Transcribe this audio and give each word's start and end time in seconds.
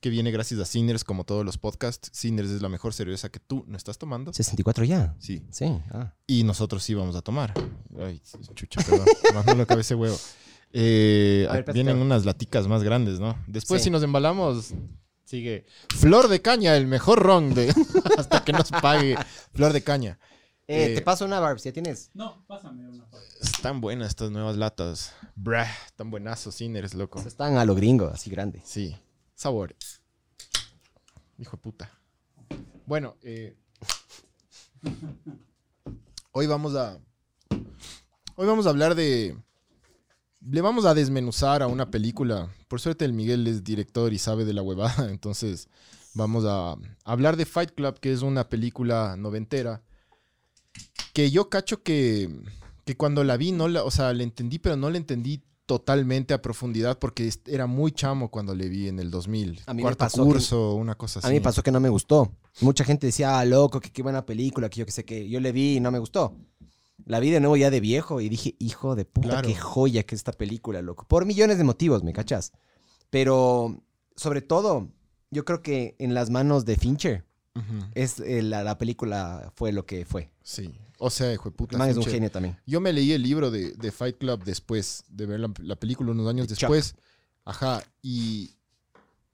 que 0.00 0.10
viene 0.10 0.30
gracias 0.30 0.60
a 0.60 0.64
Sinners, 0.64 1.04
como 1.04 1.24
todos 1.24 1.44
los 1.44 1.58
podcasts. 1.58 2.10
Sinners 2.12 2.50
es 2.50 2.62
la 2.62 2.68
mejor 2.68 2.92
cerveza 2.94 3.28
que 3.30 3.40
tú 3.40 3.64
no 3.66 3.76
estás 3.76 3.98
tomando. 3.98 4.32
64 4.32 4.84
ya. 4.84 5.14
Sí. 5.18 5.42
Sí. 5.50 5.66
Ah. 5.90 6.12
Y 6.26 6.44
nosotros 6.44 6.82
sí 6.82 6.94
vamos 6.94 7.16
a 7.16 7.22
tomar. 7.22 7.52
Ay, 7.98 8.20
chucha, 8.54 8.82
perdón. 8.82 9.06
Más 9.34 9.46
no 9.46 9.54
lo 9.54 9.66
cabe 9.66 9.80
ese 9.80 9.94
huevo. 9.94 10.16
Eh, 10.72 11.48
ver, 11.50 11.72
vienen 11.72 11.98
unas 11.98 12.24
laticas 12.24 12.66
más 12.68 12.82
grandes, 12.82 13.18
¿no? 13.20 13.38
Después, 13.46 13.80
Sí. 13.80 13.84
si 13.84 13.90
nos 13.90 14.02
embalamos, 14.02 14.74
sigue 15.24 15.64
Flor 15.94 16.28
de 16.28 16.42
Caña, 16.42 16.76
el 16.76 16.86
mejor 16.86 17.20
ron 17.20 17.54
de 17.54 17.72
hasta 18.18 18.44
que 18.44 18.52
nos 18.52 18.70
pague 18.70 19.16
Flor 19.54 19.72
de 19.72 19.82
Caña. 19.82 20.18
Eh, 20.68 20.86
Eh, 20.92 20.94
te 20.96 21.02
paso 21.02 21.24
una 21.24 21.38
Barbs, 21.38 21.62
¿ya 21.62 21.72
tienes? 21.72 22.10
No, 22.12 22.44
pásame 22.48 22.86
una. 22.88 23.06
Están 23.40 23.80
buenas 23.80 24.08
estas 24.08 24.30
nuevas 24.32 24.56
latas. 24.56 25.12
Brah, 25.36 25.70
están 25.86 26.10
buenazos, 26.10 26.56
Sinners, 26.56 26.92
loco. 26.94 27.20
Están 27.20 27.56
a 27.56 27.64
lo 27.64 27.74
gringo, 27.76 28.08
así 28.08 28.28
grande. 28.30 28.60
Sí, 28.64 28.94
sabor. 29.36 29.76
Hijo 31.38 31.56
de 31.56 31.62
puta. 31.62 31.90
Bueno, 32.86 33.16
eh, 33.22 33.54
hoy 36.32 36.46
vamos 36.46 36.74
a. 36.74 36.98
Hoy 38.34 38.46
vamos 38.46 38.66
a 38.66 38.70
hablar 38.70 38.94
de. 38.94 39.36
Le 40.40 40.60
vamos 40.60 40.84
a 40.84 40.94
desmenuzar 40.94 41.62
a 41.62 41.66
una 41.66 41.90
película. 41.90 42.50
Por 42.68 42.80
suerte, 42.80 43.04
el 43.04 43.12
Miguel 43.12 43.46
es 43.46 43.62
director 43.62 44.12
y 44.12 44.18
sabe 44.18 44.44
de 44.44 44.54
la 44.54 44.62
huevada. 44.62 45.08
Entonces, 45.10 45.68
vamos 46.14 46.44
a 46.46 46.76
hablar 47.04 47.36
de 47.36 47.44
Fight 47.44 47.72
Club, 47.72 48.00
que 48.00 48.12
es 48.12 48.22
una 48.22 48.48
película 48.48 49.16
noventera. 49.16 49.82
Que 51.12 51.30
yo 51.30 51.48
cacho 51.48 51.82
que, 51.82 52.30
que 52.84 52.96
cuando 52.96 53.24
la 53.24 53.36
vi, 53.36 53.52
no 53.52 53.68
la, 53.68 53.84
o 53.84 53.90
sea, 53.90 54.12
la 54.12 54.22
entendí, 54.22 54.58
pero 54.58 54.76
no 54.76 54.90
la 54.90 54.98
entendí 54.98 55.42
totalmente 55.66 56.32
a 56.32 56.40
profundidad 56.40 56.98
porque 56.98 57.30
era 57.46 57.66
muy 57.66 57.92
chamo 57.92 58.30
cuando 58.30 58.54
le 58.54 58.68
vi 58.68 58.88
en 58.88 58.98
el 59.00 59.10
2000. 59.10 59.62
A 59.66 59.74
mí 59.74 59.78
me 59.78 59.82
Cuarto 59.82 59.98
pasó 59.98 60.22
que- 60.24 60.28
curso, 60.32 60.74
una 60.74 60.94
cosa 60.94 61.18
así. 61.18 61.26
A 61.26 61.30
mí 61.30 61.36
me 61.36 61.40
pasó 61.42 61.62
que 61.62 61.72
no 61.72 61.80
me 61.80 61.88
gustó. 61.88 62.32
Mucha 62.60 62.84
gente 62.84 63.06
decía, 63.08 63.38
ah, 63.38 63.44
loco, 63.44 63.80
que 63.80 63.90
qué 63.90 64.02
buena 64.02 64.24
película, 64.24 64.68
que 64.70 64.78
yo 64.80 64.86
que 64.86 64.92
sé 64.92 65.04
que 65.04 65.28
yo 65.28 65.40
le 65.40 65.52
vi 65.52 65.76
y 65.76 65.80
no 65.80 65.90
me 65.90 65.98
gustó. 65.98 66.36
La 67.04 67.20
vi 67.20 67.30
de 67.30 67.40
nuevo 67.40 67.56
ya 67.56 67.70
de 67.70 67.80
viejo 67.80 68.20
y 68.20 68.28
dije, 68.28 68.54
hijo 68.58 68.96
de 68.96 69.04
puta, 69.04 69.28
Claro. 69.28 69.48
qué 69.48 69.54
joya 69.54 70.02
que 70.04 70.14
es 70.14 70.20
esta 70.20 70.32
película, 70.32 70.80
loco. 70.82 71.04
Por 71.06 71.24
millones 71.26 71.58
de 71.58 71.64
motivos, 71.64 72.02
¿me 72.02 72.12
cachas? 72.12 72.52
Pero, 73.10 73.82
sobre 74.16 74.42
todo, 74.42 74.88
yo 75.30 75.44
creo 75.44 75.62
que 75.62 75.94
en 75.98 76.14
las 76.14 76.30
manos 76.30 76.64
de 76.64 76.76
Fincher, 76.76 77.24
es, 77.94 78.20
eh, 78.20 78.42
la, 78.42 78.62
la 78.62 78.76
película 78.76 79.50
fue 79.54 79.72
lo 79.72 79.86
que 79.86 80.04
fue. 80.04 80.30
Sí. 80.42 80.78
O 80.98 81.10
sea, 81.10 81.32
hijo 81.32 81.50
de 81.50 81.56
puta. 81.56 81.76
Man 81.76 81.90
es 81.90 81.96
un 81.96 82.04
genio 82.04 82.30
también. 82.30 82.58
Yo 82.66 82.80
me 82.80 82.92
leí 82.92 83.12
el 83.12 83.22
libro 83.22 83.50
de, 83.50 83.72
de 83.72 83.92
Fight 83.92 84.18
Club 84.18 84.44
después 84.44 85.04
de 85.08 85.26
ver 85.26 85.40
la, 85.40 85.52
la 85.58 85.76
película 85.76 86.10
unos 86.12 86.28
años 86.28 86.48
De 86.48 86.54
Chuck. 86.54 86.70
después. 86.70 86.94
Ajá. 87.44 87.82
Y 88.02 88.56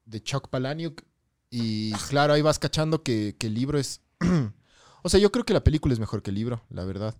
de 0.04 0.22
Chuck 0.22 0.48
Palahniuk. 0.48 1.02
Y 1.50 1.92
claro, 2.08 2.32
ahí 2.32 2.42
vas 2.42 2.58
cachando 2.58 3.02
que, 3.02 3.36
que 3.38 3.46
el 3.46 3.54
libro 3.54 3.78
es... 3.78 4.00
o 5.02 5.08
sea, 5.08 5.20
yo 5.20 5.30
creo 5.30 5.44
que 5.44 5.52
la 5.52 5.62
película 5.64 5.92
es 5.92 6.00
mejor 6.00 6.22
que 6.22 6.30
el 6.30 6.36
libro, 6.36 6.62
la 6.70 6.84
verdad. 6.84 7.14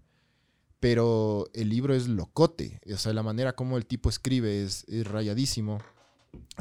Pero 0.81 1.49
el 1.55 1.69
libro 1.69 1.95
es 1.95 2.09
locote. 2.09 2.81
O 2.93 2.97
sea, 2.97 3.13
la 3.13 3.23
manera 3.23 3.55
como 3.55 3.77
el 3.77 3.87
tipo 3.87 4.09
escribe 4.09 4.65
es, 4.65 4.85
es 4.89 5.07
rayadísimo. 5.07 5.81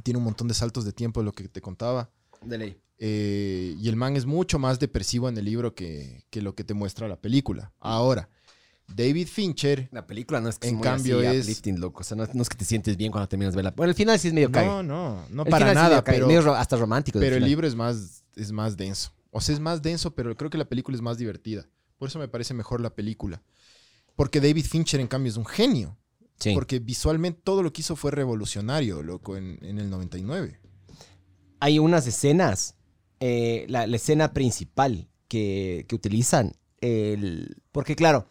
Tiene 0.03 0.19
un 0.19 0.25
montón 0.25 0.47
de 0.47 0.53
saltos 0.53 0.85
de 0.85 0.91
tiempo, 0.93 1.23
lo 1.23 1.31
que 1.31 1.47
te 1.47 1.61
contaba. 1.61 2.11
De 2.41 2.57
ley. 2.57 2.81
Eh, 3.03 3.75
y 3.79 3.89
el 3.89 3.95
man 3.95 4.15
es 4.15 4.27
mucho 4.27 4.59
más 4.59 4.77
depresivo 4.79 5.27
en 5.27 5.35
el 5.35 5.43
libro 5.45 5.73
que, 5.73 6.23
que 6.29 6.39
lo 6.39 6.53
que 6.53 6.63
te 6.63 6.75
muestra 6.75 7.07
la 7.07 7.19
película. 7.19 7.73
Ahora, 7.79 8.29
David 8.87 9.27
Fincher. 9.27 9.89
La 9.91 10.05
película 10.05 10.39
no 10.39 10.49
es 10.49 10.59
que 10.59 10.67
En 10.67 10.75
es 10.75 10.77
muy 10.77 10.83
cambio 10.83 11.17
así, 11.19 11.25
es- 11.37 11.43
uplifting, 11.45 11.79
loco. 11.79 12.01
O 12.01 12.03
sea, 12.03 12.15
no, 12.15 12.27
no 12.31 12.41
es 12.43 12.49
que 12.49 12.57
te 12.57 12.65
sientes 12.65 12.97
bien 12.97 13.11
cuando 13.11 13.27
terminas 13.27 13.53
de 13.53 13.57
verla. 13.57 13.73
Bueno, 13.75 13.89
el 13.89 13.95
final 13.95 14.19
sí 14.19 14.27
es 14.27 14.33
medio 14.35 14.51
cague. 14.51 14.67
No, 14.67 14.83
no, 14.83 15.25
no 15.31 15.43
El 15.43 15.49
para 15.49 15.65
sí 15.65 15.69
es 15.69 15.75
nada, 15.75 15.89
medio 15.89 16.03
pero, 16.03 16.27
medio 16.27 16.53
hasta 16.53 16.75
romántico. 16.77 17.17
pero 17.19 17.37
el 17.37 17.43
libro 17.45 17.65
es 17.65 17.73
más, 17.73 18.23
es 18.35 18.51
más 18.51 18.77
denso. 18.77 19.11
O 19.31 19.41
sea, 19.41 19.55
es 19.55 19.59
más 19.61 19.81
denso, 19.81 20.13
pero 20.13 20.35
creo 20.37 20.51
que 20.51 20.57
la 20.59 20.65
película 20.65 20.95
es 20.95 21.01
más 21.01 21.17
divertida. 21.17 21.67
Por 21.97 22.09
eso 22.09 22.19
me 22.19 22.27
parece 22.27 22.53
mejor 22.53 22.81
la 22.81 22.93
película. 22.93 23.41
Porque 24.15 24.39
David 24.41 24.65
Fincher, 24.65 24.99
en 24.99 25.07
cambio, 25.07 25.31
es 25.31 25.37
un 25.37 25.45
genio. 25.45 25.97
Sí. 26.37 26.53
Porque 26.53 26.77
visualmente 26.79 27.39
todo 27.43 27.63
lo 27.63 27.71
que 27.73 27.81
hizo 27.81 27.95
fue 27.95 28.11
revolucionario, 28.11 29.01
loco, 29.01 29.37
en, 29.37 29.57
en 29.63 29.79
el 29.79 29.89
99. 29.89 30.59
Hay 31.59 31.79
unas 31.79 32.05
escenas, 32.07 32.75
eh, 33.21 33.65
la, 33.69 33.87
la 33.87 33.95
escena 33.95 34.33
principal 34.33 35.07
que, 35.29 35.85
que 35.87 35.95
utilizan, 35.95 36.51
el, 36.81 37.61
porque 37.71 37.95
claro, 37.95 38.27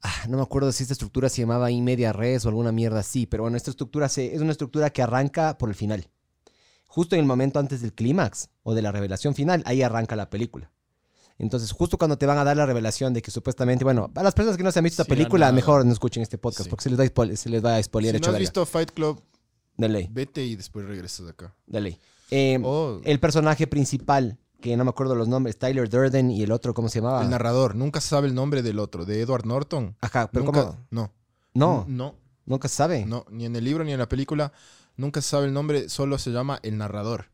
ah, 0.00 0.24
no 0.28 0.38
me 0.38 0.42
acuerdo 0.42 0.72
si 0.72 0.82
esta 0.84 0.94
estructura 0.94 1.28
se 1.28 1.42
llamaba 1.42 1.70
in 1.70 1.84
media 1.84 2.12
res 2.14 2.46
o 2.46 2.48
alguna 2.48 2.72
mierda 2.72 3.00
así, 3.00 3.26
pero 3.26 3.42
bueno, 3.42 3.56
esta 3.58 3.70
estructura 3.70 4.08
se, 4.08 4.34
es 4.34 4.40
una 4.40 4.52
estructura 4.52 4.88
que 4.90 5.02
arranca 5.02 5.58
por 5.58 5.68
el 5.68 5.74
final. 5.74 6.08
Justo 6.86 7.16
en 7.16 7.20
el 7.20 7.26
momento 7.26 7.58
antes 7.58 7.80
del 7.82 7.92
clímax 7.92 8.48
o 8.62 8.74
de 8.74 8.82
la 8.82 8.92
revelación 8.92 9.34
final, 9.34 9.62
ahí 9.66 9.82
arranca 9.82 10.14
la 10.16 10.30
película. 10.30 10.70
Entonces, 11.38 11.72
justo 11.72 11.96
cuando 11.98 12.18
te 12.18 12.26
van 12.26 12.38
a 12.38 12.44
dar 12.44 12.56
la 12.56 12.66
revelación 12.66 13.14
de 13.14 13.22
que 13.22 13.30
supuestamente, 13.30 13.82
bueno, 13.82 14.12
para 14.12 14.24
las 14.24 14.34
personas 14.34 14.56
que 14.58 14.62
no 14.62 14.70
se 14.70 14.78
han 14.78 14.84
visto 14.84 15.02
esta 15.02 15.12
Sí, 15.12 15.16
película, 15.18 15.46
nada. 15.46 15.52
mejor 15.54 15.84
no 15.84 15.92
escuchen 15.92 16.22
este 16.22 16.36
podcast 16.38 16.64
Sí. 16.64 16.70
porque 16.70 16.84
se 16.84 16.90
les, 16.90 16.98
va 17.00 17.04
a 17.04 17.06
spoil- 17.06 17.34
se 17.36 17.48
les 17.48 17.64
va 17.64 17.76
a 17.76 17.82
spoilear 17.82 18.12
Si 18.12 18.18
hecho 18.18 18.30
no 18.30 18.36
has 18.36 18.40
visto 18.40 18.64
Fight 18.66 18.90
Club, 18.92 19.22
De 19.78 19.88
ley, 19.88 20.08
vete 20.12 20.44
y 20.44 20.54
después 20.54 20.86
regresas 20.86 21.26
acá. 21.28 21.54
de 21.66 21.80
ley. 21.80 21.98
Eh, 22.34 22.58
Oh, 22.64 23.00
el 23.04 23.20
personaje 23.20 23.66
principal, 23.66 24.38
que 24.60 24.76
no 24.76 24.84
me 24.84 24.90
acuerdo 24.90 25.14
los 25.14 25.28
nombres, 25.28 25.58
Tyler 25.58 25.88
Durden 25.88 26.30
y 26.30 26.42
el 26.42 26.50
otro, 26.52 26.72
¿cómo 26.72 26.88
se 26.88 27.00
llamaba? 27.00 27.22
el 27.22 27.28
narrador. 27.30 27.74
Nunca 27.74 28.00
se 28.00 28.08
sabe 28.08 28.28
el 28.28 28.34
nombre 28.34 28.62
del 28.62 28.78
otro, 28.78 29.04
de 29.04 29.20
Edward 29.20 29.44
Norton. 29.44 29.96
Ajá, 30.00 30.30
pero 30.32 30.44
nunca, 30.46 30.60
¿cómo? 30.64 30.78
No. 30.90 31.12
No, 31.54 31.84
No, 31.88 32.14
nunca 32.46 32.68
se 32.68 32.76
sabe. 32.76 33.04
no. 33.04 33.26
Ni 33.30 33.44
en 33.44 33.54
el 33.56 33.64
libro 33.64 33.84
ni 33.84 33.92
en 33.92 33.98
la 33.98 34.08
película. 34.08 34.52
Nunca 34.96 35.20
se 35.20 35.28
sabe 35.28 35.46
el 35.46 35.52
nombre, 35.52 35.88
solo 35.88 36.16
se 36.18 36.30
llama 36.30 36.58
el 36.62 36.78
narrador. 36.78 37.26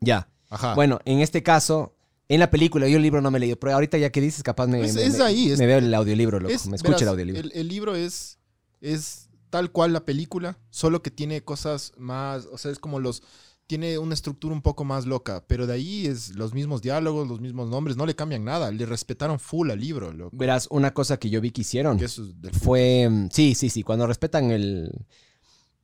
Ya. 0.00 0.28
Ajá. 0.48 0.74
Bueno, 0.74 0.98
en 1.04 1.20
este 1.20 1.42
caso, 1.42 1.94
en 2.28 2.40
la 2.40 2.50
película, 2.50 2.88
yo 2.88 2.96
el 2.96 3.02
libro 3.02 3.20
no 3.20 3.30
me 3.30 3.38
he 3.38 3.40
leído, 3.40 3.56
pero 3.58 3.74
ahorita 3.74 3.96
ya 3.98 4.10
que 4.10 4.20
dices, 4.20 4.42
capaz 4.42 4.66
me, 4.66 4.82
Es- 4.84 4.94
me- 4.94 5.04
es 5.04 5.18
me- 5.18 5.24
ahí, 5.24 5.50
es- 5.52 5.58
me 5.58 5.66
veo 5.66 5.78
el 5.78 5.92
audiolibro, 5.94 6.40
loco. 6.40 6.52
Me 6.68 6.76
escucho 6.76 6.82
verás, 6.92 7.02
el 7.02 7.08
audiolibro. 7.08 7.40
El, 7.42 7.52
el 7.54 7.68
libro 7.68 7.94
es, 7.94 8.38
es 8.80 9.28
tal 9.50 9.70
cual 9.72 9.92
la 9.92 10.04
película, 10.04 10.58
solo 10.70 11.02
que 11.02 11.10
tiene 11.10 11.42
cosas 11.44 11.92
más, 11.96 12.46
o 12.46 12.58
sea, 12.58 12.70
es 12.70 12.78
como 12.78 12.98
los, 13.00 13.22
tiene 13.70 13.98
una 13.98 14.14
estructura 14.14 14.52
un 14.52 14.62
poco 14.62 14.84
más 14.84 15.06
loca, 15.06 15.44
pero 15.46 15.64
de 15.66 15.74
ahí 15.74 16.06
es 16.06 16.34
los 16.34 16.52
mismos 16.54 16.82
diálogos, 16.82 17.28
los 17.28 17.40
mismos 17.40 17.68
nombres, 17.70 17.96
no 17.96 18.04
le 18.04 18.16
cambian 18.16 18.44
nada, 18.44 18.72
le 18.72 18.84
respetaron 18.84 19.38
full 19.38 19.70
al 19.70 19.78
libro, 19.78 20.12
loco. 20.12 20.36
Verás, 20.36 20.66
una 20.72 20.92
cosa 20.92 21.18
que 21.18 21.30
yo 21.30 21.40
vi 21.40 21.52
que 21.52 21.60
hicieron 21.60 21.96
Que 21.96 22.06
eso 22.06 22.24
es 22.24 22.40
del- 22.42 22.52
fue. 22.52 23.08
mm, 23.08 23.28
Sí, 23.30 23.54
sí, 23.54 23.70
sí. 23.70 23.82
Cuando 23.84 24.08
respetan 24.08 24.50
el. 24.50 24.90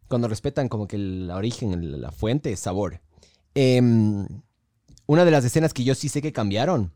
Cuando 0.09 0.27
respetan 0.27 0.69
como 0.69 0.89
que 0.89 0.97
el 0.97 1.31
origen, 1.31 1.73
el- 1.75 2.01
la 2.01 2.11
fuente, 2.11 2.57
sabor. 2.57 3.01
Em, 3.55 4.27
una 5.07 5.25
de 5.25 5.31
las 5.31 5.45
escenas 5.45 5.73
que 5.73 5.85
yo 5.85 5.95
sí 5.95 6.09
sé 6.09 6.21
que 6.21 6.33
cambiaron 6.33 6.93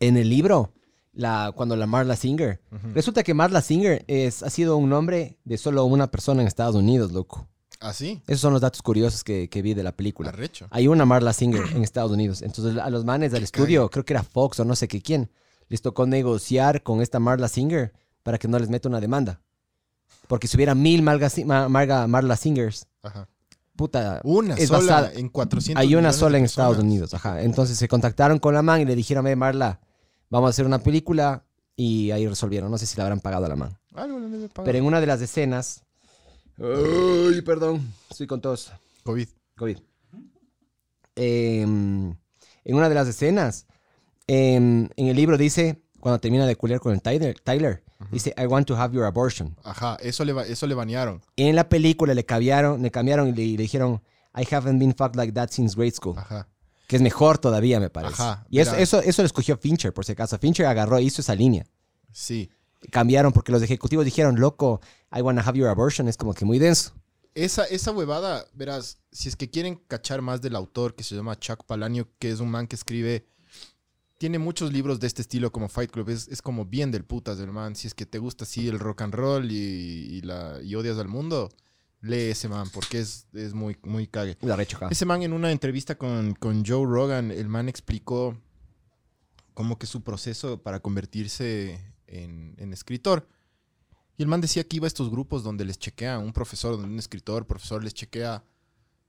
en 0.00 0.16
el 0.16 0.28
libro, 0.28 0.72
la, 1.12 1.52
cuando 1.54 1.76
la 1.76 1.86
Marla 1.86 2.16
Singer. 2.16 2.60
Resulta 2.94 3.22
que 3.22 3.32
Marla 3.34 3.60
Singer 3.62 4.04
es, 4.08 4.42
ha 4.42 4.50
sido 4.50 4.76
un 4.76 4.90
nombre 4.90 5.38
de 5.44 5.56
solo 5.56 5.84
una 5.84 6.10
persona 6.10 6.42
en 6.42 6.48
Estados 6.48 6.74
Unidos, 6.74 7.12
loco. 7.12 7.46
Así, 7.84 8.22
Esos 8.26 8.40
son 8.40 8.52
los 8.52 8.62
datos 8.62 8.82
curiosos 8.82 9.22
que, 9.22 9.48
que 9.48 9.62
vi 9.62 9.74
de 9.74 9.82
la 9.82 9.92
película. 9.92 10.30
arrecho. 10.30 10.66
Hay 10.70 10.88
una 10.88 11.04
Marla 11.04 11.32
Singer 11.32 11.64
en 11.76 11.82
Estados 11.84 12.10
Unidos. 12.12 12.42
Entonces 12.42 12.76
a 12.82 12.88
los 12.90 13.04
manes 13.04 13.30
del 13.32 13.42
estudio, 13.44 13.88
creo 13.90 14.04
que 14.04 14.12
era 14.14 14.22
Fox 14.22 14.58
o 14.60 14.64
no 14.64 14.74
sé 14.74 14.88
qué 14.88 15.00
quién, 15.02 15.30
les 15.68 15.82
tocó 15.82 16.06
negociar 16.06 16.82
con 16.82 17.00
esta 17.02 17.18
Marla 17.20 17.48
Singer 17.48 17.92
para 18.22 18.38
que 18.38 18.48
no 18.48 18.58
les 18.58 18.68
meta 18.70 18.88
una 18.88 19.00
demanda. 19.00 19.40
Porque 20.28 20.48
si 20.48 20.56
hubiera 20.56 20.74
mil 20.74 21.02
Marga, 21.02 21.28
Marga- 21.68 22.06
Marla 22.08 22.36
Singers, 22.36 22.86
Ajá. 23.02 23.28
puta, 23.76 24.20
Una 24.24 24.54
es 24.54 24.68
sola 24.68 24.78
basada- 24.80 25.12
en 25.12 25.28
400 25.28 25.80
hay 25.82 25.94
una 25.94 26.12
sola 26.12 26.38
en 26.38 26.44
Estados. 26.44 26.78
Unidos. 26.78 27.12
Ajá. 27.12 27.42
Entonces 27.42 27.76
se 27.76 27.88
contactaron 27.88 28.38
con 28.38 28.54
la 28.54 28.62
man 28.62 28.80
y 28.80 28.84
le 28.86 28.96
dijeron, 28.96 29.24
"Ve, 29.24 29.36
Marla, 29.36 29.80
vamos 30.30 30.48
a 30.48 30.50
hacer 30.50 30.64
una 30.64 30.78
película 30.78 31.44
y 31.76 32.10
ahí 32.12 32.26
resolvieron. 32.26 32.70
No 32.70 32.78
sé 32.78 32.86
si 32.86 32.96
la 32.96 33.02
habrán 33.04 33.20
pagado 33.20 33.44
a 33.44 33.48
la 33.48 33.56
man. 33.56 33.76
Algo 33.94 34.18
le. 34.18 34.64
Pero 34.64 34.78
en 34.78 34.84
una 34.84 35.00
de 35.00 35.06
las 35.06 35.20
escenas... 35.20 35.82
Ay, 36.58 37.42
perdón, 37.42 37.92
estoy 38.10 38.26
con 38.26 38.40
tos. 38.40 38.72
COVID. 39.02 39.28
COVID. 39.56 39.78
Em, 41.16 42.14
en 42.64 42.74
una 42.74 42.88
de 42.88 42.94
las 42.94 43.08
escenas, 43.08 43.66
em, 44.26 44.88
en 44.96 45.06
el 45.06 45.16
libro 45.16 45.36
dice, 45.36 45.82
cuando 46.00 46.20
termina 46.20 46.46
de 46.46 46.56
culiar 46.56 46.80
con 46.80 46.92
el 46.92 47.02
Tyler, 47.02 47.38
Tyler 47.40 47.82
dice, 48.10 48.34
I 48.36 48.46
want 48.46 48.66
to 48.66 48.76
have 48.76 48.94
your 48.94 49.04
abortion. 49.04 49.56
Ajá, 49.64 49.96
eso 50.00 50.24
le, 50.24 50.34
eso 50.50 50.66
le 50.66 50.74
banearon. 50.74 51.22
En 51.36 51.56
la 51.56 51.68
película 51.68 52.14
le 52.14 52.24
cambiaron, 52.24 52.82
le 52.82 52.90
cambiaron 52.90 53.28
y 53.28 53.32
le, 53.32 53.46
le 53.56 53.62
dijeron, 53.62 54.02
I 54.36 54.46
haven't 54.52 54.78
been 54.78 54.94
fucked 54.94 55.16
like 55.16 55.32
that 55.32 55.50
since 55.50 55.76
grade 55.76 55.92
school. 55.94 56.18
Ajá. 56.18 56.48
Que 56.86 56.96
es 56.96 57.02
mejor 57.02 57.38
todavía, 57.38 57.80
me 57.80 57.90
parece. 57.90 58.14
Ajá, 58.22 58.46
y 58.50 58.58
eso, 58.58 58.74
eso, 58.76 59.00
eso 59.00 59.22
lo 59.22 59.26
escogió 59.26 59.56
Fincher, 59.56 59.92
por 59.94 60.04
si 60.04 60.12
acaso. 60.12 60.36
Fincher 60.38 60.66
agarró, 60.66 60.98
hizo 61.00 61.20
esa 61.22 61.34
línea. 61.34 61.64
Sí. 62.12 62.50
cambiaron 62.90 63.32
porque 63.32 63.50
los 63.50 63.62
ejecutivos 63.62 64.04
dijeron, 64.04 64.38
loco, 64.38 64.80
I 65.16 65.22
wanna 65.22 65.42
have 65.42 65.58
your 65.58 65.68
abortion. 65.68 66.08
Es 66.08 66.16
como 66.16 66.34
que 66.34 66.44
muy 66.44 66.58
denso. 66.58 66.92
Esa, 67.34 67.64
esa 67.64 67.90
huevada, 67.90 68.46
verás, 68.54 68.98
si 69.10 69.28
es 69.28 69.36
que 69.36 69.50
quieren 69.50 69.76
cachar 69.88 70.22
más 70.22 70.40
del 70.40 70.54
autor 70.54 70.94
que 70.94 71.02
se 71.02 71.16
llama 71.16 71.38
Chuck 71.38 71.64
Palahniuk, 71.64 72.08
que 72.18 72.30
es 72.30 72.40
un 72.40 72.50
man 72.50 72.66
que 72.66 72.76
escribe, 72.76 73.26
tiene 74.18 74.38
muchos 74.38 74.72
libros 74.72 75.00
de 75.00 75.08
este 75.08 75.22
estilo 75.22 75.50
como 75.50 75.68
Fight 75.68 75.90
Club, 75.90 76.10
es, 76.10 76.28
es 76.28 76.40
como 76.40 76.64
bien 76.64 76.92
del 76.92 77.04
putas 77.04 77.36
del 77.38 77.50
man. 77.50 77.74
Si 77.74 77.88
es 77.88 77.94
que 77.94 78.06
te 78.06 78.18
gusta 78.18 78.44
así 78.44 78.68
el 78.68 78.78
rock 78.78 79.02
and 79.02 79.14
roll 79.14 79.50
y, 79.50 79.54
y 79.54 80.20
la, 80.20 80.60
y 80.62 80.76
odias 80.76 80.96
al 80.98 81.08
mundo, 81.08 81.50
lee 82.00 82.30
ese 82.30 82.48
man 82.48 82.68
porque 82.72 83.00
es, 83.00 83.26
es 83.32 83.52
muy, 83.52 83.76
muy 83.82 84.06
cague. 84.06 84.36
Ja. 84.40 84.88
Ese 84.90 85.04
man 85.04 85.22
en 85.22 85.32
una 85.32 85.50
entrevista 85.50 85.96
con, 85.96 86.34
con 86.34 86.64
Joe 86.64 86.86
Rogan, 86.86 87.30
el 87.30 87.48
man 87.48 87.68
explicó 87.68 88.38
como 89.54 89.78
que 89.78 89.86
su 89.86 90.02
proceso 90.02 90.62
para 90.62 90.80
convertirse 90.80 91.80
en, 92.06 92.54
en 92.58 92.72
escritor. 92.72 93.26
Y 94.16 94.22
el 94.22 94.28
man 94.28 94.40
decía 94.40 94.64
que 94.64 94.76
iba 94.76 94.86
a 94.86 94.88
estos 94.88 95.10
grupos 95.10 95.42
donde 95.42 95.64
les 95.64 95.78
chequea 95.78 96.18
un 96.18 96.32
profesor, 96.32 96.72
donde 96.76 96.88
un 96.92 96.98
escritor, 96.98 97.46
profesor 97.46 97.82
les 97.82 97.94
chequea 97.94 98.44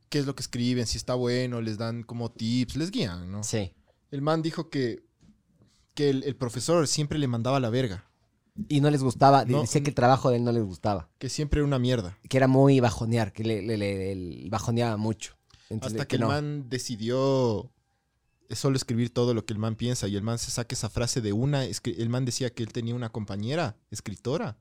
qué 0.10 0.20
es 0.20 0.26
lo 0.26 0.36
que 0.36 0.42
escriben, 0.42 0.86
si 0.88 0.98
está 0.98 1.14
bueno, 1.16 1.62
les 1.62 1.78
dan 1.78 2.04
como 2.04 2.32
tips, 2.32 2.76
les 2.76 2.92
guían, 2.92 3.32
¿no? 3.32 3.44
Sí. 3.44 3.74
El 4.12 4.22
man 4.22 4.42
dijo 4.42 4.70
que, 4.70 5.04
que 5.94 6.10
el, 6.10 6.24
el 6.24 6.36
profesor 6.36 6.88
siempre 6.88 7.20
le 7.20 7.28
mandaba 7.28 7.60
la 7.60 7.70
verga, 7.70 8.10
Y 8.70 8.82
no 8.82 8.90
les 8.90 9.04
gustaba, 9.04 9.46
No, 9.46 9.62
decía 9.62 9.84
que 9.84 9.90
el 9.90 9.96
trabajo 9.96 10.30
de 10.30 10.38
él 10.38 10.44
no 10.44 10.52
les 10.52 10.64
gustaba. 10.64 11.10
que 11.20 11.30
siempre 11.30 11.60
era 11.60 11.68
una 11.68 11.80
mierda. 11.80 12.18
Que 12.30 12.38
era 12.38 12.48
muy 12.48 12.80
bajonear, 12.80 13.32
que 13.34 13.44
le, 13.44 13.62
le- 13.62 13.78
le- 13.78 14.16
le 14.16 14.50
bajoneaba 14.50 14.96
mucho. 14.98 15.36
Entonces, 15.70 16.00
Hasta 16.00 16.08
que 16.08 16.16
el 16.16 16.22
no. 16.22 16.28
man 16.30 16.70
decidió 16.70 17.72
solo 18.52 18.76
escribir 18.78 19.12
todo 19.12 19.34
lo 19.34 19.46
que 19.46 19.54
el 19.54 19.60
man 19.60 19.76
piensa 19.76 20.08
y 20.08 20.16
el 20.16 20.22
man 20.24 20.38
se 20.38 20.52
saca 20.52 20.74
esa 20.76 20.90
frase 20.90 21.20
de 21.22 21.34
una, 21.34 21.64
el 21.66 22.10
man 22.10 22.26
decía 22.26 22.52
que 22.54 22.64
él 22.64 22.72
tenía 22.72 22.94
una 22.96 23.10
compañera 23.12 23.76
escritora 23.92 24.58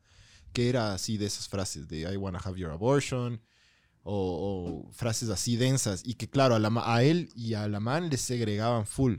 que 0.54 0.70
era 0.70 0.94
así 0.94 1.18
de 1.18 1.26
esas 1.26 1.48
frases 1.48 1.86
de 1.88 2.10
I 2.10 2.16
wanna 2.16 2.38
have 2.42 2.58
your 2.58 2.70
abortion 2.70 3.42
o, 4.02 4.84
o 4.86 4.92
frases 4.92 5.28
así 5.28 5.56
densas 5.56 6.02
y 6.04 6.14
que 6.14 6.28
claro, 6.30 6.54
a, 6.54 6.58
la 6.58 6.70
ma- 6.70 6.94
a 6.94 7.02
él 7.02 7.28
y 7.34 7.52
a 7.54 7.68
la 7.68 7.80
man 7.80 8.08
les 8.08 8.22
segregaban 8.22 8.86
full. 8.86 9.16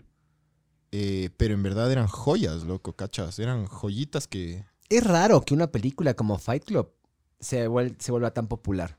Eh, 0.92 1.30
pero 1.38 1.54
en 1.54 1.62
verdad 1.64 1.92
eran 1.92 2.08
joyas, 2.08 2.64
loco, 2.64 2.94
cachas, 2.94 3.38
eran 3.40 3.66
joyitas 3.68 4.28
que... 4.28 4.64
Es 4.88 5.04
raro 5.04 5.42
que 5.42 5.54
una 5.54 5.68
película 5.72 6.14
como 6.14 6.38
Fight 6.38 6.64
Club 6.64 6.92
se, 7.40 7.68
vuel- 7.68 7.96
se 8.00 8.12
vuelva 8.12 8.32
tan 8.32 8.48
popular. 8.48 8.98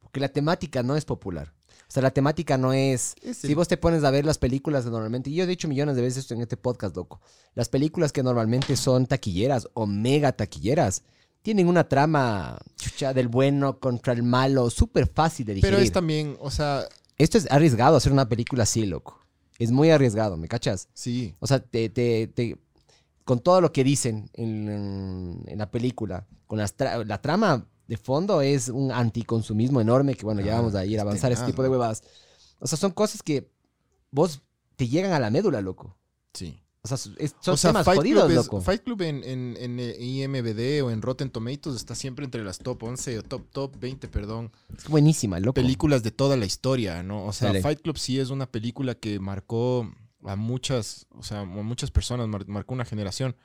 Porque 0.00 0.20
la 0.20 0.28
temática 0.28 0.82
no 0.82 0.94
es 0.96 1.04
popular. 1.04 1.54
O 1.88 1.90
sea, 1.90 2.02
la 2.02 2.10
temática 2.10 2.58
no 2.58 2.74
es... 2.74 3.14
Es 3.22 3.38
Si 3.38 3.54
vos 3.54 3.66
te 3.68 3.78
pones 3.78 4.04
a 4.04 4.10
ver 4.10 4.26
las 4.26 4.36
películas 4.36 4.84
de 4.84 4.90
normalmente, 4.90 5.30
y 5.30 5.36
yo 5.36 5.44
he 5.44 5.46
dicho 5.46 5.68
millones 5.68 5.96
de 5.96 6.02
veces 6.02 6.18
esto 6.24 6.34
en 6.34 6.42
este 6.42 6.58
podcast, 6.58 6.94
loco, 6.96 7.22
las 7.54 7.70
películas 7.70 8.12
que 8.12 8.22
normalmente 8.22 8.76
son 8.76 9.06
taquilleras 9.06 9.68
o 9.72 9.86
mega 9.86 10.32
taquilleras, 10.32 11.02
tienen 11.42 11.68
una 11.68 11.88
trama 11.88 12.58
chucha, 12.76 13.14
del 13.14 13.28
bueno 13.28 13.78
contra 13.78 14.12
el 14.12 14.22
malo, 14.22 14.70
súper 14.70 15.06
fácil 15.06 15.46
de 15.46 15.54
digerir. 15.54 15.74
pero 15.74 15.82
es 15.82 15.92
también, 15.92 16.36
o 16.40 16.50
sea, 16.50 16.84
Esto 17.16 17.38
es 17.38 17.50
arriesgado 17.50 17.96
hacer 17.96 18.12
una 18.12 18.28
película 18.28 18.62
así, 18.64 18.86
loco. 18.86 19.20
Es 19.58 19.70
muy 19.72 19.90
arriesgado, 19.90 20.36
¿me 20.36 20.46
cachas? 20.48 20.88
sí, 20.94 21.34
O 21.40 21.46
sea, 21.46 21.58
te, 21.60 21.88
te- 21.88 22.28
te- 22.28 22.56
con 23.24 23.40
todo 23.40 23.60
lo 23.60 23.72
que 23.72 23.82
dicen 23.84 24.30
en, 24.34 24.68
en- 25.48 25.58
la 25.58 25.70
película, 25.70 26.26
con 26.46 26.58
las 26.58 26.76
tra- 26.76 27.04
la 27.04 27.20
trama 27.20 27.66
de 27.88 27.96
fondo 27.96 28.40
es 28.42 28.68
un 28.68 28.92
anticonsumismo 28.92 29.80
enorme 29.80 30.14
que, 30.14 30.24
bueno, 30.24 30.40
ya 30.42 30.52
Ah, 30.54 30.56
vamos 30.60 30.74
a 30.74 30.84
ir 30.84 30.92
a 30.98 31.02
es 31.02 31.02
avanzar 31.02 31.32
ese 31.32 31.40
tenaz, 31.40 31.50
tipo 31.50 31.62
de 31.62 31.68
huevas. 31.70 32.02
O 32.60 32.66
sea, 32.66 32.78
son 32.78 32.92
cosas 32.92 33.22
que 33.22 33.50
vos 34.10 34.42
te 34.76 34.86
llegan 34.88 35.12
a 35.12 35.18
la 35.18 35.30
médula, 35.30 35.60
loco. 35.60 35.96
sí. 36.34 36.62
O 36.92 36.96
sea, 36.96 37.12
es- 37.18 37.34
son 37.40 37.54
o 37.54 37.56
sea, 37.56 37.70
temas 37.70 37.84
Fight 37.84 37.98
jodidos, 37.98 38.24
Club, 38.24 38.30
es- 38.38 38.44
loco. 38.46 38.60
Fight 38.60 38.82
Club 38.82 39.02
en, 39.02 39.24
en, 39.24 39.56
en 39.58 39.80
eh, 39.80 39.96
IMBD 39.98 40.82
o 40.84 40.90
en 40.90 41.02
Rotten 41.02 41.30
Tomatoes 41.30 41.76
está 41.76 41.94
siempre 41.94 42.24
entre 42.24 42.42
las 42.44 42.58
top 42.58 42.82
11 42.82 43.18
o 43.18 43.22
top, 43.22 43.46
top 43.50 43.76
20, 43.78 44.08
perdón, 44.08 44.50
Es 44.76 44.88
buenísima, 44.88 45.40
loco. 45.40 45.54
películas 45.54 46.02
de 46.02 46.10
toda 46.10 46.36
la 46.36 46.46
historia, 46.46 47.02
¿no? 47.02 47.24
O 47.26 47.32
sea, 47.32 47.48
Dale. 47.48 47.62
Fight 47.62 47.80
Club 47.82 47.98
sí 47.98 48.18
es 48.18 48.30
una 48.30 48.46
película 48.50 48.94
que 48.94 49.18
marcó 49.20 49.90
a 50.24 50.36
muchas, 50.36 51.06
o 51.10 51.22
sea, 51.22 51.40
a 51.40 51.44
muchas 51.44 51.90
personas, 51.90 52.26
mar- 52.28 52.46
marcó 52.48 52.74
una 52.74 52.84
generación. 52.84 53.36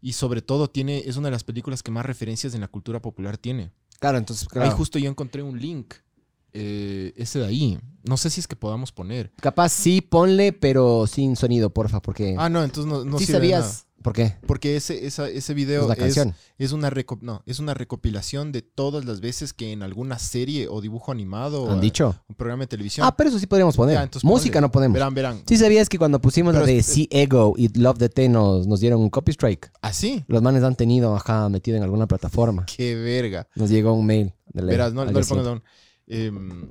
Y 0.00 0.12
sobre 0.12 0.42
todo 0.42 0.68
tiene, 0.70 0.98
es 1.06 1.16
una 1.16 1.26
de 1.28 1.32
las 1.32 1.42
películas 1.44 1.82
que 1.82 1.90
más 1.90 2.06
referencias 2.06 2.54
en 2.54 2.60
la 2.60 2.68
cultura 2.68 3.02
popular 3.02 3.36
tiene. 3.36 3.72
Claro, 3.98 4.16
entonces, 4.18 4.44
Ahí 4.44 4.60
claro. 4.60 4.76
justo 4.76 4.98
yo 5.00 5.10
encontré 5.10 5.42
un 5.42 5.58
link, 5.60 5.94
eh, 6.52 7.12
ese 7.16 7.38
de 7.40 7.46
ahí. 7.46 7.78
No 8.04 8.16
sé 8.16 8.30
si 8.30 8.40
es 8.40 8.48
que 8.48 8.56
podamos 8.56 8.92
poner. 8.92 9.32
Capaz 9.40 9.68
sí, 9.70 10.00
ponle, 10.00 10.52
pero 10.52 11.06
sin 11.06 11.36
sonido, 11.36 11.70
porfa, 11.70 12.00
porque... 12.00 12.34
Ah, 12.38 12.48
no, 12.48 12.64
entonces 12.64 12.90
no, 12.90 13.04
no 13.04 13.18
sí 13.18 13.26
sirve 13.26 13.40
de 13.40 13.48
nada. 13.52 13.62
sabías... 13.64 13.84
¿Por 14.00 14.12
qué? 14.12 14.36
Porque 14.46 14.76
ese, 14.76 15.06
esa- 15.06 15.28
ese 15.28 15.52
Es 15.52 15.54
video 15.56 15.84
una 15.84 15.94
es, 15.94 15.98
canción. 15.98 16.32
es 16.56 16.70
una 16.70 16.88
reco- 16.88 17.18
no, 17.20 17.42
es 17.46 17.58
una 17.58 17.74
recopilación 17.74 18.52
de 18.52 18.62
todas 18.62 19.04
las 19.04 19.20
veces 19.20 19.52
que 19.52 19.72
en 19.72 19.82
alguna 19.82 20.20
serie 20.20 20.68
o 20.68 20.80
dibujo 20.80 21.10
animado 21.10 21.68
¿Han 21.68 21.78
o 21.78 21.80
dicho? 21.80 22.14
un 22.28 22.36
programa 22.36 22.62
de 22.62 22.68
televisión. 22.68 23.04
Ah, 23.04 23.16
pero 23.16 23.28
eso 23.30 23.40
sí 23.40 23.48
podríamos 23.48 23.74
poner. 23.76 23.96
Ya, 23.96 24.08
Música 24.22 24.52
ponle. 24.54 24.60
no 24.60 24.70
ponemos. 24.70 24.94
Verán, 24.94 25.14
verán. 25.14 25.42
Sí 25.48 25.56
sabías 25.56 25.88
que 25.88 25.98
cuando 25.98 26.20
pusimos 26.20 26.54
Pero 26.54 26.64
la 26.64 26.72
de 26.72 26.80
See 26.84 27.08
Ego 27.10 27.54
y 27.58 27.76
Love 27.76 27.98
the 27.98 28.08
T 28.08 28.28
nos, 28.28 28.68
nos 28.68 28.78
dieron 28.78 29.00
un 29.00 29.10
copy 29.10 29.32
strike. 29.32 29.68
Así. 29.82 30.24
Los 30.28 30.42
manes 30.42 30.62
han 30.62 30.76
tenido, 30.76 31.16
ajá, 31.16 31.48
metido 31.48 31.76
en 31.76 31.82
alguna 31.82 32.06
plataforma. 32.06 32.66
Qué 32.66 32.94
verga. 32.94 33.48
Nos 33.56 33.68
llegó 33.68 33.94
un 33.94 34.06
mail. 34.06 34.32
de 34.52 34.62
la- 34.62 34.70
Verás, 34.70 34.92
no, 34.92 35.04
no 35.04 35.10
le 35.10 35.24
pongas 35.26 35.44
down. 35.44 35.62
Em, 36.08 36.68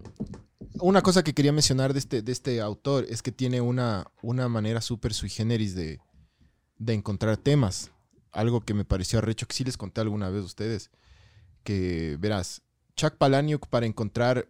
una 0.82 1.02
cosa 1.02 1.24
que 1.24 1.34
quería 1.34 1.52
mencionar 1.54 1.94
de 1.94 2.00
este, 2.00 2.22
de 2.22 2.32
este 2.32 2.60
autor 2.62 3.06
es 3.10 3.22
que 3.22 3.32
tiene 3.32 3.62
una, 3.62 4.12
una 4.22 4.48
manera 4.50 4.82
súper 4.82 5.14
sui 5.14 5.30
generis 5.30 5.76
de, 5.76 6.00
de 6.78 6.94
encontrar 6.94 7.38
temas. 7.38 7.92
Algo 8.32 8.62
que 8.62 8.74
me 8.74 8.86
pareció 8.86 9.20
arrecho, 9.20 9.48
que 9.48 9.56
sí 9.56 9.64
les 9.64 9.78
conté 9.78 10.02
alguna 10.02 10.30
vez 10.30 10.44
a 10.44 10.46
ustedes. 10.46 10.92
Que, 11.64 12.18
verás, 12.20 12.62
Chuck 12.96 13.16
Palahniuk 13.16 13.68
para 13.68 13.86
encontrar 13.86 14.50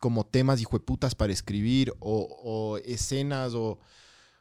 como 0.00 0.26
temas 0.26 0.60
hijueputas 0.60 1.14
para 1.14 1.32
escribir 1.32 1.92
o, 2.00 2.26
o 2.42 2.78
escenas 2.78 3.54
o, 3.54 3.78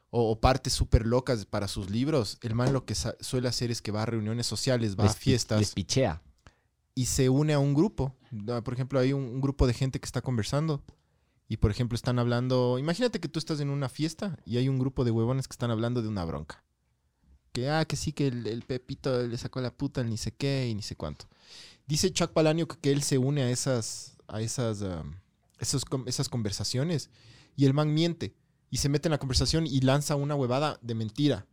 o- 0.09 0.31
o 0.31 0.39
partes 0.39 0.73
súper 0.73 1.05
locas 1.05 1.45
para 1.45 1.67
sus 1.67 1.89
libros, 1.91 2.39
el 2.41 2.55
man 2.55 2.73
lo 2.73 2.83
que 2.85 2.95
suele 2.95 3.47
hacer 3.47 3.69
es 3.71 3.81
que 3.81 3.91
va 3.91 4.01
a 4.03 4.05
reuniones 4.07 4.47
sociales, 4.47 4.97
va 4.97 5.03
Les 5.03 5.11
a 5.13 5.15
fiestas 5.15 5.59
Les 5.59 5.73
pichea. 5.73 6.21
y 6.95 7.05
se 7.05 7.29
une 7.29 7.53
a 7.53 7.59
un 7.59 7.73
grupo. 7.75 8.15
Por 8.63 8.73
ejemplo, 8.73 8.99
hay 8.99 9.13
un, 9.13 9.23
un 9.23 9.41
grupo 9.41 9.67
de 9.67 9.73
gente 9.73 9.99
que 9.99 10.05
está 10.05 10.21
conversando 10.21 10.83
y, 11.47 11.57
por 11.57 11.71
ejemplo, 11.71 11.95
están 11.95 12.17
hablando. 12.17 12.79
Imagínate 12.79 13.19
que 13.19 13.27
tú 13.27 13.39
estás 13.39 13.59
en 13.59 13.69
una 13.69 13.89
fiesta 13.89 14.37
y 14.45 14.57
hay 14.57 14.69
un 14.69 14.79
grupo 14.79 15.03
de 15.03 15.11
huevones 15.11 15.47
que 15.47 15.53
están 15.53 15.71
hablando 15.71 16.01
de 16.01 16.07
una 16.07 16.23
bronca. 16.23 16.63
Que, 17.51 17.69
ah, 17.69 17.83
que 17.83 17.97
sí, 17.97 18.13
que 18.13 18.27
el, 18.27 18.47
el 18.47 18.61
Pepito 18.63 19.27
le 19.27 19.37
sacó 19.37 19.59
la 19.59 19.75
puta, 19.75 19.99
el 19.99 20.09
ni 20.09 20.17
sé 20.17 20.31
qué 20.31 20.69
y 20.69 20.75
ni 20.75 20.81
sé 20.81 20.95
cuánto. 20.95 21.27
Dice 21.87 22.13
Chuck 22.13 22.31
Palahniuk 22.31 22.79
que 22.79 22.93
él 22.93 23.03
se 23.03 23.17
une 23.17 23.41
a 23.41 23.49
esas, 23.49 24.15
a 24.29 24.39
esas, 24.39 24.81
um, 24.81 25.15
esos 25.59 25.83
esas 26.05 26.29
conversaciones 26.29 27.09
y 27.57 27.65
el 27.65 27.73
man 27.73 27.93
miente 27.93 28.33
y 28.69 28.77
se 28.77 28.87
mete 28.87 29.09
en 29.09 29.11
la 29.11 29.17
conversación 29.17 29.67
y 29.67 29.81
lanza 29.81 30.15
una 30.15 30.35
huevada 30.35 30.79
de 30.81 30.95
mentira 30.95 31.45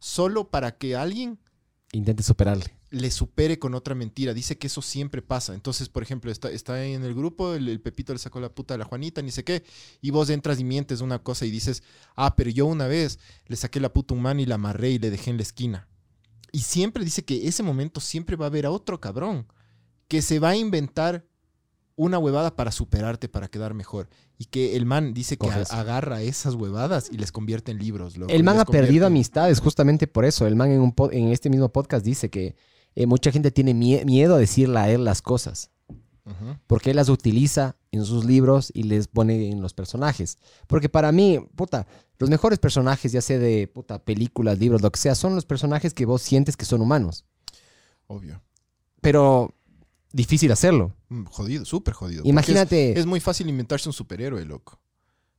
solo 0.00 0.50
para 0.50 0.76
que 0.76 0.96
alguien 0.96 1.38
Intente 1.92 2.22
superarle. 2.22 2.64
le 2.90 3.10
supere 3.10 3.58
con 3.58 3.74
otra 3.74 3.94
mentira. 3.94 4.34
Dice 4.34 4.58
que 4.58 4.66
eso 4.66 4.82
siempre 4.82 5.22
pasa. 5.22 5.54
Entonces, 5.54 5.88
por 5.88 6.02
ejemplo, 6.02 6.30
está, 6.30 6.84
en 6.84 7.04
el 7.04 7.14
grupo, 7.14 7.54
el, 7.54 7.68
el 7.68 7.80
Pepito 7.80 8.12
le 8.12 8.18
sacó 8.18 8.40
la 8.40 8.48
puta 8.48 8.74
a 8.74 8.78
la 8.78 8.84
Juanita, 8.84 9.22
ni 9.22 9.30
sé 9.30 9.44
qué, 9.44 9.64
y 10.00 10.10
vos 10.10 10.28
entras 10.30 10.58
y 10.60 10.64
mientes 10.64 11.00
una 11.00 11.20
cosa 11.20 11.46
y 11.46 11.50
dices, 11.50 11.82
ah, 12.16 12.34
pero 12.36 12.50
yo 12.50 12.66
una 12.66 12.86
vez 12.86 13.18
le 13.46 13.56
saqué 13.56 13.80
la 13.80 13.92
puta 13.92 14.14
a 14.14 14.16
un 14.16 14.22
man 14.22 14.40
y 14.40 14.46
la 14.46 14.56
amarré 14.56 14.90
y 14.90 14.98
le 14.98 15.10
dejé 15.10 15.30
en 15.30 15.36
la 15.36 15.42
esquina. 15.42 15.88
Y 16.52 16.60
siempre 16.60 17.04
dice 17.04 17.24
que 17.24 17.48
ese 17.48 17.62
momento 17.62 18.00
siempre 18.00 18.36
va 18.36 18.46
a 18.46 18.48
haber 18.48 18.66
a 18.66 18.70
otro 18.70 19.00
cabrón 19.00 19.46
que 20.08 20.22
se 20.22 20.38
va 20.38 20.50
a 20.50 20.56
inventar 20.56 21.26
una 21.96 22.18
huevada 22.18 22.54
para 22.54 22.70
superarte, 22.72 23.28
para 23.28 23.48
quedar 23.48 23.74
mejor. 23.74 24.08
Y 24.38 24.44
que 24.46 24.76
el 24.76 24.84
man 24.86 25.14
dice 25.14 25.36
que 25.38 25.46
Coges. 25.48 25.72
agarra 25.72 26.20
esas 26.22 26.54
huevadas 26.54 27.08
y 27.10 27.16
les 27.16 27.32
convierte 27.32 27.72
en 27.72 27.78
libros. 27.78 28.16
loco, 28.18 28.32
El 28.32 28.44
man 28.44 28.58
ha 28.60 28.64
perdido 28.66 29.06
amistades 29.06 29.60
justamente 29.60 30.06
por 30.06 30.24
eso. 30.26 30.46
El 30.46 30.56
man 30.56 30.70
en, 30.70 30.80
un 30.80 30.92
po- 30.92 31.10
en 31.10 31.28
este 31.28 31.48
mismo 31.50 31.70
podcast 31.70 32.04
dice 32.04 32.28
que 32.28 32.54
eh, 32.94 33.06
mucha 33.06 33.32
gente 33.32 33.50
tiene 33.50 33.74
mie- 33.74 34.04
miedo 34.04 34.34
a 34.34 34.38
decirle 34.38 34.78
a 34.78 34.90
él 34.90 35.04
las 35.04 35.22
cosas. 35.22 35.70
Porque 36.66 36.90
él 36.90 36.96
las 36.96 37.08
utiliza 37.08 37.76
en 37.92 38.04
sus 38.04 38.24
libros 38.24 38.72
y 38.74 38.82
les 38.82 39.06
pone 39.06 39.48
en 39.48 39.62
los 39.62 39.74
personajes. 39.74 40.38
Porque 40.66 40.88
para 40.88 41.12
mí, 41.12 41.38
puta, 41.54 41.86
los 42.18 42.28
mejores 42.28 42.58
personajes, 42.58 43.12
ya 43.12 43.20
sea 43.20 43.38
de 43.38 43.68
puta, 43.68 44.00
películas, 44.04 44.58
libros, 44.58 44.82
lo 44.82 44.90
que 44.90 44.98
sea, 44.98 45.14
son 45.14 45.36
los 45.36 45.46
personajes 45.46 45.94
que 45.94 46.04
vos 46.04 46.20
sientes 46.22 46.56
que 46.56 46.64
son 46.64 46.80
humanos. 46.80 47.24
Obvio. 48.08 48.42
Pero 49.00 49.54
difícil 50.16 50.50
hacerlo. 50.52 50.94
Mm, 51.08 51.24
Jodido, 51.26 51.64
súper 51.64 51.94
jodido. 51.94 52.22
Imagínate. 52.24 52.92
Es, 52.92 52.98
es 52.98 53.06
muy 53.06 53.20
fácil 53.20 53.48
inventarse 53.48 53.88
un 53.88 53.92
superhéroe, 53.92 54.44
loco. 54.44 54.80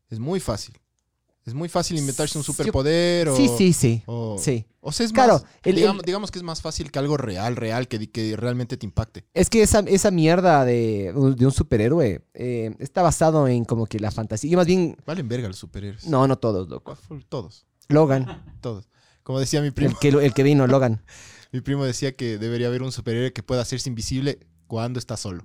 Es 0.10 0.20
muy 0.20 0.40
fácil. 0.40 0.78
Es 1.46 1.54
muy 1.54 1.70
fácil 1.70 1.98
inventarse 1.98 2.38
un 2.38 2.44
Sí, 2.44 2.52
superpoder 2.52 3.30
o... 3.30 3.36
sí, 3.38 3.48
sí, 3.58 3.72
sí. 3.72 4.04
O, 4.06 4.38
Sí. 4.38 4.66
o 4.82 4.92
sea, 4.92 5.06
es 5.06 5.14
Claro, 5.14 5.34
más... 5.36 5.46
el- 5.64 5.76
digamos, 5.76 6.02
el- 6.02 6.06
digamos 6.06 6.30
que 6.32 6.40
es 6.40 6.44
más 6.44 6.62
fácil 6.62 6.92
que 6.92 7.00
algo 7.00 7.16
real, 7.16 7.56
real, 7.56 7.88
que, 7.88 8.10
que 8.12 8.36
realmente 8.36 8.76
te 8.76 8.86
impacte. 8.86 9.26
Es 9.34 9.50
que 9.50 9.62
esa, 9.62 9.80
esa 9.88 10.12
mierda 10.12 10.66
de, 10.66 11.14
de 11.38 11.46
un 11.46 11.52
superhéroe 11.54 12.22
eh, 12.34 12.76
está 12.80 13.02
basado 13.02 13.48
en 13.48 13.64
como 13.64 13.86
que 13.86 13.98
la 14.02 14.12
fantasía. 14.12 14.52
Y 14.52 14.56
más 14.58 14.68
bien, 14.68 14.98
Valen 15.06 15.30
verga 15.30 15.48
los 15.48 15.58
superhéroes. 15.58 16.06
no, 16.08 16.28
no 16.28 16.38
todos, 16.38 16.68
loco. 16.68 16.98
Todos, 17.30 17.66
Logan, 17.88 18.44
todos. 18.60 18.90
Como 19.24 19.40
decía 19.40 19.62
mi 19.62 19.72
primo. 19.72 19.92
el 19.92 19.98
que, 20.00 20.10
el 20.26 20.34
que 20.34 20.44
vino, 20.44 20.68
Logan. 20.68 21.02
Mi 21.54 21.62
primo 21.62 21.86
decía 21.86 22.14
que 22.14 22.38
debería 22.38 22.68
haber 22.68 22.84
un 22.84 22.92
superhéroe 22.92 23.32
que 23.32 23.42
pueda 23.42 23.62
hacerse 23.62 23.88
invisible 23.88 24.47
cuando 24.68 25.00
está 25.00 25.18
solo. 25.18 25.44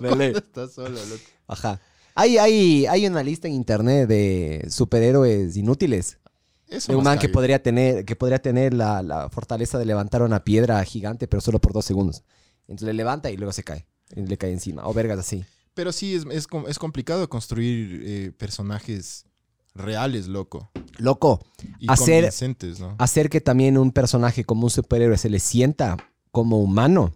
De 0.00 0.16
ley. 0.16 0.32
Cuando 0.32 0.38
está 0.38 0.68
solo, 0.68 0.90
loco. 0.90 1.22
Ajá. 1.46 1.80
Hay, 2.14 2.36
hay, 2.38 2.86
hay 2.86 3.06
una 3.06 3.22
lista 3.22 3.46
en 3.48 3.54
internet 3.54 4.08
de 4.08 4.66
superhéroes 4.70 5.56
inútiles. 5.56 6.18
Eso 6.66 6.92
De 6.92 6.96
un 6.98 7.04
man 7.04 7.18
que 7.18 7.28
podría 7.28 7.62
tener, 7.62 8.04
que 8.04 8.16
podría 8.16 8.40
tener 8.40 8.74
la, 8.74 9.02
la 9.02 9.30
fortaleza 9.30 9.78
de 9.78 9.84
levantar 9.86 10.22
una 10.22 10.44
piedra 10.44 10.82
gigante, 10.84 11.26
pero 11.28 11.40
solo 11.40 11.60
por 11.60 11.72
dos 11.72 11.84
segundos. 11.84 12.24
Entonces 12.62 12.86
le 12.86 12.92
levanta 12.94 13.30
y 13.30 13.36
luego 13.36 13.52
se 13.52 13.62
cae. 13.62 13.86
Le 14.14 14.36
cae 14.36 14.52
encima. 14.52 14.86
O 14.86 14.92
vergas 14.92 15.18
así. 15.18 15.44
Pero 15.74 15.92
sí, 15.92 16.14
es, 16.14 16.24
es, 16.30 16.46
es 16.66 16.78
complicado 16.78 17.28
construir 17.28 18.02
eh, 18.04 18.32
personajes 18.36 19.24
reales, 19.74 20.26
loco. 20.26 20.70
Loco, 20.98 21.40
Y 21.78 21.86
Hacer- 21.88 22.28
¿no? 22.80 22.96
hacer 22.98 23.30
que 23.30 23.40
también 23.40 23.78
un 23.78 23.92
personaje 23.92 24.44
como 24.44 24.64
un 24.64 24.70
superhéroe 24.70 25.16
se 25.16 25.30
le 25.30 25.38
sienta 25.38 25.96
como 26.32 26.58
humano 26.60 27.14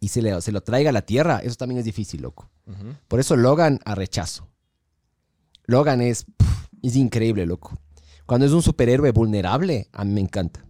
y 0.00 0.08
se, 0.08 0.22
le, 0.22 0.40
se 0.40 0.52
lo 0.52 0.60
traiga 0.62 0.90
a 0.90 0.92
la 0.92 1.02
tierra, 1.02 1.38
eso 1.38 1.56
también 1.56 1.78
es 1.78 1.84
difícil, 1.84 2.22
loco. 2.22 2.48
Por 3.08 3.20
eso 3.20 3.36
Logan 3.36 3.78
a 3.84 3.94
rechazo. 3.94 4.48
Logan 5.66 6.00
es, 6.00 6.26
es 6.82 6.96
increíble, 6.96 7.46
loco. 7.46 7.78
Cuando 8.26 8.46
es 8.46 8.52
un 8.52 8.62
superhéroe 8.62 9.10
vulnerable, 9.12 9.88
a 9.92 10.04
mí 10.04 10.12
me 10.12 10.20
encanta. 10.20 10.64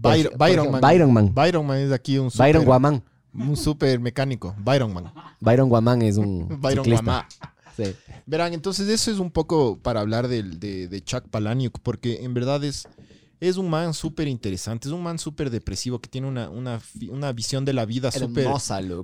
Por 0.00 0.10
Byron, 0.12 0.30
por 0.32 0.38
Byron 0.38 0.58
ejemplo, 0.66 0.72
Man. 0.72 0.80
Byron 0.80 1.12
Man. 1.12 1.34
Byron 1.34 1.66
Man 1.66 1.78
es 1.78 1.92
aquí 1.92 2.18
un 2.18 2.30
super, 2.30 2.46
Byron 2.46 2.64
Guamán. 2.64 3.04
un 3.34 3.56
super 3.56 4.00
mecánico. 4.00 4.54
Byron 4.58 4.92
Man. 4.92 5.12
Byron 5.40 5.68
Guamán 5.68 6.02
es 6.02 6.16
un 6.16 6.48
Byron 6.60 6.84
ciclista. 6.84 7.28
Sí. 7.76 7.94
Verán, 8.26 8.52
entonces 8.52 8.88
eso 8.88 9.10
es 9.10 9.18
un 9.18 9.30
poco 9.30 9.78
para 9.78 10.00
hablar 10.00 10.28
del- 10.28 10.58
de, 10.60 10.88
de 10.88 11.02
Chuck 11.04 11.28
Palahniuk, 11.28 11.78
porque 11.82 12.22
en 12.24 12.34
verdad 12.34 12.62
es, 12.64 12.86
es 13.48 13.56
un 13.56 13.68
man 13.68 13.92
súper 13.92 14.28
interesante, 14.28 14.86
es 14.86 14.94
un 14.94 15.02
man 15.02 15.18
súper 15.18 15.50
depresivo 15.50 16.00
que 16.00 16.08
tiene 16.08 16.28
una, 16.28 16.48
una, 16.48 16.80
una 17.08 17.32
visión 17.32 17.64
de 17.64 17.72
la 17.72 17.84
vida 17.84 18.12
súper 18.12 18.46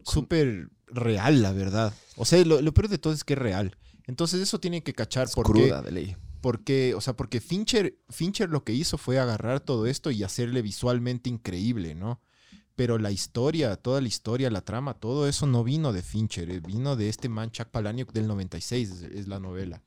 súper 0.05 0.71
real, 0.87 1.43
la 1.43 1.51
verdad. 1.51 1.93
O 2.17 2.25
sea, 2.25 2.45
lo, 2.45 2.61
lo 2.63 2.73
peor 2.73 2.89
de 2.89 2.99
todo 2.99 3.13
es 3.13 3.25
que 3.25 3.33
es 3.33 3.39
real. 3.39 3.77
Entonces 4.07 4.41
eso 4.41 4.61
tiene 4.61 4.83
que 4.85 4.95
cachar 4.95 5.27
Es 5.27 5.35
por 5.35 5.45
cruda 5.45 5.83
de 5.83 5.91
ley. 5.91 6.17
porque, 6.41 6.95
o 6.95 7.01
sea, 7.01 7.17
porque 7.17 7.41
Fincher, 7.41 7.99
Fincher 8.11 8.49
lo 8.49 8.63
que 8.63 8.73
hizo 8.73 8.97
fue 8.97 9.19
agarrar 9.19 9.59
todo 9.59 9.87
esto 9.87 10.13
y 10.13 10.23
hacerle 10.23 10.63
visualmente 10.63 11.29
increíble, 11.29 11.97
¿no? 11.97 12.23
Pero 12.77 12.97
la 12.99 13.11
historia, 13.11 13.75
toda 13.75 14.01
la 14.01 14.07
historia, 14.07 14.51
la 14.51 14.61
trama, 14.61 14.95
todo 14.95 15.27
eso 15.27 15.49
no 15.49 15.65
vino 15.65 15.93
de 15.93 16.03
Fincher, 16.03 16.49
eh, 16.49 16.61
vino 16.61 16.95
de 16.95 17.09
este 17.09 17.29
man 17.29 17.51
Chuck 17.51 17.71
Palahniuk 17.71 18.13
del 18.13 18.29
96, 18.29 18.89
es, 18.89 19.03
es 19.03 19.27
la 19.27 19.41
novela. 19.41 19.83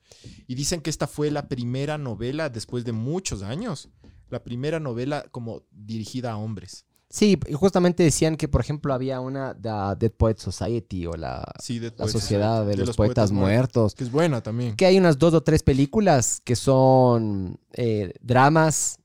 Y 0.46 0.56
dicen 0.56 0.82
que 0.82 0.90
esta 0.90 1.06
fue 1.06 1.30
la 1.30 1.48
primera 1.48 1.96
novela 1.96 2.50
después 2.50 2.84
de 2.84 2.92
muchos 2.92 3.40
años, 3.42 3.88
la 4.32 4.42
primera 4.42 4.80
novela 4.80 5.26
como 5.30 5.62
dirigida 5.70 6.32
a 6.32 6.36
hombres. 6.38 6.86
Sí, 7.10 7.38
y 7.46 7.52
justamente 7.52 8.02
decían 8.02 8.36
que, 8.36 8.48
por 8.48 8.62
ejemplo, 8.62 8.94
había 8.94 9.20
una, 9.20 9.54
The 9.54 9.68
Dead 9.98 10.12
Poet 10.12 10.38
Society 10.38 11.06
o 11.06 11.12
la, 11.12 11.44
Sí, 11.60 11.78
de 11.78 11.92
la 11.94 12.08
Sociedad 12.08 12.64
de, 12.64 12.74
de 12.74 12.86
los, 12.86 12.96
Poetas, 12.96 13.30
Muertos. 13.32 13.94
Que 13.94 14.04
es 14.04 14.10
buena 14.10 14.42
también. 14.42 14.74
Que 14.76 14.86
hay 14.86 14.96
unas 14.96 15.18
dos 15.18 15.34
o 15.34 15.42
tres 15.42 15.62
películas 15.62 16.40
que 16.42 16.56
son 16.56 17.60
eh, 17.74 18.14
dramas 18.22 18.98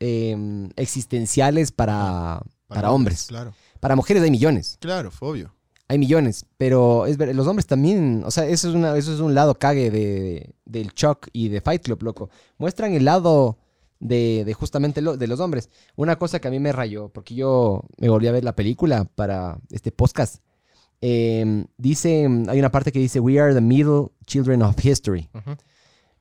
eh, 0.00 0.68
existenciales 0.76 1.72
para, 1.72 2.42
para, 2.68 2.92
hombres. 2.92 3.24
Claro, 3.28 3.54
Para 3.80 3.96
mujeres 3.96 4.22
hay 4.22 4.30
millones. 4.30 4.76
claro, 4.78 5.10
obvio. 5.20 5.54
Hay 5.88 5.96
millones. 5.98 6.44
Pero 6.58 7.06
es 7.06 7.16
ver- 7.16 7.34
los 7.34 7.46
hombres 7.46 7.66
también. 7.66 8.22
O 8.26 8.30
sea, 8.30 8.44
eso 8.46 8.68
es, 8.68 8.74
una, 8.74 8.94
eso 8.98 9.14
es 9.14 9.20
un 9.20 9.34
lado 9.34 9.54
cague 9.54 9.90
de, 9.90 10.54
del 10.66 10.92
Chuck 10.92 11.28
y 11.32 11.48
de 11.48 11.62
Fight 11.62 11.82
Club, 11.82 12.02
loco. 12.02 12.28
Muestran 12.58 12.92
el 12.92 13.06
lado 13.06 13.56
de, 14.00 14.44
de 14.44 14.54
justamente 14.54 15.00
lo- 15.00 15.16
de 15.16 15.26
los 15.26 15.40
hombres. 15.40 15.70
Una 15.96 16.16
cosa 16.16 16.40
que 16.40 16.48
a 16.48 16.50
mí 16.50 16.58
me 16.60 16.72
rayó, 16.72 17.08
porque 17.08 17.34
yo 17.34 17.82
me 17.98 18.08
volví 18.08 18.26
a 18.26 18.32
ver 18.32 18.44
la 18.44 18.54
película 18.56 19.04
para 19.04 19.58
este 19.70 19.92
podcast. 19.92 20.42
Eh, 21.00 21.64
dice, 21.76 22.26
hay 22.48 22.58
una 22.58 22.70
parte 22.70 22.90
que 22.92 22.98
dice, 22.98 23.20
We 23.20 23.38
are 23.38 23.54
the 23.54 23.60
middle 23.60 24.08
children 24.26 24.62
of 24.62 24.82
history. 24.84 25.28
Ujú. 25.34 25.56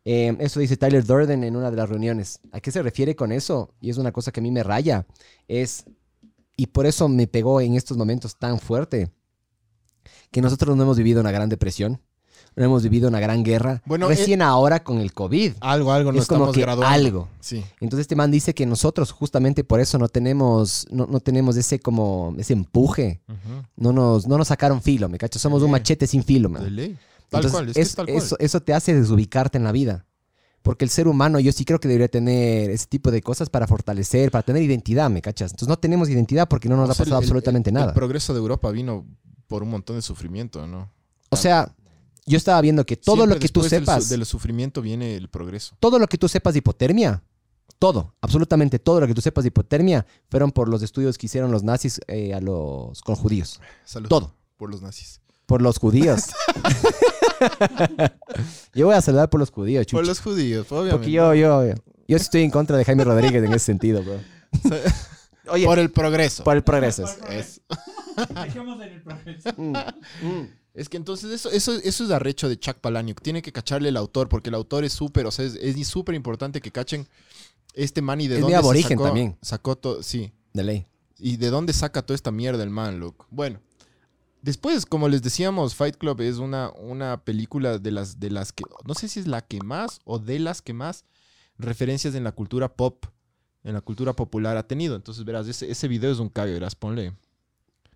Eh, 0.07 0.35
eso 0.39 0.59
dice 0.59 0.77
Tyler 0.77 1.03
Durden 1.03 1.43
en 1.43 1.55
una 1.55 1.71
de 1.71 1.77
las 1.77 1.89
reuniones. 1.89 2.39
¿A 2.51 2.59
qué 2.59 2.71
se 2.71 2.83
refiere 2.83 3.15
con 3.15 3.31
eso? 3.31 3.73
Y 3.81 3.89
es 3.89 3.97
una 3.97 4.11
cosa 4.11 4.31
que 4.31 4.39
a 4.39 4.43
mí 4.43 4.51
me 4.51 4.61
raya. 4.63 5.07
Es, 5.47 5.85
y 6.57 6.67
por 6.67 6.85
eso 6.85 7.07
me 7.09 7.25
pegó 7.27 7.59
en 7.61 7.73
estos 7.75 7.97
momentos 7.97 8.37
tan 8.37 8.59
fuerte, 8.59 9.09
que 10.31 10.41
nosotros 10.41 10.75
no 10.75 10.83
hemos 10.83 10.97
vivido 10.97 11.21
una 11.21 11.31
gran 11.31 11.49
depresión, 11.49 12.01
no 12.55 12.63
hemos 12.65 12.83
vivido 12.83 13.07
una 13.09 13.19
gran 13.19 13.43
guerra. 13.43 13.81
Bueno, 13.85 14.07
Recién 14.07 14.41
ahora 14.41 14.83
con 14.83 14.99
el 14.99 15.13
COVID. 15.13 15.53
Algo, 15.59 15.91
algo 15.91 16.11
nos 16.11 16.21
es 16.23 16.27
como 16.27 16.45
estamos 16.45 16.55
que 16.55 16.61
graduando. 16.61 16.87
algo. 16.95 17.27
Sí. 17.39 17.63
Entonces 17.81 18.01
este 18.05 18.15
man 18.15 18.31
dice 18.31 18.53
que 18.53 18.65
nosotros 18.65 19.11
justamente 19.11 19.63
por 19.63 19.79
eso 19.79 19.97
no 19.97 20.07
tenemos, 20.09 20.87
no, 20.89 21.05
no 21.05 21.19
tenemos 21.19 21.57
ese 21.57 21.79
como, 21.79 22.33
ese 22.37 22.53
empuje. 22.53 23.21
No 23.75 23.91
nos, 23.91 24.27
no 24.27 24.37
nos 24.37 24.47
sacaron 24.47 24.81
filo, 24.81 25.09
¿me 25.09 25.17
cachas? 25.17 25.41
Somos 25.41 25.61
un 25.63 25.71
machete 25.71 26.07
sin 26.07 26.23
filo, 26.23 26.49
man. 26.49 26.63
De 26.63 26.71
ley. 26.71 26.97
Tal 27.29 27.43
Entonces, 27.45 27.51
cual, 27.51 27.69
es, 27.69 27.77
es- 27.77 27.95
tal 27.95 28.05
cual. 28.05 28.17
Eso, 28.17 28.35
eso 28.39 28.61
te 28.61 28.73
hace 28.73 28.93
desubicarte 28.93 29.57
en 29.57 29.63
la 29.63 29.71
vida. 29.71 30.05
Porque 30.61 30.83
el 30.83 30.89
ser 30.89 31.07
humano, 31.07 31.39
yo 31.39 31.51
sí 31.51 31.63
creo 31.63 31.79
que 31.79 31.87
debería 31.87 32.07
tener 32.07 32.71
ese 32.71 32.87
tipo 32.87 33.11
de 33.11 33.21
cosas 33.21 33.49
para 33.51 33.67
fortalecer, 33.67 34.31
para 34.31 34.41
tener 34.41 34.63
identidad, 34.63 35.11
¿me 35.11 35.21
cachas? 35.21 35.51
Entonces 35.51 35.67
no 35.67 35.77
tenemos 35.77 36.09
identidad 36.09 36.47
porque 36.47 36.69
no 36.69 36.75
nos 36.75 36.89
O 36.89 36.91
ha 36.91 36.95
sea, 36.95 37.03
pasado 37.05 37.19
el- 37.19 37.23
absolutamente 37.23 37.69
el- 37.69 37.75
nada. 37.75 37.87
El 37.89 37.93
progreso 37.93 38.33
de 38.33 38.39
Europa 38.39 38.71
vino 38.71 39.05
por 39.47 39.61
un 39.61 39.69
montón 39.69 39.95
de 39.97 40.01
sufrimiento, 40.01 40.65
¿no? 40.65 40.89
o 41.29 41.35
sea, 41.35 41.71
yo 42.25 42.37
estaba 42.37 42.59
viendo 42.61 42.85
que 42.85 42.97
todo 42.97 43.17
Siempre 43.17 43.35
lo 43.35 43.39
que 43.39 43.49
tú 43.49 43.61
después 43.61 43.71
del 43.71 43.85
sepas, 43.85 44.09
Del, 44.09 44.25
sufrimiento 44.25 44.81
viene 44.81 45.15
el 45.15 45.29
progreso. 45.29 45.75
todo 45.79 45.99
lo 45.99 46.07
que 46.07 46.17
tú 46.17 46.27
sepas 46.27 46.53
de 46.53 46.59
hipotermia, 46.59 47.23
todo, 47.79 48.15
absolutamente 48.21 48.79
todo 48.79 48.99
lo 48.99 49.07
que 49.07 49.13
tú 49.13 49.21
sepas 49.21 49.43
de 49.43 49.49
hipotermia, 49.49 50.05
fueron 50.29 50.51
por 50.51 50.69
los 50.69 50.81
estudios 50.81 51.17
que 51.17 51.27
hicieron 51.27 51.51
los 51.51 51.63
nazis 51.63 52.01
eh, 52.07 52.33
a 52.33 52.41
los, 52.41 53.01
con 53.01 53.15
judíos. 53.15 53.59
Salud. 53.83 54.09
Todo. 54.09 54.33
Por 54.57 54.71
los 54.71 54.81
nazis. 54.81 55.21
Por 55.45 55.61
los 55.61 55.77
judíos. 55.77 56.29
yo 58.73 58.87
voy 58.87 58.95
a 58.95 59.01
saludar 59.01 59.29
por 59.29 59.39
los 59.39 59.51
judíos, 59.51 59.85
chucha. 59.85 59.97
Por 59.97 60.07
los 60.07 60.19
judíos, 60.19 60.71
obviamente. 60.71 60.97
Porque 60.97 61.11
yo, 61.11 61.35
yo, 61.35 61.65
yo, 61.65 61.73
yo 62.07 62.17
estoy 62.17 62.43
en 62.43 62.51
contra 62.51 62.77
de 62.77 62.85
Jaime 62.85 63.03
Rodríguez 63.03 63.43
en 63.43 63.53
ese 63.53 63.65
sentido, 63.65 64.01
bro. 64.03 64.19
Oye, 65.47 65.65
Por 65.65 65.77
el 65.77 65.91
progreso. 65.91 66.43
por 66.43 66.55
el 66.55 66.63
progreso. 66.63 67.05
Es, 67.29 67.61
Dejemos 68.43 68.81
en 68.81 68.93
el 68.93 69.01
progreso. 69.03 69.49
Mm, 69.57 69.75
mm. 70.23 70.49
Es 70.75 70.89
que 70.89 70.97
entonces 70.97 71.31
eso, 71.31 71.49
eso, 71.49 71.73
eso 71.73 72.03
es 72.03 72.11
arrecho 72.11 72.49
de 72.49 72.59
Chuck 72.59 72.77
Palahniuk. 72.77 73.21
Tiene 73.21 73.41
que 73.41 73.53
cacharle 73.53 73.89
el 73.89 73.97
autor, 73.97 74.27
porque 74.27 74.49
el 74.49 74.55
autor 74.55 74.83
es 74.83 74.91
súper, 74.91 75.25
o 75.25 75.31
sea, 75.31 75.45
es 75.45 75.55
es 75.55 75.87
súper 75.87 76.15
importante 76.15 76.59
que 76.59 76.69
cachen 76.69 77.07
este 77.73 78.01
man 78.01 78.19
y 78.19 78.27
de 78.27 78.35
Es 78.35 78.41
dónde 78.41 78.81
se 78.81 78.89
sacó, 78.89 79.03
también. 79.03 79.37
Sacó 79.41 79.77
todo, 79.77 80.03
sí. 80.03 80.33
De 80.53 80.63
ley. 80.63 80.85
¿Y 81.17 81.37
de 81.37 81.49
dónde 81.49 81.71
saca 81.71 82.01
toda 82.01 82.15
esta 82.15 82.31
mierda 82.31 82.61
el 82.61 82.69
man, 82.69 82.99
loco? 82.99 83.25
Bueno, 83.31 83.61
después, 84.41 84.85
como 84.85 85.07
les 85.07 85.21
decíamos, 85.21 85.75
Fight 85.75 85.95
Club 85.95 86.19
es 86.19 86.39
una, 86.39 86.71
una 86.71 87.23
película 87.23 87.77
de 87.77 87.91
las, 87.91 88.19
de 88.19 88.29
las 88.31 88.51
que, 88.51 88.65
no 88.85 88.95
sé 88.95 89.07
si 89.07 89.21
es 89.21 89.27
la 89.27 89.41
que 89.41 89.61
más 89.61 90.01
o 90.03 90.19
de 90.19 90.39
las 90.39 90.61
que 90.61 90.73
más 90.73 91.05
referencias 91.57 92.15
en 92.15 92.25
la 92.25 92.33
cultura 92.33 92.73
pop, 92.73 93.05
en 93.63 93.75
la 93.75 93.81
cultura 93.81 94.13
popular 94.13 94.57
ha 94.57 94.67
tenido. 94.67 94.97
Entonces, 94.97 95.23
verás, 95.23 95.47
ese, 95.47 95.71
ese 95.71 95.87
video 95.87 96.11
es 96.11 96.19
un 96.19 96.27
cague, 96.27 96.51
verás, 96.51 96.75
ponle. 96.75 97.13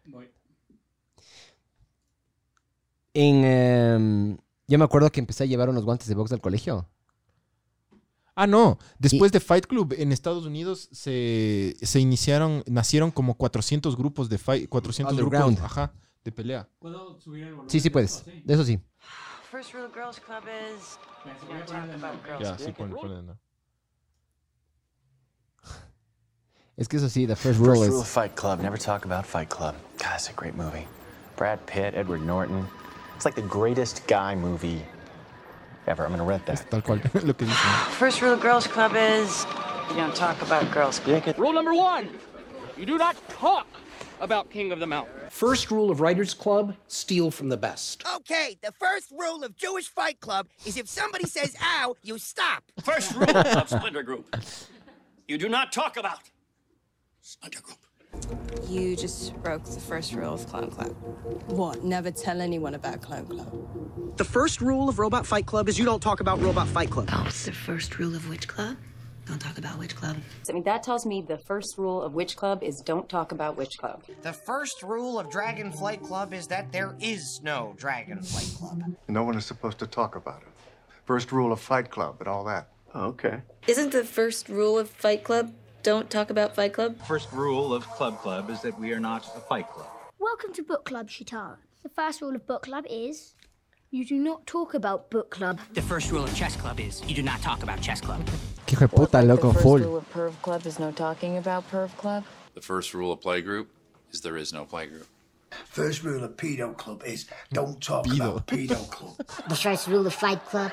Voy. 0.05 0.29
En, 3.13 3.43
em, 3.43 4.37
yo 4.67 4.77
me 4.77 4.85
acuerdo 4.85 5.11
que 5.11 5.19
empecé 5.19 5.43
a 5.43 5.47
llevar 5.47 5.69
unos 5.69 5.83
guantes 5.83 6.07
de 6.07 6.15
box 6.15 6.31
al 6.31 6.41
colegio. 6.41 6.87
Ah, 8.35 8.47
no. 8.47 8.77
Después 8.99 9.31
de 9.31 9.39
Fight 9.41 9.65
Club 9.65 9.93
en 9.97 10.11
Estados 10.13 10.45
Unidos 10.45 10.87
se, 10.93 11.75
se 11.81 11.99
iniciaron, 11.99 12.63
nacieron 12.67 13.11
como 13.11 13.35
400 13.35 13.97
grupos 13.97 14.29
de 14.29 14.37
fight, 14.37 14.69
400 14.69 15.11
Underground. 15.11 15.57
grupos, 15.57 15.71
ajá, 15.71 15.93
de 16.23 16.31
pelea. 16.31 16.69
¿Puedo 16.79 17.19
subir 17.19 17.43
el 17.43 17.49
volumen? 17.49 17.69
Sí, 17.69 17.79
sí 17.81 17.89
de 17.89 17.91
puedes. 17.91 18.15
esto? 18.15 18.31
Sí. 18.31 18.41
De 18.45 18.53
eso 18.53 18.63
sí. 18.63 18.79
First 19.51 19.73
rule 19.73 19.85
of 19.87 19.93
Girls 19.93 20.19
Club 20.21 20.43
is 20.47 20.99
de. 22.37 22.43
Ya, 22.43 22.57
sí, 22.57 22.71
ponle, 22.71 22.95
ponle, 22.95 23.23
no. 23.23 23.37
Es 26.77 26.87
que 26.87 26.95
eso 26.95 27.09
sí, 27.09 27.27
the 27.27 27.35
first 27.35 27.59
First 27.59 27.59
rule 27.59 27.73
rule 27.87 27.97
of 27.97 28.05
is... 28.05 28.09
Fight 28.09 28.35
Club 28.35 28.61
never 28.61 28.79
talk 28.79 29.03
about 29.03 29.25
Fight 29.25 29.49
Club. 29.49 29.75
God, 29.97 30.11
that's 30.11 30.29
a 30.29 30.33
great 30.33 30.55
movie. 30.55 30.87
Brad 31.35 31.59
Pitt, 31.65 31.93
Edward 31.93 32.21
Norton. 32.21 32.65
It's 33.19 33.25
like 33.25 33.35
the 33.35 33.41
greatest 33.41 34.07
guy 34.07 34.33
movie 34.33 34.81
ever. 35.87 36.05
I'm 36.05 36.11
gonna 36.11 36.23
rent 36.23 36.43
Es 36.47 36.61
that. 36.61 36.71
tal 36.71 36.81
cual 36.81 37.01
lo 37.27 37.33
que 37.33 37.45
dicen. 37.45 37.91
First 37.91 38.21
rule 38.21 38.31
of 38.31 38.39
Girls 38.39 38.65
Club 38.65 38.93
is 38.95 39.45
you 39.89 39.97
don't 39.97 40.15
talk 40.15 40.41
about 40.41 40.71
Girls 40.71 40.99
Club. 40.99 41.37
Rule 41.37 41.51
number 41.51 41.73
one 41.73 42.07
you 42.77 42.85
do 42.85 42.97
not 42.97 43.17
talk 43.27 43.67
about 44.21 44.49
King 44.49 44.71
of 44.71 44.79
the 44.79 44.87
Mountain. 44.87 45.13
First 45.29 45.69
rule 45.69 45.91
of 45.91 45.99
Writers 45.99 46.33
Club 46.33 46.77
steal 46.87 47.29
from 47.29 47.49
the 47.49 47.57
best. 47.57 48.05
Okay, 48.15 48.57
the 48.61 48.71
first 48.71 49.11
rule 49.11 49.43
of 49.43 49.53
Jewish 49.57 49.89
Fight 49.89 50.21
Club 50.21 50.47
is 50.65 50.77
if 50.77 50.87
somebody 50.87 51.25
says 51.35 51.57
ow, 51.61 51.97
you 52.01 52.17
stop. 52.19 52.63
First 52.81 53.15
rule 53.15 53.35
of 53.35 53.67
Splinter 53.67 54.01
Group 54.01 54.33
you 55.27 55.37
do 55.37 55.49
not 55.49 55.73
talk 55.73 55.97
about 55.97 56.21
Splinter 57.21 57.59
Group. 57.63 57.79
You 58.67 58.95
just 58.95 59.33
broke 59.41 59.63
the 59.63 59.79
first 59.79 60.13
rule 60.13 60.33
of 60.33 60.47
Clone 60.47 60.69
Club. 60.69 60.91
What? 61.47 61.83
Never 61.83 62.11
tell 62.11 62.41
anyone 62.41 62.75
about 62.75 63.01
Clone 63.01 63.25
Club. 63.25 64.17
The 64.17 64.23
first 64.23 64.61
rule 64.61 64.89
of 64.89 64.99
Robot 64.99 65.25
Fight 65.25 65.45
Club 65.45 65.69
is 65.69 65.79
you 65.79 65.85
don't 65.85 66.01
talk 66.01 66.19
about 66.19 66.41
Robot 66.41 66.67
Fight 66.67 66.89
Club. 66.89 67.09
What's 67.09 67.45
the 67.45 67.51
first 67.51 67.97
rule 67.97 68.15
of 68.15 68.29
which 68.29 68.47
club? 68.47 68.77
Don't 69.25 69.39
talk 69.39 69.59
about 69.59 69.77
Witch 69.77 69.95
Club. 69.95 70.17
I 70.49 70.53
mean, 70.53 70.63
that 70.63 70.81
tells 70.81 71.05
me 71.05 71.21
the 71.21 71.37
first 71.37 71.77
rule 71.77 72.01
of 72.01 72.15
Witch 72.15 72.35
Club 72.35 72.63
is 72.63 72.81
don't 72.83 73.07
talk 73.07 73.31
about 73.31 73.57
Witch 73.57 73.77
Club. 73.77 74.03
The 74.23 74.33
first 74.33 74.81
rule 74.81 75.19
of 75.19 75.29
Dragon 75.29 75.71
Flight 75.71 76.01
Club 76.01 76.33
is 76.33 76.47
that 76.47 76.71
there 76.71 76.95
is 76.99 77.39
no 77.43 77.75
Dragon 77.77 78.23
Flight 78.23 78.51
Club. 78.57 78.95
No 79.07 79.23
one 79.23 79.37
is 79.37 79.45
supposed 79.45 79.77
to 79.79 79.87
talk 79.87 80.15
about 80.15 80.41
it. 80.41 80.47
First 81.05 81.31
rule 81.31 81.51
of 81.51 81.59
Fight 81.59 81.91
Club 81.91 82.15
and 82.19 82.27
all 82.27 82.43
that. 82.45 82.69
Okay. 82.95 83.41
Isn't 83.67 83.91
the 83.91 84.03
first 84.03 84.49
rule 84.49 84.79
of 84.79 84.89
Fight 84.89 85.23
Club 85.23 85.53
don't 85.83 86.09
talk 86.09 86.29
about 86.29 86.55
Fight 86.55 86.73
Club? 86.73 86.97
First 87.05 87.31
rule 87.31 87.73
of 87.73 87.87
Club 87.87 88.19
Club 88.19 88.49
is 88.49 88.61
that 88.61 88.77
we 88.79 88.91
are 88.93 88.99
not 88.99 89.25
a 89.35 89.39
fight 89.39 89.69
club. 89.69 89.87
Welcome 90.19 90.53
to 90.53 90.63
Book 90.63 90.85
Club, 90.85 91.09
Shitara. 91.09 91.57
The 91.83 91.89
first 91.89 92.21
rule 92.21 92.35
of 92.35 92.45
Book 92.45 92.63
Club 92.63 92.85
is 92.89 93.33
you 93.91 94.05
do 94.05 94.15
not 94.15 94.45
talk 94.45 94.73
about 94.73 95.09
Book 95.09 95.29
Club. 95.29 95.59
The 95.73 95.81
first 95.81 96.11
rule 96.11 96.23
of 96.23 96.35
Chess 96.35 96.55
Club 96.55 96.79
is 96.79 97.01
you 97.07 97.15
do 97.15 97.23
not 97.23 97.41
talk 97.41 97.63
about 97.63 97.81
Chess 97.81 98.01
Club. 98.01 98.25
Que 98.65 98.75
hijo 98.77 98.87
de 98.87 98.95
puta, 98.95 99.21
loco, 99.21 99.47
the 99.47 99.53
first 99.53 99.63
full. 99.63 99.77
rule 99.79 99.97
of 99.97 100.13
Perv 100.13 100.33
Club 100.41 100.65
is 100.65 100.79
no 100.79 100.91
talking 100.91 101.37
about 101.37 101.69
Perv 101.71 101.95
Club. 101.97 102.23
The 102.53 102.61
first 102.61 102.93
rule 102.93 103.11
of 103.11 103.21
playgroup 103.21 103.67
is 104.11 104.21
there 104.21 104.37
is 104.37 104.51
no 104.53 104.65
playgroup. 104.65 105.05
First 105.65 106.03
rule 106.03 106.23
of 106.23 106.35
Pedo 106.35 106.75
Club 106.77 107.03
is 107.05 107.25
don't 107.51 107.81
talk 107.81 108.05
about 108.13 108.45
Pedo 108.45 108.89
Club. 108.91 109.15
The 109.47 109.55
first 109.55 109.87
rule 109.87 110.05
of 110.05 110.13
Fight 110.13 110.43
Club, 110.45 110.71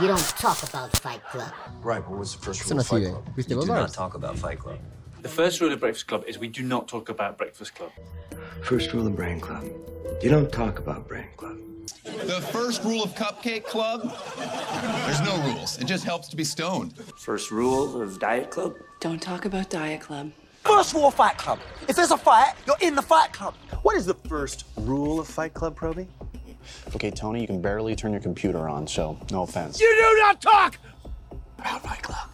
you 0.00 0.06
don't 0.06 0.18
talk 0.38 0.62
about 0.62 0.96
Fight 0.98 1.22
Club. 1.30 1.52
Right, 1.82 2.02
but 2.06 2.16
what's 2.16 2.34
the 2.34 2.42
first 2.42 2.68
rule 2.70 2.80
of 2.80 2.86
Fight 2.86 3.02
sirve. 3.02 3.10
Club? 3.12 3.36
¿Viste 3.36 3.50
You 3.50 3.56
vos, 3.56 3.64
do 3.66 3.70
Lars? 3.72 3.82
not 3.82 3.94
talk 3.94 4.14
about 4.14 4.38
Fight 4.38 4.58
Club. 4.58 4.78
The 5.22 5.28
first 5.28 5.60
rule 5.60 5.72
of 5.72 5.80
Breakfast 5.80 6.06
Club 6.06 6.24
is 6.26 6.38
we 6.38 6.48
do 6.48 6.62
not 6.62 6.88
talk 6.88 7.08
about 7.08 7.36
Breakfast 7.36 7.74
Club. 7.74 7.90
First 8.62 8.92
rule 8.92 9.06
of 9.06 9.16
Brain 9.16 9.40
Club. 9.40 9.64
You 10.22 10.30
don't 10.30 10.50
talk 10.52 10.78
about 10.78 11.08
Brain 11.08 11.26
Club. 11.36 11.56
The 12.04 12.40
first 12.52 12.82
rule 12.84 13.02
of 13.02 13.14
Cupcake 13.14 13.64
Club? 13.64 14.02
There's 15.06 15.20
no 15.20 15.36
rules. 15.52 15.78
It 15.78 15.84
just 15.86 16.04
helps 16.04 16.28
to 16.28 16.36
be 16.36 16.44
stoned. 16.44 16.96
First 17.18 17.50
rule 17.50 18.00
of 18.00 18.18
Diet 18.18 18.50
Club? 18.50 18.74
Don't 19.00 19.20
talk 19.20 19.44
about 19.44 19.70
Diet 19.70 20.00
Club. 20.00 20.30
First 20.64 20.94
rule 20.94 21.06
of 21.08 21.14
Fight 21.14 21.36
Club. 21.38 21.58
If 21.88 21.96
there's 21.96 22.10
a 22.10 22.18
fight, 22.18 22.54
you're 22.66 22.76
in 22.80 22.94
the 22.94 23.02
Fight 23.02 23.32
Club. 23.32 23.54
What 23.82 23.96
is 23.96 24.06
the 24.06 24.14
first 24.14 24.64
rule 24.76 25.20
of 25.20 25.26
Fight 25.26 25.54
Club, 25.54 25.78
Proby? 25.78 26.06
Okay, 26.94 27.10
Tony, 27.10 27.40
you 27.42 27.46
can 27.46 27.60
barely 27.60 27.94
turn 27.96 28.12
your 28.12 28.20
computer 28.20 28.68
on, 28.68 28.86
so 28.86 29.18
no 29.30 29.42
offense. 29.42 29.80
You 29.80 29.88
do 29.88 30.18
not 30.22 30.40
talk 30.40 30.78
about 31.58 31.82
Fight 31.82 32.02
Club. 32.02 32.28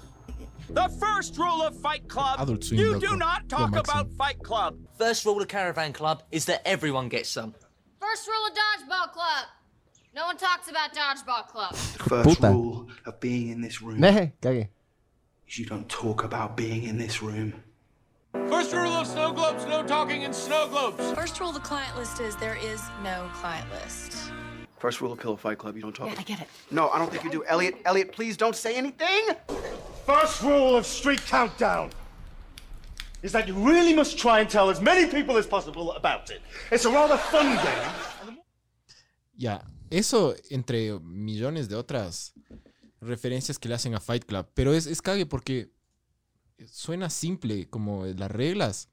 The 0.71 0.89
first 1.01 1.37
rule 1.39 1.63
of 1.63 1.79
Fight 1.81 2.09
Club. 2.09 2.41
Adult 2.41 2.65
Swim, 2.65 2.81
you 2.81 2.93
loco. 2.95 3.07
do 3.07 3.17
not 3.17 3.43
Lo 3.53 3.59
talk 3.59 3.71
máximo. 3.71 3.81
about 3.81 4.11
Fight 4.17 4.39
Club. 4.43 4.77
First 4.99 5.25
rule 5.25 5.41
of 5.41 5.49
Caravan 5.49 5.93
Club 5.93 6.23
is 6.33 6.45
that 6.47 6.63
everyone 6.67 7.09
gets 7.09 7.29
some. 7.29 7.55
First 8.01 8.27
rule 8.27 8.47
of 8.47 8.53
Dodgeball 8.53 9.13
Club. 9.13 9.45
No 10.15 10.25
one 10.27 10.37
talks 10.37 10.69
about 10.69 10.93
Dodgeball 10.95 11.47
Club. 11.49 11.73
The 11.73 12.05
first 12.05 12.29
Puta. 12.41 12.49
rule 12.53 12.89
of 13.05 13.21
being 13.21 13.49
in 13.49 13.61
this 13.61 13.81
room 13.83 14.01
Meje, 14.01 14.33
cagué. 14.41 14.69
is 15.49 15.59
you 15.59 15.67
don't 15.67 15.89
talk 15.89 16.25
about 16.25 16.57
being 16.57 16.83
in 16.85 16.99
this 16.99 17.23
room. 17.23 17.53
First 18.49 18.73
rule 18.73 18.93
of 18.93 19.07
Snow 19.07 19.33
Globes, 19.33 19.67
no 19.67 19.83
talking 19.83 20.23
in 20.23 20.33
Snow 20.33 20.69
Globes. 20.69 21.13
First 21.13 21.41
rule 21.41 21.49
of 21.49 21.55
the 21.55 21.61
client 21.61 21.97
list 21.97 22.21
is 22.21 22.37
there 22.37 22.57
is 22.57 22.81
no 23.03 23.29
client 23.35 23.67
list. 23.73 24.31
First 24.79 25.01
rule 25.01 25.13
of 25.13 25.19
Pillow 25.19 25.37
Fight 25.37 25.59
Club, 25.59 25.75
you 25.75 25.83
don't 25.83 25.95
talk. 25.95 26.09
Yeah, 26.09 26.17
I 26.19 26.23
get 26.23 26.41
it. 26.41 26.49
No, 26.71 26.89
I 26.91 26.99
don't 26.99 27.11
think 27.11 27.25
you 27.25 27.31
do. 27.31 27.45
Elliot, 27.47 27.77
Elliot, 27.85 28.13
please 28.13 28.37
don't 28.37 28.55
say 28.55 28.77
anything. 28.77 29.35
First 30.05 30.43
rule 30.43 30.77
of 30.77 30.87
Street 30.87 31.21
Countdown 31.27 31.91
is 33.23 33.33
that 33.33 33.49
you 33.49 33.55
really 33.55 33.95
must 33.95 34.17
try 34.19 34.41
and 34.41 34.49
tell 34.49 34.71
as 34.71 34.81
many 34.81 35.11
people 35.11 35.37
as 35.37 35.47
possible 35.47 35.93
about 35.93 36.31
it. 36.31 36.41
It's 36.71 36.85
a 36.85 36.91
rather 36.91 37.17
fun 37.17 37.57
game. 37.57 38.39
Yeah, 39.37 39.63
eso 39.91 40.35
entre 40.51 40.99
millones 41.01 41.69
de 41.69 41.77
otras 41.77 42.33
referencias 43.01 43.59
que 43.59 43.69
le 43.69 43.75
hacen 43.75 43.95
a 43.95 44.01
Fight 44.01 44.25
Club. 44.25 44.47
Pero 44.55 44.73
es, 44.73 44.87
es 44.87 45.01
cague 45.01 45.27
porque 45.27 45.69
suena 46.67 47.11
simple 47.11 47.69
como 47.69 48.07
las 48.07 48.31
reglas, 48.31 48.89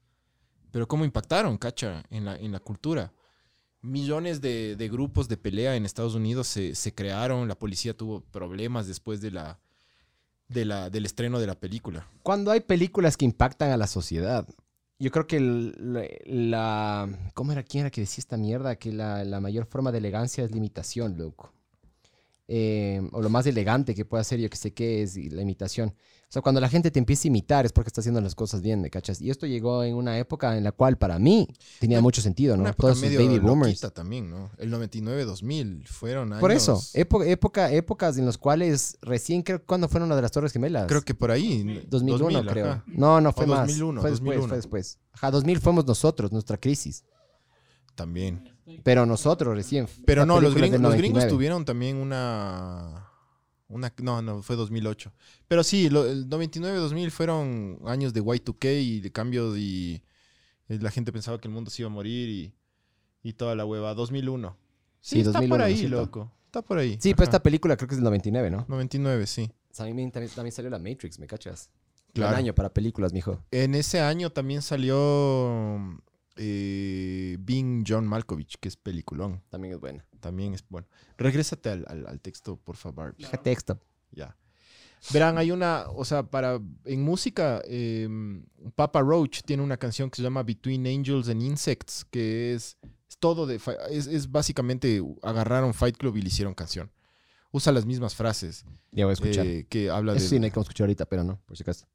pero 0.70 0.86
cómo 0.86 1.04
impactaron, 1.04 1.56
cacha, 1.56 2.04
en 2.10 2.24
la, 2.24 2.36
en 2.36 2.52
la 2.52 2.60
cultura. 2.60 3.12
Millones 3.80 4.40
de, 4.40 4.76
de 4.76 4.88
grupos 4.88 5.28
de 5.28 5.36
pelea 5.36 5.76
en 5.76 5.84
Estados 5.84 6.14
Unidos 6.14 6.46
se, 6.48 6.74
se 6.74 6.94
crearon, 6.94 7.48
la 7.48 7.58
policía 7.58 7.96
tuvo 7.96 8.20
problemas 8.20 8.86
después 8.86 9.20
de 9.20 9.30
la, 9.30 9.60
de 10.48 10.64
la, 10.64 10.90
del 10.90 11.06
estreno 11.06 11.38
de 11.38 11.46
la 11.46 11.54
película. 11.54 12.06
Cuando 12.22 12.50
hay 12.50 12.60
películas 12.60 13.16
que 13.16 13.24
impactan 13.24 13.70
a 13.70 13.76
la 13.76 13.86
sociedad, 13.86 14.48
yo 14.98 15.10
creo 15.10 15.26
que 15.26 15.40
la... 15.40 17.08
¿Cómo 17.34 17.52
era? 17.52 17.62
¿Quién 17.62 17.82
era 17.82 17.90
que 17.90 18.00
decía 18.00 18.22
esta 18.22 18.36
mierda? 18.36 18.76
Que 18.76 18.92
la, 18.92 19.24
la 19.24 19.40
mayor 19.40 19.66
forma 19.66 19.92
de 19.92 19.98
elegancia 19.98 20.44
es 20.44 20.50
limitación, 20.50 21.16
loco. 21.16 21.52
Eh, 22.46 23.00
o 23.12 23.22
lo 23.22 23.30
más 23.30 23.46
elegante 23.46 23.94
que 23.94 24.04
puede 24.04 24.20
hacer, 24.20 24.38
yo 24.38 24.50
que 24.50 24.56
sé 24.56 24.74
qué, 24.74 25.02
es 25.02 25.16
la 25.32 25.42
imitación. 25.42 25.88
O 25.88 26.32
sea, 26.34 26.42
cuando 26.42 26.60
la 26.60 26.68
gente 26.68 26.90
te 26.90 26.98
empieza 26.98 27.26
a 27.26 27.28
imitar 27.28 27.64
es 27.64 27.72
porque 27.72 27.88
está 27.88 28.00
haciendo 28.00 28.20
las 28.20 28.34
cosas 28.34 28.60
bien, 28.60 28.80
¿me 28.80 28.90
cachas? 28.90 29.20
Y 29.20 29.30
esto 29.30 29.46
llegó 29.46 29.84
en 29.84 29.94
una 29.94 30.18
época 30.18 30.56
en 30.56 30.64
la 30.64 30.72
cual 30.72 30.98
para 30.98 31.18
mí 31.18 31.48
tenía 31.78 32.00
mucho 32.00 32.20
sentido, 32.20 32.56
¿no? 32.56 32.62
Una 32.62 32.70
época 32.70 32.88
Todos 32.88 33.00
medio 33.00 33.24
baby 33.24 33.38
boomers. 33.38 33.80
también, 33.92 34.30
¿no? 34.30 34.50
El 34.58 34.72
99-2000 34.72 35.86
fueron 35.86 36.32
años... 36.32 36.40
Por 36.40 36.50
eso, 36.50 36.82
época, 36.94 37.26
época, 37.26 37.72
épocas 37.72 38.18
en 38.18 38.26
las 38.26 38.36
cuales 38.36 38.98
recién 39.00 39.42
creo 39.42 39.64
cuando 39.64 39.88
fueron 39.88 40.08
una 40.08 40.16
de 40.16 40.22
las 40.22 40.32
Torres 40.32 40.52
Gemelas. 40.52 40.86
Creo 40.86 41.02
que 41.02 41.14
por 41.14 41.30
ahí. 41.30 41.84
2001 41.88 42.18
2000, 42.18 42.46
creo. 42.50 42.66
ajá. 42.66 42.84
No, 42.88 43.20
no 43.20 43.28
O 43.28 43.32
fue 43.32 43.46
más. 43.46 43.68
2001, 43.68 44.00
fue 44.00 44.10
después, 44.10 44.26
2001. 44.36 44.48
fue 44.48 44.56
después. 44.56 44.98
Ajá, 45.12 45.30
2000 45.30 45.60
fuimos 45.60 45.86
nosotros, 45.86 46.32
nuestra 46.32 46.56
crisis. 46.58 47.04
También. 47.94 48.53
Pero 48.82 49.06
nosotros 49.06 49.54
recién. 49.56 49.86
Pero 50.06 50.24
no, 50.26 50.40
los 50.40 50.54
del 50.54 50.62
los 50.62 50.70
gringos 50.70 50.80
99. 50.80 51.30
tuvieron 51.30 51.64
también 51.64 51.96
una, 51.96 53.08
una... 53.68 53.92
No, 54.02 54.22
no, 54.22 54.42
fue 54.42 54.56
2008. 54.56 55.12
Pero 55.48 55.62
sí, 55.62 55.90
lo- 55.90 56.06
el 56.06 56.28
99-2000 56.28 57.10
fueron 57.10 57.78
años 57.86 58.12
de 58.14 58.22
Y2K 58.22 58.82
y 58.82 59.00
de 59.00 59.12
cambios 59.12 59.56
y, 59.58 60.02
y 60.68 60.78
la 60.78 60.90
gente 60.90 61.12
pensaba 61.12 61.38
que 61.38 61.48
el 61.48 61.54
mundo 61.54 61.70
se 61.70 61.82
iba 61.82 61.88
a 61.90 61.92
morir 61.92 62.28
y, 62.28 62.54
y 63.22 63.32
toda 63.34 63.54
la 63.54 63.64
hueva. 63.66 63.94
2001. 63.94 64.56
Sí, 65.00 65.16
Sí, 65.16 65.18
está 65.20 65.32
2001, 65.32 65.54
por 65.54 65.62
ahí, 65.62 65.86
loco. 65.88 66.32
Está 66.46 66.62
por 66.62 66.78
ahí. 66.78 66.92
Sí, 67.00 67.14
pues 67.14 67.28
Ajá. 67.28 67.36
esta 67.36 67.42
película 67.42 67.76
creo 67.76 67.88
que 67.88 67.94
es 67.94 67.98
del 67.98 68.04
99, 68.04 68.50
¿no? 68.50 68.64
99, 68.68 69.26
sí. 69.26 69.50
También, 69.76 70.10
también, 70.12 70.32
también 70.34 70.52
salió 70.52 70.70
la 70.70 70.78
Matrix, 70.78 71.18
¿me 71.18 71.26
cachas? 71.26 71.68
Claro. 72.14 72.32
Un 72.32 72.38
año 72.38 72.54
para 72.54 72.72
películas, 72.72 73.12
mijo. 73.12 73.42
En 73.50 73.74
ese 73.74 74.00
año 74.00 74.30
también 74.30 74.62
salió 74.62 74.96
eh, 76.36 77.36
Being 77.40 77.84
John 77.86 78.06
Malkovich, 78.06 78.56
que 78.60 78.68
es 78.68 78.76
peliculón. 78.76 79.42
También 79.50 79.74
es 79.74 79.80
buena. 79.80 80.04
También 80.20 80.54
es 80.54 80.64
bueno. 80.68 80.86
Regrésate 81.18 81.68
al, 81.70 81.84
al- 81.88 82.06
al 82.06 82.20
texto, 82.20 82.56
por 82.56 82.76
favor. 82.76 83.14
Deja 83.16 83.36
texto. 83.42 83.78
Ya. 84.10 84.36
Verán, 85.12 85.36
hay 85.36 85.50
una, 85.50 85.84
o 85.90 86.04
sea, 86.06 86.22
para, 86.22 86.58
en 86.86 87.02
música, 87.02 87.60
eh, 87.66 88.08
Papa 88.74 89.02
Roach 89.02 89.42
tiene 89.42 89.62
una 89.62 89.76
canción 89.76 90.08
que 90.08 90.16
se 90.16 90.22
llama 90.22 90.42
Between 90.42 90.86
Angels 90.86 91.28
and 91.28 91.42
Insects, 91.42 92.06
que 92.06 92.54
es, 92.54 92.78
es 93.06 93.18
todo 93.18 93.46
de, 93.46 93.60
es, 93.90 94.06
es 94.06 94.30
básicamente, 94.30 95.02
agarraron 95.22 95.74
Fight 95.74 95.98
Club 95.98 96.16
y 96.16 96.22
le 96.22 96.28
hicieron 96.28 96.54
canción. 96.54 96.90
Usa 97.52 97.70
las 97.70 97.84
mismas 97.84 98.14
frases. 98.14 98.64
Ya 98.92 99.04
voy 99.04 99.10
a 99.10 99.12
escuchar. 99.12 99.46
eh, 99.46 99.66
que 99.68 99.90
habla 99.90 100.12
Eso 100.14 100.22
de... 100.22 100.28
sí, 100.30 100.38
no 100.38 100.46
hay 100.46 100.50
que 100.50 100.58
escuchar 100.60 100.86
ahorita, 100.86 101.04
pero 101.04 101.22
no, 101.22 101.38
por 101.44 101.56
si 101.56 101.62
acaso. 101.64 101.86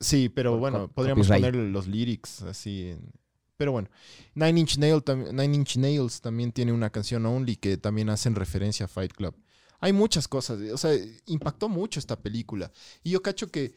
Sí, 0.00 0.28
pero 0.28 0.58
bueno, 0.58 0.88
podríamos 0.92 1.28
poner 1.28 1.54
los 1.54 1.86
lyrics 1.86 2.42
así. 2.42 2.88
en- 2.90 3.12
Pero 3.58 3.72
bueno, 3.72 3.88
Nine 4.34 4.60
Inch, 4.60 4.78
Nail 4.78 5.02
Nine 5.32 5.54
Inch 5.56 5.76
Nails 5.76 6.20
también 6.20 6.52
tiene 6.52 6.72
una 6.72 6.90
canción 6.90 7.26
Only 7.26 7.56
que 7.56 7.76
también 7.76 8.08
hacen 8.08 8.36
referencia 8.36 8.86
a 8.86 8.88
Fight 8.88 9.12
Club. 9.12 9.34
Hay 9.80 9.92
muchas 9.92 10.28
cosas, 10.28 10.58
o 10.72 10.78
sea, 10.78 10.92
impactó 11.26 11.68
mucho 11.68 11.98
esta 11.98 12.16
película. 12.20 12.70
Y 13.02 13.10
yo 13.10 13.20
cacho 13.20 13.48
que 13.50 13.74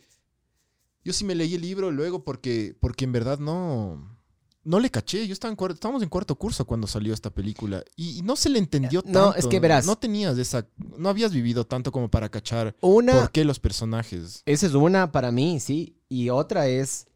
yo 1.03 1.13
sí 1.13 1.25
me 1.25 1.33
leí 1.33 1.55
el 1.55 1.61
libro 1.61 1.89
luego 1.91 2.23
porque, 2.23 2.75
porque 2.79 3.05
en 3.05 3.11
verdad 3.11 3.39
no, 3.39 4.19
no 4.63 4.79
le 4.79 4.91
caché. 4.91 5.25
Yo 5.25 5.33
estaba 5.33 5.49
en 5.51 5.55
cuarto, 5.55 5.73
estábamos 5.73 6.03
en 6.03 6.09
cuarto 6.09 6.35
curso 6.35 6.63
cuando 6.65 6.85
salió 6.85 7.11
esta 7.11 7.31
película 7.31 7.83
y, 7.95 8.19
y 8.19 8.21
no 8.21 8.35
se 8.35 8.49
le 8.49 8.59
entendió 8.59 9.01
tanto. 9.01 9.19
No, 9.19 9.33
es 9.33 9.47
que 9.47 9.59
verás. 9.59 9.87
No 9.87 9.95
tenías 9.95 10.37
esa, 10.37 10.67
no 10.95 11.09
habías 11.09 11.33
vivido 11.33 11.65
tanto 11.65 11.91
como 11.91 12.07
para 12.09 12.29
cachar 12.29 12.75
Una- 12.81 13.13
por 13.13 13.31
qué 13.31 13.45
los 13.45 13.59
personajes. 13.59 14.43
Esa 14.45 14.67
es 14.67 14.73
una 14.75 15.11
para 15.11 15.31
mí, 15.31 15.59
sí. 15.59 15.97
Y 16.07 16.29
otra 16.29 16.67
es. 16.67 17.07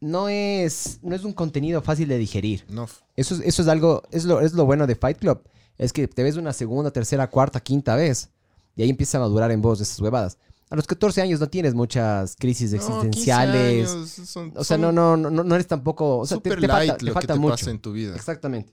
No 0.00 0.28
es. 0.28 0.98
No 1.02 1.14
es 1.14 1.24
un 1.24 1.32
contenido 1.32 1.82
fácil 1.82 2.08
de 2.08 2.18
digerir. 2.18 2.64
No. 2.68 2.88
Eso 3.16 3.34
es, 3.34 3.40
eso 3.42 3.62
es 3.62 3.68
algo. 3.68 4.02
Es 4.10 4.24
lo, 4.24 4.40
es 4.40 4.52
lo 4.54 4.64
bueno 4.64 4.86
de 4.86 4.94
Fight 4.96 5.18
Club. 5.18 5.42
Es 5.76 5.92
que 5.92 6.08
te 6.08 6.22
ves 6.22 6.36
una 6.36 6.52
segunda, 6.52 6.90
tercera, 6.90 7.28
cuarta, 7.28 7.60
quinta 7.60 7.94
vez. 7.96 8.30
Y 8.76 8.82
ahí 8.82 8.90
empieza 8.90 9.18
a 9.18 9.20
madurar 9.20 9.50
en 9.50 9.60
vos 9.60 9.80
esas 9.80 10.00
huevadas. 10.00 10.38
A 10.70 10.76
los 10.76 10.86
14 10.86 11.20
años 11.20 11.40
no 11.40 11.48
tienes 11.48 11.74
muchas 11.74 12.36
crisis 12.38 12.70
No, 12.72 12.78
15 12.78 12.92
existenciales. 13.08 13.90
son- 14.28 14.52
o 14.56 14.62
sea, 14.64 14.78
no, 14.78 14.92
no, 14.92 15.16
no, 15.16 15.30
no 15.30 15.54
eres 15.54 15.66
tampoco. 15.66 16.18
O 16.18 16.26
sea, 16.26 16.38
te, 16.38 16.50
falta, 16.50 16.66
light 16.78 16.96
te 16.98 17.04
lo 17.04 17.10
que 17.10 17.14
falta 17.14 17.34
te 17.34 17.40
mucho. 17.40 17.52
pasa 17.56 17.70
en 17.70 17.80
tu 17.80 17.92
vida. 17.92 18.14
Exactamente. 18.14 18.72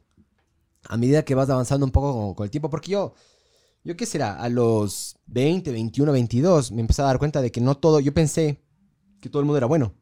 A 0.87 0.95
medida 0.95 1.23
que 1.25 1.35
vas 1.35 1.49
avanzando 1.49 1.85
un 1.85 1.91
poco 1.91 2.13
con, 2.13 2.33
con 2.35 2.43
el 2.45 2.51
tiempo. 2.51 2.69
Porque 2.69 2.91
yo. 2.91 3.13
Yo 3.83 3.95
qué 3.95 4.05
será, 4.05 4.33
a 4.35 4.49
los 4.49 5.15
20, 5.27 5.71
21, 5.71 6.11
22, 6.11 6.73
me 6.73 6.81
empecé 6.81 7.01
a 7.03 7.05
dar 7.05 7.19
cuenta 7.19 7.41
de 7.41 7.51
que 7.53 7.61
no 7.61 7.75
todo. 7.77 8.01
Yo 8.01 8.13
pensé 8.13 8.61
que 9.21 9.29
todo 9.29 9.39
el 9.39 9.45
mundo 9.45 9.57
era 9.57 9.65
bueno. 9.67 9.93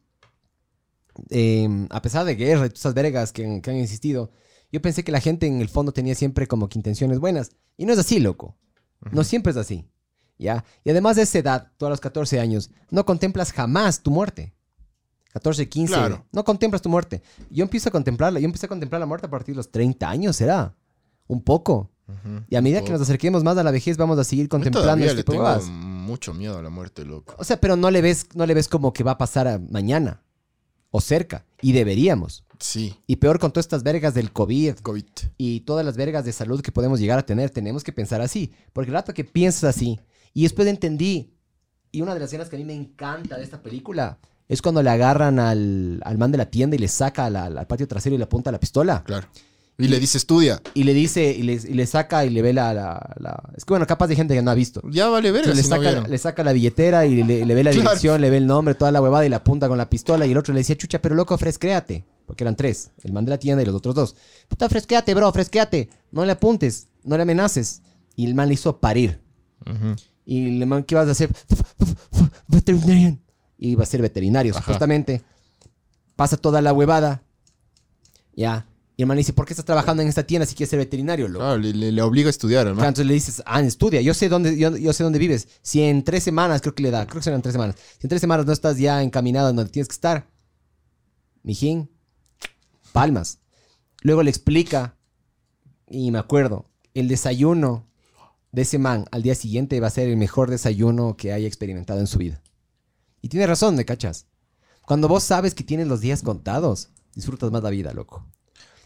Eh, 1.30 1.88
a 1.90 2.02
pesar 2.02 2.26
de 2.26 2.36
guerra 2.36 2.66
y 2.66 2.70
todas 2.70 2.80
esas 2.82 2.94
vergas 2.94 3.32
que, 3.32 3.62
que 3.62 3.70
han 3.70 3.78
existido, 3.78 4.32
yo 4.72 4.82
pensé 4.82 5.04
que 5.04 5.12
la 5.12 5.22
gente 5.22 5.48
en 5.48 5.62
el 5.62 5.70
fondo 5.70 5.92
tenía 5.92 6.16
siempre 6.16 6.48
como 6.48 6.68
que 6.68 6.78
intenciones 6.80 7.20
buenas. 7.20 7.52
Y 7.78 7.86
no 7.86 7.94
es 7.94 8.00
así, 8.00 8.20
loco. 8.20 8.58
No 9.12 9.24
siempre 9.24 9.52
es 9.52 9.58
así. 9.58 9.86
¿ya? 10.38 10.66
Y 10.84 10.90
además 10.90 11.16
de 11.16 11.24
esa 11.24 11.40
edad, 11.40 11.72
tú 11.78 11.86
a 11.86 11.90
los 11.90 12.00
14 12.00 12.40
años, 12.40 12.72
no 12.90 13.06
contemplas 13.06 13.52
jamás 13.52 14.02
tu 14.02 14.12
muerte. 14.12 14.54
14, 15.34 15.68
15, 15.68 15.94
Claro. 15.94 16.26
no 16.32 16.44
contemplas 16.46 16.82
tu 16.82 16.90
muerte. 16.90 17.22
Yo 17.50 17.64
empiezo 17.64 17.90
a 17.90 17.92
contemplarla, 17.92 18.40
yo 18.40 18.46
empecé 18.46 18.68
a 18.68 18.70
contemplar 18.70 19.02
la 19.02 19.06
muerte 19.06 19.28
a 19.28 19.30
partir 19.30 19.54
de 19.54 19.58
los 19.58 19.70
30 19.70 20.10
años, 20.10 20.36
¿será? 20.38 20.76
Un 21.28 21.42
poco. 21.44 21.92
Y 22.50 22.56
a 22.56 22.62
medida 22.62 22.84
que 22.84 22.92
nos 22.92 23.02
acerquemos 23.02 23.44
más 23.44 23.58
a 23.58 23.64
la 23.64 23.72
vejez, 23.72 23.98
vamos 23.98 24.18
a 24.20 24.24
seguir 24.24 24.48
contemplando 24.48 25.04
este 25.04 25.18
le 25.18 25.24
tengo 25.24 25.60
mucho 25.72 26.34
miedo 26.36 26.58
a 26.58 26.62
la 26.62 26.70
muerte, 26.70 27.04
loco. 27.04 27.36
O 27.40 27.44
sea, 27.44 27.60
pero 27.60 27.76
no 27.76 27.90
le 27.90 28.02
ves, 28.02 28.28
no 28.36 28.46
le 28.46 28.54
ves 28.54 28.68
como 28.68 28.94
que 28.94 29.04
va 29.04 29.12
a 29.12 29.18
pasar 29.18 29.48
a 29.48 29.58
mañana 29.58 30.22
o 30.92 31.02
cerca. 31.02 31.46
Y 31.62 31.72
deberíamos. 31.74 32.44
Sí. 32.60 32.96
Y 33.08 33.18
peor 33.18 33.40
con 33.40 33.52
todas 33.52 33.66
estas 33.66 33.84
vergas 33.84 34.14
del 34.14 34.32
COVID, 34.32 34.76
COVID. 34.78 35.04
y 35.38 35.60
todas 35.62 35.86
las 35.86 35.98
vergas 35.98 36.24
de 36.26 36.32
salud 36.32 36.62
que 36.62 36.72
podemos 36.72 37.00
llegar 37.00 37.20
a 37.20 37.26
tener, 37.26 37.50
tenemos 37.50 37.84
que 37.84 37.92
pensar 37.92 38.22
así. 38.22 38.52
Porque 38.72 38.90
el 38.92 38.96
rato 38.96 39.14
que 39.14 39.24
piensas 39.26 39.76
así, 39.76 40.00
y 40.34 40.44
después 40.44 40.68
entendí, 40.68 41.34
y 41.92 42.02
una 42.02 42.14
de 42.14 42.20
las 42.20 42.28
escenas 42.28 42.50
que 42.50 42.56
a 42.56 42.60
mí 42.60 42.66
me 42.66 42.74
encanta 42.76 43.38
de 43.38 43.44
esta 43.44 43.62
película, 43.62 44.20
es 44.48 44.62
cuando 44.62 44.84
le 44.84 44.90
agarran 44.90 45.40
al, 45.40 46.02
al 46.06 46.18
man 46.18 46.32
de 46.32 46.38
la 46.38 46.50
tienda 46.50 46.76
y 46.76 46.80
le 46.80 46.88
saca 46.88 47.30
la- 47.30 47.50
la- 47.50 47.62
al 47.62 47.68
patio 47.68 47.88
trasero 47.88 48.16
y 48.16 48.18
le 48.18 48.26
apunta 48.26 48.52
la 48.52 48.60
pistola. 48.60 49.04
Claro. 49.04 49.28
Y 49.78 49.90
le 49.90 50.00
dice, 50.00 50.18
estudia. 50.18 50.62
Y 50.74 50.84
le 50.86 50.94
dice, 50.94 51.32
y 51.34 51.44
le, 51.44 51.54
y 51.56 51.74
le 51.74 51.86
saca 51.86 52.24
y 52.26 52.30
le 52.30 52.42
ve 52.42 52.54
la, 52.54 52.74
la- 52.74 53.14
la- 53.20 53.44
Es 53.58 53.66
que 53.66 53.74
bueno, 53.74 53.86
capaz 53.86 54.08
de 54.08 54.16
gente 54.16 54.34
que 54.34 54.42
no 54.42 54.50
ha 54.52 54.54
visto. 54.56 54.82
Ya 54.90 55.10
vale 55.10 55.32
verga 55.32 55.50
Entonces 55.52 55.66
le, 55.66 55.70
saca, 55.70 55.82
vieron. 55.82 56.10
le 56.10 56.18
saca 56.18 56.44
la 56.46 56.54
billetera 56.54 57.06
y 57.06 57.24
le, 57.24 57.46
le 57.46 57.54
ve 57.56 57.64
la 57.64 57.72
Claro. 57.74 57.90
dirección, 57.90 58.22
le 58.22 58.30
ve 58.30 58.38
el 58.38 58.48
nombre, 58.48 58.74
toda 58.76 58.92
la 58.92 59.02
huevada 59.02 59.26
y 59.26 59.30
le 59.30 59.36
apunta 59.36 59.68
con 59.68 59.78
la 59.78 59.90
pistola. 59.90 60.26
Y 60.26 60.32
el 60.32 60.38
otro 60.38 60.54
le 60.54 60.62
decía, 60.62 60.78
chucha, 60.78 61.02
pero 61.02 61.14
loco, 61.14 61.38
fresquéate. 61.38 62.06
Porque 62.26 62.44
eran 62.46 62.56
tres, 62.56 62.92
el 63.04 63.12
man 63.12 63.26
de 63.26 63.32
la 63.32 63.38
tienda 63.38 63.62
y 63.62 63.66
los 63.66 63.76
otros 63.76 63.94
dos. 63.94 64.16
Puta, 64.48 64.70
fresquéate, 64.70 65.14
bro, 65.14 65.32
fresquéate. 65.34 65.90
No 66.12 66.26
le 66.26 66.32
apuntes, 66.32 66.88
no 67.04 67.18
le 67.18 67.24
amenaces. 67.24 67.82
Y 68.16 68.26
el 68.26 68.34
man 68.34 68.48
le 68.48 68.54
hizo 68.54 68.80
parir. 68.80 69.20
Y 70.26 70.62
el 70.62 70.66
man, 70.68 70.84
¿qué 70.86 70.96
vas 70.96 71.08
a 71.10 71.12
hacer? 71.12 71.30
Veterinarian. 72.48 73.22
Y 73.58 73.72
iba 73.72 73.84
a 73.84 73.86
ser 73.86 74.02
veterinario, 74.02 74.54
supuestamente. 74.54 75.22
Pasa 76.16 76.38
toda 76.38 76.62
la 76.62 76.72
huevada. 76.74 77.24
Ya. 78.36 78.66
Y 78.98 79.02
el 79.02 79.08
man 79.08 79.16
le 79.16 79.20
dice, 79.22 79.34
¿por 79.34 79.46
qué 79.46 79.52
estás 79.54 79.66
trabajando 79.66 80.02
en 80.04 80.08
esta 80.08 80.24
tienda 80.24 80.46
si 80.46 80.56
quieres 80.56 80.70
ser 80.70 80.80
veterinario, 80.80 81.28
loco? 81.28 81.44
Claro, 81.44 81.58
le, 81.58 81.74
le- 81.74 81.92
le 81.92 82.02
obliga 82.02 82.28
a 82.28 82.30
estudiar, 82.30 82.60
Claro, 82.64 82.70
hermano. 82.70 82.88
entonces 82.88 83.06
le 83.08 83.14
dices, 83.14 83.44
ah, 83.46 83.60
estudia, 83.62 84.00
yo 84.02 84.14
sé 84.14 84.30
dónde, 84.30 84.58
yo, 84.58 84.78
yo 84.78 84.94
sé 84.94 85.04
dónde 85.04 85.20
vives. 85.20 85.48
Si 85.62 85.82
en 85.82 86.04
tres 86.04 86.24
semanas, 86.24 86.62
creo 86.62 86.74
que 86.76 86.84
le 86.84 86.92
da, 86.92 87.06
creo 87.06 87.20
que 87.20 87.24
serán 87.26 87.42
tres 87.42 87.54
semanas. 87.54 87.76
Si 88.00 88.06
en 88.06 88.10
tres 88.10 88.22
semanas 88.22 88.46
no 88.46 88.54
estás 88.54 88.78
ya 88.78 89.04
encaminado 89.04 89.50
en 89.50 89.58
donde 89.58 89.70
tienes 89.72 89.90
que 89.90 89.94
estar, 89.96 90.30
mijín, 91.44 91.90
palmas. 92.94 93.40
Luego 94.02 94.24
le 94.24 94.30
explica, 94.30 94.96
y 95.90 96.12
me 96.12 96.20
acuerdo, 96.20 96.70
el 96.94 97.08
desayuno 97.08 97.88
de 98.54 98.62
ese 98.62 98.78
man 98.80 99.06
al 99.12 99.24
día 99.24 99.36
siguiente 99.36 99.80
va 99.82 99.88
a 99.88 99.92
ser 99.92 100.08
el 100.08 100.16
mejor 100.16 100.50
desayuno 100.50 101.18
que 101.18 101.34
haya 101.34 101.48
experimentado 101.48 102.00
en 102.00 102.08
su 102.08 102.18
vida. 102.20 102.42
Y 103.22 103.28
tiene 103.28 103.48
razón, 103.48 103.76
¿me 103.76 103.84
cachas? 103.84 104.28
Cuando 104.84 105.08
vos 105.10 105.24
sabes 105.24 105.54
que 105.54 105.64
tienes 105.66 105.88
los 105.88 106.00
días 106.00 106.22
contados, 106.22 106.90
disfrutas 107.16 107.52
más 107.52 107.64
la 107.64 107.72
vida, 107.72 107.94
loco. 107.94 108.26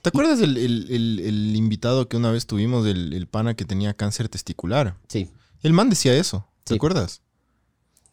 ¿Te 0.01 0.09
acuerdas 0.09 0.39
del 0.39 0.57
el, 0.57 0.87
el- 0.89 1.19
el 1.19 1.55
invitado 1.55 2.07
que 2.07 2.17
una 2.17 2.31
vez 2.31 2.45
tuvimos, 2.47 2.85
el, 2.85 3.13
el 3.13 3.27
pana 3.27 3.55
que 3.55 3.65
tenía 3.65 3.93
cáncer 3.93 4.29
testicular? 4.29 4.97
Sí. 5.07 5.29
El 5.61 5.73
man 5.73 5.89
decía 5.89 6.13
eso, 6.15 6.47
¿te 6.63 6.73
Sí. 6.73 6.77
acuerdas? 6.77 7.21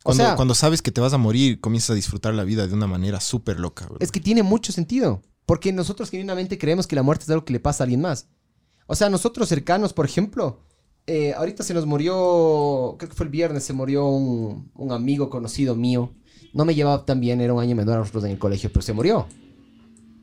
O 0.03 0.11
Cuando, 0.11 0.25
sea- 0.25 0.37
cuando 0.37 0.55
sabes 0.55 0.83
que 0.83 0.91
te 0.93 1.01
vas 1.01 1.13
a 1.13 1.19
morir, 1.19 1.61
comienzas 1.61 1.91
a 1.91 1.95
disfrutar 1.95 2.35
la 2.35 2.45
vida 2.45 2.67
de 2.67 2.75
una 2.75 2.87
manera 2.87 3.21
súper 3.21 3.59
loca. 3.61 3.89
Es 4.01 4.11
que 4.13 4.21
tiene 4.21 4.43
mucho 4.43 4.73
sentido. 4.73 5.23
Porque 5.47 5.73
nosotros 5.73 6.11
genuinamente 6.11 6.59
creemos 6.59 6.87
que 6.89 6.97
la 6.97 7.03
muerte 7.05 7.25
es 7.25 7.31
algo 7.31 7.45
que 7.45 7.53
le 7.53 7.61
pasa 7.61 7.83
a 7.83 7.85
alguien 7.85 8.01
más. 8.01 8.27
O 8.89 8.95
sea, 8.97 9.09
nosotros 9.11 9.49
cercanos, 9.49 9.93
por 9.93 10.05
ejemplo, 10.05 10.61
eh, 11.07 11.35
ahorita 11.35 11.63
se 11.63 11.73
nos 11.75 11.87
murió, 11.87 12.97
creo 12.99 13.09
que 13.11 13.15
fue 13.17 13.27
el 13.27 13.31
viernes, 13.31 13.63
se 13.63 13.73
murió 13.73 14.07
un, 14.07 14.71
un 14.75 14.91
amigo 14.93 15.31
conocido 15.31 15.77
mío. 15.77 16.13
No 16.53 16.65
me 16.65 16.75
llevaba 16.75 17.05
tan 17.05 17.21
bien, 17.21 17.41
era 17.41 17.53
un 17.55 17.61
año 17.63 17.77
menor 17.77 17.95
a 17.95 17.99
nosotros 17.99 18.25
en 18.25 18.33
el 18.33 18.39
colegio, 18.41 18.71
pero 18.73 18.83
se 18.83 18.93
murió. 18.93 19.27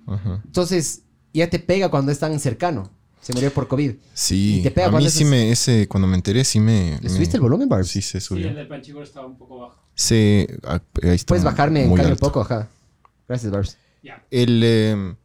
Ajá. 0.08 0.42
Entonces, 0.46 1.04
ya 1.34 1.50
te 1.50 1.60
pega 1.60 1.90
cuando 1.90 2.12
es 2.12 2.20
tan 2.20 2.40
cercano. 2.40 2.90
Se 3.22 3.32
murió 3.34 3.54
por 3.54 3.70
COVID. 3.70 3.94
Sí, 4.14 4.60
Y 4.60 4.64
te 4.64 4.72
pega 4.72 4.88
a 4.88 4.92
mí 4.92 5.06
es- 5.06 5.14
sí 5.14 5.24
me, 5.24 5.50
ese, 5.50 5.88
cuando 5.88 6.08
me 6.08 6.16
enteré, 6.16 6.44
sí 6.44 6.60
me... 6.60 7.00
¿Le 7.02 7.10
subiste 7.10 7.38
el 7.38 7.42
volumen, 7.42 7.70
Barbs? 7.70 7.88
Sí, 7.88 8.02
se 8.02 8.20
Sí, 8.20 8.26
subió. 8.28 8.50
el 8.50 8.56
del 8.56 8.68
Panchigor 8.68 9.04
estaba 9.04 9.26
un 9.26 9.38
poco 9.38 9.60
bajo. 9.60 9.82
Sí, 9.96 10.46
ah, 10.64 10.82
ahí 11.04 11.12
está 11.16 11.28
Puedes 11.30 11.44
bajarme 11.46 11.86
en 11.86 11.92
un 11.92 12.16
poco, 12.18 12.42
ajá. 12.42 12.68
Gracias, 13.28 13.50
Barbs. 13.52 13.78
El, 14.30 14.62
eh, 14.66 15.16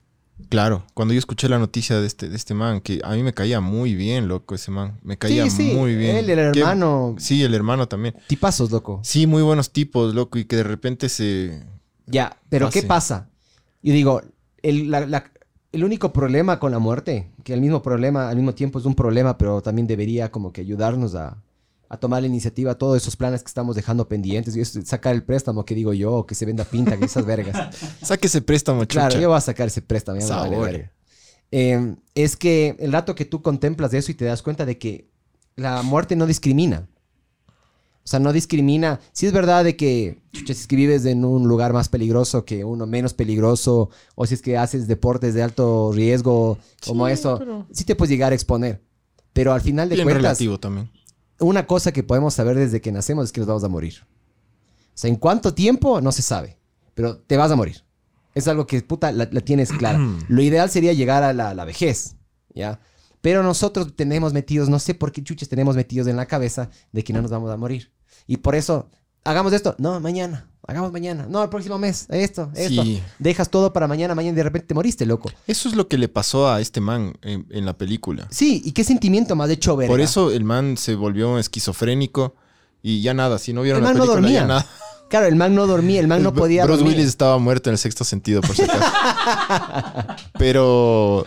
claro, 0.48 0.84
cuando 0.94 1.12
yo 1.12 1.18
escuché 1.18 1.48
la 1.48 1.58
noticia 1.58 1.98
de 2.00 2.06
este, 2.06 2.28
de 2.28 2.36
este 2.36 2.54
man, 2.54 2.80
que 2.80 3.00
a 3.02 3.14
mí 3.16 3.24
me 3.24 3.34
caía 3.34 3.60
muy 3.60 3.96
bien, 3.96 4.28
loco, 4.28 4.54
ese 4.54 4.70
man. 4.70 5.00
Me 5.02 5.18
caía 5.18 5.50
sí, 5.50 5.72
muy 5.74 5.96
bien. 5.96 6.16
él, 6.18 6.30
el 6.30 6.38
hermano. 6.38 7.16
sí, 7.18 7.42
el 7.42 7.52
hermano 7.54 7.88
también. 7.88 8.14
Tipazos, 8.28 8.70
loco. 8.70 9.00
Sí, 9.02 9.26
muy 9.26 9.42
buenos 9.42 9.72
tipos, 9.72 10.14
loco, 10.14 10.38
y 10.38 10.44
que 10.44 10.54
de 10.54 10.62
repente 10.62 11.08
se... 11.08 11.64
Ya, 12.06 12.36
pero 12.48 12.66
Pase. 12.66 12.80
¿qué 12.80 12.86
pasa? 12.86 13.28
Yo 13.82 13.92
digo, 13.92 14.22
el, 14.62 14.88
la- 14.90 15.04
la- 15.06 15.32
el 15.72 15.84
único 15.84 16.12
problema 16.12 16.58
con 16.58 16.72
la 16.72 16.78
muerte, 16.78 17.30
que 17.44 17.52
el 17.52 17.60
mismo 17.60 17.82
problema 17.82 18.28
al 18.28 18.36
mismo 18.36 18.54
tiempo 18.54 18.78
es 18.78 18.84
un 18.84 18.94
problema, 18.94 19.36
pero 19.36 19.60
también 19.62 19.86
debería 19.86 20.30
como 20.30 20.52
que 20.52 20.62
ayudarnos 20.62 21.14
a, 21.14 21.42
a 21.88 21.96
tomar 21.96 22.22
la 22.22 22.28
iniciativa, 22.28 22.76
todos 22.76 22.96
esos 22.96 23.16
planes 23.16 23.42
que 23.42 23.48
estamos 23.48 23.76
dejando 23.76 24.08
pendientes, 24.08 24.56
y 24.56 24.60
es 24.60 24.78
sacar 24.84 25.14
el 25.14 25.22
préstamo 25.22 25.64
que 25.64 25.74
digo 25.74 25.92
yo, 25.92 26.26
que 26.26 26.34
se 26.34 26.46
venda 26.46 26.64
pinta, 26.64 26.96
que 26.96 27.04
esas 27.04 27.24
vergas. 27.24 27.74
Saque 28.02 28.26
ese 28.26 28.42
préstamo, 28.42 28.84
chucha. 28.84 29.08
Claro, 29.08 29.20
yo 29.20 29.28
voy 29.28 29.38
a 29.38 29.40
sacar 29.40 29.68
ese 29.68 29.82
préstamo, 29.82 30.20
ya 30.20 30.36
vale 30.36 30.58
verga. 30.58 30.92
Eh, 31.50 31.96
es 32.14 32.36
que 32.36 32.76
el 32.78 32.92
rato 32.92 33.14
que 33.14 33.24
tú 33.24 33.40
contemplas 33.40 33.90
de 33.90 33.98
eso 33.98 34.12
y 34.12 34.14
te 34.14 34.26
das 34.26 34.42
cuenta 34.42 34.66
de 34.66 34.78
que 34.78 35.08
la 35.56 35.82
muerte 35.82 36.14
no 36.14 36.26
discrimina. 36.26 36.86
O 38.08 38.10
sea, 38.10 38.20
no 38.20 38.32
discrimina. 38.32 39.00
Si 39.12 39.26
es 39.26 39.34
verdad 39.34 39.64
de 39.64 39.76
que, 39.76 40.22
chucha, 40.32 40.54
si 40.54 40.60
es 40.62 40.66
que 40.66 40.76
vives 40.76 41.04
en 41.04 41.26
un 41.26 41.46
lugar 41.46 41.74
más 41.74 41.90
peligroso 41.90 42.42
que 42.46 42.64
uno 42.64 42.86
menos 42.86 43.12
peligroso, 43.12 43.90
o 44.14 44.24
si 44.24 44.32
es 44.32 44.40
que 44.40 44.56
haces 44.56 44.88
deportes 44.88 45.34
de 45.34 45.42
alto 45.42 45.92
riesgo, 45.92 46.56
como 46.86 47.06
Sí, 47.06 47.12
eso, 47.12 47.38
pero- 47.38 47.66
sí 47.70 47.84
te 47.84 47.94
puedes 47.94 48.08
llegar 48.10 48.32
a 48.32 48.34
exponer. 48.34 48.82
Pero 49.34 49.52
al 49.52 49.60
final 49.60 49.90
de 49.90 49.96
Bien 49.96 50.06
cuentas, 50.06 50.22
relativo 50.22 50.58
también. 50.58 50.90
una 51.38 51.66
cosa 51.66 51.92
que 51.92 52.02
podemos 52.02 52.32
saber 52.32 52.56
desde 52.56 52.80
que 52.80 52.90
nacemos 52.92 53.26
es 53.26 53.32
que 53.32 53.40
nos 53.40 53.46
vamos 53.48 53.64
a 53.64 53.68
morir. 53.68 53.96
O 54.00 54.06
sea, 54.94 55.10
en 55.10 55.16
cuánto 55.16 55.52
tiempo 55.52 56.00
no 56.00 56.10
se 56.10 56.22
sabe, 56.22 56.56
pero 56.94 57.18
te 57.18 57.36
vas 57.36 57.50
a 57.50 57.56
morir. 57.56 57.84
Es 58.34 58.48
algo 58.48 58.66
que, 58.66 58.80
puta, 58.80 59.12
la, 59.12 59.28
la 59.30 59.40
tienes 59.42 59.70
clara. 59.70 59.98
Lo 60.28 60.40
ideal 60.40 60.70
sería 60.70 60.94
llegar 60.94 61.24
a 61.24 61.34
la, 61.34 61.52
la 61.52 61.66
vejez, 61.66 62.16
¿ya? 62.54 62.80
Pero 63.20 63.42
nosotros 63.42 63.94
tenemos 63.94 64.32
metidos, 64.32 64.70
no 64.70 64.78
sé 64.78 64.94
por 64.94 65.12
qué 65.12 65.22
chuches 65.22 65.50
tenemos 65.50 65.76
metidos 65.76 66.08
en 66.08 66.16
la 66.16 66.24
cabeza 66.24 66.70
de 66.92 67.04
que 67.04 67.12
no 67.12 67.20
nos 67.20 67.30
vamos 67.30 67.50
a 67.50 67.56
morir. 67.58 67.92
Y 68.28 68.36
por 68.36 68.54
eso, 68.54 68.88
hagamos 69.24 69.52
esto. 69.52 69.74
No, 69.78 69.98
mañana. 69.98 70.46
Hagamos 70.68 70.92
mañana. 70.92 71.26
No, 71.28 71.42
el 71.42 71.48
próximo 71.48 71.78
mes. 71.78 72.06
Esto, 72.10 72.50
esto. 72.54 72.82
Sí. 72.82 73.02
Dejas 73.18 73.48
todo 73.48 73.72
para 73.72 73.88
mañana, 73.88 74.14
mañana 74.14 74.34
y 74.34 74.36
de 74.36 74.42
repente 74.42 74.68
te 74.68 74.74
moriste, 74.74 75.06
loco. 75.06 75.30
Eso 75.46 75.68
es 75.70 75.74
lo 75.74 75.88
que 75.88 75.96
le 75.96 76.08
pasó 76.08 76.48
a 76.50 76.60
este 76.60 76.80
man 76.80 77.14
en, 77.22 77.46
en 77.50 77.64
la 77.64 77.72
película. 77.76 78.28
Sí, 78.30 78.60
y 78.62 78.72
qué 78.72 78.84
sentimiento 78.84 79.34
más 79.34 79.48
de 79.48 79.54
hecho, 79.54 79.76
verga. 79.76 79.90
Por 79.90 80.02
eso 80.02 80.30
el 80.30 80.44
man 80.44 80.76
se 80.76 80.94
volvió 80.94 81.38
esquizofrénico 81.38 82.36
y 82.82 83.00
ya 83.00 83.14
nada, 83.14 83.38
si 83.38 83.54
no 83.54 83.62
vieron 83.62 83.78
El 83.78 83.84
la 83.84 83.90
man 83.90 83.98
no 83.98 84.06
dormía. 84.06 84.40
ya 84.40 84.46
nada. 84.46 84.66
Claro, 85.08 85.24
el 85.24 85.36
man 85.36 85.54
no 85.54 85.66
dormía, 85.66 86.00
el 86.00 86.06
man 86.06 86.22
no 86.22 86.34
podía 86.34 86.64
Bruce 86.66 86.80
dormir. 86.80 86.98
Willis 86.98 87.08
estaba 87.08 87.38
muerto 87.38 87.70
en 87.70 87.72
el 87.72 87.78
sexto 87.78 88.04
sentido, 88.04 88.42
por 88.42 88.54
si 88.54 88.60
acaso. 88.60 88.84
pero, 90.38 91.24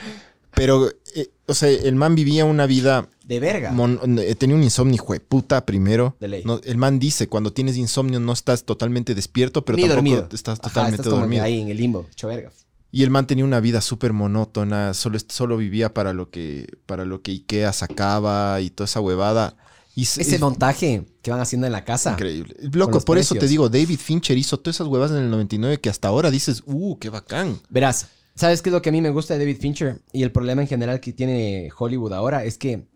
pero, 0.54 0.90
eh, 1.16 1.30
o 1.48 1.54
sea, 1.54 1.70
el 1.70 1.96
man 1.96 2.16
vivía 2.16 2.46
una 2.46 2.66
vida... 2.66 3.08
De 3.26 3.40
verga. 3.40 3.72
mon- 3.72 4.00
eh, 4.20 4.36
tenía 4.36 4.56
un 4.56 4.64
insomnio, 4.64 5.04
puta 5.28 5.66
primero. 5.66 6.16
De 6.20 6.28
ley. 6.28 6.44
No, 6.46 6.60
el 6.64 6.78
man 6.78 7.00
dice, 7.00 7.28
cuando 7.28 7.54
tienes 7.54 7.78
insomnio 7.78 8.20
no 8.20 8.34
estás 8.34 8.66
totalmente 8.66 9.16
despierto, 9.16 9.64
pero 9.64 9.78
Ni 9.78 9.84
tampoco 9.84 9.96
dormido. 9.98 10.28
estás 10.34 10.60
Ajá, 10.60 10.68
totalmente 10.70 11.02
estás 11.02 11.14
dormido. 11.20 11.44
ahí 11.44 11.62
en 11.62 11.70
el 11.70 11.78
limbo, 11.78 12.06
hecho 12.12 12.28
verga. 12.28 12.52
Y 12.92 13.04
el 13.04 13.10
man 13.10 13.26
tenía 13.28 13.46
una 13.46 13.62
vida 13.62 13.80
súper 13.80 14.12
monótona, 14.12 14.94
solo, 14.94 15.18
solo 15.30 15.56
vivía 15.56 15.94
para 15.94 16.12
lo 16.12 16.30
que 16.30 16.68
para 16.86 17.06
lo 17.06 17.22
que 17.22 17.32
Ikea 17.32 17.72
sacaba 17.72 18.60
y 18.60 18.70
toda 18.70 18.84
esa 18.86 19.00
huevada. 19.00 19.56
Y 19.96 20.06
se- 20.06 20.22
Ese 20.24 20.36
es 20.36 20.42
montaje 20.42 21.06
que 21.22 21.32
van 21.32 21.40
haciendo 21.40 21.68
en 21.68 21.74
la 21.74 21.86
casa. 21.86 22.12
increíble. 22.12 22.54
Loco, 22.74 23.00
por 23.00 23.18
eso 23.18 23.36
te 23.36 23.48
digo, 23.48 23.70
David 23.70 23.98
Fincher 23.98 24.38
hizo 24.38 24.58
todas 24.60 24.76
esas 24.76 24.88
huevadas 24.88 25.16
en 25.18 25.24
el 25.24 25.30
99 25.32 25.80
que 25.80 25.90
hasta 25.90 26.10
ahora 26.10 26.32
dices, 26.32 26.64
uh, 26.66 26.98
qué 27.00 27.10
bacán. 27.10 27.62
Verás, 27.70 28.08
¿sabes 28.36 28.62
qué 28.62 28.70
es 28.70 28.74
lo 28.74 28.82
que 28.82 28.90
a 28.90 28.92
mí 28.92 29.02
me 29.02 29.10
gusta 29.10 29.34
de 29.36 29.40
David 29.42 29.58
Fincher? 29.60 30.02
Y 30.14 30.24
el 30.24 30.32
problema 30.32 30.62
en 30.62 30.68
general 30.68 31.00
que 31.00 31.14
tiene 31.14 31.70
Hollywood 31.78 32.14
ahora 32.14 32.44
es 32.44 32.58
que 32.58 32.88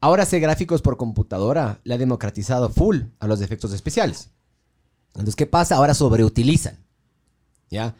ahora 0.00 0.22
hacer 0.22 0.40
gráficos 0.40 0.82
por 0.82 0.96
computadora 0.96 1.80
le 1.84 1.94
ha 1.94 1.98
democratizado 1.98 2.68
full 2.70 3.02
a 3.18 3.26
los 3.26 3.40
efectos 3.40 3.72
especiales. 3.72 4.30
Entonces, 5.08 5.36
¿qué 5.36 5.46
pasa? 5.46 5.76
Ahora 5.76 5.94
sobreutilizan. 5.94 6.78
¿Ya? 7.70 7.94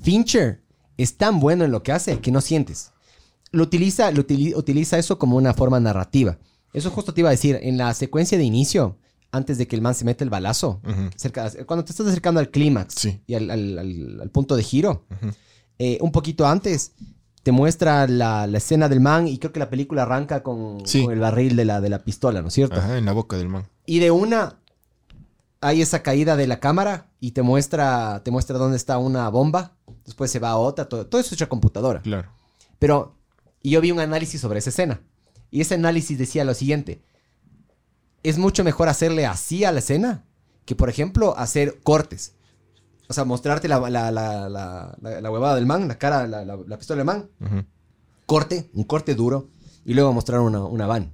Fincher 0.00 0.62
es 0.96 1.16
tan 1.16 1.40
bueno 1.40 1.64
en 1.64 1.70
lo 1.72 1.82
que 1.82 1.92
hace 1.92 2.20
que 2.20 2.30
no 2.30 2.40
sientes. 2.40 2.92
Lo 3.52 3.62
utiliza, 3.62 4.10
lo 4.10 4.22
utili- 4.26 4.54
utiliza 4.56 4.98
eso 4.98 5.18
como 5.18 5.36
una 5.36 5.54
forma 5.54 5.80
narrativa. 5.80 6.38
Eso 6.72 6.90
justo 6.90 7.14
te 7.14 7.20
iba 7.22 7.28
a 7.30 7.32
decir, 7.32 7.58
en 7.62 7.78
la 7.78 7.94
secuencia 7.94 8.36
de 8.36 8.44
inicio, 8.44 8.98
antes 9.32 9.56
de 9.58 9.66
que 9.66 9.76
el 9.76 9.82
man 9.82 9.94
se 9.94 10.04
mete 10.04 10.24
el 10.24 10.30
balazo, 10.30 10.80
cerca- 11.16 11.50
cuando 11.64 11.84
te 11.84 11.92
estás 11.92 12.06
acercando 12.06 12.40
al 12.40 12.50
clímax 12.50 12.94
Sí. 12.94 13.20
y 13.26 13.34
al, 13.34 13.50
al- 13.50 13.78
al- 13.78 14.20
al 14.22 14.30
punto 14.30 14.56
de 14.56 14.62
giro, 14.62 15.04
Ujú. 15.10 15.32
Eh, 15.78 15.98
un 16.00 16.12
poquito 16.12 16.46
antes 16.46 16.92
te 17.42 17.52
muestra 17.52 18.06
la, 18.08 18.46
la 18.46 18.58
escena 18.58 18.88
del 18.88 19.00
man 19.00 19.28
y 19.28 19.38
creo 19.38 19.52
que 19.52 19.60
la 19.60 19.70
película 19.70 20.02
arranca 20.02 20.42
con, 20.42 20.84
Sí. 20.86 21.04
con 21.04 21.12
el 21.12 21.20
barril 21.20 21.54
de 21.56 21.64
la, 21.64 21.80
de 21.80 21.88
la 21.88 22.02
pistola, 22.02 22.42
¿no 22.42 22.48
es 22.48 22.54
cierto? 22.54 22.76
Ajá, 22.76 22.98
en 22.98 23.04
la 23.04 23.12
boca 23.12 23.36
del 23.36 23.48
man. 23.48 23.68
Y 23.86 24.00
de 24.00 24.10
una 24.10 24.58
hay 25.60 25.80
esa 25.80 26.02
caída 26.02 26.36
de 26.36 26.46
la 26.46 26.58
cámara 26.60 27.06
y 27.20 27.30
te 27.32 27.42
muestra, 27.42 28.20
te 28.24 28.30
muestra 28.30 28.58
dónde 28.58 28.76
está 28.76 28.98
una 28.98 29.28
bomba. 29.28 29.76
Después 30.04 30.30
se 30.30 30.38
va 30.40 30.50
a 30.50 30.56
otra, 30.56 30.88
todo, 30.88 31.06
todo 31.06 31.20
eso 31.20 31.28
es 31.28 31.32
hecho 31.34 31.44
a 31.44 31.48
computadora. 31.48 32.00
Claro. 32.02 32.30
Pero 32.78 33.14
y 33.62 33.70
yo 33.70 33.80
vi 33.80 33.90
un 33.92 34.00
análisis 34.00 34.40
sobre 34.40 34.58
esa 34.58 34.70
escena. 34.70 35.00
Y 35.50 35.60
ese 35.60 35.74
análisis 35.74 36.18
decía 36.18 36.44
lo 36.44 36.52
siguiente. 36.54 37.00
Es 38.22 38.38
mucho 38.38 38.64
mejor 38.64 38.88
hacerle 38.88 39.24
así 39.26 39.64
a 39.64 39.72
la 39.72 39.78
escena 39.78 40.24
que, 40.64 40.74
por 40.74 40.88
ejemplo, 40.90 41.36
hacer 41.38 41.80
cortes. 41.82 42.34
O 43.08 43.12
sea, 43.14 43.24
mostrarte 43.24 43.68
la, 43.68 43.78
la, 43.90 44.10
la, 44.10 44.48
la, 44.48 45.30
huevada 45.30 45.54
del 45.54 45.66
man, 45.66 45.86
la 45.88 45.96
cara, 45.98 46.26
la, 46.26 46.44
la- 46.44 46.58
la 46.66 46.78
pistola 46.78 46.98
del 46.98 47.06
man. 47.06 47.28
Corte, 48.26 48.68
un 48.74 48.84
corte 48.84 49.14
duro. 49.14 49.48
Y 49.84 49.94
luego 49.94 50.12
mostrar 50.12 50.40
una, 50.40 50.64
una 50.64 50.86
van. 50.86 51.12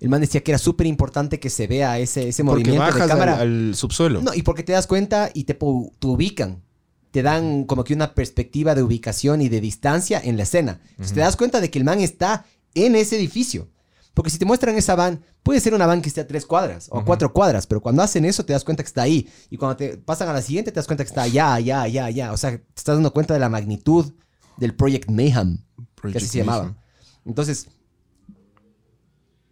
El 0.00 0.08
man 0.08 0.20
decía 0.20 0.42
que 0.42 0.50
era 0.52 0.58
súper 0.58 0.86
importante 0.86 1.38
que 1.40 1.50
se 1.50 1.66
vea 1.66 1.98
ese, 1.98 2.28
ese 2.28 2.44
Porque 2.44 2.60
movimiento 2.70 2.86
bajas 2.86 3.02
al, 3.02 3.08
cámara. 3.08 3.38
al 3.40 3.74
subsuelo. 3.74 4.22
No, 4.22 4.32
y 4.34 4.42
porque 4.42 4.62
te 4.62 4.72
das 4.72 4.86
cuenta 4.86 5.30
y 5.34 5.44
te, 5.44 5.56
ubican. 5.60 6.62
Te 7.10 7.22
dan 7.22 7.64
como 7.64 7.82
que 7.84 7.94
una 7.94 8.14
perspectiva 8.14 8.74
de 8.74 8.82
ubicación 8.82 9.40
y 9.42 9.48
de 9.48 9.60
distancia 9.60 10.20
en 10.22 10.36
la 10.36 10.42
escena. 10.42 10.80
Entonces 10.90 11.14
te 11.14 11.20
das 11.20 11.36
cuenta 11.36 11.60
de 11.60 11.70
que 11.70 11.78
el 11.78 11.84
man 11.84 12.00
está 12.00 12.44
en 12.74 12.94
ese 12.94 13.16
edificio. 13.16 13.68
Porque 14.16 14.30
si 14.30 14.38
te 14.38 14.46
muestran 14.46 14.74
esa 14.78 14.94
van, 14.94 15.22
puede 15.42 15.60
ser 15.60 15.74
una 15.74 15.84
van 15.84 16.00
que 16.00 16.08
esté 16.08 16.22
a 16.22 16.26
tres 16.26 16.46
cuadras 16.46 16.88
o 16.90 16.98
a 16.98 17.04
cuatro 17.04 17.34
cuadras, 17.34 17.66
pero 17.66 17.82
cuando 17.82 18.00
hacen 18.00 18.24
eso 18.24 18.46
te 18.46 18.54
das 18.54 18.64
cuenta 18.64 18.82
que 18.82 18.86
está 18.86 19.02
ahí. 19.02 19.30
Y 19.50 19.58
cuando 19.58 19.76
te 19.76 19.98
pasan 19.98 20.26
a 20.30 20.32
la 20.32 20.40
siguiente 20.40 20.72
te 20.72 20.76
das 20.76 20.86
cuenta 20.86 21.04
que 21.04 21.08
está 21.08 21.20
allá, 21.20 21.52
allá, 21.52 21.82
allá, 21.82 22.06
allá. 22.06 22.32
O 22.32 22.38
sea, 22.38 22.52
te 22.52 22.64
estás 22.74 22.96
dando 22.96 23.12
cuenta 23.12 23.34
de 23.34 23.40
la 23.40 23.50
magnitud 23.50 24.10
del 24.56 24.74
Project 24.74 25.10
Mayhem, 25.10 25.58
que 26.00 26.16
así 26.16 26.28
se 26.28 26.38
llamaba. 26.38 26.62
Mayhem. 26.62 26.78
Entonces, 27.26 27.68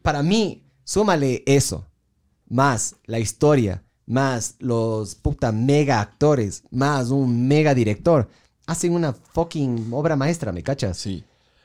para 0.00 0.22
mí, 0.22 0.64
súmale 0.83 1.42
eso, 1.44 1.87
más 2.48 2.96
la 3.05 3.18
historia, 3.18 3.85
más 4.07 4.55
los 4.61 5.14
puta 5.14 5.53
mega 5.53 6.00
actores, 6.00 6.62
más 6.70 7.11
un 7.11 7.46
mega 7.46 7.74
director, 7.74 8.31
hacen 8.66 8.94
una 8.94 9.12
fucking 9.12 9.88
obra 9.92 10.16
maestra, 10.16 10.53
¿me 10.53 10.62
cachas? 10.62 10.96
Sí. 10.96 11.22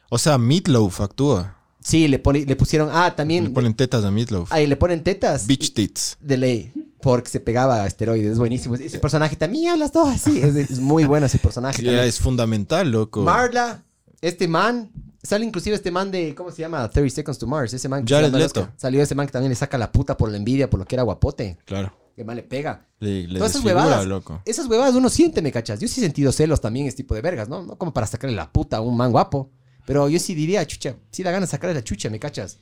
O 0.10 0.18
sea, 0.18 0.38
Meatloaf 0.38 1.00
actúa. 1.00 1.59
Sí, 1.82 2.08
le, 2.08 2.20
pone- 2.20 2.46
le 2.46 2.56
pusieron, 2.56 2.90
ah, 2.92 3.16
también, 3.16 3.46
Le 3.46 3.50
ponen 3.52 3.74
tetas 3.74 4.04
a 4.04 4.12
Meatloaf. 4.12 4.52
ahí 4.52 4.68
le 4.68 4.76
ponen 4.76 5.02
tetas 5.04 5.48
Beach 5.48 5.74
tits. 5.74 6.18
de 6.20 6.38
ley, 6.38 6.74
porque 7.02 7.30
se 7.30 7.40
pegaba 7.40 7.84
a 7.84 7.88
esteroides, 7.88 8.34
es 8.34 8.38
buenísimo. 8.38 8.76
Ese 8.76 9.00
personaje 9.00 9.36
también 9.38 9.72
hablas 9.72 9.92
todo 9.92 10.08
así, 10.08 10.42
es, 10.42 10.56
es 10.56 10.80
muy 10.80 11.06
bueno 11.06 11.26
ese 11.28 11.40
personaje. 11.40 12.08
Es 12.08 12.20
fundamental, 12.20 12.92
loco. 12.92 13.22
Marla, 13.22 13.84
este 14.22 14.48
man, 14.50 14.92
sale 15.24 15.46
inclusive 15.46 15.76
este 15.78 15.90
man 15.92 16.12
de, 16.12 16.36
¿cómo 16.36 16.52
se 16.52 16.62
llama? 16.62 16.90
30 16.90 17.16
Seconds 17.16 17.38
to 17.40 17.48
Mars, 17.48 17.74
ese 17.74 17.88
man 17.88 18.04
que 18.04 18.14
Jared 18.14 18.34
Leto. 18.34 18.68
Salió 18.76 19.02
ese 19.02 19.16
man 19.16 19.26
que 19.28 19.32
también 19.32 19.50
le 19.50 19.56
saca 19.56 19.78
la 19.78 19.90
puta 19.92 20.18
por 20.18 20.30
la 20.30 20.38
envidia, 20.38 20.70
por 20.70 20.80
lo 20.82 20.86
que 20.86 20.96
era 20.96 21.04
guapote. 21.04 21.58
Claro. 21.66 21.94
Que 22.16 22.26
mal 22.26 22.36
le 22.36 22.44
pega. 22.44 22.86
Le, 23.00 23.26
le 23.30 23.40
Todas 23.40 23.54
esas 23.54 23.64
huevadas, 23.64 24.06
loco. 24.06 24.42
esas 24.44 24.68
huevadas 24.68 24.94
uno 24.96 25.08
siente, 25.08 25.42
¿me 25.42 25.54
cachas? 25.54 25.80
Yo 25.80 25.88
sí 25.88 26.02
he 26.02 26.04
sentido 26.04 26.34
celos 26.34 26.60
también, 26.60 26.86
este 26.88 26.98
tipo 27.04 27.16
de 27.16 27.22
vergas, 27.22 27.48
¿no? 27.48 27.64
No 27.64 27.78
como 27.78 27.94
para 27.94 28.06
sacarle 28.08 28.36
la 28.36 28.52
puta 28.52 28.76
a 28.78 28.82
un 28.82 28.98
man 28.98 29.14
guapo. 29.14 29.50
Pero 29.90 30.08
yo 30.08 30.20
sí 30.20 30.36
diría, 30.36 30.68
chucha, 30.68 30.98
sí 31.10 31.24
da 31.24 31.32
ganas 31.32 31.50
de 31.50 31.52
sacarle 31.58 31.74
la 31.74 31.84
chucha, 31.84 32.12
¿me 32.12 32.20
cachas? 32.20 32.60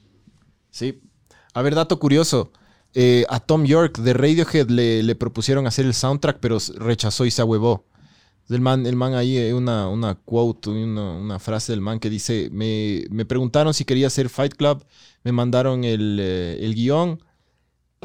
Sí. 0.71 1.01
A 1.53 1.61
ver, 1.61 1.75
dato 1.75 1.99
curioso. 1.99 2.53
Eh, 2.93 3.25
a 3.27 3.41
Tom 3.41 3.65
York 3.65 3.97
de 3.97 4.13
Radiohead 4.13 4.69
le, 4.69 5.03
le 5.03 5.13
propusieron 5.13 5.67
hacer 5.67 5.85
el 5.85 5.93
soundtrack, 5.93 6.39
pero 6.39 6.57
rechazó 6.77 7.25
y 7.25 7.31
se 7.31 7.41
ahuevó. 7.41 7.83
El 8.47 8.61
man, 8.61 8.85
el 8.85 8.95
man 8.95 9.13
ahí, 9.13 9.37
eh, 9.37 9.53
una, 9.53 9.89
una 9.89 10.15
quote, 10.15 10.69
una, 10.69 11.17
una 11.17 11.37
frase 11.37 11.73
del 11.73 11.81
man 11.81 11.99
que 11.99 12.09
dice, 12.09 12.47
me, 12.53 13.03
me 13.09 13.25
preguntaron 13.25 13.73
si 13.73 13.83
quería 13.83 14.07
hacer 14.07 14.29
Fight 14.29 14.53
Club, 14.53 14.85
me 15.25 15.33
mandaron 15.33 15.83
el, 15.83 16.19
eh, 16.21 16.57
el 16.61 16.75
guion 16.75 17.21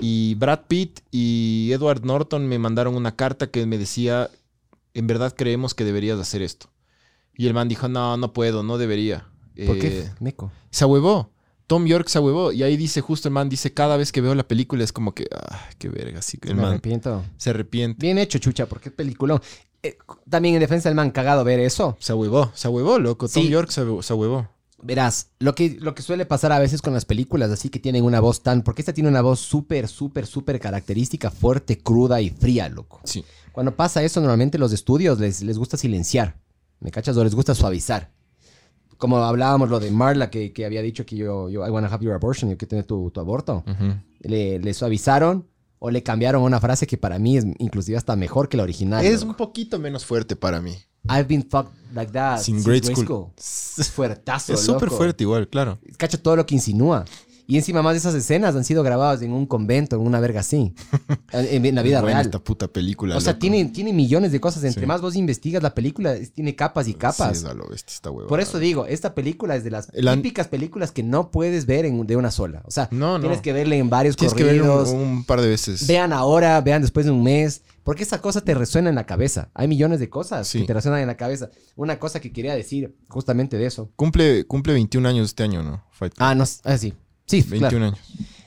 y 0.01 0.35
Brad 0.35 0.63
Pitt 0.67 0.99
y 1.13 1.71
Edward 1.71 2.05
Norton 2.05 2.49
me 2.49 2.59
mandaron 2.59 2.97
una 2.97 3.15
carta 3.15 3.53
que 3.53 3.67
me 3.67 3.79
decía, 3.79 4.31
en 4.95 5.07
verdad 5.07 5.33
creemos 5.37 5.75
que 5.75 5.85
deberías 5.85 6.19
hacer 6.19 6.43
esto. 6.43 6.72
Y 7.37 7.47
el 7.47 7.55
man 7.55 7.69
dijo, 7.69 7.89
no, 7.89 8.17
no 8.17 8.33
puedo, 8.33 8.63
no 8.63 8.79
debería. 8.79 9.27
¿Por 9.67 9.79
qué, 9.79 10.01
Eh, 10.01 10.11
meco? 10.21 10.51
se 10.71 10.85
ahuevó. 10.85 11.31
Tom 11.67 11.87
York 11.87 12.09
se 12.09 12.19
ahuevó. 12.19 12.53
Y 12.53 12.63
ahí 12.63 12.77
dice, 12.77 13.01
justo 13.01 13.29
el 13.29 13.35
man 13.35 13.49
dice, 13.49 13.73
cada 13.73 13.97
vez 13.97 14.13
que 14.13 14.21
veo 14.21 14.35
la 14.35 14.47
película 14.47 14.85
es 14.85 14.93
como 14.93 15.15
que, 15.15 15.27
ah, 15.35 15.69
qué 15.79 15.89
verga. 15.89 16.21
Sí, 16.21 16.39
el 16.43 16.55
Me 16.57 16.63
man 16.63 16.71
arrepiento. 16.73 17.25
se 17.39 17.51
arrepiente. 17.51 17.99
Bien 18.05 18.19
hecho, 18.19 18.39
chucha, 18.39 18.67
porque 18.67 18.91
es 18.91 18.95
peliculón. 18.95 19.41
Eh, 19.83 19.97
también 20.29 20.55
en 20.55 20.61
defensa 20.61 20.89
del 20.89 20.97
man 20.97 21.11
cagado 21.11 21.45
ver 21.45 21.61
eso. 21.61 21.97
Se 21.99 22.13
ahuevó, 22.13 22.53
se 22.55 22.69
ahuevó, 22.69 22.99
loco. 22.99 23.29
Tom. 23.29 23.43
York 23.45 23.71
se 23.71 23.83
se 24.03 24.13
ahuevó. 24.13 24.49
Verás, 24.85 25.29
lo 25.39 25.55
que, 25.55 25.77
lo 25.81 25.95
que 25.95 26.03
suele 26.03 26.27
pasar 26.27 26.51
a 26.53 26.59
veces 26.59 26.83
con 26.83 26.93
las 26.93 27.05
películas, 27.05 27.51
así 27.53 27.69
que 27.69 27.79
tienen 27.79 28.05
una 28.05 28.19
voz 28.21 28.43
tan. 28.43 28.63
Porque 28.63 28.83
esta 28.83 28.93
tiene 28.93 29.09
una 29.09 29.23
voz 29.23 29.39
súper, 29.41 29.87
súper, 29.89 30.27
súper 30.27 30.59
característica, 30.61 31.31
fuerte, 31.31 31.79
cruda 31.79 32.21
y 32.21 32.31
fría, 32.31 32.69
loco. 32.69 33.01
Sí. 33.05 33.25
Cuando 33.53 33.77
pasa 33.77 34.03
eso, 34.03 34.21
normalmente 34.21 34.59
los 34.59 34.73
estudios 34.73 35.21
les, 35.21 35.43
les 35.43 35.57
gusta 35.57 35.77
silenciar. 35.77 36.37
¿Me 36.83 36.91
cachas? 36.91 37.17
O 37.17 37.25
les 37.25 37.35
gusta 37.35 37.55
suavizar. 37.55 38.11
Como 38.99 39.17
hablábamos 39.19 39.71
lo 39.71 39.81
de 39.81 39.91
Marla, 39.91 40.31
que, 40.31 40.53
que 40.53 40.65
había 40.65 40.83
dicho 40.83 41.05
que 41.07 41.17
yo, 41.17 41.49
yo, 41.49 41.67
I 41.67 41.71
wanna 41.71 41.89
have 41.89 42.05
your 42.05 42.15
abortion, 42.15 42.51
yo 42.51 42.57
quiero 42.57 42.69
tener 42.69 42.85
tu, 42.85 43.11
tu 43.11 43.21
aborto. 43.21 43.65
Le, 44.21 44.59
le 44.59 44.75
suavizaron 44.75 45.49
o 45.79 45.91
le 45.91 46.03
cambiaron 46.03 46.43
una 46.43 46.61
frase 46.61 46.87
que 46.87 46.97
para 46.97 47.19
mí 47.19 47.37
es 47.37 47.45
inclusive 47.59 47.97
hasta 47.97 48.15
mejor 48.15 48.49
que 48.49 48.57
la 48.57 48.63
original. 48.63 49.05
Es 49.05 49.21
loco. 49.21 49.31
un 49.31 49.37
poquito 49.37 49.79
menos 49.79 50.05
fuerte 50.05 50.37
para 50.37 50.61
mí. 50.61 50.77
I've 51.09 51.25
been 51.25 51.43
fucked 51.43 51.73
like 51.95 52.13
that. 52.13 52.39
Sin 52.39 52.55
since 52.63 52.69
grade 52.69 52.81
grade 52.83 53.05
school. 53.05 53.33
Es 53.37 53.91
fuertazo. 53.91 54.53
es 54.55 54.61
súper 54.61 54.91
fuerte 54.91 55.25
igual, 55.25 55.49
claro. 55.49 55.79
Cacho 55.97 56.21
todo 56.21 56.37
lo 56.37 56.47
que 56.47 56.55
insinúa. 56.55 57.05
Y 57.47 57.57
encima 57.57 57.83
más 57.83 57.95
de 57.95 57.99
esas 57.99 58.15
escenas 58.15 58.55
han 58.55 58.65
sido 58.65 58.83
grabadas 58.83 59.21
en 59.23 59.33
un 59.33 59.47
convento, 59.47 59.97
en 59.97 60.03
una 60.03 60.21
verga 60.21 60.41
así. 60.41 60.75
en, 61.33 61.65
en 61.67 61.75
la 61.75 61.83
vida 61.83 62.01
real. 62.01 62.23
esta 62.27 62.39
puta 62.39 62.69
película, 62.69 63.17
O 63.17 63.21
sea, 63.21 63.33
loco. 63.33 63.41
tiene, 63.41 63.65
tiene 63.67 63.93
millones 63.93 64.33
de 64.33 64.41
cosas. 64.41 64.65
Entre 64.65 64.83
Sí. 64.83 64.87
más 64.87 65.01
vos 65.01 65.17
investigas 65.17 65.63
la 65.63 65.75
película, 65.75 66.15
es- 66.15 66.33
tiene 66.33 66.55
capas 66.55 66.89
y 66.89 66.95
capas. 66.95 67.39
Sí, 67.39 67.45
lo 67.45 67.69
bestia 67.69 67.95
esta 67.95 68.11
hueva. 68.11 68.29
Por 68.29 68.41
eso 68.41 68.59
digo, 68.59 68.87
esta 68.87 69.15
película 69.15 69.57
es 69.57 69.65
de 69.65 69.71
las 69.71 69.89
típicas 69.91 70.49
películas 70.49 70.93
que 70.93 71.03
no 71.03 71.31
puedes 71.31 71.67
ver 71.67 71.85
en, 71.85 72.07
de 72.07 72.17
una 72.17 72.31
sola. 72.31 72.63
O 72.65 72.71
sea, 72.71 72.89
No, 72.91 73.15
no. 73.19 73.21
tienes 73.21 73.41
que 73.41 73.53
verle 73.53 73.79
en 73.79 73.91
varios 73.91 74.17
Tienes 74.17 74.35
que 74.35 74.45
verlo 74.45 74.65
corridos. 74.65 74.91
un, 74.91 75.01
un 75.01 75.25
par 75.25 75.41
de 75.41 75.49
veces. 75.49 75.87
Vean 75.87 76.13
ahora, 76.13 76.61
vean 76.61 76.83
después 76.83 77.07
de 77.07 77.13
un 77.13 77.23
mes, 77.23 77.63
porque 77.83 78.05
esa 78.05 78.21
cosa 78.21 78.41
te 78.43 78.55
resuena 78.55 78.89
en 78.89 78.95
la 78.95 79.05
cabeza. 79.07 79.51
Hay 79.55 79.67
millones 79.69 79.99
de 80.01 80.09
cosas 80.09 80.47
Sí. 80.49 80.61
que 80.61 80.67
te 80.67 80.75
resuenan 80.75 81.01
en 81.01 81.09
la 81.09 81.17
cabeza. 81.17 81.51
Una 81.77 81.99
cosa 81.99 82.21
que 82.21 82.33
quería 82.33 82.55
decir 82.55 82.95
justamente 83.09 83.59
de 83.59 83.67
eso. 83.67 83.91
Cumple, 83.97 84.45
cumple 84.47 84.73
21 84.75 85.09
años 85.09 85.27
este 85.29 85.43
año, 85.43 85.63
¿no? 85.63 85.85
Fight 85.91 86.15
Club. 86.15 86.27
Ah, 86.29 86.35
no, 86.35 86.45
ah, 86.65 86.79
sí. 86.79 86.95
Sí, 87.33 87.43
21 87.49 87.69
claro. 87.69 87.87
años. 87.87 87.99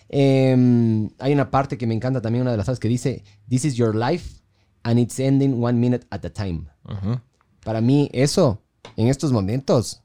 Em, 0.10 1.10
hay 1.19 1.34
una 1.34 1.50
parte 1.50 1.78
que 1.78 1.88
me 1.88 1.93
encanta 1.93 2.21
también, 2.21 2.43
una 2.43 2.52
de 2.52 2.58
las 2.58 2.65
frases 2.65 2.80
que 2.80 2.88
dice, 2.88 3.24
This 3.50 3.65
is 3.65 3.76
your 3.76 3.95
life 3.95 4.41
and 4.84 5.00
it's 5.00 5.19
ending 5.19 5.62
one 5.63 5.80
minute 5.80 6.06
at 6.12 6.24
a 6.26 6.30
time. 6.32 6.65
Ajá. 6.84 7.24
Para 7.63 7.82
mí 7.82 8.10
eso, 8.13 8.62
en 8.95 9.08
estos 9.08 9.32
momentos, 9.32 10.04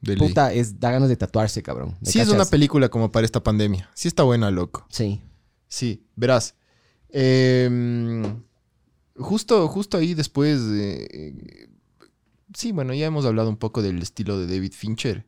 De 0.00 0.16
ley. 0.16 0.28
puta, 0.28 0.52
es, 0.52 0.80
da 0.80 0.90
ganas 0.90 1.08
de 1.10 1.16
tatuarse, 1.16 1.62
cabrón. 1.62 1.96
¿Me 2.00 2.10
Sí 2.10 2.18
es 2.18 2.28
una 2.28 2.46
película 2.46 2.88
como 2.88 3.12
para 3.12 3.24
esta 3.26 3.42
pandemia. 3.42 3.90
Sí 3.94 4.08
está 4.08 4.22
buena, 4.22 4.50
loco. 4.50 4.86
Sí. 4.88 5.20
Sí, 5.68 6.02
verás. 6.16 6.54
Em, 7.10 8.42
justo, 9.16 9.68
justo 9.68 9.98
ahí 9.98 10.14
después. 10.14 10.60
eh, 10.72 11.68
sí, 12.54 12.72
bueno, 12.72 12.94
ya 12.94 13.06
hemos 13.06 13.26
hablado 13.26 13.48
un 13.50 13.56
poco 13.58 13.82
del 13.82 14.00
estilo 14.00 14.38
de 14.38 14.46
David 14.46 14.72
Fincher. 14.72 15.26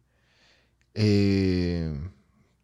Eh, 0.95 1.93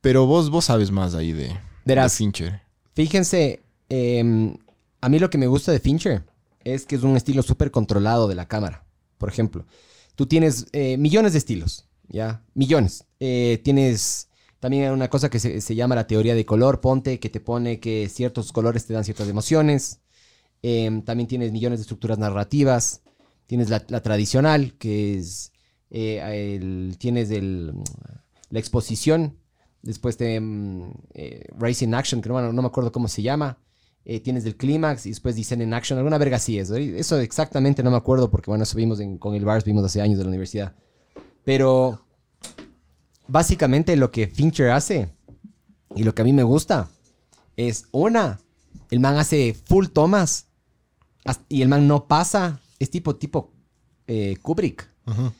pero 0.01 0.27
vos, 0.27 0.51
vos 0.51 0.65
sabes 0.67 0.91
más 0.91 1.15
ahí 1.15 1.33
de, 1.33 1.57
de. 1.85 2.17
Fincher. 2.17 2.63
Fíjense, 2.95 3.61
em, 3.89 4.57
a 5.01 5.09
mí 5.09 5.19
lo 5.19 5.31
que 5.31 5.39
me 5.39 5.47
gusta 5.47 5.73
de 5.73 5.81
Fincher 5.81 6.25
es 6.65 6.87
que 6.87 6.97
es 6.97 7.03
un 7.03 7.17
estilo 7.17 7.43
súper 7.43 7.71
controlado 7.71 8.29
de 8.29 8.35
la 8.35 8.47
cámara. 8.49 8.85
Por 9.19 9.29
ejemplo, 9.29 9.67
tú 10.17 10.27
tienes 10.27 10.67
eh, 10.73 10.97
millones 10.97 11.33
de 11.33 11.39
estilos, 11.39 11.87
¿ya? 12.09 12.43
Millones. 12.55 13.05
Eh, 13.21 13.61
tienes 13.65 14.29
también 14.59 14.91
una 14.93 15.09
cosa 15.09 15.31
que 15.31 15.39
se, 15.41 15.61
se 15.61 15.75
llama 15.75 15.95
la 15.95 16.07
teoría 16.07 16.35
de 16.35 16.45
color, 16.45 16.81
ponte, 16.81 17.19
que 17.19 17.31
te 17.31 17.41
pone 17.41 17.81
que 17.81 18.09
ciertos 18.09 18.53
colores 18.53 18.87
te 18.87 18.93
dan 18.95 19.05
ciertas 19.05 19.29
emociones. 19.29 20.01
Em, 20.63 21.03
también 21.03 21.27
tienes 21.27 21.53
millones 21.53 21.79
de 21.79 21.83
estructuras 21.83 22.19
narrativas. 22.19 23.01
Tienes 23.47 23.71
la, 23.71 23.85
la 23.89 24.03
tradicional, 24.03 24.75
que 24.79 25.19
es, 25.19 25.53
eh, 25.91 26.57
el- 26.61 26.97
tienes 26.99 27.31
el, 27.31 27.73
la 28.51 28.59
exposición. 28.59 29.39
Después 29.83 30.19
de 30.19 30.41
mm, 30.41 30.91
eh, 31.15 31.45
Racing 31.59 31.93
Action, 31.95 32.21
que 32.21 32.29
no, 32.29 32.53
no 32.53 32.63
me 32.63 32.69
acuerdo 32.69 32.93
cómo 32.93 33.09
se 33.09 33.23
llama. 33.23 33.59
Eh, 34.05 34.21
tienes 34.21 34.45
el 34.47 34.57
clímax 34.57 35.07
y 35.07 35.11
después 35.11 35.37
Descent 35.37 35.63
in 35.63 35.75
Action. 35.75 35.99
Alguna 35.99 36.19
verga 36.19 36.37
así 36.37 36.59
es. 36.59 36.71
Eso 36.71 37.19
exactamente 37.21 37.83
no 37.83 37.91
me 37.91 37.97
acuerdo 37.97 38.31
porque, 38.31 38.51
bueno, 38.51 38.65
eso 38.65 38.77
vimos 38.77 38.99
en- 39.01 39.19
con 39.19 39.35
el 39.35 39.45
Bars, 39.45 39.65
vimos 39.65 39.85
hace 39.85 40.01
años 40.01 40.19
de 40.19 40.25
la 40.25 40.29
universidad. 40.29 40.75
Pero 41.45 42.05
básicamente 43.29 43.97
lo 43.97 44.11
que 44.11 44.27
Fincher 44.27 44.71
hace 44.71 45.09
y 45.95 46.03
lo 46.05 46.15
que 46.15 46.23
a 46.23 46.25
mí 46.25 46.33
me 46.33 46.43
gusta 46.43 46.89
es 47.57 47.87
una, 47.93 48.41
el 48.91 49.01
man 49.01 49.17
hace 49.17 49.55
full 49.55 49.87
tomas 49.89 50.47
as- 51.25 51.41
y 51.49 51.63
el 51.63 51.69
man 51.69 51.87
no 51.87 52.07
pasa, 52.07 52.61
es 52.79 52.91
tipo 52.91 53.17
tipo 53.17 53.53
eh, 54.07 54.37
Kubrick. 54.43 54.89
Ajá. 55.07 55.33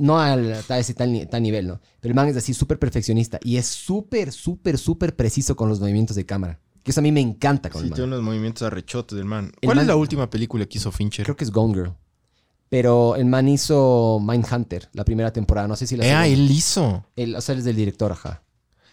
No 0.00 0.18
al, 0.18 0.64
a 0.68 0.78
ese 0.78 0.94
tal, 0.94 1.28
tal 1.30 1.42
nivel, 1.42 1.66
¿no? 1.66 1.80
Pero 2.00 2.10
el 2.12 2.16
man 2.16 2.26
es 2.28 2.36
así 2.36 2.54
súper 2.54 2.78
perfeccionista 2.78 3.38
y 3.42 3.56
es 3.58 3.66
súper, 3.66 4.32
súper, 4.32 4.78
súper 4.78 5.14
preciso 5.14 5.54
con 5.56 5.68
los 5.68 5.78
movimientos 5.78 6.16
de 6.16 6.24
cámara. 6.24 6.58
Que 6.82 6.90
eso 6.92 7.00
a 7.00 7.02
mí 7.02 7.12
me 7.12 7.20
encanta 7.20 7.68
con 7.68 7.82
Sí, 7.82 7.86
el 7.86 7.90
man. 7.90 7.96
tiene 7.96 8.08
unos 8.14 8.22
movimientos 8.22 8.62
arrechotes 8.62 9.14
del 9.16 9.26
man. 9.26 9.52
¿Cuál 9.62 9.76
man- 9.76 9.82
es 9.82 9.86
la 9.88 9.96
última 9.96 10.30
película 10.30 10.64
que 10.64 10.78
hizo 10.78 10.90
Fincher? 10.90 11.24
Creo 11.26 11.36
que 11.36 11.44
es 11.44 11.50
Gone 11.50 11.74
Girl. 11.74 11.94
Pero 12.70 13.16
el 13.16 13.26
man 13.26 13.48
hizo 13.48 14.18
Mindhunter, 14.22 14.88
la 14.94 15.04
primera 15.04 15.32
temporada. 15.32 15.68
No 15.68 15.76
sé 15.76 15.86
si 15.86 15.96
la 15.96 16.06
Eh, 16.06 16.12
ah, 16.14 16.26
él 16.26 16.50
hizo. 16.50 17.04
El- 17.16 17.34
o 17.36 17.40
sea, 17.42 17.52
él 17.52 17.58
es 17.58 17.64
del 17.66 17.76
director, 17.76 18.10
ajá. 18.12 18.42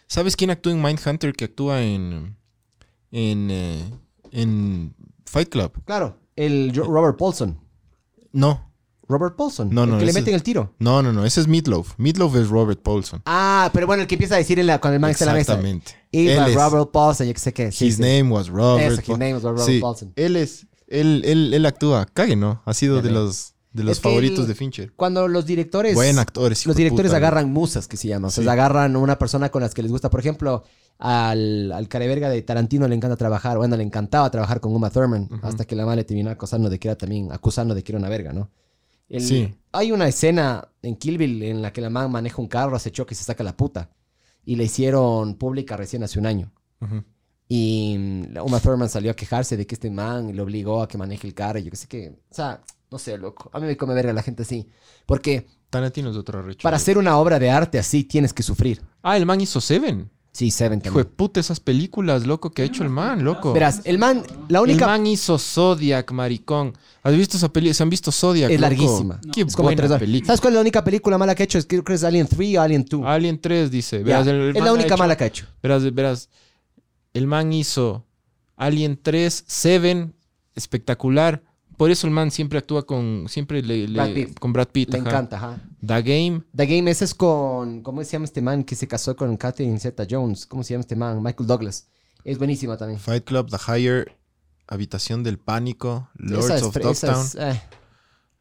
¿Sabes 0.07 0.35
quién 0.35 0.49
actúa 0.49 0.73
en 0.73 0.81
Mindhunter 0.81 1.31
que 1.33 1.45
actúa 1.45 1.81
en. 1.83 2.35
en. 3.11 3.47
eh, 3.51 3.83
en 4.31 4.93
Fight 5.25 5.47
Club? 5.49 5.71
Claro, 5.85 6.19
el 6.35 6.73
Robert 6.75 7.17
Paulson. 7.17 7.59
No. 8.33 8.66
Robert 9.09 9.35
Paulson. 9.35 9.69
No, 9.71 9.83
el 9.85 9.89
no. 9.91 9.97
que 9.99 10.05
le 10.05 10.13
meten 10.13 10.33
el 10.33 10.43
tiro. 10.43 10.73
No, 10.79 11.01
no, 11.01 11.13
no. 11.13 11.25
Ese 11.25 11.39
es 11.41 11.47
Meatloaf. 11.47 11.93
Meatloaf 11.97 12.35
es 12.35 12.49
Robert 12.49 12.81
Paulson. 12.81 13.21
Ah, 13.25 13.69
pero 13.73 13.87
bueno, 13.87 14.01
el 14.01 14.07
que 14.07 14.15
empieza 14.15 14.35
a 14.35 14.37
decir 14.37 14.59
en 14.59 14.67
la, 14.67 14.79
cuando 14.79 14.95
el 14.95 14.99
man 14.99 15.11
está 15.11 15.23
en 15.25 15.27
la 15.29 15.33
mesa. 15.35 15.53
Exactamente. 15.53 15.93
Iba 16.11 16.45
Él 16.45 16.51
es- 16.51 16.55
Robert 16.55 16.91
Paulson, 16.91 17.27
yo 17.27 17.33
que 17.33 17.39
sé 17.39 17.53
qué. 17.53 17.71
sí, 17.71 17.85
his 17.87 17.95
sí. 17.95 18.01
name 18.01 18.23
was 18.23 18.49
Robert. 18.49 18.91
Eso, 18.91 19.01
his 19.01 19.07
Paul- 19.07 19.19
name 19.19 19.33
was 19.35 19.43
Robert 19.43 19.65
Sí, 19.65 19.79
Paulson. 19.79 20.13
Él 20.15 20.35
es. 20.35 20.67
Él, 20.87 21.21
él, 21.25 21.53
él 21.53 21.65
actúa. 21.65 22.05
Cague, 22.13 22.35
¿no? 22.35 22.61
Ha 22.65 22.73
sido 22.73 23.01
de 23.01 23.11
los, 23.11 23.53
de 23.73 23.83
los 23.83 23.97
Es 23.97 24.01
favoritos 24.01 24.39
él- 24.39 24.47
de 24.47 24.55
Fincher. 24.55 24.93
Cuando 24.95 25.27
los 25.27 25.45
directores. 25.45 25.95
Buen 25.95 26.17
actor, 26.19 26.51
ese 26.51 26.61
hijo 26.63 26.69
Los 26.69 26.77
directores 26.77 27.09
puta, 27.11 27.17
agarran 27.17 27.51
musas, 27.51 27.87
que 27.87 27.97
se 27.97 28.07
llama. 28.07 28.27
O 28.29 28.31
sea, 28.31 28.49
agarran 28.51 28.95
una 28.95 29.17
persona 29.19 29.49
con 29.49 29.61
las 29.61 29.73
que 29.73 29.81
les 29.83 29.91
gusta. 29.91 30.09
Por 30.09 30.19
ejemplo, 30.19 30.63
al, 30.99 31.71
al 31.71 31.87
careverga 31.87 32.29
de 32.29 32.41
Tarantino 32.41 32.87
le 32.87 32.95
encanta 32.95 33.15
trabajar. 33.17 33.57
Bueno, 33.57 33.77
le 33.77 33.83
encantaba 33.83 34.29
trabajar 34.31 34.59
con 34.59 34.73
Uma 34.73 34.89
Thurman. 34.89 35.29
Hasta 35.43 35.65
que 35.65 35.75
la 35.75 35.85
madre 35.85 36.03
terminó 36.03 36.29
acusando 36.29 36.69
de 36.69 36.79
que 36.79 36.87
era 36.87 36.97
también. 36.97 37.31
Acusando 37.31 37.75
de 37.75 37.83
que 37.83 37.91
era 37.91 37.99
una 37.99 38.09
verga, 38.09 38.33
¿no? 38.33 38.49
El- 39.09 39.21
Sí. 39.21 39.53
Hay 39.71 39.91
una 39.91 40.07
escena 40.07 40.67
en 40.81 40.95
Kill 40.95 41.17
Bill 41.17 41.43
en 41.43 41.61
la 41.61 41.71
que 41.71 41.81
la 41.81 41.89
man 41.89 42.11
maneja 42.11 42.41
un 42.41 42.47
carro, 42.47 42.75
hace 42.75 42.91
choque 42.91 43.13
y 43.13 43.17
se 43.17 43.23
saca 43.23 43.43
la 43.43 43.55
puta. 43.55 43.89
Y 44.43 44.55
la 44.55 44.63
hicieron 44.63 45.35
pública 45.35 45.77
recién 45.77 46.03
hace 46.03 46.17
un 46.19 46.25
año. 46.25 46.51
Y 47.47 47.95
mm, 47.97 48.37
Uma 48.43 48.59
Thurman 48.59 48.89
salió 48.89 49.11
a 49.11 49.15
quejarse 49.15 49.55
de 49.57 49.65
que 49.67 49.75
este 49.75 49.89
man 49.89 50.35
le 50.35 50.41
obligó 50.41 50.81
a 50.81 50.87
que 50.87 50.97
maneje 50.97 51.27
el 51.27 51.33
carro. 51.33 51.59
y 51.59 51.63
Yo 51.63 51.71
que 51.71 51.77
sé 51.77 51.87
que. 51.87 52.09
O 52.29 52.33
sea, 52.33 52.61
no 52.91 52.97
sé, 52.97 53.17
loco. 53.17 53.49
A 53.53 53.59
mí 53.59 53.67
me 53.67 53.77
come 53.77 53.93
verga 53.93 54.13
la 54.13 54.23
gente 54.23 54.43
así. 54.43 54.67
Porque 55.05 55.45
Tarantino 55.69 56.09
es 56.09 56.17
otro 56.17 56.43
para 56.61 56.77
hacer 56.77 56.97
una 56.97 57.17
obra 57.17 57.39
de 57.39 57.49
arte 57.49 57.77
así 57.79 58.03
tienes 58.03 58.33
que 58.33 58.43
sufrir. 58.43 58.81
Ah, 59.01 59.17
el 59.17 59.25
man 59.25 59.39
hizo 59.41 59.61
Seven. 59.61 60.09
Sí, 60.37 60.51
Seven 60.51 60.77
Hijo 60.85 60.99
de 60.99 61.03
también. 61.03 61.15
puta, 61.15 61.39
esas 61.39 61.59
películas, 61.59 62.27
loco, 62.27 62.51
que 62.51 62.61
ha 62.61 62.65
hecho 62.65 62.83
el 62.83 62.89
man, 62.89 63.23
loco. 63.23 63.53
Verás, 63.53 63.81
el 63.85 63.97
man, 63.97 64.21
la 64.49 64.61
única. 64.61 64.85
El 64.85 64.91
man 64.91 65.07
hizo 65.07 65.39
Zodiac, 65.39 66.11
maricón. 66.11 66.77
¿Has 67.01 67.15
visto 67.15 67.37
esa 67.37 67.51
película? 67.51 67.73
¿Se 67.73 67.81
han 67.81 67.89
visto 67.89 68.11
Zodiac? 68.11 68.51
es 68.51 68.59
loco? 68.61 68.69
larguísima. 68.69 69.19
Qué 69.33 69.41
es 69.41 69.55
como 69.55 69.65
buena 69.69 69.77
tres 69.77 69.89
horas. 69.89 69.99
película. 69.99 70.27
¿Sabes 70.27 70.41
cuál 70.41 70.53
es 70.53 70.55
la 70.57 70.61
única 70.61 70.83
película 70.83 71.17
mala 71.17 71.33
que 71.33 71.41
ha 71.41 71.45
hecho? 71.45 71.57
Es 71.57 71.65
que 71.65 71.77
creo 71.77 71.83
que 71.85 71.93
es 71.95 72.03
Alien 72.03 72.27
3 72.27 72.55
o 72.57 72.61
Alien 72.61 72.85
2. 72.87 73.01
Alien 73.03 73.41
3 73.41 73.71
dice. 73.71 74.03
Verás, 74.03 74.27
el- 74.27 74.35
el 74.35 74.47
es 74.49 74.53
man 74.55 74.63
la 74.65 74.69
ha 74.69 74.73
única 74.73 74.87
hecho- 74.93 74.97
mala 74.99 75.17
que 75.17 75.23
ha 75.23 75.27
hecho. 75.27 75.47
Verás, 75.63 75.91
verás. 75.93 76.29
El 77.13 77.25
man 77.25 77.51
hizo 77.51 78.05
Alien 78.57 78.99
3, 79.01 79.43
Seven, 79.47 80.13
espectacular. 80.53 81.41
Por 81.77 81.91
eso 81.91 82.07
el 82.07 82.13
man 82.13 82.31
siempre 82.31 82.57
actúa 82.59 82.85
con. 82.85 83.25
Siempre 83.29 83.61
le, 83.61 83.87
le- 83.87 83.93
Brad 83.93 84.13
Pitt. 84.13 84.39
con 84.39 84.51
Brad 84.51 84.67
Pitt. 84.69 84.89
Le 84.91 84.97
ajá. 84.99 85.07
encanta, 85.09 85.37
ajá. 85.37 85.61
The 85.85 86.01
Game. 86.01 86.41
The 86.55 86.65
Game, 86.65 86.89
ese 86.89 87.05
es 87.05 87.13
con. 87.13 87.81
¿Cómo 87.83 88.03
se 88.03 88.11
llama 88.11 88.25
este 88.25 88.41
man 88.41 88.63
que 88.63 88.75
se 88.75 88.87
casó 88.87 89.15
con 89.15 89.37
Catherine 89.37 89.79
Zeta 89.79 90.05
Jones? 90.09 90.45
¿Cómo 90.47 90.63
se 90.63 90.73
llama 90.73 90.81
este 90.81 90.95
man? 90.95 91.21
Michael 91.21 91.47
Douglas. 91.47 91.87
Es 92.23 92.37
buenísima 92.39 92.77
también. 92.77 92.99
Fight 92.99 93.23
Club, 93.23 93.49
The 93.49 93.57
Higher, 93.71 94.17
Habitación 94.67 95.23
del 95.23 95.37
Pánico, 95.37 96.09
Lords 96.15 96.49
es 96.49 96.63
of 96.63 96.73
Dogtown, 96.75 97.25
es, 97.25 97.35
eh, 97.35 97.61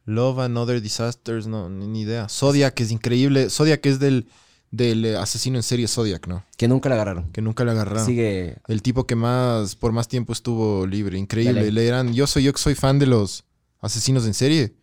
Love 0.05 0.39
and 0.39 0.57
Other 0.57 0.81
Disasters, 0.81 1.47
no, 1.47 1.69
ni, 1.69 1.87
ni 1.87 2.01
idea. 2.01 2.27
Zodiac 2.29 2.79
es 2.81 2.91
increíble. 2.91 3.49
Zodiac 3.49 3.85
es 3.85 3.99
del, 3.99 4.27
del 4.71 5.05
eh, 5.05 5.15
asesino 5.17 5.57
en 5.57 5.63
serie 5.63 5.87
Zodiac, 5.87 6.27
¿no? 6.27 6.43
que 6.57 6.67
nunca 6.67 6.89
la 6.89 6.95
agarraron. 6.95 7.31
Que 7.31 7.41
nunca 7.41 7.63
le 7.63 7.71
agarraron. 7.71 8.05
Sigue. 8.05 8.57
El 8.67 8.81
tipo 8.81 9.05
que 9.07 9.15
más, 9.15 9.75
por 9.75 9.91
más 9.93 10.07
tiempo 10.07 10.33
estuvo 10.33 10.85
libre. 10.85 11.17
Increíble. 11.17 11.53
Dale. 11.61 11.71
Le 11.71 11.87
eran, 11.87 12.13
yo 12.13 12.27
soy, 12.27 12.43
yo 12.43 12.51
soy 12.55 12.75
fan 12.75 12.99
de 12.99 13.05
los 13.07 13.43
asesinos 13.79 14.25
en 14.25 14.33
serie. 14.33 14.75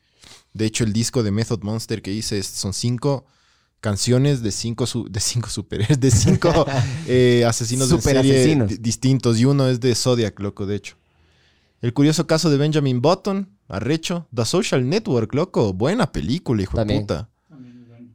De 0.53 0.65
hecho, 0.67 0.85
el 0.85 0.93
disco 0.93 1.23
de 1.23 1.31
Method 1.33 1.63
Monster 1.63 2.01
que 2.01 2.13
hice 2.13 2.39
es- 2.39 2.47
son 2.47 2.73
cinco 2.73 3.27
canciones 3.81 4.43
de 4.43 4.51
cinco, 4.53 4.87
su- 4.87 5.07
de 5.11 5.21
cinco 5.21 5.51
superhéroes, 5.51 6.01
de 6.01 6.11
cinco 6.11 6.65
eh, 7.07 7.45
asesinos 7.47 7.91
en 7.91 8.01
serie 8.01 8.21
asesinos. 8.21 8.81
distintos. 8.83 9.39
Y 9.39 9.45
uno 9.45 9.69
es 9.69 9.81
de 9.81 9.95
Zodiac, 9.95 10.39
loco, 10.41 10.65
de 10.67 10.77
hecho. 10.77 10.97
El 11.83 11.93
curioso 11.93 12.27
caso 12.27 12.49
de 12.49 12.57
Benjamin 12.57 13.03
Button, 13.03 13.51
arrecho. 13.69 14.27
The 14.35 14.47
Social 14.47 14.89
Network, 14.89 15.35
loco. 15.35 15.75
Buena 15.75 16.11
película, 16.13 16.63
hijo 16.63 16.83
de 16.83 17.01
puta. 17.01 17.29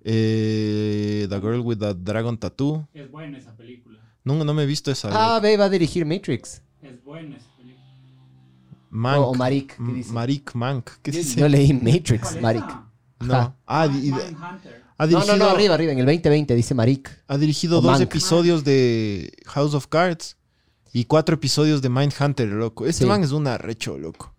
Eh, 0.03 1.27
the 1.29 1.39
Girl 1.39 1.59
with 1.61 1.77
the 1.79 1.93
Dragon 1.93 2.37
Tattoo. 2.37 2.87
Es 2.93 3.09
buena 3.09 3.37
esa 3.37 3.55
película. 3.55 3.99
No, 4.23 4.43
no 4.43 4.53
me 4.53 4.63
he 4.63 4.65
visto 4.65 4.91
esa. 4.91 5.09
Ah, 5.11 5.39
ve, 5.39 5.57
va 5.57 5.65
a 5.65 5.69
dirigir 5.69 6.05
Matrix. 6.05 6.61
Es 6.81 7.03
buena 7.03 7.35
esa 7.37 7.45
película. 7.57 7.83
Mank. 8.89 9.19
O- 9.19 9.29
o 9.29 9.33
Marik, 9.35 9.75
¿qué 9.77 9.93
dice? 9.93 10.11
Marik 10.13 10.53
Mank. 10.55 10.89
¿Qué 11.01 11.11
dice? 11.11 11.39
Yo 11.39 11.47
leí 11.49 11.73
Matrix, 11.73 12.39
Marik. 12.41 12.65
No. 13.19 13.33
Ajá. 13.35 13.55
Ah, 13.65 13.87
di- 13.87 14.09
No, 14.11 15.07
dirigido, 15.07 15.37
no, 15.37 15.45
no, 15.45 15.49
arriba, 15.51 15.75
arriba, 15.75 15.91
en 15.93 15.99
el 15.99 16.05
2020 16.05 16.55
dice 16.55 16.73
Marik. 16.75 17.09
ha 17.27 17.37
dirigido 17.37 17.79
O 17.79 17.81
dos 17.81 17.91
Mank. 17.91 18.01
episodios 18.01 18.63
de 18.63 19.31
House 19.45 19.73
of 19.73 19.87
Cards 19.87 20.37
y 20.91 21.05
cuatro 21.05 21.35
episodios 21.35 21.81
de 21.81 21.89
Mindhunter, 21.89 22.47
loco. 22.49 22.85
Este 22.85 23.03
Sí. 23.03 23.07
man 23.07 23.23
es 23.23 23.31
un 23.31 23.47
arrecho, 23.47 23.97
loco. 23.97 24.33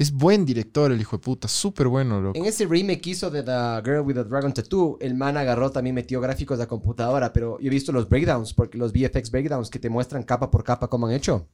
Es 0.00 0.12
buen 0.12 0.46
director, 0.46 0.90
el 0.90 0.98
hijo 0.98 1.18
de 1.18 1.22
puta. 1.22 1.46
Súper 1.46 1.86
bueno, 1.86 2.22
loco. 2.22 2.38
En 2.38 2.46
ese 2.46 2.64
remake 2.64 3.02
que 3.02 3.10
hizo 3.10 3.30
de 3.30 3.42
The 3.42 3.82
Girl 3.84 4.00
with 4.00 4.14
the 4.14 4.24
Dragon 4.24 4.50
Tattoo, 4.50 4.96
el 4.98 5.14
man 5.14 5.36
agarró 5.36 5.70
también 5.70 5.94
metió 5.94 6.22
gráficos 6.22 6.58
de 6.58 6.66
computadora, 6.66 7.34
pero 7.34 7.60
yo 7.60 7.66
he 7.66 7.68
visto 7.68 7.92
los 7.92 8.08
breakdowns, 8.08 8.54
porque 8.54 8.78
los 8.78 8.94
VFX 8.94 9.30
breakdowns 9.30 9.68
que 9.68 9.78
te 9.78 9.90
muestran 9.90 10.22
capa 10.22 10.50
por 10.50 10.64
capa 10.64 10.88
cómo 10.88 11.06
han 11.06 11.12
hecho. 11.12 11.46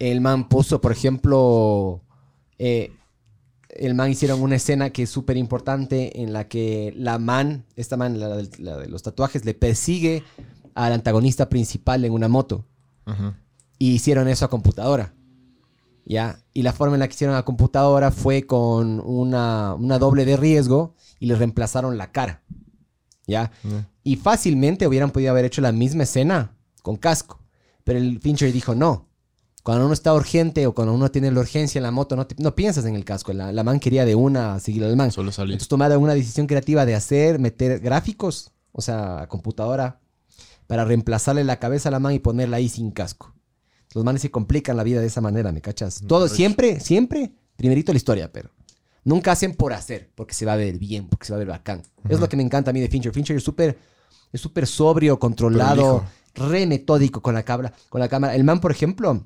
El 0.00 0.20
man 0.20 0.48
puso, 0.48 0.80
por 0.80 0.90
ejemplo, 0.90 2.02
eh, 2.58 2.90
el 3.68 3.94
man 3.94 4.10
hicieron 4.10 4.42
una 4.42 4.56
escena 4.56 4.90
que 4.90 5.04
es 5.04 5.10
súper 5.10 5.36
importante 5.36 6.22
en 6.22 6.32
la 6.32 6.48
que 6.48 6.92
la 6.96 7.20
man, 7.20 7.66
esta 7.76 7.96
man, 7.96 8.18
la, 8.18 8.34
de 8.34 8.88
los 8.88 9.04
tatuajes, 9.04 9.44
le 9.44 9.54
persigue 9.54 10.24
al 10.74 10.92
antagonista 10.92 11.48
principal 11.48 12.04
en 12.04 12.14
una 12.14 12.26
moto. 12.26 12.64
Y 13.78 13.92
hicieron 13.92 14.26
eso 14.26 14.44
a 14.44 14.50
computadora. 14.50 15.14
¿Ya? 16.04 16.40
Y 16.52 16.62
la 16.62 16.72
forma 16.72 16.96
en 16.96 17.00
la 17.00 17.08
que 17.08 17.14
hicieron 17.14 17.36
a 17.36 17.44
computadora 17.44 18.10
fue 18.10 18.44
con 18.46 19.00
una, 19.00 19.74
una 19.74 19.98
doble 19.98 20.24
de 20.24 20.36
riesgo 20.36 20.94
y 21.20 21.26
le 21.26 21.36
reemplazaron 21.36 21.96
la 21.96 22.10
cara. 22.12 22.42
¿Ya? 23.26 23.52
Ya. 23.62 23.88
Y 24.02 24.16
fácilmente 24.16 24.86
hubieran 24.86 25.12
podido 25.12 25.30
haber 25.30 25.44
hecho 25.44 25.60
la 25.62 25.70
misma 25.72 26.02
escena 26.02 26.56
con 26.82 26.96
casco. 26.96 27.38
Pero 27.84 27.98
el 27.98 28.18
Fincher 28.20 28.52
dijo 28.52 28.74
no. 28.74 29.08
Cuando 29.62 29.84
uno 29.84 29.94
está 29.94 30.12
urgente 30.12 30.66
o 30.66 30.74
cuando 30.74 30.92
uno 30.92 31.08
tiene 31.12 31.30
la 31.30 31.38
urgencia 31.38 31.78
en 31.78 31.84
la 31.84 31.92
moto, 31.92 32.16
no, 32.16 32.26
te- 32.26 32.34
no 32.42 32.56
piensas 32.56 32.84
en 32.84 32.96
el 32.96 33.04
casco. 33.04 33.32
La, 33.32 33.52
la 33.52 33.62
man 33.62 33.78
quería 33.78 34.04
de 34.04 34.16
una 34.16 34.58
seguir 34.58 34.82
al 34.82 34.96
man. 34.96 35.12
Solo 35.12 35.30
salir. 35.30 35.52
Entonces 35.52 35.68
tomaron 35.68 36.02
una 36.02 36.14
decisión 36.14 36.48
creativa 36.48 36.84
de 36.84 36.96
hacer, 36.96 37.38
meter 37.38 37.78
gráficos, 37.78 38.50
o 38.72 38.82
sea, 38.82 39.26
computadora, 39.28 40.00
para 40.66 40.84
reemplazarle 40.84 41.44
la 41.44 41.60
cabeza 41.60 41.90
a 41.90 41.92
la 41.92 42.00
man 42.00 42.12
y 42.12 42.18
ponerla 42.18 42.56
ahí 42.56 42.68
sin 42.68 42.90
casco. 42.90 43.32
Los 43.94 44.04
manes 44.04 44.22
se 44.22 44.30
complican 44.30 44.76
la 44.76 44.82
vida 44.84 45.00
de 45.00 45.06
esa 45.06 45.20
manera, 45.20 45.52
¿me 45.52 45.60
cachas? 45.60 46.02
Todo, 46.06 46.28
siempre, 46.28 46.80
siempre, 46.80 47.32
primerito 47.56 47.92
la 47.92 47.96
historia, 47.98 48.32
pero 48.32 48.50
nunca 49.04 49.32
hacen 49.32 49.54
por 49.54 49.72
hacer, 49.72 50.10
porque 50.14 50.34
se 50.34 50.46
va 50.46 50.54
a 50.54 50.56
ver 50.56 50.78
bien, 50.78 51.08
porque 51.08 51.26
se 51.26 51.32
va 51.32 51.36
a 51.36 51.38
ver 51.40 51.48
bacán. 51.48 51.82
Es 52.08 52.18
lo 52.20 52.28
que 52.28 52.36
me 52.36 52.42
encanta 52.42 52.70
a 52.70 52.74
mí 52.74 52.80
de 52.80 52.88
Fincher. 52.88 53.12
Fincher 53.12 53.36
es 53.36 53.42
súper 53.42 53.78
es 54.32 54.40
súper 54.40 54.66
sobrio, 54.66 55.18
controlado, 55.18 56.04
re 56.34 56.66
metódico 56.66 57.20
con 57.20 57.34
la, 57.34 57.42
cámara, 57.42 57.74
con 57.90 58.00
la 58.00 58.08
cámara. 58.08 58.34
El 58.34 58.44
man, 58.44 58.60
por 58.60 58.70
ejemplo, 58.70 59.24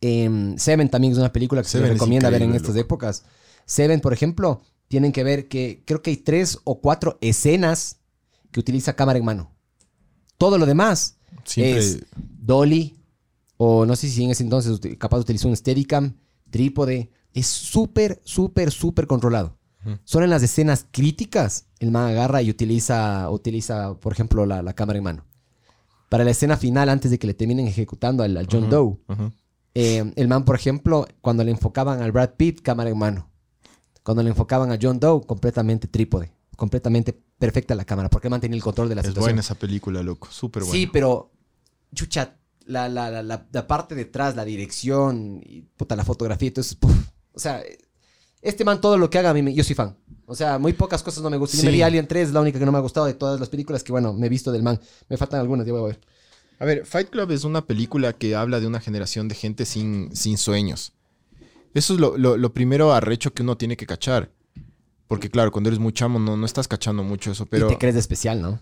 em, 0.00 0.56
Seven 0.56 0.88
también 0.88 1.12
es 1.12 1.18
una 1.18 1.32
película 1.32 1.62
que 1.62 1.68
se 1.68 1.72
Seven 1.78 1.88
es 1.88 1.92
recomienda 1.94 2.30
ver 2.30 2.42
en 2.42 2.54
estas 2.54 2.70
loco. 2.70 2.80
épocas. 2.80 3.24
Seven, 3.66 4.00
por 4.00 4.12
ejemplo, 4.12 4.62
tienen 4.88 5.12
que 5.12 5.22
ver 5.24 5.48
que 5.48 5.82
creo 5.84 6.00
que 6.00 6.10
hay 6.10 6.16
tres 6.16 6.58
o 6.64 6.80
cuatro 6.80 7.18
escenas 7.20 7.98
que 8.50 8.60
utiliza 8.60 8.96
cámara 8.96 9.18
en 9.18 9.24
mano. 9.24 9.52
Todo 10.38 10.56
lo 10.58 10.64
demás 10.64 11.16
Siempre- 11.44 11.78
es 11.78 11.98
dolly, 12.14 12.95
o 13.56 13.86
no 13.86 13.96
sé 13.96 14.08
si 14.08 14.24
en 14.24 14.30
ese 14.30 14.42
entonces 14.42 14.80
capaz 14.98 15.18
utilizó 15.18 15.48
un 15.48 15.56
Steadicam, 15.56 16.16
trípode. 16.50 17.10
Es 17.32 17.46
súper, 17.46 18.20
súper, 18.24 18.70
súper 18.70 19.06
controlado. 19.06 19.58
Solo 20.02 20.24
en 20.24 20.30
las 20.30 20.42
escenas 20.42 20.84
críticas, 20.90 21.66
el 21.78 21.92
man 21.92 22.08
agarra 22.08 22.42
y 22.42 22.50
utiliza, 22.50 23.30
utiliza 23.30 23.94
por 24.00 24.12
ejemplo, 24.12 24.44
la, 24.44 24.60
la 24.60 24.72
cámara 24.72 24.98
en 24.98 25.04
mano. 25.04 25.24
Para 26.08 26.24
la 26.24 26.32
escena 26.32 26.56
final, 26.56 26.88
antes 26.88 27.10
de 27.12 27.20
que 27.20 27.26
le 27.28 27.34
terminen 27.34 27.68
ejecutando 27.68 28.24
al, 28.24 28.36
al 28.36 28.48
John 28.50 28.68
Doe, 28.68 28.96
eh, 29.74 30.12
el 30.16 30.26
man, 30.28 30.44
por 30.44 30.56
ejemplo, 30.56 31.06
cuando 31.20 31.44
le 31.44 31.52
enfocaban 31.52 32.02
al 32.02 32.10
Brad 32.10 32.30
Pitt, 32.36 32.62
cámara 32.62 32.90
en 32.90 32.98
mano. 32.98 33.30
Cuando 34.02 34.24
le 34.24 34.30
enfocaban 34.30 34.72
a 34.72 34.78
John 34.80 34.98
Doe, 34.98 35.24
completamente 35.24 35.86
trípode. 35.86 36.32
Completamente 36.56 37.12
perfecta 37.38 37.74
la 37.76 37.84
cámara, 37.84 38.08
porque 38.08 38.28
mantenía 38.28 38.56
el 38.56 38.62
control 38.64 38.88
de 38.88 38.94
la 38.96 39.02
Es 39.02 39.08
situación. 39.08 39.26
buena 39.30 39.40
esa 39.40 39.54
película, 39.56 40.02
loco. 40.02 40.26
Súper 40.32 40.62
buena. 40.64 40.74
Sí, 40.76 40.88
pero, 40.88 41.30
chucha, 41.94 42.34
la, 42.66 42.88
la, 42.88 43.10
la, 43.10 43.22
la- 43.50 43.66
parte 43.66 43.94
detrás, 43.94 44.36
la 44.36 44.44
dirección, 44.44 45.40
y, 45.44 45.62
puta, 45.76 45.96
la 45.96 46.04
fotografía, 46.04 46.48
entonces, 46.48 46.74
puf. 46.74 46.92
o 47.32 47.38
sea, 47.38 47.62
este 48.42 48.64
man 48.64 48.80
todo 48.80 48.98
lo 48.98 49.08
que 49.10 49.18
haga, 49.18 49.30
a 49.30 49.34
mí 49.34 49.42
me- 49.42 49.54
yo 49.54 49.64
soy 49.64 49.74
fan. 49.74 49.96
O 50.26 50.34
sea, 50.34 50.58
muy 50.58 50.72
pocas 50.72 51.02
cosas 51.02 51.22
no 51.22 51.30
me 51.30 51.36
gustan. 51.36 51.58
Yo 51.60 51.64
me 51.66 51.70
Sí. 51.70 51.76
vi 51.76 51.82
Alien 51.82 52.06
3, 52.06 52.28
es 52.28 52.34
la 52.34 52.40
única 52.40 52.58
que 52.58 52.64
no 52.66 52.72
me 52.72 52.78
ha 52.78 52.82
gustado 52.82 53.06
de 53.06 53.14
todas 53.14 53.38
las 53.40 53.48
películas 53.48 53.82
que, 53.84 53.92
bueno, 53.92 54.12
me 54.12 54.26
he 54.26 54.30
visto 54.30 54.50
del 54.52 54.62
man. 54.62 54.80
Me 55.08 55.16
faltan 55.16 55.40
algunas, 55.40 55.66
ya 55.66 55.72
voy 55.72 55.82
a 55.82 55.86
ver. 55.86 56.00
A 56.58 56.64
ver, 56.64 56.86
Fight 56.86 57.10
Club 57.10 57.30
es 57.32 57.44
una 57.44 57.64
película 57.66 58.12
que 58.12 58.34
habla 58.34 58.58
de 58.60 58.66
una 58.66 58.80
generación 58.80 59.28
de 59.28 59.34
gente 59.34 59.64
sin, 59.66 60.14
sin 60.16 60.38
sueños. 60.38 60.92
Eso 61.74 61.94
es 61.94 62.00
lo, 62.00 62.16
lo- 62.16 62.36
lo 62.36 62.52
primero 62.54 62.92
arrecho 62.92 63.32
que 63.34 63.42
uno 63.42 63.56
tiene 63.56 63.76
que 63.76 63.86
cachar. 63.86 64.30
Porque 65.06 65.30
claro, 65.30 65.52
cuando 65.52 65.68
eres 65.68 65.78
muy 65.78 65.92
chamo 65.92 66.18
no, 66.18 66.36
no 66.36 66.46
estás 66.46 66.66
cachando 66.66 67.04
mucho 67.04 67.30
eso, 67.30 67.46
pero... 67.46 67.66
Y 67.66 67.74
te 67.74 67.78
crees 67.78 67.94
de 67.94 68.00
especial, 68.00 68.40
¿no? 68.42 68.60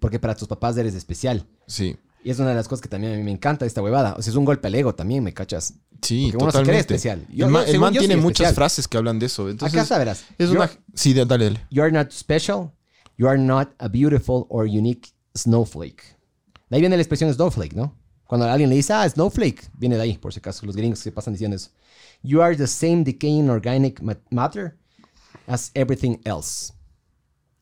Porque 0.00 0.18
para 0.18 0.34
tus 0.34 0.48
papás 0.48 0.76
eres 0.76 0.94
especial. 0.94 1.46
Sí, 1.66 1.96
Y 2.22 2.30
es 2.30 2.38
una 2.38 2.50
de 2.50 2.54
las 2.54 2.68
cosas 2.68 2.82
que 2.82 2.88
también 2.88 3.14
a 3.14 3.16
mí 3.16 3.22
me 3.22 3.30
encanta 3.30 3.64
esta 3.64 3.82
huevada. 3.82 4.14
O 4.18 4.22
sea, 4.22 4.30
es 4.30 4.36
un 4.36 4.44
golpe 4.44 4.68
al 4.68 4.74
ego 4.74 4.94
también, 4.94 5.24
¿me 5.24 5.32
cachas? 5.32 5.74
sí, 6.02 6.28
Porque 6.30 6.44
uno 6.44 6.52
se 6.52 6.58
cree 6.58 6.82
totalmente. 6.82 6.94
especial. 6.94 7.26
Yo- 7.32 7.46
el 7.46 7.52
man, 7.52 7.64
el 7.94 7.98
tiene 7.98 8.16
muchas 8.16 8.48
especial. 8.48 8.54
frases 8.54 8.88
que 8.88 8.96
hablan 8.98 9.18
de 9.18 9.26
eso. 9.26 9.48
Entonces, 9.48 9.80
Acá 9.80 9.98
verás. 9.98 10.24
Es 10.38 10.50
una... 10.50 10.70
Sí, 10.94 11.14
dale, 11.14 11.26
dale. 11.44 11.66
You 11.70 11.82
are 11.82 11.92
not 11.92 12.10
special. 12.10 12.70
You 13.16 13.28
are 13.28 13.38
not 13.38 13.70
a 13.78 13.88
beautiful 13.88 14.46
or 14.48 14.64
unique 14.66 15.10
snowflake. 15.36 16.02
De 16.68 16.76
ahí 16.76 16.80
viene 16.80 16.96
la 16.96 17.02
expresión 17.02 17.32
snowflake, 17.32 17.74
¿no? 17.74 17.96
Cuando 18.26 18.46
alguien 18.46 18.70
le 18.70 18.76
dice, 18.76 18.92
ah, 18.92 19.08
snowflake, 19.08 19.70
viene 19.78 19.96
de 19.96 20.02
ahí, 20.02 20.16
por 20.18 20.32
si 20.32 20.38
acaso, 20.38 20.64
los 20.64 20.76
gringos 20.76 21.00
se 21.00 21.10
pasan 21.12 21.34
diciendo 21.34 21.56
eso. 21.56 21.70
You 22.22 22.40
are 22.42 22.54
the 22.56 22.66
same 22.66 23.02
decaying 23.02 23.50
organic 23.50 24.00
ma- 24.02 24.16
matter 24.30 24.78
as 25.46 25.70
everything 25.74 26.18
else. 26.24 26.72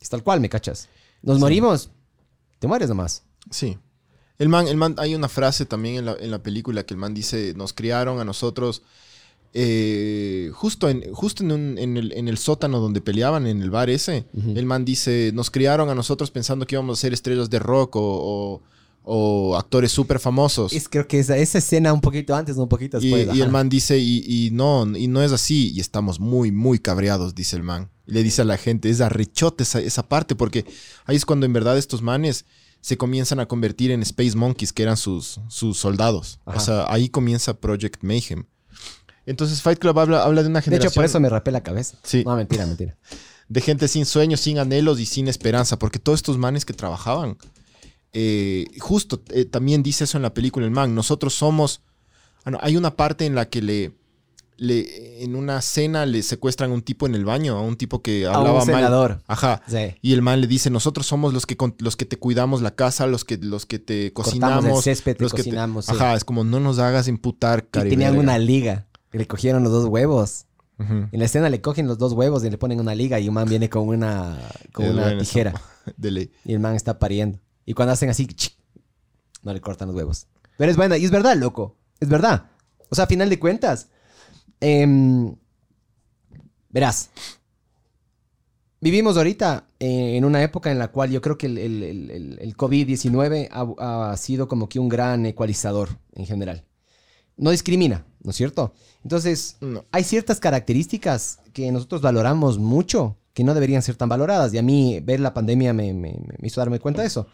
Es 0.00 0.08
tal 0.08 0.22
cual, 0.22 0.40
¿me 0.40 0.48
cachas? 0.48 0.88
Nos 1.22 1.38
morimos, 1.40 1.90
te 2.58 2.66
mueres 2.68 2.88
nomás. 2.88 3.22
Sí. 3.50 3.78
El 4.38 4.48
man, 4.48 4.68
el 4.68 4.76
man, 4.76 4.94
hay 4.98 5.14
una 5.14 5.28
frase 5.28 5.66
también 5.66 5.96
en 5.96 6.04
la, 6.06 6.16
en 6.20 6.30
la 6.30 6.42
película 6.42 6.84
que 6.86 6.94
el 6.94 6.98
man 7.00 7.12
dice, 7.14 7.54
nos 7.56 7.72
criaron 7.72 8.20
a 8.20 8.24
nosotros 8.24 8.82
eh, 9.54 10.50
justo, 10.54 10.88
en, 10.88 11.12
justo 11.12 11.42
en, 11.42 11.52
un- 11.52 11.78
en 11.78 11.96
el, 11.96 12.12
en 12.12 12.28
el 12.28 12.38
sótano 12.38 12.80
donde 12.80 13.00
peleaban, 13.00 13.46
en 13.46 13.62
el 13.62 13.70
bar 13.70 13.88
ese. 13.90 14.26
El 14.34 14.66
man 14.66 14.84
dice, 14.84 15.30
nos 15.34 15.50
criaron 15.50 15.88
a 15.88 15.94
nosotros 15.94 16.30
pensando 16.30 16.66
que 16.66 16.74
íbamos 16.74 16.98
a 16.98 17.00
ser 17.00 17.12
estrellas 17.12 17.48
de 17.50 17.58
rock 17.58 17.96
o, 17.96 18.00
o- 18.02 18.62
o 19.10 19.56
actores 19.56 19.90
súper 19.90 20.18
famosos. 20.20 20.72
Es 20.74 20.86
creo 20.86 21.08
que 21.08 21.18
esa, 21.18 21.36
esa 21.38 21.56
escena 21.58 21.94
un 21.94 22.02
poquito 22.02 22.34
antes, 22.36 22.56
un 22.58 22.68
poquito 22.68 23.00
después. 23.00 23.26
y 23.34 23.40
el 23.40 23.50
man 23.50 23.68
dice, 23.70 23.98
y, 23.98 24.22
y 24.26 24.50
no, 24.50 24.86
y 24.96 25.08
no 25.08 25.22
es 25.22 25.32
así, 25.32 25.72
y 25.74 25.80
estamos 25.80 26.20
muy, 26.20 26.52
muy 26.52 26.78
cabreados, 26.78 27.34
dice 27.34 27.56
el 27.56 27.62
man. 27.62 27.88
Y 28.06 28.12
le 28.12 28.22
dice 28.22 28.42
a 28.42 28.44
la 28.44 28.58
gente, 28.58 28.90
es 28.90 29.00
arrechote 29.00 29.62
esa, 29.62 29.80
esa 29.80 30.06
parte, 30.08 30.36
porque 30.36 30.66
ahí 31.06 31.16
es 31.16 31.24
cuando 31.24 31.46
en 31.46 31.54
verdad 31.54 31.78
estos 31.78 32.02
manes 32.02 32.44
se 32.80 32.96
comienzan 32.96 33.40
a 33.40 33.46
convertir 33.46 33.90
en 33.90 34.02
Space 34.02 34.36
Monkeys, 34.36 34.72
que 34.72 34.82
eran 34.82 34.96
sus, 34.96 35.40
sus 35.48 35.78
soldados. 35.78 36.40
Ajá. 36.46 36.58
O 36.58 36.60
sea, 36.60 36.92
ahí 36.92 37.08
comienza 37.08 37.54
Project 37.54 38.02
Mayhem. 38.02 38.44
Entonces 39.26 39.60
Fight 39.60 39.78
Club 39.78 39.98
habla, 39.98 40.24
habla 40.24 40.42
de 40.42 40.48
una 40.48 40.60
De 40.60 40.64
generación 40.64 40.90
hecho, 40.90 40.94
por 40.94 41.04
eso 41.04 41.20
me 41.20 41.28
rapé 41.28 41.50
la 41.50 41.62
cabeza. 41.62 41.98
Sí. 42.02 42.22
No, 42.24 42.34
mentira, 42.34 42.64
mentira. 42.64 42.96
de 43.48 43.60
gente 43.60 43.88
sin 43.88 44.06
sueños, 44.06 44.40
sin 44.40 44.58
anhelos 44.58 45.00
y 45.00 45.06
sin 45.06 45.28
esperanza, 45.28 45.78
porque 45.78 45.98
todos 45.98 46.18
estos 46.18 46.38
manes 46.38 46.64
que 46.64 46.74
trabajaban, 46.74 47.36
eh, 48.12 48.66
justo 48.78 49.22
eh, 49.30 49.44
también 49.44 49.82
dice 49.82 50.04
eso 50.04 50.18
en 50.18 50.22
la 50.22 50.34
película 50.34 50.66
el 50.66 50.72
man, 50.72 50.94
nosotros 50.94 51.34
somos, 51.34 51.82
ah, 52.44 52.58
hay 52.60 52.76
una 52.76 52.94
parte 52.94 53.26
en 53.26 53.34
la 53.34 53.48
que 53.48 53.62
le, 53.62 53.92
le, 54.58 55.22
en 55.24 55.34
una 55.36 55.62
cena 55.62 56.04
le 56.04 56.22
secuestran 56.22 56.70
a 56.70 56.74
un 56.74 56.82
tipo 56.82 57.06
en 57.06 57.14
el 57.14 57.24
baño, 57.24 57.56
a 57.56 57.62
un 57.62 57.76
tipo 57.76 58.02
que 58.02 58.26
A 58.26 58.30
un 58.30 58.36
hablaba 58.36 58.58
mal. 58.64 58.66
senador. 58.66 59.22
Ajá. 59.26 59.62
Sí. 59.66 59.94
Y 60.02 60.12
el 60.12 60.20
man 60.22 60.40
le 60.40 60.46
dice, 60.46 60.68
nosotros 60.68 61.06
somos 61.06 61.32
los 61.32 61.46
que, 61.46 61.56
con- 61.56 61.74
los 61.78 61.96
que 61.96 62.04
te 62.04 62.18
cuidamos 62.18 62.60
la 62.60 62.72
casa, 62.74 63.06
los 63.06 63.24
que, 63.24 63.38
los 63.38 63.64
que 63.66 63.78
te 63.78 64.12
Cortamos 64.12 64.40
cocinamos. 64.40 64.76
el 64.78 64.82
césped, 64.82 65.16
te 65.16 65.22
los 65.22 65.32
que 65.32 65.38
cocinamos, 65.42 65.86
sí. 65.86 65.92
Ajá, 65.94 66.14
es 66.14 66.24
como 66.24 66.44
no 66.44 66.60
nos 66.60 66.78
hagas 66.78 67.08
imputar, 67.08 67.60
Y 67.68 67.70
tenían 67.70 67.98
cariverga". 68.14 68.18
una 68.20 68.38
liga. 68.38 68.86
Le 69.12 69.26
cogieron 69.26 69.62
los 69.62 69.72
dos 69.72 69.86
huevos. 69.86 70.44
En 70.80 71.08
la 71.12 71.24
escena 71.24 71.50
le 71.50 71.60
cogen 71.60 71.88
los 71.88 71.98
dos 71.98 72.12
huevos 72.12 72.44
y 72.44 72.50
le 72.50 72.56
ponen 72.56 72.78
una 72.78 72.94
liga 72.94 73.18
y 73.18 73.26
un 73.28 73.34
man 73.34 73.48
viene 73.48 73.68
con 73.68 73.88
una, 73.88 74.38
con 74.72 74.86
una 74.88 75.18
tijera. 75.18 75.52
De 75.96 76.12
ley. 76.12 76.30
Y 76.44 76.52
el 76.52 76.60
man 76.60 76.76
está 76.76 77.00
pariendo. 77.00 77.40
Y 77.66 77.74
cuando 77.74 77.92
hacen 77.94 78.10
así, 78.10 78.26
chic, 78.26 78.54
no 79.42 79.52
le 79.52 79.60
cortan 79.60 79.88
los 79.88 79.96
huevos. 79.96 80.26
Pero 80.56 80.70
es 80.70 80.76
buena. 80.76 80.96
Y 80.96 81.04
es 81.04 81.10
verdad, 81.10 81.36
loco. 81.36 81.76
Es 81.98 82.08
verdad. 82.08 82.46
O 82.90 82.94
sea, 82.94 83.04
a 83.04 83.06
final 83.08 83.28
de 83.28 83.40
cuentas, 83.40 83.88
em, 84.60 85.34
verás. 86.70 87.10
Vivimos 88.80 89.16
ahorita 89.16 89.64
eh, 89.80 90.16
en 90.16 90.24
una 90.24 90.42
época 90.42 90.70
en 90.70 90.78
la 90.78 90.88
cual 90.88 91.10
yo 91.10 91.20
creo 91.20 91.36
que 91.36 91.46
el, 91.46 91.58
el- 91.58 91.82
el- 91.82 92.10
el- 92.10 92.38
el 92.40 92.56
COVID-19 92.56 93.48
ha, 93.50 94.12
ha 94.12 94.16
sido 94.16 94.46
como 94.46 94.68
que 94.68 94.78
un 94.78 94.88
gran 94.88 95.26
ecualizador 95.26 95.88
en 96.14 96.26
general. 96.26 96.64
No 97.36 97.50
discrimina, 97.50 98.04
¿no 98.22 98.30
es 98.30 98.36
cierto? 98.36 98.74
Entonces, 99.02 99.56
No. 99.60 99.84
hay 99.90 100.04
ciertas 100.04 100.38
características 100.38 101.40
que 101.52 101.70
nosotros 101.72 102.02
valoramos 102.02 102.58
mucho 102.58 103.16
que 103.32 103.42
no 103.44 103.54
deberían 103.54 103.82
ser 103.82 103.96
tan 103.96 104.08
valoradas. 104.08 104.52
Y 104.54 104.58
a 104.58 104.62
mí 104.62 105.00
ver 105.00 105.20
la 105.20 105.34
pandemia 105.34 105.72
me, 105.72 105.92
me- 105.92 106.18
me 106.38 106.46
hizo 106.46 106.60
darme 106.60 106.78
cuenta 106.80 107.02
de 107.02 107.08
eso. 107.08 107.26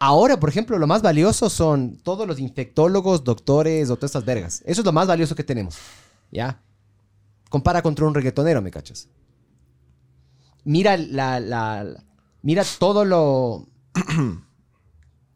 Ahora, 0.00 0.38
por 0.38 0.48
ejemplo, 0.48 0.78
lo 0.78 0.86
más 0.86 1.02
valioso 1.02 1.50
son 1.50 1.96
todos 2.04 2.26
los 2.26 2.38
infectólogos, 2.38 3.24
doctores 3.24 3.90
o 3.90 3.96
todas 3.96 4.10
estas 4.10 4.24
vergas. 4.24 4.62
Eso 4.64 4.80
es 4.80 4.84
lo 4.84 4.92
más 4.92 5.08
valioso 5.08 5.34
que 5.34 5.42
tenemos. 5.44 5.76
¿Ya? 6.30 6.60
Compara 7.50 7.82
contra 7.82 8.06
un 8.06 8.14
reggaetonero, 8.14 8.60
¿me 8.62 8.70
cachas? 8.70 9.08
Mira 10.64 10.96
la, 10.96 11.40
la- 11.40 11.84
la- 11.84 12.04
mira 12.42 12.62
todo 12.78 13.04
lo 13.04 13.66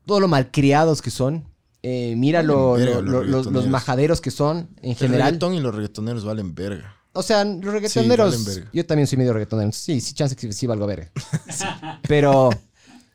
todo 0.06 0.20
lo 0.20 0.28
malcriados 0.28 1.00
que 1.02 1.10
son. 1.10 1.48
Eh, 1.82 2.14
mira 2.16 2.42
lo- 2.42 2.72
Valen 2.72 2.86
verga 2.86 3.00
lo- 3.02 3.22
los 3.24 3.46
lo- 3.46 3.50
los, 3.52 3.68
majaderos 3.68 4.20
que 4.20 4.30
son 4.30 4.68
en 4.82 4.90
El 4.90 4.96
general. 4.96 5.26
reggaetón 5.28 5.54
y 5.54 5.60
los 5.60 5.74
reggaetoneros 5.74 6.24
valen 6.24 6.54
verga. 6.54 6.94
O 7.14 7.22
sea, 7.22 7.44
los 7.44 7.72
reggaetoneros. 7.72 8.60
yo 8.72 8.86
también 8.86 9.06
soy 9.06 9.18
medio 9.18 9.32
reggaetonero. 9.32 9.72
Sí, 9.72 10.00
sí, 10.00 10.14
chance 10.14 10.36
que 10.36 10.52
sí 10.52 10.66
valgo 10.66 10.86
verga. 10.86 11.10
Pero. 12.08 12.50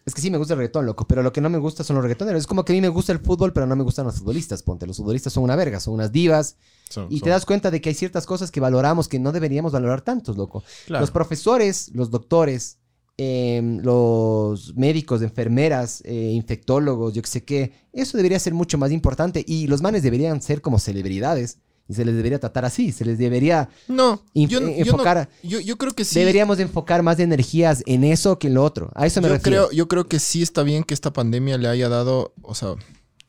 Es 0.07 0.13
que 0.15 0.21
sí 0.21 0.31
me 0.31 0.37
gusta 0.37 0.53
el 0.53 0.59
reggaetón, 0.59 0.85
loco. 0.85 1.05
Pero 1.05 1.21
lo 1.21 1.31
que 1.33 1.41
no 1.41 1.49
me 1.49 1.57
gusta 1.57 1.83
son 1.83 1.97
los 1.97 2.03
reggaetoneros. 2.03 2.39
Es 2.39 2.47
como 2.47 2.63
que 2.63 2.71
a 2.71 2.75
mí 2.75 2.81
me 2.81 2.87
gusta 2.87 3.11
el 3.11 3.19
fútbol, 3.19 3.51
pero 3.51 3.67
no 3.67 3.75
me 3.75 3.83
gustan 3.83 4.05
los 4.05 4.15
futbolistas. 4.15 4.63
Ponte, 4.63 4.87
los 4.87 4.97
futbolistas 4.97 5.33
son 5.33 5.43
una 5.43 5.55
verga, 5.57 5.79
son 5.81 5.93
unas 5.95 6.11
divas. 6.13 6.55
Son- 6.89 7.07
y 7.11 7.19
son- 7.19 7.25
te 7.25 7.29
das 7.31 7.45
cuenta 7.45 7.69
de 7.69 7.81
que 7.81 7.89
hay 7.89 7.95
ciertas 7.95 8.25
cosas 8.25 8.49
que 8.49 8.61
valoramos 8.61 9.09
que 9.09 9.19
no 9.19 9.31
deberíamos 9.33 9.73
valorar 9.73 10.01
tantos, 10.01 10.37
loco. 10.37 10.63
Claro. 10.85 11.01
Los 11.01 11.11
profesores, 11.11 11.91
los 11.93 12.09
doctores, 12.09 12.77
em, 13.17 13.79
los 13.81 14.75
médicos, 14.77 15.21
enfermeras, 15.21 16.01
eh, 16.05 16.31
infectólogos, 16.33 17.13
yo 17.13 17.21
que 17.21 17.27
sé 17.27 17.43
qué. 17.43 17.73
Eso 17.91 18.15
debería 18.15 18.39
ser 18.39 18.53
mucho 18.53 18.77
más 18.77 18.91
importante. 18.91 19.43
Y 19.45 19.67
los 19.67 19.81
manes 19.81 20.03
deberían 20.03 20.41
ser 20.41 20.61
como 20.61 20.79
celebridades. 20.79 21.57
Y 21.89 21.93
se 21.93 22.03
les 22.03 22.15
debería 22.15 22.39
tratar 22.39 22.65
así. 22.65 22.91
Se 22.91 23.05
les 23.05 23.17
debería 23.17 23.69
No, 23.87 24.21
yo, 24.33 24.59
no- 24.59 24.67
yo 24.67 24.73
no- 24.75 24.75
enfocar. 24.91 25.29
yo, 25.43 25.59
yo 25.61 25.77
creo 25.77 25.93
que 25.93 26.03
sí. 26.05 26.19
Deberíamos 26.19 26.59
enfocar 26.59 27.01
más 27.03 27.17
de 27.17 27.23
energías 27.23 27.81
en 27.85 28.03
eso 28.03 28.37
que 28.39 28.47
en 28.47 28.55
lo 28.55 28.63
otro. 28.63 28.91
A 28.95 29.05
eso 29.05 29.21
me 29.21 29.27
yo 29.29 29.35
refiero. 29.35 29.67
creo, 29.67 29.71
yo 29.77 29.87
creo 29.87 30.07
que 30.07 30.19
sí 30.19 30.41
está 30.41 30.63
bien 30.63 30.83
que 30.83 30.93
esta 30.93 31.13
pandemia 31.13 31.57
le 31.57 31.67
haya 31.69 31.87
dado, 31.89 32.33
o 32.41 32.55
sea, 32.55 32.75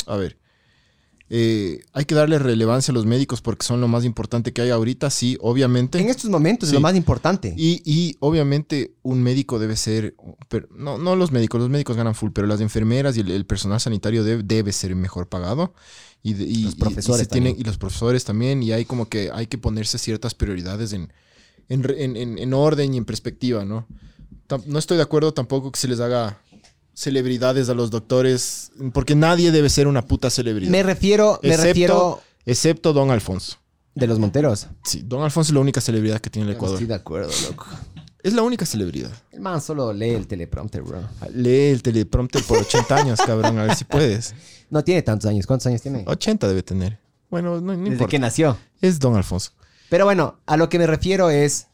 a 0.06 0.16
ver, 0.16 0.38
eh, 1.30 1.82
hay 1.92 2.06
que 2.06 2.14
darle 2.14 2.38
relevancia 2.38 2.90
a 2.90 2.94
los 2.94 3.04
médicos 3.04 3.42
porque 3.42 3.66
son 3.66 3.82
lo 3.82 3.86
más 3.88 4.04
importante 4.06 4.54
que 4.54 4.62
hay 4.62 4.70
ahorita, 4.70 5.10
sí, 5.10 5.36
obviamente. 5.42 5.98
En 6.00 6.08
estos 6.08 6.30
momentos 6.30 6.70
es 6.70 6.74
lo 6.74 6.80
más 6.80 6.96
importante. 6.96 7.52
Y, 7.56 7.82
y 7.84 8.16
obviamente 8.20 8.94
un 9.02 9.22
médico 9.22 9.58
debe 9.58 9.76
ser, 9.76 10.14
pero 10.48 10.68
no, 10.74 10.96
no 10.96 11.16
los 11.16 11.30
médicos, 11.30 11.60
los 11.60 11.68
médicos 11.68 11.96
ganan 11.98 12.14
full, 12.14 12.30
pero 12.32 12.46
las 12.46 12.62
enfermeras 12.62 13.16
y 13.18 13.20
el, 13.20 13.30
el 13.30 13.44
personal 13.44 13.78
sanitario 13.78 14.24
debe, 14.24 14.42
debe 14.42 14.72
ser 14.72 14.96
mejor 14.96 15.28
pagado. 15.28 15.74
Y, 16.22 16.34
de- 16.34 16.44
y- 16.44 16.62
Los 16.64 16.74
y- 16.74 16.76
y 16.76 16.80
profesores 16.80 17.20
se 17.22 17.26
tienen- 17.26 17.52
también. 17.52 17.60
y 17.66 17.68
los 17.68 17.78
profesores 17.78 18.24
también, 18.24 18.62
y 18.62 18.72
hay 18.72 18.84
como 18.84 19.08
que 19.08 19.30
hay 19.32 19.46
que 19.46 19.56
ponerse 19.58 19.98
ciertas 19.98 20.34
prioridades 20.34 20.92
en, 20.92 21.12
en, 21.68 21.84
en- 21.96 22.16
en- 22.16 22.38
en 22.38 22.54
orden 22.54 22.92
y 22.94 22.96
en 22.96 23.04
perspectiva, 23.04 23.64
¿no? 23.64 23.86
No 24.66 24.78
estoy 24.78 24.96
de 24.96 25.02
acuerdo 25.02 25.32
tampoco 25.34 25.70
que 25.70 25.78
se 25.78 25.88
les 25.88 26.00
haga 26.00 26.40
celebridades 26.94 27.68
a 27.68 27.74
los 27.74 27.90
doctores, 27.90 28.72
porque 28.92 29.14
nadie 29.14 29.52
debe 29.52 29.68
ser 29.70 29.86
una 29.86 30.02
puta 30.06 30.30
celebridad. 30.30 30.70
Me 30.70 30.82
refiero, 30.82 31.38
me 31.42 31.50
Excepto- 31.50 31.64
refiero 31.64 32.20
Excepto 32.46 32.92
Don 32.92 33.10
Alfonso. 33.10 33.58
de 33.94 34.06
los 34.06 34.18
Monteros. 34.18 34.66
Sí, 34.84 35.02
Don 35.04 35.22
Alfonso 35.22 35.50
es 35.50 35.54
la 35.54 35.60
única 35.60 35.80
celebridad 35.80 36.20
que 36.20 36.30
tiene 36.30 36.48
el 36.48 36.54
Ecuador. 36.56 36.76
estoy 36.76 36.86
de 36.88 36.94
acuerdo, 36.94 37.30
loco. 37.48 37.66
Es 38.28 38.34
la 38.34 38.42
única 38.42 38.66
celebridad. 38.66 39.10
El 39.32 39.40
man 39.40 39.62
solo 39.62 39.90
lee 39.90 40.10
el 40.10 40.26
teleprompter, 40.26 40.82
bro. 40.82 41.00
Lee 41.32 41.70
el 41.70 41.82
teleprompter 41.82 42.42
por 42.44 42.58
80 42.58 42.94
años, 42.96 43.18
cabrón, 43.24 43.58
a 43.58 43.62
ver 43.64 43.74
si 43.74 43.84
puedes. 43.84 44.34
No 44.70 44.84
tiene 44.84 45.00
tantos 45.00 45.30
años. 45.30 45.46
¿Cuántos 45.46 45.66
años 45.68 45.80
tiene? 45.80 46.04
80 46.06 46.46
debe 46.46 46.62
tener. 46.62 46.98
Bueno, 47.30 47.54
no, 47.54 47.72
no 47.72 47.72
Desde 47.78 47.92
importa. 47.92 48.10
que 48.10 48.18
nació. 48.18 48.58
Es 48.82 48.98
Don 48.98 49.16
Alfonso. 49.16 49.52
Pero 49.88 50.04
bueno, 50.04 50.40
a 50.44 50.58
lo 50.58 50.68
que 50.68 50.78
me 50.78 50.86
refiero 50.86 51.30
es, 51.30 51.68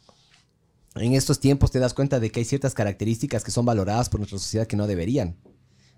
en 0.94 1.14
estos 1.14 1.40
tiempos 1.40 1.72
te 1.72 1.80
das 1.80 1.92
cuenta 1.92 2.20
de 2.20 2.30
que 2.30 2.38
hay 2.38 2.44
ciertas 2.44 2.72
características 2.72 3.42
que 3.42 3.50
son 3.50 3.66
valoradas 3.66 4.09
por 4.09 4.20
nuestra 4.20 4.38
sociedad 4.38 4.68
que 4.68 4.76
no 4.76 4.86
deberían. 4.86 5.36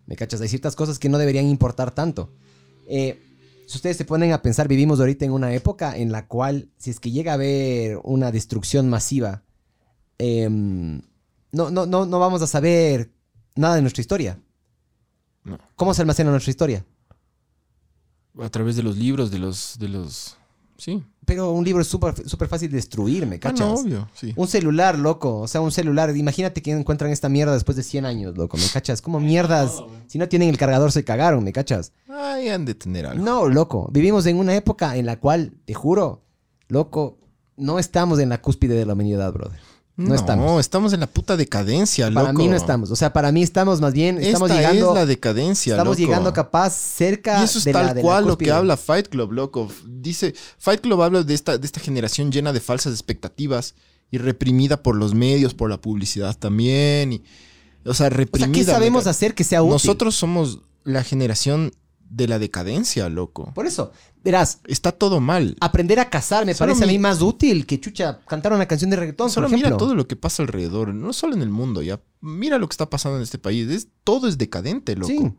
¿Me 0.06 0.16
cachas? 0.16 0.40
Hay 0.40 0.48
ciertas 0.48 0.74
cosas 0.74 0.98
que 0.98 1.10
no 1.10 1.18
deberían 1.18 1.44
importar 1.44 1.90
tanto. 1.90 2.32
Eh, 2.88 3.22
si 3.66 3.76
ustedes 3.76 3.98
se 3.98 4.06
ponen 4.06 4.32
a 4.32 4.40
pensar, 4.40 4.66
vivimos 4.66 4.98
ahorita 4.98 5.26
en 5.26 5.32
una 5.32 5.52
época 5.52 5.98
en 5.98 6.12
la 6.12 6.26
cual, 6.26 6.70
si 6.78 6.88
es 6.88 6.98
que 6.98 7.10
llega 7.10 7.32
a 7.32 7.34
haber 7.34 7.98
una 8.04 8.32
destrucción 8.32 8.88
masiva, 8.88 9.42
em, 10.18 11.00
no, 11.52 11.70
no, 11.70 11.86
no, 11.86 12.06
no 12.06 12.18
vamos 12.18 12.42
a 12.42 12.46
saber 12.46 13.10
nada 13.54 13.74
de 13.76 13.82
nuestra 13.82 14.00
historia. 14.00 14.38
¿Cómo 15.76 15.94
se 15.94 16.02
almacena 16.02 16.30
nuestra 16.30 16.50
historia? 16.50 16.84
A 18.40 18.48
través 18.50 18.76
de 18.76 18.82
los 18.82 18.96
libros, 18.96 19.30
de 19.30 19.38
los, 19.38 19.76
de 19.78 19.88
los, 19.88 20.36
Sí. 20.78 21.02
Pero 21.24 21.52
un 21.52 21.64
libro 21.64 21.80
es 21.80 21.88
súper 21.88 22.28
súper 22.28 22.48
fácil 22.48 22.70
de 22.70 22.76
destruir, 22.76 23.26
¿me 23.26 23.36
Ah, 23.36 23.40
cachas? 23.40 23.60
no, 23.66 23.74
obvio, 23.74 24.08
sí. 24.14 24.32
Un 24.36 24.46
celular, 24.46 24.98
loco. 24.98 25.40
O 25.40 25.48
sea, 25.48 25.60
un 25.62 25.72
celular. 25.72 26.14
Imagínate 26.14 26.60
que 26.62 26.70
encuentran 26.70 27.10
esta 27.10 27.28
mierda 27.30 27.54
después 27.54 27.76
de 27.76 27.82
100 27.82 28.04
años, 28.04 28.36
loco. 28.36 28.56
¿Me 28.58 28.66
cachas? 28.72 29.00
Como 29.00 29.18
mierdas. 29.18 29.82
Si 30.06 30.18
no 30.18 30.28
tienen 30.28 30.50
el 30.50 30.58
cargador, 30.58 30.92
se 30.92 31.02
cagaron, 31.02 31.42
¿me 31.42 31.52
cachas? 31.52 31.92
Ay, 32.08 32.48
han 32.50 32.64
de 32.66 32.74
tener 32.74 33.06
algo. 33.06 33.24
No, 33.24 33.48
loco. 33.48 33.88
Vivimos 33.90 34.26
en 34.26 34.36
una 34.36 34.54
época 34.54 34.96
en 34.96 35.06
la 35.06 35.18
cual, 35.18 35.54
te 35.64 35.72
juro, 35.74 36.22
loco, 36.68 37.18
no 37.56 37.78
estamos 37.78 38.18
en 38.20 38.28
la 38.28 38.40
cúspide 38.42 38.74
de 38.74 38.84
la 38.86 38.92
humanidad, 38.92 39.32
brother. 39.32 39.58
No, 39.96 40.14
estamos. 40.14 40.60
estamos 40.60 40.92
en 40.92 41.00
la 41.00 41.06
puta 41.06 41.36
decadencia, 41.38 42.10
loco. 42.10 42.26
Para 42.26 42.32
mí 42.34 42.48
no 42.48 42.56
estamos. 42.56 42.90
O 42.90 42.96
sea, 42.96 43.12
para 43.14 43.32
mí 43.32 43.42
estamos 43.42 43.80
más 43.80 43.94
bien. 43.94 44.18
Estamos 44.18 44.50
Esta 44.50 44.60
llegando. 44.62 44.90
es 44.90 44.94
la 44.94 45.06
decadencia, 45.06 45.72
Estamos 45.74 45.98
loco. 45.98 46.06
llegando 46.06 46.32
capaz 46.34 46.74
cerca 46.74 47.40
Y 47.40 47.44
eso 47.44 47.58
es 47.58 47.64
de 47.64 47.72
la- 47.72 47.86
tal 47.86 47.96
la 47.96 48.02
cual 48.02 48.26
lo 48.26 48.36
que 48.36 48.50
habla 48.50 48.76
Fight 48.76 49.08
Club, 49.08 49.32
loco. 49.32 49.68
Dice, 49.86 50.34
Fight 50.58 50.82
Club 50.82 51.00
habla 51.02 51.22
de 51.22 51.32
esta, 51.34 51.56
de 51.56 51.66
esta 51.66 51.80
generación 51.80 52.30
llena 52.30 52.52
de 52.52 52.60
falsas 52.60 52.92
expectativas 52.92 53.74
y 54.10 54.18
reprimida 54.18 54.82
por 54.82 54.96
los 54.96 55.14
medios, 55.14 55.54
por 55.54 55.70
la 55.70 55.80
publicidad 55.80 56.36
también. 56.36 57.14
Y, 57.14 57.16
o 57.16 57.22
sea, 57.22 57.90
O 57.90 57.94
sea, 57.94 58.08
reprimida. 58.10 58.52
¿qué 58.52 58.64
sabemos 58.64 59.06
hacer 59.06 59.34
que 59.34 59.44
sea 59.44 59.62
útil? 59.62 59.72
Nosotros 59.72 60.14
somos 60.14 60.60
la 60.84 61.02
generación 61.04 61.72
de 62.16 62.26
la 62.26 62.38
decadencia, 62.38 63.10
loco. 63.10 63.52
Por 63.54 63.66
eso, 63.66 63.92
verás, 64.24 64.60
Está 64.66 64.90
todo 64.90 65.20
mal. 65.20 65.54
aprender 65.60 66.00
a 66.00 66.08
cazar 66.08 66.46
me 66.46 66.54
Solo 66.54 66.72
parece 66.72 66.84
a 66.84 66.86
mí 66.86 66.98
más 66.98 67.20
útil 67.20 67.66
que 67.66 67.78
chucha 67.78 68.20
cantar 68.26 68.54
una 68.54 68.66
canción 68.66 68.88
de 68.90 68.96
reggaetón, 68.96 69.30
Solo 69.30 69.48
por 69.48 69.56
mira 69.56 69.76
todo 69.76 69.94
lo 69.94 70.08
que 70.08 70.16
pasa 70.16 70.42
alrededor, 70.42 70.94
no 70.94 71.12
solo 71.12 71.34
en 71.34 71.42
el 71.42 71.50
mundo, 71.50 71.82
ya. 71.82 72.00
Mira 72.22 72.56
lo 72.56 72.68
que 72.68 72.72
está 72.72 72.88
pasando 72.88 73.18
en 73.18 73.22
este 73.22 73.38
país. 73.38 73.68
Es, 73.68 73.88
todo 74.02 74.28
es 74.28 74.38
decadente, 74.38 74.96
loco. 74.96 75.12
Sí. 75.12 75.32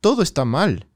Todo 0.00 0.22
está 0.22 0.44
mal. 0.44 0.86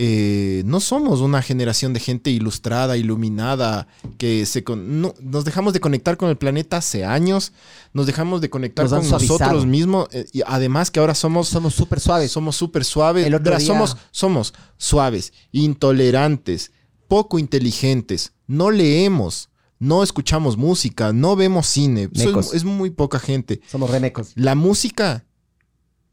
Eh, 0.00 0.62
no 0.64 0.78
somos 0.78 1.20
una 1.20 1.42
generación 1.42 1.92
de 1.92 1.98
gente 1.98 2.30
ilustrada, 2.30 2.96
iluminada, 2.96 3.88
que 4.16 4.46
se 4.46 4.62
con- 4.62 5.00
no- 5.00 5.12
nos 5.20 5.44
dejamos 5.44 5.72
de 5.72 5.80
conectar 5.80 6.16
con 6.16 6.28
el 6.30 6.36
planeta 6.38 6.76
hace 6.76 7.04
años, 7.04 7.52
nos 7.92 8.06
dejamos 8.06 8.40
de 8.40 8.48
conectar 8.48 8.84
Nos 8.88 8.92
con 8.92 9.10
nosotros 9.10 9.66
mismos, 9.66 10.06
eh, 10.12 10.24
y 10.32 10.42
además 10.46 10.92
que 10.92 11.00
ahora 11.00 11.16
somos 11.16 11.48
somos 11.48 11.74
súper 11.74 11.98
suaves. 11.98 12.30
Somos 12.30 12.54
súper 12.54 12.84
suaves. 12.84 13.26
El 13.26 13.34
otro 13.34 13.46
Verás, 13.46 13.62
día- 13.62 13.66
somos, 13.72 13.96
somos 14.12 14.54
suaves, 14.76 15.32
intolerantes, 15.50 16.70
poco 17.08 17.38
inteligentes, 17.38 18.32
no 18.46 18.70
leemos, 18.70 19.48
no 19.78 20.02
escuchamos 20.02 20.56
música, 20.56 21.12
no 21.12 21.34
vemos 21.36 21.66
cine. 21.66 22.08
Es 22.54 22.64
muy 22.64 22.90
poca 22.90 23.18
gente. 23.18 23.60
Somos 23.70 23.90
remecos. 23.90 24.32
La 24.34 24.54
música 24.54 25.24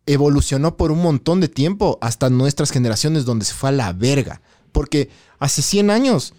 evolucionó 0.06 0.78
por 0.78 0.92
un 0.92 1.02
montón 1.02 1.42
de 1.42 1.48
tiempo 1.48 1.98
hasta 2.02 2.30
nuestras 2.30 2.72
generaciones 2.72 3.26
donde 3.26 3.46
se 3.46 3.54
fue 3.54 3.70
a 3.70 3.74
la 3.74 3.94
verga. 3.94 4.42
Porque 4.72 5.10
hace 5.40 5.62
100 5.62 5.90
años, 5.90 6.34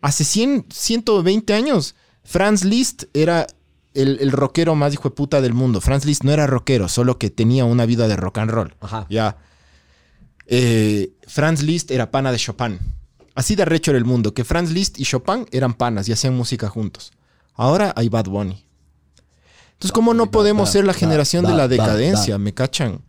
hace 0.00 0.24
100, 0.24 0.66
120 0.70 1.54
años, 1.54 1.94
Franz 2.24 2.64
Liszt 2.64 3.04
era 3.14 3.46
el, 3.94 4.18
el 4.20 4.32
rockero 4.32 4.74
más 4.74 4.92
hijo 4.92 5.08
de 5.08 5.14
puta 5.14 5.40
del 5.40 5.54
mundo. 5.54 5.80
Franz 5.80 6.04
Liszt 6.04 6.24
no 6.24 6.32
era 6.32 6.46
rockero, 6.46 6.88
solo 6.88 7.18
que 7.18 7.30
tenía 7.30 7.64
una 7.64 7.86
vida 7.86 8.06
de 8.08 8.16
rock 8.16 8.38
and 8.38 8.50
roll. 8.50 8.76
Ajá. 8.80 9.06
Ya. 9.08 9.38
Eh, 10.46 11.12
Franz 11.26 11.62
Liszt 11.62 11.90
era 11.90 12.10
pana 12.10 12.32
de 12.32 12.38
Chopin. 12.38 12.78
Así 13.34 13.54
de 13.54 13.62
arrecho 13.62 13.92
era 13.92 13.98
el 13.98 14.04
mundo, 14.04 14.34
que 14.34 14.44
Franz 14.44 14.70
Liszt 14.70 14.98
y 14.98 15.04
Chopin 15.04 15.46
eran 15.52 15.74
panas 15.74 16.08
y 16.08 16.12
hacían 16.12 16.36
música 16.36 16.68
juntos. 16.68 17.12
Ahora 17.54 17.92
hay 17.96 18.08
Bad 18.08 18.26
Bunny. 18.26 18.64
Entonces, 19.80 19.92
¿cómo 19.92 20.12
no 20.12 20.30
podemos 20.30 20.68
ser 20.68 20.84
la 20.84 20.92
generación 20.92 21.46
de 21.46 21.54
la 21.54 21.66
decadencia? 21.66 22.36
¿Me 22.36 22.52
cachan? 22.52 23.00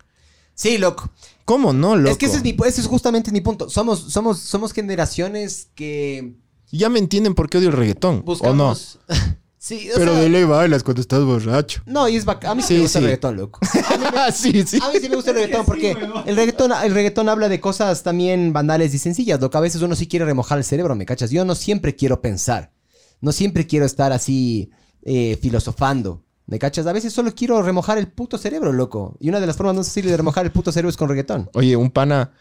Sí, 0.55 0.77
loco. 0.77 1.11
¿Cómo 1.43 1.73
no, 1.73 1.97
loco? 1.97 2.11
Es 2.11 2.17
que 2.17 2.27
ese 2.27 2.37
es, 2.37 2.43
mi, 2.43 2.55
ese 2.65 2.79
es 2.79 2.87
justamente 2.87 3.29
mi 3.29 3.41
punto. 3.41 3.69
Somos, 3.69 3.99
somos, 3.99 4.39
somos 4.39 4.71
generaciones 4.71 5.67
que 5.75 6.37
Ya 6.71 6.87
me 6.87 6.99
entienden 6.99 7.35
por 7.35 7.49
qué 7.49 7.57
odio 7.57 7.67
el 7.67 7.75
reggaetón, 7.75 8.23
buscamos... 8.23 8.99
¿o 9.09 9.13
no? 9.13 9.17
sí, 9.57 9.89
o 9.91 9.95
Pero 9.97 10.13
sea, 10.13 10.21
de 10.21 10.29
ley 10.29 10.45
bailas 10.45 10.81
cuando 10.83 11.01
estás 11.01 11.25
borracho. 11.25 11.81
No, 11.85 12.07
y 12.07 12.15
es 12.15 12.23
bacán. 12.23 12.51
A 12.51 12.55
mí 12.55 12.61
sí, 12.61 12.69
Sí, 12.69 12.73
me 12.75 12.81
gusta 12.83 12.99
sí. 12.99 13.03
el 13.03 13.03
reggaetón, 13.03 13.35
loco. 13.35 13.59
sí, 14.33 14.63
sí. 14.65 14.79
A 14.81 14.93
mí 14.93 14.99
sí 15.01 15.09
me 15.09 15.17
gusta 15.17 15.31
el 15.31 15.35
reggaetón 15.35 15.65
porque 15.65 15.91
el 16.25 16.35
reggaetón, 16.37 16.71
el 16.71 16.93
reggaetón 16.93 17.27
habla 17.27 17.49
de 17.49 17.59
cosas 17.59 18.01
también 18.01 18.53
banales 18.53 18.93
y 18.93 18.97
sencillas. 18.97 19.41
Lo 19.41 19.49
que 19.49 19.57
a 19.57 19.61
veces 19.61 19.81
uno 19.81 19.93
sí 19.93 20.07
quiere 20.07 20.23
remojar 20.23 20.57
el 20.57 20.63
cerebro, 20.63 20.95
¿me 20.95 21.05
cachas? 21.05 21.31
Yo 21.31 21.43
no 21.43 21.53
siempre 21.53 21.97
quiero 21.97 22.21
pensar. 22.21 22.71
No 23.19 23.33
siempre 23.33 23.67
quiero 23.67 23.85
estar 23.85 24.13
así 24.13 24.69
eh, 25.03 25.37
filosofando. 25.41 26.23
¿Me 26.51 26.59
cachas? 26.59 26.85
A 26.85 26.91
veces 26.91 27.13
solo 27.13 27.33
quiero 27.33 27.61
remojar 27.61 27.97
el 27.97 28.09
puto 28.09 28.37
cerebro, 28.37 28.73
loco. 28.73 29.15
Y 29.21 29.29
una 29.29 29.39
de 29.39 29.47
las 29.47 29.55
formas 29.55 29.73
más 29.77 29.87
fáciles 29.87 30.11
de 30.11 30.17
remojar 30.17 30.43
el 30.45 30.51
puto 30.51 30.71
cerebro 30.73 30.89
es 30.89 30.97
con 30.97 31.07
reggaetón. 31.07 31.49
Oye, 31.53 31.77
un 31.77 31.89
pana, 31.91 32.31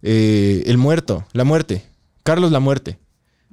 eh, 0.00 0.62
el 0.64 0.78
muerto, 0.78 1.26
la 1.34 1.44
muerte, 1.44 1.84
Carlos 2.22 2.50
la 2.50 2.60
muerte, 2.60 2.98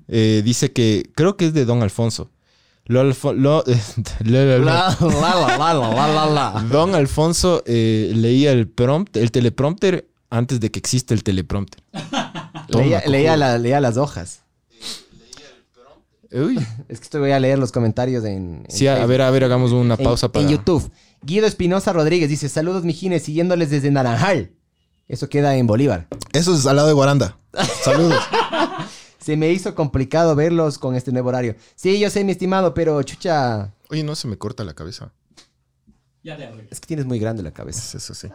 eh, 0.08 0.42
dice 0.46 0.72
que, 0.72 1.12
creo 1.16 1.36
que 1.36 1.48
es 1.48 1.54
de 1.54 1.66
Don 1.66 1.84
Alfonso. 1.84 2.32
Lo 2.86 3.02
Alfo- 3.02 3.34
lo- 3.34 3.66
la, 4.24 4.46
la, 4.46 4.58
la. 4.60 4.64
La, 4.64 4.98
la, 5.02 5.58
la, 5.58 5.74
la, 5.74 5.74
la, 5.74 6.08
la, 6.08 6.54
la. 6.54 6.66
Don 6.72 6.96
Alfonso 6.96 7.62
eh, 7.66 8.14
leía 8.16 8.54
el 8.54 8.70
prompt, 8.70 9.18
el 9.18 9.32
teleprompter 9.32 10.08
antes 10.30 10.62
de 10.62 10.72
que 10.72 10.80
exista 10.80 11.14
el 11.14 11.24
teleprompter. 11.24 11.84
Toma, 12.70 12.84
Leía, 12.86 13.02
leía 13.06 13.32
cojudo. 13.32 13.38
la- 13.48 13.58
leía 13.58 13.82
las 13.82 13.98
hojas. 13.98 14.44
Uy. 16.36 16.58
Es 16.90 17.00
que 17.00 17.06
estoy 17.06 17.22
voy 17.22 17.32
a 17.32 17.40
leer 17.40 17.58
los 17.58 17.72
comentarios 17.72 18.24
en. 18.26 18.64
en 18.66 18.66
Sí, 18.70 18.88
a, 18.88 19.06
ver, 19.06 19.22
a 19.22 19.32
ver, 19.32 19.44
hagamos 19.46 19.72
una 19.72 19.96
En- 19.96 20.04
pausa 20.04 20.32
para... 20.32 20.46
En 20.46 20.52
YouTube. 20.52 20.92
Guido 21.22 21.48
Espinosa 21.48 21.94
Rodríguez 21.94 22.30
dice: 22.30 22.50
Saludos, 22.50 22.84
mijines, 22.84 23.24
siguiéndoles 23.24 23.70
desde 23.70 23.90
Naranjal. 23.92 24.52
Eso 25.08 25.30
queda 25.30 25.56
en 25.56 25.68
Bolívar. 25.68 26.08
Eso 26.34 26.56
es 26.56 26.66
al 26.66 26.76
lado 26.76 26.88
de 26.88 26.94
Guaranda. 26.94 27.38
Saludos. 27.84 28.22
Se 29.20 29.38
me 29.38 29.52
hizo 29.52 29.74
complicado 29.74 30.36
verlos 30.36 30.78
con 30.78 30.94
este 30.96 31.12
nuevo 31.12 31.30
horario. 31.30 31.56
Sí, 31.76 32.00
yo 32.00 32.10
sé, 32.12 32.24
mi 32.24 32.32
estimado, 32.32 32.74
pero 32.76 33.02
chucha. 33.02 33.74
Oye, 33.90 34.04
no 34.04 34.16
se 34.16 34.28
me 34.28 34.38
corta 34.38 34.64
la 34.64 34.74
cabeza. 34.76 35.14
Ya 36.24 36.38
te 36.38 36.46
arreglo. 36.46 36.68
Es 36.72 36.80
que 36.80 36.88
tienes 36.88 37.06
muy 37.06 37.18
grande 37.20 37.42
la 37.44 37.52
cabeza. 37.52 37.80
Es 37.80 37.96
eso 37.96 38.14
sí. 38.14 38.28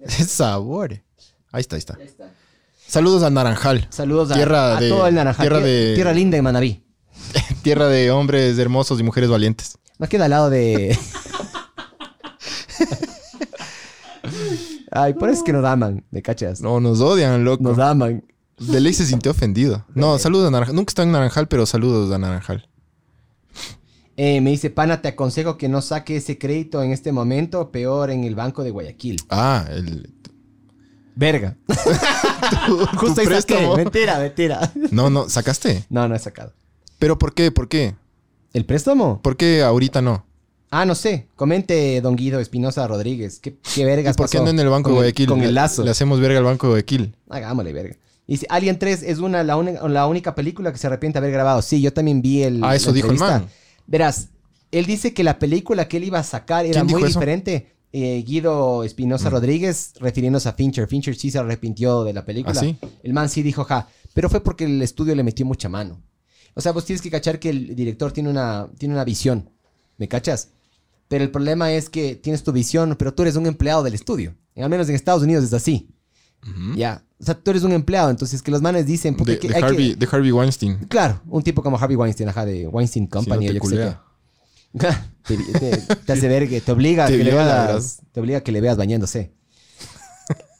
Es 0.00 0.30
sabor. 0.30 1.02
Ahí 1.52 1.60
está, 1.60 1.76
ahí 1.76 1.80
está. 1.80 1.96
Saludos 2.86 3.22
al 3.22 3.34
Naranjal. 3.34 3.86
Saludos 3.90 4.30
a, 4.30 4.34
Tierra 4.34 4.76
a 4.76 4.80
de- 4.80 4.88
todo 4.88 5.06
el 5.06 5.14
Naranjal. 5.14 5.42
tierra 5.48 5.60
de- 5.60 5.94
tierra 5.94 6.12
linda 6.12 6.36
en 6.36 6.44
Manabí. 6.44 6.82
Tierra 7.62 7.88
de 7.88 8.10
hombres 8.10 8.58
hermosos 8.58 9.00
y 9.00 9.02
mujeres 9.02 9.28
valientes. 9.30 9.78
No 9.98 10.08
queda 10.08 10.24
al 10.26 10.30
lado 10.30 10.50
de. 10.50 10.96
Ay, 14.92 15.14
por 15.14 15.28
eso 15.28 15.38
es 15.40 15.44
que 15.44 15.52
nos 15.52 15.64
aman, 15.64 16.04
¿me 16.10 16.22
cachas? 16.22 16.60
No, 16.60 16.80
nos 16.80 17.00
odian, 17.00 17.44
loco. 17.44 17.62
Nos 17.62 17.78
aman. 17.78 18.24
De 18.58 18.80
ley 18.80 18.94
se 18.94 19.04
sintió 19.04 19.32
ofendido. 19.32 19.84
No, 19.94 20.18
saludos 20.18 20.48
a 20.48 20.50
Naranjal. 20.50 20.74
Nunca 20.74 20.90
está 20.90 21.02
en 21.02 21.12
Naranjal, 21.12 21.48
pero 21.48 21.66
saludos 21.66 22.10
a 22.12 22.18
Naranjal. 22.18 22.68
Eh, 24.16 24.40
me 24.40 24.50
dice, 24.50 24.70
pana, 24.70 25.02
te 25.02 25.08
aconsejo 25.08 25.58
que 25.58 25.68
no 25.68 25.82
saque 25.82 26.16
ese 26.16 26.38
crédito 26.38 26.82
en 26.82 26.92
este 26.92 27.12
momento, 27.12 27.70
peor 27.70 28.10
en 28.10 28.24
el 28.24 28.34
banco 28.34 28.62
de 28.64 28.70
Guayaquil. 28.70 29.20
Ah, 29.28 29.66
el. 29.70 30.10
Verga. 31.16 31.56
tu 32.66 32.78
Justo 32.98 33.20
ahí 33.22 33.26
saqué. 33.26 33.66
Mentira, 33.76 34.18
mentira. 34.18 34.72
No, 34.92 35.10
no, 35.10 35.28
¿sacaste? 35.28 35.84
No, 35.88 36.06
no 36.06 36.14
he 36.14 36.18
sacado. 36.18 36.52
¿Pero 36.98 37.18
por 37.18 37.34
qué? 37.34 37.50
¿Por 37.50 37.68
qué? 37.68 37.94
¿El 38.52 38.64
préstamo? 38.66 39.20
¿Por 39.22 39.36
qué 39.36 39.62
ahorita 39.62 40.00
no? 40.02 40.24
Ah, 40.70 40.84
no 40.84 40.94
sé. 40.94 41.26
Comente, 41.36 42.00
don 42.00 42.16
Guido 42.16 42.38
Espinosa 42.40 42.86
Rodríguez. 42.86 43.38
¿Qué, 43.40 43.56
qué 43.74 43.80
¿Y 43.80 43.84
vergas 43.84 44.16
por 44.16 44.28
qué 44.28 44.38
pasó 44.38 44.44
no 44.44 44.50
en 44.50 44.60
el 44.60 44.68
Banco 44.68 44.84
con 44.90 44.92
de 44.92 44.98
Guayaquil? 44.98 45.28
Con 45.28 45.38
Le- 45.40 45.46
el 45.46 45.54
lazo. 45.54 45.84
Le 45.84 45.90
hacemos 45.90 46.20
verga 46.20 46.38
al 46.38 46.44
Banco 46.44 46.66
de 46.66 46.72
Guayaquil. 46.72 47.14
Hagámosle 47.30 47.72
verga. 47.72 47.96
Y 48.26 48.32
dice, 48.32 48.46
Alien 48.50 48.78
3 48.78 49.02
es 49.04 49.18
una, 49.18 49.42
la, 49.42 49.56
única- 49.56 49.86
la 49.88 50.06
única 50.06 50.34
película 50.34 50.72
que 50.72 50.78
se 50.78 50.86
arrepiente 50.86 51.18
de 51.18 51.24
haber 51.26 51.32
grabado. 51.32 51.62
Sí, 51.62 51.80
yo 51.80 51.92
también 51.92 52.20
vi 52.20 52.42
el. 52.42 52.62
Ah, 52.64 52.74
eso 52.74 52.90
la 52.90 52.94
dijo 52.94 53.06
el 53.08 53.12
entrevista. 53.14 53.38
man. 53.40 53.48
Verás, 53.86 54.28
él 54.72 54.84
dice 54.86 55.14
que 55.14 55.22
la 55.22 55.38
película 55.38 55.86
que 55.88 55.96
él 55.98 56.04
iba 56.04 56.18
a 56.18 56.24
sacar 56.24 56.64
era 56.66 56.74
¿Quién 56.80 56.86
dijo 56.88 56.98
muy 57.00 57.08
eso? 57.08 57.20
Diferente. 57.20 57.75
Eh, 57.98 58.22
Guido 58.26 58.84
Espinosa 58.84 59.30
Rodríguez, 59.30 59.94
refiriéndose 60.00 60.46
a 60.50 60.52
Fincher. 60.52 60.86
Fincher 60.86 61.16
sí 61.16 61.30
se 61.30 61.38
arrepintió 61.38 62.04
de 62.04 62.12
la 62.12 62.26
película. 62.26 62.54
¿Ah, 62.54 62.60
sí? 62.60 62.76
El 63.02 63.14
man 63.14 63.30
sí 63.30 63.42
dijo, 63.42 63.64
ja, 63.64 63.88
pero 64.12 64.28
fue 64.28 64.42
porque 64.42 64.64
el 64.66 64.82
estudio 64.82 65.14
le 65.14 65.22
metió 65.22 65.46
mucha 65.46 65.70
mano. 65.70 66.02
O 66.52 66.60
sea, 66.60 66.72
vos 66.72 66.84
tienes 66.84 67.00
que 67.00 67.10
cachar 67.10 67.38
que 67.38 67.48
el 67.48 67.74
director 67.74 68.12
tiene 68.12 68.28
una, 68.28 68.68
tiene 68.76 68.94
una 68.94 69.02
visión. 69.04 69.48
¿Me 69.96 70.08
cachas? 70.08 70.50
Pero 71.08 71.24
el 71.24 71.30
problema 71.30 71.72
es 71.72 71.88
que 71.88 72.16
tienes 72.16 72.42
tu 72.42 72.52
visión, 72.52 72.96
pero 72.98 73.14
tú 73.14 73.22
eres 73.22 73.36
un 73.36 73.46
empleado 73.46 73.82
del 73.82 73.94
estudio. 73.94 74.34
Al 74.56 74.68
menos 74.68 74.90
en 74.90 74.94
Estados 74.94 75.22
Unidos 75.22 75.44
es 75.44 75.54
así. 75.54 75.88
Ya. 76.76 77.02
O 77.18 77.24
sea, 77.24 77.34
tú 77.34 77.50
eres 77.50 77.62
un 77.62 77.72
empleado, 77.72 78.10
entonces 78.10 78.42
que 78.42 78.50
los 78.50 78.60
manes 78.60 78.84
dicen, 78.84 79.16
puta, 79.16 79.32
De, 79.32 79.38
que 79.38 79.48
de 79.48 79.54
hay 79.54 79.60
que- 79.62 79.66
Harvey, 79.68 79.94
de 79.94 80.08
Harvey 80.12 80.32
Weinstein. 80.32 80.76
Claro, 80.88 81.22
un 81.28 81.42
tipo 81.42 81.62
como 81.62 81.78
Harvey 81.78 81.96
Weinstein, 81.96 82.28
ajá, 82.28 82.44
de 82.44 82.66
Weinstein 82.68 83.06
Company, 83.06 83.46
no 83.46 83.50
o 83.50 83.54
te 83.54 83.58
yo 83.58 83.70
sé 83.70 83.76
qué. 83.76 83.96
Te, 85.26 85.36
te- 85.36 85.96
te 85.96 86.12
hace 86.12 86.28
ver 86.28 86.48
que 86.48 86.60
te 86.60 86.72
obliga 86.72 87.04
a 87.04 87.08
Te 87.08 87.18
que 87.18 87.24
le 87.24 87.32
veas, 87.34 88.00
te 88.12 88.20
obliga 88.20 88.38
a 88.38 88.40
que 88.42 88.52
le 88.52 88.60
veas 88.60 88.76
bañándose. 88.76 89.32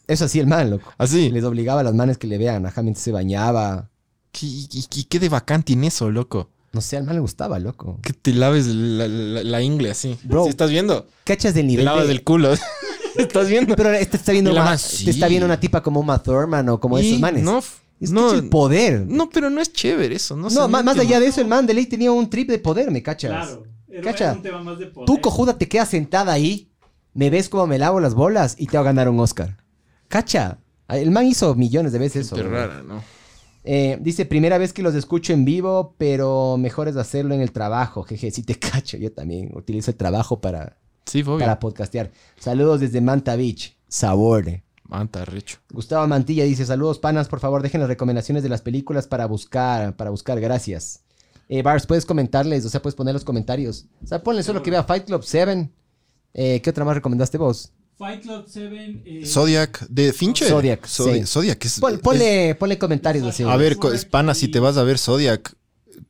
Eso 0.06 0.26
así 0.26 0.38
el 0.38 0.46
man, 0.46 0.70
loco. 0.70 0.92
Así. 0.98 1.30
Les 1.30 1.42
obligaba 1.44 1.80
a 1.80 1.84
las 1.84 1.94
manes 1.94 2.16
que 2.18 2.26
le 2.28 2.38
vean, 2.38 2.64
ajá, 2.66 2.82
mientras 2.82 3.02
se 3.02 3.10
bañaba. 3.12 3.90
¿Qué, 4.30 4.46
y- 4.46 5.04
qué 5.08 5.18
de 5.18 5.28
bacán 5.28 5.62
tiene 5.62 5.88
eso, 5.88 6.10
loco? 6.10 6.50
No 6.72 6.80
sé, 6.80 6.96
al 6.96 7.04
man 7.04 7.14
le 7.16 7.20
gustaba, 7.20 7.58
loco. 7.58 7.98
Que 8.02 8.12
te 8.12 8.32
laves 8.32 8.66
la, 8.66 9.08
la- 9.08 9.42
la 9.42 9.62
ingle 9.62 9.90
así. 9.90 10.16
Bro. 10.24 10.44
¿Sí 10.44 10.50
estás 10.50 10.70
viendo? 10.70 11.06
¿Cachas 11.24 11.54
del 11.54 11.64
Te 11.64 11.68
nivel 11.68 11.84
lavas 11.86 12.02
de- 12.02 12.08
del 12.08 12.22
culo. 12.22 12.54
¿Estás 13.16 13.48
viendo? 13.48 13.74
Pero 13.74 13.92
este 13.94 14.16
está 14.18 14.32
viendo, 14.32 14.52
man, 14.54 14.76
te 14.76 14.78
sí. 14.84 15.10
está 15.10 15.26
viendo 15.26 15.46
una 15.46 15.58
tipa 15.58 15.82
como 15.82 16.00
Uma 16.00 16.22
Thurman 16.22 16.68
o 16.68 16.78
como 16.78 16.98
Y 16.98 17.08
esos 17.08 17.20
manes. 17.20 17.42
no, 17.42 17.58
Es 17.98 18.10
No, 18.10 18.32
el 18.32 18.48
poder. 18.50 19.06
No, 19.08 19.30
pero 19.30 19.48
no 19.48 19.60
es 19.62 19.72
chévere 19.72 20.14
eso. 20.16 20.36
No, 20.36 20.50
No, 20.50 20.68
más, 20.68 20.84
mete. 20.84 21.00
allá 21.00 21.18
de 21.18 21.26
eso, 21.28 21.40
el 21.40 21.46
man 21.48 21.66
de 21.66 21.72
ley 21.74 21.86
tenía 21.86 22.12
un 22.12 22.28
trip 22.28 22.48
de 22.50 22.58
poder, 22.58 22.90
¿me 22.90 23.02
cachas? 23.02 23.30
Claro. 23.30 23.64
Era, 23.88 24.02
Cacha. 24.02 24.24
era 24.24 24.32
un 24.34 24.42
tema 24.42 24.62
más 24.62 24.78
de 24.78 24.86
poder. 24.86 25.06
Tú, 25.06 25.20
cojuda, 25.20 25.58
te 25.58 25.68
quedas 25.68 25.88
sentada 25.88 26.32
ahí, 26.32 26.70
me 27.14 27.30
ves 27.30 27.48
como 27.48 27.66
me 27.66 27.78
lavo 27.78 28.00
las 28.00 28.14
bolas 28.14 28.56
y 28.58 28.66
te 28.66 28.76
va 28.76 28.82
a 28.82 28.84
ganar 28.84 29.08
un 29.08 29.20
Oscar. 29.20 29.56
Cacha. 30.08 30.58
El 30.88 31.10
man 31.10 31.26
hizo 31.26 31.54
millones 31.54 31.92
de 31.92 31.98
veces 31.98 32.26
eso. 32.26 32.36
Qué 32.36 32.42
güey. 32.42 32.54
rara, 32.54 32.82
¿no? 32.82 33.02
Eh, 33.64 33.98
dice, 34.00 34.26
primera 34.26 34.58
vez 34.58 34.72
que 34.72 34.82
los 34.82 34.94
escucho 34.94 35.32
en 35.32 35.44
vivo, 35.44 35.96
pero 35.98 36.56
mejor 36.56 36.86
es 36.86 36.96
hacerlo 36.96 37.34
en 37.34 37.40
el 37.40 37.50
trabajo. 37.50 38.04
Jeje, 38.04 38.30
sí 38.30 38.42
te 38.44 38.54
cacho. 38.58 38.96
Yo 38.96 39.12
también 39.12 39.50
utilizo 39.54 39.90
el 39.90 39.96
trabajo 39.96 40.40
para, 40.40 40.76
Sí, 41.06 41.24
para 41.24 41.58
podcastear. 41.58 42.12
Saludos 42.38 42.80
desde 42.80 43.00
Manta 43.00 43.34
Beach. 43.36 43.76
Sabor. 43.88 44.62
Manta, 44.84 45.24
recho. 45.24 45.58
Gustavo 45.72 46.06
Mantilla 46.06 46.44
dice, 46.44 46.64
saludos 46.64 47.00
panas, 47.00 47.28
por 47.28 47.40
favor 47.40 47.60
dejen 47.62 47.80
las 47.80 47.88
recomendaciones 47.88 48.44
de 48.44 48.48
las 48.48 48.62
películas 48.62 49.08
para 49.08 49.26
buscar, 49.26 49.96
para 49.96 50.10
buscar, 50.10 50.40
gracias. 50.40 51.02
Eh, 51.48 51.62
Bars, 51.62 51.86
puedes 51.86 52.04
comentarles, 52.04 52.64
o 52.64 52.68
sea, 52.68 52.82
puedes 52.82 52.94
poner 52.96 53.14
los 53.14 53.24
comentarios. 53.24 53.86
O 54.02 54.06
sea, 54.06 54.22
ponle 54.22 54.42
solo 54.42 54.62
que 54.62 54.70
vea 54.70 54.82
Fight 54.84 55.04
Club 55.04 55.22
7. 55.24 55.70
Eh, 56.34 56.60
¿Qué 56.62 56.70
otra 56.70 56.84
más 56.84 56.94
recomendaste 56.96 57.38
vos? 57.38 57.72
Fight 57.98 58.22
Club 58.22 58.44
7. 58.48 59.02
eh, 59.06 59.26
Zodiac 59.26 59.86
de 59.88 60.12
Fincher. 60.12 60.48
Zodiac, 60.48 60.86
Zodi- 60.86 61.20
sí. 61.20 61.26
Zodiac 61.26 61.64
es. 61.64 61.80
Pon- 61.80 61.98
ponle, 62.00 62.54
ponle 62.56 62.78
comentarios 62.78 63.24
así. 63.26 63.42
es- 63.42 63.48
a 63.48 63.56
ver, 63.56 63.76
Espana, 63.94 64.34
si 64.34 64.48
te 64.48 64.58
vas 64.60 64.76
a 64.76 64.82
ver 64.82 64.98
Zodiac, 64.98 65.54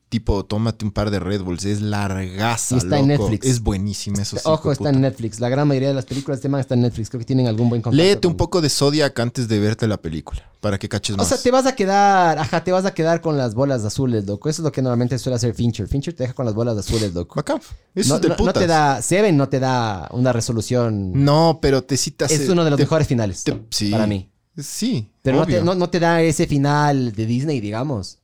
tipo, 0.08 0.44
tómate 0.44 0.84
un 0.84 0.90
par 0.92 1.10
de 1.10 1.18
Red 1.20 1.42
Bulls. 1.42 1.64
Es 1.64 1.80
largaza. 1.82 2.74
Y 2.74 2.78
está 2.78 2.98
en. 2.98 3.08
Netflix. 3.08 3.46
Es 3.46 3.60
buenísima 3.60 4.22
eso. 4.22 4.36
Ojo, 4.44 4.72
está 4.72 4.84
puta. 4.84 4.90
en 4.96 5.00
Netflix. 5.00 5.40
La 5.40 5.48
gran 5.48 5.66
mayoría 5.68 5.88
de 5.88 5.94
las 5.94 6.04
películas 6.06 6.36
de 6.38 6.40
este 6.40 6.48
man 6.48 6.60
están 6.60 6.78
en 6.78 6.82
Netflix. 6.84 7.10
Creo 7.10 7.18
que 7.18 7.24
tienen 7.24 7.46
algún 7.46 7.68
buen 7.68 7.82
contacto. 7.82 8.02
Léete 8.02 8.26
un 8.26 8.32
con- 8.34 8.38
poco 8.38 8.60
de 8.60 8.68
Zodiac 8.70 9.18
antes 9.20 9.48
de 9.48 9.58
verte 9.58 9.86
la 9.86 9.96
película. 9.96 10.42
Para 10.60 10.78
que 10.78 10.88
caches 10.88 11.14
O 11.14 11.18
más. 11.18 11.28
sea, 11.28 11.38
te 11.38 11.50
vas 11.52 11.66
a 11.66 11.76
quedar, 11.76 12.38
ajá, 12.38 12.64
te 12.64 12.72
vas 12.72 12.84
a 12.86 12.92
quedar 12.94 13.20
con 13.20 13.36
las 13.36 13.54
bolas 13.54 13.84
azules, 13.84 14.26
loco. 14.26 14.48
Eso 14.48 14.62
es 14.62 14.64
lo 14.64 14.72
que 14.72 14.82
normalmente 14.82 15.16
suele 15.18 15.36
hacer 15.36 15.54
Fincher. 15.54 15.86
Fincher 15.86 16.14
te 16.14 16.24
deja 16.24 16.34
con 16.34 16.44
las 16.46 16.54
bolas 16.54 16.76
azules, 16.78 17.14
loco. 17.14 17.34
Bacán. 17.36 17.60
Eso 17.94 18.08
no, 18.08 18.14
es 18.16 18.22
de 18.22 18.28
no- 18.28 18.34
no 18.34 18.36
putas. 18.38 18.54
te 18.54 18.66
da, 18.66 19.00
Seven 19.02 19.36
no 19.36 19.48
te 19.48 19.60
da 19.60 20.08
una 20.12 20.32
resolución. 20.32 21.12
No, 21.24 21.58
pero 21.62 21.82
te 21.84 21.96
citas. 21.96 22.32
es 22.32 22.48
uno 22.48 22.64
de 22.64 22.70
los 22.70 22.78
mejores 22.80 23.06
finales 23.06 23.44
sí. 23.70 23.90
para 23.90 24.06
mí. 24.06 24.28
Sí. 24.58 25.10
Pero 25.22 25.36
no 25.40 25.46
te, 25.46 25.60
no, 25.62 25.74
no 25.74 25.90
te 25.90 26.00
da 26.00 26.22
ese 26.22 26.46
final 26.46 27.12
de 27.12 27.26
Disney, 27.26 27.60
digamos. 27.60 28.18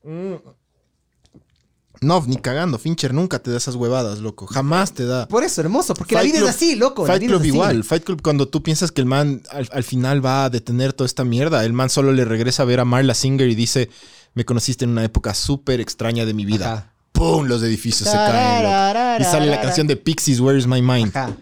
No, 2.02 2.22
ni 2.26 2.36
cagando. 2.36 2.78
Fincher 2.78 3.14
nunca 3.14 3.38
te 3.38 3.50
da 3.50 3.56
esas 3.56 3.74
huevadas, 3.76 4.18
loco. 4.18 4.46
Jamás 4.46 4.92
te 4.92 5.06
da. 5.06 5.26
Por 5.28 5.44
eso, 5.44 5.60
hermoso, 5.60 5.94
porque 5.94 6.14
la 6.14 6.20
Fight 6.22 6.32
vida 6.32 6.40
Club- 6.40 6.50
es 6.50 6.56
así, 6.56 6.74
loco. 6.76 7.02
la 7.02 7.12
Fight 7.12 7.20
vida 7.20 7.28
Club 7.30 7.40
es 7.42 7.48
así. 7.48 7.54
igual. 7.56 7.84
Fight 7.84 8.04
Club, 8.04 8.22
cuando 8.22 8.48
tú 8.48 8.62
piensas 8.62 8.92
que 8.92 9.00
el 9.00 9.06
man 9.06 9.42
al, 9.50 9.68
al 9.72 9.84
final 9.84 10.24
va 10.24 10.44
a 10.44 10.50
detener 10.50 10.92
toda 10.92 11.06
esta 11.06 11.24
mierda, 11.24 11.64
el 11.64 11.72
man 11.72 11.88
solo 11.90 12.12
le 12.12 12.24
regresa 12.24 12.64
a 12.64 12.66
ver 12.66 12.80
a 12.80 12.84
Marla 12.84 13.14
Singer 13.14 13.48
y 13.48 13.54
dice: 13.54 13.88
Me 14.34 14.44
conociste 14.44 14.84
en 14.84 14.90
una 14.90 15.04
época 15.04 15.32
súper 15.34 15.80
extraña 15.80 16.24
de 16.26 16.34
mi 16.34 16.44
vida. 16.44 16.72
Ajá. 16.72 16.92
¡Pum! 17.12 17.46
Los 17.46 17.62
edificios 17.62 18.08
se 18.08 18.16
caen. 18.16 18.64
loco. 18.64 19.22
Y 19.22 19.24
sale 19.30 19.46
la 19.46 19.60
canción 19.60 19.86
de 19.86 19.96
Pixies, 19.96 20.40
Where's 20.40 20.66
My 20.66 20.82
Mind. 20.82 21.16
Ajá. 21.16 21.36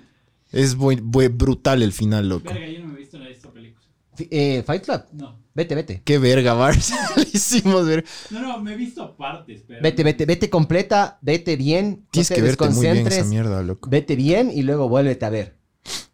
Es 0.52 0.76
brutal 0.76 1.82
el 1.82 1.92
final, 1.92 2.28
loco. 2.28 2.52
Verga, 2.52 2.66
yo 2.68 2.80
no 2.80 2.88
me 2.88 2.94
he 2.94 2.98
visto 2.98 3.16
en 3.16 3.22
esta 3.28 3.50
película. 3.50 3.84
Eh, 4.18 4.62
Fight 4.66 4.84
Club. 4.84 5.02
No. 5.12 5.38
Vete, 5.61 5.74
vete. 5.74 6.00
Qué 6.06 6.18
verga, 6.18 6.54
Bars. 6.54 6.90
Le 7.16 7.22
hicimos 7.34 7.84
ver. 7.86 8.02
No, 8.30 8.40
no, 8.40 8.61
me 8.62 8.72
he 8.72 8.76
visto 8.76 9.14
partes, 9.14 9.62
pero. 9.68 9.82
Vete, 9.82 10.02
vete, 10.02 10.24
vete 10.24 10.48
completa, 10.48 11.18
vete 11.20 11.56
bien. 11.56 12.06
Tienes 12.11 12.30
no 12.30 12.34
te 12.34 12.40
que 12.40 12.46
verte 12.46 12.68
muy 12.70 12.86
bien 12.86 13.06
esa 13.06 13.24
mierda, 13.24 13.62
loco. 13.62 13.90
Vete 13.90 14.16
bien 14.16 14.50
y 14.54 14.62
luego 14.62 14.88
vuélvete 14.88 15.26
a 15.26 15.28
ver. 15.28 15.58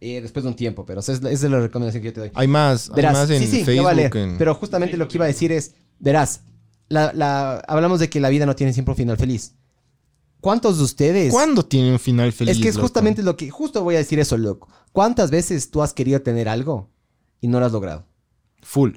Eh, 0.01 0.21
después 0.21 0.43
de 0.43 0.49
un 0.49 0.57
tiempo, 0.57 0.85
pero 0.85 0.99
esa 0.99 1.13
es, 1.13 1.23
la- 1.23 1.31
esa 1.31 1.47
es 1.47 1.53
la 1.53 1.61
recomendación 1.61 2.03
que 2.03 2.09
yo 2.09 2.13
te 2.13 2.21
doy. 2.21 2.31
Hay 2.35 2.49
más, 2.49 2.89
hay 2.91 2.97
Verás, 2.97 3.13
más 3.13 3.31
en 3.31 3.41
sí, 3.43 3.47
sí, 3.47 3.65
Facebook. 3.65 3.87
va 3.87 3.91
a 3.91 3.95
leer, 3.95 4.17
en- 4.17 4.37
Pero 4.37 4.53
justamente 4.57 4.97
lo 4.97 5.07
que 5.07 5.17
iba 5.19 5.27
a 5.27 5.29
decir 5.29 5.53
es, 5.53 5.75
verás, 6.01 6.41
la, 6.89 7.13
la- 7.15 7.59
hablamos 7.69 8.01
de 8.01 8.11
que 8.11 8.19
la 8.19 8.29
vida 8.31 8.47
no 8.47 8.57
tiene 8.57 8.73
siempre 8.73 8.91
un 8.93 8.97
final 8.97 9.17
feliz. 9.17 9.55
¿Cuántos 10.41 10.79
de 10.79 10.85
ustedes? 10.85 11.33
¿Cuándo 11.33 11.65
tiene 11.65 11.93
un 11.93 11.99
final 12.01 12.33
feliz? 12.33 12.57
es 12.57 12.63
que 12.63 12.69
es 12.69 12.75
loco? 12.75 12.87
justamente 12.89 13.23
lo 13.23 13.37
que, 13.37 13.49
justo 13.51 13.83
voy 13.85 13.95
a 13.95 13.99
decir 13.99 14.19
eso, 14.19 14.37
loco. 14.37 14.69
¿Cuántas 14.93 15.31
veces 15.31 15.71
tú 15.71 15.83
has 15.83 15.93
querido 15.93 16.21
tener 16.23 16.49
algo 16.49 16.91
y 17.41 17.49
no 17.49 17.61
lo 17.61 17.67
has 17.67 17.73
logrado? 17.73 18.07
Full. 18.63 18.97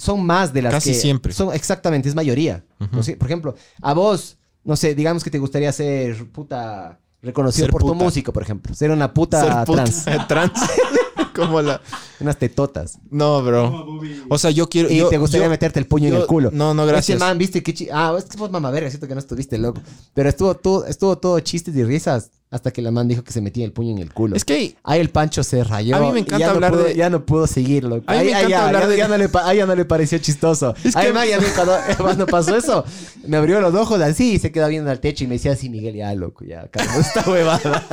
Son 0.00 0.24
más 0.24 0.52
de 0.52 0.62
las 0.62 0.72
Casi 0.72 0.90
que... 0.92 0.98
siempre. 0.98 1.32
Son, 1.32 1.52
exactamente, 1.54 2.08
es 2.08 2.14
mayoría. 2.14 2.64
No 2.78 2.88
por 3.18 3.26
ejemplo, 3.28 3.54
a 3.82 3.92
vos, 3.92 4.38
no 4.64 4.76
sé, 4.76 4.94
digamos 4.94 5.22
que 5.22 5.30
te 5.30 5.38
gustaría 5.38 5.70
ser 5.72 6.26
puta 6.32 6.98
reconocido 7.22 7.66
Ser 7.66 7.70
por 7.72 7.82
tu 7.82 7.88
puta. 7.92 8.04
músico, 8.04 8.32
por 8.32 8.42
ejemplo. 8.42 8.74
Ser 8.74 8.90
una 8.90 9.12
puta 9.12 9.40
Ser 9.42 9.64
puta 9.66 9.84
trans. 9.84 10.04
trans. 10.28 10.52
Como 11.34 11.60
la. 11.62 11.80
Unas 12.18 12.36
tetotas. 12.38 12.98
No, 13.10 13.42
bro. 13.42 13.86
O 14.28 14.38
sea, 14.38 14.50
yo 14.50 14.68
quiero. 14.68 14.90
Y 14.90 14.96
yo- 14.98 15.08
te 15.08 15.18
gustaría 15.18 15.46
yo- 15.46 15.50
meterte 15.50 15.78
el 15.78 15.86
puño 15.86 16.08
en 16.08 16.14
el 16.14 16.26
culo. 16.26 16.50
No, 16.52 16.74
no, 16.74 16.82
Ese 16.84 16.92
gracias. 16.92 17.20
man, 17.20 17.38
viste 17.38 17.62
que 17.62 17.72
chi- 17.74 17.88
Ah, 17.92 18.14
es 18.18 18.24
que 18.24 18.36
vos 18.36 18.50
mamá 18.50 18.70
verga, 18.70 18.88
siento 18.90 19.06
que 19.06 19.14
no 19.14 19.20
estuviste 19.20 19.56
loco. 19.58 19.80
Pero 20.14 20.28
estuvo 20.28 20.54
todo, 20.56 20.86
estuvo 20.86 21.16
todo 21.18 21.38
chistes 21.40 21.74
y 21.76 21.84
risas 21.84 22.30
hasta 22.52 22.72
que 22.72 22.82
la 22.82 22.90
man 22.90 23.06
dijo 23.06 23.22
que 23.22 23.30
se 23.32 23.40
metía 23.40 23.64
el 23.64 23.70
puño 23.72 23.92
en 23.92 23.98
el 23.98 24.12
culo. 24.12 24.34
Es 24.34 24.44
que 24.44 24.74
Ahí 24.82 24.98
el 25.00 25.10
Pancho 25.10 25.44
se 25.44 25.62
rayó. 25.62 25.94
A 25.94 26.00
mí 26.00 26.10
me 26.12 26.18
encanta 26.20 26.38
ya 26.38 26.46
no 26.48 26.54
hablar 26.54 26.72
pudo- 26.72 26.82
de- 26.84 26.94
Ya 26.96 27.08
no 27.08 27.24
pudo 27.24 27.46
seguir, 27.46 27.84
loco. 27.84 28.02
A 28.08 28.12
mí 28.14 28.18
Ahí- 28.18 28.24
me 28.24 28.30
encanta 28.32 28.48
ya, 28.48 28.66
hablar 28.66 28.82
ya- 28.82 28.88
de- 28.88 28.96
ya 28.96 29.08
no 29.08 29.18
le, 29.18 29.28
ahí 29.44 29.56
ya 29.58 29.66
no 29.66 29.74
le 29.76 29.84
pareció 29.84 30.18
chistoso. 30.18 30.74
Es 30.84 30.96
que- 30.96 31.12
man, 31.12 31.28
y 31.28 31.32
a 31.32 31.38
mí 31.38 31.46
cuando, 31.54 31.76
cuando 31.98 32.26
pasó 32.26 32.56
eso, 32.56 32.84
me 33.24 33.36
abrió 33.36 33.60
los 33.60 33.72
ojos 33.76 34.00
así 34.00 34.32
y 34.32 34.38
se 34.40 34.50
quedó 34.50 34.66
viendo 34.68 34.90
al 34.90 34.98
techo 34.98 35.22
y 35.22 35.26
me 35.28 35.34
decía 35.34 35.52
así, 35.52 35.68
Miguel, 35.70 35.94
ya, 35.94 36.12
loco, 36.16 36.44
ya, 36.44 36.66
calma 36.68 36.92
esta 36.98 37.30
huevada. 37.30 37.86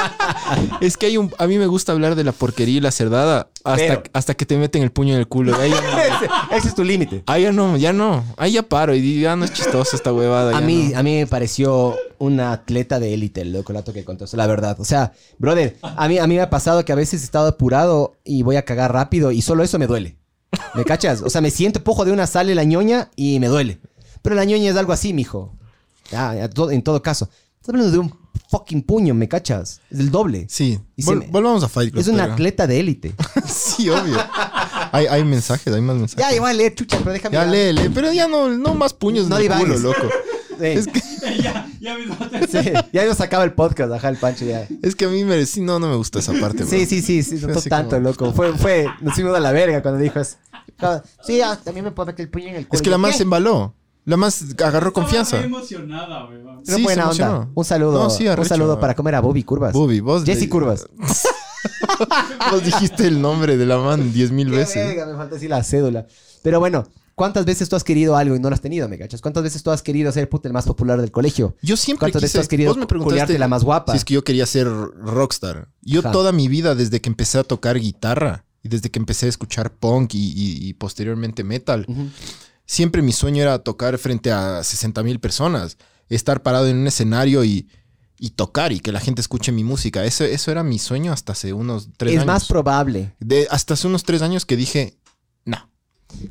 Es 0.82 0.98
que 0.98 1.06
hay 1.06 1.18
un. 1.18 1.32
A 1.38 1.46
mí 1.46 1.58
me 1.60 1.68
gusta 1.68 1.92
hablar 1.92 2.16
de 2.16 2.24
la 2.24 2.32
porquería 2.32 2.78
y 2.78 2.82
la 2.82 2.92
cerdada 2.92 3.50
hasta, 3.64 3.76
Pero- 3.88 4.04
hasta 4.14 4.34
que 4.34 4.46
te 4.48 4.58
meten 4.58 4.82
el 4.82 4.92
puño 4.92 5.14
en 5.14 5.20
el 5.20 5.28
culo. 5.28 5.56
Ahí 5.56 5.70
ya 5.70 5.82
no. 5.82 6.56
ese, 6.58 6.68
es 6.70 6.74
tu 6.76 6.84
límite. 6.84 7.22
Ahí 7.28 7.44
ya 7.44 7.52
no, 7.52 7.78
ya 7.78 7.94
no. 7.94 8.24
Ahí 8.38 8.54
ya 8.54 8.64
paro 8.64 8.96
y 8.96 9.22
ya 9.22 9.36
no 9.36 9.46
es 9.46 9.54
chistosa 9.54 9.96
esta 9.96 10.12
huevada. 10.12 10.50
A 10.58 10.62
ya 10.62 10.66
mí, 10.66 10.90
no. 10.94 11.00
a 11.00 11.04
mí 11.04 11.18
me 11.18 11.28
pareció 11.28 11.96
una 12.20 12.52
atleta 12.54 13.00
de 13.00 13.14
élite, 13.14 13.42
el 13.42 13.54
loco, 13.54 13.74
que 13.94 14.04
contó. 14.04 14.26
La 14.48 14.56
verdad. 14.56 14.80
O 14.80 14.86
sea, 14.86 15.14
brother, 15.38 15.78
a 15.82 16.08
mí, 16.08 16.18
a 16.18 16.26
mí 16.28 16.36
me 16.36 16.42
ha 16.42 16.50
pasado 16.50 16.84
que 16.86 16.92
a 16.92 16.96
veces 16.96 17.22
he 17.22 17.26
estado 17.26 17.48
apurado 17.50 18.16
y 18.24 18.44
voy 18.44 18.56
a 18.56 18.66
cagar 18.66 18.94
rápido 18.94 19.32
y 19.32 19.42
solo 19.42 19.64
eso 19.64 19.78
me 19.80 19.88
duele. 19.88 20.18
¿Me 20.76 20.86
cachas? 20.86 21.22
O 21.22 21.30
sea, 21.30 21.42
me 21.42 21.52
siento 21.52 21.84
pojo 21.84 22.06
de 22.06 22.12
una 22.12 22.26
sale 22.28 22.56
la 22.56 22.64
ñoña 22.64 23.12
y 23.16 23.40
me 23.40 23.48
duele. 23.48 23.80
Pero 24.22 24.36
la 24.36 24.46
ñoña 24.46 24.70
es 24.72 24.78
algo 24.78 24.94
así, 24.94 25.14
mijo. 25.14 25.56
Ah, 26.14 26.36
en 26.72 26.82
todo 26.84 27.02
caso. 27.02 27.30
Estás 27.56 27.70
hablando 27.70 27.92
de 27.92 27.98
un 28.00 28.14
fucking 28.50 28.82
puño, 28.84 29.14
¿me 29.14 29.28
cachas? 29.28 29.82
Es 29.92 30.00
el 30.00 30.10
doble. 30.10 30.46
Sí. 30.50 30.80
Vol- 31.00 31.20
me- 31.20 31.28
Volvamos 31.28 31.64
a 31.64 31.68
Fight 31.68 31.92
Club. 31.92 32.02
Es 32.02 32.08
un 32.08 32.16
pero- 32.18 32.32
atleta 32.34 32.66
de 32.66 32.80
élite. 32.80 33.14
sí, 33.46 33.90
obvio. 33.90 34.18
Hay, 34.94 35.06
hay 35.08 35.24
mensajes, 35.26 35.74
hay 35.74 35.82
más 35.82 35.98
mensajes. 35.98 36.26
ya, 36.26 36.34
igual 36.34 36.56
leer, 36.58 36.74
chucha, 36.76 36.98
pero 37.00 37.12
déjame. 37.12 37.34
Ya 37.36 37.46
lee, 37.46 37.74
lee, 37.74 37.90
pero 37.94 38.12
ya 38.14 38.28
no, 38.28 38.50
no 38.50 38.74
más 38.74 38.94
puños 38.94 39.28
No 39.28 39.38
en 39.38 39.52
el 39.52 39.58
culo, 39.60 39.76
divagues. 39.76 40.14
loco. 40.60 40.92
Sí. 41.00 41.42
ya, 41.44 41.68
ya 41.80 41.98
mismo 41.98 42.16
te- 42.16 42.48
Sí, 42.64 42.72
ya 42.94 43.06
nos 43.06 43.20
acaba 43.22 43.44
el 43.44 43.54
podcast, 43.54 43.92
ajá, 43.94 44.10
el 44.10 44.18
Pancho 44.18 44.46
ya. 44.46 44.68
Es 44.82 44.96
que 44.96 45.06
a 45.06 45.10
mí 45.10 45.24
me, 45.24 45.46
sí, 45.46 45.62
no, 45.62 45.80
no 45.80 45.88
me 45.88 45.96
gusta 45.96 46.20
esa 46.20 46.34
parte, 46.34 46.60
bro. 46.64 46.68
Sí, 46.68 46.86
sí, 46.86 47.02
sí, 47.02 47.24
sí, 47.24 47.40
así 47.56 47.70
tanto, 47.70 47.96
como- 47.98 48.10
loco. 48.10 48.34
Fue, 48.34 48.54
fue, 48.58 48.86
nos 49.02 49.14
fuimos 49.16 49.36
a 49.36 49.40
la 49.40 49.52
verga 49.52 49.82
cuando 49.82 50.00
dijo 50.00 50.20
eso. 50.20 50.38
Sí, 51.24 51.42
ah, 51.42 51.58
también 51.64 51.84
me 51.86 51.92
puedo 51.92 52.08
meter 52.08 52.24
el 52.26 52.30
puño 52.30 52.48
en 52.48 52.56
el 52.56 52.68
culo. 52.68 52.78
Es 52.78 52.82
que 52.82 52.90
la 52.90 52.98
más 52.98 53.18
se 53.18 53.24
embaló. 53.24 53.74
La 54.06 54.16
más 54.16 54.42
agarró 54.58 54.88
Estaba 54.88 54.92
confianza. 54.94 55.42
emocionada, 55.44 56.28
weón. 56.28 56.62
Pero 56.66 56.78
Sí, 56.78 56.84
buena 56.84 57.04
se 57.04 57.10
onda. 57.10 57.26
emocionó. 57.28 57.52
Un 57.56 57.66
saludo. 57.66 58.04
No, 58.04 58.10
sí, 58.10 58.24
un 58.24 58.30
arrecho, 58.30 58.48
saludo 58.50 58.74
ah. 58.74 58.80
para 58.80 58.96
comer 58.96 59.16
a 59.16 59.20
Bobby 59.20 59.44
Curvas. 59.44 59.74
Bobby, 59.74 60.00
vos. 60.00 60.24
Jesse 60.24 60.42
le- 60.44 60.50
Curvas. 60.50 60.88
Vos 62.52 62.64
dijiste 62.64 63.08
el 63.08 63.22
nombre 63.22 63.58
de 63.58 63.66
la 63.66 63.78
man 63.78 64.14
diez 64.14 64.32
mil 64.32 64.50
veces. 64.50 64.88
verga, 64.88 65.06
me 65.08 65.16
falta 65.18 65.36
decir 65.36 65.50
la 65.50 65.64
cédula. 65.64 66.06
Pero 66.42 66.60
bueno, 66.60 66.88
¿cuántas 67.18 67.46
veces 67.46 67.68
tú 67.68 67.76
has 67.76 67.84
querido 67.84 68.16
algo 68.16 68.36
y 68.36 68.40
no 68.40 68.48
lo 68.50 68.54
has 68.54 68.62
tenido, 68.62 68.88
me 68.88 68.98
cachas? 68.98 69.22
¿Cuántas 69.22 69.42
veces 69.44 69.64
tú 69.64 69.72
has 69.72 69.82
querido 69.82 70.12
ser 70.12 70.30
puta 70.30 70.48
el 70.48 70.54
más 70.54 70.66
popular 70.66 71.02
del 71.02 71.12
colegio? 71.12 71.56
Yo 71.64 71.76
siempre 71.76 72.02
¿Cuántas 72.06 72.22
veces 72.22 72.34
tú 72.36 72.40
has 72.42 72.48
querido 72.48 72.70
vos 72.70 72.78
me 72.78 72.86
preguntaste 72.86 73.14
culiarte 73.14 73.40
la 73.40 73.48
más 73.48 73.64
guapa? 73.64 73.92
Si 73.92 73.98
es 73.98 74.06
que 74.06 74.14
yo 74.14 74.24
quería 74.24 74.46
ser 74.46 74.68
rockstar. 74.68 75.68
Yo 75.82 76.02
Ajá. 76.02 76.12
toda 76.12 76.32
mi 76.32 76.48
vida, 76.48 76.76
desde 76.76 77.02
que 77.02 77.10
empecé 77.10 77.40
a 77.40 77.44
tocar 77.44 77.80
guitarra 77.80 78.46
y 78.64 78.70
desde 78.70 78.92
que 78.92 79.00
empecé 79.00 79.26
a 79.26 79.30
escuchar 79.30 79.74
punk 79.74 80.14
y, 80.14 80.20
y- 80.32 80.68
y 80.70 80.74
posteriormente 80.76 81.44
metal, 81.44 81.86
siempre 82.66 83.02
mi 83.02 83.12
sueño 83.14 83.42
era 83.42 83.60
tocar 83.60 83.98
frente 83.98 84.32
a 84.32 84.64
60 84.64 85.02
mil 85.04 85.20
personas, 85.20 85.78
estar 86.10 86.44
parado 86.44 86.68
en 86.68 86.78
un 86.78 86.88
escenario 86.88 87.44
y, 87.44 87.68
y 88.20 88.32
tocar 88.32 88.72
y 88.72 88.80
que 88.80 88.92
la 88.92 89.00
gente 89.00 89.22
escuche 89.22 89.52
mi 89.52 89.64
música. 89.64 90.06
Eso, 90.06 90.24
eso 90.24 90.52
era 90.52 90.64
mi 90.64 90.80
sueño 90.80 91.14
hasta 91.14 91.32
hace 91.34 91.54
unos 91.54 91.90
tres 91.98 92.14
es 92.14 92.18
años. 92.20 92.28
más 92.28 92.48
probable. 92.48 93.16
De- 93.20 93.48
hasta 93.50 93.74
hace 93.74 93.88
unos 93.88 94.04
tres 94.04 94.22
años 94.22 94.46
que 94.46 94.56
dije, 94.58 94.98
no. 95.46 95.70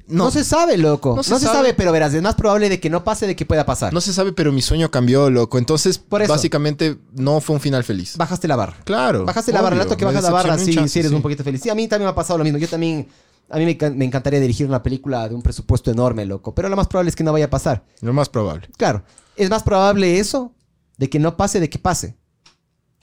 No. 0.09 0.31
se 0.31 0.43
sabe, 0.45 0.77
loco. 0.79 1.11
No 1.11 1.17
No 1.17 1.23
se, 1.23 1.31
sabe. 1.31 1.45
sabe. 1.47 1.75
pero 1.75 1.93
verás, 1.93 2.13
es 2.15 2.23
más 2.23 2.35
probable 2.35 2.69
de 2.69 2.81
que 2.81 2.91
no 2.91 3.05
pase 3.05 3.27
de 3.27 3.37
que 3.37 3.45
pueda 3.47 3.67
pasar. 3.67 3.93
No 3.93 4.01
se 4.01 4.13
sabe, 4.13 4.33
pero 4.33 4.51
mi 4.53 4.63
sueño 4.63 4.91
cambió, 4.91 5.29
loco. 5.31 5.59
Entonces, 5.59 5.99
Por 5.99 6.23
eso. 6.23 6.33
básicamente, 6.33 6.97
no 7.13 7.41
fue 7.41 7.55
un 7.57 7.61
final 7.61 7.85
feliz. 7.85 8.17
Bajaste 8.17 8.49
la 8.49 8.57
barra. 8.57 8.77
Claro. 8.85 9.25
Bajaste 9.25 9.53
la 9.53 9.61
barra, 9.63 9.77
el 9.77 9.83
rato 9.83 9.97
que 9.97 10.05
bajas 10.05 10.23
la 10.25 10.31
barra, 10.31 10.59
sí, 10.59 10.75
chance, 10.75 10.89
sí 10.93 10.99
eres 11.01 11.11
sí. 11.11 11.15
un 11.17 11.23
poquito 11.23 11.45
feliz. 11.45 11.61
Sí, 11.63 11.71
a 11.71 11.75
mí 11.75 11.87
también 11.89 12.07
me 12.07 12.11
ha 12.13 12.15
pasado 12.15 12.39
lo 12.39 12.45
mismo. 12.45 12.59
Yo 12.59 12.69
también, 12.69 13.07
a 13.51 13.59
mí 13.59 13.65
me, 13.65 13.77
can- 13.77 13.97
me 13.97 14.05
encantaría 14.05 14.41
dirigir 14.41 14.67
una 14.67 14.83
película 14.83 15.29
de 15.29 15.35
un 15.35 15.43
presupuesto 15.43 15.91
enorme, 15.91 16.25
loco. 16.25 16.55
Pero 16.55 16.69
lo 16.69 16.77
más 16.77 16.89
probable 16.89 17.11
es 17.11 17.17
que 17.17 17.23
no 17.25 17.33
vaya 17.33 17.45
a 17.47 17.51
pasar. 17.51 17.85
Lo 18.01 18.13
más 18.13 18.29
probable. 18.29 18.69
Claro, 18.79 19.03
es 19.37 19.51
más 19.51 19.63
probable 19.63 20.19
eso 20.19 20.53
de 20.97 21.11
que 21.11 21.19
no 21.19 21.37
pase 21.37 21.61
de 21.61 21.69
que 21.71 21.79
pase. 21.79 22.17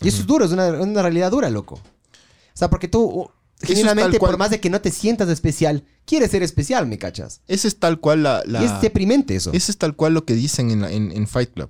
Y 0.02 0.08
eso 0.08 0.22
es 0.22 0.26
duro, 0.28 0.44
es 0.44 0.52
una, 0.52 0.68
una 0.70 1.02
realidad 1.04 1.30
dura, 1.32 1.50
loco. 1.50 1.76
O 1.76 2.56
sea, 2.58 2.70
porque 2.70 2.88
tú, 2.88 3.30
Genuinamente, 3.68 4.20
por 4.20 4.38
más 4.38 4.50
de 4.50 4.60
que 4.60 4.70
no 4.70 4.82
te 4.82 4.92
sientas 4.92 5.30
especial, 5.30 5.84
quieres 6.06 6.32
ser 6.32 6.44
especial, 6.44 6.86
¿me 6.88 6.98
cachas? 6.98 7.42
Ese 7.48 7.68
es 7.68 7.78
tal 7.80 8.00
cual 8.00 8.24
la... 8.24 8.44
la- 8.46 8.62
Y 8.62 8.66
es 8.66 8.82
deprimente 8.82 9.36
eso. 9.36 9.52
Ese 9.54 9.72
es 9.72 9.78
tal 9.78 9.96
cual 9.96 10.14
lo 10.14 10.26
que 10.26 10.34
dicen 10.36 10.72
en, 10.72 10.82
la- 10.82 10.92
en- 10.92 11.12
en 11.12 11.28
Fight 11.28 11.54
Club. 11.54 11.70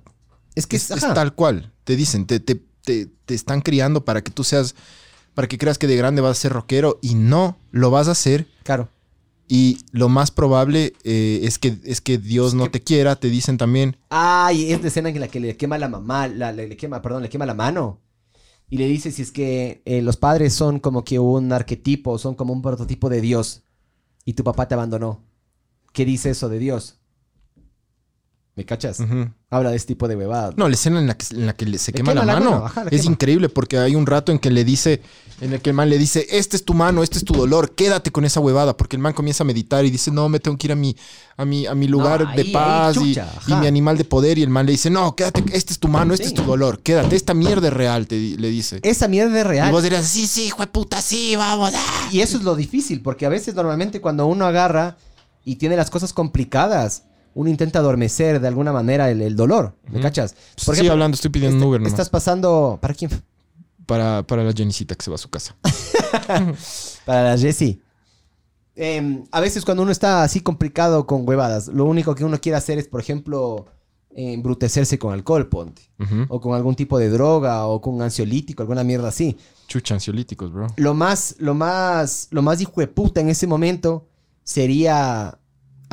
Es 0.54 0.66
que 0.66 0.76
es, 0.76 0.90
es- 0.90 1.00
tal 1.00 1.34
cual. 1.34 1.72
Te 1.84 1.96
dicen, 1.96 2.26
te, 2.26 2.40
te, 2.40 2.60
te, 2.84 3.06
te 3.24 3.34
están 3.34 3.60
criando 3.60 4.04
para 4.04 4.22
que 4.22 4.30
tú 4.30 4.44
seas, 4.44 4.74
para 5.34 5.48
que 5.48 5.58
creas 5.58 5.78
que 5.78 5.86
de 5.86 5.96
grande 5.96 6.20
vas 6.22 6.38
a 6.38 6.40
ser 6.40 6.52
rockero 6.52 6.98
y 7.02 7.14
no 7.14 7.58
lo 7.70 7.90
vas 7.90 8.08
a 8.08 8.12
hacer. 8.12 8.46
Claro. 8.62 8.88
Y 9.46 9.80
lo 9.92 10.08
más 10.08 10.30
probable 10.30 10.94
eh, 11.04 11.40
es, 11.42 11.58
que, 11.58 11.76
es 11.84 12.00
que 12.00 12.16
Dios 12.16 12.54
no 12.54 12.70
te 12.70 12.82
quiera, 12.82 13.16
te 13.16 13.28
dicen 13.28 13.58
también. 13.58 13.96
Ay, 14.08 14.72
es 14.72 14.80
la 14.80 14.88
escena 14.88 15.10
en 15.10 15.20
la 15.20 15.28
que 15.28 15.38
le 15.38 15.54
quema 15.56 15.76
la 15.76 15.88
mamá, 15.88 16.28
la- 16.28 16.50
le, 16.50 16.66
le 16.66 16.76
quema, 16.78 17.02
perdón, 17.02 17.22
le 17.22 17.28
quema 17.28 17.44
la 17.44 17.52
mano. 17.54 18.00
Y 18.68 18.78
le 18.78 18.86
dice 18.86 19.12
si 19.12 19.22
es 19.22 19.30
que 19.30 19.82
eh, 19.84 20.02
los 20.02 20.16
padres 20.16 20.54
son 20.54 20.80
como 20.80 21.04
que 21.04 21.18
un 21.18 21.52
arquetipo, 21.52 22.18
son 22.18 22.34
como 22.34 22.52
un 22.52 22.62
prototipo 22.62 23.08
de 23.08 23.20
Dios. 23.20 23.62
Y 24.24 24.34
tu 24.34 24.44
papá 24.44 24.68
te 24.68 24.74
abandonó. 24.74 25.22
¿Qué 25.92 26.04
dice 26.04 26.30
eso 26.30 26.48
de 26.48 26.58
Dios? 26.58 26.98
¿Me 28.56 28.64
cachas? 28.64 28.98
Habla 29.50 29.70
de 29.70 29.76
este 29.76 29.88
tipo 29.94 30.06
de 30.06 30.14
huevadas. 30.14 30.56
No, 30.56 30.68
la 30.68 30.74
escena 30.74 31.00
en 31.00 31.08
la 31.08 31.16
que, 31.16 31.26
en 31.34 31.44
la 31.46 31.54
que 31.54 31.64
se 31.76 31.90
Le 31.90 31.96
quema, 31.96 32.12
quema 32.12 32.24
la 32.24 32.24
la 32.34 32.38
mano, 32.38 32.50
mano, 32.52 32.66
ajá, 32.66 32.84
la 32.84 32.90
es 32.90 33.00
quema. 33.02 33.12
increíble 33.12 33.48
porque 33.48 33.78
hay 33.78 33.96
un 33.96 34.06
rato 34.06 34.30
en 34.30 34.38
que 34.38 34.48
le 34.52 34.64
dice, 34.64 35.02
en 35.40 35.52
el 35.54 35.60
que 35.60 35.70
el 35.70 35.74
man 35.76 35.90
le 35.90 35.98
dice, 35.98 36.24
este 36.30 36.56
es 36.56 36.64
tu 36.64 36.72
mano, 36.72 37.02
este 37.02 37.18
es 37.18 37.24
tu 37.24 37.34
dolor, 37.34 37.74
quédate 37.74 38.12
con 38.12 38.24
esa 38.24 38.38
huevada, 38.38 38.76
porque 38.76 38.94
el 38.94 39.02
man 39.02 39.12
comienza 39.12 39.42
a 39.42 39.46
meditar 39.46 39.84
y 39.84 39.90
dice, 39.90 40.12
no, 40.12 40.28
me 40.28 40.38
tengo 40.38 40.56
que 40.56 40.68
ir 40.68 40.72
a 40.72 40.76
mi, 40.76 40.94
a 41.36 41.44
mi, 41.44 41.66
a 41.66 41.74
mi 41.74 41.88
lugar 41.88 42.32
de 42.36 42.42
ahí, 42.42 42.52
paz 42.52 42.96
y- 42.98 43.08
chucha, 43.14 43.28
y, 43.48 43.52
ajá. 43.52 43.60
mi 43.60 43.66
animal 43.66 43.98
de 43.98 44.04
poder 44.04 44.38
y 44.38 44.42
el 44.44 44.50
man 44.50 44.66
le 44.66 44.72
dice, 44.72 44.88
no, 44.88 45.16
quédate, 45.16 45.42
este 45.52 45.72
es 45.72 45.80
tu 45.80 45.88
mano, 45.88 46.14
este 46.14 46.26
es 46.26 46.34
tu 46.34 46.44
dolor, 46.44 46.78
quédate, 46.80 47.16
esta 47.16 47.34
mierda 47.34 47.66
es 47.66 47.74
real, 47.74 48.06
te 48.06 48.14
le 48.16 48.48
dice. 48.50 48.78
Esa 48.84 49.08
mierda 49.08 49.36
es 49.40 49.46
real. 49.48 49.68
Y 49.70 49.72
vos 49.72 49.82
dirías, 49.82 50.06
sí, 50.06 50.28
sí, 50.28 50.44
hijo 50.44 50.60
de 50.62 50.68
puta, 50.68 51.02
sí, 51.02 51.34
vamos. 51.34 51.72
ah". 51.74 52.08
Y 52.12 52.20
eso 52.20 52.36
es 52.36 52.44
lo 52.44 52.54
difícil, 52.54 53.00
porque 53.02 53.26
a 53.26 53.30
veces 53.30 53.56
normalmente 53.56 54.00
cuando 54.00 54.26
uno 54.26 54.46
agarra 54.46 54.96
y 55.44 55.56
tiene 55.56 55.74
las 55.76 55.90
cosas 55.90 56.12
complicadas, 56.12 57.02
uno 57.34 57.50
intenta 57.50 57.80
adormecer 57.80 58.40
de 58.40 58.48
alguna 58.48 58.72
manera 58.72 59.10
el, 59.10 59.20
el 59.20 59.36
dolor. 59.36 59.76
¿Me 59.90 60.00
cachas? 60.00 60.34
Sigue 60.56 60.90
hablando, 60.90 61.14
estoy 61.14 61.30
pidiendo 61.30 61.56
un 61.56 61.62
Uber 61.64 61.80
nomás. 61.80 61.92
Estás 61.92 62.08
pasando... 62.08 62.78
¿Para 62.80 62.94
quién? 62.94 63.10
Para, 63.86 64.22
para 64.22 64.44
la 64.44 64.52
Jenicita 64.52 64.94
que 64.94 65.04
se 65.04 65.10
va 65.10 65.16
a 65.16 65.18
su 65.18 65.28
casa. 65.28 65.56
Para 67.04 67.30
la 67.30 67.38
Jessie. 67.38 67.80
Em, 68.76 69.24
a 69.30 69.40
veces 69.40 69.64
cuando 69.64 69.82
uno 69.82 69.92
está 69.92 70.22
así 70.22 70.40
complicado 70.40 71.06
con 71.06 71.28
huevadas, 71.28 71.68
lo 71.68 71.84
único 71.84 72.14
que 72.14 72.24
uno 72.24 72.40
quiere 72.40 72.56
hacer 72.56 72.78
es, 72.78 72.88
por 72.88 73.00
ejemplo, 73.00 73.66
embrutecerse 74.14 74.98
con 74.98 75.12
alcohol, 75.12 75.48
ponte. 75.48 75.82
O 76.28 76.40
con 76.40 76.54
algún 76.54 76.74
tipo 76.74 76.98
de 76.98 77.08
droga, 77.08 77.66
o 77.66 77.80
con 77.80 77.94
un 77.94 78.02
ansiolítico, 78.02 78.62
alguna 78.62 78.84
mierda 78.84 79.08
así. 79.08 79.36
Chucha, 79.66 79.94
ansiolíticos, 79.94 80.52
bro. 80.52 80.66
Lo 80.76 80.94
más, 80.94 81.36
lo 81.38 81.54
más, 81.54 82.28
lo 82.30 82.42
más 82.42 82.60
hijo 82.60 82.80
de 82.80 82.88
puta 82.88 83.20
en 83.20 83.28
ese 83.28 83.46
momento 83.46 84.06
sería 84.42 85.38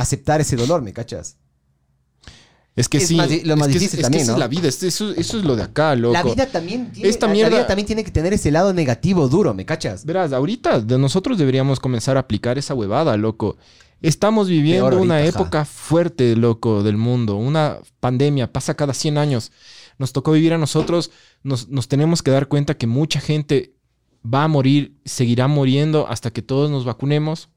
aceptar 0.02 0.42
ese 0.42 0.56
dolor, 0.56 0.82
¿me 0.82 0.94
cachas? 0.94 1.38
Es 2.74 2.88
que 2.88 3.00
Es 3.00 3.08
sí, 3.10 3.16
más 3.16 3.30
lo 3.44 3.58
más 3.58 3.68
es 3.68 3.74
que, 3.74 3.80
difícil 3.80 4.00
es, 4.00 4.04
también, 4.04 4.20
que 4.22 4.24
esa 4.24 4.32
¿no? 4.32 4.38
es 4.38 4.40
la 4.40 4.48
vida, 4.48 4.68
es- 4.70 4.82
eso, 4.84 5.12
eso 5.12 5.38
es 5.38 5.44
lo 5.44 5.58
de 5.58 5.64
acá, 5.64 5.94
loco. 5.96 6.14
La 6.14 6.24
vida 6.24 6.46
también 6.48 6.90
tiene, 6.92 7.10
Esta 7.10 7.26
la- 7.26 7.32
la 7.32 7.34
mierda- 7.34 7.50
vida 7.58 7.68
también 7.68 7.86
tiene 7.86 8.04
que 8.06 8.12
tener 8.12 8.32
ese 8.34 8.50
lado 8.50 8.74
negativo 8.74 9.28
duro, 9.28 9.54
¿me 9.54 9.66
cachas? 9.66 10.06
Verás, 10.06 10.32
ahorita 10.32 10.80
de 10.80 10.98
nosotros 10.98 11.38
deberíamos 11.38 11.82
comenzar 11.82 12.16
a 12.16 12.22
aplicar 12.22 12.58
esa 12.58 12.74
huevada, 12.74 13.18
loco. 13.18 13.58
Estamos 14.02 14.48
viviendo 14.48 15.00
una 15.00 15.22
época 15.24 15.66
fuerte, 15.66 16.36
loco, 16.36 16.82
del 16.82 16.98
mundo. 16.98 17.36
Una 17.36 17.78
pandemia 18.00 18.52
pasa 18.52 18.74
cada 18.74 18.94
100 18.96 19.18
años. 19.20 19.52
Nos 20.00 20.12
tocó 20.14 20.32
vivir 20.32 20.54
a 20.54 20.58
nosotros. 20.58 21.12
Nos, 21.44 21.68
nos 21.70 21.88
tenemos 21.88 22.24
que 22.24 22.32
dar 22.32 22.48
cuenta 22.48 22.76
que 22.78 22.88
mucha 22.88 23.20
gente 23.20 23.76
va 24.26 24.46
a 24.46 24.48
morir, 24.48 24.96
seguirá 25.06 25.48
muriendo 25.48 26.08
hasta 26.08 26.32
que 26.32 26.42
todos 26.42 26.72
nos 26.72 26.84
vacunemos. 26.86 27.50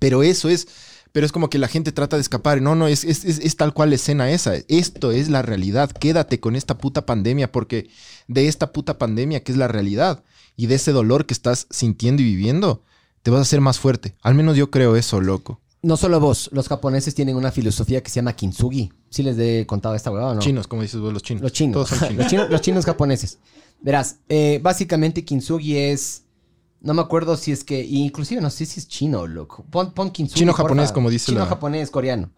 Pero 0.00 0.22
eso 0.24 0.48
es, 0.48 0.66
pero 1.12 1.26
es 1.26 1.32
como 1.32 1.48
que 1.50 1.58
la 1.58 1.68
gente 1.68 1.92
trata 1.92 2.16
de 2.16 2.22
escapar. 2.22 2.60
No, 2.62 2.74
no, 2.74 2.86
es, 2.88 3.04
es, 3.04 3.24
es- 3.24 3.38
es 3.38 3.56
tal 3.56 3.72
cual 3.74 3.90
la 3.90 3.96
escena 3.96 4.30
esa. 4.30 4.54
Esto 4.68 5.12
es 5.12 5.28
la 5.28 5.42
realidad. 5.42 5.90
Quédate 5.92 6.40
con 6.40 6.56
esta 6.56 6.78
puta 6.78 7.06
pandemia 7.06 7.52
porque 7.52 7.88
de 8.28 8.48
esta 8.48 8.72
puta 8.72 8.98
pandemia 8.98 9.42
que 9.42 9.52
es 9.52 9.58
la 9.58 9.68
realidad 9.68 10.24
y 10.56 10.66
de 10.66 10.74
ese 10.76 10.92
dolor 10.92 11.26
que 11.26 11.34
estás 11.34 11.66
sintiendo 11.70 12.22
y 12.22 12.26
viviendo, 12.26 12.82
te 13.22 13.30
vas 13.30 13.38
a 13.38 13.42
hacer 13.42 13.60
más 13.60 13.78
fuerte. 13.78 14.14
Al 14.22 14.34
menos 14.34 14.56
yo 14.56 14.70
creo 14.70 14.96
eso, 14.96 15.20
loco. 15.20 15.60
No 15.82 15.96
solo 15.96 16.20
vos, 16.20 16.48
los 16.52 16.68
japoneses 16.68 17.14
tienen 17.14 17.34
una 17.36 17.50
filosofía 17.50 18.02
que 18.02 18.08
se 18.10 18.16
llama 18.16 18.34
kintsugi. 18.34 18.92
¿Sí 19.10 19.22
les 19.24 19.36
he 19.38 19.66
contado 19.66 19.94
esta 19.96 20.12
huevada 20.12 20.34
no? 20.34 20.40
Chinos, 20.40 20.68
como 20.68 20.82
dices 20.82 21.00
vos, 21.00 21.12
los 21.12 21.22
chinos. 21.22 21.42
Los 21.42 21.52
chinos. 21.52 21.72
Todos 21.74 21.88
son 21.88 21.98
chinos. 22.08 22.16
los, 22.18 22.26
chinos 22.28 22.50
los 22.50 22.60
chinos 22.60 22.84
japoneses. 22.84 23.38
Verás, 23.80 24.16
eh, 24.28 24.60
básicamente 24.62 25.24
kintsugi 25.24 25.76
es... 25.76 26.22
No 26.82 26.94
me 26.94 27.00
acuerdo 27.02 27.36
si 27.36 27.52
es 27.52 27.62
que... 27.64 27.84
Inclusive 27.84 28.40
no 28.40 28.50
sé 28.50 28.66
si 28.66 28.80
es 28.80 28.88
chino, 28.88 29.26
loco. 29.26 29.64
Pon, 29.70 29.92
pon 29.92 30.10
kintsugi, 30.10 30.40
Chino 30.40 30.52
porfa. 30.52 30.64
japonés, 30.64 30.92
como 30.92 31.10
dice 31.10 31.26
Chino 31.26 31.40
la- 31.40 31.46
japonés, 31.46 31.90
coreano. 31.90 32.30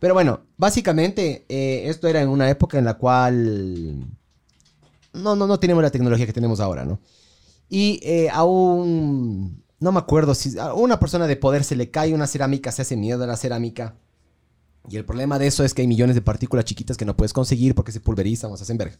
Pero 0.00 0.14
bueno, 0.14 0.40
básicamente 0.56 1.46
eh, 1.48 1.88
esto 1.88 2.08
era 2.08 2.20
en 2.20 2.28
una 2.28 2.50
época 2.50 2.76
en 2.78 2.84
la 2.84 2.94
cual... 2.94 4.04
No, 5.12 5.36
no, 5.36 5.46
no 5.46 5.60
tenemos 5.60 5.82
la 5.82 5.90
tecnología 5.92 6.26
que 6.26 6.32
tenemos 6.32 6.58
ahora, 6.58 6.84
¿no? 6.84 6.98
Y 7.68 8.00
eh, 8.02 8.28
a 8.30 8.42
un... 8.44 9.62
No 9.78 9.92
me 9.92 10.00
acuerdo 10.00 10.34
si... 10.34 10.58
A 10.58 10.74
una 10.74 10.98
persona 10.98 11.26
de 11.28 11.36
poder 11.36 11.62
se 11.62 11.76
le 11.76 11.90
cae 11.92 12.12
una 12.14 12.26
cerámica, 12.26 12.72
se 12.72 12.82
hace 12.82 12.96
miedo 12.96 13.22
a 13.22 13.26
la 13.28 13.36
cerámica. 13.36 13.94
Y 14.88 14.96
el 14.96 15.04
problema 15.04 15.38
de 15.38 15.46
eso 15.46 15.64
es 15.64 15.72
que 15.72 15.82
hay 15.82 15.88
millones 15.88 16.14
de 16.16 16.20
partículas 16.20 16.64
chiquitas 16.64 16.96
que 16.96 17.04
no 17.06 17.16
puedes 17.16 17.32
conseguir 17.32 17.74
porque 17.74 17.92
se 17.92 18.00
pulverizan 18.00 18.50
o 18.52 18.56
se 18.56 18.64
hacen 18.64 18.76
verga. 18.76 18.98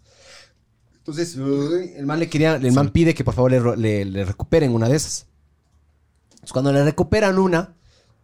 Entonces, 1.07 1.37
uy, 1.37 1.93
el 1.97 2.07
man 2.07 2.19
le 2.19 2.29
quería, 2.31 2.55
el 2.57 2.73
man 2.73 2.89
pide 2.89 3.13
que 3.15 3.25
por 3.25 3.35
favor 3.35 3.51
le, 3.51 3.59
ro- 3.61 3.77
le- 3.77 4.07
le 4.07 4.25
recuperen 4.25 4.73
una 4.73 4.89
de 4.89 4.97
esas. 4.97 5.27
Entonces, 6.33 6.53
cuando 6.53 6.73
le 6.73 6.83
recuperan 6.83 7.39
una, 7.39 7.75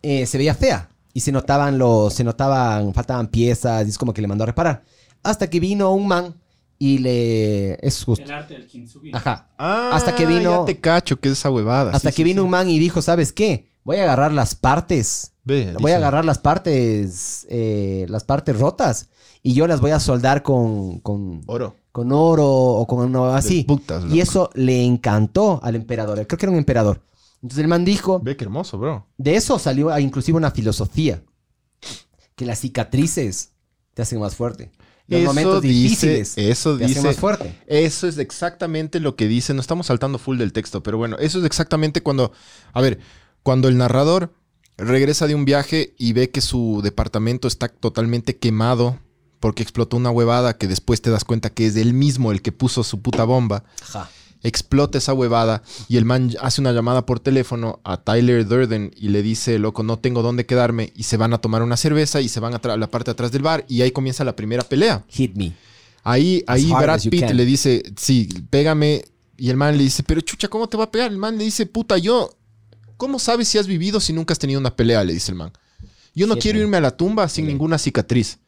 eh, 0.02 0.24
se 0.26 0.38
veía 0.38 0.54
fea. 0.54 0.88
Y 1.12 1.20
se 1.20 1.32
notaban 1.32 1.76
los, 1.76 2.14
se 2.14 2.24
notaban, 2.24 2.94
faltaban 2.94 3.26
piezas, 3.28 3.84
y 3.86 3.90
es 3.90 3.98
como 3.98 4.14
que 4.14 4.22
le 4.22 4.28
mandó 4.28 4.44
a 4.44 4.46
reparar. 4.46 4.84
Hasta 5.22 5.50
que 5.50 5.60
vino 5.60 5.92
un 5.92 6.06
man 6.06 6.34
y 6.78 6.98
le. 6.98 7.74
Es 7.86 8.02
justo. 8.04 8.24
El 8.24 8.30
arte 8.30 8.54
del 8.54 8.66
kintsugi. 8.66 9.10
Ajá. 9.12 9.50
Ah, 9.58 9.90
hasta 9.92 10.14
que 10.14 10.24
vino. 10.24 10.60
Ya 10.60 10.64
te 10.64 10.80
cacho 10.80 11.18
que 11.20 11.28
es 11.28 11.32
esa 11.38 11.50
huevada. 11.50 11.90
Hasta 11.92 12.10
Sí, 12.10 12.16
que 12.16 12.22
sí, 12.22 12.24
vino 12.24 12.42
sí. 12.42 12.44
un 12.44 12.50
man 12.50 12.70
y 12.70 12.78
dijo, 12.78 13.02
¿sabes 13.02 13.32
qué? 13.32 13.68
Voy 13.84 13.96
a 13.96 14.04
agarrar 14.04 14.32
las 14.32 14.54
partes. 14.54 15.32
Ve, 15.44 15.74
voy 15.80 15.92
a 15.92 15.96
agarrar 15.96 16.24
las 16.24 16.38
partes, 16.38 17.46
eh, 17.50 18.06
las 18.08 18.24
partes 18.24 18.58
rotas 18.58 19.08
y 19.42 19.54
yo 19.54 19.66
las 19.66 19.80
voy 19.80 19.90
a 19.90 19.98
soldar 19.98 20.42
con, 20.42 21.00
con 21.00 21.40
Oro. 21.46 21.74
Con 21.92 22.12
oro 22.12 22.46
o 22.46 22.86
con 22.86 23.00
una 23.00 23.36
así. 23.36 23.64
putas, 23.64 24.04
y 24.12 24.20
eso 24.20 24.50
le 24.54 24.84
encantó 24.84 25.60
al 25.62 25.76
emperador. 25.76 26.26
Creo 26.26 26.38
que 26.38 26.46
era 26.46 26.52
un 26.52 26.58
emperador. 26.58 27.02
Entonces 27.42 27.58
el 27.62 27.68
man 27.68 27.84
dijo, 27.84 28.20
Ve 28.20 28.36
qué 28.36 28.44
hermoso, 28.44 28.78
bro. 28.78 29.06
de 29.16 29.36
eso 29.36 29.58
salió 29.58 29.96
inclusive 29.98 30.36
una 30.36 30.50
filosofía. 30.50 31.22
Que 32.36 32.46
las 32.46 32.60
cicatrices 32.60 33.52
te 33.94 34.02
hacen 34.02 34.20
más 34.20 34.34
fuerte. 34.34 34.70
Los 35.06 35.22
momentos 35.24 35.60
difíciles 35.60 36.38
eso 36.38 36.78
te 36.78 36.84
hacen 36.84 36.94
dice, 36.94 37.06
más 37.06 37.16
fuerte. 37.16 37.58
Eso 37.66 38.06
es 38.06 38.18
exactamente 38.18 39.00
lo 39.00 39.16
que 39.16 39.26
dice. 39.26 39.54
No 39.54 39.60
estamos 39.60 39.86
saltando 39.86 40.18
full 40.18 40.38
del 40.38 40.52
texto, 40.52 40.82
pero 40.82 40.98
bueno, 40.98 41.16
eso 41.18 41.40
es 41.40 41.44
exactamente 41.44 42.02
cuando, 42.02 42.32
a 42.72 42.80
ver, 42.80 43.00
cuando 43.42 43.68
el 43.68 43.76
narrador 43.76 44.32
regresa 44.76 45.26
de 45.26 45.34
un 45.34 45.44
viaje 45.44 45.94
y 45.98 46.12
ve 46.12 46.30
que 46.30 46.40
su 46.40 46.80
departamento 46.82 47.48
está 47.48 47.68
totalmente 47.68 48.38
quemado 48.38 48.98
porque 49.40 49.62
explotó 49.62 49.96
una 49.96 50.10
huevada 50.10 50.56
que 50.56 50.68
después 50.68 51.02
te 51.02 51.10
das 51.10 51.24
cuenta 51.24 51.50
que 51.50 51.66
es 51.66 51.76
él 51.76 51.94
mismo 51.94 52.30
el 52.30 52.42
que 52.42 52.52
puso 52.52 52.84
su 52.84 53.00
puta 53.00 53.24
bomba. 53.24 53.64
Ajá. 53.82 54.10
Explota 54.42 54.96
esa 54.96 55.12
huevada 55.12 55.62
y 55.88 55.98
el 55.98 56.06
man 56.06 56.34
hace 56.40 56.62
una 56.62 56.72
llamada 56.72 57.04
por 57.04 57.20
teléfono 57.20 57.80
a 57.84 57.98
Tyler 57.98 58.46
Durden 58.46 58.90
y 58.96 59.08
le 59.08 59.22
dice, 59.22 59.58
loco, 59.58 59.82
no 59.82 59.98
tengo 59.98 60.22
dónde 60.22 60.46
quedarme 60.46 60.92
y 60.96 61.02
se 61.02 61.18
van 61.18 61.34
a 61.34 61.38
tomar 61.38 61.62
una 61.62 61.76
cerveza 61.76 62.22
y 62.22 62.28
se 62.28 62.40
van 62.40 62.54
a 62.54 62.76
la 62.76 62.90
parte 62.90 63.10
de 63.10 63.12
atrás 63.12 63.32
del 63.32 63.42
bar 63.42 63.66
y 63.68 63.82
ahí 63.82 63.90
comienza 63.90 64.24
la 64.24 64.36
primera 64.36 64.62
pelea. 64.62 65.04
Hit 65.08 65.34
me. 65.36 65.52
Ahí, 66.02 66.42
ahí 66.46 66.70
Brad 66.70 67.02
Pitt 67.02 67.20
can. 67.20 67.36
le 67.36 67.44
dice, 67.44 67.82
sí, 67.96 68.28
pégame. 68.48 69.04
Y 69.36 69.50
el 69.50 69.56
man 69.56 69.76
le 69.76 69.82
dice, 69.84 70.02
pero 70.02 70.20
chucha, 70.22 70.48
¿cómo 70.48 70.68
te 70.68 70.76
va 70.76 70.84
a 70.84 70.90
pegar? 70.90 71.10
El 71.10 71.18
man 71.18 71.36
le 71.36 71.44
dice, 71.44 71.66
puta, 71.66 71.98
yo, 71.98 72.30
¿cómo 72.96 73.18
sabes 73.18 73.48
si 73.48 73.58
has 73.58 73.66
vivido 73.66 74.00
si 74.00 74.12
nunca 74.12 74.32
has 74.32 74.38
tenido 74.38 74.60
una 74.60 74.74
pelea? 74.74 75.04
Le 75.04 75.12
dice 75.12 75.32
el 75.32 75.36
man. 75.38 75.52
Yo 76.14 76.26
no 76.26 76.34
Sí, 76.34 76.40
quiero 76.40 76.58
irme 76.58 76.76
a 76.78 76.80
la 76.80 76.96
tumba 76.96 77.28
sin 77.28 77.46
ninguna 77.46 77.78
cicatriz. 77.78 78.38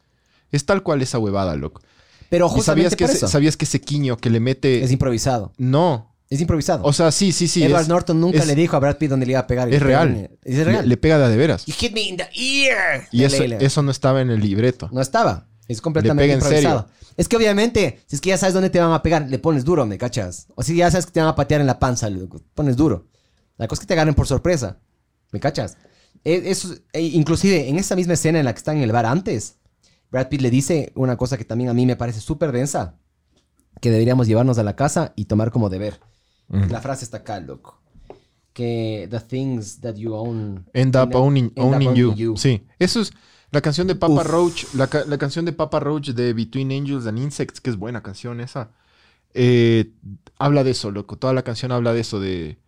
Es 0.53 0.65
tal 0.65 0.81
cual 0.83 1.01
esa 1.01 1.19
huevada, 1.19 1.55
loco. 1.57 1.81
Pero 2.29 2.45
¿Y 2.45 2.49
justamente 2.49 2.89
sabías 2.89 2.95
que, 2.95 3.03
por 3.05 3.09
ese, 3.09 3.17
eso. 3.17 3.27
sabías 3.27 3.57
que 3.57 3.65
ese 3.65 3.81
quiño 3.81 4.15
que 4.17 4.29
le 4.29 4.39
mete... 4.39 4.81
Es 4.83 4.91
improvisado. 4.91 5.51
No. 5.57 6.15
Es 6.29 6.39
improvisado. 6.41 6.83
O 6.83 6.93
sea, 6.93 7.11
sí, 7.11 7.31
sí, 7.31 7.47
sí. 7.47 7.63
Edward 7.63 7.81
es- 7.83 7.87
Norton 7.89 8.19
nunca 8.19 8.39
es- 8.39 8.47
le 8.47 8.55
dijo 8.55 8.75
a 8.75 8.79
Brad 8.79 8.97
Pitt 8.97 9.09
dónde 9.09 9.25
le 9.25 9.33
iba 9.33 9.41
a 9.41 9.47
pegar. 9.47 9.67
y 9.69 9.75
Es 9.75 9.81
le 9.81 9.85
real. 9.87 10.29
Es 10.43 10.65
real. 10.65 10.81
Le, 10.83 10.87
le 10.87 10.97
pega 10.97 11.17
de 11.19 11.25
a 11.25 11.29
de 11.29 11.37
veras. 11.37 11.65
You 11.65 11.73
hit 11.77 11.93
me 11.93 12.01
in 12.01 12.17
the 12.17 12.27
ear. 12.33 13.07
Y 13.11 13.23
eso, 13.23 13.43
eso 13.43 13.81
no 13.83 13.91
estaba 13.91 14.21
en 14.21 14.29
el 14.31 14.39
libreto. 14.39 14.89
No 14.91 15.01
estaba. 15.01 15.47
Es 15.67 15.79
completamente 15.81 16.23
pega 16.23 16.33
en 16.33 16.39
improvisado. 16.39 16.87
Es 17.17 17.27
que 17.27 17.35
obviamente, 17.37 17.99
si 18.07 18.15
es 18.15 18.21
que 18.21 18.29
ya 18.29 18.37
sabes 18.37 18.53
dónde 18.55 18.71
te 18.71 18.79
van 18.79 18.91
a 18.93 19.03
pegar, 19.03 19.29
le 19.29 19.37
pones 19.37 19.63
duro, 19.63 19.85
¿me 19.85 19.99
cachas? 19.99 20.47
O 20.55 20.63
si 20.63 20.75
ya 20.75 20.89
sabes 20.89 21.05
que 21.05 21.11
te 21.11 21.19
van 21.19 21.29
a 21.29 21.35
patear 21.35 21.61
en 21.61 21.67
la 21.67 21.77
panza, 21.77 22.09
le 22.09 22.27
pones 22.55 22.75
duro. 22.75 23.05
La 23.57 23.67
cosa 23.67 23.79
es 23.79 23.81
que 23.81 23.87
te 23.87 23.93
agarren 23.93 24.15
por 24.15 24.25
sorpresa. 24.25 24.79
¿Me 25.31 25.39
cachas? 25.39 25.77
E- 26.23 26.41
Eso, 26.45 26.73
e 26.93 27.01
inclusive, 27.01 27.69
en 27.69 27.77
esa 27.77 27.95
misma 27.95 28.13
escena 28.13 28.39
en 28.39 28.45
la 28.45 28.53
que 28.53 28.57
están 28.57 28.77
en 28.77 28.83
el 28.83 28.91
bar 28.91 29.05
antes, 29.05 29.57
Brad 30.13 30.29
Pitt 30.29 30.41
le 30.41 30.49
dice 30.49 30.91
una 30.95 31.17
cosa 31.17 31.37
que 31.37 31.43
también 31.43 31.69
a 31.69 31.73
mí 31.73 31.85
me 31.85 31.95
parece 31.97 32.21
súper 32.21 32.51
densa, 32.53 32.95
que 33.81 33.91
deberíamos 33.91 34.27
llevarnos 34.27 34.57
a 34.59 34.63
la 34.63 34.75
casa 34.75 35.11
y 35.17 35.25
tomar 35.25 35.51
como 35.51 35.69
deber. 35.69 35.99
La 36.47 36.79
frase 36.81 37.03
está 37.03 37.17
acá, 37.17 37.39
loco. 37.41 37.81
que 38.53 39.07
the 39.09 39.19
things 39.19 39.81
that 39.81 39.95
you 39.95 40.13
own 40.13 40.65
End 40.73 40.95
up 40.95 41.15
owning, 41.15 41.51
end 41.55 41.73
up 41.75 41.87
owning 41.87 42.15
you. 42.15 42.37
Sí, 42.37 42.63
eso 42.77 43.01
es 43.01 43.11
la 43.49 43.61
canción 43.61 43.87
de 43.87 43.95
Papa 43.95 44.21
Roach, 44.23 44.65
la, 44.75 44.85
ca- 44.87 45.05
la 45.05 45.17
canción 45.17 45.45
de 45.45 45.53
Papa 45.53 45.79
Roach 45.79 46.09
de 46.09 46.33
Between 46.33 46.71
Angels 46.71 47.07
and 47.07 47.17
Insects, 47.17 47.59
que 47.59 47.71
es 47.71 47.77
buena 47.77 48.03
canción 48.03 48.39
esa. 48.39 48.69
eh, 49.33 49.91
habla 50.37 50.63
de 50.63 50.69
eso, 50.71 50.91
loco. 50.91 51.17
Toda 51.17 51.33
la 51.33 51.41
canción 51.41 51.71
habla 51.71 51.91
de 51.93 52.01
eso, 52.01 52.19
de, 52.19 52.59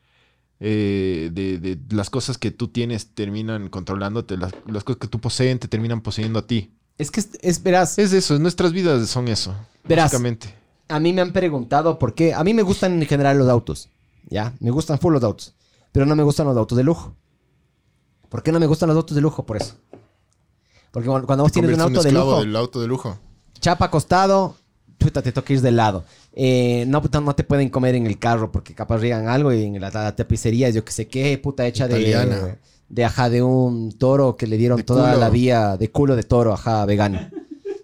eh, 0.60 1.30
de, 1.32 1.60
de 1.60 1.78
las 1.96 2.10
cosas 2.10 2.40
que 2.40 2.50
tú 2.50 2.70
tienes 2.70 3.14
terminan 3.14 3.70
controlándote, 3.70 4.38
las, 4.38 4.54
las 4.66 4.84
cosas 4.84 5.00
que 5.00 5.08
tú 5.08 5.20
poseen 5.20 5.60
te 5.60 5.68
terminan 5.68 6.02
poseyendo 6.02 6.40
a 6.40 6.48
ti. 6.48 6.72
Es 6.98 7.12
que, 7.12 7.20
es, 7.20 7.30
es- 7.42 7.62
verás, 7.64 7.98
Es 8.00 8.14
eso, 8.14 8.38
nuestras 8.40 8.72
vidas 8.72 9.08
son 9.10 9.28
eso, 9.28 9.54
Verás. 9.84 10.06
básicamente. 10.06 10.54
a 10.88 11.00
mí 11.00 11.12
me 11.14 11.22
han 11.22 11.34
preguntado 11.34 12.00
por 12.00 12.14
qué. 12.16 12.34
A 12.34 12.44
mí 12.44 12.54
me 12.54 12.62
gustan 12.62 13.02
en 13.02 13.08
general 13.08 13.38
los 13.38 13.50
autos. 13.50 13.90
¿Ya? 14.30 14.54
Me 14.60 14.72
gustan 14.72 14.98
full 15.00 15.14
los 15.14 15.24
autos. 15.24 15.54
Pero 15.92 16.06
no 16.06 16.16
me 16.16 16.24
gustan 16.24 16.48
los 16.48 16.58
autos 16.58 16.78
de 16.78 16.84
lujo. 16.84 17.16
¿Por 18.30 18.42
qué 18.44 18.52
no 18.52 18.60
me 18.60 18.66
gustan 18.66 18.88
los 18.90 18.96
autos 18.98 19.16
de 19.16 19.22
lujo? 19.22 19.46
Por 19.46 19.58
eso. 19.58 19.76
Porque 20.92 21.08
cuando 21.08 21.44
vos 21.44 21.52
tienes 21.52 21.74
un 21.76 21.82
auto 21.82 22.02
de 22.02 22.12
lujo, 22.12 22.40
del 22.40 22.56
auto 22.56 22.82
de 22.82 22.88
lujo. 22.88 23.18
chapa 23.60 23.86
acostado, 23.86 24.56
puta, 24.98 25.22
te 25.22 25.32
toca 25.32 25.54
ir 25.54 25.62
de 25.62 25.72
lado. 25.72 26.06
Eh, 26.34 26.86
no, 26.88 27.02
puta, 27.02 27.20
no 27.22 27.36
te 27.36 27.44
pueden 27.44 27.70
comer 27.70 27.96
en 27.96 28.06
el 28.08 28.18
carro 28.18 28.52
porque 28.52 28.74
capaz 28.74 28.98
riegan 28.98 29.28
algo 29.28 29.54
y 29.54 29.64
en 29.64 29.80
la, 29.80 29.90
la 29.92 30.16
tapicería, 30.16 30.70
yo 30.70 30.84
que 30.86 30.92
sé 30.92 31.08
qué, 31.08 31.38
puta, 31.38 31.66
hecha 31.68 31.86
Italiana. 31.86 32.36
de, 32.38 32.58
ajá, 33.06 33.30
de 33.30 33.42
un 33.44 33.92
toro 33.92 34.36
que 34.38 34.48
le 34.48 34.58
dieron 34.58 34.78
De 34.78 34.84
toda 34.84 35.10
culo. 35.10 35.20
la 35.20 35.30
vía 35.30 35.78
de 35.78 35.90
culo 35.92 36.16
de 36.16 36.24
toro, 36.24 36.54
ajá, 36.54 36.86
vegano. 36.86 37.20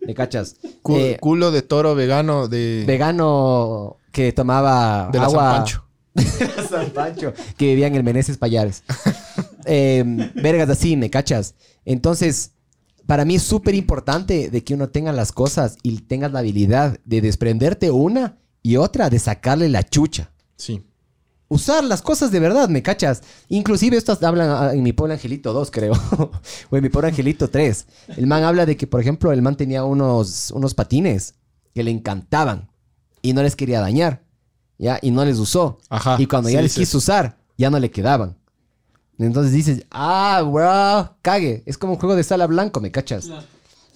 ¿Me 0.06 0.14
cachas? 0.16 0.56
Cu- 0.82 0.96
Eh, 0.96 1.18
culo 1.20 1.52
de 1.52 1.62
toro 1.62 1.94
vegano 1.96 2.48
de, 2.48 2.84
vegano 2.88 3.98
que 4.12 4.32
tomaba 4.34 5.10
de 5.12 5.20
la 5.20 5.26
San 5.30 5.36
agua. 5.36 5.52
Pancho. 5.58 5.84
San 6.70 6.90
Pancho, 6.90 7.34
que 7.58 7.68
vivía 7.68 7.88
en 7.88 7.96
el 7.96 8.04
Meneses 8.04 8.38
Payares. 8.38 8.84
Eh, 9.66 10.04
vergas 10.34 10.68
así, 10.72 10.98
¿me 10.98 11.12
cachas? 11.12 11.54
Entonces, 11.86 12.54
para 13.06 13.26
mí 13.26 13.36
es 13.36 13.44
súper 13.44 13.76
importante 13.76 14.50
de 14.50 14.64
que 14.64 14.74
uno 14.74 14.90
tenga 14.90 15.12
las 15.14 15.32
cosas 15.32 15.78
y 15.84 16.00
tengas 16.00 16.32
la 16.32 16.40
habilidad 16.40 17.00
de 17.06 17.22
desprenderte 17.22 17.92
una 17.92 18.40
y 18.64 18.78
otra 18.78 19.12
de 19.12 19.20
sacarle 19.20 19.70
la 19.70 19.84
chucha. 19.84 20.32
Sí. 20.56 20.82
Usar 21.52 21.84
las 21.84 22.02
cosas 22.02 22.32
de 22.32 22.40
verdad, 22.40 22.70
¿me 22.70 22.82
cachas? 22.82 23.24
Inclusive 23.50 23.98
estos 23.98 24.24
hablan 24.24 24.50
ah, 24.50 24.74
en 24.74 24.82
mi 24.84 24.94
pobre 24.94 25.12
angelito 25.16 25.52
2, 25.52 25.70
creo. 25.70 25.92
o 26.70 26.78
en 26.78 26.82
mi 26.82 26.88
pobre 26.88 27.10
angelito 27.10 27.50
3. 27.50 27.88
El 28.16 28.26
man 28.26 28.46
habla 28.46 28.66
de 28.66 28.78
que, 28.78 28.88
por 28.88 29.02
ejemplo, 29.02 29.34
el 29.34 29.42
man 29.42 29.58
tenía 29.58 29.84
unos, 29.84 30.52
unos 30.52 30.74
patines 30.74 31.34
que 31.76 31.84
le 31.84 31.92
encantaban 31.92 32.70
y 33.22 33.34
no 33.34 33.44
les 33.44 33.58
quería 33.58 33.82
dañar. 33.82 34.24
¿Ya? 34.78 34.98
Y 35.02 35.12
no 35.12 35.26
les 35.26 35.40
usó. 35.40 35.80
Ajá, 35.90 36.16
Y 36.20 36.26
cuando 36.26 36.48
sí 36.48 36.56
ya 36.56 36.62
les 36.62 36.72
dices. 36.74 36.88
quiso 36.88 37.00
usar, 37.00 37.38
ya 37.58 37.70
no 37.70 37.80
le 37.80 37.92
quedaban. 37.92 38.38
Entonces 39.20 39.52
dices, 39.52 39.86
ah, 39.92 40.42
bro, 40.50 41.18
cague. 41.22 41.64
Es 41.66 41.78
como 41.78 41.94
un 41.94 42.00
juego 42.00 42.16
de 42.16 42.24
sala 42.24 42.48
blanco, 42.48 42.80
¿me 42.80 42.92
cachas? 42.92 43.28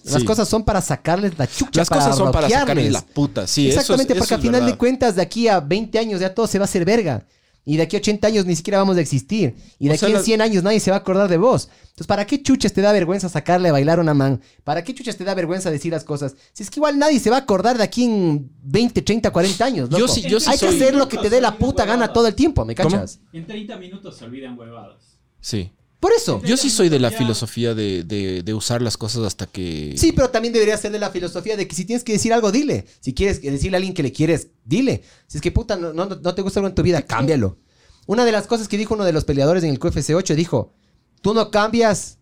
Las 0.04 0.20
Sí. 0.20 0.24
cosas 0.26 0.46
son 0.46 0.62
para 0.62 0.82
sacarles 0.82 1.36
la 1.38 1.46
chucha. 1.46 1.80
Las 1.80 1.88
cosas 1.88 2.16
son 2.16 2.30
para 2.30 2.48
sacarle 2.50 2.74
rockearles. 2.84 2.92
la 2.92 3.00
puta, 3.02 3.46
sí. 3.46 3.62
eso 3.70 3.70
es- 3.70 3.84
Exactamente, 3.84 4.12
eso 4.12 4.20
porque 4.20 4.34
al 4.34 4.40
final 4.42 4.66
de 4.66 4.76
cuentas, 4.76 5.16
de 5.16 5.22
aquí 5.22 5.48
a 5.48 5.58
20 5.58 5.98
años 5.98 6.20
ya 6.20 6.32
todo 6.34 6.46
se 6.46 6.58
va 6.58 6.64
a 6.64 6.66
hacer 6.66 6.84
verga. 6.84 7.24
Y 7.68 7.76
de 7.76 7.82
aquí 7.82 7.96
a 7.96 7.98
80 7.98 8.28
años 8.28 8.46
ni 8.46 8.54
siquiera 8.54 8.78
vamos 8.78 8.96
a 8.96 9.00
existir. 9.00 9.56
Y 9.80 9.86
de 9.86 9.90
O 9.90 9.94
aquí 9.94 9.98
sea, 10.00 10.08
en 10.08 10.14
las- 10.14 10.24
100 10.24 10.40
años 10.40 10.62
nadie 10.62 10.78
se 10.78 10.92
va 10.92 10.98
a 10.98 11.00
acordar 11.00 11.28
de 11.28 11.36
vos. 11.36 11.68
Entonces, 11.82 12.06
¿para 12.06 12.24
qué 12.24 12.40
chuches 12.40 12.72
te 12.72 12.80
da 12.80 12.92
vergüenza 12.92 13.28
sacarle 13.28 13.68
a 13.70 13.72
bailar 13.72 13.98
a 13.98 14.02
una 14.02 14.14
man? 14.14 14.40
¿Para 14.62 14.84
qué 14.84 14.94
chuches 14.94 15.16
te 15.16 15.24
da 15.24 15.34
vergüenza 15.34 15.68
decir 15.70 15.92
las 15.92 16.04
cosas? 16.04 16.36
Si 16.52 16.62
es 16.62 16.70
que 16.70 16.78
igual 16.78 16.96
nadie 16.96 17.18
se 17.18 17.28
va 17.28 17.36
a 17.36 17.40
acordar 17.40 17.76
de 17.76 17.82
aquí 17.82 18.04
en 18.04 18.50
20, 18.62 19.02
30, 19.02 19.32
40 19.32 19.64
años. 19.64 19.88
Yo 19.90 20.06
sí- 20.06 20.22
yo 20.22 20.38
sí 20.38 20.48
Hay 20.48 20.58
que 20.58 20.68
hacer 20.68 20.94
lo 20.94 21.08
que 21.08 21.18
te 21.18 21.28
dé 21.28 21.40
la 21.40 21.58
puta 21.58 21.84
gana 21.84 22.12
todo 22.12 22.28
el 22.28 22.36
tiempo, 22.36 22.64
¿me 22.64 22.74
¿Cómo? 22.76 22.88
cachas? 22.90 23.18
En 23.32 23.44
30 23.46 23.76
minutos 23.78 24.16
se 24.16 24.24
olvidan 24.24 24.56
huevadas. 24.56 25.18
Sí. 25.40 25.72
Por 26.06 26.12
eso. 26.12 26.40
Yo 26.44 26.56
sí 26.56 26.70
soy 26.70 26.88
de 26.88 27.00
la 27.00 27.10
filosofía 27.10 27.74
de, 27.74 28.04
de- 28.04 28.44
de 28.44 28.54
usar 28.54 28.80
las 28.80 28.96
cosas 28.96 29.24
hasta 29.24 29.46
que... 29.46 29.92
Sí, 29.96 30.12
pero 30.12 30.30
también 30.30 30.52
debería 30.54 30.76
ser 30.76 30.92
de 30.92 31.00
la 31.00 31.10
filosofía 31.10 31.56
de 31.56 31.66
que 31.66 31.74
si 31.74 31.84
tienes 31.84 32.04
que 32.04 32.12
decir 32.12 32.32
algo, 32.32 32.52
dile. 32.52 32.86
Si 33.00 33.12
quieres 33.12 33.42
decirle 33.42 33.76
a 33.76 33.78
alguien 33.78 33.92
que 33.92 34.04
le 34.04 34.12
quieres, 34.12 34.46
dile. 34.64 35.02
Si 35.26 35.38
es 35.38 35.42
que 35.42 35.50
puta, 35.50 35.74
no, 35.76 35.92
no, 35.92 36.06
no 36.06 36.34
te 36.36 36.42
gusta 36.42 36.60
algo 36.60 36.68
en 36.68 36.76
tu 36.76 36.84
vida, 36.84 37.02
cámbialo. 37.02 37.58
Una 38.06 38.24
de 38.24 38.30
las 38.30 38.46
cosas 38.46 38.68
que 38.68 38.78
dijo 38.78 38.94
uno 38.94 39.02
de 39.04 39.12
los 39.12 39.24
peleadores 39.24 39.64
en 39.64 39.70
el 39.70 39.80
QFC 39.80 40.10
8 40.14 40.36
dijo, 40.36 40.74
tú 41.22 41.34
no 41.34 41.50
cambias. 41.50 42.18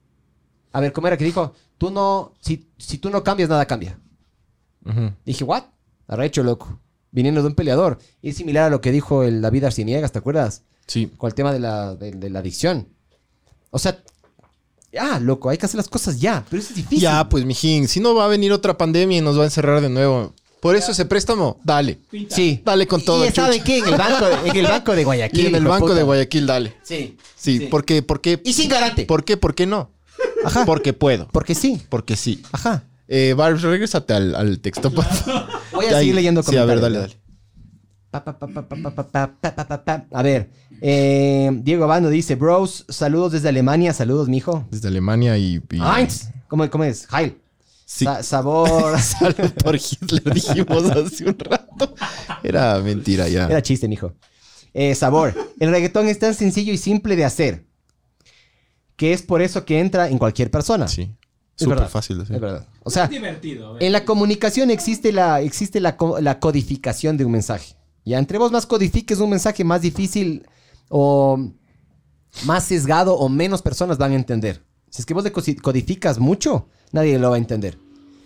A 0.73 0.81
ver, 0.81 0.95
¿cómo 0.95 1.09
era 1.09 1.19
que 1.19 1.25
dijo? 1.27 1.53
Tú 1.77 1.91
no, 1.91 2.33
si, 2.41 2.67
si 2.79 2.97
tú 2.97 3.11
no 3.11 3.23
cambias, 3.23 3.51
nada 3.51 3.67
cambia. 3.67 4.01
Ujú. 4.87 5.13
Dije, 5.27 5.45
¿what? 5.45 5.65
Arrecho, 6.07 6.43
loco. 6.43 6.81
Viniendo 7.11 7.43
de 7.43 7.49
un 7.49 7.55
peleador. 7.55 7.99
Y 8.23 8.31
es 8.31 8.37
similar 8.39 8.65
a 8.65 8.71
lo 8.71 8.81
que 8.81 8.93
dijo 8.93 9.25
el 9.25 9.43
David 9.43 9.65
Arciniegas, 9.65 10.11
¿te 10.11 10.21
acuerdas? 10.21 10.63
Sí. 10.87 11.11
Con 11.19 11.29
el 11.29 11.35
tema 11.35 11.53
de 11.53 11.61
la, 11.61 11.95
de, 11.97 12.13
de 12.13 12.31
la 12.31 12.39
adicción. 12.39 12.89
O 13.75 13.79
sea, 13.81 13.99
ah, 15.01 15.19
loco, 15.21 15.51
hay 15.51 15.59
que 15.59 15.67
hacer 15.67 15.79
las 15.79 15.89
cosas 15.89 16.21
ya, 16.21 16.45
pero 16.49 16.63
eso 16.63 16.71
es 16.71 16.77
difícil. 16.77 17.01
Ya, 17.01 17.29
pues, 17.29 17.45
mijín, 17.45 17.89
si 17.89 17.99
no 17.99 18.15
va 18.15 18.27
a 18.27 18.29
venir 18.29 18.53
otra 18.53 18.79
pandemia 18.79 19.19
y 19.19 19.21
nos 19.21 19.37
va 19.37 19.43
a 19.43 19.47
encerrar 19.47 19.81
de 19.81 19.89
nuevo. 19.89 20.33
Por 20.61 20.77
eso 20.77 20.93
ese 20.93 21.05
préstamo, 21.07 21.59
dale. 21.65 21.99
Sí. 22.31 22.63
Dale 22.65 22.87
con 22.87 23.05
todo. 23.05 23.27
¿Y 23.27 23.33
sabe 23.33 23.61
qué? 23.65 23.79
En 23.79 23.89
el 23.89 23.97
banco 23.97 24.27
de, 24.27 24.49
en 24.49 24.57
el 24.57 24.67
banco 24.69 24.95
de 24.95 25.05
Guayaquil. 25.05 25.47
En 25.47 25.55
el 25.57 25.65
banco 25.65 25.93
de 25.93 26.05
Guayaquil, 26.05 26.47
dale. 26.47 26.77
Sí. 26.85 27.19
Sí, 27.35 27.67
porque, 27.69 28.03
porque. 28.03 28.41
Y 28.45 28.53
sin 28.53 28.69
garante. 28.69 29.07
¿Por 29.07 29.25
qué? 29.25 29.37
¿Por 29.37 29.57
qué 29.57 29.67
no? 29.67 29.91
Ajá. 30.45 30.65
Porque 30.65 30.93
puedo. 30.93 31.27
Porque 31.33 31.57
sí. 31.57 31.83
Porque 31.89 32.15
sí. 32.15 32.45
Ajá. 32.53 32.85
Eh, 33.09 33.35
regresate 33.37 34.15
al, 34.15 34.37
al 34.37 34.61
texto. 34.61 34.93
Voy 35.73 35.87
a 35.87 35.99
seguir 35.99 36.15
leyendo 36.15 36.45
comentarios. 36.45 36.47
Sí, 36.47 36.57
a 36.57 36.65
ver, 36.65 36.81
dale, 36.81 36.99
dale. 36.99 37.25
Pa 38.15 38.23
pa 38.23 38.39
pa 38.39 38.47
pa 38.47 38.63
pa 38.63 38.77
pa 38.77 38.95
pa 38.95 39.11
pa 39.11 39.27
Pa, 39.41 39.67
pa, 39.67 39.85
pa, 39.85 40.07
a 40.13 40.23
ver, 40.23 40.49
eh, 40.81 41.51
Diego 41.63 41.87
Bando 41.87 42.11
dice, 42.11 42.35
bros, 42.35 42.85
saludos 42.89 43.33
desde 43.33 43.49
Alemania, 43.49 43.93
saludos, 43.93 44.29
mijo. 44.29 44.67
Desde 44.71 44.89
Alemania 44.89 45.37
y... 45.39 45.63
y- 45.71 45.79
Heinz, 45.81 46.29
¿cómo, 46.49 46.69
cómo 46.71 46.85
es? 46.85 47.07
Heil. 47.13 47.37
Sí. 47.87 48.05
Sa- 48.05 48.23
sabor. 48.23 48.99
Salud 49.01 49.51
por 49.63 49.77
Hitler, 49.77 50.35
dijimos 50.35 50.85
hace 50.91 51.25
un 51.27 51.39
rato. 51.39 51.95
Era 52.43 52.79
mentira 52.81 53.29
ya. 53.29 53.47
Era 53.47 53.63
chiste, 53.63 53.89
mijo. 53.89 54.13
Eh, 54.73 54.95
sabor. 54.95 55.35
El 55.61 55.71
reggaetón 55.71 56.09
es 56.09 56.19
tan 56.19 56.35
sencillo 56.35 56.73
y 56.73 56.79
simple 56.79 57.15
de 57.17 57.25
hacer 57.25 57.65
que 58.97 59.13
es 59.13 59.23
por 59.23 59.43
eso 59.43 59.65
que 59.65 59.81
entra 59.81 60.09
en 60.09 60.19
cualquier 60.19 60.51
persona. 60.51 60.89
Sí. 60.89 61.15
Súper 61.57 61.87
fácil 61.89 62.17
de 62.19 62.23
hacer. 62.25 62.37
Es 62.37 62.43
verdad. 62.43 62.67
O 62.83 62.91
sea, 62.91 63.05
es 63.05 63.11
divertido. 63.11 63.77
En 63.81 63.93
la 63.93 64.05
comunicación 64.05 64.71
existe 64.71 65.13
la, 65.13 65.41
existe 65.41 65.81
la, 65.81 65.97
co- 65.97 66.21
la 66.21 66.41
codificación 66.41 67.17
de 67.17 67.25
un 67.25 67.33
mensaje. 67.33 67.77
Ya 68.05 68.19
entre 68.19 68.39
vos 68.39 68.51
más 68.53 68.67
codifiques 68.67 69.19
un 69.21 69.31
mensaje, 69.31 69.63
más 69.65 69.81
difícil 69.83 70.47
o 70.89 71.39
más 72.45 72.65
sesgado 72.65 73.15
o 73.17 73.29
menos 73.29 73.63
personas 73.63 73.99
van 73.99 74.13
a 74.13 74.17
entender. 74.17 74.63
Si 74.91 75.03
es 75.03 75.07
que 75.07 75.15
vos 75.15 75.25
le 75.25 75.33
codificas 75.33 76.19
mucho, 76.19 76.69
nadie 76.93 77.19
lo 77.19 77.31
va 77.31 77.37
a 77.37 77.39
entender. 77.39 77.79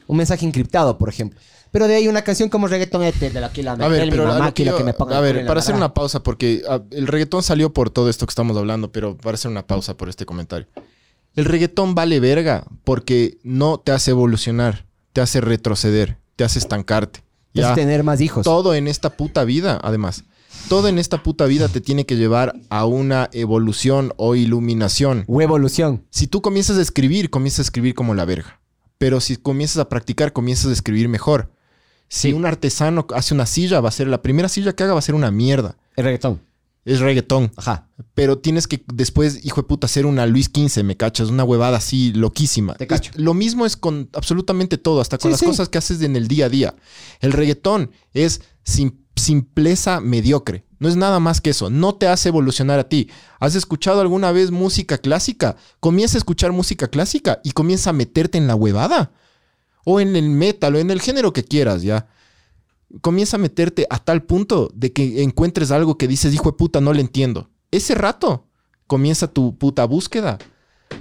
Un 0.07 0.17
mensaje 0.17 0.47
encriptado, 0.47 0.99
por 0.99 1.09
ejemplo. 1.09 1.39
Pero 1.71 1.87
de 1.87 1.97
ahí 1.97 2.09
una 2.09 2.23
canción 2.23 2.49
como 2.49 2.67
reggaeton 2.67 3.03
este, 3.03 3.29
de 3.31 3.41
la 3.41 3.53
que 3.53 3.63
la 3.63 3.73
A 3.73 3.89
ver, 3.89 4.09
pero 4.09 4.27
mamá 4.27 4.53
que 4.53 4.65
yo- 4.65 4.77
que 4.77 4.85
me 4.85 4.95
ponga 4.95 5.19
a 5.19 5.21
ver, 5.21 5.47
para 5.47 5.61
hacer 5.61 5.75
una 5.75 5.93
pausa, 5.93 6.23
porque 6.23 6.63
ah, 6.69 6.81
el 6.91 7.07
reggaetón 7.07 7.43
salió 7.43 7.73
por 7.75 7.91
todo 7.91 8.09
esto 8.09 8.25
que 8.27 8.31
estamos 8.31 8.57
hablando, 8.57 8.91
pero 8.91 9.17
para 9.19 9.35
hacer 9.35 9.51
una 9.51 9.67
pausa 9.67 9.95
por 9.97 10.09
este 10.09 10.25
comentario. 10.25 10.67
El 11.35 11.45
reggaetón 11.45 11.95
vale 11.95 12.21
verga 12.21 12.65
porque 12.85 13.39
no 13.43 13.79
te 13.79 13.93
hace 13.93 14.13
evolucionar, 14.13 14.87
te 15.13 15.21
hace 15.21 15.43
retroceder, 15.43 16.17
te 16.37 16.45
hace 16.45 16.59
estancarte. 16.59 17.23
Te 17.53 17.63
hace 17.65 17.75
tener 17.83 18.03
más 18.03 18.21
hijos. 18.23 18.45
Todo 18.45 18.75
en 18.75 18.89
esta 18.89 19.11
puta 19.17 19.45
vida, 19.45 19.79
además. 19.83 20.25
Todo 20.69 20.89
en 20.89 20.99
esta 20.99 21.23
puta 21.23 21.47
vida 21.47 21.69
te 21.69 21.81
tiene 21.81 22.05
que 22.05 22.17
llevar 22.17 22.55
a 22.69 22.85
una 22.85 23.31
evolución 23.33 24.13
o 24.17 24.35
iluminación. 24.35 25.25
O 25.27 25.41
evolución. 25.41 26.05
Si 26.11 26.27
tú 26.27 26.43
comienzas 26.43 26.77
a 26.79 26.83
escribir, 26.83 27.31
comienzas 27.31 27.61
a 27.61 27.63
escribir 27.63 27.95
como 27.95 28.15
la 28.15 28.27
verga. 28.27 28.61
Pero 28.99 29.21
si 29.21 29.37
comienzas 29.37 29.79
a 29.79 29.89
practicar, 29.89 30.33
comienzas 30.33 30.67
a 30.67 30.73
escribir 30.73 31.09
mejor. 31.09 31.53
Si 32.09 32.33
un 32.33 32.45
artesano 32.45 33.07
hace 33.15 33.33
una 33.35 33.47
silla, 33.47 33.81
va 33.81 33.89
a 33.89 33.93
ser 33.93 34.09
la 34.09 34.21
primera 34.23 34.49
silla 34.49 34.75
que 34.75 34.83
haga 34.83 34.93
va 34.93 34.99
a 34.99 35.03
ser 35.03 35.15
una 35.15 35.31
mierda. 35.31 35.77
El 35.97 36.05
reggaetón. 36.05 36.41
Es 36.85 37.01
reggaetón. 37.01 37.51
Ajá. 37.57 37.89
Pero 38.15 38.39
tienes 38.39 38.67
que 38.67 38.83
después, 38.93 39.45
hijo 39.45 39.61
de 39.63 39.69
puta, 39.69 39.87
hacer 39.87 40.05
una 40.07 40.27
Luis 40.27 40.47
XV, 40.55 40.83
me 40.85 40.97
cachas, 40.97 41.29
una 41.29 41.45
huevada 41.45 41.77
así 41.79 42.13
loquísima. 42.13 42.75
Te 42.75 42.87
cacho. 42.87 43.11
Es- 43.15 43.19
lo 43.19 43.35
mismo 43.35 43.65
es 43.67 43.77
con 43.77 44.09
absolutamente 44.15 44.79
todo, 44.79 45.01
hasta 45.01 45.17
con 45.19 45.31
Sí, 45.31 45.33
las 45.33 45.41
sí. 45.41 45.47
cosas 45.47 45.69
que 45.69 45.79
haces 45.79 46.01
en 46.03 46.17
el 46.17 46.29
día 46.29 46.47
a 46.47 46.49
día. 46.49 46.75
El 47.21 47.33
reggaetón 47.33 47.91
es 48.13 48.41
sim- 48.65 48.93
simpleza 49.19 50.01
mediocre. 50.01 50.65
No 50.79 50.89
es 50.89 50.97
nada 50.97 51.19
más 51.21 51.41
que 51.41 51.51
eso. 51.51 51.71
No 51.71 51.95
te 51.97 52.07
hace 52.09 52.29
evolucionar 52.29 52.79
a 52.79 52.89
ti. 52.89 53.11
¿Has 53.41 53.55
escuchado 53.57 54.01
alguna 54.01 54.31
vez 54.33 54.51
música 54.51 54.99
clásica? 54.99 55.57
Comienza 55.81 56.17
a 56.17 56.21
escuchar 56.21 56.53
música 56.53 56.89
clásica 56.89 57.41
y 57.43 57.51
comienza 57.53 57.91
a 57.91 57.95
meterte 57.95 58.39
en 58.39 58.47
la 58.47 58.55
huevada. 58.55 59.11
O 59.85 60.01
en 60.01 60.15
el 60.17 60.29
metal, 60.31 60.77
o 60.77 60.79
en 60.79 60.91
el 60.91 61.01
género 61.01 61.33
que 61.33 61.45
quieras, 61.45 61.83
ya 61.83 62.07
comienza 63.01 63.37
a 63.37 63.41
meterte 63.41 63.87
a 63.91 63.99
tal 63.99 64.23
punto 64.23 64.71
de 64.75 64.93
que 64.93 65.23
encuentres 65.23 65.71
algo 65.71 65.99
que 65.99 66.09
dices, 66.09 66.33
hijo 66.33 66.51
de 66.51 66.57
puta, 66.57 66.81
no 66.81 66.93
le 66.93 67.01
entiendo. 67.01 67.51
Ese 67.71 67.95
rato 67.95 68.47
comienza 68.87 69.27
tu 69.29 69.59
puta 69.59 69.85
búsqueda 69.85 70.39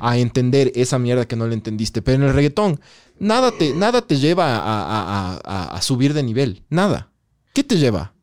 a 0.01 0.17
entender 0.17 0.71
esa 0.75 0.99
mierda 0.99 1.25
que 1.25 1.37
no 1.37 1.47
le 1.47 1.53
entendiste. 1.53 2.01
Pero 2.01 2.17
en 2.17 2.23
el 2.29 2.33
reggaetón, 2.33 2.81
nada 3.19 3.51
te, 3.51 3.73
nada 3.73 4.01
te 4.01 4.17
lleva 4.17 4.57
a, 4.57 5.37
a- 5.43 5.75
a- 5.77 5.81
subir 5.81 6.13
de 6.13 6.23
nivel. 6.23 6.63
Nada. 6.69 7.11
¿Qué 7.57 7.63
te 7.63 7.75
lleva? 7.79 8.13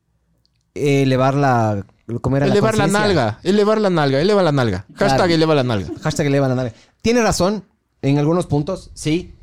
Elevar 0.77 1.35
la 1.35 1.85
¿cómo 2.21 2.37
era 2.37 2.47
Elevar 2.47 2.79
la, 2.79 2.87
nalga, 2.87 3.41
elevar 3.43 3.81
la 3.81 3.91
nalga, 3.91 4.21
eleva 4.21 4.45
la 4.45 4.53
nalga. 4.53 4.87
Hashtag 4.95 5.17
Claro. 5.17 5.33
eleva 5.35 5.55
la 5.57 5.65
nalga. 5.65 5.91
Hashtag 6.03 6.27
eleva 6.29 6.47
la 6.47 6.55
nalga. 6.55 6.73
Tiene 7.03 7.21
razón 7.21 7.65
en 8.01 8.19
algunos 8.19 8.47
puntos, 8.47 8.93
sí. 8.95 9.35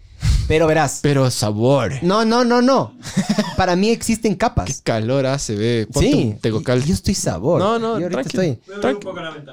Pero 0.47 0.65
verás. 0.65 0.99
Pero 1.03 1.29
sabor. 1.29 1.91
No, 2.03 2.23
no, 2.23 2.45
no, 2.45 2.61
no. 2.61 2.93
Para 3.57 3.75
mí 3.75 3.89
existen 3.89 4.35
capas. 4.35 4.81
Calor 4.81 5.25
hace, 5.25 5.57
ve. 5.57 5.87
Ponte 5.91 6.09
Sí. 6.09 6.13
un 6.35 6.39
tegocal. 6.39 6.81
Yo 6.85 6.93
estoy 6.93 7.13
sabor. 7.13 7.59
No, 7.59 7.77
no, 7.77 7.99
Yo 7.99 8.05
ahorita 8.05 8.23
tranquilo. 8.29 8.43
estoy. 8.75 8.97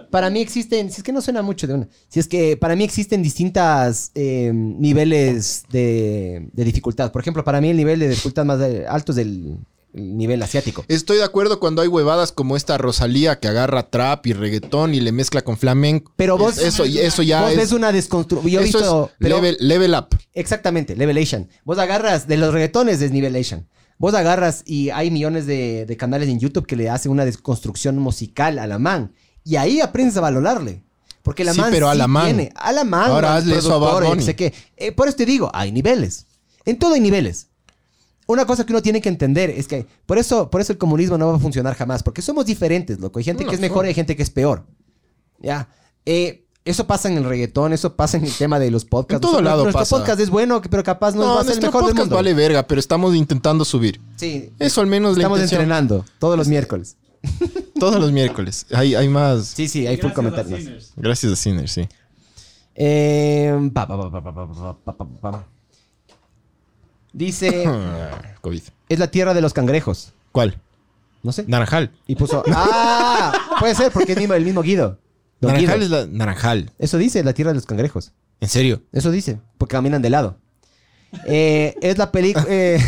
Para 0.08 0.30
mí 0.30 0.40
existen, 0.40 0.92
si 0.92 0.98
es 0.98 1.02
que 1.02 1.12
no 1.12 1.20
suena 1.20 1.42
mucho 1.42 1.66
de 1.66 1.74
una, 1.74 1.88
si 2.08 2.20
es 2.20 2.28
que 2.28 2.56
para 2.56 2.76
mí 2.76 2.84
existen 2.84 3.24
distintas 3.24 4.12
eh, 4.14 4.52
niveles 4.54 5.64
de, 5.68 6.48
de 6.52 6.64
dificultad. 6.64 7.10
Por 7.10 7.22
ejemplo, 7.22 7.42
para 7.42 7.60
mí 7.60 7.70
el 7.70 7.76
nivel 7.76 7.98
de 7.98 8.10
dificultad 8.10 8.44
más 8.44 8.60
alto 8.88 9.10
es 9.10 9.16
del 9.16 9.28
el 9.28 9.58
nivel 9.92 10.42
asiático. 10.42 10.84
Estoy 10.88 11.16
de 11.18 11.24
acuerdo 11.24 11.60
cuando 11.60 11.82
hay 11.82 11.88
huevadas 11.88 12.32
como 12.32 12.56
esta 12.56 12.78
Rosalía 12.78 13.38
que 13.40 13.48
agarra 13.48 13.90
trap 13.90 14.26
y 14.26 14.32
reggaetón 14.32 14.94
y 14.94 15.00
le 15.00 15.12
mezcla 15.12 15.42
con 15.42 15.56
flamenco. 15.56 16.12
Pero 16.16 16.36
vos, 16.38 16.58
Es- 16.58 16.64
eso, 16.74 16.84
eso 16.84 17.22
ya 17.22 17.42
vos 17.42 17.50
es. 17.52 17.56
ves 17.56 17.72
una 17.72 17.90
desconstrucción. 17.92 18.52
Yo 18.52 18.60
he 18.60 18.64
eso 18.68 18.78
visto, 18.78 19.10
es 19.20 19.28
level, 19.28 19.56
level 19.60 19.94
up. 19.94 20.08
Exactamente, 20.34 20.94
Levelation. 20.96 21.48
Vos 21.64 21.78
agarras 21.78 22.26
de 22.28 22.36
los 22.36 22.52
reggaetones 22.52 23.00
es 23.02 23.10
Nivelation. 23.12 23.66
Vos 23.98 24.14
agarras 24.14 24.62
y 24.64 24.90
hay 24.90 25.10
millones 25.10 25.46
de, 25.46 25.84
de 25.86 25.96
canales 25.96 26.28
en 26.28 26.38
YouTube 26.38 26.66
que 26.66 26.76
le 26.76 26.88
hacen 26.88 27.10
una 27.10 27.24
desconstrucción 27.24 27.98
musical 27.98 28.58
a 28.60 28.66
la 28.66 28.78
man. 28.78 29.12
Y 29.42 29.56
ahí 29.56 29.80
aprendes 29.80 30.16
a 30.16 30.20
valorarle. 30.20 30.84
Porque 31.22 31.44
la 31.44 31.52
Sí, 31.52 31.60
man 31.60 31.70
pero 31.72 31.88
a 31.88 31.92
sí 31.92 31.98
la 31.98 32.06
man. 32.06 32.24
tiene. 32.26 32.52
A 32.54 32.70
la 32.72 32.84
man. 32.84 33.10
Ahora 33.10 33.34
hazle 33.36 33.58
eso 33.58 33.74
a 33.74 33.78
Bad 33.78 34.06
Bunny. 34.08 34.22
sé. 34.22 34.36
Eh, 34.76 34.92
por 34.92 35.08
eso 35.08 35.16
te 35.16 35.26
digo, 35.26 35.50
hay 35.52 35.72
niveles. 35.72 36.26
En 36.64 36.78
todo 36.78 36.94
hay 36.94 37.00
niveles. 37.00 37.48
Una 38.28 38.46
cosa 38.46 38.64
que 38.64 38.72
uno 38.72 38.82
tiene 38.82 39.00
que 39.00 39.08
entender 39.08 39.48
es 39.50 39.66
que 39.66 39.86
por 40.06 40.18
eso, 40.18 40.50
por 40.50 40.60
eso 40.60 40.70
el 40.72 40.78
comunismo 40.78 41.16
no 41.18 41.28
va 41.28 41.36
a 41.36 41.38
funcionar 41.40 41.74
jamás. 41.74 42.02
Porque 42.02 42.22
somos 42.22 42.44
diferentes, 42.46 43.00
loco. 43.00 43.18
Hay 43.18 43.24
gente 43.24 43.42
No, 43.44 43.48
que 43.48 43.54
es 43.56 43.60
no, 43.60 43.66
mejor 43.66 43.84
y 43.86 43.88
hay 43.88 43.94
gente 43.94 44.14
que 44.16 44.22
es 44.22 44.28
peor. 44.30 44.64
Ya. 45.40 45.68
Eh, 46.04 46.44
eso 46.64 46.86
pasa 46.86 47.08
en 47.08 47.16
el 47.16 47.24
reggaetón, 47.24 47.72
eso 47.72 47.96
pasa 47.96 48.18
en 48.18 48.24
el 48.24 48.32
tema 48.32 48.58
de 48.58 48.70
los 48.70 48.84
podcasts. 48.84 49.14
En 49.14 49.20
todo 49.22 49.32
Nuestro- 49.40 49.50
lado 49.50 49.62
nuestro 49.62 49.80
pasa. 49.80 49.96
podcast 49.96 50.20
es 50.20 50.28
bueno, 50.28 50.60
pero 50.60 50.84
capaz 50.84 51.14
no, 51.14 51.22
No, 51.22 51.34
va 51.36 51.40
a 51.40 51.44
ser 51.44 51.54
el 51.54 51.60
mejor 51.62 51.80
del 51.80 51.90
podcast 51.92 51.98
mundo. 52.00 52.16
vale 52.16 52.34
verga, 52.34 52.66
pero 52.66 52.78
estamos 52.78 53.14
intentando 53.16 53.64
subir. 53.64 53.98
Sí. 54.16 54.50
Eso 54.58 54.82
al 54.82 54.86
menos 54.88 55.16
Estamos 55.16 55.40
entrenando 55.40 56.04
todos 56.18 56.36
los 56.36 56.46
miércoles. 56.48 56.96
Todos 57.80 57.98
los 57.98 58.12
miércoles. 58.12 58.66
Hay, 58.72 58.94
hay 58.94 59.08
más. 59.08 59.46
Sí, 59.46 59.68
sí, 59.68 59.86
hay 59.86 59.96
full 59.96 60.12
comentarios. 60.12 60.92
Gracias 60.96 61.32
a 61.32 61.36
Sinner, 61.36 61.68
sí. 61.68 61.88
Eh, 62.74 63.70
pa, 63.72 63.88
pa, 63.88 63.96
pa, 63.98 64.10
pa, 64.10 64.22
pa, 64.22 64.34
pa, 64.34 64.52
pa, 64.84 64.92
pa, 64.92 65.04
pa, 65.20 65.30
pa. 65.32 65.46
Dice, 67.18 67.64
COVID. 68.40 68.62
es 68.88 68.98
la 68.98 69.10
tierra 69.10 69.34
de 69.34 69.40
los 69.40 69.52
cangrejos. 69.52 70.12
¿Cuál? 70.32 70.58
No 71.22 71.32
sé. 71.32 71.44
Naranjal. 71.48 71.90
Y 72.06 72.14
puso, 72.14 72.44
ah, 72.52 73.32
puede 73.58 73.74
ser 73.74 73.90
porque 73.90 74.12
es 74.12 74.18
mismo- 74.18 74.34
el 74.34 74.44
mismo 74.44 74.62
Guido. 74.62 74.98
Don 75.40 75.52
Naranjal 75.52 75.80
Guido. 75.80 76.00
es 76.02 76.06
la. 76.08 76.16
Naranjal. 76.16 76.70
Eso 76.78 76.96
dice, 76.96 77.22
la 77.24 77.32
tierra 77.32 77.50
de 77.50 77.56
los 77.56 77.66
cangrejos. 77.66 78.12
¿En 78.40 78.48
serio? 78.48 78.82
Eso 78.92 79.10
dice, 79.10 79.40
porque 79.58 79.72
caminan 79.72 80.00
de 80.00 80.10
lado. 80.10 80.36
Eh, 81.26 81.74
es 81.80 81.96
la 81.98 82.12
película... 82.12 82.44
eh, 82.50 82.78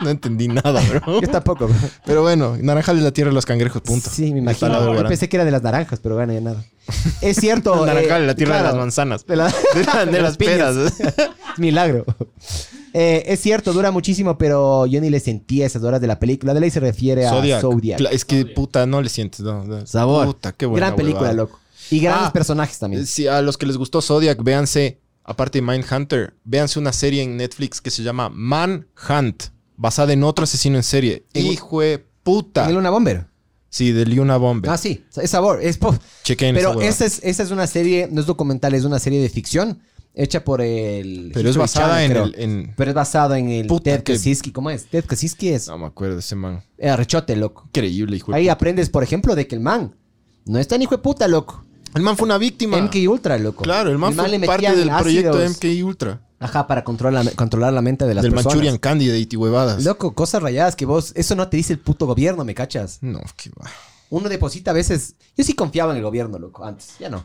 No 0.00 0.08
entendí 0.08 0.48
nada, 0.48 0.80
bro. 0.88 1.20
yo 1.22 1.28
tampoco. 1.28 1.68
Pero 2.06 2.22
bueno, 2.22 2.56
Naranjal 2.58 2.96
es 2.98 3.02
la 3.04 3.10
tierra 3.12 3.28
de 3.30 3.34
los 3.34 3.44
cangrejos, 3.44 3.82
punto. 3.82 4.08
Sí, 4.08 4.32
me 4.32 4.38
imagino. 4.38 4.94
Yo 4.94 5.06
pensé 5.06 5.28
que 5.28 5.36
era 5.36 5.44
de 5.44 5.50
las 5.50 5.62
naranjas, 5.62 6.00
pero 6.00 6.14
bueno, 6.14 6.32
ya 6.32 6.40
nada. 6.40 6.64
Es 7.20 7.36
cierto. 7.36 7.84
Naranjal, 7.84 8.22
eh, 8.22 8.26
la 8.28 8.34
tierra 8.34 8.54
de 8.54 8.60
claro, 8.60 8.76
las 8.76 8.82
manzanas. 8.82 9.26
De, 9.26 9.36
la- 9.36 9.48
De 9.74 9.84
la- 9.84 10.06
de 10.06 10.22
las 10.22 10.36
piñas. 10.38 10.74
peras. 10.74 10.94
Milagro. 11.58 12.04
Eh, 12.96 13.24
es 13.26 13.40
cierto, 13.40 13.72
dura 13.72 13.90
muchísimo, 13.90 14.38
pero 14.38 14.86
yo 14.86 15.00
ni 15.00 15.10
le 15.10 15.18
sentía 15.18 15.66
esas 15.66 15.82
horas 15.82 16.00
de 16.00 16.06
la 16.06 16.20
película. 16.20 16.54
De 16.54 16.60
ley 16.60 16.70
se 16.70 16.78
refiere 16.78 17.26
a 17.26 17.30
Zodiac. 17.30 17.60
Zodiac. 17.60 18.00
Es 18.12 18.24
que 18.24 18.46
puta, 18.46 18.86
no 18.86 19.02
le 19.02 19.08
sientes. 19.08 19.40
no, 19.40 19.64
no. 19.64 19.84
Sabor. 19.84 20.26
Puta, 20.26 20.52
qué 20.52 20.64
buena 20.66 20.86
Gran 20.86 20.96
película, 20.96 21.22
huevada. 21.22 21.34
loco. 21.36 21.58
Y 21.90 21.98
grandes 21.98 22.28
Ah, 22.28 22.32
personajes 22.32 22.78
también. 22.78 23.04
Sí, 23.06 23.26
a 23.26 23.42
los 23.42 23.58
que 23.58 23.66
les 23.66 23.76
gustó 23.76 24.00
Zodiac, 24.00 24.40
véanse, 24.42 25.00
aparte 25.24 25.58
de 25.58 25.62
Mindhunter, 25.62 26.34
véanse 26.44 26.78
una 26.78 26.92
serie 26.92 27.22
en 27.22 27.36
Netflix 27.36 27.80
que 27.80 27.90
se 27.90 28.02
llama 28.04 28.30
Manhunt, 28.30 29.42
basada 29.76 30.12
en 30.12 30.22
otro 30.22 30.44
asesino 30.44 30.76
en 30.76 30.82
serie. 30.84 31.26
En- 31.34 31.46
Hijo 31.46 31.80
de 31.80 32.06
puta. 32.22 32.68
¿En 32.68 32.76
Luna 32.76 32.90
Bomber? 32.90 33.26
Sí, 33.70 33.90
de 33.90 34.06
Luna 34.06 34.36
Bomber. 34.36 34.70
Ah, 34.70 34.78
sí. 34.78 35.04
Es 35.16 35.30
sabor. 35.32 35.58
Es. 35.60 35.80
Chequen 36.22 36.54
Pero 36.54 36.68
esa 36.70 36.76
huevada. 36.78 36.88
esa 36.88 37.04
es, 37.06 37.20
esa 37.24 37.42
es 37.42 37.50
una 37.50 37.66
serie, 37.66 38.08
no 38.10 38.20
es 38.20 38.26
documental, 38.26 38.72
es 38.74 38.84
una 38.84 39.00
serie 39.00 39.20
de 39.20 39.28
ficción 39.28 39.80
hecha 40.14 40.44
por 40.44 40.60
el. 40.60 41.30
Pero 41.34 41.48
es 41.50 41.56
basada 41.56 41.96
Channel, 42.06 42.34
en 42.38 42.50
el- 42.50 42.60
en- 42.66 42.74
Pero 42.76 42.90
es 42.90 42.94
basado 42.94 43.34
en 43.34 43.48
el 43.50 43.66
Puta, 43.66 43.84
Ted 43.84 44.02
que- 44.02 44.14
Kaczynski. 44.14 44.52
¿Cómo 44.52 44.70
es? 44.70 44.86
Ted 44.86 45.04
Kaczynski 45.04 45.48
es. 45.50 45.68
No 45.68 45.78
me 45.78 45.86
acuerdo 45.86 46.14
de 46.14 46.20
ese 46.20 46.34
man. 46.36 46.62
Era 46.78 46.96
rechote, 46.96 47.36
loco. 47.36 47.64
Increíble, 47.66 48.16
hijo 48.16 48.32
de 48.32 48.38
Ahí 48.38 48.44
puta. 48.44 48.52
aprendes, 48.52 48.90
por 48.90 49.02
ejemplo, 49.02 49.34
de 49.34 49.46
que 49.46 49.54
el 49.54 49.60
man 49.60 49.94
no 50.46 50.58
es 50.58 50.68
tan 50.68 50.80
hijo 50.82 50.96
de 50.96 51.02
puta, 51.02 51.26
loco. 51.28 51.64
El 51.94 52.02
man 52.02 52.16
fue 52.16 52.26
una 52.26 52.38
víctima. 52.38 52.76
MK 52.78 53.08
Ultra, 53.08 53.38
loco. 53.38 53.62
Claro, 53.62 53.90
el 53.90 53.98
man 53.98 54.14
fue 54.14 54.24
parte 54.40 54.74
del 54.76 54.90
proyecto 54.90 55.38
de. 55.38 55.48
MK 55.48 55.84
Ultra. 55.84 56.20
Ajá, 56.40 56.66
para 56.66 56.84
controlar, 56.84 57.32
controlar 57.36 57.72
la 57.72 57.80
mente 57.80 58.04
de 58.04 58.12
las 58.14 58.22
Del 58.22 58.32
personas. 58.32 58.54
Manchurian 58.56 58.76
Candidate 58.78 59.28
y 59.30 59.36
huevadas. 59.36 59.82
Loco, 59.84 60.14
cosas 60.14 60.42
rayadas 60.42 60.76
que 60.76 60.84
vos... 60.84 61.12
Eso 61.14 61.34
no 61.36 61.48
te 61.48 61.56
dice 61.56 61.72
el 61.72 61.78
puto 61.78 62.04
gobierno, 62.06 62.44
¿me 62.44 62.54
cachas? 62.54 62.98
No, 63.00 63.20
qué 63.36 63.48
va. 63.50 63.70
Uno 64.10 64.28
deposita 64.28 64.72
a 64.72 64.74
veces... 64.74 65.14
Yo 65.38 65.44
sí 65.44 65.54
confiaba 65.54 65.92
en 65.92 65.98
el 65.98 66.02
gobierno, 66.02 66.38
loco, 66.38 66.62
antes. 66.64 66.96
Ya 66.98 67.08
no. 67.08 67.24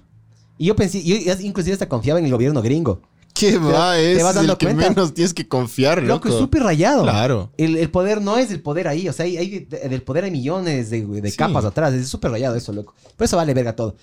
Y 0.59 0.65
yo 0.67 0.75
pensé... 0.75 1.01
Yo 1.01 1.15
inclusive 1.39 1.73
hasta 1.73 1.89
confiaba 1.89 2.19
en 2.19 2.25
el 2.25 2.31
gobierno 2.31 2.61
gringo. 2.61 3.01
¿Qué 3.33 3.57
va? 3.57 3.93
te 3.93 4.11
Es 4.17 4.23
vas 4.23 4.35
dando 4.35 4.51
el 4.53 4.57
que 4.57 4.65
cuenta. 4.65 4.89
menos 4.89 5.13
tienes 5.13 5.33
que 5.33 5.47
confiar, 5.47 5.99
loco. 6.03 6.27
Loco, 6.27 6.29
es 6.29 6.35
súper 6.35 6.61
rayado. 6.63 7.03
Claro. 7.03 7.49
El, 7.57 7.77
el 7.77 7.89
poder 7.89 8.21
no 8.21 8.37
es 8.37 8.51
el 8.51 8.61
poder 8.61 8.87
ahí. 8.87 9.07
O 9.07 9.13
sea, 9.13 9.25
hay, 9.25 9.37
hay- 9.37 9.59
de- 9.59 9.87
del 9.89 10.01
poder 10.03 10.25
hay 10.25 10.31
millones 10.31 10.89
de, 10.89 11.05
de 11.05 11.31
Sí. 11.31 11.37
capas 11.37 11.63
atrás. 11.65 11.93
Es 11.93 12.09
súper 12.09 12.31
rayado 12.31 12.55
eso, 12.55 12.73
loco. 12.73 12.93
Por 13.15 13.25
eso 13.25 13.37
vale 13.37 13.53
verga 13.53 13.75
todo. 13.75 13.95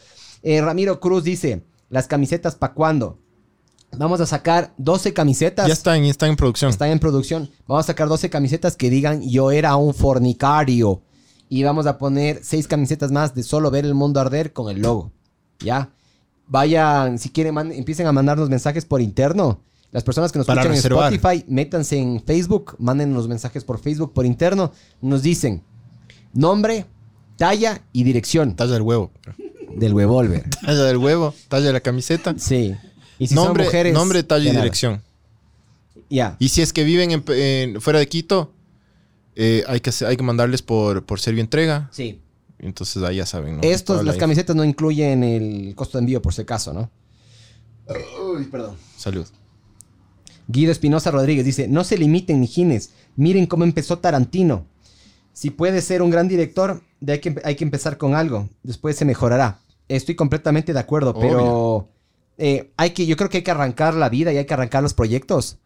Eh, 0.42 0.62
Ramiro 0.62 0.98
Cruz 1.00 1.22
dice: 1.24 1.62
Las 1.90 2.06
camisetas 2.06 2.54
para 2.54 2.72
cuándo? 2.72 3.18
Vamos 3.98 4.20
a 4.22 4.26
sacar 4.26 4.72
12 4.78 5.12
camisetas. 5.12 5.66
Ya 5.66 5.72
están, 5.74 6.02
ya 6.02 6.10
están 6.10 6.30
en 6.30 6.36
producción. 6.36 6.70
Están 6.70 6.88
en 6.90 6.98
producción. 6.98 7.50
Vamos 7.66 7.84
a 7.84 7.86
sacar 7.88 8.08
12 8.08 8.30
camisetas 8.30 8.74
que 8.76 8.88
digan 8.88 9.20
yo 9.28 9.50
era 9.50 9.76
un 9.76 9.92
fornicario. 9.92 11.02
Y 11.50 11.62
vamos 11.62 11.86
a 11.86 11.98
poner 11.98 12.40
6 12.42 12.66
camisetas 12.68 13.12
más 13.12 13.34
de 13.34 13.42
solo 13.42 13.70
ver 13.70 13.84
el 13.84 13.94
mundo 13.94 14.18
arder 14.20 14.52
con 14.54 14.70
el 14.74 14.80
logo. 14.82 15.12
¿Ya? 15.60 15.90
Vayan, 16.48 17.18
si 17.18 17.30
quieren, 17.30 17.54
man- 17.54 17.72
empiecen 17.72 18.06
a 18.06 18.12
mandarnos 18.12 18.48
mensajes 18.48 18.84
por 18.84 19.00
interno. 19.00 19.60
Las 19.92 20.04
personas 20.04 20.30
que 20.32 20.38
nos 20.38 20.46
Para 20.46 20.60
escuchan 20.60 20.76
reservar. 20.76 21.12
en 21.12 21.14
Spotify, 21.18 21.44
métanse 21.48 21.96
en 21.98 22.22
Facebook, 22.22 22.76
manden 22.78 23.14
los 23.14 23.28
mensajes 23.28 23.64
por 23.64 23.78
Facebook, 23.80 24.12
por 24.12 24.26
interno. 24.26 24.72
Nos 25.00 25.22
dicen 25.22 25.62
nombre, 26.32 26.86
talla 27.36 27.80
y 27.92 28.04
dirección 28.04 28.54
Talla 28.56 28.72
del 28.74 28.82
huevo. 28.82 29.10
del 29.76 29.94
huevolver. 29.94 30.44
Talla 30.64 30.84
del 30.84 30.96
huevo, 30.98 31.34
talla 31.48 31.66
de 31.66 31.72
la 31.72 31.80
camiseta. 31.80 32.34
Sí. 32.38 32.74
Y 33.18 33.28
si 33.28 33.34
nombre, 33.34 33.64
son 33.64 33.68
mujeres, 33.68 33.94
nombre, 33.94 34.22
talla 34.22 34.50
y 34.50 34.54
dirección. 34.56 35.02
Ya. 36.10 36.36
Y 36.38 36.48
si 36.50 36.62
es 36.62 36.72
que 36.72 36.84
viven 36.84 37.10
en- 37.10 37.24
en- 37.28 37.80
fuera 37.80 37.98
de 37.98 38.06
Quito, 38.08 38.52
eh, 39.34 39.64
hay, 39.66 39.80
que, 39.80 39.90
hay 40.06 40.16
que 40.16 40.22
mandarles 40.22 40.62
por, 40.62 41.04
por 41.04 41.20
servio 41.20 41.40
entrega. 41.40 41.88
Sí. 41.92 42.20
Entonces 42.58 43.02
ahí 43.02 43.16
ya 43.16 43.26
saben, 43.26 43.56
¿no? 43.56 43.62
Estos, 43.62 44.04
las 44.04 44.16
camisetas 44.16 44.56
no 44.56 44.64
incluyen 44.64 45.22
el 45.22 45.74
costo 45.74 45.98
de 45.98 46.02
envío 46.02 46.22
por 46.22 46.32
si 46.32 46.42
acaso, 46.42 46.72
¿no? 46.72 46.90
Uy, 47.88 48.44
perdón. 48.44 48.76
Salud. 48.96 49.26
Guido 50.48 50.72
Espinosa 50.72 51.10
Rodríguez 51.10 51.44
dice, 51.44 51.68
no 51.68 51.84
se 51.84 51.98
limiten, 51.98 52.40
mijines. 52.40 52.90
Miren 53.16 53.46
cómo 53.46 53.64
empezó 53.64 53.98
Tarantino. 53.98 54.66
Si 55.32 55.50
puede 55.50 55.82
ser 55.82 56.02
un 56.02 56.10
gran 56.10 56.28
director, 56.28 56.82
de 57.00 57.14
hay, 57.14 57.18
que, 57.20 57.40
hay 57.44 57.56
que 57.56 57.64
empezar 57.64 57.98
con 57.98 58.14
algo. 58.14 58.48
Después 58.62 58.96
se 58.96 59.04
mejorará. 59.04 59.60
Estoy 59.88 60.14
completamente 60.14 60.72
de 60.72 60.80
acuerdo, 60.80 61.14
pero 61.14 61.88
eh, 62.38 62.72
hay 62.76 62.90
que, 62.90 63.06
yo 63.06 63.16
creo 63.16 63.28
que 63.28 63.38
hay 63.38 63.42
que 63.42 63.50
arrancar 63.50 63.94
la 63.94 64.08
vida 64.08 64.32
y 64.32 64.38
hay 64.38 64.46
que 64.46 64.54
arrancar 64.54 64.82
los 64.82 64.94
proyectos 64.94 65.58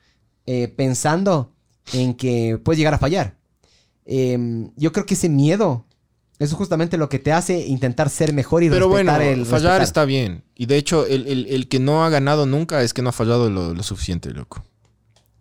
eh, 0.46 0.68
pensando 0.68 1.52
en 1.92 2.14
que 2.14 2.58
puedes 2.62 2.78
llegar 2.78 2.94
a 2.94 2.98
fallar. 2.98 3.38
Eh, 4.04 4.68
yo 4.76 4.92
creo 4.92 5.06
que 5.06 5.14
ese 5.14 5.28
miedo, 5.28 5.86
eso 6.40 6.54
es 6.54 6.58
justamente 6.58 6.96
lo 6.96 7.08
que 7.08 7.20
te 7.20 7.30
hace 7.32 7.64
intentar 7.66 8.10
ser 8.10 8.32
mejor 8.32 8.64
y 8.64 8.68
Pero 8.70 8.88
bueno, 8.88 9.12
respetar 9.12 9.32
el 9.38 9.46
fallar 9.46 9.60
respetar. 9.80 9.82
está 9.82 10.04
bien. 10.06 10.42
Y 10.56 10.66
de 10.66 10.76
hecho, 10.78 11.06
el, 11.06 11.28
el- 11.28 11.46
el 11.46 11.68
que 11.68 11.78
no 11.78 12.04
ha 12.04 12.10
ganado 12.10 12.44
nunca 12.46 12.82
es 12.82 12.92
que 12.92 13.02
no 13.02 13.10
ha 13.10 13.12
fallado 13.12 13.48
lo, 13.48 13.72
lo 13.74 13.82
suficiente, 13.84 14.30
loco. 14.32 14.64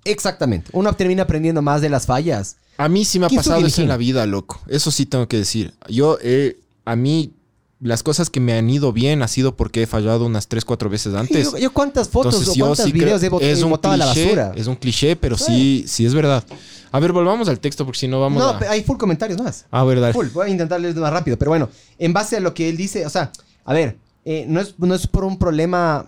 Exactamente. 0.06 0.70
Uno 0.74 0.94
termina 0.94 1.24
aprendiendo 1.24 1.62
más 1.62 1.82
de 1.82 1.90
las 1.90 2.06
fallas. 2.06 2.58
A 2.78 2.88
mí 2.88 3.04
sí 3.06 3.20
me 3.20 3.26
ha 3.26 3.30
¿Quién 3.30 3.40
pasado 3.40 3.66
eso 3.66 3.82
en 3.82 3.88
la 3.90 3.98
vida, 3.98 4.26
loco. 4.26 4.62
Eso 4.68 4.92
sí 4.92 5.06
tengo 5.06 5.28
que 5.28 5.38
decir. 5.38 5.74
Yo, 5.90 6.18
eh, 6.22 6.58
a 6.86 6.96
mí, 6.96 7.34
las 7.82 8.04
cosas 8.04 8.30
que 8.30 8.40
me 8.40 8.54
han 8.54 8.70
ido 8.70 8.92
bien 8.92 9.22
ha 9.22 9.28
sido 9.28 9.56
porque 9.56 9.84
he 9.84 9.88
fallado 9.88 10.26
unas 10.26 10.48
3, 10.48 10.66
4 10.66 10.90
veces 10.90 11.14
antes. 11.14 11.52
Yo, 11.52 11.58
yo 11.58 11.72
cuántas 11.72 12.10
fotos 12.10 12.36
Entonces, 12.36 12.62
o 12.62 12.66
cuántos 12.66 12.86
sí 12.86 12.92
videos 12.92 13.24
he, 13.24 13.30
es 13.42 13.60
he 13.60 13.64
un 13.64 13.70
botado 13.70 13.94
a 13.94 13.98
la 13.98 14.06
cliché, 14.12 14.26
basura. 14.26 14.52
Es 14.56 14.68
un 14.68 14.76
cliché, 14.76 15.16
pero 15.16 15.38
sí, 15.38 15.86
sí 15.88 16.06
es 16.06 16.14
verdad. 16.14 16.44
A 16.92 17.00
ver, 17.00 17.14
volvamos 17.14 17.48
al 17.48 17.60
texto 17.60 17.86
porque 17.86 18.00
si 18.00 18.08
no 18.08 18.20
vamos 18.20 18.44
no, 18.44 18.50
a... 18.50 18.72
hay 18.72 18.84
full 18.84 18.98
comentarios 18.98 19.42
más. 19.42 19.66
A 19.72 19.84
ver, 19.84 20.00
dale. 20.02 20.14
Full. 20.14 20.28
Voy 20.34 20.48
a 20.48 20.50
intentar 20.50 20.82
leer 20.82 20.96
más 20.96 21.14
rápido. 21.14 21.38
Pero 21.38 21.52
bueno, 21.52 21.70
en 21.98 22.12
base 22.12 22.38
a 22.38 22.40
lo 22.40 22.54
que 22.54 22.68
él 22.68 22.76
dice, 22.76 23.06
o 23.06 23.10
sea, 23.10 23.32
a 23.64 23.74
ver, 23.74 23.98
eh, 24.26 24.46
no, 24.48 24.60
es, 24.60 24.76
no 24.78 24.94
es 24.94 25.08
por 25.08 25.24
un 25.24 25.38
problema. 25.38 26.06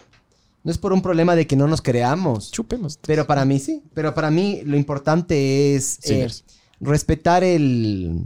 No 0.63 0.71
es 0.71 0.77
por 0.77 0.93
un 0.93 1.01
problema 1.01 1.35
de 1.35 1.47
que 1.47 1.55
no 1.55 1.67
nos 1.67 1.81
creamos. 1.81 2.51
Chupemos. 2.51 2.99
Pero 3.01 3.25
para 3.25 3.45
mí 3.45 3.59
sí. 3.59 3.81
Pero 3.93 4.13
para 4.13 4.29
mí 4.29 4.61
lo 4.63 4.77
importante 4.77 5.75
es 5.75 5.97
eh, 5.99 6.01
Señores. 6.01 6.43
respetar 6.79 7.43
el. 7.43 8.25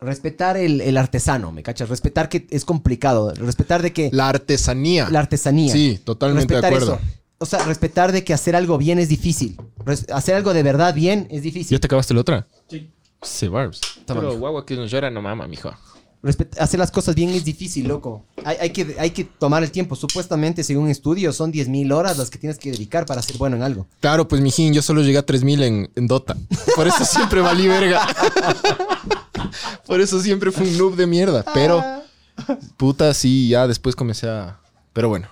Respetar 0.00 0.56
el, 0.56 0.80
el 0.80 0.96
artesano, 0.96 1.52
¿me 1.52 1.62
cachas? 1.62 1.88
Respetar 1.88 2.28
que 2.28 2.46
es 2.50 2.64
complicado. 2.64 3.32
Respetar 3.34 3.82
de 3.82 3.92
que. 3.92 4.10
La 4.12 4.28
artesanía. 4.28 5.08
La 5.10 5.20
artesanía. 5.20 5.72
Sí, 5.72 6.00
totalmente 6.04 6.54
de 6.54 6.60
Respetar 6.60 6.82
acuerdo. 6.82 7.00
eso. 7.04 7.14
O 7.40 7.46
sea, 7.46 7.64
respetar 7.64 8.10
de 8.12 8.24
que 8.24 8.34
hacer 8.34 8.56
algo 8.56 8.78
bien 8.78 8.98
es 8.98 9.08
difícil. 9.08 9.56
Res- 9.84 10.06
hacer 10.12 10.34
algo 10.34 10.52
de 10.54 10.62
verdad 10.64 10.92
bien 10.94 11.28
es 11.30 11.42
difícil. 11.42 11.76
¿Ya 11.76 11.80
te 11.80 11.86
acabaste 11.86 12.12
la 12.14 12.20
otra? 12.20 12.46
Sí. 12.68 12.90
Sí, 13.22 13.48
Barbs. 13.48 13.80
Pero 14.06 14.36
guagua 14.38 14.64
que 14.64 14.74
no 14.76 14.86
llora 14.86 15.10
no 15.10 15.20
mama, 15.22 15.46
mijo. 15.48 15.72
Respet- 16.22 16.58
hacer 16.58 16.80
las 16.80 16.90
cosas 16.90 17.14
bien 17.14 17.30
es 17.30 17.44
difícil, 17.44 17.86
loco. 17.86 18.24
Hay, 18.44 18.56
hay 18.60 18.70
que, 18.70 18.96
hay 18.98 19.10
que 19.10 19.24
tomar 19.24 19.62
el 19.62 19.70
tiempo. 19.70 19.94
Supuestamente, 19.94 20.64
según 20.64 20.88
estudios, 20.88 21.36
son 21.36 21.52
10.000 21.52 21.92
horas 21.92 22.18
las 22.18 22.28
que 22.28 22.38
tienes 22.38 22.58
que 22.58 22.72
dedicar 22.72 23.06
para 23.06 23.22
ser 23.22 23.36
bueno 23.36 23.54
en 23.56 23.62
algo. 23.62 23.86
Claro, 24.00 24.26
pues 24.26 24.42
mijín, 24.42 24.72
yo 24.74 24.82
solo 24.82 25.02
llegué 25.02 25.18
a 25.18 25.24
3000 25.26 25.62
en, 25.62 25.90
en 25.94 26.06
Dota. 26.08 26.36
Por 26.74 26.88
eso 26.88 27.04
siempre 27.04 27.40
valí 27.40 27.68
verga. 27.68 28.06
Por 29.86 30.00
eso 30.00 30.20
siempre 30.20 30.50
fui 30.50 30.68
un 30.68 30.76
noob 30.78 30.96
de 30.96 31.06
mierda. 31.06 31.44
Pero, 31.54 31.82
puta, 32.76 33.14
sí, 33.14 33.48
ya 33.48 33.66
después 33.66 33.96
comencé 33.96 34.28
a. 34.28 34.58
Pero 34.92 35.08
bueno. 35.08 35.28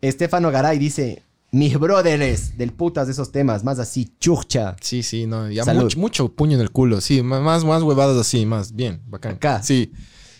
Estefano 0.00 0.50
Garay 0.50 0.78
dice: 0.78 1.22
Mis 1.50 1.78
brothers 1.78 2.56
del 2.56 2.72
putas 2.72 3.06
de 3.06 3.12
esos 3.12 3.32
temas, 3.32 3.64
más 3.64 3.78
así, 3.78 4.12
chucha. 4.20 4.76
Sí, 4.80 5.02
sí, 5.02 5.26
no, 5.26 5.50
ya 5.50 5.64
mucho, 5.74 5.98
mucho 5.98 6.28
puño 6.28 6.54
en 6.54 6.60
el 6.60 6.70
culo. 6.70 7.00
Sí, 7.00 7.22
más, 7.22 7.64
más 7.64 7.82
huevadas 7.82 8.16
así, 8.16 8.46
más 8.46 8.74
bien, 8.74 9.00
bacán. 9.08 9.32
Acá. 9.34 9.62
Sí, 9.62 9.92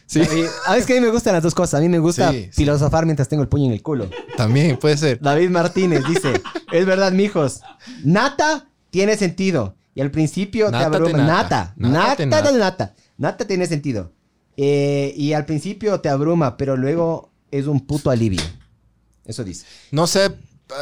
sí, 0.09 0.21
A 0.67 0.73
veces 0.73 0.87
que 0.87 0.95
a 0.97 1.01
mí 1.01 1.07
me 1.07 1.13
gustan 1.13 1.35
las 1.35 1.43
dos 1.43 1.55
cosas. 1.55 1.79
A 1.79 1.81
mí 1.81 1.89
me 1.89 1.99
gusta 1.99 2.31
Sí, 2.33 2.45
sí. 2.45 2.51
filosofar 2.53 3.05
mientras 3.05 3.29
tengo 3.29 3.43
el 3.43 3.49
puño 3.49 3.67
en 3.67 3.73
el 3.73 3.83
culo. 3.83 4.09
también 4.37 4.77
puede 4.79 4.97
ser. 4.97 5.21
David 5.21 5.51
Martínez 5.51 6.03
dice: 6.09 6.41
Es 6.73 6.87
verdad, 6.87 7.13
mijos. 7.13 7.61
Nata 8.05 8.69
tiene 8.91 9.17
sentido. 9.17 9.77
Y 9.95 10.01
al 10.01 10.11
principio 10.11 10.71
Nata 10.71 10.91
te 10.91 10.97
abruma. 10.97 11.19
nata. 11.19 11.75
Nata. 11.77 11.77
Nata 11.77 11.91
Nata, 12.09 12.27
nata, 12.27 12.43
nata. 12.53 12.59
nata. 12.59 12.95
Nata 13.17 13.47
tiene 13.47 13.67
sentido. 13.67 14.13
Eh, 14.57 15.13
y 15.17 15.33
al 15.35 15.45
principio 15.45 16.01
te 16.01 16.09
abruma, 16.09 16.57
pero 16.57 16.77
luego 16.77 17.31
es 17.51 17.67
un 17.67 17.85
puto 17.87 18.11
alivio. 18.11 18.43
Eso 19.25 19.45
dice. 19.45 19.67
No 19.91 20.07
sé 20.07 20.33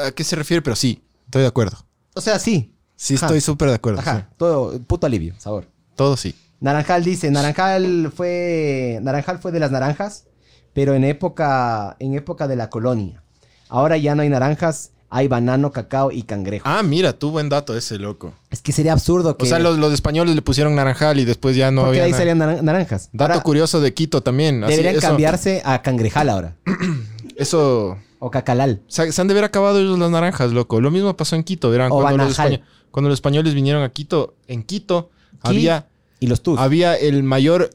a 0.05 0.11
qué 0.13 0.23
se 0.25 0.37
refiere, 0.37 0.63
pero 0.63 0.77
sí, 0.77 1.03
estoy 1.25 1.43
de 1.43 1.49
acuerdo. 1.49 1.79
O 2.15 2.21
sea, 2.21 2.39
sí. 2.39 2.75
Sí, 2.95 3.15
Ajá. 3.17 3.27
estoy 3.27 3.41
súper 3.41 3.69
de 3.69 3.75
acuerdo. 3.75 4.01
Ajá. 4.01 4.29
sí. 4.31 4.35
Todo 4.39 4.79
puto 4.81 5.07
alivio, 5.07 5.35
sabor. 5.39 5.69
Todo 5.95 6.17
sí. 6.17 6.35
Naranjal 6.61 7.05
dice, 7.05 7.31
Naranjal 7.31 8.13
fue 8.15 8.99
Naranjal 9.03 9.39
fue 9.39 9.53
de 9.53 9.61
las 9.61 9.71
naranjas, 9.71 10.25
pero 10.73 10.95
en 10.95 11.05
época 11.05 11.97
en 11.99 12.15
época 12.15 12.49
de 12.49 12.57
la 12.57 12.71
colonia. 12.71 13.23
Ahora 13.69 13.97
ya 13.97 14.15
no 14.15 14.23
hay 14.23 14.29
naranjas, 14.29 14.93
hay 15.11 15.29
banano, 15.29 15.71
cacao 15.73 16.11
y 16.13 16.23
cangrejo. 16.23 16.65
Ah, 16.69 16.83
mira, 16.83 17.13
tú 17.13 17.31
buen 17.31 17.49
dato 17.49 17.77
ese, 17.77 17.99
loco. 17.99 18.33
Es 18.51 18.63
que 18.63 18.73
sería 18.73 18.93
absurdo 18.93 19.37
que 19.37 19.45
O 19.45 19.47
sea, 19.49 19.59
los, 19.59 19.79
los 19.79 19.93
españoles 19.93 20.35
le 20.35 20.43
pusieron 20.43 20.75
naranjal 20.75 21.19
y 21.21 21.25
después 21.25 21.57
ya 21.57 21.71
no 21.71 21.83
porque 21.85 22.01
había 22.01 22.05
ahí 22.05 22.19
salían 22.19 22.39
naran- 22.39 22.63
naranjas. 22.63 23.11
Dato 23.13 23.33
Ahora 23.33 23.43
curioso 23.43 23.81
de 23.81 23.93
Quito 23.95 24.23
también. 24.23 24.63
así, 24.65 24.71
deberían 24.73 24.97
eso- 24.97 25.07
cambiarse 25.09 25.63
a 25.65 25.83
cangrejal 25.83 26.29
ahora 26.31 26.57
Eso. 27.37 27.99
o 28.19 28.31
cacalal. 28.31 28.81
Se, 28.89 29.11
se 29.13 29.21
han 29.21 29.29
de 29.29 29.33
haber 29.35 29.45
acabado 29.45 29.79
ellos 29.79 29.99
las 29.99 30.11
naranjas, 30.11 30.53
loco. 30.53 30.81
Lo 30.81 30.91
mismo 30.91 31.17
pasó 31.17 31.37
en 31.37 31.45
Quito, 31.45 31.71
verán. 31.71 31.93
O 31.93 32.01
Cuando 32.01 32.25
los, 32.25 32.37
cuando 32.91 33.13
españoles 33.13 33.53
vinieron 33.55 33.83
a 33.83 33.91
Quito, 33.91 34.35
en 34.49 34.63
Quito 34.63 35.11
Qui- 35.43 35.49
había, 35.49 35.87
y 36.21 36.27
los 36.27 36.43
tus. 36.43 36.59
había 36.59 36.95
el 36.97 37.23
mayor 37.23 37.71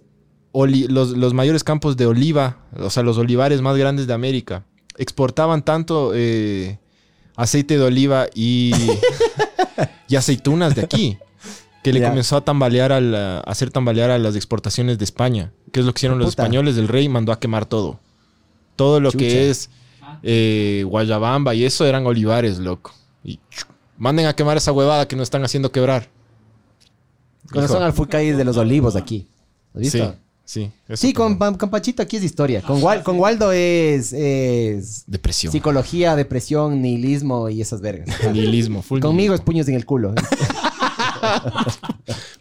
oli- 0.52 0.88
los, 0.88 1.12
los 1.12 1.34
mayores 1.34 1.64
campos 1.64 1.98
de 1.98 2.06
oliva, 2.06 2.58
o 2.78 2.90
sea, 2.90 3.04
los 3.04 3.18
olivares 3.18 3.62
más 3.62 3.78
grandes 3.78 4.08
de 4.08 4.14
América. 4.14 4.66
Exportaban 4.98 5.64
tanto 5.64 6.12
eh, 6.14 6.80
aceite 7.36 7.78
de 7.78 7.84
oliva 7.84 8.28
y, 8.36 8.72
y 10.08 10.16
aceitunas 10.16 10.76
de 10.76 10.82
aquí. 10.84 11.18
Que 11.84 11.92
le 11.92 12.04
comenzó 12.04 12.38
a 12.38 12.46
tambalear 12.46 12.92
al, 12.92 13.16
a 13.16 13.40
hacer 13.40 13.72
tambalear 13.72 14.12
a 14.12 14.20
las 14.20 14.36
exportaciones 14.36 15.00
de 15.00 15.04
España. 15.04 15.52
Que 15.72 15.80
es 15.80 15.86
lo 15.88 15.94
que 15.94 16.00
hicieron 16.00 16.20
los 16.20 16.28
Puta. 16.32 16.44
españoles. 16.44 16.78
El 16.78 16.88
rey 16.88 17.10
mandó 17.10 17.32
a 17.32 17.40
quemar 17.40 17.66
todo. 17.66 18.00
Todo 18.76 19.00
lo 19.00 19.10
Chucha. 19.12 19.26
que 19.26 19.50
es 19.50 19.72
eh, 20.22 20.84
Guayabamba 20.88 21.56
y 21.56 21.66
eso 21.66 21.84
eran 21.88 22.06
olivares, 22.06 22.60
loco. 22.60 22.94
Y 23.24 23.40
manden 23.98 24.28
a 24.28 24.36
quemar 24.36 24.58
esa 24.58 24.72
huevada 24.72 25.08
que 25.08 25.16
nos 25.16 25.24
están 25.24 25.44
haciendo 25.44 25.72
quebrar. 25.72 26.10
Son 27.54 27.84
al 27.84 28.08
calle 28.10 28.36
de 28.36 28.44
los 28.44 28.58
olivos 28.58 28.96
aquí. 28.96 29.28
¿Has 29.74 29.82
visto? 29.82 30.16
Sí, 30.44 30.70
sí. 30.90 30.98
Sí, 30.98 31.14
con, 31.14 31.38
con 31.38 31.70
Pachito 31.70 32.02
aquí 32.04 32.18
es 32.18 32.24
historia. 32.24 32.62
Con, 32.62 32.82
Wal- 32.82 33.04
con 33.04 33.18
Waldo 33.20 33.52
es, 33.52 34.12
es 34.14 35.04
Depresión. 35.08 35.52
psicología, 35.52 36.16
depresión, 36.16 36.82
nihilismo 36.82 37.50
y 37.50 37.62
esas 37.62 37.82
vergas. 37.82 38.10
Nihilismo, 38.34 38.82
full 38.82 39.00
Conmigo 39.00 39.34
es 39.34 39.42
puños 39.42 39.68
en 39.70 39.76
el 39.76 39.86
culo. 39.86 40.14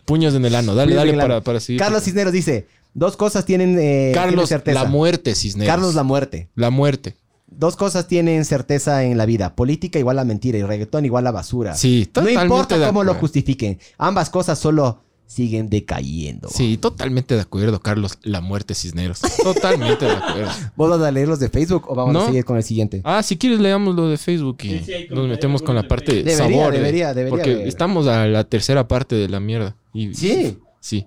Puños 0.05 0.35
en 0.35 0.45
el 0.45 0.55
ano. 0.55 0.75
Dale, 0.75 0.93
Puños 0.93 1.07
dale 1.07 1.13
para, 1.23 1.35
ano. 1.37 1.45
para 1.45 1.61
seguir. 1.61 1.81
Carlos 1.81 2.03
Cisneros 2.03 2.33
dice, 2.33 2.67
dos 2.95 3.17
cosas 3.17 3.45
tienen, 3.45 3.79
eh, 3.79 4.11
tienen 4.13 4.15
Carlos, 4.15 4.49
certeza. 4.49 4.83
la 4.83 4.89
muerte, 4.89 5.35
Cisneros. 5.35 5.73
Carlos 5.73 5.95
la 5.95 6.03
muerte. 6.03 6.49
La 6.55 6.71
muerte. 6.71 7.15
Dos 7.51 7.77
cosas 7.77 8.07
tienen 8.07 8.45
certeza 8.45 9.05
en 9.05 9.19
la 9.19 9.27
vida. 9.27 9.55
Política 9.55 9.99
igual 9.99 10.19
a 10.19 10.25
mentira 10.25 10.57
y 10.59 10.63
reggaetón 10.63 11.05
igual 11.05 11.27
a 11.27 11.31
basura. 11.33 11.75
Sí, 11.75 12.05
No 12.07 12.13
totalmente 12.13 12.43
importa 12.45 12.79
de 12.79 12.87
cómo 12.87 13.05
lo 13.05 13.15
justifiquen. 13.15 13.79
Ambas 13.99 14.31
cosas 14.31 14.59
solo 14.59 15.03
siguen 15.27 15.69
decayendo. 15.71 16.49
Sí, 16.49 16.77
totalmente 16.77 17.35
de 17.37 17.41
acuerdo, 17.43 17.81
Carlos. 17.81 18.19
La 18.23 18.41
muerte, 18.41 18.75
Cisneros. 18.75 19.21
Totalmente 19.43 20.05
de 20.07 20.11
acuerdo. 20.13 20.51
¿Vos 20.77 20.91
vas 20.91 21.01
a 21.03 21.11
leer 21.13 21.29
los 21.29 21.39
de 21.39 21.49
Facebook 21.49 21.85
o 21.89 21.95
vamos 21.95 22.15
No. 22.15 22.23
a 22.23 22.27
seguir 22.27 22.45
con 22.45 22.57
el 22.57 22.63
siguiente? 22.65 23.01
Ah, 23.05 23.23
si 23.23 23.37
quieres 23.37 23.61
leamos 23.61 23.95
lo 23.95 24.09
de 24.09 24.17
Facebook 24.17 24.59
y 24.63 24.79
Sí, 24.79 24.83
sí, 24.87 24.93
hay 24.93 25.09
nos 25.09 25.29
metemos 25.29 25.63
con 25.63 25.75
la 25.77 25.87
parte 25.87 26.13
de 26.13 26.23
Debería, 26.25 26.37
sabor. 26.59 26.73
de- 26.73 26.79
debería, 26.79 27.15
debería 27.15 27.31
Porque 27.31 27.69
estamos 27.69 28.07
a 28.09 28.27
la 28.27 28.45
tercera 28.45 28.89
parte 28.89 29.15
de 29.17 29.29
la 29.29 29.39
mierda. 29.41 29.77
Y, 29.93 30.15
Sí. 30.15 30.59
Sí. 30.81 31.07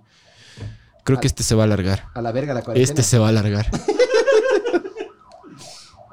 Creo 1.04 1.20
que 1.20 1.28
este 1.28 1.44
se 1.44 1.54
va 1.54 1.64
a 1.64 1.66
alargar. 1.66 2.06
A 2.14 2.22
la 2.22 2.32
verga 2.32 2.54
la 2.54 2.62
cuarentena. 2.62 2.84
Este 2.90 3.04
se 3.04 3.18
va 3.18 3.26
a 3.26 3.30
alargar. 3.30 3.68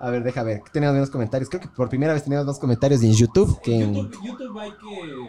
A 0.01 0.11
ver, 0.11 0.23
deja 0.25 0.43
ver. 0.43 0.63
Tenemos 0.73 0.95
menos 0.95 1.11
comentarios. 1.11 1.49
Creo 1.51 1.61
que 1.61 1.69
por 1.69 1.89
primera 1.91 2.13
vez 2.15 2.25
tenemos 2.25 2.47
más 2.47 2.59
comentarios 2.59 3.03
en 3.03 3.13
YouTube 3.13 3.61
que 3.63 3.81
en... 3.83 3.95
YouTube, 3.95 4.27
YouTube 4.27 4.59
hay 4.59 4.71
que. 4.71 5.27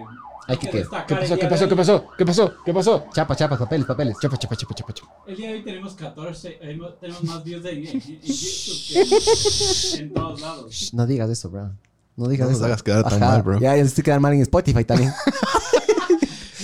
Hay 0.47 0.57
que 0.57 0.69
qué. 0.69 0.77
destacar 0.79 1.05
¿Qué 1.07 1.15
pasó? 1.15 1.37
¿Qué 1.37 1.47
pasó? 1.47 1.67
¿Qué 1.67 1.75
pasó? 1.75 2.05
¿Qué 2.17 2.25
pasó? 2.25 2.53
¿Qué 2.65 2.73
pasó? 2.73 3.05
Chapa, 3.13 3.35
chapas, 3.35 3.59
papeles, 3.59 3.85
papeles. 3.85 4.17
Chapa, 4.21 4.37
chapa, 4.37 4.55
chapa, 4.55 4.73
chapa, 4.73 4.93
chapa. 4.93 5.11
El 5.27 5.35
día 5.37 5.49
de 5.49 5.53
hoy 5.55 5.63
tenemos 5.63 5.93
14. 5.93 6.57
eh, 6.61 6.79
tenemos 6.99 7.23
más 7.25 7.43
views 7.43 7.65
en, 7.65 7.77
en- 7.77 7.85
en 7.87 8.01
YouTube 8.21 8.87
que 8.87 9.99
en, 9.99 10.03
en 10.07 10.13
todos 10.13 10.41
lados. 10.41 10.71
Shh, 10.73 10.93
No 10.93 11.05
digas 11.05 11.29
eso, 11.29 11.49
bro. 11.49 11.71
No 12.15 12.27
digas 12.27 12.47
No 12.47 12.51
nos 12.51 12.57
eso. 12.59 12.65
hagas 12.65 12.83
quedar 12.83 13.03
tan 13.07 13.19
mal, 13.19 13.41
bro. 13.43 13.59
Ya, 13.59 13.75
ya 13.75 13.83
estoy 13.83 14.03
quedando 14.03 14.21
mal 14.21 14.33
en 14.33 14.41
Spotify 14.41 14.83
también. 14.85 15.11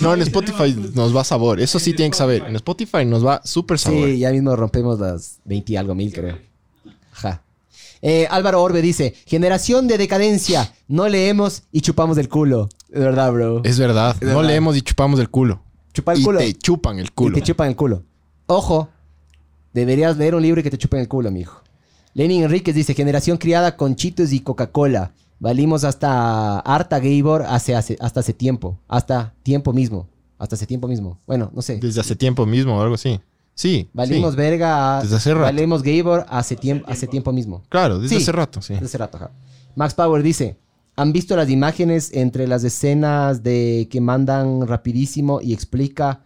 No, 0.00 0.14
en 0.14 0.20
Spotify 0.22 0.72
nos 0.94 1.14
va 1.16 1.24
sabor. 1.24 1.58
Eso 1.60 1.80
sí 1.80 1.92
tienen 1.92 2.12
que 2.12 2.18
saber. 2.18 2.44
En 2.46 2.54
Spotify 2.54 3.04
nos 3.04 3.26
va 3.26 3.40
súper 3.44 3.80
sabor. 3.80 4.06
sí, 4.08 4.18
ya 4.20 4.30
mismo 4.30 4.54
rompemos 4.54 5.00
las 5.00 5.40
20 5.44 5.72
y 5.72 5.76
algo 5.76 5.92
mil, 5.96 6.12
creo. 6.12 6.38
Ajá. 7.12 7.42
Eh, 8.02 8.26
Álvaro 8.30 8.62
Orbe 8.62 8.80
dice, 8.82 9.14
generación 9.26 9.88
de 9.88 9.98
decadencia, 9.98 10.72
no 10.86 11.08
leemos 11.08 11.64
y 11.72 11.80
chupamos 11.80 12.16
del 12.16 12.28
culo. 12.28 12.68
Es 12.90 13.00
verdad, 13.00 13.32
bro. 13.32 13.62
Es 13.64 13.78
verdad. 13.78 14.16
Es 14.20 14.22
no 14.28 14.36
verdad. 14.36 14.44
leemos 14.48 14.76
y 14.76 14.82
chupamos 14.82 15.18
el 15.20 15.28
culo. 15.30 15.60
Chupa 15.92 16.12
el 16.12 16.20
y 16.20 16.24
culo. 16.24 16.38
te 16.38 16.54
chupan 16.54 16.98
el 16.98 17.06
Y 17.06 17.10
culo. 17.10 17.34
te 17.34 17.42
chupan 17.42 17.68
el 17.68 17.76
culo. 17.76 18.04
Ojo, 18.46 18.88
deberías 19.72 20.16
leer 20.16 20.34
un 20.34 20.42
libro 20.42 20.60
y 20.60 20.64
que 20.64 20.70
te 20.70 20.78
chupen 20.78 21.00
el 21.00 21.08
culo, 21.08 21.30
mijo. 21.30 21.62
Lenin 22.14 22.42
Enríquez 22.44 22.74
dice, 22.74 22.94
generación 22.94 23.36
criada 23.38 23.76
con 23.76 23.94
chitos 23.96 24.32
y 24.32 24.40
Coca-Cola. 24.40 25.12
Valimos 25.40 25.84
hasta 25.84 26.58
harta 26.60 26.98
Gabor 26.98 27.42
hace, 27.46 27.76
hace, 27.76 27.96
hasta 28.00 28.20
hace 28.20 28.32
tiempo. 28.32 28.78
Hasta 28.88 29.34
tiempo 29.42 29.72
mismo. 29.72 30.08
Hasta 30.38 30.56
hace 30.56 30.66
tiempo 30.66 30.88
mismo. 30.88 31.18
Bueno, 31.26 31.50
no 31.54 31.62
sé. 31.62 31.78
Desde 31.78 32.00
hace 32.00 32.16
tiempo 32.16 32.44
mismo 32.46 32.76
o 32.76 32.82
algo 32.82 32.94
así. 32.94 33.20
Sí. 33.58 33.88
Valimos 33.92 34.34
sí. 34.34 34.36
verga. 34.36 35.02
Desde 35.02 35.16
hace 35.16 35.34
rato. 35.34 35.42
Valemos 35.46 35.82
Gabor 35.82 36.24
hace, 36.28 36.54
tiempo 36.54 36.86
hace 36.88 37.08
tiempo 37.08 37.32
mismo. 37.32 37.64
Claro, 37.68 37.98
desde 37.98 38.14
Sí. 38.14 38.22
hace 38.22 38.30
rato, 38.30 38.62
sí. 38.62 38.74
Desde 38.74 38.86
hace 38.86 38.98
rato, 38.98 39.16
ajá. 39.16 39.30
Max 39.74 39.94
Power 39.94 40.22
dice: 40.22 40.56
¿Han 40.94 41.12
visto 41.12 41.34
las 41.36 41.50
imágenes 41.50 42.10
entre 42.14 42.46
las 42.46 42.62
escenas 42.62 43.42
de 43.42 43.88
que 43.90 44.00
mandan 44.00 44.64
rapidísimo 44.64 45.40
y 45.42 45.52
explica 45.54 46.20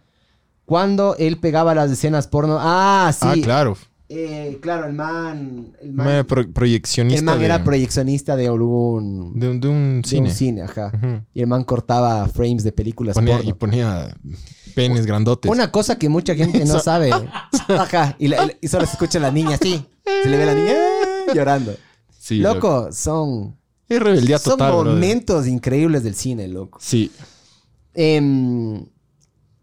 cuándo 0.65 1.15
él 1.17 1.37
pegaba 1.39 1.73
las 1.73 1.89
escenas 1.89 2.27
porno? 2.27 2.57
Ah, 2.61 3.11
sí. 3.11 3.27
Ah, 3.27 3.35
claro. 3.43 3.77
Eh, 4.09 4.59
claro, 4.61 4.85
el 4.85 4.93
man. 4.93 5.73
El 5.81 5.91
man, 5.93 6.25
pro- 6.27 6.47
proyeccionista. 6.51 7.17
el 7.19 7.25
man 7.25 7.39
de, 7.39 7.45
era 7.45 7.63
proyeccionista 7.63 8.35
de 8.35 8.45
algún. 8.47 9.39
de, 9.39 9.49
un- 9.49 9.59
de 9.59 9.67
un 9.69 10.01
de 10.03 10.07
cine. 10.07 10.29
un 10.29 10.35
cine, 10.35 10.61
ajá. 10.61 10.91
Y 11.33 11.41
el 11.41 11.47
man 11.47 11.63
cortaba 11.63 12.27
frames 12.27 12.63
de 12.63 12.71
películas 12.71 13.15
Ponía- 13.15 13.37
porno. 13.37 13.49
y 13.49 13.53
ponía 13.53 14.15
penes 14.73 15.05
grandotes. 15.05 15.49
Una 15.51 15.71
cosa 15.71 15.97
que 15.97 16.09
mucha 16.09 16.35
gente 16.35 16.63
no 16.65 16.79
sabe. 16.81 17.11
Ajá. 17.67 18.15
Y, 18.19 18.27
la- 18.27 18.51
y 18.61 18.67
solo 18.67 18.85
se 18.85 18.93
escucha 18.93 19.17
a 19.19 19.21
la 19.21 19.31
niña 19.31 19.55
así. 19.55 19.85
Se 20.23 20.29
le 20.29 20.37
ve 20.37 20.43
a 20.43 20.47
la 20.47 20.53
niña 20.55 20.71
¡eh! 20.71 21.31
llorando. 21.33 21.75
Sí, 22.19 22.39
loco, 22.39 22.89
son. 22.91 23.55
Es 23.89 24.01
rebeldía 24.01 24.37
son 24.39 24.53
total, 24.53 24.71
brother. 24.71 24.93
momentos 24.93 25.45
increíbles 25.47 26.03
del 26.03 26.15
cine, 26.15 26.47
loco. 26.47 26.79
Sí. 26.81 27.11
Em, 27.93 28.85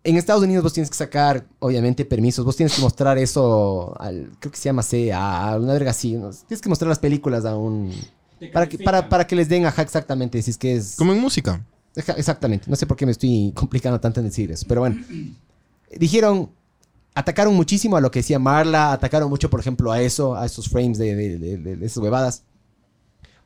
en 0.02 0.16
Estados 0.16 0.42
Unidos 0.42 0.62
vos 0.62 0.72
tienes 0.72 0.90
que 0.90 0.96
sacar, 0.96 1.46
obviamente, 1.58 2.04
permisos. 2.04 2.44
Vos 2.44 2.56
tienes 2.56 2.74
que 2.74 2.80
mostrar 2.82 3.18
eso 3.18 3.94
al. 4.00 4.30
Creo 4.38 4.52
que 4.52 4.58
se 4.58 4.64
llama 4.68 4.82
CA, 4.82 5.56
una 5.58 5.72
verga 5.72 5.90
así. 5.90 6.12
¿no? 6.12 6.30
Tienes 6.30 6.60
que 6.60 6.68
mostrar 6.68 6.88
las 6.88 6.98
películas 6.98 7.44
a 7.44 7.56
un. 7.56 7.92
Para 8.52 8.66
que, 8.68 8.78
para, 8.78 9.08
para 9.08 9.26
que 9.26 9.36
les 9.36 9.48
den, 9.48 9.66
ajá, 9.66 9.82
exactamente. 9.82 10.40
Si 10.42 10.50
es 10.52 10.58
que 10.58 10.76
es. 10.76 10.96
Como 10.96 11.12
en 11.12 11.20
música. 11.20 11.64
Exactamente. 11.96 12.66
No 12.70 12.76
sé 12.76 12.86
por 12.86 12.96
qué 12.96 13.04
me 13.06 13.12
estoy 13.12 13.52
complicando 13.54 13.98
tanto 14.00 14.20
en 14.20 14.26
decir 14.26 14.50
eso. 14.50 14.64
Pero 14.68 14.80
bueno. 14.82 14.96
Dijeron, 15.98 16.50
atacaron 17.14 17.54
muchísimo 17.54 17.96
a 17.96 18.00
lo 18.00 18.10
que 18.10 18.20
decía 18.20 18.38
Marla, 18.38 18.92
atacaron 18.92 19.28
mucho, 19.28 19.50
por 19.50 19.58
ejemplo, 19.60 19.90
a 19.90 20.00
eso, 20.00 20.36
a 20.36 20.46
esos 20.46 20.68
frames 20.68 20.98
de, 20.98 21.14
de, 21.16 21.38
de- 21.58 21.84
esas 21.86 21.98
huevadas. 22.02 22.44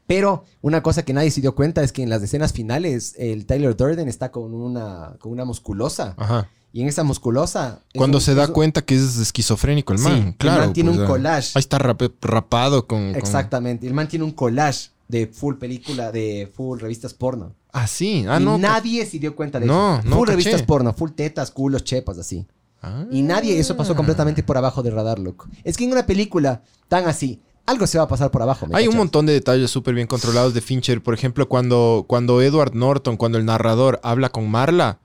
Pero 0.06 0.44
una 0.60 0.82
cosa 0.82 1.02
que 1.02 1.14
nadie 1.14 1.30
se 1.30 1.40
dio 1.40 1.54
cuenta 1.54 1.82
es 1.82 1.90
que 1.90 2.02
en 2.02 2.10
las 2.10 2.22
escenas 2.22 2.52
finales 2.52 3.14
el 3.16 3.46
Tyler 3.46 3.74
Durden 3.74 4.06
está 4.08 4.30
con 4.30 4.52
una, 4.52 5.16
con 5.18 5.32
una 5.32 5.46
musculosa. 5.46 6.14
Ajá. 6.18 6.50
Y 6.74 6.82
en 6.82 6.88
esa 6.88 7.04
musculosa... 7.04 7.80
es 7.92 7.98
Cuando 7.98 8.18
un- 8.18 8.22
se 8.22 8.34
da 8.34 8.44
es 8.44 8.50
cuenta 8.50 8.82
que 8.82 8.96
es 8.96 9.16
esquizofrénico 9.16 9.92
el 9.94 10.00
Sí, 10.00 10.04
man, 10.04 10.16
el 10.28 10.34
claro. 10.36 10.60
man 10.64 10.72
tiene 10.74 10.90
un 10.90 11.00
ah, 11.02 11.06
collage. 11.06 11.52
Ahí 11.54 11.60
está 11.60 11.78
rap- 11.78 12.02
rapado 12.20 12.86
con, 12.86 13.12
con- 13.12 13.16
Exactamente. 13.16 13.86
El 13.86 13.94
man 13.94 14.08
tiene 14.08 14.24
un 14.26 14.32
collage 14.32 14.90
de 15.08 15.26
full 15.28 15.54
película, 15.54 16.12
de 16.12 16.50
full 16.54 16.78
revistas 16.80 17.14
porno. 17.14 17.54
Ah, 17.76 17.86
sí. 17.88 18.24
Ah, 18.28 18.38
y 18.40 18.44
no. 18.44 18.56
nadie 18.56 19.04
se 19.04 19.18
dio 19.18 19.34
cuenta 19.34 19.58
de 19.60 19.66
No, 19.66 19.98
eso. 19.98 20.08
no 20.08 20.16
Full 20.16 20.26
caché. 20.28 20.36
revistas 20.36 20.62
porno, 20.62 20.94
full 20.94 21.10
tetas, 21.10 21.50
culos, 21.50 21.82
chepas, 21.84 22.16
así. 22.18 22.46
Ah. 22.80 23.04
Y 23.10 23.22
nadie, 23.22 23.58
eso 23.58 23.76
pasó 23.76 23.96
completamente 23.96 24.42
por 24.42 24.56
abajo 24.56 24.82
del 24.82 24.94
radar, 24.94 25.18
loco. 25.18 25.48
Es 25.64 25.76
que 25.76 25.84
en 25.84 25.90
una 25.92 26.06
película 26.06 26.62
tan 26.88 27.06
así, 27.06 27.40
algo 27.66 27.86
se 27.86 27.98
va 27.98 28.04
a 28.04 28.08
pasar 28.08 28.30
por 28.30 28.42
abajo. 28.42 28.66
¿me 28.66 28.76
Hay 28.78 28.86
un 28.86 28.96
montón 28.96 29.26
de 29.26 29.32
detalles 29.32 29.70
súper 29.70 29.94
bien 29.94 30.06
controlados 30.06 30.54
de 30.54 30.60
Fincher. 30.60 31.02
Por 31.02 31.14
ejemplo, 31.14 31.48
cuando, 31.48 32.04
cuando 32.06 32.40
Edward 32.42 32.74
Norton, 32.74 33.16
cuando 33.16 33.38
el 33.38 33.44
narrador 33.44 34.00
habla 34.04 34.28
con 34.30 34.48
Marla, 34.48 35.00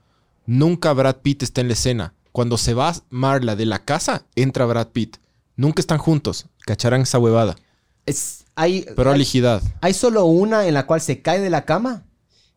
nunca 0.46 0.92
Brad 0.92 1.16
Pitt 1.22 1.42
está 1.42 1.60
en 1.62 1.66
la 1.68 1.72
escena. 1.74 2.14
Cuando 2.32 2.56
se 2.56 2.74
va 2.74 2.94
Marla 3.10 3.56
de 3.56 3.66
la 3.66 3.84
casa, 3.84 4.26
entra 4.36 4.64
Brad 4.66 4.88
Pitt. 4.88 5.16
Nunca 5.56 5.80
están 5.80 5.98
juntos. 5.98 6.46
Cacharán 6.66 7.00
esa 7.00 7.18
huevada. 7.18 7.56
Es, 8.06 8.44
hay, 8.54 8.86
Pero 8.94 9.10
hay, 9.10 9.26
hay 9.80 9.94
solo 9.94 10.24
una 10.26 10.66
en 10.66 10.74
la 10.74 10.86
cual 10.86 11.00
se 11.00 11.22
cae 11.22 11.40
de 11.40 11.50
la 11.50 11.64
cama. 11.64 12.04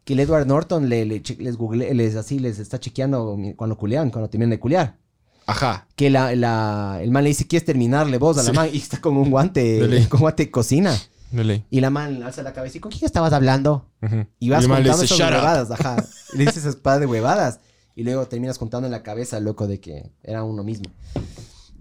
Que 0.03 0.13
el 0.13 0.19
Edward 0.19 0.45
Norton 0.47 0.89
le, 0.89 1.05
les, 1.05 1.57
google- 1.57 1.93
les, 1.93 2.15
así, 2.15 2.39
les 2.39 2.59
está 2.59 2.79
chequeando 2.79 3.37
cuando 3.55 3.77
culean, 3.77 4.09
cuando 4.09 4.29
terminan 4.29 4.49
de 4.51 4.59
culear. 4.59 4.97
Ajá. 5.45 5.87
Que 5.95 6.09
la, 6.09 6.35
la- 6.35 6.99
el 7.01 7.11
man 7.11 7.23
le 7.23 7.29
dice, 7.29 7.47
¿quieres 7.47 7.65
terminarle 7.65 8.17
vos 8.17 8.37
a 8.37 8.43
la 8.43 8.49
Sí. 8.49 8.55
man? 8.55 8.69
Y 8.73 8.77
está 8.77 8.99
con 8.99 9.15
un 9.17 9.29
guante, 9.31 9.61
De 9.79 9.87
ley. 9.87 10.05
con 10.05 10.19
guante 10.21 10.43
de 10.45 10.51
cocina. 10.51 10.97
De 11.31 11.43
ley. 11.43 11.65
Y 11.69 11.79
la 11.81 11.89
man 11.89 12.21
alza 12.23 12.43
la 12.43 12.53
cabeza 12.53 12.77
y 12.77 12.81
¿con 12.81 12.91
quién 12.91 13.05
estabas 13.05 13.33
hablando? 13.33 13.87
Y 14.39 14.49
vas 14.49 14.63
le 14.63 14.69
contando 14.69 14.91
dice, 15.01 15.05
esas 15.15 15.19
huevadas, 15.31 15.71
ajá. 15.71 16.05
Y 16.33 16.37
le 16.37 16.45
dices 16.45 16.57
esas 16.57 16.75
par 16.75 16.99
de 16.99 17.05
huevadas. 17.05 17.59
Y 17.95 18.03
luego 18.03 18.27
terminas 18.27 18.57
contando 18.57 18.87
en 18.87 18.91
la 18.91 19.03
cabeza, 19.03 19.39
loco, 19.39 19.67
de 19.67 19.79
que 19.79 20.11
era 20.23 20.43
uno 20.43 20.63
mismo. 20.63 20.85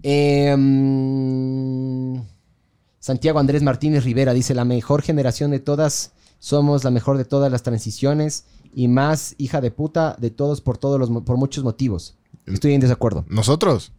Eh, 0.03 0.55
mm, 0.57 2.21
Santiago 2.99 3.39
Andrés 3.39 3.63
Martínez 3.63 4.03
Rivera 4.03 4.33
dice, 4.33 4.53
la 4.53 4.65
mejor 4.65 5.01
generación 5.01 5.51
de 5.51 5.59
todas, 5.59 6.11
somos 6.43 6.83
la 6.83 6.91
mejor 6.91 7.17
de 7.17 7.23
todas 7.23 7.49
las 7.49 7.63
transiciones 7.63 8.43
y 8.75 8.89
más 8.89 9.33
hija 9.37 9.61
de 9.61 9.71
puta 9.71 10.17
de 10.19 10.29
todos 10.29 10.59
por 10.59 10.77
todos 10.77 10.99
los 10.99 11.09
por 11.23 11.37
muchos 11.37 11.63
motivos. 11.63 12.15
Estoy 12.45 12.73
en 12.73 12.81
desacuerdo. 12.81 13.23
¿Nosotros? 13.29 13.93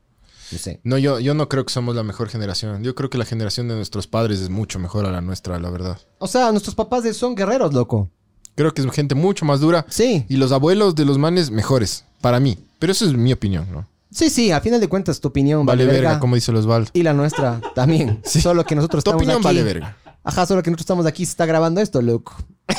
No 0.52 0.58
sé. 0.58 0.78
No, 0.84 0.98
yo, 0.98 1.20
yo 1.20 1.32
no 1.32 1.48
creo 1.48 1.64
que 1.64 1.72
somos 1.72 1.96
la 1.96 2.02
mejor 2.02 2.28
generación. 2.28 2.82
Yo 2.82 2.94
creo 2.94 3.08
que 3.08 3.16
la 3.16 3.24
generación 3.24 3.66
de 3.68 3.76
nuestros 3.76 4.06
padres 4.06 4.40
es 4.40 4.50
mucho 4.50 4.78
mejor 4.78 5.06
a 5.06 5.10
la 5.10 5.22
nuestra, 5.22 5.58
la 5.58 5.70
verdad. 5.70 5.98
O 6.18 6.26
sea, 6.26 6.50
nuestros 6.50 6.74
papás 6.74 7.04
son 7.16 7.34
guerreros, 7.34 7.72
loco. 7.72 8.10
Creo 8.54 8.74
que 8.74 8.82
es 8.82 8.90
gente 8.92 9.14
mucho 9.14 9.46
más 9.46 9.60
dura. 9.60 9.86
Sí. 9.88 10.26
Y 10.28 10.36
los 10.36 10.52
abuelos 10.52 10.94
de 10.94 11.06
los 11.06 11.16
manes 11.16 11.50
mejores, 11.50 12.04
para 12.20 12.40
mí. 12.40 12.58
Pero 12.78 12.92
eso 12.92 13.06
es 13.06 13.14
mi 13.14 13.32
opinión, 13.32 13.66
¿no? 13.72 13.88
Sí, 14.10 14.28
sí, 14.28 14.52
a 14.52 14.60
final 14.60 14.80
de 14.80 14.88
cuentas 14.88 15.18
tu 15.18 15.28
opinión 15.28 15.64
Vale 15.64 15.86
verga, 15.86 16.20
como 16.20 16.34
dice 16.34 16.52
Osvaldo. 16.52 16.90
Y 16.92 17.02
la 17.04 17.14
nuestra 17.14 17.62
también. 17.74 18.20
Solo 18.24 18.66
que 18.66 18.74
nosotros 18.74 19.02
Tu 19.02 19.10
estamos 19.10 19.22
opinión 19.22 19.38
aquí. 19.38 19.44
vale 19.44 19.62
verga. 19.62 19.96
Ajá, 20.24 20.46
solo 20.46 20.62
que 20.62 20.70
nosotros 20.70 20.84
estamos 20.84 21.06
aquí, 21.06 21.24
se 21.26 21.30
está 21.32 21.44
grabando 21.46 21.80
esto, 21.80 22.00
loco. 22.02 22.34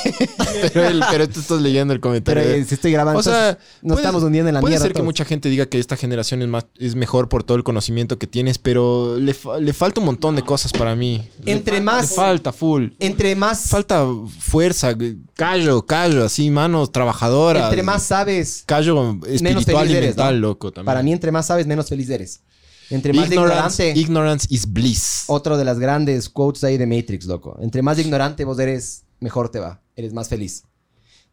Pero, 0.74 0.88
él- 0.88 1.04
pero 1.12 1.30
tú 1.30 1.40
estás 1.42 1.62
leyendo 1.62 1.94
el 1.94 2.00
comentario. 2.00 2.42
Pero, 2.42 2.56
eh, 2.56 2.66
si 2.66 2.74
estoy 2.74 2.92
grabando, 2.92 3.20
O 3.20 3.24
sea, 3.24 3.60
nos 3.84 3.98
estamos 4.00 4.24
hundiendo 4.24 4.50
en 4.50 4.56
la 4.56 4.62
puede 4.62 4.72
mierda 4.72 4.84
ser 4.86 4.94
que 4.94 4.98
todos. 4.98 5.06
mucha 5.06 5.26
gente 5.26 5.48
diga 5.50 5.68
que 5.68 5.78
esta 5.78 5.96
generación 5.96 6.42
es, 6.42 6.48
más, 6.48 6.66
es 6.80 6.96
mejor 6.96 7.30
por 7.30 7.44
todo 7.44 7.56
el 7.56 7.64
conocimiento 7.64 8.18
que 8.18 8.26
tienes, 8.26 8.58
pero 8.58 9.18
le, 9.20 9.36
fa- 9.36 9.60
le 9.60 9.74
falta 9.74 10.00
un 10.00 10.08
montón 10.08 10.36
de 10.36 10.42
cosas 10.42 10.72
para 10.74 10.96
mí. 10.96 11.30
Le 11.44 11.52
Entre 11.52 11.78
fa- 11.78 11.84
más- 11.84 12.10
Le 12.10 12.16
falta 12.16 12.52
full. 12.52 12.88
Entre 12.98 13.36
más, 13.36 13.68
Falta 13.70 14.08
fuerza, 14.40 14.96
callo, 15.36 15.86
callo, 15.86 16.26
así, 16.26 16.50
manos 16.50 16.92
trabajadoras. 16.92 17.66
entre 17.66 17.84
más 17.84 18.02
sabes, 18.04 18.64
Callo 18.66 19.14
menos 19.14 19.28
espiritual 19.30 19.82
feliz 19.86 19.92
y 19.94 19.98
eres, 19.98 20.08
mental, 20.18 20.42
¿no? 20.42 20.48
loco, 20.48 20.72
también. 20.72 20.86
Para 20.88 21.04
mí, 21.04 21.14
entre 21.14 21.32
más 21.32 21.46
sabes, 21.46 21.68
menos 21.68 21.88
feliz 21.90 22.10
eres. 22.10 22.42
Entre 22.90 23.14
más 23.14 23.30
ignorance, 23.30 23.84
ignorante, 23.90 24.00
ignorance 24.00 24.48
is 24.50 24.72
bliss. 24.72 25.24
otro 25.28 25.58
de 25.58 25.66
las 25.66 25.80
grandes 25.80 26.30
quotes 26.30 26.64
ahí 26.64 26.78
de 26.78 26.86
Matrix, 26.86 27.26
loco. 27.26 27.58
Entre 27.62 27.82
más 27.82 27.98
ignorante 27.98 28.46
vos 28.46 28.60
eres, 28.60 29.04
mejor 29.20 29.50
te 29.50 29.60
va. 29.60 29.82
Eres 29.96 30.14
más 30.14 30.30
feliz. 30.30 30.64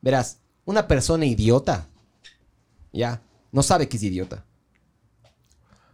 Verás, 0.00 0.38
una 0.64 0.86
persona 0.88 1.26
idiota, 1.26 1.88
ya, 2.92 3.22
no 3.50 3.62
sabe 3.62 3.88
que 3.88 3.96
es 3.96 4.02
idiota. 4.02 4.44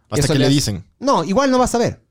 Hasta 0.09 0.25
Eso 0.25 0.33
que 0.33 0.39
le 0.39 0.49
dicen. 0.49 0.83
No, 0.99 1.23
igual 1.23 1.51
no 1.51 1.59
vas 1.59 1.75
a 1.75 1.77
ver. 1.77 2.01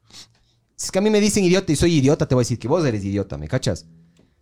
Si 0.77 0.87
es 0.87 0.91
que 0.93 0.99
a 0.99 1.03
mí 1.03 1.11
me 1.11 1.21
dicen 1.21 1.43
idiota 1.43 1.73
y 1.73 1.77
soy 1.77 1.95
idiota, 1.95 2.29
te 2.29 2.35
voy 2.35 2.43
a 2.43 2.45
decir 2.45 2.59
que 2.59 2.69
vos 2.69 2.85
eres 2.85 3.05
idiota, 3.05 3.37
¿me 3.37 3.49
cachas? 3.49 3.87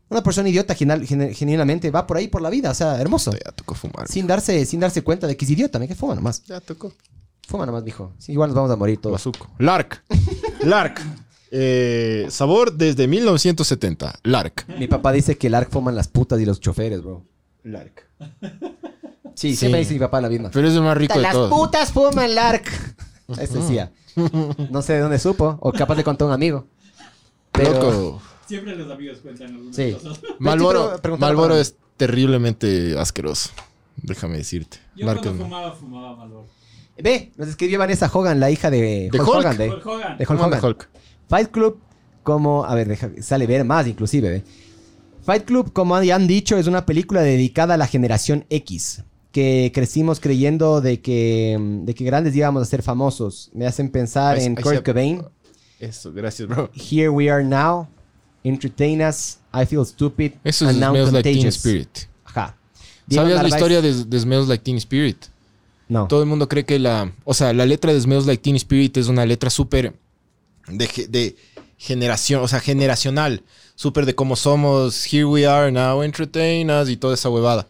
Una 0.09 0.23
persona 0.23 0.49
idiota 0.49 0.75
genuinamente 0.75 1.91
va 1.91 2.07
por 2.07 2.17
ahí 2.17 2.29
por 2.29 2.43
la 2.43 2.51
vida, 2.51 2.71
o 2.71 2.75
sea, 2.75 3.01
hermoso. 3.01 3.33
Ya 3.33 3.51
tocó 3.53 3.75
fumar. 3.75 4.07
Sin 4.07 4.27
darse, 4.27 4.65
sin 4.67 4.79
darse 4.79 5.03
cuenta 5.03 5.27
de 5.27 5.37
que 5.37 5.45
es 5.45 5.51
idiota, 5.51 5.79
me 5.79 5.89
que 5.89 5.95
fuma 5.95 6.15
nomás. 6.15 6.45
Ya 6.45 6.61
tocó. 6.61 6.93
Fuma 7.47 7.65
nomás, 7.67 7.85
mijo. 7.85 8.13
Sí, 8.19 8.33
igual 8.33 8.49
nos 8.51 8.57
vamos 8.57 8.71
a 8.71 8.77
morir 8.77 8.99
todos. 9.01 9.13
Bazuco. 9.15 9.49
Lark. 9.59 10.03
Lark. 10.65 11.01
Eh, 11.53 12.27
sabor 12.29 12.73
desde 12.73 13.07
1970. 13.07 14.19
Lark. 14.25 14.67
Mi 14.79 14.89
papá 14.89 15.13
dice 15.13 15.39
que 15.39 15.47
el 15.47 15.55
ARC 15.55 15.71
fuman 15.71 15.95
las 15.95 16.09
putas 16.09 16.41
y 16.41 16.45
los 16.45 16.61
choferes, 16.61 17.03
bro. 17.03 17.23
Lark. 17.63 18.05
Sí, 19.37 19.51
Sí. 19.51 19.57
siempre 19.57 19.79
dice 19.79 19.95
mi 19.95 20.01
papá 20.01 20.21
la 20.21 20.29
misma. 20.29 20.51
Pero 20.53 20.67
es 20.67 20.75
el 20.75 20.83
más 20.83 20.97
rico 20.99 21.15
de 21.15 21.23
las 21.23 21.33
todos. 21.33 21.49
putas 21.51 21.93
fuman 21.93 22.25
el 22.31 22.37
ARC. 22.37 22.67
Eso 23.39 23.55
decía. 23.61 23.93
No 24.71 24.83
sé 24.83 24.95
de 24.95 25.01
dónde 25.01 25.21
supo, 25.21 25.57
o 25.61 25.73
capaz 25.73 25.95
le 25.95 26.03
contó 26.05 26.25
a 26.25 26.29
un 26.29 26.35
amigo. 26.35 26.67
Pero- 27.53 27.73
Loco. 27.75 28.23
Siempre 28.47 28.75
los 28.77 28.91
amigos 28.91 29.19
cuentan 29.23 29.55
algunas 29.55 29.77
Sí. 29.77 29.93
cosas. 29.93 30.21
Malboro, 30.41 31.57
es 31.57 31.77
terriblemente 31.97 32.99
asqueroso. 32.99 33.51
Déjame 33.97 34.37
decirte. 34.39 34.79
Yo 34.97 35.07
Lark 35.07 35.23
cuando 35.23 35.45
fumaba, 35.45 35.73
fumaba 35.73 36.17
Malboro. 36.17 36.47
Ve, 36.99 37.33
nos 37.37 37.49
escribió 37.49 37.79
Vanessa 37.79 38.11
Hogan, 38.13 38.41
la 38.41 38.51
hija 38.51 38.71
de, 38.71 39.11
¿De 39.13 39.19
Hulk 39.21 39.29
Hulk? 39.29 39.37
Hogan. 39.39 39.57
De, 39.59 39.71
Hulk 39.71 39.87
Hogan. 39.87 40.19
de 40.19 40.23
Hulk 40.25 40.27
¿Cómo 40.29 40.45
anda 40.45 40.59
Hogan. 40.59 40.71
Hulk? 40.71 40.89
Fight 41.29 41.51
Club, 41.51 41.81
como. 42.23 42.65
A 42.65 42.75
ver, 42.75 42.89
deja- 42.89 43.11
sale 43.21 43.47
ver 43.47 43.65
más 43.65 43.87
inclusive. 43.87 44.31
ve. 44.31 44.45
Fight 45.25 45.45
Club, 45.45 45.73
como 45.73 46.01
ya 46.03 46.15
han 46.15 46.27
dicho, 46.27 46.57
es 46.57 46.67
una 46.69 46.87
película 46.87 47.21
dedicada 47.23 47.75
a 47.75 47.77
la 47.77 47.87
generación 47.87 48.45
X. 48.49 49.03
Que 49.33 49.71
crecimos 49.75 50.19
creyendo 50.21 50.81
de 50.81 51.01
que, 51.03 51.59
de 51.83 51.95
que 51.95 52.05
grandes 52.05 52.35
íbamos 52.35 52.63
a 52.63 52.65
ser 52.65 52.83
famosos. 52.83 53.51
Me 53.53 53.67
hacen 53.67 53.91
pensar 53.91 54.37
Ahí- 54.39 54.45
en 54.47 54.57
ahí 54.57 54.63
Kurt 54.63 54.85
Cobain. 54.87 55.23
Eso, 55.79 56.11
gracias, 56.13 56.49
bro. 56.49 56.71
Here 56.73 57.11
we 57.11 57.31
are 57.31 57.45
now. 57.45 57.87
Entertain 58.45 59.03
us. 59.03 59.39
I 59.53 59.67
feel 59.67 59.85
stupid. 59.85 60.33
Eso 60.45 60.65
es 60.65 60.71
and 60.71 60.81
now 60.81 60.91
Smells 60.93 61.13
Like 61.13 61.23
Teen 61.25 61.35
contagious. 61.43 61.57
Spirit. 61.57 61.99
Ajá. 62.25 62.57
¿Sabías 63.11 63.43
la 63.43 63.49
historia 63.49 63.83
de, 63.83 64.05
de 64.05 64.21
Smells 64.21 64.49
Like 64.49 64.65
Teen 64.65 64.77
Spirit? 64.79 65.27
No. 65.89 66.09
Todo 66.09 66.21
el 66.23 66.27
mundo 66.29 66.49
cree 66.49 66.65
que 66.65 66.79
la... 66.79 67.13
O 67.25 67.33
sea, 67.35 67.53
la 67.53 67.65
letra 67.67 67.93
de 67.93 68.01
Smells 68.01 68.27
Like 68.27 68.43
Teen 68.43 68.57
Spirit 68.57 68.97
es 68.97 69.09
una 69.09 69.25
letra 69.25 69.51
súper 69.51 69.95
de, 70.69 70.87
ge- 70.89 71.07
de 71.07 71.37
generación, 71.79 72.43
o 72.43 72.49
sea, 72.49 72.61
generacional. 72.61 73.43
Súper 73.77 74.07
de 74.07 74.15
cómo 74.15 74.37
somos, 74.37 75.05
here 75.13 75.25
we 75.27 75.47
are 75.47 75.71
now, 75.71 76.03
entertain 76.03 76.71
us 76.71 76.89
y 76.89 76.97
toda 76.97 77.15
esa 77.15 77.29
huevada. 77.29 77.67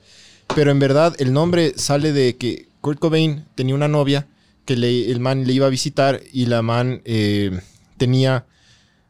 Pero 0.55 0.71
en 0.71 0.79
verdad 0.79 1.15
el 1.19 1.33
nombre 1.33 1.75
sale 1.77 2.13
de 2.13 2.37
que 2.37 2.69
Kurt 2.81 2.99
Cobain 3.01 3.45
tenía 3.55 3.75
una 3.75 3.89
novia 3.89 4.27
que 4.65 4.77
le- 4.77 5.11
el 5.11 5.21
man 5.21 5.47
le 5.47 5.53
iba 5.53 5.67
a 5.67 5.71
visitar 5.71 6.21
y 6.33 6.47
la 6.47 6.63
man 6.63 7.03
eh, 7.05 7.61
tenía... 7.97 8.47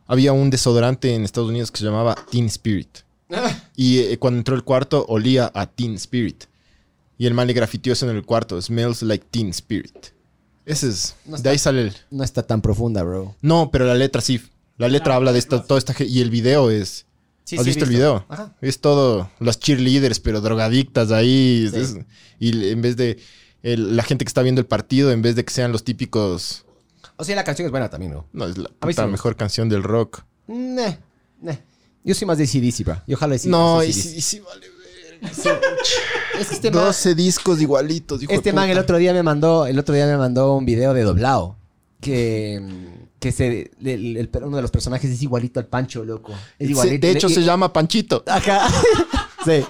Había 0.09 0.33
un 0.33 0.51
desodorante 0.51 1.15
en 1.15 1.25
Estados 1.25 1.51
Unidos 1.51 1.71
que 1.73 1.79
se 1.79 1.85
llamaba 1.85 2.15
Teen 2.31 2.47
Spirit. 2.47 2.89
Y 3.75 3.99
eh, 3.99 4.19
cuando 4.19 4.39
entró 4.39 4.55
al 4.55 4.63
cuarto 4.63 5.05
olía 5.09 5.51
a 5.53 5.67
Teen 5.67 5.95
Spirit. 5.97 6.45
Y 7.19 7.27
el 7.27 7.35
man 7.35 7.47
le 7.47 7.53
grafiteó 7.55 7.93
eso 7.93 8.09
en 8.09 8.15
el 8.17 8.25
cuarto. 8.25 8.61
Smells 8.61 9.03
like 9.03 9.27
Teen 9.31 9.49
Spirit. 9.51 10.09
Ese 10.65 10.89
es. 10.89 11.15
No 11.25 11.37
de 11.39 11.49
ahí 11.49 11.59
sale 11.59 11.83
el. 11.83 11.97
No 12.11 12.25
está 12.25 12.43
tan 12.43 12.61
profunda, 12.61 13.03
bro. 13.03 13.35
No, 13.41 13.71
pero 13.71 13.87
la 13.87 13.95
letra 13.95 14.21
sí. 14.21 14.41
La 14.79 14.89
letra 14.89 15.15
habla 15.15 15.33
de 15.33 15.39
esta, 15.39 15.63
toda 15.63 15.79
esta. 15.79 15.95
ge- 15.95 16.07
Y 16.07 16.21
el 16.21 16.31
video 16.31 16.71
es. 16.71 17.07
Sí, 17.45 17.57
¿Has 17.57 17.63
sí, 17.63 17.71
visto 17.71 17.85
el 17.85 17.91
video? 17.91 18.27
Ajá. 18.29 18.55
Es 18.61 18.81
todo. 18.81 19.31
Las 19.39 19.59
cheerleaders, 19.61 20.19
pero 20.21 20.41
drogadictas 20.41 21.11
ahí. 21.13 21.69
Sí. 21.73 21.79
es- 21.81 21.97
y 22.39 22.71
en 22.71 22.83
vez 22.83 22.97
de. 22.97 23.19
el- 23.63 23.97
la 23.97 24.03
gente 24.03 24.25
que 24.25 24.29
está 24.29 24.43
viendo 24.43 24.61
el 24.61 24.67
partido, 24.67 25.11
en 25.13 25.23
vez 25.23 25.37
de 25.37 25.45
que 25.45 25.53
sean 25.55 25.73
los 25.73 25.85
típicos. 25.85 26.65
O 27.17 27.25
sea, 27.25 27.35
la 27.37 27.45
canción 27.45 27.65
es 27.67 27.71
buena 27.71 27.89
también, 27.89 28.13
¿no? 28.13 28.27
No, 28.35 28.47
es 28.47 28.59
la 28.59 28.69
puta 28.69 29.07
mejor 29.07 29.37
canción 29.37 29.69
del 29.71 29.83
rock. 29.83 30.23
Nah, 30.49 30.97
nah. 31.41 31.55
Yo 32.05 32.15
soy 32.15 32.27
más 32.27 32.37
de 32.39 32.47
CDC, 32.47 32.85
bro. 32.85 33.01
Yo 33.07 33.17
ojalá 33.17 33.37
de 33.37 33.49
no, 33.49 33.83
y 33.83 33.93
sí, 33.93 34.41
vale. 34.41 34.67
Es 36.41 36.49
que 36.49 36.55
este 36.57 36.71
man, 36.71 36.85
12 36.85 37.15
discos 37.15 37.61
igualitos, 37.61 38.23
hijo 38.23 38.31
de 38.31 38.37
este 38.37 38.53
man 38.53 38.69
el 38.71 38.79
otro 38.79 38.97
día 38.99 39.13
me 39.13 39.23
mandó, 39.23 39.67
el 39.67 39.79
otro 39.79 39.95
día 39.95 40.07
me 40.07 40.17
mandó 40.17 40.55
un 40.57 40.65
video 40.65 40.95
de 40.95 41.03
doblado. 41.03 41.57
Que, 42.01 42.63
que 43.19 43.33
se, 43.33 43.71
el- 43.83 44.17
el- 44.17 44.31
uno 44.45 44.57
de 44.57 44.63
los 44.63 44.71
personajes 44.71 45.11
es 45.11 45.23
igualito 45.23 45.59
al 45.61 45.67
Pancho, 45.67 46.05
loco. 46.05 46.33
Es 46.59 46.67
Se- 46.67 46.73
igualito. 46.73 47.07
de 47.07 47.13
hecho, 47.13 47.29
Le- 47.29 47.35
se 47.35 47.43
llama 47.43 47.73
Panchito. 47.73 48.23
Ajá. 48.27 48.69
Sí. 49.45 49.65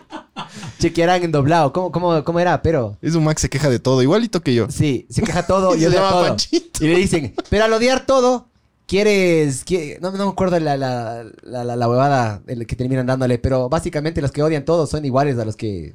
Chequearán 0.78 1.22
en 1.22 1.32
doblado. 1.32 1.70
¿Cómo, 1.72 1.92
cómo, 1.92 2.24
cómo 2.24 2.40
era? 2.40 2.62
Pero. 2.62 2.96
Es 3.02 3.14
un 3.14 3.24
Max 3.24 3.42
se 3.42 3.50
queja 3.50 3.68
de 3.68 3.78
todo, 3.78 4.02
igualito 4.02 4.40
que 4.42 4.54
yo. 4.54 4.68
Sí, 4.70 5.06
se 5.10 5.20
queja 5.22 5.46
todo 5.46 5.74
y 5.76 5.80
Se 5.80 5.88
odia 5.88 5.96
llama 5.98 6.10
todo. 6.10 6.26
Panchito. 6.28 6.82
Y 6.84 6.88
le 6.88 6.96
dicen, 6.96 7.34
pero 7.50 7.64
al 7.64 7.72
odiar 7.74 8.06
todo, 8.06 8.48
quieres. 8.86 9.66
qui- 9.66 9.98
No, 10.00 10.12
no 10.12 10.24
me 10.26 10.30
acuerdo 10.32 10.58
la, 10.60 10.76
la, 10.78 11.24
la, 11.42 11.64
la, 11.64 11.76
la 11.76 11.88
huevada 11.90 12.42
que 12.46 12.74
terminan 12.76 13.04
dándole, 13.06 13.38
pero 13.38 13.68
básicamente 13.68 14.22
los 14.22 14.32
que 14.32 14.42
odian 14.42 14.64
todo 14.64 14.86
son 14.86 15.04
iguales 15.04 15.38
a 15.38 15.44
los 15.44 15.56
que. 15.56 15.94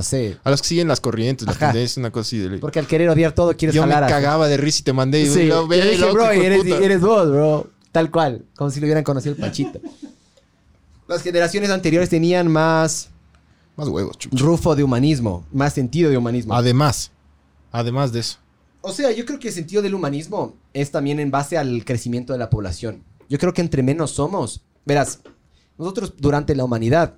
No 0.00 0.04
sé. 0.04 0.38
A 0.44 0.50
los 0.50 0.62
que 0.62 0.68
siguen 0.68 0.88
las 0.88 0.98
corrientes, 0.98 1.46
la 1.46 1.52
Ajá. 1.52 1.72
tendencia, 1.72 2.00
una 2.00 2.10
cosa 2.10 2.28
así 2.28 2.38
de. 2.38 2.56
Porque 2.56 2.78
al 2.78 2.86
querer 2.86 3.10
odiar 3.10 3.32
todo, 3.32 3.54
quieres 3.54 3.74
Yo 3.74 3.86
me 3.86 3.92
a- 3.92 4.06
cagaba 4.06 4.48
de 4.48 4.56
risa 4.56 4.78
y 4.80 4.82
te 4.82 4.94
mandé. 4.94 5.26
Sí, 5.26 5.46
yo 5.46 5.68
ve, 5.68 5.76
dije, 5.90 6.10
bro, 6.10 6.32
hijo 6.32 6.40
de 6.40 6.46
eres, 6.46 6.62
puta". 6.62 6.76
eres 6.78 7.00
vos, 7.02 7.30
bro. 7.30 7.70
Tal 7.92 8.10
cual. 8.10 8.46
Como 8.56 8.70
si 8.70 8.80
lo 8.80 8.86
hubieran 8.86 9.04
conocido 9.04 9.34
el 9.34 9.40
Pachito. 9.42 9.78
Las 11.06 11.22
generaciones 11.22 11.68
anteriores 11.68 12.08
tenían 12.08 12.48
más 12.50 13.10
Más 13.76 13.88
huevos, 13.88 14.16
chucha. 14.16 14.42
rufo 14.42 14.74
de 14.74 14.84
humanismo, 14.84 15.44
más 15.52 15.74
sentido 15.74 16.08
de 16.10 16.16
humanismo. 16.16 16.54
Además, 16.54 17.10
además 17.70 18.10
de 18.10 18.20
eso. 18.20 18.38
O 18.80 18.92
sea, 18.92 19.10
yo 19.10 19.26
creo 19.26 19.38
que 19.38 19.48
el 19.48 19.54
sentido 19.54 19.82
del 19.82 19.94
humanismo 19.94 20.54
es 20.72 20.90
también 20.90 21.20
en 21.20 21.30
base 21.30 21.58
al 21.58 21.84
crecimiento 21.84 22.32
de 22.32 22.38
la 22.38 22.48
población. 22.48 23.02
Yo 23.28 23.36
creo 23.38 23.52
que 23.52 23.60
entre 23.60 23.82
menos 23.82 24.12
somos, 24.12 24.62
verás, 24.86 25.18
nosotros 25.76 26.14
durante 26.16 26.54
la 26.54 26.64
humanidad, 26.64 27.16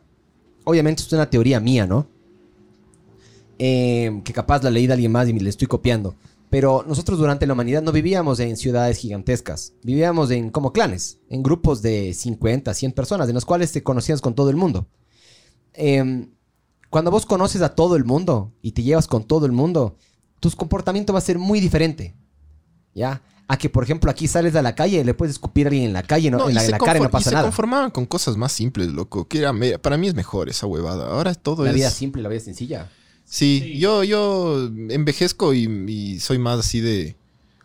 obviamente 0.64 1.02
esto 1.02 1.14
es 1.14 1.20
una 1.20 1.30
teoría 1.30 1.60
mía, 1.60 1.86
¿no? 1.86 2.08
Eh, 3.58 4.20
que 4.24 4.32
capaz 4.32 4.62
la 4.62 4.70
leí 4.70 4.86
de 4.86 4.94
alguien 4.94 5.12
más 5.12 5.28
y 5.28 5.32
me 5.32 5.40
le 5.40 5.50
estoy 5.50 5.68
copiando. 5.68 6.14
Pero 6.50 6.84
nosotros 6.86 7.18
durante 7.18 7.46
la 7.46 7.54
humanidad 7.54 7.80
no 7.82 7.92
vivíamos 7.92 8.38
en 8.40 8.56
ciudades 8.56 8.98
gigantescas. 8.98 9.72
Vivíamos 9.82 10.30
en 10.30 10.50
como 10.50 10.72
clanes, 10.72 11.18
en 11.30 11.42
grupos 11.42 11.80
de 11.80 12.12
50, 12.12 12.74
100 12.74 12.92
personas, 12.92 13.28
en 13.28 13.34
los 13.34 13.44
cuales 13.46 13.72
te 13.72 13.82
conocías 13.82 14.20
con 14.20 14.34
todo 14.34 14.50
el 14.50 14.56
mundo. 14.56 14.86
Em, 15.74 16.28
cuando 16.90 17.10
vos 17.10 17.24
conoces 17.24 17.62
a 17.62 17.74
todo 17.74 17.96
el 17.96 18.04
mundo 18.04 18.52
y 18.60 18.72
te 18.72 18.82
llevas 18.82 19.06
con 19.06 19.24
todo 19.24 19.46
el 19.46 19.52
mundo, 19.52 19.96
tu 20.40 20.50
comportamiento 20.50 21.12
va 21.14 21.20
a 21.20 21.22
ser 21.22 21.38
muy 21.38 21.58
diferente. 21.60 22.14
¿Ya? 22.94 23.22
A 23.48 23.56
que, 23.56 23.70
por 23.70 23.82
ejemplo, 23.84 24.10
aquí 24.10 24.28
sales 24.28 24.54
a 24.54 24.62
la 24.62 24.74
calle 24.74 25.00
y 25.00 25.04
le 25.04 25.14
puedes 25.14 25.32
escupir 25.34 25.66
a 25.66 25.68
alguien 25.70 25.86
en 25.86 25.92
la 25.94 26.02
calle, 26.02 26.30
no, 26.30 26.38
No, 26.38 26.48
en 26.50 26.54
la, 26.54 26.60
se 26.60 26.66
en 26.66 26.72
la 26.72 26.78
cara 26.78 26.98
y 26.98 27.02
no 27.02 27.06
confor- 27.06 27.08
y 27.08 27.12
pasa 27.12 27.30
se 27.30 27.34
nada. 27.34 27.46
conformaban 27.46 27.90
con 27.90 28.04
cosas 28.06 28.36
más 28.36 28.52
simples, 28.52 28.88
loco. 28.88 29.26
Que 29.26 29.38
era 29.38 29.52
para 29.80 29.96
mí 29.96 30.06
es 30.08 30.14
mejor 30.14 30.50
esa 30.50 30.66
huevada. 30.66 31.08
Ahora 31.08 31.34
todo 31.34 31.64
La 31.64 31.70
es... 31.70 31.76
vida 31.76 31.90
simple, 31.90 32.22
la 32.22 32.28
vida 32.28 32.40
sencilla. 32.40 32.90
Sí, 33.32 33.78
Yo, 33.78 34.04
yo 34.04 34.68
envejezco 34.90 35.54
y, 35.54 35.64
y 35.88 36.20
soy 36.20 36.36
más 36.36 36.58
así 36.58 36.80
de... 36.82 37.16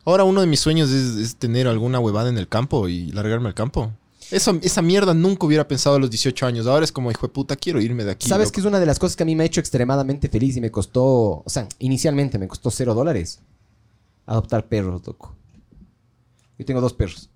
Ahora 0.05 0.23
uno 0.23 0.39
de 0.39 0.47
mis 0.47 0.61
sueños 0.61 0.89
es, 0.91 1.17
es 1.17 1.35
tener 1.35 1.67
alguna 1.67 1.99
huevada 1.99 2.29
en 2.29 2.37
el 2.37 2.47
campo 2.47 2.87
y 2.87 3.11
largarme 3.11 3.49
al 3.49 3.53
campo. 3.53 3.91
Eso, 4.31 4.57
esa 4.61 4.81
mierda 4.81 5.13
nunca 5.13 5.45
hubiera 5.45 5.67
pensado 5.67 5.97
a 5.97 5.99
los 5.99 6.09
18 6.09 6.45
años. 6.45 6.67
Ahora 6.67 6.85
es 6.85 6.93
como, 6.93 7.11
hijo 7.11 7.27
de 7.27 7.33
puta, 7.33 7.57
quiero 7.57 7.81
irme 7.81 8.05
de 8.05 8.11
aquí. 8.11 8.29
¿Sabes 8.29 8.47
loco. 8.47 8.53
que 8.55 8.59
es 8.61 8.65
una 8.65 8.79
de 8.79 8.85
las 8.85 8.97
cosas 8.97 9.17
que 9.17 9.23
a 9.23 9.25
mí 9.25 9.35
me 9.35 9.43
ha 9.43 9.45
hecho 9.45 9.59
extremadamente 9.59 10.29
feliz 10.29 10.55
y 10.55 10.61
me 10.61 10.71
costó, 10.71 11.03
o 11.03 11.43
sea, 11.47 11.67
inicialmente 11.79 12.39
me 12.39 12.47
costó 12.47 12.71
cero 12.71 12.93
dólares? 12.93 13.41
Adoptar 14.25 14.67
perros, 14.67 15.05
loco. 15.05 15.35
Yo 16.57 16.65
tengo 16.65 16.79
dos 16.79 16.93
perros. 16.93 17.29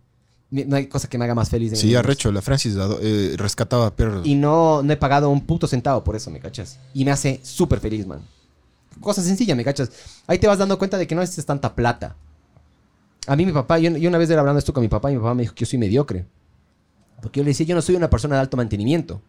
No 0.52 0.76
hay 0.76 0.88
cosa 0.88 1.08
que 1.08 1.18
me 1.18 1.24
haga 1.26 1.34
más 1.34 1.50
feliz. 1.50 1.72
en 1.72 1.78
Sí, 1.78 1.96
arrecho. 1.96 2.32
La 2.32 2.42
Francis 2.42 2.76
eh, 3.02 3.36
rescataba 3.38 3.90
perros. 3.96 4.28
Y 4.28 4.36
no, 4.36 4.84
no 4.84 4.92
he 4.94 4.98
pagado 4.98 5.30
un 5.30 5.42
puto 5.46 5.66
centavo 5.66 6.04
por 6.04 6.16
eso, 6.16 6.30
¿me 6.30 6.40
cachas? 6.42 6.78
Y 6.94 7.06
me 7.06 7.12
hace 7.12 7.40
súper 7.44 7.80
feliz, 7.80 8.06
man. 8.06 8.20
Cosa 9.00 9.22
sencilla, 9.24 9.56
¿me 9.56 9.64
cachas? 9.64 9.90
Ahí 10.28 10.38
te 10.38 10.48
vas 10.48 10.58
dando 10.58 10.78
cuenta 10.78 10.98
de 10.98 11.08
que 11.08 11.16
no 11.16 11.22
necesitas 11.22 11.46
tanta 11.46 11.74
plata. 11.74 12.16
A 13.28 13.36
mí 13.36 13.46
mi 13.46 13.54
papá, 13.54 13.80
yo, 13.80 13.92
yo 13.96 14.10
una 14.10 14.18
vez 14.18 14.30
era 14.30 14.42
hablando 14.42 14.60
esto 14.60 14.74
con 14.74 14.82
mi 14.82 14.90
papá 14.90 15.10
y 15.10 15.16
mi 15.16 15.20
papá 15.22 15.34
me 15.34 15.44
dijo 15.44 15.54
que 15.56 15.64
yo 15.64 15.70
soy 15.70 15.80
mediocre. 15.80 16.26
Porque 17.22 17.40
yo 17.40 17.44
le 17.46 17.52
decía, 17.52 17.66
yo 17.66 17.76
no 17.76 17.82
soy 17.82 17.96
una 17.96 18.10
persona 18.10 18.36
de 18.36 18.42
alto 18.42 18.58
mantenimiento. 18.58 19.22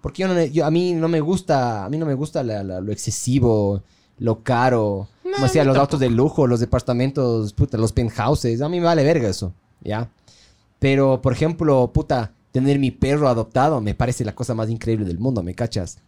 Porque 0.00 0.22
yo 0.22 0.28
no, 0.28 0.44
yo- 0.44 0.64
a 0.64 0.70
mí 0.70 0.92
no 0.94 1.08
me 1.08 1.20
gusta, 1.20 1.84
a 1.84 1.88
mí 1.88 1.98
no 1.98 2.06
me 2.06 2.14
gusta 2.14 2.42
la- 2.42 2.62
la- 2.62 2.80
lo 2.80 2.90
excesivo, 2.92 3.82
lo 4.18 4.42
caro, 4.42 5.08
como 5.22 5.44
decía, 5.44 5.64
los 5.64 5.76
autos 5.76 6.00
de 6.00 6.08
lujo, 6.08 6.46
los 6.46 6.60
departamentos, 6.60 7.52
puta, 7.52 7.76
los 7.76 7.92
penthouses, 7.92 8.60
a 8.62 8.68
mí 8.68 8.78
me 8.80 8.86
vale 8.86 9.02
verga 9.04 9.28
eso, 9.28 9.52
¿ya? 9.82 10.08
Pero, 10.78 11.20
por 11.22 11.32
ejemplo, 11.32 11.90
puta, 11.92 12.32
tener 12.52 12.78
mi 12.78 12.90
perro 12.90 13.28
adoptado 13.28 13.80
me 13.80 13.94
parece 13.94 14.24
la 14.24 14.34
cosa 14.34 14.54
más 14.54 14.68
increíble 14.70 15.04
del 15.06 15.18
mundo, 15.18 15.42
¿me 15.42 15.54
cachas? 15.54 15.98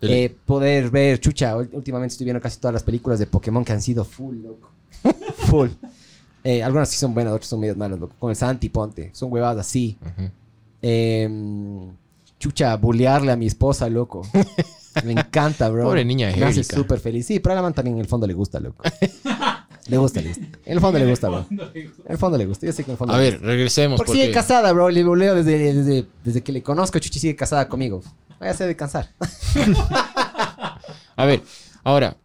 El- 0.00 0.10
Eh, 0.10 0.36
poder 0.46 0.90
ver, 0.90 1.18
chucha, 1.20 1.56
últimamente 1.56 2.12
estoy 2.12 2.24
viendo 2.24 2.40
casi 2.40 2.58
todas 2.60 2.72
las 2.74 2.82
películas 2.82 3.18
de 3.18 3.26
Pokémon 3.26 3.64
que 3.64 3.72
han 3.72 3.82
sido 3.82 4.04
full, 4.04 4.36
loco. 4.42 4.70
full. 5.48 5.68
Eh, 6.44 6.62
algunas 6.62 6.88
sí 6.88 6.96
son 6.96 7.14
buenas, 7.14 7.32
otras 7.32 7.48
son 7.48 7.60
medias 7.60 7.76
malas, 7.76 7.98
loco. 7.98 8.14
Con 8.18 8.30
el 8.30 8.36
Santi, 8.36 8.68
ponte. 8.68 9.10
Son 9.12 9.30
huevadas 9.32 9.66
así. 9.66 9.98
Em, 10.80 11.90
chucha, 12.38 12.76
bullearle 12.76 13.32
a 13.32 13.36
mi 13.36 13.46
esposa, 13.46 13.88
loco. 13.88 14.22
Me 15.04 15.12
encanta, 15.12 15.68
bro. 15.68 15.84
Pobre 15.84 16.04
niña 16.04 16.32
Me 16.36 16.44
hace 16.44 16.64
súper 16.64 16.98
feliz. 17.00 17.26
Sí, 17.26 17.38
pero 17.40 17.52
a 17.52 17.56
la 17.56 17.62
man 17.62 17.74
también 17.74 17.96
en 17.96 18.00
el 18.00 18.06
fondo 18.08 18.26
le 18.26 18.34
gusta, 18.34 18.58
loco. 18.60 18.82
Le 19.88 19.96
gusta, 19.96 20.20
le 20.20 20.28
gusta. 20.28 20.44
En 20.66 20.72
el 20.74 20.80
fondo 20.80 20.98
le 20.98 21.06
gusta, 21.10 21.28
bro. 21.28 21.46
En 21.50 21.92
el 22.08 22.18
fondo 22.18 22.36
le 22.38 22.46
gusta. 22.46 22.66
Yo 22.66 22.72
sé 22.72 22.84
que 22.84 22.90
en 22.90 22.92
el 22.92 22.98
fondo 22.98 23.14
A 23.14 23.16
le 23.18 23.22
ver, 23.24 23.32
gusta. 23.34 23.46
regresemos. 23.46 23.96
Porque, 23.96 24.10
Porque, 24.10 24.22
sigue 24.22 24.32
casada, 24.34 24.72
bro. 24.72 24.90
Le 24.90 25.02
buleo 25.04 25.34
desde, 25.34 25.74
desde, 25.74 26.06
desde 26.24 26.42
que 26.42 26.52
le 26.52 26.62
conozco. 26.62 26.98
Chuchi 26.98 27.18
sigue 27.18 27.34
casada 27.36 27.68
conmigo. 27.68 28.02
Váyase 28.38 28.64
a 28.64 28.66
descansar. 28.66 29.10
A 31.16 31.24
ver, 31.24 31.42
ahora, 31.84 32.16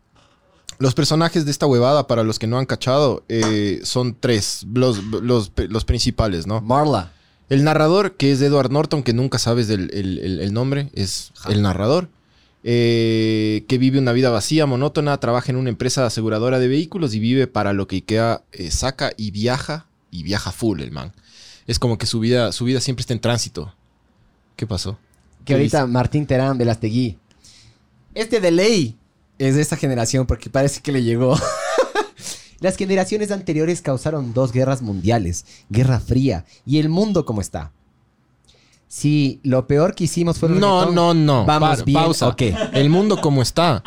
los 0.77 0.93
personajes 0.93 1.45
de 1.45 1.51
esta 1.51 1.65
huevada, 1.65 2.05
para 2.07 2.23
los 2.23 2.37
que 2.39 2.47
no 2.47 2.59
han 2.59 2.65
cachado, 2.65 3.23
eh, 3.29 3.79
son 3.83 4.15
tres, 4.19 4.65
los, 4.71 5.03
los, 5.03 5.51
los 5.55 5.85
principales, 5.85 6.45
¿no? 6.47 6.61
Marla. 6.61 7.11
El 7.49 7.63
narrador, 7.63 8.15
que 8.15 8.31
es 8.31 8.41
Edward 8.41 8.71
Norton, 8.71 9.03
que 9.03 9.13
nunca 9.13 9.37
sabes 9.39 9.67
del, 9.67 9.89
el, 9.93 10.19
el- 10.19 10.39
el 10.41 10.53
nombre, 10.53 10.89
es 10.93 11.31
el 11.49 11.61
narrador. 11.61 12.09
Eh, 12.63 13.65
que 13.67 13.77
vive 13.77 13.99
una 13.99 14.13
vida 14.13 14.29
vacía, 14.29 14.65
monótona, 14.65 15.19
trabaja 15.19 15.51
en 15.51 15.57
una 15.57 15.69
empresa 15.69 16.05
aseguradora 16.05 16.59
de 16.59 16.67
vehículos 16.67 17.13
y 17.13 17.19
vive 17.19 17.47
para 17.47 17.73
lo 17.73 17.87
que 17.87 17.97
IKEA 17.97 18.43
eh, 18.53 18.71
saca 18.71 19.11
y 19.17 19.31
viaja, 19.31 19.87
y 20.11 20.23
viaja 20.23 20.51
full 20.51 20.79
el 20.79 20.91
man. 20.91 21.13
Es 21.67 21.79
como 21.79 21.97
que 21.97 22.05
su 22.05 22.19
vida, 22.19 22.51
su 22.51 22.65
vida 22.65 22.79
siempre 22.79 23.01
está 23.01 23.13
en 23.13 23.19
tránsito. 23.19 23.73
¿Qué 24.55 24.67
pasó? 24.67 24.97
Que 25.39 25.45
¿Qué 25.45 25.53
ahorita 25.53 25.81
dice? 25.81 25.91
Martín 25.91 26.25
Terán, 26.25 26.57
Velastegui. 26.57 27.17
Este 28.13 28.39
de 28.39 28.51
ley 28.51 28.95
es 29.39 29.55
de 29.55 29.61
esta 29.61 29.75
generación 29.75 30.25
porque 30.25 30.49
parece 30.49 30.81
que 30.81 30.91
le 30.91 31.03
llegó. 31.03 31.37
Las 32.59 32.77
generaciones 32.77 33.31
anteriores 33.31 33.81
causaron 33.81 34.33
dos 34.33 34.53
guerras 34.53 34.81
mundiales, 34.81 35.45
Guerra 35.69 35.99
Fría 35.99 36.45
y 36.65 36.79
el 36.79 36.87
mundo 36.87 37.25
como 37.25 37.41
está. 37.41 37.73
Si 38.95 39.39
lo 39.41 39.65
peor 39.65 39.95
que 39.95 40.03
hicimos 40.03 40.37
fue 40.37 40.49
el 40.49 40.59
No, 40.59 40.81
reggaetón, 40.81 40.93
no, 40.95 41.13
no. 41.15 41.45
Vamos 41.47 41.79
Pa- 41.79 41.83
bien. 41.83 41.97
Pausa. 41.99 42.27
Ok. 42.27 42.41
El 42.73 42.91
mundo 42.91 43.19
como 43.19 43.41
está. 43.41 43.81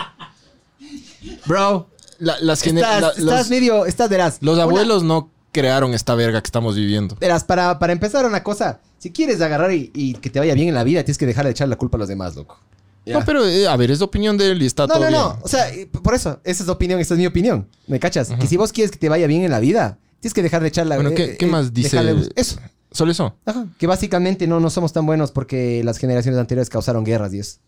Bro, 1.46 1.88
La- 2.18 2.40
las 2.40 2.60
gener- 2.64 2.82
estás, 2.82 3.00
la- 3.02 3.08
estás 3.10 3.24
los, 3.24 3.50
medio, 3.50 3.86
estás 3.86 4.08
verás. 4.10 4.38
los 4.40 4.54
Una- 4.54 4.64
abuelos 4.64 5.04
no 5.04 5.30
crearon 5.52 5.94
esta 5.94 6.16
verga 6.16 6.40
que 6.42 6.46
estamos 6.46 6.74
viviendo. 6.74 7.16
Verás, 7.20 7.44
para, 7.44 7.78
para 7.78 7.92
empezar 7.92 8.26
una 8.26 8.42
cosa, 8.42 8.80
si 8.98 9.12
quieres 9.12 9.40
agarrar 9.40 9.72
y, 9.72 9.92
y 9.94 10.14
que 10.14 10.28
te 10.28 10.40
vaya 10.40 10.54
bien 10.54 10.68
en 10.68 10.74
la 10.74 10.82
vida, 10.82 11.04
tienes 11.04 11.18
que 11.18 11.26
dejar 11.26 11.44
de 11.44 11.52
echar 11.52 11.68
la 11.68 11.76
culpa 11.76 11.98
a 11.98 12.00
los 12.00 12.08
demás, 12.08 12.34
loco. 12.34 12.58
Ya. 13.04 13.18
No, 13.20 13.24
pero 13.24 13.46
eh, 13.46 13.68
a 13.68 13.76
ver, 13.76 13.92
es 13.92 14.00
opinión 14.02 14.36
de 14.36 14.50
él 14.50 14.60
y 14.60 14.66
está 14.66 14.88
No, 14.88 14.94
todo 14.94 15.04
no, 15.04 15.08
bien. 15.08 15.20
no. 15.20 15.38
O 15.42 15.46
sea, 15.48 15.70
eh, 15.72 15.86
por 15.86 16.14
eso, 16.14 16.40
esa 16.42 16.62
es 16.62 16.66
tu 16.66 16.72
opinión, 16.72 16.98
esa 16.98 17.14
es 17.14 17.18
mi 17.20 17.26
opinión. 17.26 17.68
¿Me 17.86 18.00
cachas? 18.00 18.30
Que 18.40 18.48
si 18.48 18.56
vos 18.56 18.72
quieres 18.72 18.90
que 18.90 18.98
te 18.98 19.08
vaya 19.08 19.28
bien 19.28 19.44
en 19.44 19.52
la 19.52 19.60
vida, 19.60 19.98
tienes 20.18 20.34
que 20.34 20.42
dejar 20.42 20.62
de 20.62 20.68
echar 20.68 20.86
la 20.88 20.96
Bueno, 20.96 21.10
¿qué, 21.14 21.24
eh, 21.24 21.36
qué 21.38 21.46
más 21.46 21.72
dice? 21.72 21.96
dejar 21.96 22.16
de- 22.16 22.32
Eso. 22.34 22.58
Solo 22.96 23.12
eso. 23.12 23.36
Ajá. 23.44 23.66
Que 23.78 23.86
básicamente 23.86 24.46
no, 24.46 24.58
no 24.58 24.70
somos 24.70 24.92
tan 24.92 25.04
buenos 25.04 25.30
porque 25.30 25.82
las 25.84 25.98
generaciones 25.98 26.40
anteriores 26.40 26.70
causaron 26.70 27.04
guerras 27.04 27.34
y 27.34 27.40
eso. 27.40 27.58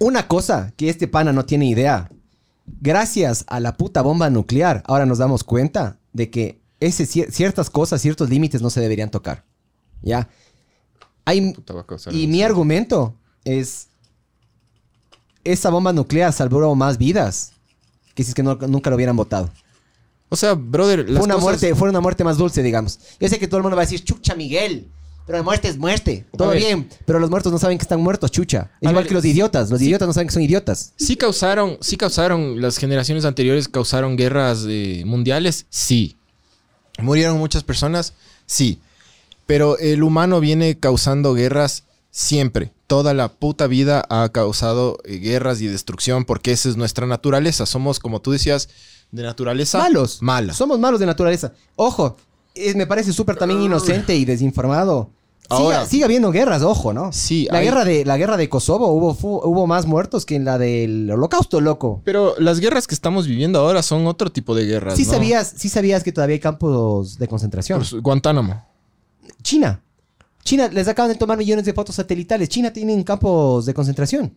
Una 0.00 0.28
cosa 0.28 0.72
que 0.76 0.88
este 0.88 1.08
pana 1.08 1.32
no 1.32 1.44
tiene 1.44 1.66
idea. 1.66 2.08
Gracias 2.80 3.44
a 3.48 3.60
la 3.60 3.76
puta 3.76 4.02
bomba 4.02 4.30
nuclear, 4.30 4.82
ahora 4.86 5.06
nos 5.06 5.18
damos 5.18 5.42
cuenta 5.42 5.98
de 6.12 6.30
que 6.30 6.60
ese, 6.80 7.04
cier- 7.04 7.30
ciertas 7.30 7.70
cosas, 7.70 8.00
ciertos 8.02 8.28
límites 8.30 8.60
no 8.62 8.70
se 8.70 8.80
deberían 8.80 9.10
tocar. 9.10 9.44
¿Ya? 10.02 10.28
Hay, 11.24 11.54
y 12.12 12.26
mi 12.26 12.42
argumento 12.42 13.14
es, 13.44 13.88
esa 15.44 15.70
bomba 15.70 15.92
nuclear 15.92 16.32
salvó 16.32 16.74
más 16.74 16.98
vidas 16.98 17.52
que 18.14 18.22
si 18.22 18.30
es 18.30 18.34
que 18.34 18.42
no- 18.42 18.54
nunca 18.56 18.90
lo 18.90 18.96
hubieran 18.96 19.16
votado. 19.16 19.50
O 20.30 20.36
sea, 20.36 20.54
brother, 20.54 21.00
las 21.08 21.18
Fue 21.18 21.24
una, 21.24 21.34
cosas- 21.34 21.42
muerte, 21.44 21.74
fue 21.74 21.88
una 21.88 22.00
muerte 22.00 22.24
más 22.24 22.36
dulce, 22.36 22.62
digamos. 22.62 22.98
Yo 23.18 23.28
sé 23.28 23.38
que 23.38 23.48
todo 23.48 23.58
el 23.58 23.62
mundo 23.62 23.76
va 23.76 23.82
a 23.82 23.86
decir, 23.86 24.02
chucha, 24.04 24.34
Miguel. 24.34 24.88
Pero 25.26 25.38
la 25.38 25.44
muerte 25.44 25.68
es 25.68 25.76
muerte. 25.76 26.24
Todo 26.36 26.52
bien. 26.52 26.88
Pero 27.04 27.18
los 27.18 27.28
muertos 27.28 27.52
no 27.52 27.58
saben 27.58 27.76
que 27.76 27.82
están 27.82 28.00
muertos, 28.00 28.30
chucha. 28.30 28.70
Es 28.80 28.86
A 28.88 28.90
igual 28.92 29.04
ver, 29.04 29.08
que 29.08 29.14
los 29.14 29.24
idiotas. 29.26 29.68
Los 29.70 29.78
sí. 29.80 29.86
idiotas 29.86 30.06
no 30.08 30.14
saben 30.14 30.28
que 30.28 30.32
son 30.32 30.42
idiotas. 30.42 30.94
Sí 30.96 31.16
causaron, 31.16 31.76
sí 31.82 31.98
causaron, 31.98 32.62
las 32.62 32.78
generaciones 32.78 33.26
anteriores 33.26 33.68
causaron 33.68 34.16
guerras 34.16 34.64
eh, 34.66 35.02
mundiales, 35.04 35.66
sí. 35.68 36.16
Murieron 36.98 37.36
muchas 37.38 37.62
personas, 37.62 38.14
sí. 38.46 38.80
Pero 39.46 39.78
el 39.78 40.02
humano 40.02 40.40
viene 40.40 40.78
causando 40.78 41.34
guerras 41.34 41.84
siempre. 42.10 42.72
Toda 42.86 43.12
la 43.12 43.28
puta 43.28 43.66
vida 43.66 44.04
ha 44.08 44.30
causado 44.30 44.98
eh, 45.04 45.16
guerras 45.18 45.60
y 45.60 45.66
destrucción 45.66 46.24
porque 46.24 46.52
esa 46.52 46.70
es 46.70 46.76
nuestra 46.76 47.06
naturaleza. 47.06 47.66
Somos, 47.66 47.98
como 48.00 48.20
tú 48.22 48.32
decías, 48.32 48.70
de 49.10 49.22
naturaleza 49.22 49.78
Malos. 49.78 50.22
mala. 50.22 50.52
Somos 50.54 50.78
malos 50.78 51.00
de 51.00 51.06
naturaleza. 51.06 51.52
Ojo, 51.76 52.16
me 52.74 52.86
parece 52.86 53.12
súper 53.12 53.36
también 53.36 53.62
inocente 53.62 54.14
y 54.16 54.24
desinformado 54.24 55.10
Ahora- 55.50 55.78
sigue, 55.78 55.90
sigue 55.90 56.04
habiendo 56.04 56.30
guerras, 56.30 56.60
ojo, 56.62 56.92
¿no? 56.92 57.10
Sí, 57.12 57.48
La, 57.50 57.58
hay- 57.58 57.64
guerra 57.64 57.84
de, 57.86 58.04
la 58.04 58.18
guerra 58.18 58.36
de 58.36 58.50
Kosovo 58.50 58.88
hubo, 58.88 59.14
fu- 59.14 59.40
hubo 59.42 59.66
más 59.66 59.86
muertos 59.86 60.26
que 60.26 60.34
en 60.34 60.44
la 60.44 60.58
del 60.58 61.10
holocausto, 61.10 61.62
loco. 61.62 62.02
Pero 62.04 62.34
las 62.38 62.60
guerras 62.60 62.86
que 62.86 62.94
estamos 62.94 63.26
viviendo 63.26 63.58
ahora 63.60 63.82
son 63.82 64.06
otro 64.06 64.30
tipo 64.30 64.54
de 64.54 64.66
guerras. 64.66 64.96
Sí 64.96 65.04
¿no? 65.06 65.12
sabías, 65.12 65.54
sí 65.56 65.70
sabías 65.70 66.02
que 66.04 66.12
todavía 66.12 66.34
hay 66.34 66.40
campos 66.40 67.18
de 67.18 67.28
concentración. 67.28 67.78
Por 67.78 67.86
su- 67.86 68.02
Guantánamo. 68.02 68.62
China. 69.42 69.80
China, 70.44 70.68
les 70.68 70.86
acaban 70.88 71.10
de 71.12 71.18
tomar 71.18 71.38
millones 71.38 71.64
de 71.64 71.72
fotos 71.72 71.94
satelitales. 71.94 72.48
China 72.48 72.70
tienen 72.72 73.02
campos 73.02 73.64
de 73.66 73.72
concentración. 73.74 74.34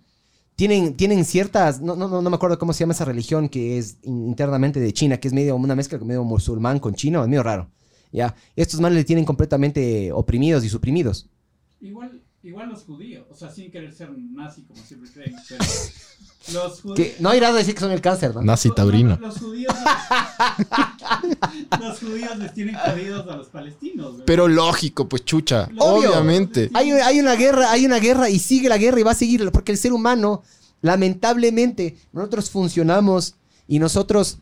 Tienen, 0.61 0.93
tienen 0.95 1.25
ciertas, 1.25 1.81
no, 1.81 1.95
no, 1.95 2.21
no 2.21 2.29
me 2.29 2.35
acuerdo 2.35 2.59
cómo 2.59 2.71
se 2.71 2.81
llama 2.81 2.93
esa 2.93 3.03
religión 3.03 3.49
que 3.49 3.79
es 3.79 3.97
in- 4.03 4.27
internamente 4.27 4.79
de 4.79 4.93
China, 4.93 5.17
que 5.19 5.27
es 5.27 5.33
medio 5.33 5.55
una 5.55 5.73
mezcla 5.75 5.97
medio 5.97 6.23
musulmán 6.23 6.77
con 6.77 6.93
chino, 6.93 7.23
es 7.23 7.27
medio 7.27 7.41
raro. 7.41 7.71
Ya, 8.11 8.35
estos 8.55 8.79
manes 8.79 8.95
le 8.95 9.03
tienen 9.03 9.25
completamente 9.25 10.11
oprimidos 10.11 10.63
y 10.63 10.69
suprimidos. 10.69 11.27
Igual, 11.79 12.21
igual 12.43 12.69
los 12.69 12.83
judíos, 12.83 13.25
o 13.29 13.35
sea, 13.35 13.51
sin 13.51 13.71
querer 13.71 13.93
ser 13.93 14.09
nazi 14.11 14.63
como 14.63 14.81
siempre 14.83 15.09
creen, 15.11 15.35
pero 15.47 15.63
los 16.53 16.81
judíos... 16.81 16.97
Que 16.97 17.15
no 17.19 17.29
hay 17.29 17.39
nada 17.39 17.53
de 17.53 17.59
decir 17.59 17.75
que 17.75 17.81
son 17.81 17.91
el 17.91 18.01
cáncer, 18.01 18.33
¿no? 18.33 18.41
Nazi 18.41 18.73
taurino. 18.73 19.17
Los 19.21 19.37
judíos... 19.37 19.73
los 21.79 21.99
judíos 21.99 22.37
les 22.39 22.53
tienen 22.53 22.75
jodidos 22.75 23.27
a 23.27 23.37
los 23.37 23.47
palestinos. 23.49 24.13
güey. 24.13 24.25
Pero 24.25 24.47
lógico, 24.47 25.07
pues 25.07 25.23
chucha. 25.23 25.69
Obvio. 25.77 26.09
Obviamente. 26.09 26.71
Hay, 26.73 26.91
hay 26.91 27.19
una 27.19 27.35
guerra, 27.35 27.71
hay 27.71 27.85
una 27.85 27.99
guerra 27.99 28.29
y 28.29 28.39
sigue 28.39 28.69
la 28.69 28.77
guerra 28.77 28.99
y 28.99 29.03
va 29.03 29.11
a 29.11 29.15
seguir, 29.15 29.51
porque 29.51 29.71
el 29.71 29.77
ser 29.77 29.93
humano, 29.93 30.41
lamentablemente, 30.81 31.97
nosotros 32.11 32.49
funcionamos 32.49 33.35
y 33.67 33.77
nosotros 33.77 34.39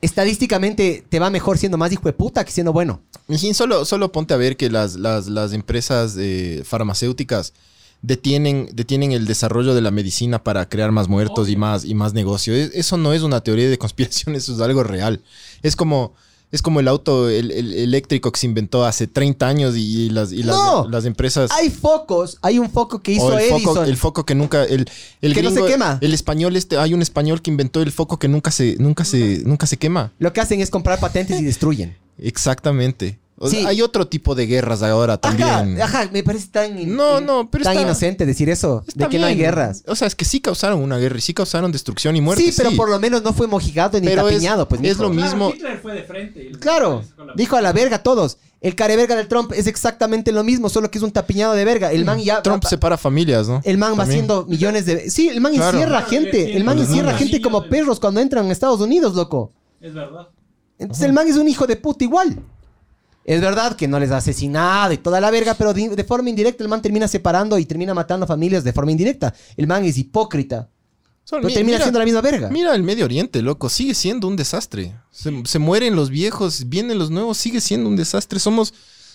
estadísticamente 0.00 1.04
te 1.08 1.18
va 1.18 1.30
mejor 1.30 1.58
siendo 1.58 1.78
más 1.78 1.92
hijo 1.92 2.02
de 2.04 2.12
puta 2.12 2.44
que 2.44 2.52
siendo 2.52 2.72
bueno. 2.72 3.00
Mijín, 3.26 3.54
solo, 3.54 3.84
solo 3.84 4.12
ponte 4.12 4.34
a 4.34 4.36
ver 4.36 4.56
que 4.56 4.70
las, 4.70 4.96
las, 4.96 5.28
las 5.28 5.52
empresas 5.52 6.16
eh, 6.18 6.62
farmacéuticas 6.64 7.52
detienen, 8.00 8.68
detienen 8.72 9.12
el 9.12 9.26
desarrollo 9.26 9.74
de 9.74 9.80
la 9.80 9.90
medicina 9.90 10.42
para 10.44 10.68
crear 10.68 10.92
más 10.92 11.08
muertos 11.08 11.48
y 11.48 11.56
más, 11.56 11.84
y 11.84 11.94
más 11.94 12.14
negocio. 12.14 12.54
Es- 12.54 12.70
Eso 12.74 12.96
no 12.96 13.12
es 13.12 13.22
una 13.22 13.40
teoría 13.42 13.68
de 13.68 13.78
conspiración, 13.78 14.34
eso 14.36 14.54
es 14.54 14.60
algo 14.60 14.82
real. 14.84 15.20
Es 15.62 15.74
como, 15.76 16.14
es 16.50 16.62
como 16.62 16.80
el 16.80 16.88
auto 16.88 17.28
el, 17.28 17.50
el- 17.50 17.74
eléctrico 17.74 18.32
que 18.32 18.40
se 18.40 18.46
inventó 18.46 18.84
hace 18.86 19.06
30 19.06 19.46
años 19.46 19.76
y, 19.76 20.06
y 20.06 20.08
las, 20.10 20.32
y 20.32 20.42
las, 20.42 20.56
No. 20.56 20.88
las 20.88 21.04
empresas... 21.04 21.50
Hay 21.52 21.68
focos, 21.70 22.38
hay 22.40 22.58
un 22.58 22.70
foco 22.70 23.00
que 23.02 23.12
hizo 23.12 23.26
o 23.26 23.32
el 23.34 23.40
Edison. 23.40 23.60
foco, 23.74 23.84
el 23.84 23.96
foco 23.96 24.24
que 24.24 24.34
nunca 24.34 24.64
el, 24.64 24.88
el 25.20 25.34
Que 25.34 25.42
no 25.42 25.50
se 25.50 25.62
quema. 25.66 25.98
el 26.00 26.14
español 26.14 26.56
este 26.56 26.78
hay 26.78 26.94
un 26.94 27.02
español 27.02 27.42
que 27.42 27.50
inventó 27.50 27.82
el 27.82 27.92
foco 27.92 28.18
que 28.18 28.28
nunca 28.28 28.50
se 28.50 28.76
nunca 28.78 29.04
se 29.04 29.42
nunca 29.44 29.66
se 29.66 29.76
quema 29.76 30.12
Lo 30.18 30.32
que 30.32 30.40
hacen 30.40 30.60
es 30.60 30.70
comprar 30.70 30.98
patentes 31.00 31.38
y 31.40 31.44
destruyen. 31.44 31.96
exactamente 32.18 33.18
O 33.40 33.48
sea, 33.48 33.60
Sí. 33.60 33.66
hay 33.66 33.82
otro 33.82 34.08
tipo 34.08 34.34
de 34.34 34.46
guerras 34.46 34.82
ahora 34.82 35.16
también 35.18 35.48
Ajá, 35.80 36.00
ajá, 36.02 36.10
me 36.12 36.22
parece 36.24 36.48
tan, 36.48 36.76
in- 36.78 36.96
No, 36.96 37.20
no, 37.20 37.48
pero 37.50 37.62
tan 37.64 37.74
está- 37.74 37.82
inocente 37.82 38.26
decir 38.26 38.48
eso, 38.50 38.84
de 38.94 39.06
que 39.08 39.18
no 39.18 39.26
hay 39.26 39.36
guerras. 39.36 39.84
o 39.86 39.94
sea 39.94 40.08
es 40.08 40.14
que 40.16 40.24
sí 40.24 40.40
causaron 40.40 40.80
una 40.82 40.98
guerra 40.98 41.18
y 41.18 41.20
sí 41.20 41.34
causaron 41.34 41.70
destrucción 41.70 42.16
y 42.16 42.20
muerte 42.20 42.42
Sí, 42.42 42.52
pero 42.56 42.72
por 42.72 42.90
lo 42.90 42.98
menos 42.98 43.22
no 43.22 43.32
fue 43.32 43.46
mojigado 43.46 44.00
ni 44.00 44.06
Pero 44.08 44.28
es- 44.28 44.34
tapiñado, 44.34 44.68
pues 44.68 44.80
es 44.82 44.98
lo 44.98 45.10
Claro, 45.10 45.22
mismo 45.30 45.50
Hitler 45.54 45.78
fue 45.78 45.94
de 45.94 46.02
frente. 46.02 46.48
y- 46.48 46.52
Claro, 46.52 47.02
dijo 47.36 47.56
a 47.56 47.60
la 47.62 47.72
verga 47.72 47.96
a 47.96 48.02
todos. 48.02 48.38
El 48.60 48.74
careverga 48.74 49.14
del 49.14 49.28
Trump 49.28 49.52
es 49.52 49.68
exactamente 49.68 50.32
lo 50.32 50.42
mismo, 50.42 50.68
solo 50.68 50.90
que 50.90 50.98
es 50.98 51.04
un 51.04 51.12
tapiñado 51.12 51.54
de 51.54 51.64
verga. 51.64 51.92
El 51.92 52.04
man 52.04 52.18
ya. 52.18 52.42
Trump 52.42 52.64
va- 52.64 52.68
separa 52.68 52.98
familias 52.98 53.46
no 53.46 53.60
el 53.64 53.78
man 53.78 53.96
va 53.96 54.02
haciendo 54.02 54.46
millones 54.46 54.84
de. 54.84 55.10
Sí, 55.10 55.28
el 55.28 55.40
man 55.40 55.54
Claro. 55.54 55.78
encierra 55.78 55.98
Claro, 56.04 56.10
gente. 56.10 56.56
El 56.56 56.64
man 56.64 56.76
encierra 56.76 57.14
gente 57.16 57.40
como 57.40 57.62
perros 57.68 58.00
cuando 58.00 58.18
entran 58.20 58.48
a 58.48 58.52
Estados 58.52 58.80
Unidos, 58.80 59.14
loco. 59.14 59.52
Es 59.80 59.94
verdad. 59.94 60.26
Entonces 60.76 61.04
el 61.04 61.12
man 61.12 61.28
es 61.28 61.36
un 61.36 61.46
hijo 61.46 61.68
de 61.68 61.76
puta 61.76 62.02
igual. 62.02 62.36
Es 63.28 63.42
verdad 63.42 63.76
que 63.76 63.86
no 63.86 64.00
les 64.00 64.10
ha 64.10 64.16
asesinado 64.16 64.92
y 64.94 64.96
toda 64.96 65.20
la 65.20 65.30
verga, 65.30 65.52
pero 65.52 65.74
de, 65.74 65.90
de 65.90 66.04
forma 66.04 66.30
indirecta 66.30 66.62
el 66.62 66.70
man 66.70 66.80
termina 66.80 67.06
separando 67.06 67.58
y 67.58 67.66
termina 67.66 67.92
matando 67.92 68.26
familias 68.26 68.64
de 68.64 68.72
forma 68.72 68.90
indirecta. 68.90 69.34
El 69.56 69.66
man 69.66 69.84
es 69.84 69.98
hipócrita. 69.98 70.70
Pero 71.30 71.42
mi- 71.42 71.52
termina 71.52 71.76
mira- 71.76 71.84
siendo 71.84 71.98
la 71.98 72.06
misma 72.06 72.22
verga. 72.22 72.48
Mira 72.48 72.74
el 72.74 72.82
Medio 72.82 73.04
Oriente, 73.04 73.42
loco, 73.42 73.68
sigue 73.68 73.94
siendo 73.94 74.28
un 74.28 74.36
desastre. 74.36 74.94
Se, 75.10 75.30
se 75.44 75.58
mueren 75.58 75.94
los 75.94 76.08
viejos, 76.08 76.70
vienen 76.70 76.98
los 76.98 77.10
nuevos, 77.10 77.36
sigue 77.36 77.60
siendo 77.60 77.90
un 77.90 77.96
desastre. 77.96 78.38
Somos, 78.40 78.72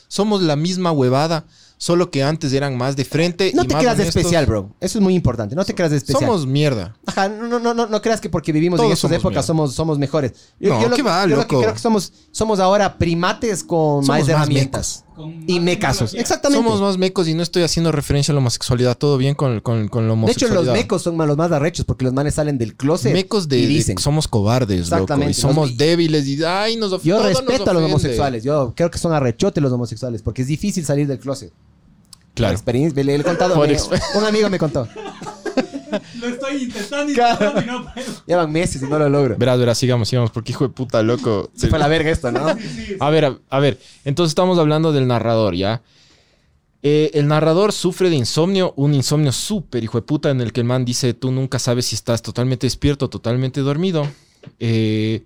somos 0.07 0.43
la 0.43 0.55
misma 0.55 0.91
huevada, 0.91 1.45
solo 1.83 2.09
que 2.11 2.23
antes 2.23 2.53
eran 2.53 2.77
más 2.77 2.95
de 2.95 3.03
frente. 3.03 3.51
No 3.53 3.63
y 3.63 3.67
te 3.67 3.73
más 3.73 3.81
creas 3.83 3.97
de 3.97 4.03
honestos. 4.03 4.21
especial, 4.21 4.45
bro. 4.45 4.69
Eso 4.79 4.99
es 4.99 5.03
muy 5.03 5.15
importante. 5.15 5.53
No 5.53 5.65
te 5.65 5.75
creas 5.75 5.91
de 5.91 5.97
especial. 5.97 6.21
Somos 6.21 6.47
mierda. 6.47 6.95
Ajá, 7.05 7.27
no, 7.27 7.47
no, 7.49 7.59
no, 7.59 7.73
no, 7.73 7.87
no 7.87 8.01
creas 8.01 8.21
que 8.21 8.29
porque 8.29 8.53
vivimos 8.53 8.79
en 8.79 8.85
Todos 8.85 8.99
somos 8.99 9.17
épocas 9.17 9.45
somos, 9.45 9.73
somos 9.75 9.97
mejores. 9.99 10.31
No, 10.61 10.81
lo, 10.87 10.95
¿qué 10.95 11.01
va, 11.01 11.23
yo 11.23 11.35
lo 11.35 11.45
que 11.45 11.55
loco? 11.55 11.61
creo 11.61 11.73
que 11.73 11.79
somos, 11.79 12.13
somos 12.31 12.61
ahora 12.61 12.97
primates 12.97 13.63
con 13.65 14.03
Somos 14.03 14.07
más 14.07 14.19
más 14.21 14.29
herramientas. 14.29 15.03
Con 15.13 15.43
Y 15.45 15.55
más 15.55 15.63
mecasos. 15.65 15.97
tecnología. 16.11 16.21
Exactamente. 16.21 16.63
Somos 16.63 16.81
más 16.81 16.97
mecos 16.97 17.27
y 17.27 17.33
no 17.33 17.43
estoy 17.43 17.63
haciendo 17.63 17.91
referencia 17.91 18.31
a 18.31 18.33
la 18.33 18.39
homosexualidad. 18.39 18.97
Todo 18.97 19.17
bien 19.17 19.35
con, 19.35 19.59
con, 19.59 19.89
con 19.89 20.07
la 20.07 20.13
de 20.15 20.31
hecho, 20.31 20.45
homosexualidad. 20.45 20.63
los 20.63 20.73
mecos 20.73 21.01
son 21.01 21.17
los 21.17 21.37
más 21.37 21.51
arrechos 21.51 21.85
porque 21.85 22.05
los 22.05 22.13
manes 22.13 22.35
salen 22.35 22.57
del 22.57 22.75
closet 22.77 23.11
Mecos 23.11 23.49
de, 23.49 23.59
y 23.59 23.61
de- 23.63 23.67
dicen. 23.67 23.97
somos 23.97 24.27
cobardes, 24.29 24.89
loco. 24.89 24.95
Exactamente, 25.03 25.31
Y 25.31 25.33
somos 25.33 25.75
débiles 25.77 26.25
y 26.27 26.41
ay, 26.45 26.77
nos 26.77 27.03
yo 27.03 27.17
nos 27.17 27.25
respeto 27.25 27.69
a 27.69 27.73
los 27.73 27.83
homosexuales. 27.83 28.43
Yo 28.45 28.73
creo 28.73 28.89
que 28.89 28.97
son 28.97 29.11
arrechotes 29.11 29.61
los 29.61 29.73
homosexuales 29.73 30.21
porque 30.21 30.43
es 30.43 30.47
difícil 30.47 30.85
salir 30.85 31.07
del 31.07 31.19
closet. 31.19 31.51
Claro. 32.33 32.53
Experiencia, 32.53 33.03
le, 33.03 33.17
le 33.17 33.21
he 33.21 33.23
contado. 33.23 33.55
Por 33.55 33.67
me- 33.67 33.75
exper- 33.75 34.01
un 34.15 34.25
amigo 34.25 34.49
me 34.49 34.57
contó. 34.59 34.87
Lo 36.19 36.27
estoy 36.27 36.63
intentando 36.63 37.05
y 37.11 37.11
intentando 37.13 37.61
y 37.61 37.65
no 37.65 37.93
puedo. 37.93 38.07
Llevan 38.27 38.51
meses 38.51 38.81
y 38.81 38.85
no 38.85 38.97
lo 38.97 39.07
logro. 39.09 39.35
Verás, 39.37 39.59
verás, 39.59 39.77
sigamos, 39.77 40.09
sigamos, 40.09 40.31
porque 40.31 40.51
hijo 40.51 40.63
de 40.67 40.73
puta, 40.73 41.03
loco. 41.03 41.51
Se 41.55 41.67
fue 41.67 41.77
a 41.77 41.79
la 41.81 41.87
verga 41.87 42.09
esto, 42.09 42.31
¿no? 42.31 42.47
A 42.99 43.09
ver, 43.11 43.25
a, 43.25 43.37
a 43.51 43.59
ver, 43.59 43.79
entonces 44.03 44.31
estamos 44.31 44.57
hablando 44.57 44.91
del 44.91 45.05
narrador, 45.05 45.53
¿ya? 45.55 45.83
Eh, 46.81 47.11
el 47.13 47.27
narrador 47.27 47.71
sufre 47.71 48.09
de 48.09 48.15
insomnio, 48.15 48.73
un 48.75 48.93
insomnio 48.95 49.31
súper 49.31 49.83
hijo 49.83 49.99
de 49.99 50.01
puta 50.01 50.31
en 50.31 50.41
el 50.41 50.51
que 50.51 50.61
el 50.61 50.65
man 50.65 50.83
dice, 50.83 51.13
tú 51.13 51.31
nunca 51.31 51.59
sabes 51.59 51.85
si 51.85 51.95
estás 51.95 52.21
totalmente 52.23 52.65
despierto 52.65 53.05
o 53.05 53.09
totalmente 53.09 53.61
dormido. 53.61 54.07
Eh, 54.59 55.23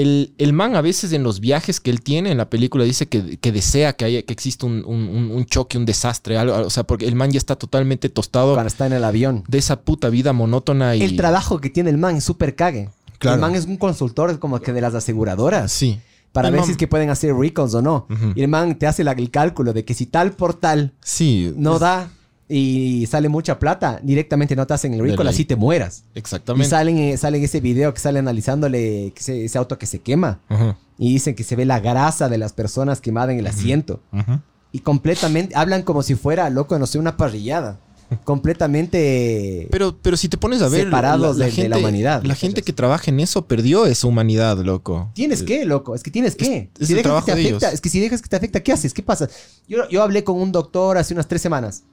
el, 0.00 0.34
el 0.38 0.52
man 0.52 0.74
a 0.76 0.80
veces 0.80 1.12
en 1.12 1.22
los 1.22 1.40
viajes 1.40 1.78
que 1.80 1.90
él 1.90 2.00
tiene 2.02 2.30
en 2.32 2.38
la 2.38 2.50
película 2.50 2.84
dice 2.84 3.06
que, 3.06 3.36
que 3.38 3.52
desea 3.52 3.92
que, 3.94 4.04
haya, 4.04 4.22
que 4.22 4.32
exista 4.32 4.66
un, 4.66 4.84
un- 4.84 5.44
choque, 5.46 5.78
un 5.78 5.84
desastre, 5.84 6.36
algo, 6.38 6.56
o 6.56 6.70
sea, 6.70 6.82
porque 6.84 7.06
el 7.06 7.14
man 7.14 7.30
ya 7.30 7.38
está 7.38 7.56
totalmente 7.56 8.08
tostado 8.08 8.54
Cuando 8.54 8.68
está 8.68 8.86
en 8.86 8.94
el 8.94 9.04
avión. 9.04 9.44
de 9.46 9.58
esa 9.58 9.80
puta 9.82 10.08
vida 10.08 10.32
monótona 10.32 10.96
y... 10.96 11.02
El 11.02 11.16
trabajo 11.16 11.60
que 11.60 11.70
tiene 11.70 11.90
el 11.90 11.98
man 11.98 12.16
es 12.16 12.24
súper 12.24 12.54
cague. 12.56 12.90
Claro. 13.18 13.36
El 13.36 13.40
man 13.40 13.54
es 13.54 13.66
un 13.66 13.76
consultor 13.76 14.38
como 14.38 14.60
que 14.60 14.72
de 14.72 14.80
las 14.80 14.94
aseguradoras. 14.94 15.70
Sí. 15.70 16.00
Para 16.32 16.48
El 16.48 16.52
ver 16.52 16.60
man- 16.62 16.66
si 16.66 16.72
es 16.72 16.76
que 16.78 16.88
pueden 16.88 17.10
hacer 17.10 17.32
recalls 17.34 17.74
o 17.74 17.82
no. 17.82 18.06
Y 18.34 18.42
el 18.42 18.48
man 18.48 18.76
te 18.76 18.86
hace 18.88 19.04
la- 19.04 19.12
el 19.12 19.30
cálculo 19.30 19.72
de 19.72 19.84
que 19.84 19.94
si 19.94 20.06
tal 20.06 20.32
por 20.32 20.54
tal 20.54 20.92
Sí. 21.00 21.52
no 21.56 21.78
da 21.78 22.10
y 22.48 23.06
sale 23.06 23.28
mucha 23.28 23.58
plata, 23.58 24.00
directamente 24.02 24.54
no 24.54 24.66
te 24.66 24.74
hacen 24.74 24.92
el 24.94 25.00
recall, 25.00 25.28
así 25.28 25.44
te 25.44 25.56
mueras. 25.56 26.04
Y 26.14 26.18
Exactamente. 26.18 26.68
salen, 26.68 26.98
eh, 26.98 27.16
salen 27.16 27.42
ese 27.42 27.60
video 27.60 27.92
que 27.94 28.00
sale 28.00 28.18
analizándole 28.18 29.12
ese, 29.16 29.44
ese 29.46 29.58
auto 29.58 29.78
que 29.78 29.86
se 29.86 30.00
quema. 30.00 30.40
Ajá, 30.48 30.76
Y 30.98 31.14
dicen 31.14 31.34
que 31.34 31.42
se 31.44 31.56
ve 31.56 31.64
la 31.64 31.80
grasa 31.80 32.28
de 32.28 32.38
las 32.38 32.52
personas 32.52 33.00
quemadas 33.00 33.30
en 33.32 33.38
el 33.38 33.46
asiento. 33.46 34.00
ajá. 34.12 34.42
Y 34.72 34.80
completamente, 34.80 35.54
hablan 35.54 35.82
como 35.82 36.02
si 36.02 36.16
fuera, 36.16 36.50
loco, 36.50 36.76
no 36.80 36.86
sé, 36.86 36.98
una 36.98 37.16
parrillada. 37.16 37.78
completamente... 38.24 39.68
Pero, 39.70 39.96
pero 40.00 40.16
si 40.16 40.28
te 40.28 40.36
pones 40.36 40.62
a 40.62 40.68
ver. 40.68 40.84
Separados 40.84 41.36
de- 41.38 41.50
de 41.50 41.68
la 41.68 41.78
humanidad, 41.78 42.22
La 42.24 42.34
gente 42.34 42.62
que 42.62 42.72
trabaja 42.72 43.10
en 43.10 43.20
eso 43.20 43.46
perdió 43.46 43.86
esa 43.86 44.06
humanidad, 44.06 44.58
loco. 44.58 45.10
Tienes 45.14 45.42
que, 45.42 45.64
loco. 45.64 45.94
Es 45.94 46.02
que 46.02 46.10
tienes 46.10 46.34
que. 46.36 46.70
es 46.78 46.86
si 46.88 46.94
dejas 46.94 47.02
trabajo 47.04 47.26
que 47.26 47.32
te 47.32 47.38
de 47.38 47.44
afecta, 47.48 47.66
ellos. 47.68 47.74
es 47.74 47.80
que 47.80 47.88
si 47.88 48.00
dejas 48.00 48.22
que 48.22 48.28
te 48.28 48.36
afecta, 48.36 48.60
¿qué 48.62 48.72
haces? 48.72 48.92
¿Qué 48.94 49.02
pasa? 49.02 49.28
Yo, 49.68 49.88
yo 49.88 50.02
hablé 50.02 50.24
con 50.24 50.40
un 50.40 50.52
doctor 50.52 50.98
hace 50.98 51.14
unas 51.14 51.26
tres 51.28 51.40
semanas. 51.42 51.84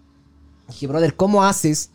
Dije, 0.71 0.87
brother, 0.87 1.15
¿cómo 1.15 1.43
haces 1.43 1.91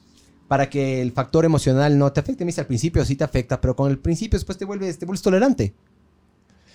para 0.48 0.70
que 0.70 1.02
el 1.02 1.12
factor 1.12 1.44
emocional 1.44 1.98
no 1.98 2.12
te 2.12 2.20
afecte? 2.20 2.44
Me 2.44 2.50
dice, 2.50 2.60
al 2.60 2.66
principio 2.66 3.04
sí 3.04 3.16
te 3.16 3.24
afecta, 3.24 3.60
pero 3.60 3.74
con 3.74 3.90
el 3.90 3.98
principio 3.98 4.38
después 4.38 4.56
te 4.56 4.64
vuelves, 4.64 4.98
te 4.98 5.06
vuelves 5.06 5.22
tolerante. 5.22 5.74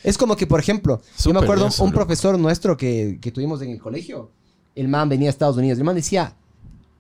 Es 0.03 0.18
como 0.18 0.36
que, 0.36 0.48
por 0.48 0.60
ejemplo, 0.60 1.02
yo 1.23 1.34
me 1.34 1.40
acuerdo 1.40 1.65
un 1.65 1.72
loco. 1.72 1.91
profesor 1.91 2.38
nuestro 2.38 2.76
que, 2.76 3.19
que 3.22 3.32
tuvimos 3.32 3.61
en 3.61 3.69
el 3.69 3.80
colegio. 3.80 4.32
El 4.76 4.88
man 4.88 5.10
venía 5.10 5.30
a 5.30 5.32
Estados 5.32 5.57
Unidos. 5.57 5.78
El 5.78 5.84
man 5.84 5.95
decía, 5.95 6.36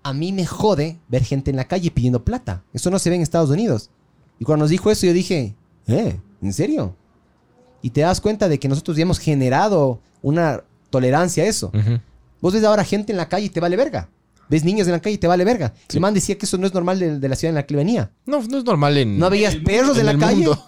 a 0.03 0.13
mí 0.13 0.31
me 0.31 0.45
jode 0.45 0.99
ver 1.07 1.23
gente 1.23 1.51
en 1.51 1.57
la 1.57 1.65
calle 1.65 1.91
pidiendo 1.91 2.23
plata. 2.23 2.63
Eso 2.73 2.91
no 2.91 2.99
se 2.99 3.09
ve 3.09 3.15
en 3.15 3.21
Estados 3.21 3.49
Unidos. 3.49 3.89
Y 4.39 4.45
cuando 4.45 4.63
nos 4.63 4.69
dijo 4.69 4.91
eso, 4.91 5.05
yo 5.05 5.13
dije, 5.13 5.55
¿eh? 5.87 6.19
¿En 6.41 6.53
serio? 6.53 6.95
Y 7.81 7.91
te 7.91 8.01
das 8.01 8.21
cuenta 8.21 8.47
de 8.47 8.59
que 8.59 8.67
nosotros 8.67 8.97
ya 8.97 9.03
hemos 9.03 9.19
generado 9.19 9.99
una 10.21 10.63
tolerancia 10.89 11.43
a 11.43 11.47
eso. 11.47 11.71
Vos 12.39 12.53
ves 12.53 12.63
ahora 12.63 12.83
gente 12.83 13.11
en 13.11 13.17
la 13.17 13.29
calle 13.29 13.47
y 13.47 13.49
te 13.49 13.59
vale 13.59 13.77
verga. 13.77 14.09
Ves 14.51 14.63
niños 14.65 14.85
en 14.87 14.91
la 14.93 14.99
calle 14.99 15.15
y 15.15 15.17
te 15.17 15.25
vale 15.27 15.43
verga. 15.45 15.73
El 15.91 15.99
man 16.01 16.13
decía 16.13 16.37
que 16.37 16.45
eso 16.45 16.57
no 16.59 16.67
es 16.67 16.73
normal 16.73 16.99
de, 16.99 17.17
de 17.19 17.29
la 17.29 17.35
ciudad 17.35 17.49
en 17.51 17.55
la 17.55 17.65
que 17.65 17.75
venía. 17.75 18.11
No, 18.27 18.41
no 18.43 18.57
es 18.59 18.63
normal 18.65 18.97
en. 18.97 19.17
No 19.17 19.29
veías 19.29 19.55
perros 19.55 19.97
en, 19.97 20.07
en 20.07 20.19
la 20.19 20.25
calle. 20.27 20.45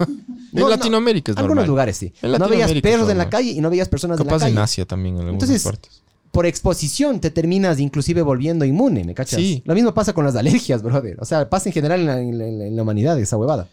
En 0.53 0.59
No, 0.59 0.65
no. 0.65 0.69
Latinoamérica 0.69 1.31
es 1.31 1.37
Algunos 1.39 1.55
normal. 1.55 1.67
lugares 1.67 1.97
sí. 1.97 2.13
En 2.21 2.31
No 2.33 2.47
veías 2.47 2.71
perros 2.73 3.09
en 3.09 3.17
la 3.17 3.27
calle 3.29 3.49
y 3.51 3.59
no 3.59 3.69
veías 3.71 3.89
personas 3.89 4.19
en 4.19 4.25
la 4.25 4.29
Capaz 4.29 4.41
calle. 4.43 4.51
en 4.51 4.57
Asia 4.59 4.85
también, 4.85 5.15
en 5.15 5.21
algunas 5.21 5.41
Entonces, 5.41 5.63
partes. 5.63 6.01
por 6.31 6.45
exposición 6.45 7.19
te 7.19 7.31
terminas 7.31 7.79
inclusive 7.79 8.21
volviendo 8.21 8.63
inmune, 8.63 9.03
¿me 9.03 9.13
cachas? 9.15 9.39
Sí. 9.39 9.63
Lo 9.65 9.73
mismo 9.73 9.93
pasa 9.95 10.13
con 10.13 10.23
las 10.25 10.35
alergias, 10.35 10.83
brother. 10.83 11.17
O 11.19 11.25
sea, 11.25 11.49
pasa 11.49 11.69
en 11.69 11.73
general 11.73 12.01
en 12.01 12.05
la, 12.05 12.19
en 12.21 12.37
la- 12.59 12.65
en 12.67 12.75
la 12.75 12.81
humanidad 12.83 13.19
esa 13.19 13.35
huevada. 13.35 13.67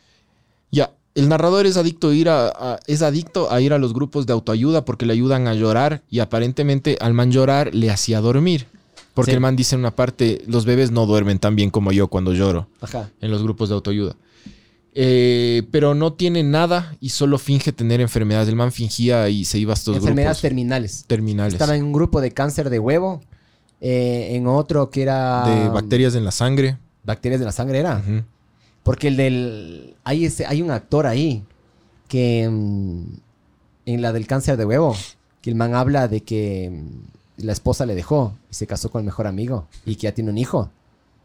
Ya, 0.72 0.90
el 1.14 1.28
narrador 1.28 1.66
es 1.66 1.76
adicto 1.76 2.08
a 2.08 2.14
ir 2.14 2.30
a, 2.30 2.48
a- 2.48 2.80
es 2.86 3.02
adicto 3.02 3.52
a 3.52 3.60
ir 3.60 3.74
a 3.74 3.78
los 3.78 3.92
grupos 3.92 4.24
de 4.26 4.32
autoayuda 4.32 4.86
porque 4.86 5.04
le 5.04 5.12
ayudan 5.12 5.48
a 5.48 5.54
llorar 5.54 6.00
y 6.08 6.20
aparentemente 6.20 6.96
al 7.00 7.12
man 7.12 7.30
llorar 7.30 7.74
le 7.74 7.90
hacía 7.90 8.20
dormir. 8.22 8.66
Porque 9.14 9.32
Sí. 9.32 9.34
el 9.34 9.40
man 9.40 9.56
dice 9.56 9.74
en 9.74 9.80
una 9.80 9.94
parte, 9.94 10.42
los 10.46 10.64
bebés 10.64 10.90
no 10.90 11.06
duermen 11.06 11.38
tan 11.38 11.56
bien 11.56 11.70
como 11.70 11.92
yo 11.92 12.08
cuando 12.08 12.32
lloro 12.32 12.68
Ajá. 12.80 13.10
en 13.20 13.30
los 13.30 13.42
grupos 13.42 13.68
de 13.68 13.74
autoayuda. 13.74 14.14
Eh, 14.92 15.62
pero 15.70 15.94
no 15.94 16.14
tiene 16.14 16.42
nada 16.42 16.96
y 17.00 17.10
solo 17.10 17.38
finge 17.38 17.72
tener 17.72 18.00
enfermedades. 18.00 18.48
El 18.48 18.56
man 18.56 18.72
fingía 18.72 19.28
y 19.28 19.44
se 19.44 19.58
iba 19.58 19.72
a 19.72 19.74
estos 19.74 19.96
Enfermedades 19.96 20.38
grupos 20.38 20.42
terminales. 20.42 21.04
terminales 21.06 21.54
Estaba 21.54 21.76
en 21.76 21.84
un 21.84 21.92
grupo 21.92 22.20
de 22.20 22.32
cáncer 22.32 22.70
de 22.70 22.78
huevo, 22.80 23.20
eh, 23.80 24.30
en 24.32 24.46
otro 24.46 24.90
que 24.90 25.02
era... 25.02 25.44
de 25.46 25.68
bacterias 25.68 26.14
en 26.16 26.24
la 26.24 26.32
sangre. 26.32 26.76
Bacterias 27.04 27.40
de 27.40 27.46
la 27.46 27.52
sangre 27.52 27.78
era. 27.78 28.02
Porque 28.82 29.08
el 29.08 29.16
del... 29.16 29.94
Hay, 30.04 30.24
ese, 30.24 30.46
hay 30.46 30.60
un 30.62 30.70
actor 30.70 31.06
ahí 31.06 31.44
que... 32.08 32.48
mm, 32.50 33.02
en 33.86 34.02
la 34.02 34.12
del 34.12 34.26
cáncer 34.26 34.56
de 34.56 34.64
huevo, 34.64 34.94
que 35.40 35.50
el 35.50 35.56
man 35.56 35.74
habla 35.74 36.06
de 36.08 36.20
que 36.22 36.70
mm, 36.70 36.88
la 37.40 37.52
esposa 37.52 37.86
le 37.86 37.94
dejó 37.94 38.36
y 38.50 38.54
se 38.54 38.66
casó 38.66 38.90
con 38.90 39.00
el 39.00 39.06
mejor 39.06 39.26
amigo 39.26 39.66
y 39.86 39.96
que 39.96 40.02
ya 40.02 40.12
tiene 40.14 40.30
un 40.30 40.38
hijo. 40.38 40.70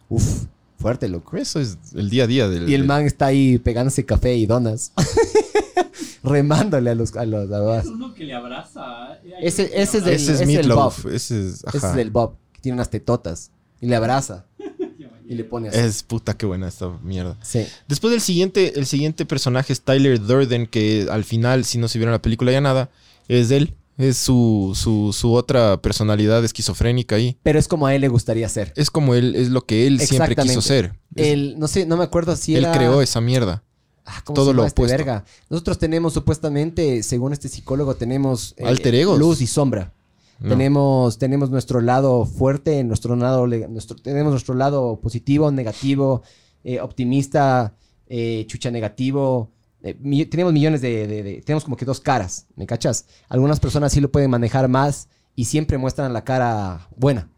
Uf, 0.09 0.45
fuerte, 0.79 1.07
loco. 1.09 1.37
Eso 1.37 1.59
es 1.59 1.77
el 1.93 2.09
día 2.09 2.25
a 2.25 2.27
día 2.27 2.47
del. 2.47 2.69
Y 2.69 2.73
el 2.73 2.83
man 2.85 3.05
está 3.05 3.27
ahí 3.27 3.57
pegándose 3.57 4.05
café 4.05 4.35
y 4.35 4.45
donas. 4.45 4.91
Remándole 6.23 6.89
a 6.89 6.95
los... 6.95 7.15
A 7.15 7.25
los 7.25 7.51
a 7.51 7.59
los- 7.59 7.85
Uno 7.85 8.13
que 8.13 8.23
le 8.23 8.33
abraza. 8.33 9.13
eh, 9.23 9.33
Ese, 9.41 9.69
ese 9.81 9.99
es 9.99 10.05
del, 10.05 10.13
Ese 10.15 10.33
es 10.33 10.41
ese 10.41 10.59
es 10.59 10.67
Bob. 10.67 10.93
ese 11.11 11.47
es- 11.47 11.63
Ese 11.63 11.77
ajá. 11.77 11.89
es 11.91 11.95
del 11.95 12.09
Bob, 12.11 12.35
que 12.53 12.61
tiene 12.61 12.73
unas 12.75 12.89
tetotas. 12.89 13.51
Y 13.79 13.87
le 13.87 13.95
abraza. 13.95 14.45
y 15.27 15.35
le 15.35 15.43
pone 15.43 15.69
así. 15.69 15.77
Es 15.79 16.01
puta 16.03 16.35
qué 16.35 16.45
buena 16.47 16.67
esta 16.67 16.89
mierda. 17.03 17.37
Sí. 17.43 17.65
Después 17.87 18.11
del 18.11 18.21
siguiente, 18.21 18.77
el 18.79 18.85
siguiente 18.87 19.25
personaje 19.25 19.71
es 19.73 19.81
Tyler 19.81 20.19
Durden, 20.19 20.65
que 20.67 21.07
al 21.11 21.23
final, 21.25 21.63
si 21.65 21.77
no 21.77 21.87
se 21.87 21.99
vieron 21.99 22.11
la 22.13 22.21
película 22.21 22.51
ya 22.51 22.61
nada, 22.61 22.89
es 23.27 23.51
él. 23.51 23.73
Es 23.97 24.17
su, 24.17 24.73
su, 24.75 25.13
su 25.13 25.33
otra 25.33 25.81
personalidad 25.81 26.43
esquizofrénica 26.43 27.15
ahí. 27.15 27.37
Pero 27.43 27.57
es 27.59 27.67
como 27.67 27.87
a 27.87 27.95
él 27.95 28.01
le 28.01 28.09
gustaría 28.09 28.49
ser. 28.49 28.73
Es 28.75 28.89
como 28.91 29.15
él, 29.15 29.35
es 29.35 29.49
lo 29.49 29.65
que 29.65 29.87
él 29.87 30.01
siempre 30.01 30.35
quiso 30.35 30.61
ser. 30.61 30.99
Es- 31.15 31.27
Él, 31.27 31.55
no 31.57 31.67
sé, 31.69 31.85
no 31.85 31.95
me 31.95 32.03
acuerdo 32.03 32.35
si 32.35 32.55
él 32.55 32.65
era... 32.65 32.73
creó 32.73 33.01
esa 33.01 33.21
mierda. 33.21 33.63
Ah, 34.05 34.21
¿cómo 34.25 34.35
todo 34.35 34.45
se 34.47 34.51
llama 34.51 34.61
lo 34.63 34.67
este 34.67 34.81
opuesto. 34.81 34.97
verga? 34.97 35.25
Nosotros 35.49 35.79
tenemos 35.79 36.13
supuestamente, 36.13 37.01
según 37.03 37.31
este 37.33 37.47
psicólogo, 37.47 37.95
tenemos 37.95 38.53
eh, 38.57 38.65
Alter 38.65 38.93
egos. 38.95 39.17
luz 39.17 39.41
y 39.41 39.47
sombra. 39.47 39.93
No. 40.39 40.49
Tenemos, 40.49 41.17
tenemos 41.17 41.49
nuestro 41.49 41.79
lado 41.79 42.25
fuerte, 42.25 42.83
nuestro 42.83 43.15
lado, 43.15 43.47
nuestro, 43.47 43.95
tenemos 43.95 44.31
nuestro 44.31 44.53
lado 44.53 44.99
positivo, 45.01 45.49
negativo, 45.51 46.21
eh, 46.65 46.81
optimista, 46.81 47.73
eh, 48.07 48.43
chucha 48.47 48.69
negativo. 48.69 49.49
Eh, 49.87 49.95
mi- 50.01 50.25
tenemos 50.25 50.51
millones 50.51 50.81
de, 50.81 51.05
de- 51.05 51.21
de- 51.23 51.41
Tenemos 51.43 51.63
como 51.63 51.77
que 51.77 51.85
dos 51.85 51.99
caras, 51.99 52.47
¿me 52.55 52.65
cachas? 52.65 53.05
Algunas 53.29 53.59
personas 53.59 53.93
sí 53.93 54.01
lo 54.01 54.11
pueden 54.11 54.31
manejar 54.31 54.67
más 54.67 55.07
y 55.35 55.45
siempre 55.45 55.77
muestran 55.77 56.11
la 56.11 56.23
cara 56.23 56.87
buena. 56.97 57.29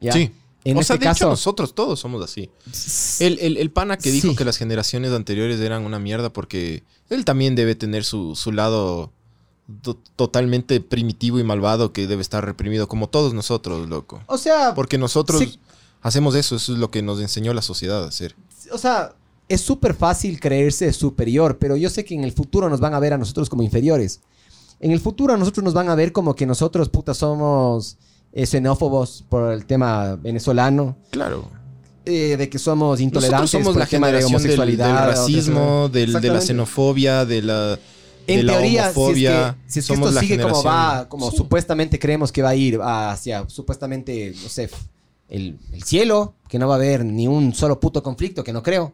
¿ya? 0.00 0.12
Sí. 0.12 0.30
En 0.64 0.76
o 0.76 0.80
este 0.80 0.94
sea, 0.94 0.96
de 0.98 1.04
caso, 1.04 1.24
hecho, 1.24 1.30
nosotros 1.30 1.74
todos 1.74 1.98
somos 1.98 2.22
así. 2.24 2.48
El, 3.18 3.38
el- 3.40 3.56
el 3.56 3.70
pana 3.72 3.98
que 3.98 4.10
dijo 4.12 4.28
Sí. 4.30 4.36
que 4.36 4.44
las 4.44 4.56
generaciones 4.56 5.10
anteriores 5.12 5.58
eran 5.60 5.84
una 5.84 5.98
mierda 5.98 6.32
porque 6.32 6.84
él 7.10 7.24
también 7.24 7.54
debe 7.56 7.74
tener 7.74 8.04
su, 8.04 8.36
su 8.36 8.52
lado 8.52 9.10
to- 9.82 9.98
totalmente 10.16 10.80
primitivo 10.80 11.38
y 11.40 11.42
malvado 11.44 11.92
que 11.92 12.06
debe 12.06 12.22
estar 12.22 12.44
reprimido, 12.46 12.86
como 12.88 13.08
todos 13.08 13.34
nosotros, 13.34 13.88
loco. 13.88 14.22
o 14.26 14.38
sea, 14.38 14.74
Porque 14.74 14.96
nosotros 14.96 15.40
Sí. 15.40 15.58
hacemos 16.02 16.34
eso, 16.36 16.54
eso 16.56 16.72
es 16.72 16.78
lo 16.78 16.90
que 16.92 17.02
nos 17.02 17.20
enseñó 17.20 17.52
la 17.52 17.62
sociedad 17.62 18.04
a 18.04 18.08
hacer. 18.08 18.36
o 18.72 18.78
sea, 18.78 19.12
es 19.48 19.60
súper 19.60 19.94
fácil 19.94 20.40
creerse 20.40 20.92
superior, 20.92 21.58
pero 21.58 21.76
yo 21.76 21.90
sé 21.90 22.04
que 22.04 22.14
en 22.14 22.24
el 22.24 22.32
futuro 22.32 22.68
nos 22.68 22.80
van 22.80 22.94
a 22.94 22.98
ver 22.98 23.12
a 23.12 23.18
nosotros 23.18 23.48
como 23.50 23.62
inferiores. 23.62 24.20
En 24.80 24.90
el 24.90 25.00
futuro 25.00 25.34
a 25.34 25.36
nosotros 25.36 25.64
nos 25.64 25.74
van 25.74 25.88
a 25.88 25.94
ver 25.94 26.12
como 26.12 26.34
que 26.34 26.46
nosotros, 26.46 26.88
puta, 26.88 27.14
somos 27.14 27.96
eh, 28.32 28.46
xenófobos 28.46 29.24
por 29.28 29.52
el 29.52 29.64
tema 29.66 30.16
venezolano, 30.16 30.96
Claro. 31.10 31.48
eh, 32.04 32.36
de 32.36 32.48
que 32.48 32.58
somos 32.58 33.00
intolerantes 33.00 33.52
Nosotros 33.52 33.62
somos 33.64 33.74
por 33.74 33.78
la 33.78 33.84
el 33.84 33.90
tema 33.90 34.06
de 34.08 34.12
generación 34.14 34.42
del, 34.42 34.50
del 34.50 34.60
homosexualidad. 34.60 35.06
racismo, 35.08 35.88
del- 35.88 36.12
de 36.14 36.28
la 36.30 36.40
xenofobia, 36.40 37.24
de 37.24 37.42
la, 37.42 37.78
En 38.26 38.46
teoría, 38.46 38.84
si 38.84 38.90
es 38.90 38.96
homofobia. 38.96 39.56
que, 39.66 39.72
si 39.72 39.78
es 39.78 39.86
que 39.86 39.94
Somos 39.94 40.08
esto 40.10 40.20
sigue 40.20 40.40
como 40.42 40.62
va, 40.64 41.08
como 41.08 41.30
Sí. 41.30 41.36
supuestamente 41.36 41.98
creemos 41.98 42.32
que 42.32 42.42
va 42.42 42.48
a 42.50 42.54
ir 42.56 42.80
hacia, 42.82 43.48
supuestamente, 43.48 44.34
no 44.42 44.48
sé, 44.48 44.68
el, 45.28 45.58
el 45.72 45.82
cielo, 45.84 46.34
que 46.48 46.58
no 46.58 46.66
va 46.68 46.74
a 46.74 46.76
haber 46.78 47.04
ni 47.04 47.26
un 47.28 47.54
solo 47.54 47.78
puto 47.80 48.02
conflicto, 48.02 48.42
que 48.44 48.52
no 48.52 48.62
creo. 48.62 48.92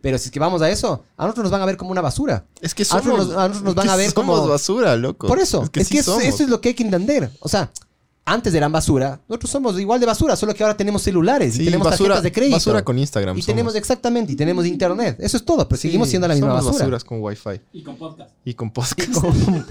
Pero 0.00 0.16
si 0.18 0.26
es 0.26 0.30
que 0.30 0.38
vamos 0.38 0.62
a 0.62 0.70
eso, 0.70 1.02
a 1.16 1.22
nosotros 1.24 1.44
nos 1.44 1.52
van 1.52 1.62
a 1.62 1.66
ver 1.66 1.76
como 1.76 1.90
una 1.90 2.00
basura. 2.00 2.44
Es 2.60 2.72
que 2.74 2.84
A 2.84 2.86
nosotros 2.86 3.04
somos, 3.18 3.26
nos- 3.28 3.36
a 3.36 3.48
nosotros 3.48 3.64
nos 3.64 3.74
van 3.74 3.88
a 3.90 3.96
ver 3.96 4.10
somos 4.12 4.38
como- 4.38 4.48
basura, 4.48 4.96
loco. 4.96 5.26
Por 5.26 5.38
eso, 5.40 5.64
es 5.64 5.70
que, 5.70 5.84
sí 5.84 5.98
eso, 5.98 6.12
somos. 6.12 6.24
eso 6.26 6.44
es 6.44 6.48
lo 6.50 6.60
que 6.60 6.68
hay 6.68 6.74
que 6.74 6.84
entender. 6.84 7.30
O 7.40 7.48
sea, 7.48 7.70
antes 8.24 8.52
eran 8.54 8.70
basura, 8.70 9.20
nosotros 9.26 9.50
somos 9.50 9.80
igual 9.80 9.98
de 9.98 10.06
basura, 10.06 10.36
solo 10.36 10.54
que 10.54 10.62
ahora 10.62 10.76
tenemos 10.76 11.00
celulares 11.02 11.58
y 11.58 11.64
tenemos 11.64 11.84
basura- 11.86 12.10
tarjetas 12.16 12.22
de 12.24 12.32
crédito. 12.32 12.56
basura 12.56 12.84
con 12.84 12.98
Instagram 12.98 13.36
Y 13.38 13.40
somos. 13.42 13.46
tenemos 13.46 13.74
exactamente, 13.74 14.32
y 14.34 14.36
tenemos 14.36 14.66
internet. 14.66 15.16
Eso 15.18 15.36
es 15.38 15.44
todo, 15.44 15.66
pero 15.66 15.80
seguimos 15.80 16.08
siendo 16.08 16.28
la 16.28 16.34
misma 16.34 16.50
somos 16.50 16.66
basura. 16.66 16.84
basuras 16.84 17.04
con 17.04 17.22
wifi. 17.22 17.60
Y 17.72 17.82
con 17.82 17.96
podcast. 17.96 18.30
Y 18.44 18.54
con 18.54 18.70
podcast. 18.70 19.12
Con, 19.14 19.66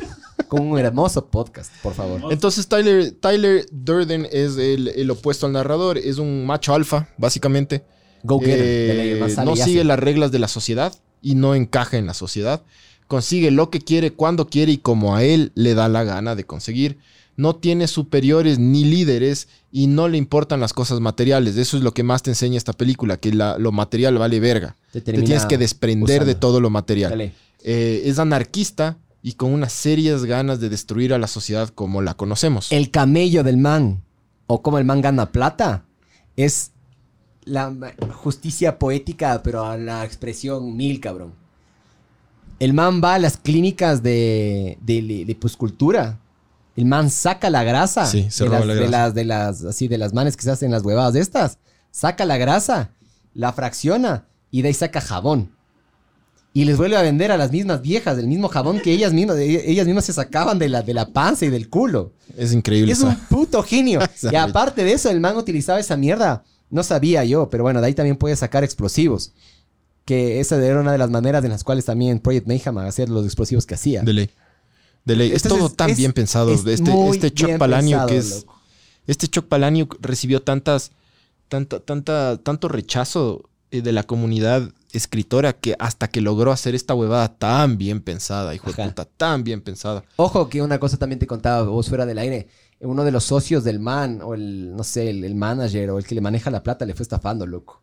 con 0.48 0.62
un 0.72 0.80
hermoso 0.80 1.26
podcast, 1.26 1.72
por 1.84 1.94
favor. 1.94 2.34
Entonces 2.34 2.68
Tyler, 2.68 3.12
Tyler 3.20 3.66
Durden 3.72 4.28
es 4.32 4.58
el, 4.58 4.88
el 4.90 5.10
opuesto 5.12 5.46
al 5.46 5.52
narrador, 5.54 5.98
es 5.98 6.18
un 6.18 6.46
macho 6.46 6.74
alfa, 6.74 7.08
básicamente. 7.18 7.84
Go 8.28 8.40
getter, 8.40 8.60
Eh, 8.60 9.20
no 9.46 9.52
sigue 9.66 9.84
las 9.84 10.00
reglas 10.00 10.32
de 10.32 10.40
la 10.40 10.48
sociedad 10.48 10.94
y 11.22 11.36
no 11.36 11.56
encaja 11.56 11.98
en 11.98 12.06
la 12.06 12.14
sociedad. 12.14 12.62
Consigue 13.08 13.52
lo 13.52 13.70
que 13.70 13.80
quiere, 13.80 14.12
cuando 14.12 14.48
quiere 14.48 14.74
y 14.74 14.78
como 14.78 15.16
a 15.16 15.24
él 15.24 15.52
le 15.56 15.74
da 15.74 15.88
la 15.88 16.04
gana 16.04 16.36
de 16.36 16.44
conseguir. 16.46 16.98
No 17.38 17.56
tiene 17.56 17.88
superiores 17.88 18.58
ni 18.60 18.84
líderes 18.84 19.48
y 19.72 19.88
no 19.88 20.08
le 20.08 20.18
importan 20.18 20.60
las 20.60 20.74
cosas 20.74 21.00
materiales. 21.00 21.56
Eso 21.56 21.78
es 21.78 21.84
lo 21.84 21.94
que 21.94 22.04
más 22.04 22.24
te 22.24 22.32
enseña 22.32 22.58
esta 22.58 22.74
película, 22.74 23.18
que 23.18 23.32
la- 23.32 23.58
lo 23.60 23.72
material 23.72 24.18
vale 24.18 24.40
verga. 24.40 24.76
Te 24.92 25.02
tienes 25.02 25.46
que 25.46 25.58
desprender 25.60 26.26
de 26.26 26.34
todo 26.36 26.60
lo 26.60 26.70
material. 26.70 27.12
Eh, 27.64 28.02
es 28.06 28.18
anarquista 28.20 28.98
y 29.22 29.34
con 29.34 29.54
unas 29.54 29.72
serias 29.72 30.26
ganas 30.26 30.60
de 30.60 30.70
destruir 30.70 31.14
a 31.14 31.18
la 31.20 31.28
sociedad 31.28 31.70
como 31.70 32.02
la 32.02 32.16
conocemos. 32.16 32.72
El 32.72 32.90
camello 32.92 33.44
del 33.44 33.58
man, 33.58 34.02
o 34.48 34.62
como 34.62 34.80
el 34.80 34.86
man 34.86 35.02
gana 35.02 35.32
plata, 35.32 35.86
es 36.36 36.72
la 37.48 37.74
justicia 38.14 38.78
poética, 38.78 39.42
pero 39.44 39.66
a 39.66 39.78
la 39.78 40.06
expresión 40.06 40.76
mil, 40.76 41.00
cabrón. 41.00 41.34
El 42.60 42.74
man 42.74 43.02
va 43.04 43.16
a 43.16 43.20
las 43.20 43.38
clínicas 43.38 44.02
de, 44.04 44.78
de 44.82 45.02
liposcultura. 45.02 46.20
El 46.76 46.86
man 46.86 47.10
saca 47.10 47.50
la 47.50 47.64
grasa. 47.64 48.06
Sí, 48.06 48.28
se 48.30 48.44
de 48.46 48.50
roba 48.50 48.66
las, 48.66 48.68
la 48.68 48.74
de 48.74 48.80
grasa. 48.82 48.92
las, 49.06 49.14
de 49.16 49.26
las, 49.26 49.64
así, 49.64 49.88
de 49.88 49.98
las 49.98 50.14
manes 50.14 50.36
que 50.38 50.44
se 50.44 50.52
hacen 50.52 50.72
las 50.72 50.84
huevadas 50.84 51.14
de 51.14 51.20
estas. 51.22 51.58
Saca 51.92 52.26
la 52.26 52.38
grasa, 52.38 52.92
la 53.34 53.54
fracciona 53.54 54.26
y 54.52 54.62
de 54.62 54.70
ahí 54.70 54.74
saca 54.74 55.02
jabón. 55.02 55.52
Y 56.54 56.66
les 56.66 56.78
vuelve 56.78 56.98
a 56.98 57.04
vender 57.04 57.32
a 57.32 57.38
las 57.38 57.52
mismas 57.52 57.84
viejas, 57.84 58.18
el 58.18 58.26
mismo 58.28 58.48
jabón 58.48 58.80
que 58.80 58.92
ellas 58.92 59.14
mismas, 59.14 59.36
de- 59.38 59.70
ellas 59.70 59.86
mismas 59.86 60.06
se 60.06 60.14
sacaban 60.14 60.58
de 60.58 60.70
la, 60.70 60.82
de 60.82 60.94
la 60.96 61.06
panza 61.14 61.46
y 61.46 61.50
del 61.50 61.70
culo. 61.70 62.14
Es 62.36 62.52
increíble. 62.52 62.92
Es 62.92 63.02
un 63.02 63.16
puto 63.30 63.62
genio. 63.62 64.00
Y 64.32 64.36
aparte 64.36 64.84
de 64.84 64.94
eso, 64.94 65.12
el 65.12 65.20
man 65.20 65.38
utilizaba 65.38 65.80
esa 65.80 65.96
mierda. 65.98 66.44
No 66.70 66.84
sabía 66.84 67.24
yo, 67.24 67.50
pero 67.50 67.64
bueno, 67.64 67.80
de 67.82 67.88
ahí 67.88 67.94
también 67.94 68.18
puede 68.18 68.36
sacar 68.36 68.64
explosivos. 68.64 69.32
Que 70.06 70.40
esa 70.40 70.64
era 70.64 70.80
una 70.80 70.92
de 70.94 70.98
las 70.98 71.10
maneras 71.10 71.44
en 71.44 71.52
las 71.52 71.64
cuales 71.64 71.86
también 71.86 72.20
Project 72.20 72.48
Mayhem 72.48 72.78
hacía 72.80 73.06
los 73.08 73.26
explosivos 73.26 73.66
que 73.66 73.76
hacía. 73.76 74.02
De 74.04 74.14
ley. 74.14 74.30
De 75.06 75.16
ley. 75.16 75.32
es 75.34 75.44
todo 75.44 75.70
tan 75.70 75.90
es- 75.92 75.98
bien 75.98 76.14
pensado. 76.14 76.52
es 76.54 76.66
Este, 76.66 76.92
este 77.10 77.32
Chuck 77.34 77.50
es. 78.12 78.42
loco. 78.42 78.56
Este 79.06 79.28
Chuck 79.28 79.46
Palahniuk 79.48 79.98
recibió 80.02 80.42
tantas. 80.42 80.92
Tanta, 81.50 81.80
tanta, 81.80 82.38
tanto 82.44 82.68
rechazo 82.68 83.50
eh, 83.72 83.82
de 83.82 83.94
la 83.94 84.04
comunidad 84.04 84.70
escritora 84.92 85.54
que 85.54 85.76
hasta 85.80 86.10
que 86.10 86.20
logró 86.20 86.52
hacer 86.52 86.76
esta 86.76 86.94
huevada 86.94 87.38
tan 87.38 87.78
bien 87.78 88.02
pensada, 88.02 88.54
hijo 88.54 88.68
de 88.72 88.82
Ajá. 88.82 88.90
puta, 88.90 89.06
tan 89.06 89.46
bien 89.46 89.62
pensada. 89.62 90.04
Ojo 90.18 90.50
que 90.50 90.62
una 90.62 90.78
cosa 90.80 90.98
también 90.98 91.20
te 91.20 91.28
contaba 91.28 91.64
vos 91.64 91.88
fuera 91.88 92.06
del 92.06 92.18
aire. 92.18 92.48
Uno 92.80 93.04
de 93.04 93.12
los 93.12 93.24
socios 93.24 93.64
del 93.64 93.80
man, 93.80 94.22
o 94.24 94.34
el, 94.36 94.76
no 94.76 94.84
sé, 94.84 95.10
el, 95.10 95.24
el 95.24 95.34
manager 95.36 95.90
o 95.92 95.98
el 95.98 96.06
que 96.06 96.14
le 96.16 96.22
maneja 96.22 96.52
la 96.52 96.62
plata 96.62 96.86
le 96.86 96.94
fue 96.94 97.04
estafando, 97.04 97.46
loco. 97.48 97.82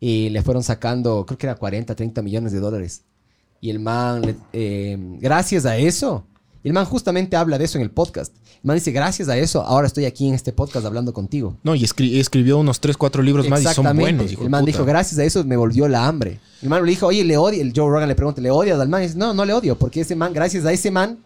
Y 0.00 0.28
le 0.30 0.42
fueron 0.42 0.62
sacando, 0.62 1.26
creo 1.26 1.38
que 1.38 1.46
era 1.46 1.56
40, 1.56 1.94
30 1.96 2.22
millones 2.22 2.52
de 2.52 2.60
dólares. 2.60 3.02
Y 3.60 3.70
el 3.70 3.80
man, 3.80 4.22
le- 4.22 4.36
eh, 4.52 4.96
gracias 5.20 5.66
a 5.66 5.76
eso, 5.76 6.24
el 6.62 6.72
man 6.72 6.84
justamente 6.84 7.34
habla 7.36 7.58
de 7.58 7.64
eso 7.64 7.78
en 7.78 7.82
el 7.82 7.90
podcast. 7.90 8.32
El 8.54 8.60
man 8.68 8.76
dice, 8.76 8.92
gracias 8.92 9.28
a 9.28 9.36
eso, 9.36 9.62
ahora 9.62 9.88
estoy 9.88 10.04
aquí 10.04 10.28
en 10.28 10.34
este 10.34 10.52
podcast 10.52 10.86
hablando 10.86 11.12
contigo. 11.12 11.56
No, 11.64 11.74
y 11.74 11.82
escri- 11.82 12.20
escribió 12.20 12.58
unos 12.58 12.78
3, 12.80 12.96
4 12.96 13.22
libros 13.22 13.48
más 13.48 13.60
y 13.62 13.66
son 13.66 13.96
buenos, 13.96 14.30
hijo 14.30 14.44
El 14.44 14.50
man 14.50 14.60
puta. 14.60 14.72
dijo, 14.72 14.84
gracias 14.84 15.18
a 15.18 15.24
eso 15.24 15.42
me 15.42 15.56
volvió 15.56 15.88
la 15.88 16.06
hambre. 16.06 16.38
El 16.62 16.68
man 16.68 16.84
le 16.84 16.90
dijo, 16.90 17.06
oye, 17.08 17.24
le 17.24 17.36
odio. 17.36 17.60
El 17.60 17.72
Joe 17.74 17.90
Rogan 17.90 18.08
le 18.08 18.14
pregunta, 18.14 18.40
¿le 18.40 18.52
odias 18.52 18.78
al 18.78 18.88
man? 18.88 19.02
Y 19.02 19.06
dice, 19.06 19.18
no, 19.18 19.34
no 19.34 19.44
le 19.44 19.52
odio, 19.52 19.76
porque 19.76 20.02
ese 20.02 20.14
man, 20.14 20.32
gracias 20.32 20.64
a 20.64 20.72
ese 20.72 20.92
man, 20.92 21.18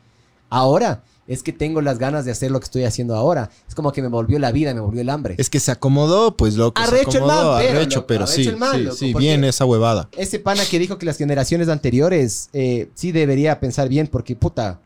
ahora 0.49 1.03
Es 1.29 1.43
que 1.45 1.53
tengo 1.53 1.81
las 1.81 1.99
ganas 1.99 2.25
de 2.25 2.33
hacer 2.33 2.51
lo 2.51 2.59
que 2.59 2.65
estoy 2.65 2.85
haciendo 2.85 3.15
ahora. 3.15 3.49
Es 3.69 3.75
como 3.77 3.93
que 3.93 4.03
me 4.03 4.09
volvió 4.09 4.39
la 4.41 4.51
vida, 4.51 4.75
me 4.75 4.81
volvió 4.81 5.01
el 5.03 5.09
hambre. 5.09 5.37
Es 5.39 5.49
que 5.51 5.61
se 5.61 5.71
acomodó, 5.71 6.37
pues 6.37 6.57
loco. 6.57 6.81
se 6.83 6.89
Arrecho 6.89 7.19
el 7.19 7.25
man, 7.25 7.31
acomodó, 7.31 7.59
pero, 7.59 7.71
arrecho, 7.79 7.97
loco, 7.97 8.07
pero 8.09 8.25
arrecho 8.25 8.43
sí, 8.43 8.49
el 8.49 8.57
man, 8.57 8.77
sí, 8.77 8.83
loco, 8.83 8.97
sí, 8.97 9.15
bien 9.15 9.45
esa 9.45 9.65
huevada. 9.65 10.09
Ese 10.17 10.41
pana 10.41 10.65
que 10.69 10.79
dijo 10.81 10.99
que 10.99 11.07
las 11.07 11.17
generaciones 11.19 11.69
anteriores 11.69 12.49
eh, 12.53 12.89
sí 12.95 13.13
debería 13.13 13.61
pensar 13.61 13.89
bien, 13.89 14.09
porque 14.09 14.35
puta. 14.35 14.81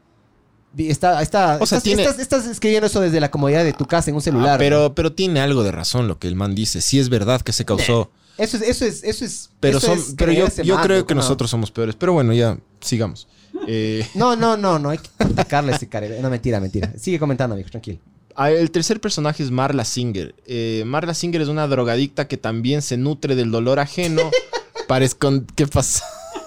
Está, 0.77 1.23
está, 1.23 1.55
O 1.59 1.65
sea, 1.65 1.79
estás, 1.79 1.83
tiene- 1.85 2.03
estás- 2.03 2.19
estás 2.19 2.47
escribiendo 2.47 2.87
eso 2.87 3.01
desde 3.01 3.19
la 3.19 3.31
comodidad 3.31 3.65
de 3.65 3.73
tu 3.73 3.87
casa 3.87 4.11
en 4.11 4.17
un 4.17 4.21
celular. 4.23 4.57
Ah, 4.57 4.59
pero, 4.59 4.95
pero 4.95 5.11
tiene 5.13 5.41
algo 5.41 5.63
de 5.63 5.73
razón 5.73 6.07
lo 6.07 6.19
que 6.19 6.29
el 6.29 6.37
man 6.37 6.55
dice. 6.55 6.83
Sí 6.83 6.99
es 6.99 7.09
verdad 7.09 7.41
que 7.41 7.53
se 7.55 7.65
causó. 7.65 8.11
Eso 8.37 8.59
es, 8.59 8.63
eso 8.63 8.85
es, 8.85 9.03
eso 9.03 9.25
es. 9.25 9.49
Pero, 9.61 9.79
eso 9.79 9.87
son, 9.87 9.99
es 9.99 10.15
pero 10.19 10.33
yo, 10.33 10.47
yo 10.63 10.79
creo 10.83 11.07
que 11.07 11.15
no. 11.15 11.23
nosotros 11.23 11.51
somos 11.51 11.71
peores. 11.71 11.97
Pero 11.99 12.13
bueno, 12.13 12.35
ya 12.35 12.59
sigamos. 12.83 13.27
Eh, 13.67 14.07
No, 14.15 14.37
no, 14.37 14.57
no, 14.57 14.79
no 14.79 14.91
hay 14.91 14.99
que 14.99 15.09
atacarle 15.19 15.73
ese. 15.73 15.89
No, 16.21 16.31
mentira, 16.31 16.61
mentira. 16.61 16.93
Sigue 16.99 17.19
comentando, 17.19 17.55
amigo, 17.55 17.69
tranquilo. 17.71 17.99
ah, 18.35 18.51
el 18.51 18.71
tercer 18.71 19.01
personaje 19.01 19.43
es 19.43 19.51
Marla 19.51 19.85
Singer. 19.85 20.35
Eh, 20.47 20.83
Marla 20.87 21.15
Singer 21.15 21.43
es 21.43 21.49
una 21.49 21.67
drogadicta 21.67 22.29
que 22.29 22.37
también 22.37 22.83
se 22.83 22.97
nutre 22.97 23.35
del 23.35 23.51
dolor 23.51 23.79
ajeno 23.79 24.31
para 24.89 25.05
esconder... 25.05 25.47
¿Qué 25.55 25.67
pasa? 25.67 26.05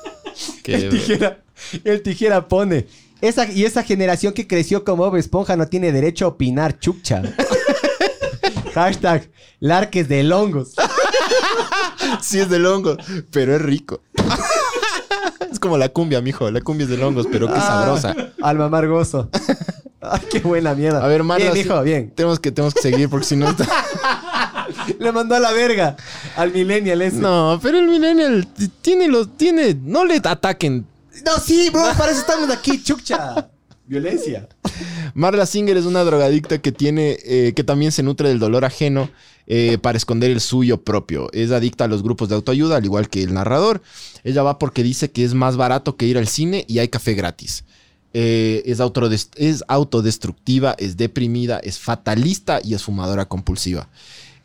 Qué 0.63 0.75
El 0.75 0.89
tijera, 0.89 1.43
el 1.83 2.01
tijera 2.01 2.47
pone. 2.47 2.87
Esa, 3.21 3.51
y 3.51 3.65
esa 3.65 3.83
generación 3.83 4.31
que 4.33 4.47
creció 4.47 4.85
como 4.85 5.03
Bob 5.03 5.17
Esponja 5.17 5.57
no 5.57 5.67
tiene 5.67 5.91
derecho 5.91 6.23
a 6.25 6.29
opinar, 6.29 6.79
chucha. 6.79 7.21
Hashtag 8.73 9.29
Larques 9.59 10.07
de 10.07 10.23
Longos. 10.23 10.73
Sí 12.21 12.39
es 12.39 12.49
del 12.49 12.65
hongo, 12.65 12.95
pero 13.31 13.55
es 13.55 13.61
rico. 13.61 14.01
Es 15.51 15.59
como 15.59 15.77
la 15.77 15.89
cumbia, 15.89 16.21
mijo. 16.21 16.49
La 16.51 16.61
cumbia 16.61 16.85
es 16.85 16.89
de 16.89 17.03
hongos, 17.03 17.27
pero 17.31 17.47
qué 17.47 17.53
Ah, 17.55 17.61
sabrosa. 17.61 18.15
Alma 18.41 18.65
amargoso. 18.65 19.29
Ay, 20.01 20.21
qué 20.31 20.39
buena 20.39 20.73
mierda. 20.75 21.03
A 21.03 21.07
ver, 21.07 21.23
Marla... 21.23 21.51
Bien, 21.51 21.65
mijo, 21.65 21.81
bien. 21.81 22.11
Tenemos 22.15 22.39
que, 22.39 22.51
tenemos 22.51 22.73
que 22.73 22.81
seguir 22.81 23.09
porque 23.09 23.25
si 23.25 23.35
no... 23.35 23.49
está- 23.49 23.67
Le 24.99 25.11
mandó 25.11 25.35
a 25.35 25.39
la 25.39 25.51
verga 25.51 25.97
al 26.37 26.51
millennial 26.53 27.01
ese. 27.01 27.17
No, 27.17 27.59
pero 27.61 27.79
el 27.79 27.87
millennial 27.87 28.47
tiene 28.81 29.07
los... 29.07 29.35
Tiene... 29.35 29.75
No 29.83 30.05
le 30.05 30.21
ataquen. 30.23 30.85
No, 31.25 31.37
sí, 31.37 31.69
bro, 31.69 31.83
para 31.97 32.11
eso 32.11 32.21
estamos 32.21 32.49
aquí, 32.49 32.81
chucha. 32.81 33.49
Violencia. 33.89 34.47
Marla 35.15 35.47
Singer 35.47 35.75
es 35.75 35.85
una 35.85 36.03
drogadicta 36.03 36.59
que 36.59 36.71
tiene... 36.71 37.17
eh, 37.25 37.53
que 37.55 37.63
también 37.63 37.91
se 37.91 38.03
nutre 38.03 38.29
del 38.29 38.37
dolor 38.37 38.63
ajeno 38.63 39.09
eh, 39.47 39.79
para 39.79 39.97
esconder 39.97 40.29
el 40.29 40.41
suyo 40.41 40.83
propio. 40.83 41.27
Es 41.33 41.49
adicta 41.49 41.85
a 41.85 41.87
los 41.87 42.03
grupos 42.03 42.29
de 42.29 42.35
autoayuda, 42.35 42.77
al 42.77 42.85
igual 42.85 43.09
que 43.09 43.23
el 43.23 43.33
narrador. 43.33 43.81
Ella 44.23 44.43
va 44.43 44.59
porque 44.59 44.83
dice 44.83 45.09
que 45.09 45.23
es 45.23 45.33
más 45.33 45.57
barato 45.57 45.97
que 45.97 46.05
ir 46.05 46.19
al 46.19 46.27
cine 46.27 46.65
y 46.67 46.77
hay 46.77 46.89
café 46.89 47.15
gratis. 47.15 47.63
Eh, 48.13 48.61
es, 48.63 48.79
es 49.35 49.63
autodestructiva, 49.67 50.75
es 50.77 50.95
deprimida, 50.95 51.57
es 51.57 51.79
fatalista 51.79 52.61
y 52.63 52.75
es 52.75 52.83
fumadora 52.83 53.25
compulsiva. 53.25 53.89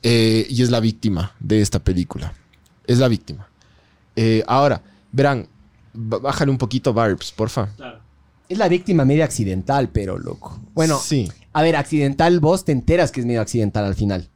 Eh, 0.02 0.46
y 0.48 0.62
es 0.62 0.70
la 0.70 0.80
víctima 0.80 1.34
de 1.38 1.60
esta 1.60 1.80
película. 1.80 2.32
Es 2.86 2.98
la 2.98 3.08
víctima. 3.08 3.46
Eh, 4.16 4.42
ahora, 4.46 4.80
verán, 5.12 5.48
bájale 5.92 6.50
un 6.50 6.58
poquito 6.58 6.94
Barbs, 6.94 7.30
porfa. 7.30 7.68
Es 8.48 8.58
la 8.58 8.68
víctima 8.68 9.04
medio 9.04 9.24
accidental, 9.24 9.88
pero 9.92 10.18
loco. 10.18 10.60
Bueno, 10.74 10.98
Sí. 11.02 11.30
a 11.52 11.62
ver, 11.62 11.76
accidental, 11.76 12.40
vos 12.40 12.64
te 12.64 12.72
enteras 12.72 13.10
que 13.10 13.20
es 13.20 13.26
medio 13.26 13.40
accidental 13.40 13.84
al 13.84 13.94
final. 13.94 14.28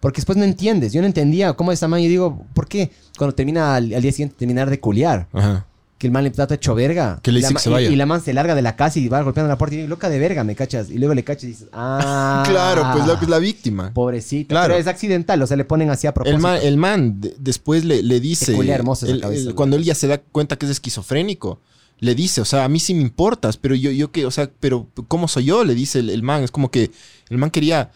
Porque 0.00 0.16
después 0.16 0.36
no 0.36 0.44
entiendes. 0.44 0.92
Yo 0.92 1.00
no 1.00 1.06
entendía 1.06 1.54
cómo 1.54 1.72
esa 1.72 1.88
man. 1.88 2.00
Yo 2.02 2.08
digo, 2.08 2.44
¿por 2.52 2.68
qué 2.68 2.90
cuando 3.16 3.34
termina 3.34 3.74
al, 3.76 3.94
al 3.94 4.02
día 4.02 4.12
siguiente 4.12 4.34
terminar 4.38 4.68
de 4.68 4.78
culiar? 4.78 5.26
Ajá. 5.32 5.66
Que 5.96 6.08
el 6.08 6.12
man 6.12 6.24
le 6.24 6.30
trata 6.30 6.56
hecho 6.56 6.74
verga. 6.74 7.18
Que 7.22 7.32
le 7.32 7.38
Y 7.38 7.42
la 7.42 7.48
dice 7.48 7.54
que 7.56 7.62
se 7.62 7.70
vaya. 7.70 7.88
Y, 7.88 7.96
la 7.96 8.04
man 8.04 8.20
se 8.20 8.34
larga 8.34 8.54
de 8.54 8.60
la 8.60 8.76
casa 8.76 8.98
y 8.98 9.08
va 9.08 9.22
golpeando 9.22 9.48
la 9.48 9.56
puerta 9.56 9.74
y 9.74 9.78
digo, 9.78 9.88
loca 9.88 10.10
de 10.10 10.18
verga, 10.18 10.44
me 10.44 10.54
cachas. 10.54 10.90
Y 10.90 10.98
luego 10.98 11.14
le 11.14 11.24
cachas 11.24 11.44
y 11.44 11.46
dices, 11.46 11.68
ah. 11.72 12.42
Claro, 12.46 12.84
pues 12.92 13.06
lo 13.06 13.18
que 13.18 13.24
es 13.24 13.30
la 13.30 13.38
víctima. 13.38 13.90
Pobrecito. 13.94 14.48
Claro. 14.48 14.66
Pero 14.74 14.80
es 14.80 14.86
accidental, 14.86 15.40
o 15.40 15.46
sea, 15.46 15.56
le 15.56 15.64
ponen 15.64 15.88
así 15.88 16.06
a 16.06 16.12
propósito. 16.12 16.36
El 16.36 16.42
man, 16.42 16.58
el 16.62 16.76
man 16.76 17.20
de- 17.22 17.34
después 17.38 17.84
le, 17.86 18.02
le 18.02 18.20
dice. 18.20 18.54
el- 18.54 18.66
cabeza, 18.68 19.06
el- 19.06 19.20
güey. 19.22 19.54
cuando 19.54 19.76
él 19.76 19.84
ya 19.84 19.94
se 19.94 20.08
da 20.08 20.18
cuenta 20.18 20.56
que 20.56 20.66
es 20.66 20.72
esquizofrénico, 20.72 21.60
le 22.04 22.14
dice, 22.14 22.40
o 22.40 22.44
sea, 22.44 22.64
a 22.64 22.68
mí 22.68 22.78
sí 22.80 22.94
me 22.94 23.02
importas, 23.02 23.56
pero 23.56 23.74
yo, 23.74 23.90
yo 23.90 24.12
que, 24.12 24.26
o 24.26 24.30
sea, 24.30 24.50
pero 24.60 24.88
¿cómo 25.08 25.26
soy 25.28 25.46
yo? 25.46 25.64
Le 25.64 25.74
dice 25.74 25.98
el, 25.98 26.10
el 26.10 26.22
man. 26.22 26.42
Es 26.44 26.50
como 26.50 26.70
que 26.70 26.90
el 27.30 27.38
man 27.38 27.50
quería. 27.50 27.90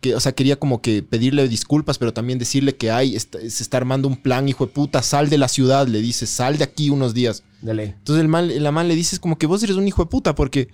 Que, 0.00 0.16
o 0.16 0.20
sea, 0.20 0.32
quería 0.32 0.56
como 0.56 0.82
que 0.82 1.02
pedirle 1.04 1.46
disculpas, 1.46 1.96
pero 1.96 2.12
también 2.12 2.36
decirle 2.40 2.74
que 2.74 2.90
hay, 2.90 3.14
está- 3.14 3.38
se 3.38 3.62
está 3.62 3.76
armando 3.76 4.08
un 4.08 4.16
plan, 4.16 4.48
hijo 4.48 4.66
de 4.66 4.72
puta, 4.72 5.00
sal 5.00 5.30
de 5.30 5.38
la 5.38 5.46
ciudad, 5.46 5.86
le 5.86 6.00
dice, 6.00 6.26
sal 6.26 6.58
de 6.58 6.64
aquí 6.64 6.90
unos 6.90 7.14
días. 7.14 7.44
Dale. 7.60 7.84
Entonces 7.98 8.20
el 8.20 8.26
man, 8.28 8.50
la 8.62 8.72
man 8.72 8.88
le 8.88 8.96
dice, 8.96 9.14
es 9.14 9.20
como 9.20 9.38
que 9.38 9.46
vos 9.46 9.62
eres 9.62 9.76
un 9.76 9.86
hijo 9.86 10.02
de 10.02 10.10
puta, 10.10 10.34
porque... 10.34 10.66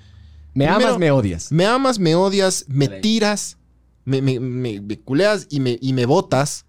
Me 0.55 0.65
primero, 0.67 0.89
amas, 0.89 0.99
me 0.99 1.11
odias. 1.11 1.53
Me 1.53 1.67
amas, 1.67 1.99
me 1.99 2.15
odias, 2.15 2.65
me 2.69 2.89
Dale. 2.89 3.01
tiras, 3.03 3.59
me, 4.07 4.23
me, 4.23 4.41
me- 4.41 4.81
me 4.81 4.99
culeas 4.99 5.47
y 5.51 5.61
me, 5.61 5.79
y 5.79 5.93
me 5.93 6.07
botas. 6.07 6.65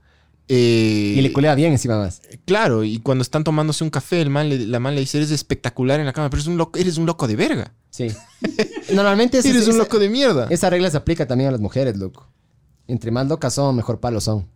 Eh, 0.50 1.14
Y 1.18 1.22
le 1.22 1.32
culea 1.32 1.56
bien 1.56 1.72
encima 1.72 1.98
más. 1.98 2.22
Claro, 2.46 2.84
y 2.84 3.00
cuando 3.00 3.22
están 3.22 3.44
tomándose 3.44 3.84
un 3.84 3.90
café, 3.90 4.20
el 4.22 4.30
man 4.30 4.50
le- 4.50 4.66
la 4.66 4.80
man 4.80 4.96
le 4.96 5.02
dice, 5.02 5.18
eres 5.20 5.32
espectacular 5.32 6.00
en 6.00 6.06
la 6.08 6.14
cama, 6.14 6.30
pero 6.30 6.40
eres 6.42 6.48
un 6.48 6.58
loco, 6.58 6.78
eres 6.80 6.98
un 6.98 7.06
loco 7.06 7.28
de 7.28 7.36
verga. 7.36 7.74
Sí. 7.92 8.08
Normalmente 8.94 9.38
esa- 9.38 9.50
Eres 9.50 9.68
un 9.68 9.78
loco 9.78 10.00
de 10.00 10.10
mierda. 10.10 10.48
Esa 10.50 10.70
regla 10.70 10.90
se 10.90 10.98
aplica 10.98 11.28
también 11.28 11.48
a 11.50 11.52
las 11.52 11.62
mujeres, 11.62 11.98
loco. 11.98 12.28
Entre 12.88 13.12
más 13.12 13.28
locas 13.28 13.54
son, 13.54 13.76
mejor 13.76 14.00
palos 14.00 14.24
son. 14.24 14.48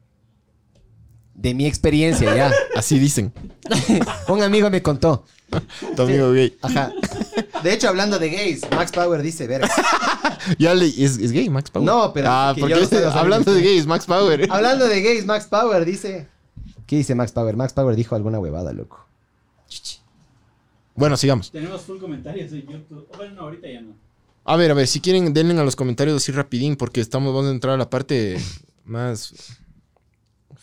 De 1.43 1.53
mi 1.53 1.65
experiencia, 1.67 2.33
ya. 2.33 2.53
Así 2.75 2.97
dicen. 2.97 3.33
Un 4.29 4.41
amigo 4.41 4.69
me 4.69 4.81
contó. 4.81 5.25
Tu 5.95 6.01
amigo 6.01 6.31
gay. 6.31 6.57
Ajá. 6.61 6.93
De 7.61 7.73
hecho, 7.73 7.89
hablando 7.89 8.17
de 8.17 8.29
gays, 8.29 8.61
Max 8.71 8.91
Power 8.93 9.21
dice, 9.21 9.45
verga. 9.45 9.69
Ya 10.57 10.73
le, 10.73 10.87
es, 10.87 11.17
es 11.19 11.31
gay, 11.31 11.49
Max 11.49 11.69
Power. 11.69 11.85
No, 11.85 12.11
pero 12.13 12.27
Ah, 12.29 12.51
que 12.55 12.61
porque 12.61 12.75
yo 12.75 13.09
hablando 13.11 13.53
de 13.53 13.61
gays, 13.61 13.85
Max 13.85 14.05
Power. 14.05 14.47
Hablando 14.49 14.87
de 14.87 15.01
gays, 15.01 15.25
Max 15.25 15.45
Power 15.45 15.85
dice. 15.85 16.27
¿Qué 16.85 16.97
dice 16.97 17.13
Max 17.15 17.31
Power? 17.31 17.55
Max 17.55 17.71
Power 17.73 17.95
dijo 17.95 18.15
alguna 18.15 18.39
huevada, 18.39 18.73
loco. 18.73 19.05
Bueno, 20.95 21.15
sigamos. 21.17 21.51
Tenemos 21.51 21.81
full 21.81 21.97
comentarios 21.99 22.51
en 22.51 22.67
YouTube. 22.67 23.07
Oh, 23.11 23.17
Bueno, 23.17 23.35
no, 23.35 23.41
ahorita 23.43 23.67
ya 23.69 23.81
no. 23.81 23.95
A 24.45 24.55
ver, 24.57 24.71
a 24.71 24.73
ver, 24.73 24.87
si 24.87 24.99
quieren, 24.99 25.33
denle 25.33 25.59
a 25.59 25.63
los 25.63 25.75
comentarios 25.75 26.17
así 26.17 26.31
rapidín, 26.31 26.75
porque 26.75 26.99
estamos, 26.99 27.33
vamos 27.33 27.49
a 27.49 27.51
entrar 27.53 27.75
a 27.75 27.77
la 27.77 27.89
parte 27.89 28.37
más 28.85 29.33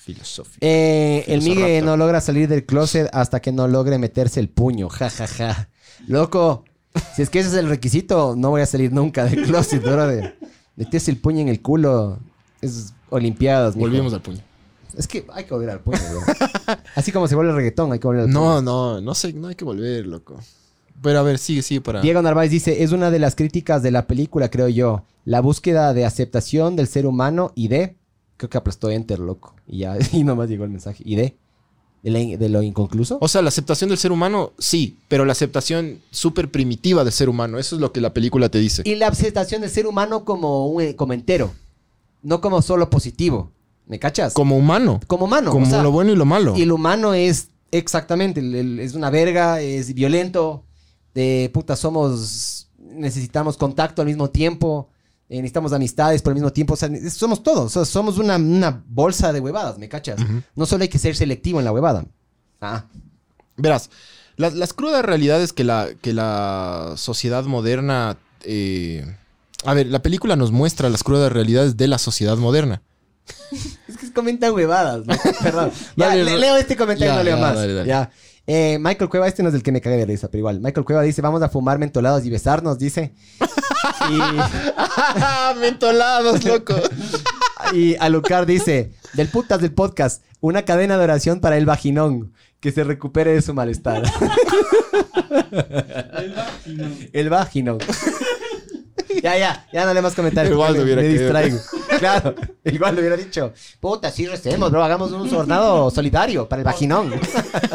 filosófica. 0.00 0.58
Eh, 0.60 1.24
el 1.28 1.42
Migue 1.42 1.82
no 1.82 1.96
logra 1.96 2.20
salir 2.20 2.48
del 2.48 2.64
closet 2.64 3.08
hasta 3.12 3.40
que 3.40 3.52
no 3.52 3.68
logre 3.68 3.98
meterse 3.98 4.40
el 4.40 4.48
puño. 4.48 4.88
Ja, 4.88 5.10
ja, 5.10 5.26
ja. 5.26 5.68
Loco, 6.08 6.64
si 7.14 7.22
es 7.22 7.30
que 7.30 7.40
ese 7.40 7.50
es 7.50 7.54
el 7.54 7.68
requisito, 7.68 8.34
no 8.36 8.50
voy 8.50 8.62
a 8.62 8.66
salir 8.66 8.92
nunca 8.92 9.24
del 9.24 9.42
closet, 9.44 9.82
brother. 9.82 10.38
Meterse 10.76 11.10
el 11.10 11.18
puño 11.18 11.40
en 11.40 11.48
el 11.48 11.60
culo 11.60 12.18
es 12.62 12.94
olimpiadas, 13.10 13.76
mijo. 13.76 13.88
Volvimos 13.88 14.14
al 14.14 14.22
puño. 14.22 14.40
Es 14.96 15.06
que 15.06 15.24
hay 15.32 15.44
que 15.44 15.54
volver 15.54 15.70
al 15.70 15.80
puño, 15.80 15.98
bro. 16.10 16.76
Así 16.94 17.12
como 17.12 17.28
se 17.28 17.34
vuelve 17.34 17.50
el 17.50 17.56
reggaetón, 17.56 17.92
hay 17.92 17.98
que 17.98 18.06
volver 18.06 18.22
al 18.22 18.28
puño. 18.28 18.40
No, 18.40 18.62
no, 18.62 19.00
no 19.00 19.14
sé, 19.14 19.32
no 19.34 19.48
hay 19.48 19.54
que 19.54 19.64
volver, 19.64 20.06
loco. 20.06 20.40
Pero 21.02 21.18
a 21.18 21.22
ver, 21.22 21.38
sigue, 21.38 21.62
sigue 21.62 21.80
para. 21.80 22.00
Diego 22.00 22.20
Narváez 22.22 22.50
dice, 22.50 22.82
es 22.82 22.92
una 22.92 23.10
de 23.10 23.18
las 23.18 23.36
críticas 23.36 23.82
de 23.82 23.90
la 23.90 24.06
película, 24.06 24.50
creo 24.50 24.68
yo. 24.68 25.04
La 25.24 25.40
búsqueda 25.40 25.94
de 25.94 26.04
aceptación 26.06 26.76
del 26.76 26.88
ser 26.88 27.06
humano 27.06 27.52
y 27.54 27.68
de... 27.68 27.99
Creo 28.40 28.48
que 28.48 28.56
aplastó 28.56 28.88
Enter, 28.88 29.18
loco. 29.18 29.54
Y 29.68 29.80
ya, 29.80 29.98
y 30.12 30.24
nomás 30.24 30.48
llegó 30.48 30.64
el 30.64 30.70
mensaje. 30.70 31.02
¿Y 31.06 31.14
de? 31.16 31.36
¿De, 32.02 32.10
la- 32.10 32.38
de 32.38 32.48
lo 32.48 32.62
inconcluso? 32.62 33.18
O 33.20 33.28
sea, 33.28 33.42
la 33.42 33.48
aceptación 33.48 33.90
del 33.90 33.98
ser 33.98 34.12
humano, 34.12 34.52
sí, 34.58 34.96
pero 35.08 35.26
la 35.26 35.32
aceptación 35.32 35.98
súper 36.10 36.50
primitiva 36.50 37.04
del 37.04 37.12
ser 37.12 37.28
humano, 37.28 37.58
eso 37.58 37.76
es 37.76 37.82
lo 37.82 37.92
que 37.92 38.00
la 38.00 38.14
película 38.14 38.48
te 38.48 38.58
dice. 38.58 38.80
Y 38.86 38.94
la 38.94 39.08
aceptación 39.08 39.60
del 39.60 39.68
ser 39.68 39.86
humano 39.86 40.24
como, 40.24 40.68
un, 40.68 40.94
como 40.94 41.12
entero. 41.12 41.52
No 42.22 42.40
como 42.40 42.62
solo 42.62 42.88
positivo. 42.88 43.50
¿Me 43.86 43.98
cachas? 43.98 44.32
Como 44.32 44.56
humano. 44.56 45.00
Como 45.06 45.26
humano. 45.26 45.50
Como 45.50 45.66
o 45.66 45.68
sea, 45.68 45.82
lo 45.82 45.90
bueno 45.92 46.12
y 46.12 46.16
lo 46.16 46.24
malo. 46.24 46.56
Y 46.56 46.62
el 46.62 46.72
humano 46.72 47.12
es 47.12 47.48
exactamente, 47.72 48.40
el- 48.40 48.54
el- 48.54 48.80
es 48.80 48.94
una 48.94 49.10
verga, 49.10 49.60
es 49.60 49.92
violento, 49.92 50.64
de 51.14 51.50
puta 51.52 51.76
somos, 51.76 52.68
necesitamos 52.78 53.56
contacto 53.58 54.00
al 54.00 54.08
mismo 54.08 54.30
tiempo, 54.30 54.88
eh, 55.30 55.36
necesitamos 55.36 55.72
amistades 55.72 56.20
por 56.20 56.32
el 56.32 56.34
mismo 56.34 56.52
tiempo, 56.52 56.74
o 56.74 56.76
sea, 56.76 56.90
somos 57.10 57.42
todos, 57.42 57.64
o 57.76 57.84
sea, 57.84 57.90
somos 57.90 58.18
una, 58.18 58.36
una 58.36 58.82
bolsa 58.88 59.32
de 59.32 59.40
huevadas, 59.40 59.78
¿me 59.78 59.88
cachas? 59.88 60.20
No 60.54 60.66
solo 60.66 60.82
hay 60.82 60.88
que 60.88 60.98
ser 60.98 61.16
selectivo 61.16 61.58
en 61.60 61.64
la 61.64 61.72
huevada. 61.72 62.04
Ah, 62.60 62.84
Verás, 63.56 63.88
las, 64.36 64.54
las 64.54 64.72
crudas 64.74 65.04
realidades 65.04 65.52
que 65.54 65.64
la, 65.64 65.88
que 66.02 66.12
la 66.12 66.94
sociedad 66.96 67.44
moderna... 67.44 68.16
eh, 68.42 69.06
A 69.64 69.72
ver, 69.74 69.86
la 69.86 70.02
película 70.02 70.34
nos 70.36 70.50
muestra 70.50 70.88
las 70.90 71.02
crudas 71.04 71.30
realidades 71.32 71.76
de 71.76 71.86
la 71.88 71.98
sociedad 71.98 72.36
moderna. 72.36 72.82
es 73.88 73.96
que 73.98 74.12
comentan 74.12 74.52
huevadas, 74.52 75.06
¿no? 75.06 75.14
Perdón. 75.42 75.70
Ya, 75.96 76.08
Dale, 76.08 76.24
le- 76.24 76.32
re- 76.32 76.38
leo 76.40 76.56
este 76.56 76.76
comentario, 76.76 77.12
Ya, 77.12 77.18
no 77.18 77.22
leo 77.24 77.36
ya, 77.36 77.42
más. 77.42 77.54
dale, 77.56 77.74
dale. 77.74 77.88
Ya. 77.88 78.10
Eh, 78.52 78.80
Michael 78.80 79.08
Cueva, 79.08 79.28
este 79.28 79.44
no 79.44 79.48
es 79.48 79.54
el 79.54 79.62
que 79.62 79.70
me 79.70 79.80
cagué 79.80 79.96
de 79.96 80.06
risa, 80.06 80.26
pero 80.26 80.40
igual. 80.40 80.60
Michael 80.60 80.84
Cueva 80.84 81.02
dice, 81.02 81.22
vamos 81.22 81.40
a 81.40 81.48
fumar 81.48 81.78
mentolados 81.78 82.26
y 82.26 82.30
besarnos, 82.30 82.80
dice. 82.80 83.14
Mentolados, 85.60 86.42
loco. 86.42 86.74
Y 87.72 87.94
Alucard 88.00 88.48
dice, 88.48 88.90
del 89.12 89.28
putas 89.28 89.60
del 89.60 89.72
podcast, 89.72 90.24
una 90.40 90.64
cadena 90.64 90.98
de 90.98 91.04
oración 91.04 91.38
para 91.38 91.58
el 91.58 91.64
vaginón, 91.64 92.32
que 92.58 92.72
se 92.72 92.82
recupere 92.82 93.34
de 93.34 93.40
su 93.40 93.54
malestar. 93.54 94.02
El 96.10 96.34
vaginón. 96.34 97.08
el 97.12 97.30
vaginón. 97.30 97.78
Ya, 99.22 99.36
ya, 99.38 99.66
ya 99.72 99.84
no 99.84 99.92
le 99.94 100.02
más 100.02 100.14
comentarios. 100.14 100.52
Igual 100.52 100.72
me, 100.72 100.78
lo 100.78 100.84
hubiera 100.84 101.02
me 101.02 101.08
querido. 101.08 101.24
distraigo. 101.24 101.58
Claro, 102.00 102.34
igual 102.64 102.94
lo 102.94 103.00
hubiera 103.00 103.16
dicho. 103.16 103.52
Puta, 103.80 104.10
sí 104.10 104.26
recemos, 104.26 104.70
bro. 104.70 104.82
Hagamos 104.82 105.12
un 105.12 105.28
sornado 105.28 105.90
solidario 105.90 106.48
para 106.48 106.60
el 106.60 106.64
vaginón. 106.64 107.12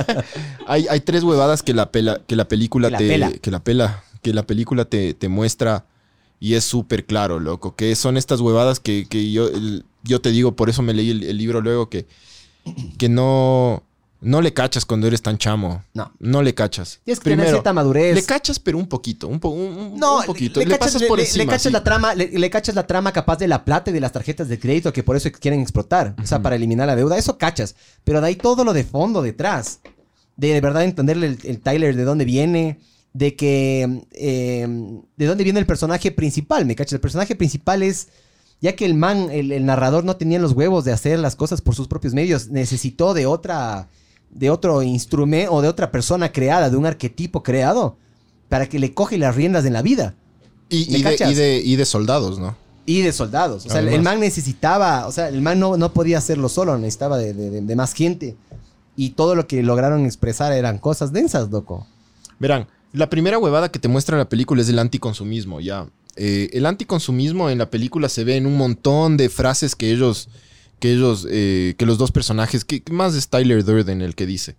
Hay, 0.68 0.88
hay 0.90 1.00
tres 1.02 1.24
huevadas 1.24 1.62
que 1.62 1.74
la, 1.74 1.92
pela, 1.92 2.22
que 2.26 2.36
la 2.36 2.48
película 2.48 2.88
Que 2.88 2.92
la 2.94 2.98
te. 2.98 3.08
pela. 3.08 3.32
Que 3.34 3.52
la 3.52 3.64
pela. 3.64 4.04
Que 4.24 4.34
la 4.34 4.44
película 4.48 4.86
te, 4.86 5.14
te 5.14 5.28
muestra. 5.30 5.86
Y 6.40 6.56
es 6.56 6.64
súper 6.64 7.06
claro, 7.06 7.40
loco. 7.40 7.76
Que 7.76 7.96
son 7.96 8.18
estas 8.18 8.40
huevadas 8.42 8.80
que, 8.80 9.06
que 9.08 9.32
yo, 9.32 9.48
el- 9.48 9.86
yo 10.04 10.22
te 10.22 10.32
digo, 10.32 10.56
por 10.56 10.70
eso 10.70 10.82
me 10.82 10.94
leí 10.94 11.12
el, 11.12 11.24
el 11.24 11.38
libro 11.38 11.62
luego, 11.62 11.90
que, 11.90 12.08
que 12.98 13.10
no. 13.10 13.84
No 14.26 14.42
le 14.42 14.54
cachas 14.54 14.86
cuando 14.86 15.06
eres 15.08 15.22
tan 15.22 15.38
chamo. 15.38 15.84
No. 15.94 16.12
No 16.20 16.42
le 16.42 16.54
cachas. 16.56 17.00
Tienes 17.06 17.20
que 17.20 17.30
tener 17.30 17.48
cierta 17.50 17.74
madurez. 17.74 18.16
Le 18.16 18.24
cachas, 18.24 18.58
pero 18.60 18.78
un 18.78 18.88
poquito. 18.88 19.28
Un, 19.28 19.40
po- 19.40 19.50
un- 19.50 19.98
No, 20.00 20.20
un 20.20 20.26
poquito. 20.26 20.60
le, 20.60 20.66
Le, 20.66 20.72
cachas, 20.72 20.88
pasas 20.88 21.02
le- 21.04 21.08
por 21.08 21.18
le- 21.20 21.26
encima. 21.26 21.44
le 21.46 21.50
cachas 21.52 21.72
la 21.72 21.84
trama, 21.84 22.16
le, 22.16 22.28
le 22.28 22.50
cachas 22.50 22.74
la 22.76 22.88
trama 22.88 23.12
capaz 23.12 23.38
de 23.38 23.48
la 23.48 23.64
plata 23.64 23.92
y 23.92 23.94
de 23.94 24.00
las 24.00 24.12
tarjetas 24.12 24.48
de 24.48 24.60
crédito 24.60 24.92
que 24.92 25.04
por 25.04 25.16
eso 25.16 25.30
quieren 25.32 25.62
explotar. 25.62 26.16
O 26.22 26.26
sea, 26.26 26.42
para 26.42 26.56
eliminar 26.56 26.88
la 26.88 26.96
deuda. 26.96 27.18
Eso 27.18 27.38
cachas. 27.38 27.76
Pero 28.04 28.20
de 28.20 28.28
ahí 28.28 28.36
todo 28.36 28.64
lo 28.64 28.74
de 28.74 28.84
fondo 28.84 29.22
detrás. 29.22 29.80
De, 30.38 30.54
de 30.54 30.60
verdad 30.62 30.84
entenderle 30.84 31.28
el, 31.28 31.40
el 31.44 31.60
Tyler 31.62 31.96
de 31.96 32.04
dónde 32.04 32.26
viene. 32.26 32.80
De 33.14 33.36
que. 33.36 34.02
eh, 34.12 34.68
de 35.16 35.26
dónde 35.26 35.44
viene 35.44 35.60
el 35.60 35.66
personaje 35.68 36.12
principal. 36.12 36.66
¿Me 36.66 36.76
cachas? 36.76 36.94
El 36.94 37.00
personaje 37.00 37.36
principal 37.36 37.84
es. 37.84 38.08
Ya 38.60 38.76
que 38.76 38.86
el 38.86 38.96
man, 38.96 39.30
el, 39.32 39.52
el 39.52 39.66
narrador 39.66 40.04
no 40.04 40.16
tenía 40.16 40.40
los 40.40 40.54
huevos 40.54 40.84
de 40.84 40.92
hacer 40.94 41.20
las 41.20 41.36
cosas 41.36 41.62
por 41.62 41.76
sus 41.76 41.88
propios 41.88 42.14
medios. 42.16 42.48
Necesitó 42.50 43.14
de 43.14 43.28
otra. 43.28 43.88
De 44.32 44.50
otro 44.50 44.84
instrumento 44.84 45.54
o 45.54 45.62
de 45.62 45.68
otra 45.68 45.92
persona 45.92 46.32
creada, 46.32 46.70
de 46.70 46.78
un 46.78 46.86
arquetipo 46.86 47.42
creado, 47.44 47.98
para 48.50 48.68
que 48.68 48.80
le 48.80 48.94
coge 48.94 49.18
las 49.18 49.36
riendas 49.36 49.66
en 49.66 49.74
la 49.74 49.82
vida. 49.82 50.16
Y, 50.70 50.88
¿Me 50.92 50.98
y 51.00 51.04
de, 51.04 51.18
y, 51.30 51.34
de, 51.36 51.62
y 51.64 51.76
de 51.76 51.86
soldados, 51.86 52.38
¿no? 52.40 52.56
Y 52.86 53.02
de 53.02 53.12
soldados. 53.14 53.66
O 53.66 53.70
sea, 53.70 53.80
el- 53.82 54.02
man 54.02 54.20
necesitaba, 54.20 55.08
o 55.08 55.12
sea, 55.12 55.30
el 55.30 55.42
man 55.42 55.60
no, 55.60 55.78
no 55.78 55.94
podía 55.94 56.18
hacerlo 56.18 56.50
solo, 56.50 56.78
necesitaba 56.78 57.18
de, 57.18 57.34
de- 57.34 57.76
más 57.76 57.94
gente. 57.94 58.36
Y 58.98 59.12
todo 59.12 59.36
lo 59.36 59.48
que 59.48 59.62
lograron 59.64 60.06
expresar 60.06 60.54
eran 60.54 60.78
cosas 60.78 61.12
densas, 61.12 61.50
loco. 61.50 61.88
Verán, 62.40 62.68
la 62.94 63.10
primera 63.10 63.38
huevada 63.38 63.70
que 63.70 63.80
te 63.80 63.88
muestra 63.88 64.18
la 64.18 64.30
película 64.30 64.62
es 64.62 64.70
el 64.70 64.80
anticonsumismo, 64.80 65.60
ya. 65.60 65.88
Eh, 66.16 66.50
el 66.54 66.66
anticonsumismo 66.66 67.50
en 67.50 67.58
la 67.58 67.70
película 67.70 68.08
se 68.08 68.24
ve 68.24 68.38
en 68.38 68.46
un 68.46 68.56
montón 68.58 69.18
de 69.18 69.30
frases 69.30 69.76
que 69.76 69.92
ellos, 69.92 70.30
que 70.80 70.94
ellos, 70.94 71.28
eh, 71.30 71.76
que 71.78 71.86
los 71.86 71.98
dos 71.98 72.12
personajes, 72.12 72.66
que 72.66 72.82
más 72.92 73.16
es 73.16 73.28
Tyler 73.30 73.64
Durden 73.64 74.02
el 74.02 74.16
que 74.16 74.26
dice. 74.26 74.56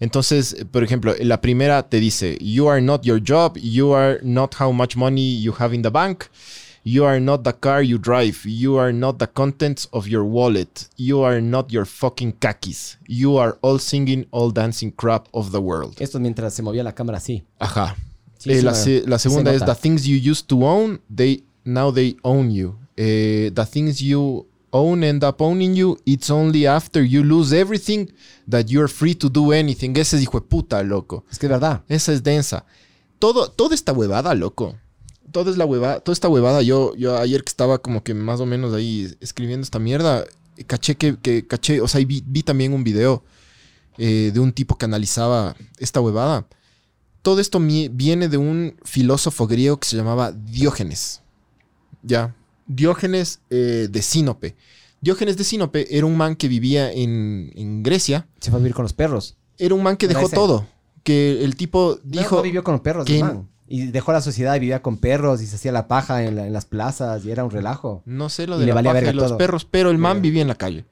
Entonces, 0.00 0.54
eh, 0.58 0.64
por 0.64 0.82
ejemplo, 0.84 1.14
la 1.20 1.40
primera 1.40 1.88
te 1.88 2.00
dice, 2.00 2.36
you 2.40 2.68
are 2.68 2.80
not 2.82 3.02
your 3.04 3.20
job, 3.26 3.56
you 3.58 3.94
are 3.94 4.18
not 4.22 4.54
how 4.60 4.72
much 4.72 4.96
money 4.96 5.40
you 5.40 5.54
have 5.58 5.74
in 5.74 5.82
the 5.82 5.90
bank, 5.90 6.24
you 6.84 7.04
are 7.06 7.20
not 7.20 7.44
the 7.44 7.52
car 7.54 7.82
you 7.82 7.96
drive, 7.98 8.36
you 8.44 8.78
are 8.78 8.92
not 8.92 9.18
the 9.18 9.26
contents 9.28 9.88
of 9.92 10.06
your 10.06 10.22
wallet, 10.24 10.88
you 10.96 11.24
are 11.24 11.40
not 11.40 11.70
your 11.70 11.86
fucking 11.86 12.32
khakis, 12.40 12.98
you 13.08 13.38
are 13.38 13.56
all 13.62 13.78
singing, 13.78 14.26
all 14.32 14.50
dancing 14.52 14.90
crap 14.92 15.26
of 15.32 15.52
the 15.52 15.58
world. 15.60 15.94
Esto 16.00 16.18
mientras 16.20 16.52
se 16.54 16.62
movía 16.62 16.82
la 16.82 16.92
cámara 16.94 17.18
así. 17.18 17.44
Ajá. 17.58 17.96
Sí, 18.38 18.50
Eh, 18.50 18.62
la, 18.62 18.74
se- 18.74 19.04
la 19.06 19.18
se 19.18 19.30
segunda 19.30 19.54
es 19.54 19.64
the 19.64 19.74
things 19.74 20.04
you 20.04 20.16
used 20.16 20.46
to 20.48 20.66
own, 20.66 21.00
they 21.14 21.44
now 21.64 21.90
they 21.92 22.16
own 22.22 22.50
you. 22.50 22.76
Eh, 22.96 23.50
the 23.54 23.64
things 23.64 24.00
you 24.00 24.46
own 24.74 25.04
end 25.04 25.22
up 25.24 25.40
owning 25.40 25.74
you. 25.74 25.96
It's 26.04 26.30
only 26.30 26.66
after 26.66 27.02
you 27.02 27.22
lose 27.22 27.52
everything 27.52 28.10
that 28.50 28.66
you're 28.66 28.88
free 28.88 29.14
to 29.14 29.30
do 29.30 29.52
anything. 29.52 29.96
Ese 29.96 30.16
es 30.16 30.22
hijo 30.22 30.40
de 30.40 30.46
puta, 30.46 30.82
loco. 30.82 31.24
Es 31.30 31.38
que 31.38 31.46
es 31.46 31.50
verdad. 31.50 31.84
Esa 31.88 32.12
es 32.12 32.22
densa. 32.22 32.66
Todo, 33.20 33.48
toda 33.50 33.74
esta 33.74 33.92
huevada, 33.92 34.34
loco. 34.34 34.76
Toda 35.30 35.50
es 35.50 35.56
la 35.56 35.64
huevada, 35.64 36.00
toda 36.00 36.12
esta 36.12 36.28
huevada. 36.28 36.62
Yo, 36.62 36.94
yo 36.96 37.16
ayer 37.16 37.44
que 37.44 37.50
estaba 37.50 37.78
como 37.78 38.02
que 38.02 38.14
más 38.14 38.40
o 38.40 38.46
menos 38.46 38.74
ahí 38.74 39.16
escribiendo 39.20 39.62
esta 39.62 39.78
mierda, 39.78 40.24
caché 40.66 40.96
que, 40.96 41.16
que 41.18 41.46
caché, 41.46 41.80
o 41.80 41.88
sea, 41.88 42.04
vi, 42.04 42.22
vi 42.26 42.42
también 42.42 42.72
un 42.72 42.84
video 42.84 43.24
eh, 43.96 44.32
de 44.34 44.40
un 44.40 44.52
tipo 44.52 44.76
que 44.76 44.84
analizaba 44.84 45.56
esta 45.78 46.00
huevada. 46.00 46.48
Todo 47.22 47.40
esto 47.40 47.58
viene 47.60 48.28
de 48.28 48.36
un 48.36 48.76
filósofo 48.84 49.46
griego 49.46 49.78
que 49.78 49.88
se 49.88 49.96
llamaba 49.96 50.32
Diógenes. 50.32 51.22
Ya. 52.02 52.34
Diógenes 52.66 53.40
eh, 53.50 53.88
de 53.90 54.02
Sinope. 54.02 54.54
Diógenes 55.00 55.36
de 55.36 55.44
Sinope 55.44 55.96
era 55.96 56.06
un 56.06 56.16
man 56.16 56.34
que 56.36 56.48
vivía 56.48 56.90
en, 56.90 57.52
en 57.54 57.82
Grecia. 57.82 58.26
Se 58.40 58.50
fue 58.50 58.58
a 58.58 58.62
vivir 58.62 58.74
con 58.74 58.84
los 58.84 58.92
perros. 58.94 59.36
Era 59.58 59.74
un 59.74 59.82
man 59.82 59.96
que 59.96 60.08
dejó 60.08 60.26
ese. 60.26 60.34
todo. 60.34 60.66
Que 61.02 61.44
el 61.44 61.56
tipo 61.56 61.98
dijo. 62.02 62.36
no 62.36 62.42
vivió 62.42 62.64
con 62.64 62.72
los 62.72 62.80
perros, 62.80 63.04
que- 63.04 63.16
el 63.18 63.24
man. 63.24 63.48
Y 63.66 63.86
dejó 63.86 64.12
la 64.12 64.20
sociedad 64.20 64.54
y 64.56 64.60
vivía 64.60 64.82
con 64.82 64.98
perros 64.98 65.40
y 65.40 65.46
se 65.46 65.56
hacía 65.56 65.72
la 65.72 65.88
paja 65.88 66.22
en, 66.24 66.36
la- 66.36 66.46
en 66.46 66.52
las 66.52 66.66
plazas 66.66 67.24
y 67.24 67.30
era 67.30 67.44
un 67.44 67.50
relajo. 67.50 68.02
No 68.04 68.28
sé 68.28 68.46
lo 68.46 68.58
de 68.58 68.66
la 68.66 68.74
paja 68.82 69.10
y 69.10 69.12
los 69.14 69.26
todo. 69.28 69.38
perros, 69.38 69.64
pero 69.70 69.90
el 69.90 69.96
man 69.98 70.20
vivía 70.22 70.42
en 70.42 70.48
la 70.48 70.54
calle. 70.54 70.84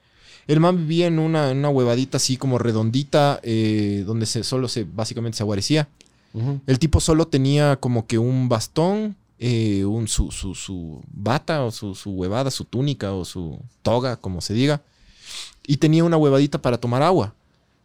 El 0.47 0.59
man 0.59 0.77
vivía 0.77 1.07
en 1.07 1.19
una, 1.19 1.51
en 1.51 1.59
una 1.59 1.69
huevadita 1.69 2.17
así 2.17 2.37
como 2.39 2.59
redondita, 2.59 3.41
eh, 3.43 4.03
donde 4.07 4.27
se, 4.27 4.43
solo 4.43 4.69
se, 4.69 4.85
básicamente 4.85 5.37
se 5.37 5.43
aguarecía. 5.43 5.89
El 6.67 6.79
tipo 6.79 6.99
solo 7.01 7.29
tenía 7.29 7.77
como 7.77 8.07
que 8.07 8.19
un 8.19 8.49
bastón, 8.49 9.17
eh, 9.45 9.85
un, 9.85 10.07
su, 10.07 10.31
su, 10.31 10.55
su 10.55 11.03
bata 11.13 11.65
o 11.65 11.73
su, 11.73 11.97
su 11.97 12.11
huevada, 12.13 12.51
su 12.53 12.65
túnica 12.65 13.13
o 13.13 13.25
su 13.25 13.59
toga, 13.83 14.17
como 14.17 14.41
se 14.41 14.55
diga. 14.55 14.83
Y 15.67 15.79
tenía 15.79 16.05
una 16.05 16.17
huevadita 16.17 16.63
para 16.63 16.79
tomar 16.79 17.03
agua. 17.03 17.35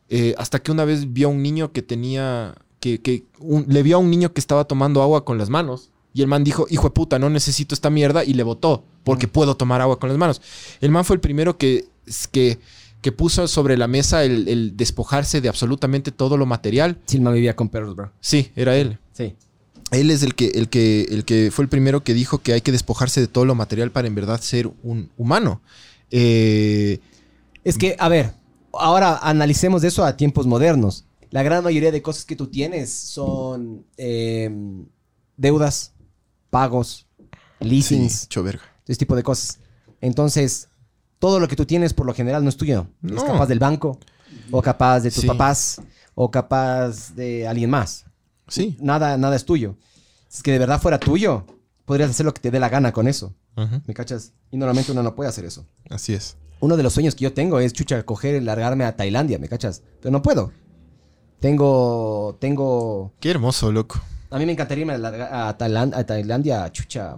Eh, 0.10 0.36
hasta 0.38 0.60
que 0.60 0.72
una 0.72 0.86
vez 0.86 1.12
vio 1.14 1.28
a 1.30 1.32
un 1.32 1.42
niño 1.42 1.72
que 1.72 1.82
tenía, 1.82 2.54
que, 2.80 3.02
que 3.02 3.26
un- 3.40 3.66
le 3.68 3.82
vio 3.82 3.96
a 3.96 4.00
un 4.00 4.12
niño 4.12 4.34
que 4.34 4.40
estaba 4.40 4.66
tomando 4.66 5.02
agua 5.02 5.26
con 5.26 5.40
las 5.40 5.50
manos. 5.50 5.90
Y 6.14 6.22
el 6.22 6.28
man 6.28 6.44
dijo, 6.44 6.68
hijo 6.70 6.84
de 6.90 6.92
puta, 6.92 7.18
no 7.18 7.30
necesito 7.30 7.74
esta 7.74 7.90
mierda. 7.90 8.24
Y 8.24 8.34
le 8.36 8.44
votó, 8.44 8.84
porque 9.04 9.28
puedo 9.28 9.58
tomar 9.58 9.82
agua 9.82 10.00
con 10.00 10.10
las 10.10 10.18
manos. 10.20 10.42
El 10.80 10.92
man 10.92 11.06
fue 11.06 11.16
el 11.16 11.20
primero 11.22 11.58
que, 11.58 11.88
que, 12.32 12.60
que 13.02 13.12
puso 13.12 13.48
sobre 13.48 13.78
la 13.78 13.88
mesa 13.88 14.24
el, 14.24 14.48
el 14.48 14.78
despojarse 14.78 15.42
de 15.42 15.50
absolutamente 15.50 16.12
todo 16.12 16.38
lo 16.38 16.46
material. 16.46 17.00
Sí, 17.06 17.18
el 17.18 17.24
man 17.24 17.34
vivía 17.34 17.56
con 17.56 17.70
perros, 17.70 17.96
bro. 17.96 18.12
Sí, 18.20 18.52
era 18.56 18.78
él. 18.78 19.00
Sí. 19.14 19.36
Él 19.92 20.12
es 20.12 20.22
el 20.24 20.36
que, 20.36 20.48
el, 20.48 20.70
que, 20.70 21.04
el 21.10 21.24
que 21.24 21.50
fue 21.52 21.64
el 21.64 21.70
primero 21.70 22.04
que 22.04 22.14
dijo 22.14 22.40
que 22.40 22.54
hay 22.54 22.62
que 22.62 22.72
despojarse 22.74 23.22
de 23.22 23.28
todo 23.28 23.46
lo 23.46 23.56
material 23.56 23.92
para 23.92 24.08
en 24.08 24.16
verdad 24.16 24.42
ser 24.42 24.70
un 24.84 25.10
humano. 25.18 25.62
Eh, 26.12 27.00
Es 27.64 27.78
que, 27.78 27.96
a 28.00 28.10
ver, 28.10 28.34
ahora 28.74 29.18
analicemos 29.22 29.84
eso 29.84 30.04
a 30.04 30.18
tiempos 30.18 30.46
modernos. 30.48 31.06
La 31.32 31.44
gran 31.44 31.64
mayoría 31.64 31.92
de 31.92 32.02
cosas 32.02 32.26
que 32.26 32.36
tú 32.36 32.48
tienes 32.48 32.92
son 32.94 33.86
eh, 33.98 34.50
deudas, 35.36 35.94
pagos, 36.50 37.06
leasings, 37.60 38.28
Sí, 38.30 38.40
ese 38.88 39.00
tipo 39.00 39.16
de 39.16 39.24
cosas. 39.24 39.60
Entonces, 40.00 40.70
todo 41.20 41.40
lo 41.40 41.48
que 41.48 41.56
tú 41.56 41.66
tienes 41.66 41.94
por 41.94 42.06
lo 42.06 42.14
general 42.14 42.44
no 42.44 42.50
es 42.50 42.58
tuyo. 42.58 42.88
Es 43.04 43.12
No. 43.12 43.26
capaz 43.26 43.48
del 43.48 43.60
banco, 43.60 44.00
o 44.52 44.62
capaz 44.62 45.02
de 45.02 45.12
tus 45.12 45.22
Sí. 45.22 45.28
papás, 45.28 45.82
o 46.16 46.32
capaz 46.32 47.14
de 47.16 47.48
alguien 47.48 47.70
más. 47.70 48.06
Sí. 48.48 48.78
Nada, 48.80 49.18
nada 49.18 49.36
es 49.36 49.46
tuyo. 49.46 49.76
Si 50.30 50.38
es 50.38 50.44
que 50.44 50.52
de 50.52 50.60
verdad 50.60 50.82
fuera 50.82 51.00
tuyo, 51.00 51.46
podrías 51.86 52.10
hacer 52.10 52.26
lo 52.26 52.34
que 52.34 52.42
te 52.42 52.52
dé 52.52 52.60
la 52.60 52.70
gana 52.70 52.92
con 52.92 53.08
eso. 53.08 53.34
¿Me 53.88 53.94
cachas? 53.96 54.34
Y 54.52 54.58
normalmente 54.58 54.92
uno 54.92 55.02
no 55.02 55.16
puede 55.16 55.30
hacer 55.30 55.44
eso. 55.46 55.66
Así 55.90 56.14
es. 56.14 56.36
Uno 56.60 56.78
de 56.78 56.84
los 56.84 56.94
sueños 56.94 57.16
que 57.16 57.24
yo 57.24 57.34
tengo 57.34 57.60
es, 57.60 57.74
chucha, 57.74 58.04
coger 58.04 58.36
y 58.36 58.42
largarme 58.46 58.84
a 58.86 58.96
Tailandia, 58.96 59.40
¿me 59.40 59.48
cachas? 59.50 59.82
Pero 60.02 60.12
no 60.12 60.22
puedo. 60.22 60.52
Tengo, 61.40 62.36
tengo... 62.40 63.14
Qué 63.20 63.30
hermoso, 63.32 63.72
loco. 63.72 64.00
A 64.30 64.40
mí 64.40 64.46
me 64.46 64.54
encantaría 64.54 64.82
irme 64.82 64.94
a, 64.94 64.98
larga- 64.98 65.50
a 65.50 65.58
Tailan- 65.58 65.94
a 65.96 66.04
Tailandia, 66.04 66.72
chucha, 66.72 67.18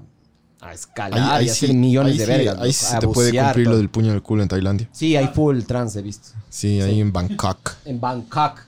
a 0.62 0.74
escalar 0.74 1.20
Ahí- 1.20 1.30
ahí 1.42 1.46
y 1.48 1.50
hacer 1.50 1.70
sí- 1.70 1.76
millones 1.76 2.18
de 2.18 2.26
sí- 2.26 2.30
vergas. 2.32 2.58
Ahí 2.60 2.74
sí 2.74 2.86
se 2.86 2.98
te 3.00 3.08
puede 3.08 3.32
cumplir 3.38 3.68
lo 3.68 3.78
del 3.78 3.90
puño 3.90 4.12
del 4.12 4.22
culo 4.22 4.44
en 4.44 4.50
Tailandia. 4.50 4.90
Sí, 4.92 5.16
hay 5.16 5.28
full 5.28 5.62
trans, 5.64 5.96
he 5.96 6.02
visto. 6.02 6.30
Sí, 6.50 6.82
ahí 6.82 7.00
en 7.00 7.12
Bangkok. 7.14 7.72
En 7.86 8.00
Bangkok. 8.00 8.60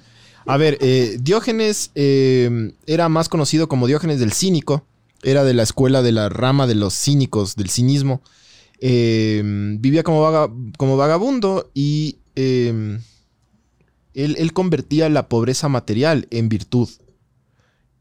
A 0.45 0.57
ver, 0.57 0.77
eh, 0.81 1.17
Diógenes 1.21 1.91
eh, 1.95 2.73
era 2.87 3.09
más 3.09 3.29
conocido 3.29 3.67
como 3.67 3.87
Diógenes 3.87 4.19
del 4.19 4.33
Cínico. 4.33 4.85
Era 5.23 5.43
de 5.43 5.53
la 5.53 5.63
escuela 5.63 6.01
de 6.01 6.11
la 6.11 6.29
rama 6.29 6.65
de 6.67 6.75
los 6.75 6.93
cínicos, 6.95 7.55
del 7.55 7.69
cinismo. 7.69 8.21
Eh, 8.79 9.41
vivía 9.79 10.01
como, 10.03 10.21
vaga- 10.21 10.51
como 10.77 10.97
vagabundo 10.97 11.69
y 11.75 12.17
él, 12.35 12.99
él 14.13 14.53
convertía 14.53 15.09
la 15.09 15.29
pobreza 15.29 15.69
material 15.69 16.27
en 16.31 16.49
virtud. 16.49 16.89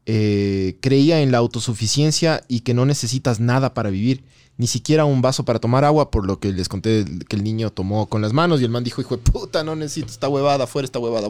Eh, 0.07 0.77
creía 0.81 1.21
en 1.21 1.31
la 1.31 1.37
autosuficiencia 1.37 2.43
y 2.47 2.61
que 2.61 2.73
no 2.73 2.85
necesitas 2.87 3.39
nada 3.39 3.75
para 3.75 3.91
vivir, 3.91 4.23
ni 4.61 4.67
siquiera 4.67 5.05
un 5.05 5.23
vaso 5.23 5.43
para 5.43 5.57
tomar 5.57 5.83
agua, 5.83 6.11
por 6.11 6.23
lo 6.27 6.39
que 6.39 6.51
les 6.51 6.69
conté 6.69 7.03
que 7.27 7.35
el 7.35 7.43
niño 7.43 7.71
tomó 7.71 8.05
con 8.05 8.21
las 8.21 8.31
manos 8.31 8.61
y 8.61 8.63
el 8.63 8.69
man 8.69 8.83
dijo, 8.83 9.01
hijo 9.01 9.17
de 9.17 9.23
puta, 9.23 9.63
no 9.63 9.75
necesito 9.75 10.11
esta 10.11 10.29
huevada, 10.29 10.67
fuera 10.67 10.85
esta 10.85 10.99
huevada, 10.99 11.29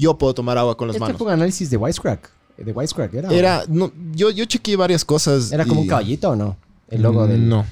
yo 0.00 0.18
puedo 0.18 0.34
tomar 0.34 0.58
agua 0.58 0.76
con 0.76 0.88
las 0.88 0.96
Este 0.96 1.00
manos. 1.00 1.16
fue 1.16 1.28
un 1.28 1.32
análisis 1.32 1.70
de 1.70 1.76
Wisecrack. 1.76 2.28
De 2.56 2.72
Wisecrack, 2.72 3.14
¿era? 3.14 3.32
Era, 3.32 3.64
no, 3.68 3.92
yo, 4.16 4.30
yo 4.30 4.44
chequeé 4.46 4.74
varias 4.74 5.04
cosas. 5.04 5.52
¿Era 5.52 5.64
como 5.64 5.82
y- 5.82 5.84
un 5.84 5.88
caballito 5.90 6.30
o 6.30 6.34
no? 6.34 6.56
El 6.88 7.02
logo 7.02 7.24
del... 7.28 7.48
No. 7.48 7.64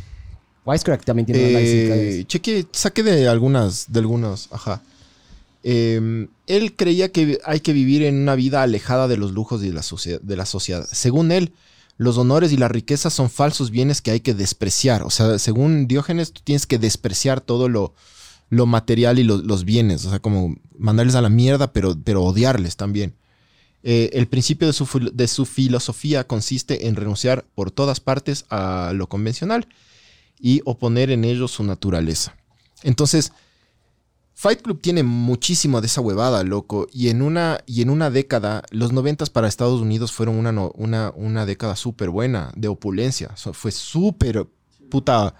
Wisecrack 0.64 1.04
también 1.04 1.26
tiene 1.26 1.40
un 1.42 1.48
análisis. 1.50 1.74
Eh, 1.90 2.24
chequé, 2.28 2.66
saqué 2.70 3.02
de 3.02 3.26
algunas, 3.26 3.90
de 3.92 3.98
algunos, 3.98 4.46
ajá. 4.52 4.80
Eh, 5.64 6.28
él 6.46 6.76
creía 6.76 7.10
que 7.10 7.40
hay 7.44 7.58
que 7.58 7.72
vivir 7.72 8.04
en 8.04 8.14
una 8.14 8.36
vida 8.36 8.62
alejada 8.62 9.08
de 9.08 9.16
los 9.16 9.32
lujos 9.32 9.60
de 9.60 9.72
la, 9.72 9.82
sociedad, 9.82 10.20
de 10.20 10.36
la 10.36 10.46
sociedad. 10.46 10.86
Según 10.92 11.32
él, 11.32 11.52
los 12.02 12.16
honores 12.16 12.50
y 12.50 12.56
la 12.56 12.68
riqueza 12.68 13.10
son 13.10 13.28
falsos 13.28 13.70
bienes 13.70 14.00
que 14.00 14.10
hay 14.10 14.20
que 14.20 14.32
despreciar. 14.32 15.02
O 15.02 15.10
sea, 15.10 15.38
según 15.38 15.86
Diógenes, 15.86 16.32
tú 16.32 16.40
tienes 16.42 16.66
que 16.66 16.78
despreciar 16.78 17.42
todo 17.42 17.68
lo, 17.68 17.94
lo 18.48 18.64
material 18.64 19.18
y 19.18 19.22
lo- 19.22 19.36
los 19.36 19.66
bienes. 19.66 20.06
O 20.06 20.10
sea, 20.10 20.18
como 20.18 20.56
mandarles 20.78 21.14
a 21.14 21.20
la 21.20 21.28
mierda, 21.28 21.74
pero, 21.74 21.94
pero 22.02 22.22
odiarles 22.24 22.76
también. 22.76 23.16
Eh, 23.82 24.08
el 24.14 24.28
principio 24.28 24.66
de 24.66 24.72
su, 24.72 25.10
de 25.12 25.28
su 25.28 25.44
filosofía 25.44 26.26
consiste 26.26 26.86
en 26.88 26.96
renunciar 26.96 27.44
por 27.54 27.70
todas 27.70 28.00
partes 28.00 28.46
a 28.48 28.92
lo 28.94 29.06
convencional 29.06 29.68
y 30.38 30.62
oponer 30.64 31.10
en 31.10 31.24
ello 31.24 31.48
su 31.48 31.64
naturaleza. 31.64 32.34
Entonces, 32.82 33.32
Fight 34.40 34.62
Club 34.62 34.80
tiene 34.80 35.02
muchísimo 35.02 35.82
de 35.82 35.86
esa 35.86 36.00
huevada, 36.00 36.42
loco. 36.44 36.86
Y 36.94 37.10
en 37.10 37.20
una, 37.20 37.60
y 37.66 37.82
en 37.82 37.90
una 37.90 38.08
década, 38.08 38.62
los 38.70 38.90
noventas 38.90 39.28
para 39.28 39.46
Estados 39.46 39.82
Unidos 39.82 40.12
fueron 40.12 40.36
una, 40.36 40.50
una, 40.76 41.12
una 41.14 41.44
década 41.44 41.76
súper 41.76 42.08
buena, 42.08 42.50
de 42.56 42.68
opulencia. 42.68 43.36
So- 43.36 43.52
fue 43.52 43.70
súper, 43.70 44.46
puta, 44.88 45.34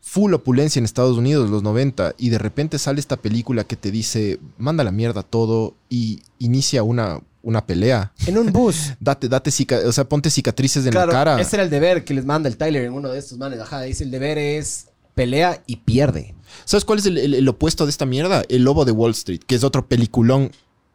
full 0.00 0.32
opulencia 0.32 0.78
en 0.78 0.86
Estados 0.86 1.18
Unidos, 1.18 1.50
los 1.50 1.62
90. 1.62 2.14
Y 2.16 2.30
de 2.30 2.38
repente 2.38 2.78
sale 2.78 3.00
esta 3.00 3.18
película 3.18 3.64
que 3.64 3.76
te 3.76 3.90
dice, 3.90 4.40
manda 4.56 4.82
la 4.82 4.92
mierda 4.92 5.22
todo 5.22 5.74
y 5.90 6.22
inicia 6.38 6.82
una, 6.84 7.20
una 7.42 7.66
pelea. 7.66 8.14
En 8.26 8.38
un 8.38 8.50
bus. 8.50 8.94
date, 8.98 9.28
date, 9.28 9.50
o 9.84 9.92
sea, 9.92 10.08
ponte 10.08 10.30
cicatrices 10.30 10.86
en 10.86 10.92
claro, 10.92 11.12
la 11.12 11.18
cara. 11.18 11.38
ese 11.42 11.56
era 11.56 11.64
el 11.64 11.68
deber 11.68 12.02
que 12.02 12.14
les 12.14 12.24
manda 12.24 12.48
el 12.48 12.56
Tyler 12.56 12.86
en 12.86 12.94
uno 12.94 13.10
de 13.10 13.18
estos 13.18 13.36
manes. 13.36 13.60
Ajá, 13.60 13.82
dice 13.82 14.04
el 14.04 14.10
deber 14.10 14.38
es 14.38 14.86
pelea 15.16 15.62
y 15.66 15.76
pierde. 15.76 16.34
¿Sabes 16.64 16.84
cuál 16.84 16.98
es 16.98 17.06
el, 17.06 17.18
el- 17.34 17.48
opuesto 17.48 17.84
de 17.84 17.90
esta 17.90 18.06
mierda? 18.06 18.42
El 18.48 18.64
Lobo 18.64 18.84
de 18.84 18.92
Wall 18.92 19.12
Street, 19.12 19.40
que 19.46 19.54
es 19.54 19.64
otro 19.64 19.86
peliculón 19.86 20.50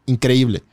increíble. 0.05 0.63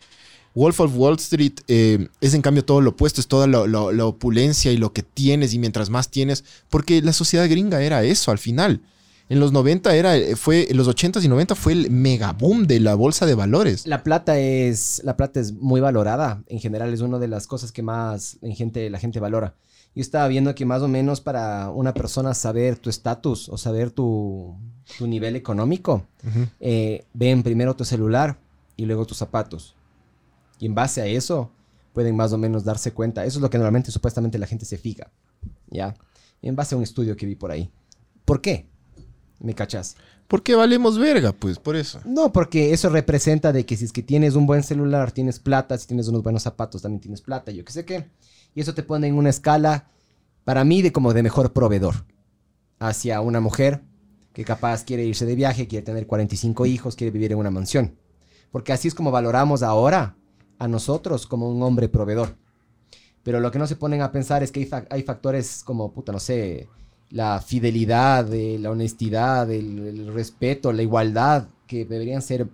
Wolf 0.54 0.80
of 0.80 0.96
Wall 0.96 1.14
Street 1.16 1.60
eh, 1.68 2.08
es 2.20 2.34
en 2.34 2.42
cambio 2.42 2.64
todo 2.64 2.80
lo 2.80 2.90
opuesto, 2.90 3.20
es 3.20 3.28
toda 3.28 3.46
la, 3.46 4.04
opulencia 4.06 4.72
y 4.72 4.76
lo 4.76 4.92
que 4.92 5.02
tienes 5.02 5.54
y 5.54 5.58
mientras 5.58 5.88
más 5.88 6.10
tienes, 6.10 6.44
porque 6.68 7.00
la 7.00 7.12
sociedad 7.12 7.48
gringa 7.48 7.80
era 7.82 8.02
eso 8.02 8.30
al 8.30 8.38
final. 8.38 8.80
En 9.28 9.40
los 9.40 9.52
90 9.52 9.94
era, 9.94 10.16
eh, 10.16 10.36
fue, 10.36 10.66
los 10.72 10.88
80s 10.88 11.22
y 11.22 11.28
90 11.28 11.54
fue 11.54 11.74
el 11.74 11.90
mega 11.90 12.32
boom 12.32 12.66
de 12.66 12.80
la 12.80 12.94
bolsa 12.94 13.26
de 13.26 13.34
valores. 13.34 13.86
La 13.86 14.02
plata 14.02 14.38
es 14.38 15.02
la 15.04 15.16
plata 15.16 15.38
es 15.38 15.52
muy 15.52 15.80
valorada. 15.80 16.42
En 16.48 16.60
general 16.60 16.92
es 16.94 17.02
una 17.02 17.18
de 17.18 17.28
las 17.28 17.46
cosas 17.46 17.70
que 17.70 17.82
más 17.82 18.38
en 18.40 18.56
gente, 18.56 18.88
la 18.88 18.98
gente 18.98 19.20
valora. 19.20 19.54
Yo 19.94 20.00
estaba 20.00 20.28
viendo 20.28 20.54
que 20.54 20.64
más 20.64 20.80
o 20.82 20.88
menos 20.88 21.20
para 21.20 21.70
una 21.70 21.92
persona 21.92 22.32
saber 22.32 22.76
tu 22.78 22.88
estatus 22.88 23.48
o 23.48 23.58
saber 23.58 23.90
tu, 23.90 24.56
tu 24.96 25.06
nivel 25.06 25.36
económico, 25.36 26.06
Ujú. 26.26 26.46
eh, 26.60 27.04
ven 27.12 27.42
primero 27.42 27.76
tu 27.76 27.84
celular 27.84 28.38
y 28.76 28.86
luego 28.86 29.04
tus 29.06 29.18
zapatos. 29.18 29.74
Y 30.58 30.66
en 30.66 30.74
base 30.74 31.02
a 31.02 31.06
eso 31.06 31.50
pueden 31.92 32.16
más 32.16 32.32
o 32.32 32.38
menos 32.38 32.64
darse 32.64 32.92
cuenta. 32.92 33.24
Eso 33.24 33.38
es 33.38 33.42
lo 33.42 33.50
que 33.50 33.58
normalmente 33.58 33.90
supuestamente 33.90 34.38
la 34.38 34.46
gente 34.46 34.64
se 34.64 34.78
fija. 34.78 35.10
¿Ya? 35.70 35.94
En 36.42 36.56
base 36.56 36.74
a 36.74 36.78
un 36.78 36.84
estudio 36.84 37.16
que 37.16 37.26
vi 37.26 37.34
por 37.34 37.50
ahí. 37.50 37.70
¿Por 38.24 38.40
qué? 38.40 38.66
¿Me 39.40 39.54
cachas? 39.54 39.96
Porque 40.26 40.54
valemos 40.54 40.98
verga, 40.98 41.32
pues, 41.32 41.58
por 41.58 41.74
eso. 41.76 42.00
No, 42.04 42.32
porque 42.32 42.72
eso 42.72 42.88
representa 42.90 43.52
de 43.52 43.64
que 43.64 43.76
si 43.76 43.84
es 43.86 43.92
que 43.92 44.02
tienes 44.02 44.34
un 44.34 44.46
buen 44.46 44.62
celular, 44.62 45.10
tienes 45.12 45.38
plata, 45.38 45.78
si 45.78 45.86
tienes 45.86 46.08
unos 46.08 46.22
buenos 46.22 46.42
zapatos, 46.42 46.82
también 46.82 47.00
tienes 47.00 47.22
plata, 47.22 47.50
yo 47.50 47.64
qué 47.64 47.72
sé 47.72 47.84
qué. 47.84 48.10
Y 48.54 48.60
eso 48.60 48.74
te 48.74 48.82
pone 48.82 49.06
en 49.06 49.14
una 49.14 49.30
escala, 49.30 49.88
para 50.44 50.64
mí, 50.64 50.82
de 50.82 50.92
como 50.92 51.14
de 51.14 51.22
mejor 51.22 51.52
proveedor. 51.52 52.04
Hacia 52.78 53.20
una 53.20 53.40
mujer 53.40 53.82
que 54.38 54.44
capaz 54.44 54.84
quiere 54.84 55.04
irse 55.04 55.26
de 55.26 55.34
viaje, 55.34 55.66
quiere 55.66 55.84
tener 55.84 56.06
45 56.06 56.64
hijos, 56.64 56.94
quiere 56.94 57.10
vivir 57.10 57.32
en 57.32 57.38
una 57.38 57.50
mansión. 57.50 57.96
Porque 58.52 58.72
así 58.72 58.86
es 58.86 58.94
como 58.94 59.10
valoramos 59.10 59.64
ahora 59.64 60.14
a 60.60 60.68
nosotros 60.68 61.26
como 61.26 61.50
un 61.50 61.60
hombre 61.64 61.88
proveedor. 61.88 62.36
Pero 63.24 63.40
lo 63.40 63.50
que 63.50 63.58
no 63.58 63.66
se 63.66 63.74
ponen 63.74 64.00
a 64.00 64.12
pensar 64.12 64.44
es 64.44 64.52
que 64.52 64.60
hay, 64.60 64.66
fa- 64.66 64.86
hay 64.90 65.02
factores 65.02 65.64
como, 65.64 65.90
puta, 65.90 66.12
no 66.12 66.20
sé, 66.20 66.68
la 67.10 67.40
fidelidad, 67.40 68.32
eh, 68.32 68.60
la 68.60 68.70
honestidad, 68.70 69.50
el, 69.50 69.80
el 69.80 70.14
respeto, 70.14 70.72
la 70.72 70.82
igualdad, 70.82 71.48
que 71.66 71.84
deberían 71.84 72.22
ser 72.22 72.46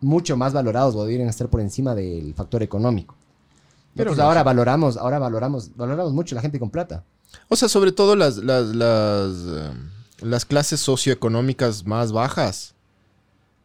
mucho 0.00 0.36
más 0.36 0.52
valorados 0.52 0.96
o 0.96 1.04
deberían 1.04 1.28
estar 1.28 1.46
por 1.48 1.60
encima 1.60 1.94
del 1.94 2.34
factor 2.34 2.64
económico. 2.64 3.14
Pero 3.94 4.10
ahora 4.24 4.42
valoramos, 4.42 4.96
ahora 4.96 5.20
valoramos, 5.20 5.70
valoramos 5.76 6.12
mucho 6.14 6.34
la 6.34 6.40
gente 6.40 6.58
con 6.58 6.70
plata. 6.70 7.04
O 7.48 7.54
sea, 7.54 7.68
sobre 7.68 7.92
todo 7.92 8.16
las, 8.16 8.38
las, 8.38 8.74
las, 8.74 9.30
eh, 9.46 9.70
las 10.22 10.44
clases 10.44 10.80
socioeconómicas 10.80 11.86
más 11.86 12.12
bajas, 12.12 12.74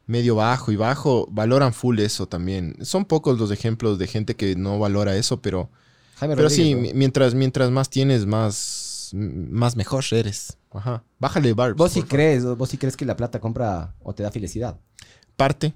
medio 0.05 0.35
bajo 0.35 0.71
y 0.71 0.75
bajo, 0.75 1.27
valoran 1.31 1.73
full 1.73 1.99
eso 1.99 2.27
también. 2.27 2.75
Son 2.81 3.05
pocos 3.05 3.39
los 3.39 3.51
ejemplos 3.51 3.99
de 3.99 4.07
gente 4.07 4.35
que 4.35 4.55
no 4.55 4.79
valora 4.79 5.15
eso, 5.15 5.41
pero, 5.41 5.69
Jaime 6.17 6.35
pero 6.35 6.49
sí, 6.49 6.75
mientras, 6.75 7.33
mientras 7.33 7.71
más 7.71 7.89
tienes, 7.89 8.25
más, 8.25 9.11
más 9.13 9.75
mejor 9.75 10.03
eres. 10.11 10.57
Ajá. 10.71 11.03
Bájale, 11.19 11.53
Barbs. 11.53 11.77
¿Vos 11.77 11.91
sí 11.91 12.01
favor. 12.01 12.09
crees, 12.09 12.45
vos 12.45 12.69
sí 12.69 12.77
crees 12.77 12.97
que 12.97 13.05
la 13.05 13.15
plata 13.15 13.39
compra 13.39 13.95
o 14.01 14.13
te 14.13 14.23
da 14.23 14.31
felicidad? 14.31 14.79
Parte. 15.35 15.73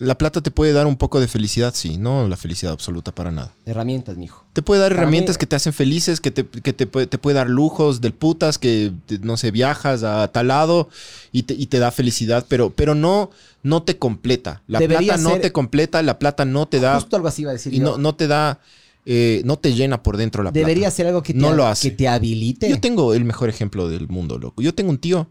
La 0.00 0.16
plata 0.16 0.40
te 0.40 0.50
puede 0.50 0.72
dar 0.72 0.86
un 0.86 0.96
poco 0.96 1.20
de 1.20 1.28
felicidad, 1.28 1.74
sí, 1.76 1.98
no 1.98 2.26
la 2.26 2.38
felicidad 2.38 2.72
absoluta 2.72 3.14
para 3.14 3.30
nada. 3.30 3.52
Herramientas, 3.66 4.16
mijo. 4.16 4.46
Te 4.54 4.62
puede 4.62 4.80
dar 4.80 4.92
Para 4.92 5.02
herramientas 5.02 5.36
mí- 5.36 5.38
que 5.40 5.46
te 5.46 5.56
hacen 5.56 5.74
felices, 5.74 6.20
que 6.20 6.30
te, 6.30 6.46
que 6.46 6.72
te, 6.72 6.86
puede, 6.86 7.06
te 7.06 7.18
puede 7.18 7.34
dar 7.34 7.50
lujos 7.50 8.00
del 8.00 8.14
putas, 8.14 8.56
que 8.56 8.92
no 9.20 9.36
sé, 9.36 9.50
viajas 9.50 10.02
a 10.02 10.26
tal 10.28 10.48
lado 10.48 10.88
y 11.32 11.42
te, 11.42 11.52
y 11.52 11.66
te 11.66 11.78
da 11.78 11.90
felicidad, 11.90 12.46
pero, 12.48 12.70
pero 12.70 12.94
no, 12.94 13.30
no 13.62 13.82
te 13.82 13.98
completa. 13.98 14.62
La 14.68 14.78
Debería 14.78 15.12
plata 15.14 15.22
no 15.22 15.30
ser- 15.32 15.42
te 15.42 15.52
completa, 15.52 16.02
la 16.02 16.18
plata 16.18 16.46
no 16.46 16.66
te 16.66 16.80
da. 16.80 16.94
Justo 16.94 17.16
algo 17.16 17.28
así 17.28 17.42
iba 17.42 17.50
a 17.50 17.54
decir 17.54 17.74
Y 17.74 17.78
yo. 17.80 17.84
no, 17.84 17.98
no 17.98 18.14
te 18.14 18.26
da, 18.26 18.58
eh, 19.04 19.42
no 19.44 19.58
te 19.58 19.74
llena 19.74 20.02
por 20.02 20.16
dentro 20.16 20.42
la 20.42 20.50
Debería 20.50 20.84
plata. 20.84 20.96
ser 20.96 21.06
algo 21.08 21.22
que 21.22 21.34
te, 21.34 21.38
no 21.40 21.52
lo 21.52 21.66
hace. 21.66 21.90
que 21.90 21.96
te 21.96 22.08
habilite. 22.08 22.70
Yo 22.70 22.80
tengo 22.80 23.12
el 23.12 23.26
mejor 23.26 23.50
ejemplo 23.50 23.86
del 23.90 24.08
mundo, 24.08 24.38
loco. 24.38 24.62
Yo 24.62 24.74
tengo 24.74 24.88
un 24.88 24.98
tío 24.98 25.28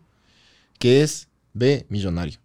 que 0.77 1.01
es 1.01 1.27
B 1.55 1.87
millonario. 1.89 2.37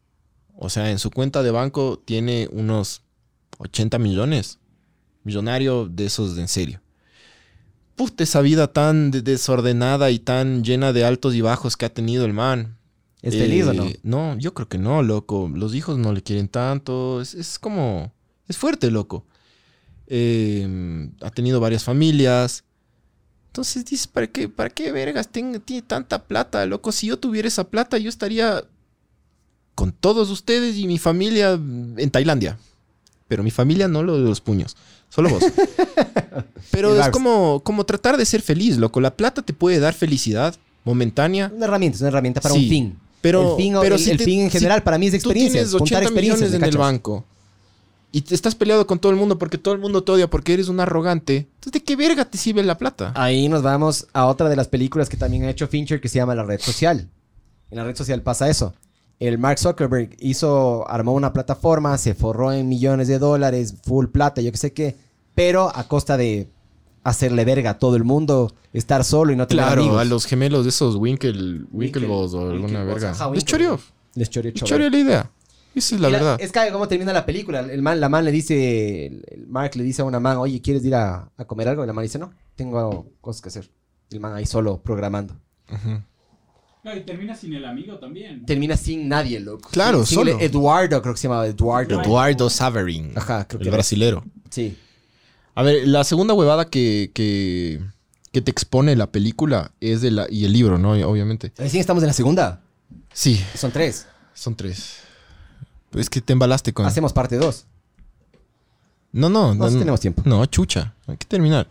O 0.56 0.70
sea, 0.70 0.90
en 0.90 0.98
su 0.98 1.10
cuenta 1.10 1.42
de 1.42 1.50
banco 1.50 2.00
tiene 2.04 2.48
unos 2.52 3.02
80 3.58 3.98
millones. 3.98 4.58
Millonario 5.24 5.88
de 5.88 6.06
esos 6.06 6.36
de 6.36 6.42
en 6.42 6.48
serio. 6.48 6.80
Puta, 7.96 8.24
esa 8.24 8.40
vida 8.40 8.72
tan 8.72 9.10
de- 9.10 9.22
desordenada 9.22 10.10
y 10.10 10.18
tan 10.18 10.64
llena 10.64 10.92
de 10.92 11.04
altos 11.04 11.34
y 11.34 11.40
bajos 11.40 11.76
que 11.76 11.86
ha 11.86 11.94
tenido 11.94 12.24
el 12.24 12.32
man. 12.32 12.76
¿Es 13.22 13.34
feliz 13.36 13.66
o 13.66 13.72
no? 13.72 13.86
No, 14.02 14.38
yo 14.38 14.52
creo 14.52 14.68
que 14.68 14.76
no, 14.78 15.02
loco. 15.02 15.50
Los 15.54 15.74
hijos 15.74 15.96
no 15.96 16.12
le 16.12 16.22
quieren 16.22 16.48
tanto. 16.48 17.20
Es, 17.22 17.34
es 17.34 17.58
como... 17.58 18.12
Es 18.48 18.58
fuerte, 18.58 18.90
loco. 18.90 19.24
Eh, 20.06 21.08
ha 21.22 21.30
tenido 21.30 21.58
varias 21.60 21.84
familias. 21.84 22.64
Entonces 23.46 23.84
dices, 23.84 24.06
¿para 24.08 24.26
qué, 24.26 24.48
para 24.48 24.68
qué 24.68 24.92
vergas 24.92 25.28
tiene, 25.28 25.60
tiene 25.60 25.82
tanta 25.82 26.24
plata, 26.24 26.66
loco? 26.66 26.92
Si 26.92 27.06
yo 27.06 27.18
tuviera 27.18 27.48
esa 27.48 27.64
plata, 27.70 27.96
yo 27.96 28.08
estaría 28.08 28.64
con 29.74 29.92
todos 29.92 30.30
ustedes 30.30 30.76
y 30.76 30.86
mi 30.86 30.98
familia 30.98 31.52
en 31.52 32.10
Tailandia. 32.10 32.58
Pero 33.28 33.42
mi 33.42 33.50
familia 33.50 33.88
no 33.88 34.02
lo 34.02 34.16
de 34.16 34.22
los 34.22 34.40
puños. 34.40 34.76
Solo 35.08 35.30
vos. 35.30 35.42
Pero 36.70 36.98
es 37.00 37.08
como, 37.10 37.60
como 37.64 37.84
tratar 37.84 38.16
de 38.16 38.26
ser 38.26 38.42
feliz, 38.42 38.76
loco. 38.78 39.00
La 39.00 39.16
plata 39.16 39.42
te 39.42 39.52
puede 39.52 39.78
dar 39.78 39.94
felicidad 39.94 40.54
momentánea. 40.84 41.50
Una 41.54 41.66
herramienta, 41.66 41.96
es 41.96 42.00
una 42.02 42.08
herramienta 42.08 42.40
para 42.40 42.54
Sí, 42.54 42.64
un 42.64 42.68
fin. 42.68 42.98
Pero, 43.20 43.52
el 43.52 43.56
fin, 43.56 43.74
pero 43.80 43.94
el, 43.94 44.00
si 44.00 44.10
el 44.10 44.18
te- 44.18 44.24
fin 44.24 44.40
en 44.40 44.50
si 44.50 44.58
general 44.58 44.82
para 44.82 44.98
mí 44.98 45.06
es 45.06 45.12
Tú 45.12 45.16
experiencias. 45.16 45.52
tienes 45.70 45.70
juntar 45.72 45.98
80 45.98 46.02
experiencias, 46.04 46.40
millones 46.50 46.60
¿me 46.60 46.66
en 46.66 46.72
el 46.74 46.78
banco. 46.78 47.24
Y 48.12 48.20
te 48.20 48.34
estás 48.34 48.54
peleado 48.54 48.86
con 48.86 48.98
todo 48.98 49.10
el 49.10 49.16
mundo 49.18 49.38
porque 49.38 49.56
todo 49.58 49.72
el 49.74 49.80
mundo 49.80 50.04
te 50.04 50.12
odia 50.12 50.28
porque 50.28 50.52
eres 50.54 50.68
un 50.68 50.78
arrogante. 50.78 51.48
Entonces, 51.54 51.72
¿de 51.72 51.82
qué 51.82 51.96
verga 51.96 52.24
te 52.26 52.36
sirve 52.36 52.62
la 52.62 52.76
plata? 52.76 53.12
Ahí 53.16 53.48
nos 53.48 53.62
vamos 53.62 54.06
a 54.12 54.26
otra 54.26 54.48
de 54.50 54.56
las 54.56 54.68
películas 54.68 55.08
que 55.08 55.16
también 55.16 55.44
ha 55.44 55.50
hecho 55.50 55.66
Fincher 55.68 56.00
que 56.00 56.08
se 56.08 56.16
llama 56.16 56.34
La 56.34 56.44
Red 56.44 56.60
Social. 56.60 57.08
En 57.70 57.78
la 57.78 57.84
red 57.84 57.96
social 57.96 58.20
pasa 58.22 58.48
eso. 58.50 58.74
El 59.20 59.38
Mark 59.38 59.58
Zuckerberg 59.58 60.16
hizo, 60.18 60.88
armó 60.90 61.12
una 61.14 61.32
plataforma, 61.32 61.96
se 61.98 62.14
forró 62.14 62.52
en 62.52 62.68
millones 62.68 63.08
de 63.08 63.18
dólares, 63.18 63.74
full 63.82 64.06
plata, 64.06 64.40
yo 64.40 64.50
qué 64.50 64.58
sé 64.58 64.72
qué, 64.72 64.96
pero 65.34 65.70
a 65.74 65.86
costa 65.88 66.16
de 66.16 66.48
hacerle 67.04 67.44
verga 67.44 67.70
a 67.70 67.78
todo 67.78 67.96
el 67.96 68.04
mundo, 68.04 68.52
estar 68.72 69.04
solo 69.04 69.32
y 69.32 69.36
no 69.36 69.46
tener 69.46 69.64
Claro, 69.66 69.82
amigos. 69.82 70.00
a 70.00 70.04
los 70.04 70.24
gemelos 70.26 70.64
de 70.64 70.70
esos 70.70 70.96
Winkle, 70.96 71.64
Winkleballs 71.70 72.34
o 72.34 72.50
alguna 72.50 72.82
verga. 72.84 73.10
ajá, 73.10 73.30
Les 73.30 73.44
choreó. 73.44 73.78
Les 74.14 74.30
choreó 74.30 74.52
Les 74.52 74.62
choreó 74.62 74.90
la 74.90 74.98
idea. 74.98 75.30
Esa 75.74 75.96
es 75.96 76.00
la 76.00 76.08
verdad. 76.08 76.36
Es 76.40 76.52
que 76.52 76.60
cómo 76.70 76.86
termina 76.86 77.12
la 77.12 77.26
película. 77.26 77.60
El 77.60 77.82
man, 77.82 77.98
la 78.00 78.08
man 78.08 78.24
le 78.24 78.30
dice, 78.30 79.06
el, 79.06 79.46
Mark 79.48 79.72
le 79.74 79.82
dice 79.82 80.02
a 80.02 80.04
una 80.04 80.20
man, 80.20 80.36
oye, 80.36 80.60
¿quieres 80.62 80.84
ir 80.84 80.94
a, 80.94 81.28
a 81.36 81.44
comer 81.46 81.68
algo? 81.68 81.82
Y 81.82 81.86
la 81.86 81.92
man 81.92 82.04
dice, 82.04 82.18
no, 82.18 82.32
tengo 82.54 83.06
cosas 83.20 83.42
que 83.42 83.48
hacer. 83.48 83.70
Y 84.10 84.14
el 84.14 84.20
man 84.20 84.34
ahí 84.34 84.46
solo 84.46 84.80
programando. 84.80 85.34
Claro, 86.84 87.00
y 87.00 87.02
termina 87.02 87.34
sin 87.34 87.54
el 87.54 87.64
amigo 87.64 87.98
también. 87.98 88.44
Termina 88.44 88.76
sin 88.76 89.08
nadie, 89.08 89.40
loco. 89.40 89.70
Claro, 89.72 90.04
Sin- 90.04 90.16
solo. 90.18 90.38
Eduardo, 90.38 91.00
creo 91.00 91.14
que 91.14 91.18
se 91.20 91.28
llamaba 91.28 91.46
Eduardo. 91.46 91.98
Eduardo 92.02 92.50
Saverin. 92.50 93.12
Ajá, 93.16 93.48
creo 93.48 93.58
que 93.58 93.62
El 93.64 93.68
era. 93.68 93.76
brasilero. 93.78 94.22
Sí. 94.50 94.76
A 95.54 95.62
ver, 95.62 95.88
la 95.88 96.04
segunda 96.04 96.34
huevada 96.34 96.66
que, 96.68 97.10
que, 97.14 97.80
que 98.32 98.42
te 98.42 98.50
expone 98.50 98.94
la 98.96 99.10
película 99.10 99.72
es 99.80 100.02
de 100.02 100.10
la. 100.10 100.26
Y 100.28 100.44
el 100.44 100.52
libro, 100.52 100.76
¿no? 100.78 100.90
Obviamente. 101.08 101.52
Recién 101.56 101.80
estamos 101.80 102.02
en 102.02 102.08
la 102.08 102.12
segunda. 102.12 102.60
Sí. 103.14 103.42
Son 103.54 103.72
tres. 103.72 104.06
Son 104.34 104.54
tres. 104.54 104.98
Es 105.94 106.10
que 106.10 106.20
te 106.20 106.34
embalaste 106.34 106.74
con. 106.74 106.84
Hacemos 106.84 107.14
parte 107.14 107.36
dos. 107.38 107.64
No, 109.14 109.28
no, 109.28 109.54
No, 109.54 109.70
sí 109.70 109.78
tenemos 109.78 110.00
tiempo. 110.00 110.22
No, 110.24 110.44
chucha. 110.46 110.92
Hay 111.06 111.16
que 111.16 111.24
terminar. 111.24 111.68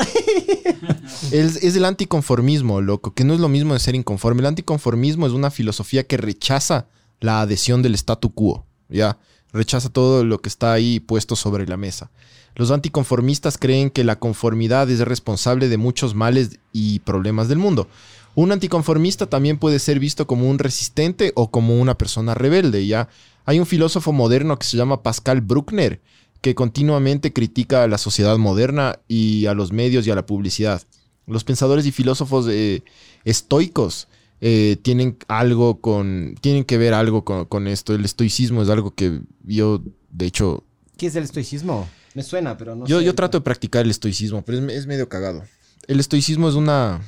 es, 1.32 1.58
es 1.58 1.76
el 1.76 1.84
anticonformismo, 1.84 2.80
loco, 2.80 3.14
que 3.14 3.26
no 3.26 3.34
es 3.34 3.42
lo 3.42 3.50
mismo 3.50 3.74
de 3.74 3.82
ser 3.82 3.96
inconforme. 3.96 4.40
El 4.40 4.46
anticonformismo 4.46 5.28
es 5.28 5.34
una 5.34 5.52
filosofía 5.52 6.08
que 6.08 6.16
rechaza 6.16 6.88
la 7.20 7.42
adhesión 7.42 7.82
del 7.82 7.96
statu 7.96 8.34
quo, 8.34 8.66
¿ya? 8.88 9.18
Rechaza 9.52 9.90
todo 9.90 10.24
lo 10.24 10.40
que 10.40 10.48
está 10.48 10.72
ahí 10.72 11.02
puesto 11.02 11.36
sobre 11.36 11.68
la 11.68 11.76
mesa. 11.76 12.12
Los 12.56 12.72
anticonformistas 12.72 13.58
creen 13.58 13.90
que 13.90 14.06
la 14.06 14.20
conformidad 14.20 14.90
es 14.90 15.02
responsable 15.02 15.68
de 15.68 15.78
muchos 15.78 16.16
males 16.16 16.60
y 16.72 17.00
problemas 17.00 17.50
del 17.50 17.58
mundo. 17.58 17.90
Un 18.36 18.54
anticonformista 18.54 19.26
también 19.28 19.58
puede 19.58 19.80
ser 19.80 20.00
visto 20.00 20.28
como 20.28 20.50
un 20.50 20.60
resistente 20.60 21.34
o 21.36 21.52
como 21.52 21.78
una 21.78 21.98
persona 21.98 22.36
rebelde, 22.36 22.88
¿ya? 22.88 23.10
Hay 23.44 23.60
un 23.60 23.66
filósofo 23.66 24.14
moderno 24.14 24.58
que 24.58 24.66
se 24.66 24.78
llama 24.78 25.04
Pascal 25.04 25.42
Bruckner, 25.42 26.00
que 26.44 26.56
continuamente 26.56 27.32
critica 27.32 27.84
a 27.84 27.88
la 27.88 27.98
sociedad 27.98 28.38
moderna 28.38 29.00
y 29.08 29.46
a 29.46 29.54
los 29.54 29.72
medios 29.72 30.06
y 30.06 30.12
a 30.12 30.16
la 30.16 30.26
publicidad. 30.26 30.82
Los 31.26 31.46
pensadores 31.46 31.86
y 31.86 31.94
filósofos 31.94 32.48
eh, 32.50 32.84
estoicos 33.24 34.10
eh, 34.42 34.76
tienen 34.82 35.18
algo 35.30 35.80
con. 35.80 36.36
tienen 36.42 36.66
que 36.66 36.78
ver 36.78 36.94
algo 36.94 37.24
con, 37.24 37.46
con 37.46 37.66
esto. 37.70 37.96
El 37.96 38.04
estoicismo 38.04 38.62
es 38.62 38.68
algo 38.68 38.94
que 38.94 39.22
yo, 39.46 39.82
de 40.12 40.26
hecho. 40.26 40.66
¿Qué 40.98 41.08
es 41.08 41.16
el 41.16 41.24
estoicismo? 41.24 41.88
Me 42.14 42.24
suena, 42.24 42.58
pero 42.58 42.76
no 42.76 42.86
yo, 42.88 43.00
sé. 43.00 43.06
yo 43.06 43.16
trato 43.16 43.38
de 43.38 43.42
practicar 43.42 43.86
el 43.86 43.92
estoicismo, 43.92 44.42
pero 44.42 44.58
es, 44.58 44.74
es 44.80 44.86
medio 44.86 45.08
cagado. 45.08 45.44
El 45.88 46.02
estoicismo 46.02 46.50
es 46.50 46.56
una 46.56 47.02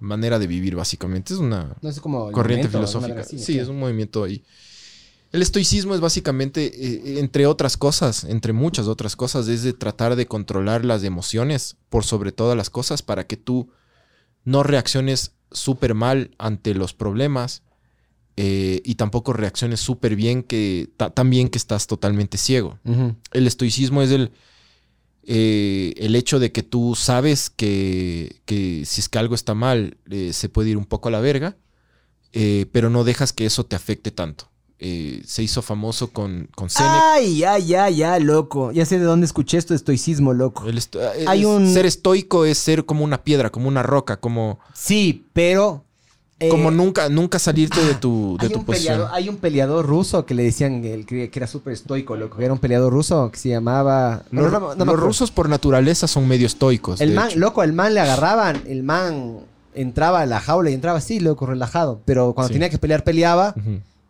manera 0.00 0.38
de 0.38 0.46
vivir, 0.46 0.76
básicamente. 0.76 1.34
Es 1.34 1.40
una 1.40 1.76
No 1.82 1.90
es 1.90 2.00
como 2.00 2.28
el 2.28 2.32
corriente 2.32 2.68
filosófica. 2.70 3.20
así, 3.20 3.38
sí, 3.38 3.58
es 3.58 3.68
un 3.68 3.78
movimiento 3.78 4.24
ahí. 4.24 4.42
El 5.32 5.40
estoicismo 5.42 5.94
es 5.94 6.00
básicamente, 6.00 6.66
eh, 6.66 7.18
entre 7.18 7.46
otras 7.46 7.76
cosas, 7.78 8.24
entre 8.24 8.52
muchas 8.52 8.86
otras 8.86 9.16
cosas, 9.16 9.48
es 9.48 9.62
de 9.62 9.72
tratar 9.72 10.14
de 10.14 10.26
controlar 10.26 10.84
las 10.84 11.02
emociones 11.04 11.76
por 11.88 12.04
sobre 12.04 12.32
todas 12.32 12.56
las 12.56 12.68
cosas 12.68 13.00
para 13.02 13.26
que 13.26 13.38
tú 13.38 13.70
no 14.44 14.62
reacciones 14.62 15.32
súper 15.50 15.94
mal 15.94 16.32
ante 16.38 16.74
los 16.74 16.92
problemas 16.92 17.62
eh, 18.36 18.82
y 18.84 18.96
tampoco 18.96 19.32
reacciones 19.32 19.80
súper 19.80 20.16
bien 20.16 20.42
que 20.42 20.90
ta- 20.98 21.10
tan 21.10 21.30
bien 21.30 21.48
que 21.48 21.58
estás 21.58 21.86
totalmente 21.86 22.36
ciego. 22.38 22.78
El 23.32 23.46
estoicismo 23.46 24.02
es 24.02 24.10
el, 24.10 24.32
eh, 25.24 25.94
el 25.96 26.14
hecho 26.14 26.40
de 26.40 26.52
que 26.52 26.62
tú 26.62 26.94
sabes 26.94 27.48
que, 27.50 28.40
que 28.44 28.84
si 28.84 29.00
es 29.00 29.08
que 29.08 29.18
algo 29.18 29.34
está 29.34 29.54
mal, 29.54 29.96
eh, 30.10 30.32
se 30.34 30.48
puede 30.48 30.70
ir 30.70 30.76
un 30.76 30.84
poco 30.86 31.08
a 31.08 31.12
la 31.12 31.20
verga, 31.20 31.56
pero 32.72 32.88
no 32.90 33.04
dejas 33.04 33.32
que 33.34 33.44
eso 33.46 33.64
te 33.64 33.76
afecte 33.76 34.10
tanto. 34.10 34.50
Eh, 34.84 35.22
se 35.24 35.44
hizo 35.44 35.62
famoso 35.62 36.10
con, 36.10 36.48
con 36.56 36.68
Seneca. 36.68 37.12
Ay, 37.14 37.38
ya, 37.38 37.56
ya, 37.58 37.88
ya, 37.88 38.18
loco. 38.18 38.72
Ya 38.72 38.84
sé 38.84 38.98
de 38.98 39.04
dónde 39.04 39.26
escuché 39.26 39.56
esto 39.56 39.74
de 39.74 39.76
estoicismo, 39.76 40.32
loco. 40.34 40.66
El 40.68 40.76
esto- 40.76 41.00
eh, 41.00 41.24
Hay 41.28 41.42
es- 41.42 41.46
un- 41.46 41.72
Ser 41.72 41.86
estoico 41.86 42.44
es 42.44 42.58
ser 42.58 42.84
como 42.84 43.04
una 43.04 43.22
piedra, 43.22 43.50
como 43.50 43.68
una 43.68 43.84
roca, 43.84 44.16
como, 44.16 44.58
Sí, 44.74 45.24
pero. 45.32 45.84
eh, 46.40 46.48
como 46.48 46.72
nunca, 46.72 47.08
nunca 47.08 47.38
salirte 47.38 47.80
de 47.84 47.94
tu, 47.94 48.36
de 48.40 48.46
hay, 48.48 48.52
tu 48.52 48.58
un 48.58 48.64
posición. 48.64 48.94
peleador, 48.94 49.14
hay 49.14 49.28
un 49.28 49.36
peleador 49.36 49.86
ruso 49.86 50.26
que 50.26 50.34
le 50.34 50.42
decían 50.42 50.84
el, 50.84 51.06
que 51.06 51.30
era 51.32 51.46
súper 51.46 51.74
estoico, 51.74 52.16
loco. 52.16 52.40
Era 52.40 52.52
un 52.52 52.58
peleador 52.58 52.92
ruso 52.92 53.30
que 53.30 53.38
se 53.38 53.50
llamaba. 53.50 54.24
Los, 54.32 54.50
no, 54.50 54.74
no, 54.74 54.96
rusos 54.96 55.30
por 55.30 55.48
naturaleza 55.48 56.08
son 56.08 56.26
medio 56.26 56.48
estoicos. 56.48 57.00
El 57.00 57.12
man, 57.14 57.28
hecho. 57.30 57.38
loco, 57.38 57.62
el 57.62 57.72
man 57.72 57.94
le 57.94 58.00
agarraban, 58.00 58.60
el 58.66 58.82
man 58.82 59.36
entraba 59.76 60.22
a 60.22 60.26
la 60.26 60.40
jaula 60.40 60.70
y 60.70 60.74
entraba 60.74 60.98
así, 60.98 61.20
loco, 61.20 61.46
relajado. 61.46 62.00
Pero 62.04 62.34
cuando 62.34 62.48
Sí. 62.48 62.54
tenía 62.54 62.68
que 62.70 62.78
pelear, 62.78 63.04
peleaba. 63.04 63.54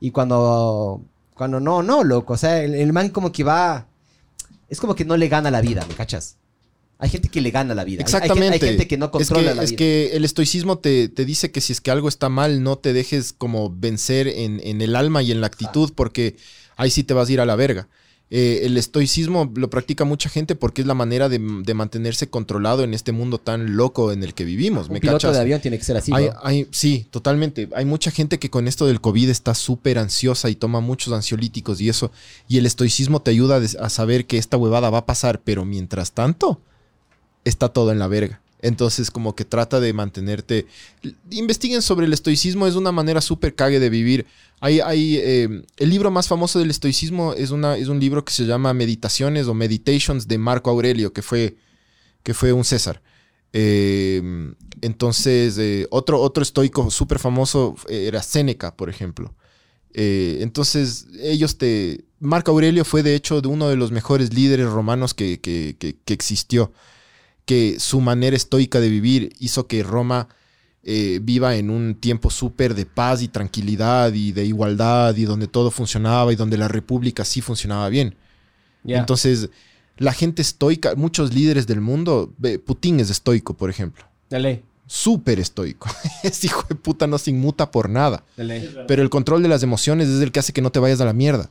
Y 0.02 0.10
cuando. 0.10 1.00
Cuando 1.34 1.60
no, 1.60 1.82
no, 1.82 2.02
loco. 2.02 2.32
O 2.34 2.36
sea, 2.36 2.62
el, 2.62 2.74
el 2.74 2.92
man 2.92 3.08
como 3.10 3.30
que 3.30 3.44
va. 3.44 3.86
Es 4.68 4.80
como 4.80 4.94
que 4.96 5.04
no 5.04 5.16
le 5.16 5.28
gana 5.28 5.50
la 5.50 5.60
vida, 5.60 5.84
¿me 5.88 5.94
cachas? 5.94 6.36
Hay 6.98 7.08
gente 7.08 7.28
que 7.28 7.40
le 7.40 7.50
gana 7.50 7.74
la 7.74 7.84
vida. 7.84 8.02
Hay- 8.04 8.06
hay 8.06 8.12
gen- 8.12 8.22
Exactamente. 8.22 8.64
Hay, 8.66 8.70
gente 8.72 8.88
que 8.88 8.96
no 8.98 9.10
controla 9.10 9.42
es 9.42 9.48
que, 9.50 9.54
la 9.56 9.62
es 9.64 9.70
vida. 9.70 9.76
que 9.78 10.10
el 10.16 10.24
estoicismo 10.24 10.78
te, 10.78 11.08
te 11.08 11.24
dice 11.24 11.50
que 11.52 11.60
si 11.60 11.72
es 11.72 11.80
que 11.80 11.90
algo 11.90 12.08
está 12.08 12.28
mal, 12.28 12.62
no 12.62 12.76
te 12.78 12.92
dejes 12.92 13.32
como 13.32 13.70
vencer 13.70 14.26
en, 14.28 14.60
en 14.64 14.80
el 14.82 14.96
alma 14.96 15.22
y 15.22 15.30
en 15.30 15.40
la 15.40 15.46
actitud, 15.46 15.92
porque 15.94 16.36
ahí 16.76 16.90
sí 16.90 17.04
te 17.04 17.14
vas 17.14 17.28
a 17.28 17.32
ir 17.32 17.40
a 17.40 17.46
la 17.46 17.54
verga. 17.56 17.88
Eh, 18.34 18.60
el 18.64 18.78
estoicismo 18.78 19.52
lo 19.56 19.68
practica 19.68 20.04
mucha 20.06 20.30
gente 20.30 20.54
porque 20.54 20.80
es 20.80 20.86
la 20.86 20.94
manera 20.94 21.28
de, 21.28 21.38
de 21.38 21.74
mantenerse 21.74 22.28
controlado 22.30 22.82
en 22.82 22.94
este 22.94 23.12
mundo 23.12 23.36
tan 23.38 23.76
loco 23.76 24.10
en 24.10 24.22
el 24.24 24.32
que 24.32 24.44
vivimos. 24.44 24.86
Un 24.88 24.94
¿Me 24.94 25.00
piloto 25.00 25.18
cachas? 25.18 25.34
de 25.34 25.40
avión 25.42 25.60
tiene 25.60 25.76
que 25.78 25.84
ser 25.84 25.98
así, 25.98 26.12
Hay- 26.14 26.26
¿no? 26.30 26.34
hay- 26.42 26.66
sí, 26.70 27.06
totalmente. 27.10 27.68
Hay 27.76 27.84
mucha 27.84 28.10
gente 28.10 28.38
que 28.38 28.48
con 28.50 28.68
esto 28.68 28.86
del 28.86 29.00
COVID 29.02 29.28
está 29.28 29.54
súper 29.54 29.98
ansiosa 29.98 30.48
y 30.50 30.54
toma 30.54 30.80
muchos 30.80 31.12
ansiolíticos 31.12 31.80
y 31.80 31.88
eso. 31.88 32.10
Y 32.48 32.58
el 32.58 32.66
estoicismo 32.66 33.20
te 33.20 33.30
ayuda 33.32 33.60
a 33.80 33.88
saber 33.90 34.26
que 34.26 34.38
esta 34.38 34.56
huevada 34.56 34.90
va 34.90 34.98
a 34.98 35.06
pasar, 35.06 35.40
pero 35.44 35.64
mientras 35.64 36.12
tanto, 36.12 36.60
está 37.44 37.68
todo 37.68 37.92
en 37.92 37.98
la 37.98 38.08
verga. 38.08 38.41
Entonces, 38.62 39.10
como 39.10 39.34
que 39.34 39.44
trata 39.44 39.80
de 39.80 39.92
mantenerte. 39.92 40.66
Investiguen 41.30 41.82
sobre 41.82 42.06
el 42.06 42.12
estoicismo, 42.12 42.66
es 42.68 42.76
una 42.76 42.92
manera 42.92 43.20
súper 43.20 43.54
cague 43.56 43.80
de 43.80 43.90
vivir. 43.90 44.24
Hay, 44.60 44.78
hay, 44.78 45.16
eh, 45.16 45.64
el 45.76 45.90
libro 45.90 46.12
más 46.12 46.28
famoso 46.28 46.60
del 46.60 46.70
estoicismo 46.70 47.34
es, 47.34 47.50
una, 47.50 47.76
es 47.76 47.88
un 47.88 47.98
libro 47.98 48.24
que 48.24 48.32
se 48.32 48.44
llama 48.46 48.72
Meditaciones 48.72 49.48
o 49.48 49.54
Meditations 49.54 50.28
de 50.28 50.38
Marco 50.38 50.70
Aurelio, 50.70 51.12
que 51.12 51.22
fue, 51.22 51.56
que 52.22 52.34
fue 52.34 52.52
un 52.52 52.64
César. 52.64 53.02
Eh, 53.52 54.22
entonces, 54.80 55.58
eh, 55.58 55.86
otro, 55.90 56.20
otro 56.20 56.42
estoico 56.44 56.88
súper 56.90 57.18
famoso 57.18 57.74
era 57.88 58.22
Séneca, 58.22 58.76
por 58.76 58.88
ejemplo. 58.88 59.34
Entonces, 59.94 61.06
ellos 61.20 61.58
te... 61.58 62.04
Marco 62.18 62.52
Aurelio 62.52 62.84
fue 62.84 63.02
de 63.02 63.14
hecho 63.14 63.40
de 63.42 63.48
uno 63.48 63.68
de 63.68 63.76
los 63.76 63.90
mejores 63.90 64.32
líderes 64.32 64.66
romanos 64.70 65.12
que- 65.12 65.40
que- 65.40 65.76
que 65.78 66.14
existió. 66.14 66.72
Que 67.44 67.76
su 67.78 68.00
manera 68.00 68.36
estoica 68.36 68.80
de 68.80 68.88
vivir 68.88 69.32
hizo 69.38 69.66
que 69.66 69.82
Roma 69.82 70.28
eh, 70.84 71.20
viva 71.22 71.56
en 71.56 71.70
un 71.70 71.94
tiempo 71.94 72.30
súper 72.30 72.74
de 72.74 72.86
paz 72.86 73.22
y 73.22 73.28
tranquilidad 73.28 74.12
y 74.12 74.32
de 74.32 74.44
igualdad 74.44 75.14
y 75.16 75.24
donde 75.24 75.46
todo 75.46 75.70
funcionaba 75.70 76.32
y 76.32 76.36
donde 76.36 76.58
la 76.58 76.68
república 76.68 77.24
sí 77.24 77.40
funcionaba 77.40 77.88
bien. 77.88 78.16
Ya. 78.84 78.98
Entonces, 78.98 79.50
la 79.98 80.12
gente 80.12 80.42
estoica, 80.42 80.94
muchos 80.96 81.34
líderes 81.34 81.66
del 81.66 81.80
mundo, 81.80 82.32
Putin 82.64 83.00
es 83.00 83.10
estoico, 83.10 83.54
por 83.54 83.70
ejemplo. 83.70 84.04
Dale, 84.28 84.62
Súper 84.86 85.40
estoico. 85.40 85.88
Ese 86.22 86.48
hijo 86.48 86.66
de 86.68 86.74
puta 86.74 87.06
no 87.06 87.16
se 87.16 87.30
inmuta 87.30 87.70
por 87.70 87.88
nada. 87.88 88.24
dale. 88.36 88.68
Pero 88.86 89.02
el 89.02 89.10
control 89.10 89.42
de 89.42 89.48
las 89.48 89.62
emociones 89.62 90.08
es 90.08 90.20
el 90.20 90.32
que 90.32 90.40
hace 90.40 90.52
que 90.52 90.62
no 90.62 90.70
te 90.70 90.80
vayas 90.80 91.00
a 91.00 91.04
la 91.04 91.12
mierda. 91.12 91.48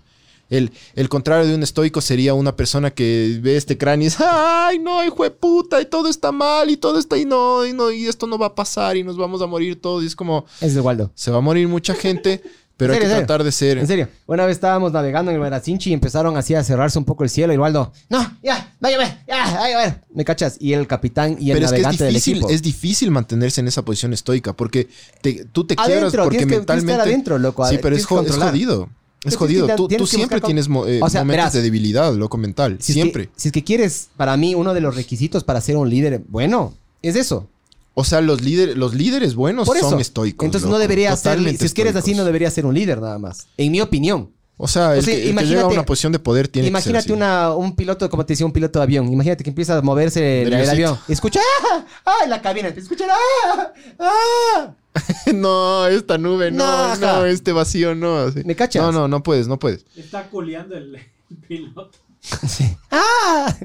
El, 0.52 0.72
el 0.94 1.10
contrario 1.10 1.48
de 1.48 1.56
un 1.56 1.64
estoico 1.64 2.00
sería 2.02 2.36
una 2.36 2.56
persona 2.56 2.92
que 2.92 3.40
ve 3.42 3.58
este 3.58 3.78
cráneo 3.78 4.04
y 4.04 4.10
dice, 4.10 4.24
ay, 4.28 4.78
no, 4.78 5.04
hijo 5.04 5.24
de 5.24 5.32
puta, 5.32 5.82
y 5.82 5.86
todo 5.86 6.08
está 6.10 6.32
mal, 6.32 6.70
y 6.70 6.78
todo 6.78 7.00
está, 7.00 7.18
y 7.18 7.26
no, 7.26 7.66
y 7.66 7.74
no, 7.74 7.90
y 7.92 8.06
esto 8.06 8.28
no 8.28 8.38
va 8.38 8.48
a 8.48 8.56
pasar, 8.56 8.98
y 8.98 9.04
nos 9.04 9.18
vamos 9.18 9.42
a 9.42 9.48
morir 9.48 9.82
todos. 9.82 10.04
Y 10.04 10.08
es 10.08 10.16
como, 10.16 10.46
Es 10.60 10.76
de 10.76 10.82
Waldo. 10.82 11.10
se 11.16 11.32
va 11.32 11.38
a 11.38 11.42
morir 11.42 11.68
mucha 11.68 11.94
gente, 11.96 12.44
pero 12.78 12.92
hay 12.94 12.98
¿En 12.98 13.02
que 13.04 13.08
serio? 13.10 13.26
tratar 13.26 13.44
de 13.46 13.52
ser... 13.52 13.78
En 13.78 13.88
serio, 13.88 14.10
una 14.26 14.46
vez 14.46 14.58
estábamos 14.58 14.92
navegando 14.92 15.32
en 15.32 15.36
el 15.36 15.42
Maracinchi 15.42 15.92
y 15.92 15.94
empezaron 15.94 16.36
así 16.36 16.54
a 16.54 16.64
cerrarse 16.64 17.00
un 17.00 17.06
poco 17.06 17.24
el 17.24 17.30
cielo 17.30 17.54
y 17.54 17.58
Waldo, 17.58 17.94
no, 18.10 18.20
ya, 18.44 18.74
vaya, 18.82 18.98
vaya, 18.98 19.24
ya, 19.28 19.54
vaya. 19.60 20.02
¿Me 20.14 20.26
cachas? 20.26 20.58
Y 20.60 20.74
el 20.74 20.86
capitán 20.88 21.38
y 21.40 21.52
el 21.52 21.56
Pero 21.58 21.68
es 21.68 21.72
que 21.72 21.78
es 21.78 21.84
navegante 21.84 22.04
del 22.04 22.14
difícil, 22.16 22.38
equipo. 22.38 22.50
es 22.50 22.62
difícil 22.62 23.10
mantenerse 23.12 23.62
en 23.62 23.68
esa 23.70 23.86
posición 23.86 24.12
estoica 24.14 24.52
porque 24.54 24.90
te- 25.22 25.46
tú 25.46 25.64
te 25.66 25.76
quiebras 25.78 25.98
Adentro, 26.00 26.24
porque 26.24 26.38
tienes 26.40 26.52
que- 26.52 26.58
que 26.58 26.62
estar 26.62 26.76
mentalmente. 26.78 27.10
adentro, 27.10 27.38
loco, 27.40 27.66
Sí, 27.68 27.78
pero 27.82 27.96
es, 27.96 28.02
es 28.02 28.08
jodido. 28.08 28.90
Es 29.24 29.36
jodido. 29.36 29.68
Tú, 29.76 30.08
siempre 30.08 30.42
tienes 30.42 30.68
mo- 30.68 30.88
eh, 30.88 31.00
O 31.02 31.10
sea, 31.10 31.22
momentos 31.22 31.28
verás, 31.46 31.54
de 31.54 31.62
debilidad, 31.62 32.14
loco 32.16 32.38
mental. 32.38 32.78
Si 32.80 32.92
es 32.92 32.96
que- 32.96 33.02
siempre. 33.02 33.30
si 33.36 33.50
es 33.50 33.52
que 33.52 33.64
quieres, 33.64 34.10
para 34.18 34.36
mí, 34.38 34.56
uno 34.56 34.74
de 34.74 34.82
los 34.82 34.96
requisitos 34.96 35.44
para 35.44 35.62
ser 35.62 35.78
un 35.78 35.90
líder, 35.90 36.22
bueno, 36.28 36.74
es 37.02 37.16
eso. 37.16 37.48
O 37.94 38.04
sea, 38.04 38.22
los 38.22 38.42
líderes, 38.42 38.78
los 38.78 38.94
líderes 38.96 39.36
buenos 39.36 39.68
Por 39.68 39.78
eso. 39.78 39.90
son 39.90 40.00
estoicos. 40.00 40.46
Entonces 40.46 40.70
no 40.70 40.80
debería 40.80 41.16
ser, 41.16 41.38
si 41.58 41.66
es 41.66 41.74
que 41.74 41.82
eres 41.82 41.96
así, 41.96 42.16
no 42.16 42.24
debería 42.24 42.50
ser 42.50 42.66
un 42.66 42.74
líder 42.74 43.02
nada 43.02 43.20
más. 43.20 43.48
En 43.58 43.72
mi 43.72 43.82
opinión. 43.82 44.32
O 44.64 44.68
sea, 44.68 44.94
el, 44.94 45.00
O 45.00 45.02
sea, 45.02 45.14
que, 45.14 45.18
el 45.20 45.24
que 45.26 45.30
imagínate- 45.32 45.50
llega 45.56 45.62
a 45.64 45.68
una 45.74 45.86
posición 45.86 46.12
de 46.12 46.20
poder 46.20 46.48
tiene 46.48 46.68
Imagínate 46.68 47.00
que 47.08 47.14
ser 47.14 47.14
así. 47.14 47.18
una, 47.18 47.56
un 47.56 47.76
piloto, 47.76 48.08
como 48.10 48.26
te 48.26 48.34
decía, 48.34 48.46
un 48.46 48.52
piloto 48.52 48.78
de 48.80 48.84
avión. 48.84 49.12
Imagínate 49.12 49.44
que 49.44 49.50
empieza 49.50 49.78
a 49.78 49.82
moverse 49.82 50.44
el, 50.44 50.54
el 50.54 50.70
avión. 50.70 50.98
Escucha, 51.08 51.40
¡ah! 51.74 51.86
¡ah! 52.06 52.14
en 52.24 52.30
la 52.30 52.42
cabina. 52.42 52.68
Escucha, 52.70 53.06
¡ah! 53.10 53.72
¡ah! 54.00 54.74
no, 55.34 55.88
esta 55.88 56.18
nube, 56.18 56.52
no, 56.52 56.96
No, 56.98 57.26
este 57.26 57.52
vacío, 57.52 57.96
no. 57.96 58.18
así. 58.20 58.44
¿Me 58.44 58.56
cachas? 58.56 58.82
No, 58.84 58.92
no, 58.92 59.08
no 59.08 59.24
puedes, 59.24 59.48
no 59.48 59.58
puedes. 59.60 59.86
Está 59.96 60.28
culeando 60.30 60.76
el, 60.76 60.96
el 60.96 61.38
piloto. 61.48 61.92
¡Ah! 62.92 63.56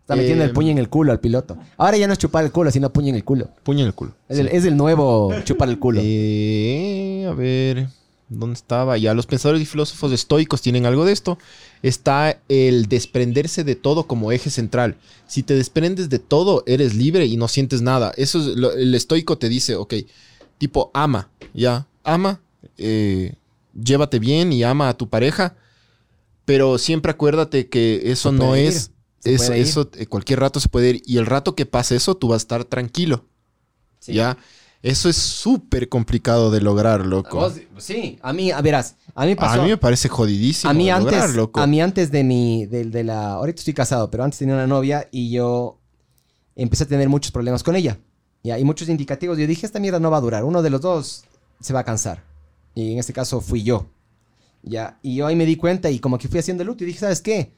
Está 0.00 0.16
metiendo 0.16 0.44
Eh, 0.44 0.48
el 0.48 0.52
puño 0.52 0.70
en 0.70 0.78
el 0.78 0.88
culo 0.90 1.12
al 1.12 1.20
piloto. 1.20 1.56
Ahora 1.78 1.96
ya 1.96 2.06
no 2.06 2.12
es 2.12 2.18
chupar 2.18 2.44
el 2.44 2.52
culo, 2.52 2.70
sino 2.70 2.92
puño 2.92 3.08
en 3.08 3.14
el 3.14 3.24
culo. 3.24 3.48
Puño 3.62 3.80
en 3.80 3.86
el 3.86 3.94
culo. 3.94 4.12
Es, 4.28 4.38
el, 4.38 4.48
es 4.48 4.64
el 4.66 4.76
nuevo 4.76 5.32
chupar 5.44 5.68
el 5.70 5.78
culo. 5.78 6.00
Eh, 6.04 7.26
a 7.26 7.32
ver, 7.32 7.88
¿dónde 8.28 8.54
estaba? 8.54 8.96
Ya 8.98 9.14
los 9.14 9.26
pensadores 9.26 9.62
y 9.62 9.66
filósofos 9.66 10.12
estoicos 10.12 10.62
tienen 10.62 10.86
algo 10.86 11.04
de 11.04 11.12
esto. 11.12 11.38
Está 11.82 12.40
el 12.48 12.86
desprenderse 12.86 13.64
de 13.64 13.76
todo 13.76 14.06
como 14.06 14.32
eje 14.32 14.50
central. 14.50 14.96
Si 15.26 15.42
te 15.42 15.54
desprendes 15.54 16.08
de 16.08 16.18
todo, 16.18 16.62
eres 16.66 16.94
libre 16.94 17.26
y 17.26 17.36
no 17.36 17.48
sientes 17.48 17.82
nada. 17.82 18.12
Eso 18.16 18.38
es 18.40 18.56
lo- 18.56 18.72
el 18.72 18.94
estoico 18.94 19.38
te 19.38 19.48
dice, 19.48 19.76
ok, 19.76 19.94
tipo 20.58 20.90
ama, 20.94 21.30
ya, 21.52 21.86
ama, 22.02 22.40
eh, 22.78 23.34
llévate 23.74 24.18
bien 24.18 24.52
y 24.52 24.62
ama 24.62 24.88
a 24.88 24.96
tu 24.96 25.08
pareja, 25.08 25.56
pero 26.44 26.78
siempre 26.78 27.10
acuérdate 27.12 27.68
que 27.68 28.02
eso 28.12 28.32
no 28.32 28.54
es, 28.56 28.90
Eso, 29.54 29.90
eh, 29.96 30.06
cualquier 30.06 30.40
rato 30.40 30.60
se 30.60 30.68
puede 30.68 30.90
ir. 30.90 31.02
Y 31.06 31.16
el 31.18 31.24
rato 31.26 31.54
que 31.54 31.64
pase 31.66 31.96
eso, 31.96 32.14
tú 32.16 32.28
vas 32.28 32.42
a 32.42 32.44
estar 32.44 32.64
tranquilo. 32.64 33.24
¿Ya? 34.06 34.36
Eso 34.84 35.08
es 35.08 35.16
súper 35.16 35.88
complicado 35.88 36.50
de 36.50 36.60
lograr, 36.60 37.06
loco. 37.06 37.38
Vos- 37.38 37.58
sí, 37.78 38.18
a 38.20 38.34
mí, 38.34 38.50
a 38.50 38.60
verás, 38.60 38.96
a 39.14 39.24
mí 39.24 39.34
pasó. 39.34 39.60
A 39.62 39.64
mí 39.64 39.70
me 39.70 39.78
parece 39.78 40.10
jodidísimo. 40.10 40.70
a 40.70 40.74
mí 40.74 40.84
de 40.84 40.90
antes, 40.90 41.12
lograr, 41.12 41.30
loco. 41.30 41.58
a 41.58 41.66
mí 41.66 41.80
antes 41.80 42.10
de 42.10 42.22
mi, 42.22 42.66
de, 42.66 42.84
de 42.84 43.02
la, 43.02 43.32
ahorita 43.32 43.60
estoy 43.60 43.72
casado, 43.72 44.10
pero 44.10 44.24
antes 44.24 44.38
tenía 44.40 44.54
una 44.54 44.66
novia 44.66 45.08
y 45.10 45.30
yo 45.30 45.78
empecé 46.54 46.84
a 46.84 46.86
tener 46.86 47.08
muchos 47.08 47.32
problemas 47.32 47.62
con 47.62 47.76
ella. 47.76 47.98
Ya, 48.42 48.58
y 48.58 48.64
muchos 48.64 48.90
indicativos. 48.90 49.38
Yo 49.38 49.46
dije, 49.46 49.64
esta 49.64 49.80
mierda 49.80 49.98
no 50.00 50.10
va 50.10 50.18
a 50.18 50.20
durar. 50.20 50.44
Uno 50.44 50.60
de 50.60 50.68
los 50.68 50.82
dos 50.82 51.24
se 51.60 51.72
va 51.72 51.80
a 51.80 51.84
cansar. 51.84 52.22
Y 52.74 52.92
en 52.92 52.98
este 52.98 53.14
caso 53.14 53.40
fui 53.40 53.62
yo. 53.62 53.86
Ya, 54.62 54.98
y 55.00 55.14
yo 55.16 55.26
ahí 55.26 55.34
me 55.34 55.46
di 55.46 55.56
cuenta 55.56 55.90
y 55.90 55.98
como 55.98 56.18
que 56.18 56.28
fui 56.28 56.40
haciendo 56.40 56.62
el 56.62 56.66
luto 56.66 56.84
y 56.84 56.88
dije, 56.88 56.98
¿sabes 56.98 57.22
qué? 57.22 57.54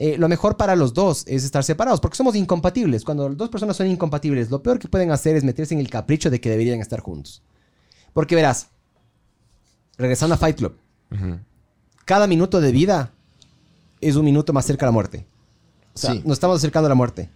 Eh, 0.00 0.16
lo 0.16 0.28
mejor 0.28 0.56
para 0.56 0.76
los 0.76 0.94
dos 0.94 1.24
es 1.26 1.42
estar 1.42 1.64
separados, 1.64 2.00
porque 2.00 2.16
somos 2.16 2.36
incompatibles. 2.36 3.04
Cuando 3.04 3.28
dos 3.30 3.48
personas 3.48 3.76
son 3.76 3.88
incompatibles, 3.88 4.48
lo 4.48 4.62
peor 4.62 4.78
que 4.78 4.86
pueden 4.86 5.10
hacer 5.10 5.34
es 5.34 5.42
meterse 5.42 5.74
en 5.74 5.80
el 5.80 5.90
capricho 5.90 6.30
de 6.30 6.40
que 6.40 6.48
deberían 6.50 6.80
estar 6.80 7.00
juntos. 7.00 7.42
Porque 8.12 8.36
verás, 8.36 8.68
regresando 9.96 10.34
a 10.36 10.38
Fight 10.38 10.56
Club, 10.56 10.76
cada 12.04 12.28
minuto 12.28 12.60
de 12.60 12.70
vida 12.70 13.12
es 14.00 14.14
un 14.14 14.24
minuto 14.24 14.52
más 14.52 14.64
cerca 14.66 14.86
a 14.86 14.88
la 14.88 14.92
muerte. 14.92 15.26
O 15.94 15.98
sea, 15.98 16.12
Sí. 16.12 16.22
nos 16.24 16.34
estamos 16.34 16.58
acercando 16.58 16.86
a 16.86 16.90
la 16.90 16.94
muerte. 16.94 17.28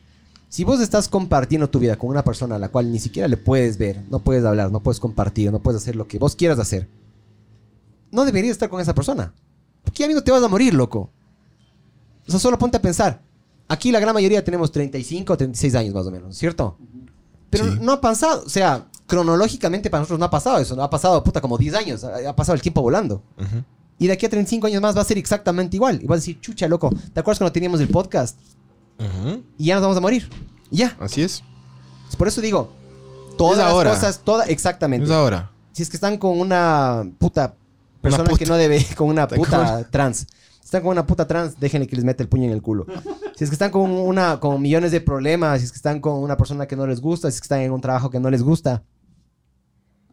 Si 0.48 0.62
vos 0.62 0.80
estás 0.80 1.08
compartiendo 1.08 1.68
tu 1.68 1.80
vida 1.80 1.96
con 1.96 2.10
una 2.10 2.22
persona 2.22 2.54
a 2.54 2.58
la 2.60 2.68
cual 2.68 2.92
ni 2.92 3.00
siquiera 3.00 3.26
le 3.26 3.38
puedes 3.38 3.76
ver, 3.76 4.02
no 4.08 4.20
puedes 4.20 4.44
hablar, 4.44 4.70
no 4.70 4.80
puedes 4.80 5.00
compartir, 5.00 5.50
no 5.50 5.58
puedes 5.60 5.82
hacer 5.82 5.96
lo 5.96 6.06
que 6.06 6.18
vos 6.18 6.36
quieras 6.36 6.60
hacer, 6.60 6.88
no 8.12 8.24
deberías 8.24 8.52
estar 8.52 8.68
con 8.68 8.80
esa 8.80 8.94
persona. 8.94 9.32
Porque 9.82 9.98
ya 10.00 10.06
mismo 10.06 10.22
te 10.22 10.30
vas 10.30 10.44
a 10.44 10.48
morir, 10.48 10.74
loco. 10.74 11.10
O 12.26 12.30
sea, 12.30 12.40
solo 12.40 12.58
ponte 12.58 12.76
a 12.76 12.82
pensar. 12.82 13.20
Aquí 13.68 13.90
la 13.90 14.00
gran 14.00 14.14
mayoría 14.14 14.44
tenemos 14.44 14.70
35 14.70 15.32
o 15.32 15.36
36 15.36 15.74
años 15.74 15.94
más 15.94 16.06
o 16.06 16.10
menos, 16.10 16.36
¿cierto? 16.36 16.76
Pero 17.50 17.66
no 17.66 17.92
ha 17.92 18.00
pasado, 18.00 18.42
o 18.44 18.48
sea, 18.48 18.86
cronológicamente 19.06 19.90
para 19.90 20.00
nosotros 20.00 20.18
no 20.18 20.24
ha 20.24 20.30
pasado 20.30 20.58
eso, 20.58 20.74
no 20.74 20.82
ha 20.82 20.90
pasado, 20.90 21.22
puta, 21.22 21.40
como 21.40 21.58
10 21.58 21.74
años, 21.74 22.04
ha 22.04 22.34
pasado 22.34 22.54
el 22.54 22.62
tiempo 22.62 22.82
volando. 22.82 23.22
Y 23.98 24.06
de 24.06 24.14
aquí 24.14 24.26
a 24.26 24.30
35 24.30 24.66
años 24.66 24.82
más 24.82 24.96
va 24.96 25.02
a 25.02 25.04
ser 25.04 25.18
exactamente 25.18 25.76
igual. 25.76 26.00
Y 26.02 26.06
vas 26.06 26.16
a 26.16 26.20
decir, 26.20 26.40
chucha, 26.40 26.66
loco, 26.66 26.90
¿te 27.12 27.20
acuerdas 27.20 27.38
cuando 27.38 27.52
teníamos 27.52 27.80
el 27.80 27.88
podcast? 27.88 28.38
Y 29.58 29.66
ya 29.66 29.74
nos 29.74 29.82
vamos 29.82 29.96
a 29.96 30.00
morir. 30.00 30.28
Y 30.70 30.78
ya. 30.78 30.96
Así 30.98 31.22
es. 31.22 31.42
Por 32.16 32.28
eso 32.28 32.40
digo, 32.40 32.72
todas 33.36 33.58
Es 33.58 33.64
las 33.64 33.96
cosas, 33.96 34.20
toda, 34.24 34.44
exactamente. 34.46 35.06
Es 35.06 35.10
ahora. 35.12 35.50
Si 35.72 35.82
es 35.82 35.88
que 35.88 35.96
están 35.96 36.18
con 36.18 36.38
una 36.38 37.06
puta 37.18 37.54
persona 38.00 38.24
puta. 38.24 38.38
que 38.38 38.46
no 38.46 38.56
debe, 38.56 38.84
con 38.96 39.08
una 39.08 39.26
puta 39.28 39.88
trans. 39.90 40.26
Están 40.72 40.84
con 40.84 40.92
una 40.92 41.06
puta 41.06 41.26
trans, 41.28 41.60
déjenle 41.60 41.86
que 41.86 41.96
les 41.96 42.04
mete 42.06 42.22
el 42.22 42.30
puño 42.30 42.44
en 42.44 42.52
el 42.52 42.62
culo. 42.62 42.86
Si 43.36 43.44
es 43.44 43.50
que 43.50 43.54
están 43.54 43.70
con 43.70 43.90
una, 43.90 44.38
con 44.40 44.60
millones 44.60 44.92
de 44.92 45.00
problemas, 45.00 45.58
si 45.60 45.64
es 45.64 45.72
que 45.72 45.76
están 45.76 46.00
con 46.00 46.14
una 46.22 46.36
persona 46.36 46.66
que 46.66 46.76
no 46.76 46.86
les 46.86 47.00
gusta, 47.00 47.30
si 47.30 47.34
es 47.36 47.40
que 47.40 47.46
están 47.46 47.60
en 47.60 47.72
un 47.72 47.80
trabajo 47.80 48.08
que 48.10 48.20
no 48.20 48.30
les 48.30 48.42
gusta. 48.42 48.82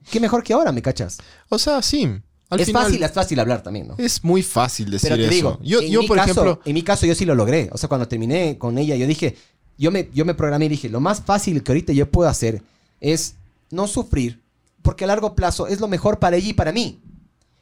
¿Qué 0.10 0.20
mejor 0.22 0.42
que 0.44 0.54
ahora, 0.54 0.72
me 0.72 0.82
cachas? 0.82 1.18
O 1.50 1.60
sea, 1.60 1.82
sí. 1.82 2.10
Al 2.50 2.60
es 2.60 2.66
final- 2.68 2.84
fácil, 2.86 3.04
es 3.04 3.12
fácil 3.12 3.40
hablar 3.40 3.62
también, 3.62 3.88
¿no? 3.90 3.96
Es 3.98 4.24
muy 4.24 4.42
fácil 4.42 4.90
decir 4.90 5.10
Pero 5.12 5.16
te 5.18 5.24
eso. 5.26 5.32
digo, 5.34 5.60
yo, 5.62 5.82
en 5.82 5.92
yo 5.92 6.00
mi 6.02 6.08
por 6.08 6.18
caso- 6.18 6.32
ejemplo, 6.32 6.60
En 6.66 6.74
mi 6.74 6.82
caso, 6.82 7.06
yo 7.06 7.14
sí 7.14 7.26
lo 7.26 7.36
logré. 7.36 7.70
O 7.74 7.78
sea, 7.78 7.88
cuando 7.90 8.08
terminé 8.08 8.58
con 8.58 8.78
ella, 8.78 8.96
yo 8.96 9.06
dije, 9.06 9.36
yo 9.78 9.92
me, 9.92 10.10
yo 10.14 10.26
me 10.26 10.34
programé 10.34 10.66
y 10.66 10.70
dije, 10.70 10.90
lo 10.90 11.00
más 11.02 11.22
fácil 11.22 11.62
que 11.62 11.72
ahorita 11.72 11.94
yo 11.94 12.10
puedo 12.10 12.28
hacer 12.30 12.62
es 13.02 13.36
no 13.70 13.86
sufrir, 13.88 14.42
porque 14.82 15.04
a 15.04 15.08
largo 15.08 15.36
plazo 15.36 15.68
es 15.68 15.80
lo 15.82 15.88
mejor 15.88 16.20
para 16.20 16.38
ella 16.38 16.50
y 16.50 16.54
para 16.54 16.72
mí. 16.72 17.00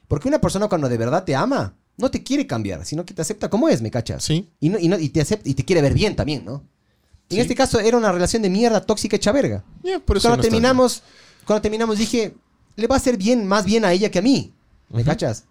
Porque 0.07 0.27
una 0.29 0.39
persona 0.39 0.67
cuando 0.69 0.87
de 0.87 0.97
verdad 0.97 1.23
te 1.25 1.35
ama, 1.35 1.73
no 1.97 2.09
te 2.11 2.23
quiere 2.23 2.45
cambiar, 2.47 2.85
sino 2.85 3.05
que 3.05 3.13
te 3.13 3.21
acepta 3.21 3.49
como 3.49 3.67
es, 3.69 3.81
¿me 3.81 3.91
cachas? 3.91 4.23
Sí. 4.23 4.47
Y, 4.59 4.69
no, 4.69 4.77
y, 4.79 4.87
no- 4.87 4.99
y 4.99 5.09
te 5.09 5.21
acepta 5.21 5.49
y 5.49 5.53
te 5.53 5.65
quiere 5.65 5.81
ver 5.81 5.93
bien 5.93 6.15
también, 6.15 6.45
¿no? 6.45 6.63
En 7.29 7.39
este 7.39 7.55
caso 7.55 7.79
era 7.79 7.97
una 7.97 8.11
relación 8.11 8.41
de 8.41 8.49
mierda 8.49 8.79
tóxica 8.81 9.17
hecha 9.17 9.31
verga. 9.33 9.63
Por 10.05 10.15
eso 10.17 10.29
cuando 10.29 10.37
no 10.37 10.41
terminamos, 10.43 11.03
cuando 11.45 11.61
terminamos 11.61 11.97
dije, 11.97 12.33
le 12.77 12.87
va 12.87 12.95
a 12.95 12.99
hacer 12.99 13.17
bien, 13.17 13.45
más 13.45 13.65
bien 13.65 13.83
a 13.83 13.91
ella 13.91 14.09
que 14.09 14.19
a 14.19 14.21
mí. 14.21 14.53
¿Me 14.89 15.03
cachas? 15.03 15.43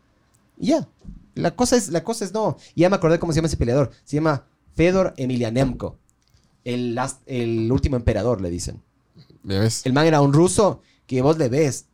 Y 0.59 0.69
ya. 0.69 0.89
La 1.35 1.55
cosa 1.55 1.77
es, 1.77 1.91
la 1.91 2.03
cosa 2.03 2.25
es 2.25 2.33
no. 2.33 2.57
Y 2.75 2.81
ya 2.81 2.89
me 2.89 2.97
acordé 2.97 3.19
cómo 3.19 3.31
se 3.33 3.37
llama 3.37 3.49
ese 3.49 3.59
peleador. 3.59 3.91
Se 4.05 4.17
llama 4.17 4.47
Fedor 4.75 5.13
Emelianenko. 5.19 5.99
El, 6.65 6.95
last- 6.95 7.21
el 7.27 7.71
último 7.71 7.97
emperador, 7.97 8.41
le 8.41 8.49
dicen. 8.49 8.81
¿Ya 9.43 9.61
ves? 9.61 9.85
El 9.85 9.93
man 9.93 10.07
era 10.07 10.23
un 10.23 10.33
ruso 10.33 10.81
que 11.07 11.21
vos 11.21 11.37
le 11.37 11.51
ves. 11.51 11.85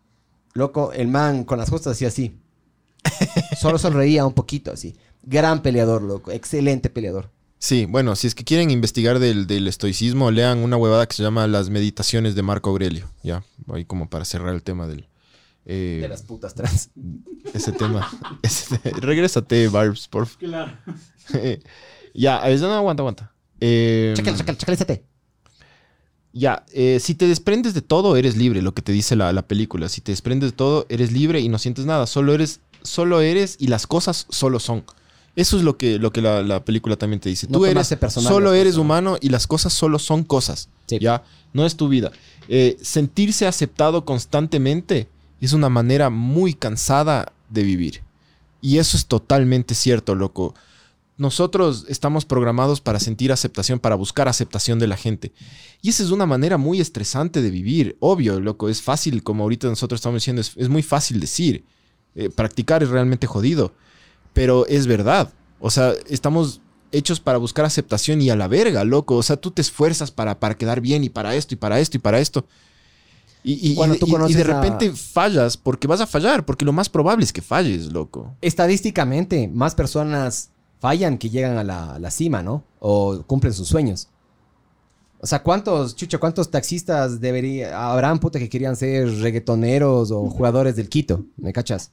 Loco, 0.54 0.92
el 0.92 1.08
man 1.08 1.42
con 1.42 1.58
las 1.58 1.70
justas 1.70 1.94
hacía 1.94 2.06
así. 2.08 2.36
Solo 3.62 3.78
sonreía 3.78 4.26
un 4.26 4.32
poquito 4.34 4.72
así. 4.72 4.94
Gran 5.22 5.62
peleador, 5.62 6.02
loco. 6.02 6.30
Excelente 6.32 6.90
peleador. 6.90 7.30
Sí, 7.59 7.86
bueno, 7.86 8.16
si 8.16 8.26
es 8.26 8.34
que 8.34 8.43
quieren 8.44 8.70
investigar 8.72 9.20
del, 9.20 9.47
del 9.47 9.68
estoicismo, 9.68 10.30
lean 10.32 10.59
una 10.59 10.76
huevada 10.76 11.06
que 11.06 11.14
se 11.14 11.22
llama 11.22 11.47
Las 11.47 11.70
Meditaciones 11.70 12.34
de 12.34 12.43
Marco 12.43 12.70
Aurelio. 12.70 13.09
Ya, 13.22 13.44
ahí 13.72 13.84
como 13.84 14.10
para 14.10 14.24
cerrar 14.24 14.52
el 14.52 14.64
tema 14.64 14.89
del... 14.89 15.06
eh, 15.64 16.01
De 16.02 16.09
las 16.09 16.22
putas 16.22 16.55
trans. 16.55 16.90
Ese 17.55 17.70
tema. 17.72 18.10
Ese- 18.43 18.78
regrésate, 18.97 19.68
Barbs, 19.68 20.09
por 20.09 20.26
favor. 20.26 20.39
Claro. 20.48 20.72
ya, 22.14 22.39
a 22.43 22.48
ver, 22.48 22.60
no, 22.60 22.72
aguanta, 22.74 23.02
aguanta. 23.02 23.32
Eh, 23.60 24.12
Chácale, 24.16 24.36
chácale, 24.39 24.59
chácale 24.59 24.74
ese 24.74 24.84
té. 24.84 25.05
Ya, 26.32 26.64
eh, 26.72 26.98
si 26.98 27.14
te 27.14 27.28
desprendes 27.28 27.74
de 27.74 27.82
todo, 27.82 28.16
eres 28.16 28.36
libre, 28.36 28.62
lo 28.62 28.72
que 28.74 28.80
te 28.82 28.90
dice 28.90 29.14
la, 29.16 29.32
la 29.32 29.43
película. 29.47 29.89
Si 29.89 30.01
te 30.01 30.12
desprendes 30.12 30.51
de 30.51 30.56
todo, 30.56 30.86
eres 30.89 31.12
libre 31.12 31.40
y 31.40 31.48
no 31.48 31.59
sientes 31.59 31.84
nada. 31.84 32.06
Solo 32.06 32.32
eres, 32.34 32.60
solo 32.84 33.20
eres 33.20 33.56
y 33.59 33.68
las 33.68 33.86
cosas 33.86 34.26
solo 34.30 34.60
son. 34.60 34.84
Eso 35.34 35.56
es 35.56 35.62
lo 35.62 35.78
que, 35.78 35.98
lo 35.98 36.12
que 36.12 36.20
la, 36.20 36.42
la 36.42 36.64
película 36.64 36.96
también 36.96 37.20
te 37.20 37.30
dice. 37.30 37.46
No 37.48 37.59
Tú 37.59 37.66
eres, 37.66 37.94
solo 38.09 38.52
eres 38.52 38.76
humano 38.76 39.16
y 39.20 39.30
las 39.30 39.46
cosas 39.46 39.72
solo 39.72 39.98
son 39.98 40.24
cosas. 40.24 40.68
Ya, 40.88 41.24
no 41.54 41.64
es 41.64 41.76
tu 41.76 41.88
vida. 41.88 42.12
Eh, 42.48 42.76
sentirse 42.82 43.46
aceptado 43.46 44.04
constantemente 44.04 45.09
es 45.40 45.54
una 45.54 45.70
manera 45.70 46.10
muy 46.10 46.52
cansada 46.52 47.32
de 47.48 47.62
vivir. 47.62 48.02
Y 48.60 48.78
eso 48.78 48.96
es 48.96 49.06
totalmente 49.06 49.74
cierto, 49.74 50.14
loco. 50.14 50.54
Nosotros 51.16 51.86
estamos 51.88 52.24
programados 52.24 52.80
para 52.80 53.00
sentir 53.00 53.32
aceptación, 53.32 53.78
para 53.78 53.94
buscar 53.94 54.28
aceptación 54.28 54.78
de 54.78 54.86
la 54.86 54.96
gente. 54.96 55.32
Y 55.80 55.88
esa 55.88 56.02
es 56.02 56.10
una 56.10 56.26
manera 56.26 56.59
muy 56.59 56.80
estresante 56.80 57.40
de 57.40 57.50
vivir. 57.50 57.96
Obvio, 58.00 58.38
loco, 58.38 58.68
es 58.68 58.82
fácil, 58.82 59.22
como 59.22 59.44
ahorita 59.44 59.66
nosotros 59.66 59.98
estamos 59.98 60.20
diciendo, 60.20 60.42
es, 60.42 60.52
es 60.56 60.68
muy 60.68 60.82
fácil 60.82 61.20
decir. 61.20 61.64
Eh, 62.14 62.28
practicar 62.30 62.82
es 62.82 62.89
realmente 62.90 63.26
jodido. 63.26 63.72
Pero 64.32 64.66
es 64.66 64.86
verdad. 64.86 65.32
O 65.60 65.70
sea, 65.70 65.93
estamos 66.09 66.60
hechos 66.90 67.20
para 67.20 67.39
buscar 67.39 67.64
aceptación 67.64 68.20
y 68.20 68.30
a 68.30 68.36
la 68.36 68.48
verga, 68.48 68.84
loco. 68.84 69.16
O 69.16 69.22
sea, 69.22 69.36
tú 69.36 69.51
te 69.51 69.62
esfuerzas 69.62 70.10
para, 70.10 70.39
para 70.40 70.56
quedar 70.56 70.80
bien 70.80 71.05
y 71.05 71.09
para 71.09 71.34
esto 71.34 71.55
y 71.55 71.56
para 71.56 71.80
esto 71.80 71.97
y 71.97 72.01
para 72.01 72.18
esto. 72.20 72.44
Y, 73.44 73.72
y- 73.72 73.74
tú 73.98 74.06
de 74.36 74.43
a- 74.43 74.47
repente 74.60 74.93
fallas 74.93 75.56
porque 75.56 75.89
vas 75.89 76.01
a 76.01 76.06
fallar, 76.06 76.44
porque 76.44 76.64
lo 76.64 76.72
más 76.72 76.89
probable 76.89 77.24
es 77.24 77.32
que 77.32 77.43
falles, 77.43 77.86
loco. 77.93 78.34
Estadísticamente, 78.40 79.48
más 79.48 79.74
personas 79.74 80.51
fallan 80.80 81.18
que 81.18 81.30
llegan 81.30 81.59
a 81.59 81.64
la, 81.64 81.94
a 81.94 81.98
la 81.98 82.10
cima, 82.10 82.43
¿no? 82.43 82.64
O 82.78 83.22
cumplen 83.26 83.52
sus 83.52 83.68
sueños. 83.68 84.09
O 85.24 85.27
sea, 85.27 85.40
¿cuántos, 85.40 85.94
chucha, 85.94 86.19
cuántos 86.19 86.51
taxistas 86.51 87.20
debería, 87.20 87.93
habrán, 87.93 88.19
puta, 88.19 88.40
que 88.40 88.49
querían 88.49 88.74
ser 88.74 89.09
reggaetoneros 89.20 90.11
o 90.11 90.28
jugadores 90.28 90.74
del 90.74 90.89
Quito? 90.89 91.24
¿Me 91.36 91.53
cachas? 91.53 91.93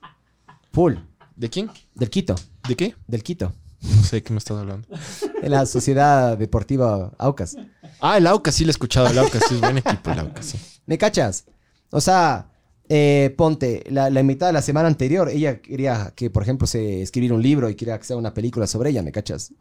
Full. 0.73 0.95
¿De 1.35 1.47
quién? 1.47 1.69
Del 1.93 2.09
Quito. 2.09 2.33
¿De 2.67 2.75
qué? 2.75 2.95
Del 3.05 3.21
Quito. 3.21 3.53
No 3.81 4.03
sé 4.03 4.15
de 4.15 4.23
qué 4.23 4.33
me 4.33 4.39
estás 4.39 4.57
hablando. 4.57 4.87
De 5.43 5.47
la 5.47 5.67
Sociedad 5.67 6.39
Deportiva 6.39 7.11
Aucas. 7.19 7.55
Ah, 8.01 8.17
el 8.17 8.25
Aucas, 8.25 8.55
sí 8.55 8.65
lo 8.65 8.69
he 8.69 8.71
escuchado. 8.71 9.05
El 9.05 9.19
Aucas, 9.19 9.43
sí 9.47 9.53
es 9.53 9.61
buen 9.61 9.77
equipo, 9.77 10.09
el 10.09 10.19
Aucas, 10.21 10.45
sí. 10.47 10.57
¿Me 10.87 10.97
cachas? 10.97 11.45
O 11.91 12.01
sea, 12.01 12.49
eh, 12.89 13.35
ponte, 13.37 13.83
la, 13.91 14.09
la 14.09 14.23
mitad 14.23 14.47
de 14.47 14.53
la 14.53 14.63
semana 14.63 14.87
anterior, 14.87 15.29
ella 15.29 15.61
quería 15.61 16.13
que, 16.15 16.31
por 16.31 16.41
ejemplo, 16.41 16.65
se 16.65 17.03
escribiera 17.03 17.35
un 17.35 17.43
libro 17.43 17.69
y 17.69 17.75
quería 17.75 17.99
que 17.99 18.05
sea 18.05 18.17
una 18.17 18.33
película 18.33 18.65
sobre 18.65 18.89
ella, 18.89 19.03
¿me 19.03 19.11
cachas? 19.11 19.53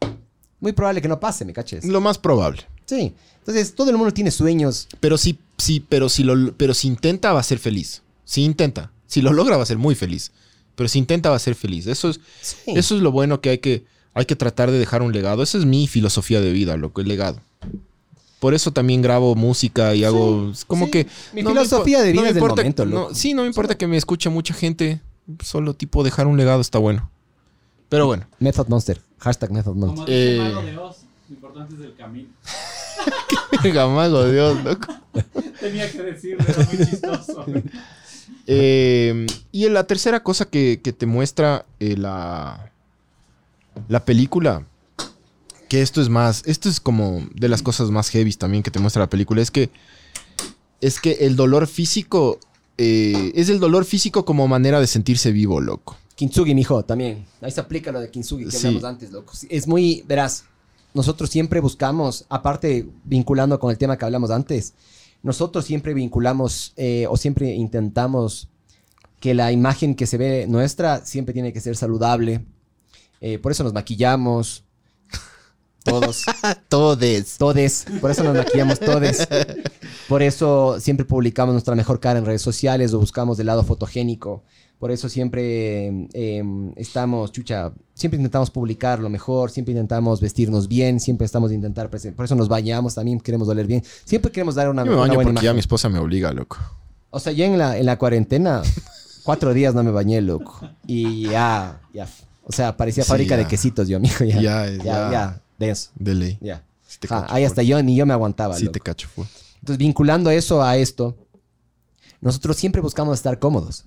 Muy 0.59 0.73
probable 0.73 1.03
que 1.03 1.07
no 1.07 1.19
pase, 1.19 1.45
¿me 1.45 1.53
cachas? 1.53 1.85
Lo 1.85 2.01
más 2.01 2.17
probable. 2.17 2.63
Sí. 2.89 3.13
Entonces, 3.39 3.73
todo 3.75 3.89
el 3.91 3.97
mundo 3.97 4.11
tiene 4.13 4.31
sueños. 4.31 4.87
Pero 4.99 5.17
sí, 5.17 5.37
sí, 5.57 5.83
pero 5.87 6.09
si 6.09 6.23
lo, 6.23 6.53
pero 6.53 6.73
si 6.73 6.87
intenta 6.87 7.33
va 7.33 7.39
a 7.39 7.43
ser 7.43 7.59
feliz. 7.59 8.01
Si 8.25 8.43
intenta. 8.43 8.91
Si 9.07 9.21
lo 9.21 9.31
logra 9.33 9.57
va 9.57 9.63
a 9.63 9.65
ser 9.67 9.77
muy 9.77 9.95
feliz. 9.95 10.31
Pero 10.75 10.87
si 10.87 10.99
intenta 10.99 11.29
va 11.29 11.35
a 11.35 11.39
ser 11.39 11.55
feliz. 11.55 11.87
Eso 11.87 12.09
es, 12.09 12.19
eso 12.67 12.95
es 12.95 13.01
lo 13.01 13.11
bueno 13.11 13.41
que 13.41 13.49
hay 13.49 13.57
que, 13.59 13.85
hay 14.13 14.25
que 14.25 14.35
tratar 14.35 14.71
de 14.71 14.79
dejar 14.79 15.01
un 15.01 15.11
legado. 15.13 15.43
Esa 15.43 15.57
es 15.57 15.65
mi 15.65 15.87
filosofía 15.87 16.41
de 16.41 16.51
vida, 16.51 16.77
loco, 16.77 17.01
el 17.01 17.07
legado. 17.07 17.39
Por 18.39 18.53
eso 18.53 18.71
también 18.71 19.01
grabo 19.01 19.35
música 19.35 19.93
y 19.95 20.03
hago. 20.05 20.53
como 20.67 20.85
sí. 20.85 20.91
que. 20.91 21.07
Mi 21.33 21.43
filosofía 21.43 22.01
de 22.01 22.11
vida 22.13 22.29
es 22.29 22.35
del 22.35 22.43
importa- 22.43 22.61
momento, 22.61 22.85
no, 22.85 23.13
sí, 23.13 23.33
no 23.33 23.41
me 23.41 23.47
importa 23.49 23.77
que 23.77 23.87
me 23.87 23.97
escuche 23.97 24.29
mucha 24.29 24.53
gente. 24.53 25.01
Solo 25.43 25.75
tipo 25.75 26.03
dejar 26.03 26.25
un 26.27 26.37
legado 26.37 26.61
está 26.61 26.79
bueno. 26.79 27.11
Pero 27.89 28.05
bueno. 28.05 28.25
Method 28.39 28.67
Monster. 28.69 29.01
Hashtag 29.17 29.51
Method 29.51 29.73
Como 29.73 29.87
Monster. 29.87 30.05
dice 30.05 30.35
Eh. 30.35 30.39
Mago 30.39 30.61
de 30.61 30.77
Oz, 30.77 30.97
lo 31.29 31.35
importante 31.35 31.75
es 31.75 31.81
el 31.81 31.95
camino. 31.95 32.29
Verga, 33.63 33.87
mago, 33.87 34.25
Dios, 34.29 34.63
loco. 34.63 34.93
Tenía 35.59 35.91
que 35.91 36.01
decirlo, 36.03 36.43
era 36.47 36.65
muy 36.65 36.77
chistoso. 36.85 37.45
Eh, 38.51 39.27
y 39.51 39.69
la 39.69 39.85
tercera 39.85 40.23
cosa 40.23 40.45
que, 40.49 40.81
que 40.83 40.91
te 40.91 41.05
muestra 41.05 41.65
eh, 41.79 41.95
la, 41.97 42.71
la 43.87 44.05
película 44.05 44.65
que 45.67 45.83
esto 45.83 46.01
es 46.01 46.09
más, 46.09 46.41
esto 46.47 46.67
es 46.67 46.79
como 46.79 47.27
de 47.35 47.47
las 47.47 47.61
cosas 47.61 47.91
más 47.91 48.09
heavy 48.09 48.33
también 48.33 48.63
que 48.63 48.71
te 48.71 48.79
muestra 48.79 49.03
la 49.03 49.09
película, 49.09 49.39
es 49.41 49.51
que 49.51 49.69
es 50.81 50.99
que 50.99 51.11
el 51.21 51.35
dolor 51.35 51.67
físico 51.67 52.39
eh, 52.79 53.31
es 53.35 53.49
el 53.49 53.59
dolor 53.59 53.85
físico 53.85 54.25
como 54.25 54.47
manera 54.47 54.79
de 54.79 54.87
sentirse 54.87 55.31
vivo, 55.31 55.61
loco. 55.61 55.95
Kintsugi, 56.15 56.55
mijo, 56.55 56.83
también. 56.83 57.25
Ahí 57.41 57.51
se 57.51 57.59
aplica 57.61 57.91
lo 57.91 57.99
de 57.99 58.09
Kintsugi 58.09 58.45
que 58.45 58.51
Sí. 58.51 58.65
hablamos 58.67 58.83
antes, 58.83 59.11
loco. 59.11 59.33
Es 59.47 59.67
muy, 59.67 60.03
verás, 60.07 60.45
nosotros 60.93 61.29
siempre 61.29 61.59
buscamos, 61.59 62.25
aparte 62.29 62.87
vinculando 63.03 63.59
con 63.59 63.71
el 63.71 63.77
tema 63.77 63.97
que 63.97 64.05
hablamos 64.05 64.31
antes, 64.31 64.73
nosotros 65.21 65.65
siempre 65.65 65.93
vinculamos 65.93 66.73
eh, 66.77 67.05
o 67.09 67.17
siempre 67.17 67.53
intentamos 67.53 68.49
que 69.19 69.33
la 69.33 69.51
imagen 69.51 69.95
que 69.95 70.07
se 70.07 70.17
ve 70.17 70.45
nuestra 70.47 71.05
siempre 71.05 71.33
tiene 71.33 71.51
que 71.51 71.59
ser 71.61 71.75
saludable. 71.75 72.45
Eh, 73.21 73.37
por 73.37 73.51
eso 73.51 73.63
nos 73.63 73.73
maquillamos. 73.73 74.63
Todos. 75.83 76.23
todes. 76.69 77.37
Todes. 77.37 77.85
Por 77.99 78.11
eso 78.11 78.23
nos 78.23 78.35
maquillamos 78.35 78.79
todes. 78.79 79.27
Por 80.07 80.23
eso 80.23 80.79
siempre 80.79 81.05
publicamos 81.05 81.53
nuestra 81.53 81.75
mejor 81.75 81.99
cara 81.99 82.17
en 82.19 82.25
redes 82.25 82.41
sociales 82.41 82.93
o 82.93 82.99
buscamos 82.99 83.37
del 83.37 83.47
lado 83.47 83.63
fotogénico. 83.63 84.43
Por 84.79 84.91
eso 84.91 85.09
siempre 85.09 86.07
eh, 86.13 86.41
estamos, 86.77 87.33
chucha, 87.33 87.73
siempre 87.93 88.17
intentamos 88.17 88.49
publicar 88.49 88.99
lo 88.99 89.09
mejor, 89.09 89.51
siempre 89.51 89.73
intentamos 89.73 90.21
vestirnos 90.21 90.69
bien, 90.69 91.01
siempre 91.01 91.25
estamos 91.25 91.51
intentar, 91.51 91.91
presen- 91.91 92.15
por 92.15 92.23
eso 92.23 92.33
nos 92.35 92.47
bañamos 92.47 92.95
también, 92.95 93.19
queremos 93.19 93.49
oler 93.49 93.67
bien. 93.67 93.83
Siempre 94.05 94.31
queremos 94.31 94.55
dar 94.55 94.69
una, 94.69 94.83
Yo 94.83 94.91
me 94.91 94.91
una 94.93 95.01
baño 95.01 95.15
buena 95.15 95.27
porque 95.31 95.35
ya 95.43 95.47
imagen. 95.49 95.55
mi 95.55 95.59
esposa 95.59 95.89
me 95.89 95.99
obliga, 95.99 96.31
loco. 96.31 96.57
O 97.09 97.19
sea, 97.19 97.33
yo 97.33 97.43
en 97.43 97.57
la, 97.57 97.77
en 97.77 97.85
la 97.85 97.97
cuarentena, 97.97 98.61
cuatro 99.23 99.53
días 99.53 99.75
no 99.75 99.83
me 99.83 99.91
bañé, 99.91 100.21
loco. 100.21 100.61
Y 100.87 101.23
ya, 101.23 101.81
ya. 101.93 102.07
O 102.45 102.53
sea, 102.53 102.77
parecía 102.77 103.03
Sí, 103.03 103.09
fábrica 103.09 103.35
ya. 103.35 103.43
de 103.43 103.47
quesitos, 103.47 103.87
yo, 103.89 103.97
amigo. 103.97 104.15
Ya, 104.23 104.39
Ya, 104.41 104.69
ya, 104.69 104.83
ya. 104.83 105.11
ya, 105.11 105.41
denso. 105.57 105.89
De 105.95 106.15
ley. 106.15 106.37
Ya. 106.39 106.63
Sí 106.87 106.99
te 106.99 107.07
Ja, 107.09 107.21
cacho, 107.23 107.33
ahí 107.33 107.43
hasta 107.43 107.63
yo, 107.63 107.83
ni 107.83 107.95
yo 107.97 108.05
me 108.05 108.13
aguantaba, 108.13 108.55
Sí 108.55 108.63
loco. 108.63 108.71
te 108.71 108.79
cacho, 108.79 109.09
full. 109.09 109.25
Entonces, 109.59 109.77
vinculando 109.77 110.29
eso 110.31 110.63
a 110.63 110.77
esto, 110.77 111.17
nosotros 112.21 112.55
siempre 112.55 112.81
buscamos 112.81 113.17
estar 113.17 113.39
cómodos. 113.39 113.83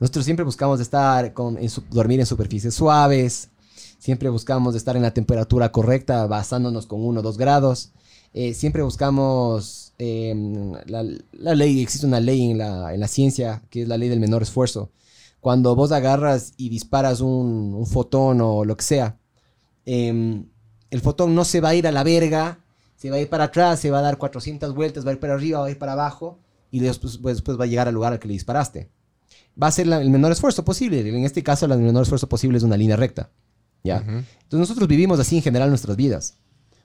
Nosotros 0.00 0.24
siempre 0.24 0.44
buscamos 0.44 0.80
estar 0.80 1.32
con, 1.32 1.56
su- 1.68 1.82
dormir 1.90 2.20
en 2.20 2.26
superficies 2.26 2.74
suaves. 2.74 3.50
Siempre 3.98 4.28
buscamos 4.28 4.74
estar 4.74 4.96
en 4.96 5.02
la 5.02 5.12
temperatura 5.12 5.72
correcta, 5.72 6.26
basándonos 6.26 6.86
con 6.86 7.04
1 7.04 7.20
o 7.20 7.22
2 7.22 7.36
grados. 7.38 7.90
Eh, 8.32 8.54
siempre 8.54 8.82
buscamos 8.82 9.92
eh, 9.98 10.34
la, 10.86 11.54
ley, 11.54 11.82
existe 11.82 12.06
una 12.06 12.20
ley 12.20 12.50
en 12.50 12.58
la, 12.58 12.94
en 12.94 13.00
la 13.00 13.08
ciencia, 13.08 13.62
que 13.70 13.82
es 13.82 13.88
la 13.88 13.98
ley 13.98 14.08
del 14.08 14.20
menor 14.20 14.42
esfuerzo. 14.42 14.90
Cuando 15.40 15.74
vos 15.74 15.90
agarras 15.92 16.52
y 16.56 16.68
disparas 16.68 17.20
un, 17.20 17.74
un 17.74 17.86
fotón 17.86 18.40
o 18.40 18.64
lo 18.64 18.76
que 18.76 18.84
sea, 18.84 19.16
em, 19.86 20.46
el 20.90 21.00
fotón 21.00 21.34
no 21.34 21.44
se 21.44 21.60
va 21.60 21.70
a 21.70 21.74
ir 21.74 21.86
a 21.86 21.92
la 21.92 22.04
verga, 22.04 22.60
se 22.96 23.10
va 23.10 23.16
a 23.16 23.20
ir 23.20 23.28
para 23.28 23.44
atrás, 23.44 23.80
se 23.80 23.90
va 23.90 23.98
a 24.00 24.02
dar 24.02 24.18
400 24.18 24.74
vueltas, 24.74 25.06
va 25.06 25.10
a 25.10 25.12
ir 25.14 25.20
para 25.20 25.34
arriba, 25.34 25.60
va 25.60 25.66
a 25.66 25.70
ir 25.70 25.78
para 25.78 25.92
abajo 25.92 26.38
y 26.70 26.80
después, 26.80 27.18
pues, 27.18 27.36
después 27.36 27.58
va 27.58 27.64
a 27.64 27.66
llegar 27.66 27.88
al 27.88 27.94
lugar 27.94 28.12
al 28.12 28.18
que 28.18 28.28
le 28.28 28.34
disparaste. 28.34 28.90
Va 29.60 29.66
a 29.68 29.72
ser 29.72 29.86
la- 29.86 30.00
el 30.00 30.10
menor 30.10 30.32
esfuerzo 30.32 30.64
posible. 30.64 31.00
En 31.08 31.24
este 31.24 31.42
caso, 31.42 31.66
el 31.66 31.78
menor 31.78 32.02
esfuerzo 32.02 32.28
posible 32.28 32.58
es 32.58 32.64
una 32.64 32.76
línea 32.76 32.96
recta. 32.96 33.30
¿ya? 33.84 33.98
Entonces 33.98 34.26
nosotros 34.58 34.88
vivimos 34.88 35.18
así 35.20 35.36
en 35.36 35.42
general 35.42 35.68
nuestras 35.68 35.96
vidas. 35.96 36.36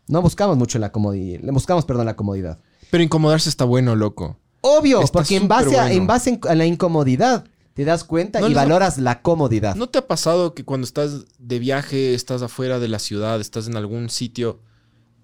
No 0.08 0.22
buscamos 0.22 0.58
mucho 0.58 0.78
la 0.80 0.92
comodidad, 0.92 1.42
le 1.42 1.52
buscamos, 1.52 1.86
perdón, 1.86 2.06
la 2.06 2.16
comodidad. 2.16 2.60
Pero 2.92 3.04
incomodarse 3.04 3.50
está 3.50 3.66
bueno, 3.66 3.96
loco. 3.96 4.38
Obvio, 4.62 5.02
Está 5.02 5.12
porque 5.20 5.36
en 5.36 5.48
base, 5.48 5.78
a, 5.78 5.84
bueno. 5.84 5.96
en 6.02 6.08
base 6.08 6.30
en- 6.30 6.40
a 6.48 6.56
la 6.56 6.66
incomodidad 6.66 7.46
te 7.74 7.84
das 7.84 8.04
cuenta 8.04 8.40
No 8.40 8.48
y 8.48 8.54
valoras 8.54 8.98
la 9.00 9.22
comodidad. 9.24 9.76
¿No 9.76 9.90
te 9.90 9.98
ha 9.98 10.08
pasado 10.08 10.54
que 10.54 10.64
cuando 10.64 10.86
estás 10.86 11.26
de 11.40 11.60
viaje, 11.60 12.14
estás 12.14 12.42
afuera 12.44 12.80
de 12.80 12.88
la 12.88 13.00
ciudad, 13.00 13.42
estás 13.42 13.68
en 13.68 13.76
algún 13.76 14.10
sitio 14.10 14.60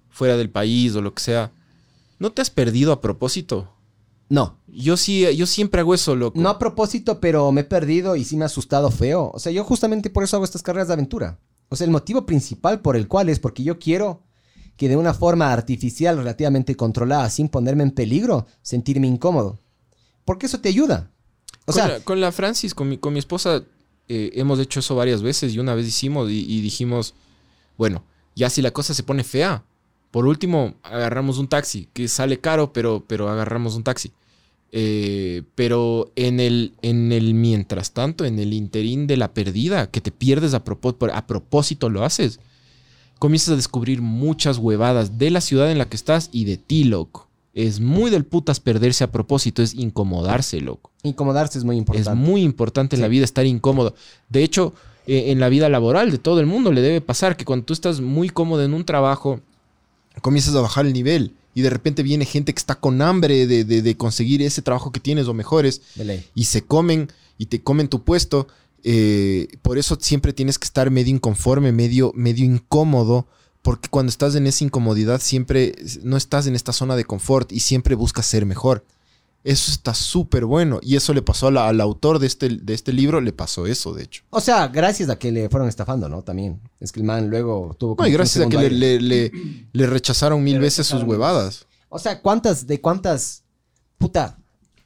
fuera 0.08 0.36
del 0.36 0.50
país 0.50 0.94
o 0.96 1.00
lo 1.02 1.14
que 1.14 1.22
sea, 1.22 1.52
¿no 2.18 2.32
te 2.32 2.42
has 2.42 2.50
perdido 2.50 2.92
a 2.92 3.00
propósito? 3.00 3.72
No. 4.28 4.58
Yo 4.72 4.96
sí, 4.96 5.26
yo 5.36 5.46
siempre 5.46 5.80
hago 5.80 5.94
eso, 5.94 6.14
loco. 6.16 6.38
No 6.38 6.48
a 6.48 6.58
propósito, 6.58 7.20
pero 7.20 7.50
me 7.52 7.62
he 7.62 7.64
perdido 7.64 8.16
y 8.16 8.24
sí 8.24 8.36
me 8.36 8.44
ha 8.44 8.46
asustado 8.46 8.90
feo. 8.90 9.30
O 9.34 9.38
sea, 9.38 9.52
yo 9.52 9.64
justamente 9.64 10.10
por 10.10 10.24
eso 10.24 10.36
hago 10.36 10.44
estas 10.44 10.62
carreras 10.62 10.88
de 10.88 10.94
aventura. 10.94 11.38
O 11.68 11.76
sea, 11.76 11.84
el 11.84 11.90
motivo 11.90 12.26
principal 12.26 12.80
por 12.80 12.96
el 12.96 13.08
cual 13.08 13.28
es 13.28 13.38
porque 13.38 13.62
yo 13.62 13.78
quiero 13.78 14.22
que 14.76 14.88
de 14.88 14.96
una 14.96 15.12
forma 15.14 15.52
artificial, 15.52 16.16
relativamente 16.16 16.74
controlada, 16.74 17.28
sin 17.30 17.48
ponerme 17.48 17.82
en 17.82 17.90
peligro, 17.90 18.46
sentirme 18.62 19.06
incómodo. 19.06 19.58
Porque 20.24 20.46
eso 20.46 20.60
te 20.60 20.68
ayuda. 20.70 21.10
O 21.66 21.72
con, 21.72 21.74
sea, 21.74 21.88
la, 21.88 22.00
con 22.00 22.20
la 22.20 22.32
Francis, 22.32 22.74
con 22.74 22.88
mi, 22.88 22.96
con 22.98 23.12
mi 23.12 23.18
esposa, 23.18 23.62
eh, 24.08 24.30
hemos 24.34 24.58
hecho 24.58 24.80
eso 24.80 24.94
varias 24.96 25.22
veces 25.22 25.54
y 25.54 25.58
una 25.58 25.74
vez 25.74 25.86
hicimos 25.86 26.30
y, 26.30 26.46
y 26.48 26.60
dijimos, 26.62 27.14
bueno, 27.76 28.04
ya 28.34 28.48
si 28.50 28.62
la 28.62 28.70
cosa 28.70 28.94
se 28.94 29.02
pone 29.02 29.22
fea, 29.22 29.64
por 30.10 30.26
último 30.26 30.74
agarramos 30.82 31.38
un 31.38 31.48
taxi, 31.48 31.88
que 31.92 32.08
sale 32.08 32.40
caro, 32.40 32.72
pero, 32.72 33.04
pero 33.06 33.28
agarramos 33.28 33.76
un 33.76 33.84
taxi. 33.84 34.12
Eh, 34.72 35.42
pero 35.56 36.12
en 36.14 36.38
el, 36.38 36.74
en 36.82 37.10
el 37.10 37.34
mientras 37.34 37.92
tanto, 37.92 38.24
en 38.24 38.38
el 38.38 38.52
interín 38.52 39.06
de 39.06 39.16
la 39.16 39.34
perdida, 39.34 39.90
que 39.90 40.00
te 40.00 40.12
pierdes 40.12 40.54
a, 40.54 40.62
a 41.12 41.26
propósito 41.26 41.88
lo 41.88 42.04
haces, 42.04 42.38
comienzas 43.18 43.50
a 43.50 43.56
descubrir 43.56 44.00
muchas 44.00 44.58
huevadas 44.58 45.18
de 45.18 45.30
la 45.30 45.40
ciudad 45.40 45.70
en 45.70 45.78
la 45.78 45.88
que 45.88 45.96
estás 45.96 46.30
y 46.32 46.44
de 46.44 46.56
ti, 46.56 46.84
loco. 46.84 47.28
Es 47.52 47.80
muy 47.80 48.12
del 48.12 48.24
putas 48.24 48.60
perderse 48.60 49.02
a 49.02 49.10
propósito, 49.10 49.60
es 49.60 49.74
incomodarse, 49.74 50.60
loco. 50.60 50.92
incomodarse 51.02 51.58
es 51.58 51.64
muy 51.64 51.76
importante. 51.76 52.08
Es 52.08 52.16
muy 52.16 52.42
importante 52.42 52.94
en 52.94 53.02
la 53.02 53.08
vida 53.08 53.24
estar 53.24 53.44
incómodo. 53.44 53.94
De 54.28 54.44
hecho, 54.44 54.72
eh, 55.08 55.32
en 55.32 55.40
la 55.40 55.48
vida 55.48 55.68
laboral 55.68 56.12
de 56.12 56.18
todo 56.18 56.38
el 56.38 56.46
mundo 56.46 56.70
le 56.70 56.80
debe 56.80 57.00
pasar 57.00 57.36
que 57.36 57.44
cuando 57.44 57.66
tú 57.66 57.72
estás 57.72 58.00
muy 58.00 58.28
cómodo 58.28 58.62
en 58.62 58.72
un 58.72 58.84
trabajo, 58.84 59.40
comienzas 60.22 60.54
a 60.54 60.60
bajar 60.60 60.86
el 60.86 60.92
nivel 60.92 61.34
y 61.60 61.62
de 61.62 61.70
repente 61.70 62.02
viene 62.02 62.24
gente 62.24 62.52
que 62.52 62.58
está 62.58 62.74
con 62.74 63.00
hambre 63.02 63.46
de, 63.46 63.64
de- 63.64 63.82
de 63.82 63.96
conseguir 63.96 64.42
ese 64.42 64.62
trabajo 64.62 64.90
que 64.92 65.00
tienes 65.00 65.26
o 65.28 65.34
mejores 65.34 65.82
y 66.34 66.44
se 66.44 66.62
comen 66.62 67.08
y 67.38 67.46
te 67.46 67.62
comen 67.62 67.88
tu 67.88 68.02
puesto. 68.02 68.48
eh, 68.82 69.48
por 69.62 69.76
eso 69.78 69.98
siempre 70.00 70.32
tienes 70.32 70.58
que 70.58 70.64
estar 70.64 70.90
medio 70.90 71.14
inconforme, 71.14 71.70
medio, 71.70 72.12
medio 72.16 72.44
incómodo, 72.46 73.26
porque 73.62 73.88
cuando 73.90 74.08
estás 74.10 74.34
en 74.36 74.46
esa 74.46 74.64
incomodidad 74.64 75.20
siempre 75.20 75.74
no 76.02 76.16
estás 76.16 76.46
en 76.46 76.54
esta 76.56 76.72
zona 76.72 76.96
de 76.96 77.04
confort 77.04 77.52
y 77.52 77.60
siempre 77.60 77.94
buscas 77.94 78.24
ser 78.26 78.46
mejor. 78.46 78.84
Eso 79.42 79.70
está 79.72 79.94
súper 79.94 80.44
bueno. 80.44 80.80
Y 80.82 80.96
eso 80.96 81.14
le 81.14 81.22
pasó 81.22 81.46
a 81.46 81.50
la- 81.50 81.68
al 81.68 81.80
autor 81.80 82.18
de 82.18 82.26
este, 82.26 82.48
de 82.48 82.74
este 82.74 82.92
libro, 82.92 83.20
le 83.20 83.32
pasó 83.32 83.66
eso, 83.66 83.94
de 83.94 84.04
hecho. 84.04 84.22
O 84.30 84.40
sea, 84.40 84.68
gracias 84.68 85.08
a 85.08 85.18
que 85.18 85.32
le 85.32 85.48
fueron 85.48 85.68
estafando, 85.68 86.08
¿no? 86.08 86.22
También. 86.22 86.60
Es 86.78 86.92
que 86.92 87.00
el 87.00 87.06
man 87.06 87.30
luego 87.30 87.74
tuvo... 87.78 87.96
No, 87.98 88.06
y 88.06 88.12
gracias 88.12 88.44
a 88.44 88.48
que 88.48 88.58
le, 88.58 88.70
le- 88.70 89.00
le- 89.00 89.32
le 89.72 89.86
rechazaron 89.86 90.42
mil 90.44 90.58
veces 90.58 90.86
sus 90.86 91.02
huevadas. 91.04 91.66
O 91.88 91.98
sea, 91.98 92.20
¿cuántas, 92.20 92.66
de 92.66 92.80
cuántas, 92.80 93.42
puta, 93.98 94.38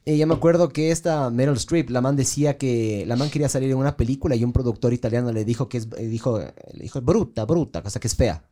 eh, 0.05 0.17
yo 0.17 0.25
me 0.25 0.33
acuerdo 0.35 0.69
que 0.69 0.91
esta 0.91 1.29
Meryl 1.29 1.55
Streep, 1.57 1.89
la 1.89 1.99
man 2.01 2.15
decía 2.15 2.57
que, 2.57 3.03
la 3.07 3.15
man 3.15 3.29
quería 3.29 3.49
salir 3.49 3.69
en 3.71 3.77
una 3.77 3.97
película 3.97 4.35
y 4.35 4.43
un 4.43 4.53
productor 4.53 4.93
italiano 4.93 5.31
le 5.31 5.43
dijo 5.45 5.67
que 5.67 5.79
es, 5.79 5.87
eh, 5.97 6.07
dijo, 6.07 6.39
le 6.39 6.81
dijo, 6.83 7.01
bruta, 7.01 7.43
bruta, 7.45 7.81
o 7.85 7.89
sea, 7.89 7.99
que 7.99 8.07
es 8.07 8.15
fea, 8.15 8.43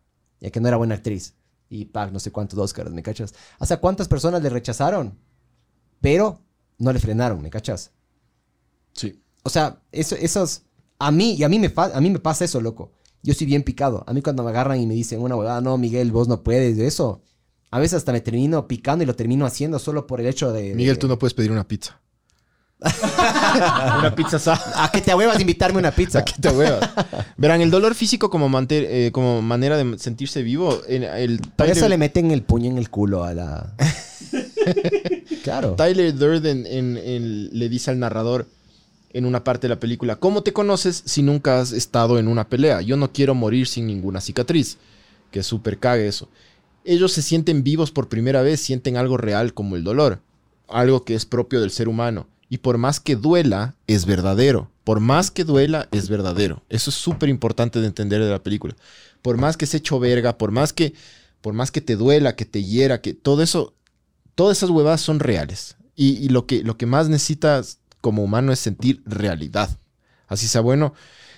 ya 0.41 0.49
que 0.49 0.59
no 0.59 0.67
era 0.67 0.77
buena 0.77 0.95
actriz. 0.95 1.33
Y 1.69 1.85
pack, 1.85 2.11
no 2.11 2.19
sé 2.19 2.31
cuántos 2.31 2.59
Oscars, 2.59 2.91
¿me 2.91 3.01
cachas? 3.01 3.33
O 3.59 3.65
sea, 3.65 3.77
¿cuántas 3.77 4.07
personas 4.07 4.43
le 4.43 4.49
rechazaron? 4.49 5.17
Pero 6.03 6.41
no 6.79 6.91
le 6.91 6.99
frenaron, 6.99 7.41
¿me 7.41 7.49
cachas? 7.49 7.91
Sí. 8.91 9.21
O 9.43 9.49
sea, 9.49 9.77
eso, 9.93 10.17
esos, 10.17 10.63
a 10.99 11.11
mí, 11.11 11.35
y 11.35 11.43
a 11.45 11.49
mí, 11.49 11.59
me 11.59 11.69
fa- 11.69 11.91
a 11.95 12.01
mí 12.01 12.09
me 12.09 12.19
pasa 12.19 12.43
eso, 12.43 12.59
loco. 12.59 12.91
Yo 13.21 13.33
soy 13.33 13.47
bien 13.47 13.63
picado. 13.63 14.03
A 14.05 14.11
mí 14.11 14.21
cuando 14.21 14.43
me 14.43 14.49
agarran 14.49 14.81
y 14.81 14.85
me 14.85 14.95
dicen 14.95 15.21
una 15.21 15.37
huevada, 15.37 15.61
no, 15.61 15.77
Miguel, 15.77 16.11
vos 16.11 16.27
no 16.27 16.43
puedes, 16.43 16.75
de 16.75 16.87
eso. 16.87 17.21
A 17.71 17.79
veces 17.79 17.99
hasta 17.99 18.11
me 18.11 18.19
termino 18.19 18.67
picando 18.67 19.05
y 19.05 19.07
lo 19.07 19.15
termino 19.15 19.45
haciendo 19.45 19.79
solo 19.79 20.05
por 20.05 20.19
el 20.19 20.27
hecho 20.27 20.51
de... 20.51 20.75
Miguel, 20.75 20.95
de- 20.95 20.99
tú 20.99 21.07
no 21.07 21.17
puedes 21.17 21.33
pedir 21.33 21.51
una 21.53 21.65
pizza. 21.65 22.01
una 23.99 24.13
pizza 24.13 24.35
asada. 24.35 24.83
A 24.83 24.91
que 24.91 24.99
te 24.99 25.11
ahuevas 25.11 25.37
de 25.37 25.43
invitarme 25.43 25.79
una 25.79 25.91
pizza. 25.91 26.25
¿Qué 26.25 26.33
te 26.37 26.49
huevas? 26.49 26.89
Verán, 27.37 27.61
el 27.61 27.71
dolor 27.71 27.95
físico 27.95 28.29
como, 28.29 28.49
manter- 28.49 28.87
eh, 28.89 29.11
como 29.13 29.41
manera 29.41 29.77
de 29.77 29.97
sentirse 29.97 30.43
vivo, 30.43 30.81
en- 30.87 31.03
el 31.03 31.39
Por 31.55 31.69
eso 31.69 31.87
le 31.87 31.97
meten 31.97 32.31
el 32.31 32.43
puño 32.43 32.69
en 32.69 32.77
el 32.77 32.89
culo 32.89 33.23
a 33.23 33.33
la... 33.33 33.73
claro. 35.43 35.75
Tyler 35.75 36.13
Durden 36.15 36.65
en- 36.65 36.97
en- 36.97 37.49
le 37.57 37.69
dice 37.69 37.91
al 37.91 37.99
narrador 37.99 38.47
en 39.13 39.25
una 39.25 39.43
parte 39.43 39.67
de 39.67 39.75
la 39.75 39.79
película, 39.79 40.15
¿cómo 40.15 40.41
te 40.43 40.53
conoces 40.53 41.03
si 41.05 41.21
nunca 41.21 41.59
has 41.59 41.71
estado 41.71 42.17
en 42.19 42.27
una 42.27 42.47
pelea? 42.49 42.81
Yo 42.81 42.97
no 42.97 43.11
quiero 43.11 43.35
morir 43.35 43.67
sin 43.67 43.85
ninguna 43.87 44.21
cicatriz. 44.21 44.77
Que 45.31 45.43
súper 45.43 45.79
cague 45.79 46.07
eso. 46.07 46.29
Ellos 46.85 47.11
se 47.11 47.21
sienten 47.21 47.63
vivos 47.63 47.91
por 47.91 48.07
primera 48.09 48.41
vez, 48.41 48.59
sienten 48.61 48.97
algo 48.97 49.17
real 49.17 49.53
como 49.53 49.75
el 49.75 49.83
dolor, 49.83 50.19
algo 50.67 51.03
que 51.05 51.15
es 51.15 51.25
propio 51.25 51.61
del 51.61 51.71
ser 51.71 51.87
humano. 51.87 52.27
Y 52.49 52.57
por 52.59 52.77
más 52.77 52.99
que 52.99 53.15
duela, 53.15 53.73
es 53.87 54.05
verdadero. 54.05 54.69
Por 54.83 54.99
más 54.99 55.31
que 55.31 55.43
duela, 55.43 55.87
es 55.91 56.09
verdadero. 56.09 56.61
Eso 56.69 56.89
es 56.91 56.95
súper 56.95 57.29
importante 57.29 57.79
de 57.79 57.87
entender 57.87 58.21
de 58.23 58.29
la 58.29 58.43
película. 58.43 58.75
Por 59.23 59.37
más 59.37 59.57
que 59.57 59.65
se 59.65 59.77
hecho 59.77 59.99
verga, 59.99 60.37
por 60.37 60.51
más 60.51 60.71
que, 60.73 60.93
por 61.41 61.53
más 61.53 61.71
que 61.71 61.81
te 61.81 61.95
duela, 61.95 62.35
que 62.35 62.45
te 62.45 62.63
hiera, 62.63 63.01
que 63.01 63.13
todo 63.13 63.41
eso, 63.41 63.73
todas 64.35 64.57
esas 64.57 64.69
huevadas 64.69 65.01
son 65.01 65.19
reales. 65.19 65.75
Y, 65.95 66.13
y 66.17 66.29
lo, 66.29 66.45
que, 66.47 66.63
lo 66.63 66.77
que 66.77 66.85
más 66.85 67.09
necesitas 67.09 67.79
como 68.01 68.23
humano 68.23 68.51
es 68.51 68.59
sentir 68.59 69.01
realidad. 69.05 69.69
Así 70.27 70.47
sea 70.47 70.61
bueno. 70.61 70.93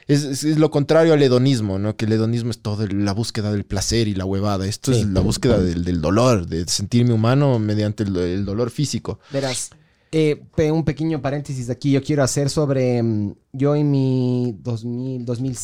Es, 0.08 0.24
es- 0.24 0.44
es 0.44 0.58
lo 0.58 0.70
contrario 0.72 1.14
al 1.14 1.22
hedonismo, 1.24 1.80
¿no? 1.80 1.98
Que 1.98 2.06
el 2.06 2.14
hedonismo 2.14 2.52
es 2.52 2.60
todo 2.60 2.84
el- 2.84 3.04
la 3.06 3.12
búsqueda 3.14 3.52
del 3.52 3.66
placer 3.66 4.08
y 4.08 4.14
la 4.16 4.24
huevada. 4.26 4.66
Esto 4.68 4.94
Sí. 4.94 5.02
es 5.02 5.08
la 5.08 5.20
búsqueda 5.22 5.60
del, 5.60 5.84
del 5.84 6.00
dolor, 6.00 6.46
de 6.48 6.66
sentirme 6.68 7.12
humano 7.14 7.58
mediante 7.60 8.04
el, 8.04 8.16
el 8.16 8.46
dolor 8.46 8.70
físico. 8.70 9.20
Verás, 9.32 9.72
eh, 10.12 10.44
un 10.72 10.86
pequeño 10.86 11.22
paréntesis 11.22 11.70
aquí 11.70 11.92
yo 11.92 12.02
quiero 12.04 12.24
hacer 12.24 12.50
sobre 12.50 13.02
mm, 13.04 13.34
yo 13.54 13.76
en 13.76 13.90
mi 13.92 14.56
2000, 14.62 15.26
2000, 15.26 15.56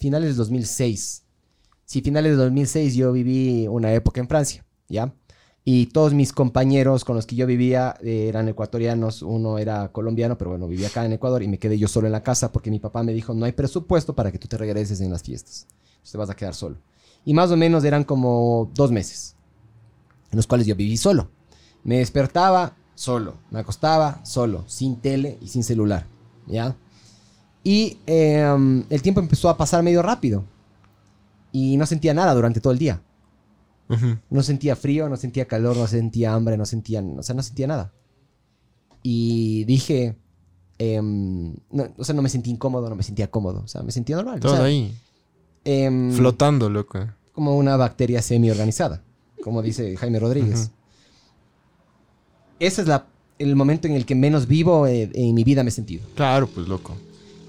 finales 0.00 0.30
de 0.30 0.34
2006. 0.34 1.22
Sí, 1.84 2.02
finales 2.02 2.32
de 2.32 2.36
2006 2.38 2.94
yo 2.96 3.12
viví 3.12 3.66
una 3.68 3.92
época 3.94 4.20
en 4.20 4.28
Francia, 4.28 4.64
¿ya? 4.88 5.14
Y 5.68 5.86
todos 5.86 6.14
mis 6.14 6.32
compañeros 6.32 7.04
con 7.04 7.16
los 7.16 7.26
que 7.26 7.34
yo 7.34 7.44
vivía 7.44 7.96
eh, 8.00 8.28
eran 8.28 8.48
ecuatorianos, 8.48 9.22
uno 9.22 9.58
era 9.58 9.88
colombiano, 9.88 10.38
pero 10.38 10.50
bueno, 10.50 10.68
vivía 10.68 10.86
acá 10.86 11.04
en 11.04 11.14
Ecuador 11.14 11.42
y 11.42 11.48
me 11.48 11.58
quedé 11.58 11.76
yo 11.76 11.88
solo 11.88 12.06
en 12.06 12.12
la 12.12 12.22
casa 12.22 12.52
porque 12.52 12.70
mi 12.70 12.78
papá 12.78 13.02
me 13.02 13.12
dijo, 13.12 13.34
no 13.34 13.46
hay 13.46 13.50
presupuesto 13.50 14.14
para 14.14 14.30
que 14.30 14.38
tú 14.38 14.46
te 14.46 14.56
regreses 14.56 15.00
en 15.00 15.10
las 15.10 15.24
fiestas, 15.24 15.66
te 16.08 16.16
vas 16.16 16.30
a 16.30 16.36
quedar 16.36 16.54
solo. 16.54 16.76
Y 17.24 17.34
más 17.34 17.50
o 17.50 17.56
menos 17.56 17.82
eran 17.82 18.04
como 18.04 18.70
dos 18.76 18.92
meses 18.92 19.34
en 20.30 20.36
los 20.36 20.46
cuales 20.46 20.68
yo 20.68 20.76
viví 20.76 20.96
solo. 20.96 21.30
Me 21.82 21.98
despertaba 21.98 22.76
solo, 22.94 23.34
me 23.50 23.58
acostaba 23.58 24.24
solo, 24.24 24.62
sin 24.68 25.00
tele 25.00 25.36
y 25.40 25.48
sin 25.48 25.64
celular, 25.64 26.06
¿ya? 26.46 26.76
Y 27.64 27.98
em, 28.06 28.84
el 28.88 29.02
tiempo 29.02 29.20
empezó 29.20 29.48
a 29.48 29.56
pasar 29.56 29.82
medio 29.82 30.00
rápido 30.00 30.44
y 31.50 31.76
no 31.76 31.86
sentía 31.86 32.14
nada 32.14 32.32
durante 32.34 32.60
todo 32.60 32.72
el 32.72 32.78
día. 32.78 33.00
No 34.30 34.42
sentía 34.42 34.74
frío, 34.76 35.08
no 35.08 35.16
sentía 35.16 35.46
calor, 35.46 35.76
no 35.76 35.86
sentía 35.86 36.34
hambre, 36.34 36.56
no 36.56 36.66
sentía, 36.66 37.02
o 37.02 37.22
sea, 37.22 37.34
no 37.34 37.42
sentía 37.42 37.66
nada. 37.66 37.92
Y 39.02 39.64
dije, 39.64 40.16
em, 40.78 41.54
no, 41.70 41.86
o 41.96 42.04
sea, 42.04 42.14
no 42.14 42.22
me 42.22 42.28
sentí 42.28 42.50
incómodo, 42.50 42.88
no 42.90 42.96
me 42.96 43.02
sentía 43.04 43.30
cómodo, 43.30 43.62
o 43.64 43.68
sea, 43.68 43.82
me 43.82 43.92
sentía 43.92 44.16
normal. 44.16 44.38
o 44.38 44.40
Todo 44.40 44.56
sea, 44.56 44.64
ahí. 44.64 44.92
em, 45.64 46.10
Flotando, 46.12 46.68
loco. 46.68 46.98
como 47.32 47.56
una 47.56 47.76
bacteria 47.76 48.20
semi-organizada, 48.22 49.02
como 49.42 49.62
dice 49.62 49.96
Jaime 49.96 50.18
Rodríguez. 50.18 50.70
Ese 52.58 52.82
es 52.82 52.88
la, 52.88 53.06
el 53.38 53.54
momento 53.54 53.86
en 53.86 53.94
el 53.94 54.06
que 54.06 54.14
menos 54.14 54.46
vivo 54.48 54.86
eh, 54.86 55.10
en 55.14 55.34
mi 55.34 55.44
vida 55.44 55.62
me 55.62 55.68
he 55.68 55.72
sentido. 55.72 56.04
Claro, 56.14 56.46
pues 56.48 56.66
loco. 56.68 56.96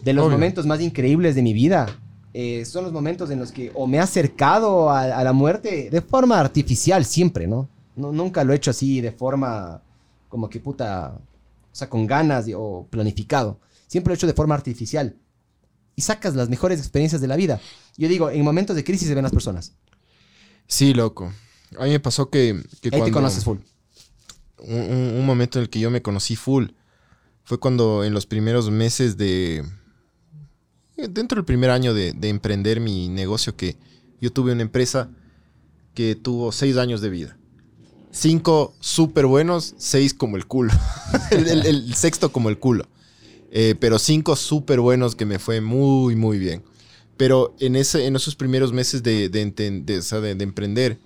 De 0.04 0.14
los 0.14 0.26
Obvio. 0.26 0.38
momentos 0.38 0.66
más 0.66 0.82
increíbles 0.82 1.36
de 1.36 1.42
mi 1.42 1.54
vida 1.54 1.88
eh, 2.40 2.66
son 2.66 2.84
los 2.84 2.94
momentos 2.94 3.30
en 3.32 3.40
los 3.40 3.52
que 3.52 3.72
o 3.74 3.88
me 3.88 3.98
he 3.98 4.00
acercado 4.00 4.90
a, 4.92 5.02
a 5.20 5.24
la 5.24 5.34
muerte 5.34 5.90
de 5.90 6.02
forma 6.02 6.40
artificial 6.40 7.04
siempre, 7.06 7.48
¿no? 7.48 7.68
¿no? 7.96 8.12
Nunca 8.12 8.44
lo 8.44 8.54
he 8.54 8.56
hecho 8.58 8.70
así 8.72 9.02
de 9.02 9.12
forma 9.12 9.82
como 10.30 10.48
que 10.50 10.60
puta, 10.60 11.16
o 11.18 11.76
sea, 11.76 11.90
con 11.90 12.06
ganas 12.06 12.46
o 12.56 12.86
planificado. 12.90 13.60
Siempre 13.88 14.12
lo 14.12 14.14
he 14.14 14.18
hecho 14.18 14.28
de 14.28 14.34
forma 14.34 14.54
artificial. 14.56 15.16
Y 15.96 16.02
sacas 16.04 16.36
las 16.36 16.48
mejores 16.50 16.80
experiencias 16.80 17.22
de 17.22 17.28
la 17.28 17.36
vida. 17.38 17.60
Yo 17.98 18.08
digo, 18.08 18.30
en 18.30 18.44
momentos 18.44 18.76
de 18.76 18.84
crisis 18.84 19.08
se 19.08 19.16
ven 19.16 19.24
las 19.24 19.32
personas. 19.32 19.72
Sí, 20.68 20.94
loco. 20.94 21.34
A 21.80 21.86
mí 21.86 21.90
me 21.92 22.00
pasó 22.00 22.30
que, 22.30 22.62
que 22.82 22.90
Ahí 22.94 23.02
te 23.02 23.12
conoces 23.12 23.44
full. 23.44 23.58
Un, 24.60 24.76
un- 24.80 25.14
un 25.20 25.26
momento 25.26 25.58
en 25.58 25.64
el 25.64 25.70
que 25.72 25.80
yo 25.80 25.90
me 25.90 26.02
conocí 26.04 26.36
full 26.36 26.68
fue 27.44 27.60
cuando 27.60 28.04
en 28.04 28.14
los 28.14 28.26
primeros 28.28 28.70
meses 28.70 29.18
de... 29.18 29.64
eh, 30.98 31.08
Dentro 31.10 31.38
del 31.38 31.46
primer 31.46 31.70
año 31.70 31.94
de, 31.94 32.14
de 32.14 32.30
emprender 32.30 32.80
mi 32.80 33.10
negocio, 33.10 33.56
que 33.56 33.78
yo 34.22 34.32
tuve 34.32 34.52
una 34.52 34.62
empresa 34.64 35.10
que 35.94 36.16
tuvo 36.16 36.52
seis 36.52 36.78
años 36.78 37.02
de 37.02 37.10
vida. 37.10 37.38
Cinco 38.12 38.74
súper 38.80 39.26
buenos, 39.26 39.76
seis 39.78 40.14
como 40.14 40.38
el 40.38 40.46
culo. 40.46 40.74
el, 41.32 41.94
sexto 41.96 42.32
como 42.32 42.50
el 42.50 42.58
culo. 42.58 42.88
Eh, 43.52 43.76
pero 43.80 44.00
cinco 44.00 44.36
súper 44.36 44.80
buenos 44.80 45.16
que 45.16 45.26
me 45.26 45.40
fue 45.40 45.62
muy, 45.62 46.16
muy 46.16 46.38
bien. 46.38 46.64
Pero 47.16 47.56
en, 47.60 47.76
ese, 47.76 48.06
en 48.06 48.16
esos 48.16 48.36
primeros 48.36 48.74
meses 48.74 49.02
de- 49.04 49.30
de 49.30 50.44
emprender, 50.44 51.00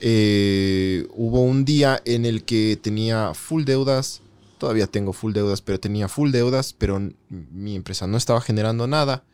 eh, 0.00 1.06
hubo 1.14 1.42
un 1.42 1.64
día 1.64 2.00
en 2.04 2.24
el 2.26 2.44
que 2.44 2.78
tenía 2.80 3.32
full 3.34 3.64
deudas. 3.64 4.22
Todavía 4.60 4.86
tengo 4.86 5.14
full 5.14 5.32
deudas, 5.32 5.62
pero 5.62 5.80
tenía 5.80 6.06
full 6.06 6.32
deudas, 6.32 6.74
pero 6.74 7.00
mi 7.30 7.76
empresa 7.76 8.06
no 8.06 8.18
estaba 8.18 8.42
generando 8.42 8.86
nada. 8.86 9.24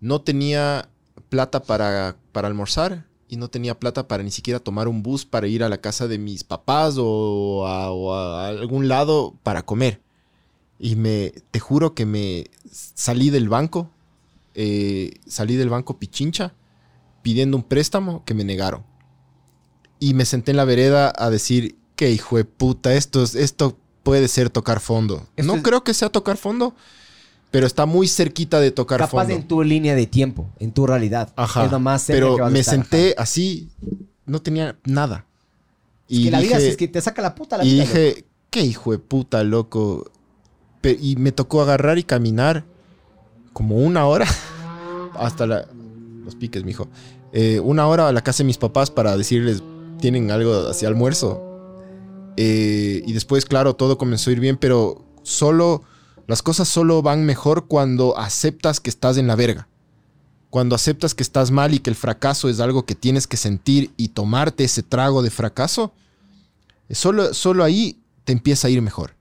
No 0.00 0.20
tenía 0.20 0.88
plata 1.28 1.62
para, 1.62 2.16
para 2.32 2.48
almorzar 2.48 3.06
y 3.28 3.36
no 3.36 3.48
tenía 3.48 3.78
plata 3.78 4.08
para 4.08 4.24
ni 4.24 4.32
siquiera 4.32 4.58
tomar 4.58 4.88
un 4.88 5.04
bus 5.04 5.24
para 5.24 5.46
ir 5.46 5.62
a 5.62 5.68
la 5.68 5.80
casa 5.80 6.08
de 6.08 6.18
mis 6.18 6.42
papás 6.42 6.96
o 6.98 7.66
a, 7.68 8.48
algún 8.48 8.88
lado 8.88 9.36
para 9.44 9.64
comer. 9.64 10.00
Y 10.80 10.96
me, 10.96 11.32
te 11.52 11.60
juro 11.60 11.94
que 11.94 12.04
me 12.04 12.50
salí 12.68 13.30
del 13.30 13.48
banco, 13.48 13.92
eh, 14.54 15.14
salí 15.28 15.54
del 15.54 15.68
banco 15.70 16.00
Pichincha 16.00 16.52
pidiendo 17.22 17.56
un 17.56 17.62
préstamo 17.62 18.24
que 18.24 18.34
me 18.34 18.42
negaron. 18.42 18.84
Y 20.00 20.14
me 20.14 20.24
senté 20.24 20.50
en 20.50 20.56
la 20.56 20.64
vereda 20.64 21.12
a 21.16 21.30
decir, 21.30 21.76
que 21.94 22.10
hijo 22.10 22.38
de 22.38 22.44
puta, 22.44 22.92
esto, 22.94 23.22
es- 23.22 23.36
esto 23.36 23.78
puede 24.06 24.28
ser 24.28 24.48
tocar 24.50 24.80
fondo. 24.80 25.26
Esto 25.36 25.52
no 25.52 25.56
es- 25.58 25.62
creo 25.62 25.82
que 25.84 25.92
sea 25.92 26.08
tocar 26.08 26.36
fondo, 26.36 26.74
pero 27.50 27.66
está 27.66 27.86
muy 27.86 28.08
cerquita 28.08 28.60
de 28.60 28.70
tocar 28.70 28.98
Capaz 29.00 29.22
fondo. 29.24 29.34
en 29.34 29.46
tu 29.48 29.62
línea 29.62 29.94
de 29.94 30.06
tiempo, 30.06 30.48
en 30.58 30.72
tu 30.72 30.86
realidad. 30.86 31.32
Ajá. 31.36 31.64
Es 31.66 31.72
lo 31.72 31.80
más 31.80 32.04
pero 32.06 32.36
que 32.36 32.42
vas 32.42 32.50
a 32.50 32.52
me 32.52 32.60
estar. 32.60 32.74
senté 32.76 33.14
así, 33.18 33.68
no 34.24 34.40
tenía 34.40 34.76
nada. 34.84 35.24
Es 36.08 36.20
que 36.24 36.30
la 36.30 36.40
vida 36.40 36.58
es 36.58 36.76
que 36.76 36.86
te 36.88 37.00
saca 37.00 37.20
la 37.20 37.34
puta 37.34 37.56
la 37.58 37.64
y 37.64 37.70
vida. 37.74 37.82
dije, 37.84 38.24
qué 38.50 38.60
hijo 38.62 38.92
de 38.92 38.98
puta, 38.98 39.42
loco. 39.42 40.10
Pe- 40.80 40.96
y 41.00 41.16
me 41.16 41.32
tocó 41.32 41.60
agarrar 41.62 41.98
y 41.98 42.04
caminar 42.04 42.64
como 43.52 43.76
una 43.76 44.06
hora 44.06 44.26
hasta 45.14 45.46
la, 45.46 45.66
los 46.24 46.34
piques, 46.36 46.64
mijo. 46.64 46.88
Eh, 47.32 47.58
una 47.60 47.86
hora 47.88 48.08
a 48.08 48.12
la 48.12 48.22
casa 48.22 48.38
de 48.44 48.46
mis 48.46 48.58
papás 48.58 48.90
para 48.90 49.16
decirles, 49.16 49.62
tienen 50.00 50.30
algo 50.30 50.68
hacia 50.68 50.86
almuerzo. 50.88 51.42
Eh, 52.36 53.02
y 53.06 53.12
después, 53.12 53.44
claro, 53.44 53.74
todo 53.76 53.98
comenzó 53.98 54.30
a 54.30 54.34
ir 54.34 54.40
bien, 54.40 54.56
pero 54.56 55.04
solo, 55.22 55.82
las 56.26 56.42
cosas 56.42 56.68
solo 56.68 57.02
van 57.02 57.24
mejor 57.24 57.66
cuando 57.66 58.18
aceptas 58.18 58.80
que 58.80 58.90
estás 58.90 59.16
en 59.16 59.26
la 59.26 59.36
verga. 59.36 59.68
Cuando 60.50 60.74
aceptas 60.74 61.14
que 61.14 61.22
estás 61.22 61.50
mal 61.50 61.74
y 61.74 61.80
que 61.80 61.90
el 61.90 61.96
fracaso 61.96 62.48
es 62.48 62.60
algo 62.60 62.86
que 62.86 62.94
tienes 62.94 63.26
que 63.26 63.36
sentir 63.36 63.92
y 63.96 64.08
tomarte 64.08 64.64
ese 64.64 64.82
trago 64.82 65.22
de 65.22 65.30
fracaso, 65.30 65.92
solo, 66.90 67.34
solo 67.34 67.64
ahí 67.64 68.00
te 68.24 68.32
empieza 68.32 68.68
a 68.68 68.70
ir 68.70 68.82
mejor. 68.82 69.16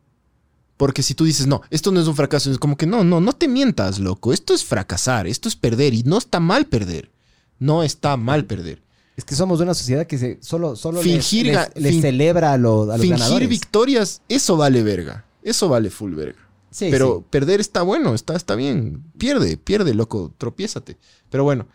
Porque 0.78 1.04
si 1.04 1.14
tú 1.14 1.24
dices, 1.24 1.48
no, 1.48 1.62
esto 1.70 1.92
no 1.92 2.02
es 2.02 2.08
un 2.08 2.16
fracaso, 2.16 2.52
es 2.52 2.60
como 2.60 2.76
que 2.76 2.86
no, 2.86 3.04
no, 3.04 3.22
no 3.22 3.34
te 3.34 3.48
mientas, 3.48 4.00
loco. 4.00 4.34
Esto 4.34 4.54
es 4.54 4.66
fracasar, 4.66 5.26
esto 5.26 5.48
es 5.48 5.56
perder 5.56 5.94
y 5.94 6.04
no 6.04 6.18
está 6.18 6.40
mal 6.40 6.66
perder. 6.66 7.12
No 7.60 7.84
está 7.84 8.18
mal 8.18 8.46
perder. 8.46 8.85
Es 9.18 9.24
que 9.24 9.36
somos 9.36 9.62
una 9.62 9.74
sociedad 9.74 10.06
que 10.06 10.18
se, 10.18 10.38
solo, 10.42 10.76
solo 10.76 11.00
Fingir 11.02 11.46
les, 11.48 11.56
ga- 11.56 11.72
les 11.76 11.92
fin- 11.94 12.02
celebra 12.02 12.52
a, 12.54 12.58
los- 12.58 12.90
a 12.90 12.94
los 12.94 13.02
Fingir 13.02 13.18
ganadores. 13.18 13.50
victorias, 13.50 14.22
eso 14.28 14.58
vale 14.58 14.84
verga. 14.84 15.26
Eso 15.42 15.70
vale 15.70 15.90
full 15.90 16.14
verga. 16.16 16.40
Sí, 16.72 16.88
Pero 16.92 17.20
sí. 17.20 17.26
perder 17.30 17.62
está 17.62 17.82
bueno, 17.84 18.14
está, 18.14 18.36
está 18.36 18.56
bien. 18.56 19.04
Pierde, 19.18 19.56
pierde, 19.56 19.94
loco, 19.94 20.34
tropiézate. 20.38 20.98
Pero 21.30 21.44
bueno. 21.46 21.68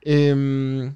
em, 0.00 0.94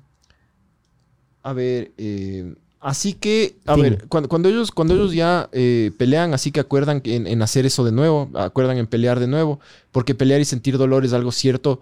a 1.43 1.53
ver, 1.53 1.93
eh, 1.99 2.55
así 2.81 3.15
que, 3.15 3.57
a 3.67 3.75
ver, 3.77 4.07
cuando, 4.09 4.29
cuando 4.29 4.49
ellos, 4.49 4.71
cuando 4.71 4.95
ellos 4.95 5.13
ya 5.13 5.49
eh, 5.53 5.91
pelean, 5.99 6.35
así 6.35 6.53
que 6.53 6.61
acuerdan 6.61 7.01
en, 7.05 7.27
en 7.27 7.43
hacer 7.43 7.67
eso 7.67 7.85
de 7.85 7.93
nuevo, 7.93 8.31
acuerdan 8.35 8.77
en 8.79 8.87
pelear 8.87 9.21
de 9.21 9.27
nuevo, 9.27 9.59
porque 9.91 10.15
pelear 10.15 10.41
y 10.41 10.45
sentir 10.45 10.77
dolor 10.79 11.05
es 11.05 11.13
algo 11.13 11.33
cierto, 11.33 11.81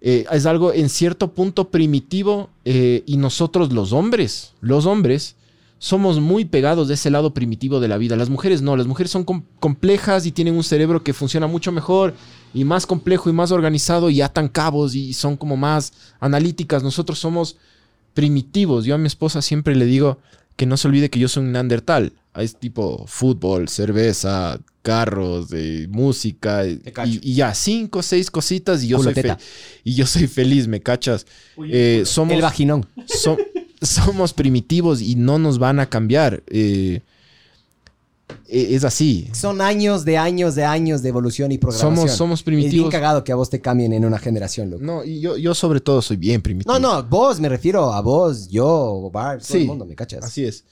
eh, 0.00 0.24
es 0.30 0.46
algo 0.46 0.72
en 0.72 0.88
cierto 0.88 1.32
punto 1.32 1.70
primitivo 1.70 2.50
eh, 2.64 3.02
y 3.06 3.16
nosotros 3.16 3.72
los 3.72 3.92
hombres, 3.92 4.52
los 4.60 4.86
hombres, 4.86 5.36
somos 5.80 6.18
muy 6.20 6.44
pegados 6.44 6.88
de 6.88 6.94
ese 6.94 7.08
lado 7.08 7.32
primitivo 7.32 7.78
de 7.78 7.86
la 7.86 7.98
vida. 7.98 8.16
Las 8.16 8.30
mujeres 8.30 8.62
no, 8.62 8.76
las 8.76 8.88
mujeres 8.88 9.12
son 9.12 9.24
com- 9.24 9.44
complejas 9.60 10.26
y 10.26 10.32
tienen 10.32 10.56
un 10.56 10.64
cerebro 10.64 11.04
que 11.04 11.12
funciona 11.12 11.46
mucho 11.46 11.70
mejor 11.70 12.14
y 12.52 12.64
más 12.64 12.84
complejo 12.84 13.30
y 13.30 13.32
más 13.32 13.52
organizado 13.52 14.10
y 14.10 14.20
atan 14.20 14.48
cabos 14.48 14.96
y 14.96 15.12
son 15.14 15.36
como 15.36 15.56
más 15.56 15.92
analíticas. 16.18 16.82
Nosotros 16.82 17.20
somos 17.20 17.56
primitivos. 18.12 18.84
Yo 18.84 18.96
a 18.96 18.98
mi 18.98 19.06
esposa 19.06 19.40
siempre 19.40 19.76
le 19.76 19.84
digo 19.84 20.18
que 20.56 20.66
no 20.66 20.76
se 20.76 20.88
olvide 20.88 21.10
que 21.10 21.20
yo 21.20 21.28
soy 21.28 21.44
un 21.44 21.52
neandertal. 21.52 22.12
Es 22.40 22.56
tipo 22.56 23.04
fútbol, 23.06 23.68
cerveza, 23.68 24.58
carros, 24.82 25.48
eh, 25.52 25.86
música 25.90 26.66
y, 26.66 26.80
y 27.22 27.34
ya, 27.34 27.52
cinco 27.54 28.02
seis 28.02 28.30
cositas 28.30 28.82
y 28.82 28.88
yo, 28.88 29.02
soy 29.02 29.12
fe- 29.14 29.36
y 29.84 29.94
yo 29.94 30.06
soy 30.06 30.26
feliz, 30.26 30.66
me 30.68 30.80
cachas. 30.80 31.26
Eh, 31.68 32.02
somos, 32.06 32.34
El 32.34 32.42
vaginón. 32.42 32.86
so- 33.06 33.36
somos 33.82 34.32
primitivos 34.32 35.00
y 35.02 35.14
no 35.14 35.38
nos 35.38 35.58
van 35.58 35.78
a 35.80 35.88
cambiar. 35.88 36.42
Eh, 36.48 37.00
eh, 38.46 38.68
es 38.74 38.84
así. 38.84 39.28
Son 39.32 39.60
años 39.60 40.04
de 40.04 40.18
años 40.18 40.54
de 40.54 40.64
años 40.64 41.02
de 41.02 41.08
evolución 41.08 41.50
y 41.52 41.58
programación. 41.58 41.96
Somos- 42.08 42.16
somos 42.16 42.40
Es 42.40 42.44
bien 42.46 42.58
primitivos. 42.60 42.90
cagado 42.90 43.24
que 43.24 43.32
a 43.32 43.34
vos 43.36 43.50
te 43.50 43.60
cambien 43.60 43.92
en 43.92 44.04
una 44.04 44.18
generación, 44.18 44.70
loco. 44.70 44.82
No, 44.84 45.04
y 45.04 45.20
yo, 45.20 45.36
yo 45.36 45.54
sobre 45.54 45.80
todo 45.80 46.02
soy 46.02 46.16
bien 46.16 46.40
primitivo. 46.42 46.72
No, 46.72 46.78
no, 46.78 47.02
vos, 47.02 47.40
me 47.40 47.48
refiero 47.48 47.92
a 47.92 48.00
vos, 48.00 48.48
yo, 48.48 49.10
Bart, 49.12 49.40
todo 49.40 49.52
Sí, 49.52 49.62
el 49.62 49.66
mundo, 49.66 49.86
¿me 49.86 49.94
cachas? 49.94 50.24
Así 50.24 50.44
es. 50.44 50.64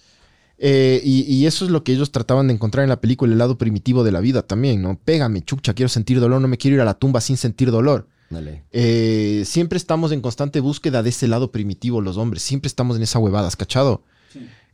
Eh, 0.58 1.00
y, 1.04 1.22
y 1.22 1.46
eso 1.46 1.64
es 1.66 1.70
lo 1.70 1.84
que 1.84 1.92
ellos 1.92 2.12
trataban 2.12 2.46
de 2.48 2.54
encontrar 2.54 2.82
en 2.84 2.88
la 2.88 3.00
película, 3.00 3.30
el 3.32 3.38
lado 3.38 3.58
primitivo 3.58 4.04
de 4.04 4.12
la 4.12 4.20
vida 4.20 4.42
también, 4.42 4.80
¿no? 4.80 4.98
Pégame, 5.04 5.42
chucha, 5.42 5.74
quiero 5.74 5.88
sentir 5.88 6.18
dolor, 6.20 6.40
no 6.40 6.48
me 6.48 6.56
quiero 6.58 6.76
ir 6.76 6.80
a 6.80 6.84
la 6.86 6.94
tumba 6.94 7.20
sin 7.20 7.36
sentir 7.36 7.70
dolor. 7.70 8.06
Dale. 8.30 8.64
Eh, 8.72 9.42
siempre 9.46 9.76
estamos 9.76 10.12
en 10.12 10.20
constante 10.20 10.60
búsqueda 10.60 11.02
de 11.02 11.10
ese 11.10 11.28
lado 11.28 11.52
primitivo, 11.52 12.00
los 12.00 12.16
hombres. 12.16 12.42
Siempre 12.42 12.66
estamos 12.68 12.96
en 12.96 13.02
esa 13.02 13.18
huevada, 13.18 13.46
¿has 13.48 13.54
cachado? 13.56 14.02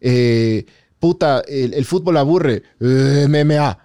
Eh, 0.01 0.65
puta, 0.99 1.41
el, 1.49 1.75
el 1.75 1.85
fútbol 1.85 2.17
aburre. 2.17 2.63
MMA. 2.81 3.79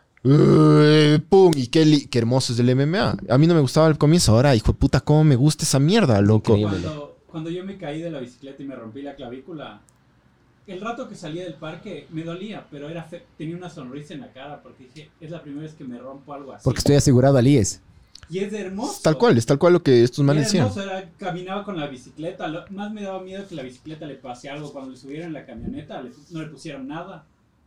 Pum, 1.29 1.51
y 1.55 1.67
qué, 1.67 1.85
li- 1.85 2.05
qué 2.07 2.19
hermoso 2.19 2.53
es 2.53 2.59
el 2.59 2.75
MMA. 2.75 3.17
A 3.29 3.37
mí 3.37 3.47
no 3.47 3.53
me 3.55 3.61
gustaba 3.61 3.87
al 3.87 3.97
comienzo, 3.97 4.33
ahora, 4.33 4.55
hijo 4.55 4.71
de 4.71 4.77
puta, 4.77 4.99
cómo 5.01 5.23
me 5.23 5.35
gusta 5.35 5.63
esa 5.63 5.79
mierda, 5.79 6.21
loco. 6.21 6.57
Cuando, 6.59 7.17
cuando 7.29 7.49
yo 7.49 7.63
me 7.65 7.77
caí 7.77 8.01
de 8.01 8.11
la 8.11 8.19
bicicleta 8.19 8.61
y 8.61 8.65
me 8.65 8.75
rompí 8.75 9.01
la 9.01 9.15
clavícula, 9.15 9.81
el 10.67 10.81
rato 10.81 11.07
que 11.07 11.15
salía 11.15 11.43
del 11.43 11.53
parque 11.55 12.07
me 12.11 12.23
dolía, 12.23 12.65
pero 12.69 12.89
era 12.89 13.03
fe- 13.03 13.23
tenía 13.37 13.55
una 13.55 13.69
sonrisa 13.69 14.13
en 14.13 14.21
la 14.21 14.31
cara 14.33 14.61
porque 14.61 14.83
dije, 14.85 15.09
es 15.21 15.31
la 15.31 15.41
primera 15.41 15.63
vez 15.63 15.73
que 15.73 15.83
me 15.83 15.97
rompo 15.97 16.33
algo 16.33 16.51
así. 16.53 16.63
Porque 16.63 16.79
estoy 16.79 16.95
asegurado 16.95 17.37
al 17.37 17.47
IES. 17.47 17.81
Y 18.29 18.39
es 18.39 18.51
hermoso. 18.51 18.99
Tal 19.01 19.17
cual, 19.17 19.37
es 19.37 19.45
tal 19.45 19.57
cual 19.57 19.71
lo 19.73 19.81
que 19.83 20.03
estos 20.03 20.23
manes 20.25 20.45
decían. 20.45 20.63
hermoso, 20.67 20.83
era- 20.83 21.09
caminaba 21.17 21.63
con 21.63 21.79
la 21.79 21.87
bicicleta. 21.87 22.47
Lo- 22.49 22.65
más 22.71 22.91
me 22.91 23.03
daba 23.03 23.21
miedo 23.21 23.47
que 23.47 23.55
la 23.55 23.63
bicicleta 23.63 24.05
le 24.05 24.15
pase 24.15 24.49
algo. 24.49 24.73
Cuando 24.73 24.91
le 24.91 24.97
subieron 24.97 25.31
la 25.31 25.45
camioneta, 25.45 26.01
le- 26.01 26.11
no 26.31 26.41
le 26.41 26.47
pusieron 26.47 26.87
nada 26.89 27.25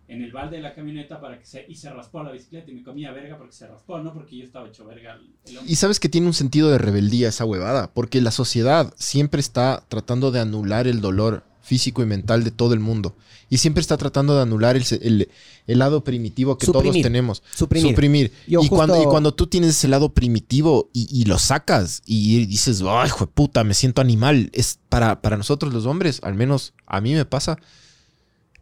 en 0.09 0.23
el 0.23 0.33
balde 0.33 0.57
de 0.57 0.63
la 0.63 0.75
camioneta 0.75 1.21
para 1.21 1.39
que 1.39 1.47
se, 1.47 1.65
y 1.69 1.77
se 1.77 1.89
raspó 1.89 2.23
la 2.23 2.33
bicicleta 2.33 2.71
y 2.71 2.75
me 2.75 2.83
comía 2.83 3.13
verga 3.13 3.39
porque 3.39 3.53
se 3.55 3.67
raspó, 3.69 4.01
no 4.01 4.13
porque 4.13 4.37
yo 4.37 4.45
estaba 4.45 4.67
hecho 4.69 4.85
verga. 4.85 5.15
el-. 5.47 5.59
Y 5.67 5.77
sabes 5.77 5.99
que 6.01 6.09
tiene 6.11 6.27
un 6.27 6.35
sentido 6.35 6.69
de 6.71 6.77
rebeldía 6.79 7.29
esa 7.29 7.45
huevada, 7.47 7.91
porque 7.95 8.21
la 8.21 8.33
sociedad 8.33 8.93
siempre 8.99 9.41
está 9.41 9.85
tratando 9.89 10.31
de 10.33 10.41
anular 10.41 10.87
el 10.89 11.01
dolor 11.01 11.45
físico 11.71 12.03
y 12.03 12.07
mental 12.07 12.43
de 12.43 12.51
todo 12.51 12.75
el 12.75 12.81
mundo. 12.81 13.15
Y 13.49 13.59
siempre 13.59 13.81
está 13.81 13.97
tratando 13.97 14.35
de 14.35 14.43
anular 14.43 14.77
el, 14.77 14.85
el- 15.03 15.29
el 15.69 15.79
lado 15.79 16.03
primitivo 16.03 16.59
que 16.59 16.67
todos 16.67 16.83
Suprimir. 16.83 17.03
tenemos. 17.05 17.43
Suprimir. 17.55 18.33
Yo 18.49 18.61
Y, 18.61 18.69
cuando, 18.69 19.01
y 19.01 19.05
cuando 19.07 19.33
tú 19.33 19.47
tienes 19.47 19.71
ese 19.71 19.87
lado 19.87 20.13
primitivo 20.13 20.91
y, 20.93 21.07
y 21.17 21.27
lo 21.27 21.39
sacas 21.39 22.03
y 22.07 22.45
dices, 22.47 22.83
ay, 22.85 23.07
hijo 23.07 23.27
de 23.27 23.33
puta, 23.33 23.63
me 23.63 23.75
siento 23.75 24.01
animal, 24.01 24.51
es 24.53 24.81
para, 24.89 25.23
para 25.23 25.37
nosotros 25.37 25.73
los 25.73 25.87
hombres, 25.87 26.19
al 26.25 26.35
menos 26.35 26.73
a 26.87 27.01
mí 27.01 27.15
me 27.15 27.25
pasa, 27.25 27.57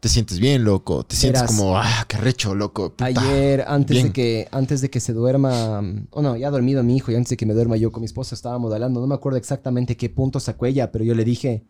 te 0.01 0.09
sientes 0.09 0.39
bien, 0.39 0.63
loco. 0.65 1.03
Te 1.05 1.17
sientes 1.17 1.43
Verás. 1.43 1.57
como, 1.57 1.79
ah, 1.79 2.05
qué 2.09 2.19
recho, 2.19 2.55
loco. 2.55 2.91
puta". 2.91 3.07
Ayer, 3.07 3.65
antes 3.67 3.95
Bien. 3.97 4.07
de, 4.09 4.13
que, 4.13 4.49
antes 4.53 4.81
de 4.83 4.91
que 4.91 5.01
se 5.01 5.13
duerma, 5.15 5.83
o 6.11 6.23
no, 6.23 6.37
ya 6.37 6.49
ha 6.49 6.51
dormido 6.51 6.83
mi 6.83 6.97
hijo 6.97 7.11
y 7.11 7.15
antes 7.17 7.31
de 7.31 7.37
que 7.39 7.47
me 7.47 7.55
duerma 7.55 7.77
yo 7.79 7.91
con 7.91 8.03
mi 8.03 8.07
esposa 8.07 8.35
estábamos 8.35 8.73
hablando, 8.73 9.01
no 9.01 9.07
me 9.07 9.15
acuerdo 9.15 9.39
exactamente 9.39 9.97
qué 9.97 10.09
punto 10.11 10.39
sacó 10.41 10.67
ella, 10.67 10.93
pero 10.93 11.05
yo 11.05 11.15
le 11.15 11.25
dije 11.25 11.65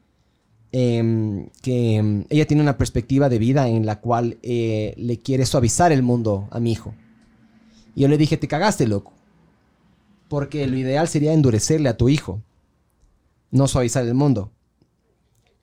em, 0.73 1.49
que 1.63 1.97
em, 1.97 2.25
ella 2.29 2.47
tiene 2.47 2.63
una 2.63 2.77
perspectiva 2.77 3.29
de 3.29 3.39
vida 3.39 3.69
en 3.69 3.87
la 3.87 4.01
cual 4.01 4.39
eh, 4.43 4.95
le 4.97 5.19
quiere 5.21 5.47
suavizar 5.47 5.93
el 5.93 6.03
mundo 6.03 6.49
a 6.51 6.61
mi 6.61 6.73
hijo. 6.73 6.95
Y 7.95 8.03
yo 8.03 8.09
le 8.09 8.19
dije, 8.19 8.37
te 8.37 8.49
cagaste, 8.49 8.87
loco. 8.87 9.13
Porque 10.29 10.67
lo 10.67 10.77
ideal 10.77 11.09
sería 11.09 11.33
endurecerle 11.33 11.89
a 11.89 11.97
tu 11.97 12.09
hijo, 12.09 12.43
no 13.51 13.67
suavizar 13.67 14.05
el 14.07 14.15
mundo. 14.15 14.53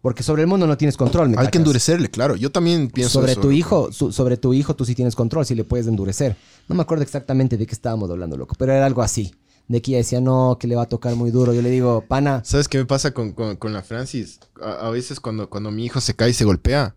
Porque 0.01 0.21
sobre 0.23 0.43
el 0.43 0.47
mundo 0.47 0.67
no 0.67 0.77
tienes 0.77 0.97
control. 0.97 1.29
¿me 1.29 1.37
Hay 1.39 1.47
que 1.47 1.57
endurecerle, 1.57 2.09
claro. 2.09 2.35
Yo 2.35 2.51
también 2.51 2.89
pienso 2.89 3.13
sobre 3.19 3.31
eso, 3.31 3.41
tu 3.41 3.47
loco. 3.47 3.57
hijo, 3.57 3.91
su- 3.91 4.11
sobre 4.11 4.37
tu 4.37 4.53
hijo 4.53 4.75
tú 4.75 4.85
sí 4.85 4.93
tienes 4.95 5.15
control, 5.15 5.45
si 5.45 5.55
le 5.55 5.63
puedes 5.63 5.87
endurecer. 5.87 6.35
No 6.67 6.75
me 6.75 6.81
acuerdo 6.83 7.03
exactamente 7.03 7.57
de 7.57 7.65
qué 7.65 7.73
estábamos 7.73 8.09
hablando, 8.11 8.37
loco, 8.37 8.55
pero 8.57 8.71
era 8.73 8.85
algo 8.85 9.01
así. 9.01 9.33
De 9.67 9.81
que 9.81 9.91
ella 9.91 9.97
decía, 9.99 10.21
no, 10.21 10.57
que 10.59 10.67
le 10.67 10.75
va 10.75 10.83
a 10.83 10.89
tocar 10.89 11.15
muy 11.15 11.31
duro. 11.31 11.53
Yo 11.53 11.61
le 11.61 11.69
digo, 11.71 12.03
pana, 12.07 12.41
¿Sabes 12.45 12.67
qué 12.67 12.77
me 12.77 12.85
pasa 12.85 13.11
con, 13.11 13.31
con- 13.33 13.55
con 13.55 13.73
la 13.73 13.81
Francis? 13.81 14.39
A, 14.61 14.87
a 14.87 14.89
veces 14.91 15.19
cuando, 15.19 15.49
cuando 15.49 15.71
mi 15.71 15.85
hijo 15.85 15.99
se 16.01 16.15
cae 16.15 16.29
y 16.29 16.33
se 16.33 16.45
golpea, 16.45 16.95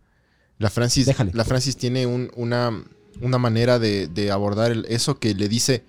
la 0.59 0.69
Francis, 0.71 1.07
la 1.33 1.45
Francis 1.45 1.77
tiene 1.77 2.07
un- 2.07 2.31
una, 2.37 2.85
una 3.23 3.39
manera 3.39 3.79
de, 3.79 4.07
de 4.09 4.31
abordar 4.31 4.71
el- 4.73 4.85
eso 4.89 5.19
que 5.19 5.35
le 5.35 5.49
dice, 5.49 5.85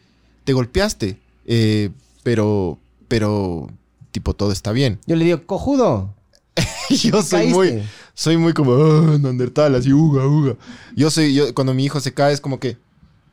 te 0.45 0.53
golpeaste, 0.53 1.19
eh, 1.45 1.89
pero, 2.23 2.79
pero, 3.07 3.67
tipo, 4.11 4.33
todo 4.33 4.51
está 4.53 4.71
bien. 4.71 4.99
yo 5.05 5.15
le 5.15 5.25
digo, 5.25 5.45
cojudo. 5.45 6.13
yo 6.89 7.21
soy 7.21 7.39
Caíste. 7.51 7.53
muy, 7.55 7.83
soy 8.13 8.37
muy 8.37 8.53
como, 8.53 8.73
"Ah, 8.75 9.17
Neandertal, 9.19 9.75
así, 9.75 9.91
uga, 9.91 10.25
uga. 10.27 10.55
Yo 10.95 11.09
soy, 11.11 11.33
yo, 11.33 11.53
cuando 11.53 11.73
mi 11.73 11.83
hijo 11.85 11.99
se 11.99 12.13
cae 12.13 12.31
es 12.33 12.39
como 12.41 12.59
que, 12.59 12.77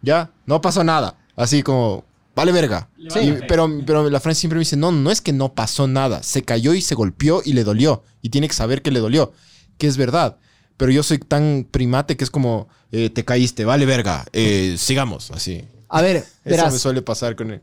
ya, 0.03 0.33
no 0.47 0.61
pasó 0.61 0.83
nada. 0.85 1.19
Así 1.37 1.63
como, 1.63 2.05
vale 2.37 2.53
verga. 2.53 2.89
Sí. 3.11 3.19
Y- 3.21 3.39
pero, 3.49 3.69
pero 3.85 4.09
la 4.09 4.21
Francis 4.21 4.41
siempre 4.43 4.57
me 4.59 4.61
dice, 4.61 4.77
no, 4.77 4.93
no 4.93 5.11
es 5.11 5.21
que 5.21 5.33
no 5.33 5.55
pasó 5.55 5.89
nada. 5.89 6.23
Se 6.23 6.43
cayó 6.45 6.73
y 6.75 6.81
se 6.83 6.95
golpeó 6.95 7.43
y 7.45 7.53
le 7.55 7.65
dolió. 7.65 8.05
Y 8.23 8.29
tiene 8.31 8.47
que 8.47 8.55
saber 8.55 8.83
que 8.83 8.93
le 8.93 9.01
dolió. 9.01 9.33
Que 9.79 9.89
es 9.89 9.97
verdad. 9.97 10.37
Pero 10.77 10.93
yo 10.93 11.03
soy 11.03 11.19
tan 11.19 11.67
primate 11.71 12.17
que 12.17 12.23
es 12.25 12.31
como, 12.31 12.69
eh, 12.93 13.11
te 13.11 13.25
caíste, 13.25 13.65
vale 13.65 13.87
verga. 13.87 14.25
eh, 14.33 14.77
sigamos, 14.79 15.31
así. 15.33 15.65
A 15.89 16.03
ver, 16.03 16.17
Eso 16.27 16.27
verás. 16.45 16.73
me 16.73 16.79
suele 16.79 17.03
pasar 17.03 17.35
con 17.35 17.51
él. 17.51 17.61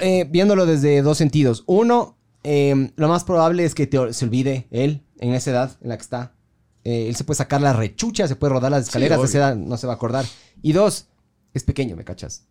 eh, 0.00 0.26
viéndolo 0.28 0.66
desde 0.66 1.02
dos 1.02 1.18
sentidos. 1.18 1.62
Uno, 1.66 2.16
eh, 2.44 2.90
lo 2.96 3.08
más 3.08 3.24
probable 3.24 3.64
es 3.64 3.74
que 3.74 3.86
te- 3.86 4.12
se 4.12 4.24
olvide 4.24 4.66
él 4.70 5.02
en 5.18 5.34
esa 5.34 5.50
edad 5.50 5.76
en 5.82 5.90
la 5.90 5.96
que 5.96 6.02
está. 6.02 6.32
Eh, 6.84 7.08
él 7.08 7.16
se 7.16 7.24
puede 7.24 7.36
sacar 7.38 7.60
la 7.60 7.72
rechucha, 7.72 8.28
se 8.28 8.36
puede 8.36 8.52
rodar 8.54 8.70
las 8.70 8.84
escaleras, 8.86 9.18
de 9.20 9.24
esa 9.26 9.38
edad 9.38 9.56
no 9.56 9.76
se 9.76 9.86
va 9.88 9.94
a 9.94 9.96
acordar. 9.96 10.24
Y 10.62 10.72
dos, 10.72 11.08
es 11.52 11.64
pequeño, 11.64 11.96
¿me 11.96 12.04
cachas? 12.04 12.44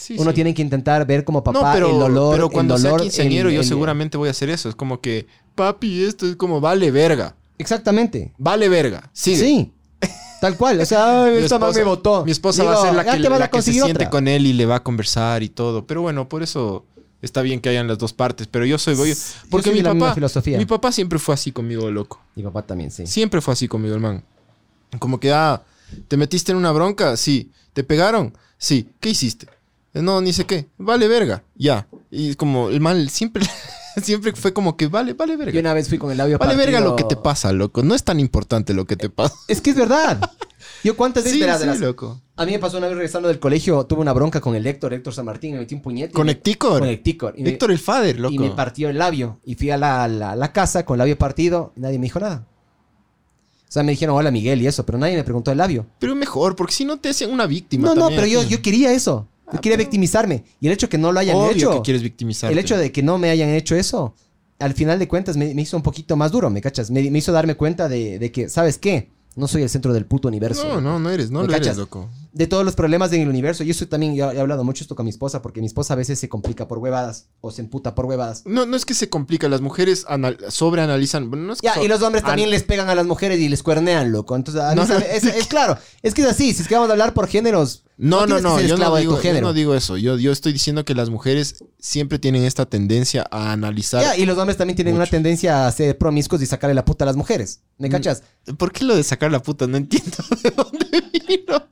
Sí, 0.00 0.16
Uno 0.18 0.30
sí. 0.30 0.34
tiene 0.34 0.54
que 0.54 0.62
intentar 0.62 1.06
ver 1.06 1.24
como 1.24 1.44
papá 1.44 1.60
no, 1.60 1.72
pero, 1.74 1.90
el 1.90 1.98
dolor. 1.98 2.34
pero 2.34 2.46
el 2.46 2.52
cuando 2.52 2.78
sea 2.78 2.90
dolor, 2.90 3.02
quinceañero 3.02 3.48
el- 3.50 3.56
yo 3.56 3.60
el- 3.60 3.66
seguramente 3.66 4.16
voy 4.16 4.28
a 4.28 4.30
hacer 4.30 4.48
eso. 4.48 4.68
Es 4.70 4.74
como 4.74 5.00
que, 5.00 5.26
papi, 5.54 6.04
esto 6.04 6.26
es 6.26 6.36
como, 6.36 6.60
vale 6.60 6.90
verga. 6.90 7.36
Exactamente. 7.58 8.32
Vale 8.38 8.68
verga. 8.70 9.10
Sigue. 9.12 9.36
Sí. 9.36 9.72
Tal 10.40 10.56
cual. 10.56 10.80
O 10.80 10.86
sea, 10.86 11.26
Mi 11.30 11.36
esta 11.42 11.56
esposa- 11.56 11.78
me 11.78 11.84
votó. 11.84 12.24
Mi 12.24 12.30
esposa 12.32 12.62
Digo, 12.62 12.72
va 12.74 12.78
a 12.80 12.82
ser 12.86 12.94
la 12.94 13.04
ya 13.04 13.12
que, 13.12 13.18
la 13.28 13.62
se 13.62 13.72
siente 13.72 14.08
con 14.08 14.26
él 14.26 14.46
y 14.46 14.54
le 14.54 14.64
va 14.64 14.76
a 14.76 14.82
conversar 14.82 15.42
y 15.42 15.50
todo. 15.50 15.86
Pero 15.86 16.00
bueno, 16.00 16.30
por 16.30 16.42
eso 16.42 16.86
está 17.20 17.42
bien 17.42 17.60
que 17.60 17.68
hayan 17.68 17.86
las 17.86 17.98
dos 17.98 18.14
partes. 18.14 18.46
Pero 18.46 18.64
yo 18.64 18.78
soy... 18.78 18.94
Yo, 18.96 19.14
porque 19.50 19.68
soy 19.68 19.74
mi 19.78 19.82
la 19.82 19.92
papá... 19.92 20.14
filosofía. 20.14 20.56
Mi 20.56 20.64
papá 20.64 20.90
siempre 20.92 21.18
fue 21.18 21.34
así 21.34 21.52
conmigo, 21.52 21.90
loco. 21.90 22.22
Mi 22.34 22.42
papá 22.42 22.62
también, 22.62 22.90
sí. 22.90 23.06
Siempre 23.06 23.42
fue 23.42 23.52
así 23.52 23.68
conmigo, 23.68 23.94
hermano. 23.94 24.22
Como 24.98 25.20
que, 25.20 25.30
ah, 25.30 25.62
¿te 26.08 26.16
metiste 26.16 26.52
en 26.52 26.56
una 26.58 26.72
bronca? 26.72 27.18
Sí. 27.18 27.50
¿Te 27.74 27.84
pegaron? 27.84 28.32
Sí. 28.56 28.88
¿Qué 29.00 29.10
hiciste? 29.10 29.46
No, 29.94 30.20
ni 30.20 30.32
sé 30.32 30.44
qué. 30.46 30.68
Vale 30.78 31.08
verga. 31.08 31.42
Ya. 31.56 31.88
Y 32.10 32.34
como 32.34 32.68
el 32.70 32.80
mal 32.80 33.08
siempre... 33.10 33.44
Siempre 34.00 34.32
fue 34.34 34.52
como 34.52 34.76
que 34.76 34.86
vale, 34.86 35.14
vale 35.14 35.36
verga. 35.36 35.52
Yo 35.52 35.58
una 35.58 35.74
vez 35.74 35.88
fui 35.88 35.98
con 35.98 36.12
el 36.12 36.16
labio 36.16 36.38
Vale 36.38 36.54
verga 36.54 36.78
lo 36.78 36.94
que 36.94 37.02
te 37.02 37.16
pasa, 37.16 37.52
loco. 37.52 37.82
No 37.82 37.96
es 37.96 38.04
tan 38.04 38.20
importante 38.20 38.72
lo 38.72 38.86
que 38.86 38.94
te 38.94 39.10
pasa. 39.10 39.34
Es 39.48 39.60
que 39.60 39.70
es 39.70 39.76
verdad. 39.76 40.30
Yo 40.84 40.96
cuántas 40.96 41.24
veces 41.24 41.34
Sí, 41.38 41.40
verás, 41.40 41.58
sí, 41.60 41.66
verás. 41.66 41.80
loco. 41.80 42.20
A 42.36 42.46
mí 42.46 42.52
me 42.52 42.60
pasó 42.60 42.78
una 42.78 42.86
vez 42.86 42.94
regresando 42.94 43.26
del 43.28 43.40
colegio, 43.40 43.84
tuve 43.86 44.00
una 44.00 44.12
bronca 44.12 44.40
con 44.40 44.54
el 44.54 44.64
Héctor, 44.64 44.94
Héctor 44.94 45.12
San 45.12 45.24
Martín, 45.24 45.54
me 45.54 45.58
metí 45.58 45.74
un 45.74 45.82
puñete. 45.82 46.12
Con 46.12 46.28
Héctor. 46.28 46.78
Con 46.80 46.88
Héctor. 46.88 47.34
Héctor 47.36 47.70
el 47.72 47.78
Fader, 47.80 48.20
loco. 48.20 48.32
Y 48.32 48.38
me 48.38 48.50
partió 48.52 48.88
el 48.88 48.96
labio. 48.96 49.40
Y 49.44 49.56
fui 49.56 49.70
a 49.70 49.76
la, 49.76 50.06
la- 50.06 50.36
la 50.36 50.52
casa 50.52 50.84
con 50.84 50.94
el 50.94 50.98
labio 51.00 51.18
partido 51.18 51.72
y 51.76 51.80
nadie 51.80 51.98
me 51.98 52.04
dijo 52.04 52.20
nada. 52.20 52.46
O 53.68 53.72
sea, 53.72 53.82
me 53.82 53.90
dijeron 53.90 54.16
hola 54.16 54.30
Miguel 54.30 54.62
y 54.62 54.68
eso, 54.68 54.86
pero 54.86 54.98
nadie 54.98 55.16
me 55.16 55.24
preguntó 55.24 55.50
el 55.50 55.58
labio. 55.58 55.86
Pero 55.98 56.14
mejor, 56.14 56.54
porque 56.54 56.72
si 56.74 56.84
no 56.84 56.98
te 57.00 57.08
hacen 57.08 57.32
una 57.32 57.46
víctima. 57.46 57.88
No, 57.88 57.94
no, 57.96 58.08
pero 58.08 58.26
yo, 58.26 58.44
yo 58.44 58.62
quería 58.62 58.92
eso. 58.92 59.26
Yo 59.52 59.60
quería 59.60 59.76
victimizarme. 59.76 60.44
Y 60.60 60.66
el 60.66 60.72
hecho 60.72 60.88
que 60.88 60.98
no 60.98 61.12
lo 61.12 61.20
hayan 61.20 61.36
Obvio 61.36 61.50
hecho. 61.50 61.70
que 61.74 61.82
quieres 61.82 62.02
victimizarte. 62.02 62.52
El 62.52 62.58
hecho 62.58 62.76
de 62.76 62.92
que 62.92 63.02
no 63.02 63.18
me 63.18 63.30
hayan 63.30 63.48
hecho 63.50 63.74
eso, 63.74 64.14
al 64.58 64.74
final 64.74 64.98
de 64.98 65.08
cuentas 65.08 65.36
me, 65.36 65.54
me 65.54 65.62
hizo 65.62 65.76
un 65.76 65.82
poquito 65.82 66.16
más 66.16 66.32
duro, 66.32 66.50
¿me 66.50 66.60
cachas? 66.60 66.90
Me, 66.90 67.10
me 67.10 67.18
hizo 67.18 67.32
darme 67.32 67.54
cuenta 67.54 67.88
de, 67.88 68.18
de 68.18 68.30
que, 68.32 68.48
¿sabes 68.48 68.78
qué? 68.78 69.10
No 69.36 69.46
soy 69.48 69.62
el 69.62 69.68
centro 69.68 69.92
del 69.92 70.06
puto 70.06 70.28
universo. 70.28 70.66
No, 70.66 70.80
no, 70.80 70.98
no 70.98 71.10
eres, 71.10 71.30
no 71.30 71.42
¿Me 71.42 71.48
lo 71.48 71.54
eres, 71.54 71.76
loco. 71.76 72.08
De 72.32 72.46
todos 72.46 72.64
los 72.64 72.74
problemas 72.76 73.12
en 73.12 73.22
el 73.22 73.28
universo. 73.28 73.64
Y 73.64 73.70
eso 73.70 73.88
también, 73.88 74.14
yo 74.14 74.30
he 74.30 74.38
hablado 74.40 74.62
mucho 74.62 74.84
esto 74.84 74.94
con 74.94 75.04
mi 75.04 75.10
esposa, 75.10 75.42
porque 75.42 75.60
mi 75.60 75.66
esposa 75.66 75.94
a 75.94 75.96
veces 75.96 76.18
se 76.18 76.28
complica 76.28 76.68
por 76.68 76.78
huevadas 76.78 77.26
o 77.40 77.50
se 77.50 77.60
emputa 77.62 77.94
por 77.96 78.06
huevadas. 78.06 78.42
No, 78.46 78.66
no 78.66 78.76
es 78.76 78.84
que 78.84 78.94
se 78.94 79.08
complica, 79.08 79.48
las 79.48 79.60
mujeres 79.60 80.04
anal- 80.08 80.38
sobreanalizan. 80.48 81.28
No 81.30 81.52
es 81.52 81.60
que 81.60 81.66
Ya, 81.66 81.74
so- 81.74 81.84
y 81.84 81.88
los 81.88 82.02
hombres 82.02 82.22
también 82.22 82.50
les 82.50 82.62
pegan 82.62 82.88
a 82.88 82.94
las 82.94 83.06
mujeres 83.06 83.40
y 83.40 83.48
les 83.48 83.62
cuernean, 83.64 84.12
loco. 84.12 84.36
Entonces, 84.36 84.62
No, 84.76 84.86
no. 84.86 84.96
es, 84.98 85.24
es 85.24 85.46
claro, 85.48 85.76
es 86.02 86.14
que 86.14 86.22
es 86.22 86.28
así. 86.28 86.54
Si 86.54 86.62
es 86.62 86.68
que 86.68 86.74
vamos 86.74 86.88
a 86.88 86.92
hablar 86.92 87.14
por 87.14 87.26
géneros. 87.26 87.84
No, 88.02 88.26
no, 88.26 88.40
no, 88.40 88.58
yo 88.62 88.78
no, 88.78 88.94
de 88.94 89.00
digo, 89.02 89.16
yo 89.16 89.20
género. 89.20 89.48
no 89.48 89.52
digo 89.52 89.74
eso. 89.74 89.98
Yo, 89.98 90.16
yo 90.16 90.32
estoy 90.32 90.54
diciendo 90.54 90.86
que 90.86 90.94
las 90.94 91.10
mujeres 91.10 91.62
siempre 91.78 92.18
tienen 92.18 92.44
esta 92.44 92.64
tendencia 92.64 93.26
a 93.30 93.52
analizar. 93.52 94.00
Ya, 94.02 94.16
y 94.16 94.24
los 94.24 94.38
hombres 94.38 94.56
también 94.56 94.74
tienen 94.74 94.94
una 94.94 95.04
tendencia 95.04 95.66
a 95.66 95.72
ser 95.72 95.98
promiscuos 95.98 96.40
y 96.40 96.46
sacarle 96.46 96.72
la 96.74 96.84
puta 96.86 97.04
a 97.04 97.06
las 97.06 97.16
mujeres. 97.16 97.60
¿Me 97.76 97.88
Mm. 97.88 97.92
cachas? 97.92 98.22
¿Por 98.56 98.72
qué 98.72 98.84
lo 98.84 98.96
de 98.96 99.02
sacar 99.02 99.30
la 99.30 99.42
puta? 99.42 99.66
No 99.66 99.76
entiendo. 99.76 100.16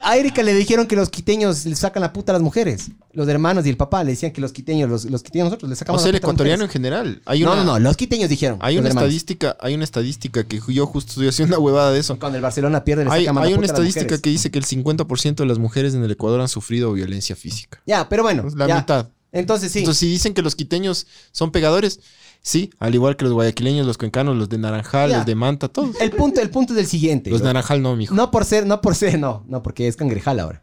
A 0.00 0.16
Erika 0.16 0.42
le 0.52 0.58
dijeron 0.58 0.86
que 0.86 0.96
los 0.96 1.10
quiteños 1.10 1.64
le 1.66 1.76
sacan 1.76 2.00
la 2.02 2.12
puta 2.12 2.32
a 2.32 2.34
las 2.34 2.42
mujeres. 2.42 2.88
Los 3.12 3.28
hermanos 3.28 3.66
y 3.66 3.68
el 3.70 3.76
papá 3.76 4.02
le 4.04 4.12
decían 4.12 4.32
que 4.32 4.40
los 4.40 4.52
quiteños, 4.52 4.88
los, 4.90 5.04
los 5.04 5.22
quiteños 5.22 5.46
nosotros 5.46 5.68
le 5.68 5.74
O 5.74 5.76
sacamos 5.76 6.02
sea, 6.02 6.10
el 6.10 6.14
la 6.14 6.20
puta 6.20 6.42
a 6.42 6.46
las 6.46 6.54
ecuatoriano 6.54 6.64
en 6.64 6.68
mujeres. 6.68 6.72
general. 6.72 7.22
Hay 7.24 7.40
No, 7.42 7.52
una, 7.52 7.64
no, 7.64 7.72
no, 7.72 7.78
los 7.78 7.96
quiteños 7.96 8.28
dijeron. 8.28 8.58
Hay 8.60 8.74
los 8.74 8.80
una 8.80 8.88
hermanos. 8.90 9.08
estadística, 9.08 9.56
hay 9.60 9.74
una 9.74 9.84
estadística 9.84 10.44
que 10.44 10.60
yo 10.68 10.86
justo 10.86 11.10
estoy 11.10 11.28
haciendo 11.28 11.56
una 11.56 11.64
huevada 11.64 11.92
de 11.92 12.00
eso. 12.00 12.18
Cuando 12.18 12.36
el 12.36 12.42
Barcelona 12.42 12.84
pierde 12.84 13.04
le 13.04 13.10
Hay, 13.10 13.24
sacan 13.24 13.34
la 13.36 13.40
hay 13.42 13.48
puta 13.54 13.58
una 13.58 13.64
a 13.64 13.68
las 13.68 13.70
estadística 13.70 14.04
mujeres. 14.04 14.20
que 14.22 14.30
dice 14.30 14.50
que 14.50 14.58
el 14.58 14.64
50% 14.66 15.34
de 15.36 15.46
las 15.46 15.58
mujeres 15.58 15.94
en 15.94 16.02
el 16.04 16.10
Ecuador 16.10 16.40
han 16.40 16.48
sufrido 16.48 16.92
violencia 16.92 17.36
física. 17.36 17.80
Ya, 17.86 18.08
pero 18.08 18.22
bueno. 18.22 18.44
La 18.56 18.66
ya. 18.66 18.76
mitad. 18.76 19.08
Entonces 19.30 19.70
sí. 19.72 19.80
Entonces, 19.80 20.00
si 20.00 20.08
dicen 20.08 20.32
que 20.34 20.40
los 20.42 20.54
quiteños 20.56 21.06
son 21.32 21.50
pegadores, 21.52 22.00
sí, 22.42 22.70
al 22.78 22.94
igual 22.94 23.16
que 23.16 23.24
los 23.24 23.34
guayaquileños, 23.34 23.86
los 23.86 23.98
cuencanos, 23.98 24.36
los 24.36 24.48
de 24.48 24.58
Naranjal, 24.58 25.10
Ya. 25.10 25.16
los 25.18 25.26
de 25.26 25.34
Manta, 25.34 25.68
todos. 25.68 26.00
El 26.00 26.10
punto, 26.10 26.40
el 26.40 26.50
punto 26.50 26.72
es 26.72 26.78
el 26.78 26.86
siguiente. 26.86 27.30
Los 27.30 27.40
de. 27.40 27.46
Naranjal 27.46 27.82
no, 27.82 27.94
mijo. 27.96 28.14
No 28.14 28.30
por 28.30 28.44
ser, 28.44 28.66
no 28.66 28.80
por 28.80 28.94
ser, 28.94 29.18
no, 29.18 29.44
no, 29.48 29.62
porque 29.62 29.88
es 29.88 29.96
cangrejal 29.96 30.40
ahora. 30.40 30.62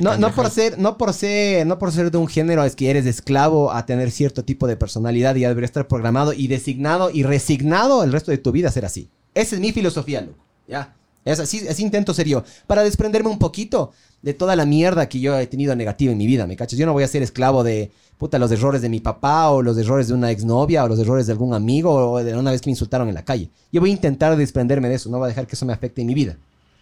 No, 0.00 0.16
no 0.16 0.32
por 0.32 0.50
ser, 0.50 0.78
no 0.78 0.96
por 0.96 1.12
ser, 1.12 1.66
no 1.66 1.78
por 1.78 1.90
ser 1.90 2.10
de 2.12 2.18
un 2.18 2.28
género 2.28 2.62
es 2.64 2.76
que 2.76 2.90
eres 2.90 3.06
esclavo 3.06 3.72
a 3.72 3.86
tener 3.86 4.12
cierto 4.12 4.44
tipo 4.44 4.68
de 4.68 4.76
personalidad 4.76 5.34
y 5.34 5.40
ya 5.40 5.48
debería 5.48 5.66
estar 5.66 5.88
programado 5.88 6.32
y 6.32 6.46
designado 6.46 7.10
y 7.10 7.24
resignado 7.24 8.04
el 8.04 8.12
resto 8.12 8.30
de 8.30 8.38
tu 8.38 8.52
vida 8.52 8.68
a 8.68 8.72
ser 8.72 8.84
así. 8.84 9.08
Esa 9.34 9.56
es 9.56 9.60
mi 9.60 9.72
filosofía, 9.72 10.20
loco. 10.20 10.38
Ya. 10.68 10.94
Es 11.24 11.40
así, 11.40 11.66
así 11.66 11.82
intento 11.82 12.14
ser 12.14 12.28
yo. 12.28 12.44
Para 12.68 12.84
desprenderme 12.84 13.30
un 13.30 13.38
poquito 13.38 13.90
de 14.24 14.34
toda 14.34 14.56
la 14.56 14.64
mierda 14.64 15.08
que 15.08 15.20
yo 15.20 15.38
he 15.38 15.46
tenido 15.46 15.76
negativa 15.76 16.10
en 16.10 16.18
mi 16.18 16.26
vida, 16.26 16.46
¿me 16.46 16.56
cachas? 16.56 16.78
Yo 16.78 16.86
no 16.86 16.92
voy 16.92 17.04
a 17.04 17.08
ser 17.08 17.22
esclavo 17.22 17.62
de, 17.62 17.92
puta, 18.18 18.38
los 18.38 18.50
errores 18.50 18.82
de 18.82 18.88
mi 18.88 19.00
papá 19.00 19.50
o 19.50 19.62
los 19.62 19.76
errores 19.78 20.08
de 20.08 20.14
una 20.14 20.30
exnovia 20.30 20.84
o 20.84 20.88
los 20.88 20.98
errores 20.98 21.26
de 21.26 21.32
algún 21.32 21.54
amigo 21.54 21.92
o 21.92 22.24
de 22.24 22.36
una 22.36 22.50
vez 22.50 22.60
que 22.60 22.68
me 22.68 22.72
insultaron 22.72 23.08
en 23.08 23.14
la 23.14 23.24
calle. 23.24 23.50
Yo 23.70 23.80
voy 23.80 23.90
a 23.90 23.92
intentar 23.92 24.36
desprenderme 24.36 24.88
de 24.88 24.94
eso, 24.94 25.10
no 25.10 25.18
voy 25.18 25.26
a 25.26 25.28
dejar 25.28 25.46
que 25.46 25.54
eso 25.54 25.66
me 25.66 25.72
afecte 25.72 26.00
en 26.00 26.06
mi 26.06 26.14
vida. 26.14 26.36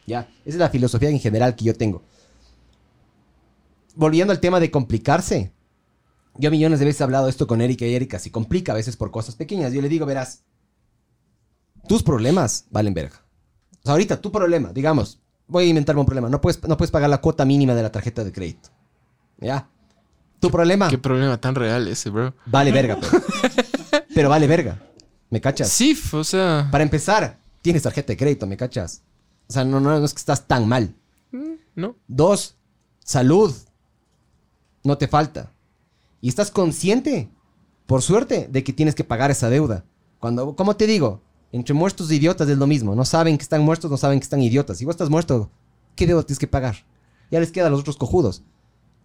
¿Ya? 0.06 0.28
Esa 0.44 0.56
es 0.56 0.56
la 0.56 0.68
filosofía 0.68 1.10
en 1.10 1.20
general 1.20 1.54
que 1.54 1.64
yo 1.64 1.74
tengo 1.74 2.02
volviendo 3.94 4.32
al 4.32 4.40
tema 4.40 4.60
de 4.60 4.70
complicarse. 4.70 5.52
Yo 6.36 6.50
millones 6.50 6.78
de 6.78 6.86
veces 6.86 7.00
he 7.00 7.04
hablado 7.04 7.28
esto 7.28 7.46
con 7.46 7.60
Erika 7.60 7.86
y 7.86 7.94
Erika 7.94 8.18
se 8.18 8.30
complica 8.30 8.72
a 8.72 8.76
veces 8.76 8.96
por 8.96 9.10
cosas 9.10 9.34
pequeñas. 9.34 9.72
Yo 9.72 9.82
le 9.82 9.88
digo, 9.88 10.06
verás, 10.06 10.44
tus 11.88 12.02
problemas 12.02 12.66
valen 12.70 12.94
verga. 12.94 13.22
O 13.80 13.84
sea, 13.84 13.92
ahorita 13.92 14.20
tu 14.20 14.32
problema, 14.32 14.72
digamos, 14.72 15.20
voy 15.52 15.64
a 15.64 15.68
inventarme 15.68 16.00
un 16.00 16.06
problema. 16.06 16.28
No 16.28 16.40
puedes, 16.40 16.62
no 16.66 16.76
puedes 16.76 16.90
pagar 16.90 17.08
la 17.10 17.20
cuota 17.20 17.44
mínima 17.44 17.74
de 17.74 17.82
la 17.82 17.92
tarjeta 17.92 18.24
de 18.24 18.32
crédito. 18.32 18.70
¿Ya? 19.38 19.68
Tu 20.40 20.50
problema 20.50 20.88
Qué 20.88 20.98
problema 20.98 21.40
tan 21.40 21.54
real 21.54 21.86
ese, 21.86 22.10
bro. 22.10 22.34
vale 22.46 22.72
verga, 22.72 22.98
pero, 23.00 23.22
pero 24.14 24.28
vale 24.28 24.46
verga. 24.48 24.82
¿Me 25.30 25.40
cachas? 25.40 25.68
Sí, 25.68 25.96
o 26.12 26.24
sea. 26.24 26.68
Para 26.70 26.82
empezar, 26.82 27.38
tienes 27.62 27.82
tarjeta 27.84 28.12
de 28.12 28.16
crédito, 28.16 28.46
¿me 28.46 28.56
cachas? 28.56 29.02
O 29.48 29.52
sea, 29.52 29.64
no, 29.64 29.78
no, 29.80 29.98
no 29.98 30.04
es 30.04 30.12
que 30.12 30.18
estás 30.18 30.46
tan 30.46 30.66
mal. 30.68 30.94
No. 31.74 31.96
Dos, 32.08 32.56
salud. 33.04 33.54
No 34.84 34.98
te 34.98 35.08
falta. 35.08 35.52
Y 36.20 36.28
estás 36.28 36.50
consciente, 36.50 37.30
por 37.86 38.02
suerte, 38.02 38.48
de 38.50 38.64
que 38.64 38.72
tienes 38.72 38.94
que 38.94 39.04
pagar 39.04 39.30
esa 39.30 39.48
deuda. 39.48 39.84
Cuando, 40.18 40.54
como 40.54 40.76
te 40.76 40.86
digo, 40.86 41.22
entre 41.52 41.74
muertos 41.74 42.10
e 42.10 42.16
idiotas 42.16 42.48
es 42.48 42.58
lo 42.58 42.66
mismo. 42.66 42.94
No 42.94 43.04
saben 43.04 43.36
que 43.36 43.42
están 43.42 43.62
muertos, 43.62 43.90
no 43.90 43.96
saben 43.96 44.18
que 44.18 44.24
están 44.24 44.40
idiotas. 44.42 44.78
Si 44.78 44.84
vos 44.84 44.94
estás 44.94 45.10
muerto, 45.10 45.50
¿qué 45.94 46.06
deuda 46.06 46.22
tienes 46.22 46.38
que 46.38 46.46
pagar? 46.46 46.76
Ya 47.30 47.38
les 47.40 47.52
queda 47.52 47.66
a 47.66 47.70
los 47.70 47.80
otros 47.80 47.96
cojudos. 47.96 48.42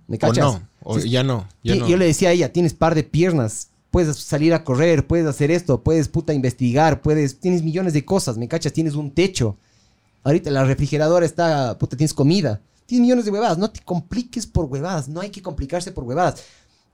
¿Me 0.08 0.16
O 0.16 0.20
cachas? 0.20 0.38
no, 0.46 0.68
o 0.84 1.00
Sí. 1.00 1.10
ya 1.10 1.24
no, 1.24 1.48
ya 1.64 1.76
no. 1.76 1.88
Yo 1.88 1.98
le 1.98 2.06
decía 2.06 2.30
a 2.30 2.32
ella, 2.32 2.54
tienes 2.54 2.74
par 2.74 2.96
de 2.96 3.04
piernas, 3.04 3.70
puedes 3.92 4.16
salir 4.18 4.54
a 4.54 4.64
correr, 4.64 5.06
puedes 5.06 5.28
hacer 5.28 5.52
esto, 5.52 5.84
puedes 5.84 6.08
puta 6.08 6.34
investigar, 6.34 7.02
puedes, 7.02 7.40
tienes 7.40 7.62
millones 7.64 7.92
de 7.94 8.06
cosas, 8.06 8.38
¿me 8.38 8.48
cachas? 8.48 8.72
Tienes 8.72 8.96
un 8.96 9.12
techo. 9.12 9.58
Ahorita 10.24 10.50
la 10.52 10.64
refrigeradora 10.64 11.26
está, 11.26 11.78
puta, 11.78 11.98
tienes 11.98 12.14
comida. 12.14 12.62
Tienes 12.86 13.02
millones 13.02 13.26
de 13.26 13.32
huevadas, 13.32 13.58
no 13.58 13.70
te 13.70 13.82
compliques 13.82 14.48
por 14.48 14.66
huevadas, 14.66 15.10
no 15.10 15.20
hay 15.20 15.30
que 15.30 15.42
complicarse 15.42 15.92
por 15.92 16.06
huevadas. 16.06 16.42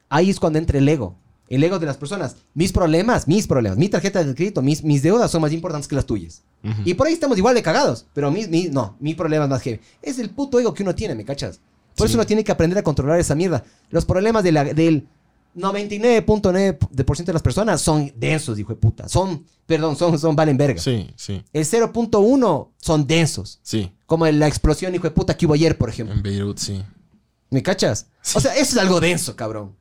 Ahí 0.10 0.32
es 0.32 0.40
cuando 0.40 0.58
entra 0.58 0.80
el 0.80 0.90
ego, 0.90 1.16
el 1.50 1.64
ego 1.64 1.78
de 1.80 1.86
las 1.86 1.98
personas. 1.98 2.36
Mis 2.54 2.72
problemas, 2.72 3.28
mis 3.28 3.46
problemas, 3.48 3.78
mi 3.78 3.90
tarjeta 3.90 4.24
de 4.24 4.34
crédito, 4.36 4.62
mis, 4.62 4.84
mis 4.84 5.02
deudas 5.04 5.30
son 5.32 5.42
más 5.42 5.52
importantes 5.52 5.88
que 5.88 5.96
las 5.96 6.06
tuyas. 6.06 6.42
Y 6.86 6.94
por 6.94 7.08
ahí 7.08 7.14
estamos 7.14 7.38
igual 7.38 7.56
de 7.56 7.62
cagados, 7.64 8.06
pero 8.14 8.32
mi, 8.32 8.48
mi- 8.48 8.70
no, 8.70 8.96
mi 9.00 9.14
problema 9.14 9.44
es 9.46 9.50
más 9.50 9.62
que... 9.62 9.82
Es 10.02 10.18
el 10.20 10.30
puto 10.30 10.60
ego 10.60 10.74
que 10.74 10.84
uno 10.84 10.96
tiene, 10.96 11.14
¿me 11.16 11.26
cachas? 11.26 11.60
Por 11.96 12.08
eso 12.08 12.16
uno 12.18 12.26
tiene 12.26 12.44
que 12.44 12.52
aprender 12.52 12.78
a 12.80 12.84
controlar 12.84 13.20
esa 13.20 13.36
mierda. 13.36 13.64
Los 13.90 14.06
problemas 14.06 14.44
de 14.44 14.52
la- 14.54 14.64
del 14.64 15.06
99.9% 15.56 17.26
de 17.26 17.34
las 17.34 17.42
personas 17.42 17.82
son 17.82 18.12
densos, 18.16 18.58
hijo 18.60 18.70
de 18.74 18.80
puta. 18.80 19.08
Son, 19.10 19.46
perdón, 19.66 19.96
son, 19.96 20.18
son 20.20 20.36
valen 20.36 20.58
verga. 20.58 20.82
Sí, 20.82 21.10
sí, 21.16 21.44
El 21.54 21.66
0.1 21.66 22.70
son 22.78 23.08
densos. 23.08 23.60
sí. 23.62 23.92
Como 24.06 24.28
la 24.28 24.48
explosión, 24.48 24.94
hijo 24.94 25.06
de 25.06 25.12
puta, 25.12 25.36
que 25.36 25.48
hubo 25.48 25.56
ayer, 25.56 25.76
por 25.76 25.90
ejemplo. 25.90 26.14
En 26.16 26.22
Beirut, 26.22 26.60
sí. 26.60 26.84
¿Me 27.50 27.64
cachas? 27.64 28.06
O 28.36 28.40
sea, 28.40 28.54
eso 28.54 28.62
es 28.74 28.78
algo 28.78 29.00
denso, 29.00 29.36
cabrón. 29.36 29.76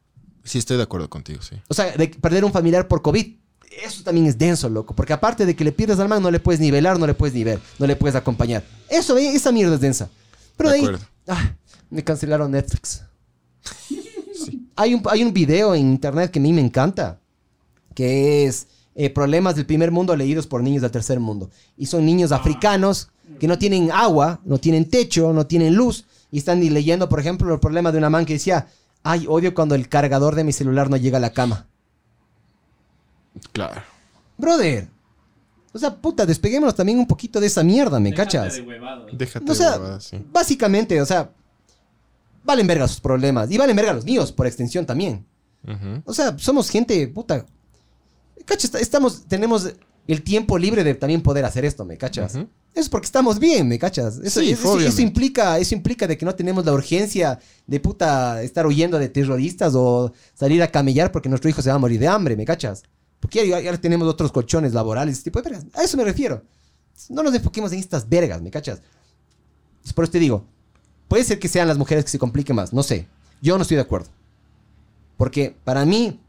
Sí, 0.44 0.58
estoy 0.58 0.76
de 0.76 0.82
acuerdo 0.82 1.08
contigo, 1.08 1.40
sí. 1.42 1.56
O 1.68 1.74
sea, 1.74 1.92
de 1.96 2.08
perder 2.08 2.44
un 2.44 2.52
familiar 2.52 2.88
por 2.88 3.02
COVID. 3.02 3.36
Eso 3.84 4.02
también 4.02 4.26
es 4.26 4.36
denso, 4.36 4.68
loco. 4.68 4.94
Porque 4.94 5.12
aparte 5.12 5.46
de 5.46 5.56
que 5.56 5.64
le 5.64 5.72
pierdes 5.72 5.98
al 5.98 6.08
man, 6.08 6.22
no 6.22 6.30
le 6.30 6.40
puedes 6.40 6.60
ni 6.60 6.70
velar, 6.70 6.98
no 6.98 7.06
le 7.06 7.14
puedes 7.14 7.34
ni 7.34 7.42
ver, 7.44 7.60
no 7.78 7.86
le 7.86 7.96
puedes 7.96 8.16
acompañar. 8.16 8.62
Eso, 8.88 9.16
eh, 9.16 9.34
esa 9.34 9.50
mierda 9.52 9.76
es 9.76 9.80
densa. 9.80 10.10
Pero 10.56 10.70
de, 10.70 10.80
De 10.80 10.88
ahí. 10.88 10.96
ah, 11.28 11.54
me 11.90 12.04
cancelaron 12.04 12.50
Netflix. 12.50 13.02
hay, 14.76 14.94
un, 14.94 15.02
hay 15.08 15.22
un 15.22 15.32
video 15.32 15.74
en 15.74 15.90
internet 15.90 16.30
que 16.30 16.38
a 16.38 16.42
mí 16.42 16.52
me 16.52 16.60
encanta. 16.60 17.18
Que 17.94 18.44
es 18.46 18.66
eh, 18.94 19.10
problemas 19.10 19.54
del 19.56 19.66
primer 19.66 19.90
mundo 19.90 20.14
leídos 20.16 20.46
por 20.46 20.62
niños 20.62 20.82
del 20.82 20.90
tercer 20.90 21.20
mundo. 21.20 21.50
Y 21.76 21.86
son 21.86 22.04
niños 22.04 22.32
africanos 22.32 23.08
que 23.38 23.48
no 23.48 23.58
tienen 23.58 23.90
agua, 23.90 24.40
no 24.44 24.58
tienen 24.58 24.88
techo, 24.88 25.32
no 25.32 25.46
tienen 25.46 25.74
luz. 25.74 26.04
Y 26.30 26.38
están 26.38 26.60
leyendo, 26.60 27.08
por 27.08 27.20
ejemplo, 27.20 27.52
el 27.52 27.60
problema 27.60 27.92
de 27.92 27.98
una 27.98 28.10
man 28.10 28.24
que 28.24 28.34
decía, 28.34 28.66
ay, 29.02 29.26
odio 29.28 29.54
cuando 29.54 29.74
el 29.74 29.88
cargador 29.88 30.34
de 30.34 30.44
mi 30.44 30.52
celular 30.52 30.88
no 30.90 30.96
llega 30.96 31.18
a 31.18 31.20
la 31.20 31.32
cama. 31.32 31.66
Claro. 33.52 33.82
Brother. 34.38 34.88
O 35.72 35.78
sea, 35.78 35.94
puta, 35.94 36.26
despeguémonos 36.26 36.74
también 36.74 36.98
un 36.98 37.06
poquito 37.06 37.40
de 37.40 37.46
esa 37.46 37.62
mierda, 37.62 37.98
¿me 37.98 38.10
Déjate 38.10 38.24
cachas? 38.38 38.54
de 38.56 38.62
huevadas. 38.62 39.06
Déjate 39.12 39.50
O 39.50 39.54
sea, 39.54 39.70
de 39.72 39.78
huevadas, 39.78 40.04
sí. 40.04 40.26
Básicamente, 40.30 41.00
o 41.00 41.06
sea, 41.06 41.30
valen 42.44 42.66
verga 42.66 42.86
sus 42.88 43.00
problemas. 43.00 43.50
Y 43.50 43.56
valen 43.56 43.74
verga 43.76 43.94
los 43.94 44.04
míos, 44.04 44.32
por 44.32 44.46
extensión 44.46 44.84
también. 44.84 45.24
O 46.04 46.12
sea, 46.12 46.36
somos 46.38 46.68
gente, 46.68 47.06
puta. 47.08 47.46
¿Cachas? 48.44 48.64
Est- 48.64 48.82
Estamos, 48.82 49.24
tenemos 49.28 49.72
el 50.08 50.22
tiempo 50.22 50.58
libre 50.58 50.84
de 50.84 50.94
también 50.94 51.22
poder 51.22 51.44
hacer 51.44 51.64
esto, 51.64 51.84
¿me 51.84 51.96
cachas? 51.96 52.34
Ujú. 52.34 52.48
Es 52.74 52.88
porque 52.88 53.04
estamos 53.04 53.38
bien, 53.38 53.68
¿me 53.68 53.78
cachas? 53.78 54.18
Eso, 54.24 54.40
Sí, 54.40 54.50
eso- 54.52 54.80
eso 54.80 55.02
implica, 55.02 55.58
eso 55.58 55.74
implica 55.74 56.06
de 56.06 56.16
que 56.16 56.24
no 56.24 56.34
tenemos 56.34 56.64
la 56.64 56.72
urgencia 56.72 57.38
de 57.66 57.80
puta 57.80 58.42
estar 58.42 58.66
huyendo 58.66 58.98
de 58.98 59.08
terroristas 59.10 59.74
o 59.76 60.12
salir 60.34 60.62
a 60.62 60.68
camellar 60.68 61.12
porque 61.12 61.28
nuestro 61.28 61.50
hijo 61.50 61.60
se 61.62 61.68
va 61.68 61.76
a 61.76 61.78
morir 61.78 62.00
de 62.00 62.08
hambre, 62.08 62.34
¿me 62.36 62.44
cachas? 62.46 62.82
Porque 63.20 63.46
ya, 63.46 63.60
ya 63.60 63.76
tenemos 63.76 64.08
otros 64.08 64.32
colchones 64.32 64.72
laborales, 64.72 65.14
ese 65.16 65.24
tipo 65.24 65.40
de 65.42 65.50
vergas. 65.50 65.66
A 65.74 65.82
eso 65.84 65.96
me 65.96 66.04
refiero. 66.04 66.42
No 67.10 67.22
nos 67.22 67.34
enfoquemos 67.34 67.72
en 67.72 67.78
estas 67.78 68.08
vergas, 68.08 68.40
¿me 68.42 68.50
cachas? 68.50 68.80
Es 69.84 69.92
por 69.92 70.04
eso 70.04 70.12
te 70.12 70.18
digo, 70.18 70.44
puede 71.08 71.24
ser 71.24 71.38
que 71.38 71.48
sean 71.48 71.68
las 71.68 71.76
mujeres 71.78 72.04
que 72.04 72.10
se 72.10 72.18
compliquen 72.18 72.56
más, 72.56 72.72
no 72.72 72.82
sé. 72.82 73.06
Yo 73.42 73.56
no 73.58 73.62
estoy 73.62 73.76
de 73.76 73.82
acuerdo. 73.82 74.08
Porque 75.16 75.54
para 75.64 75.84
mí, 75.84 76.20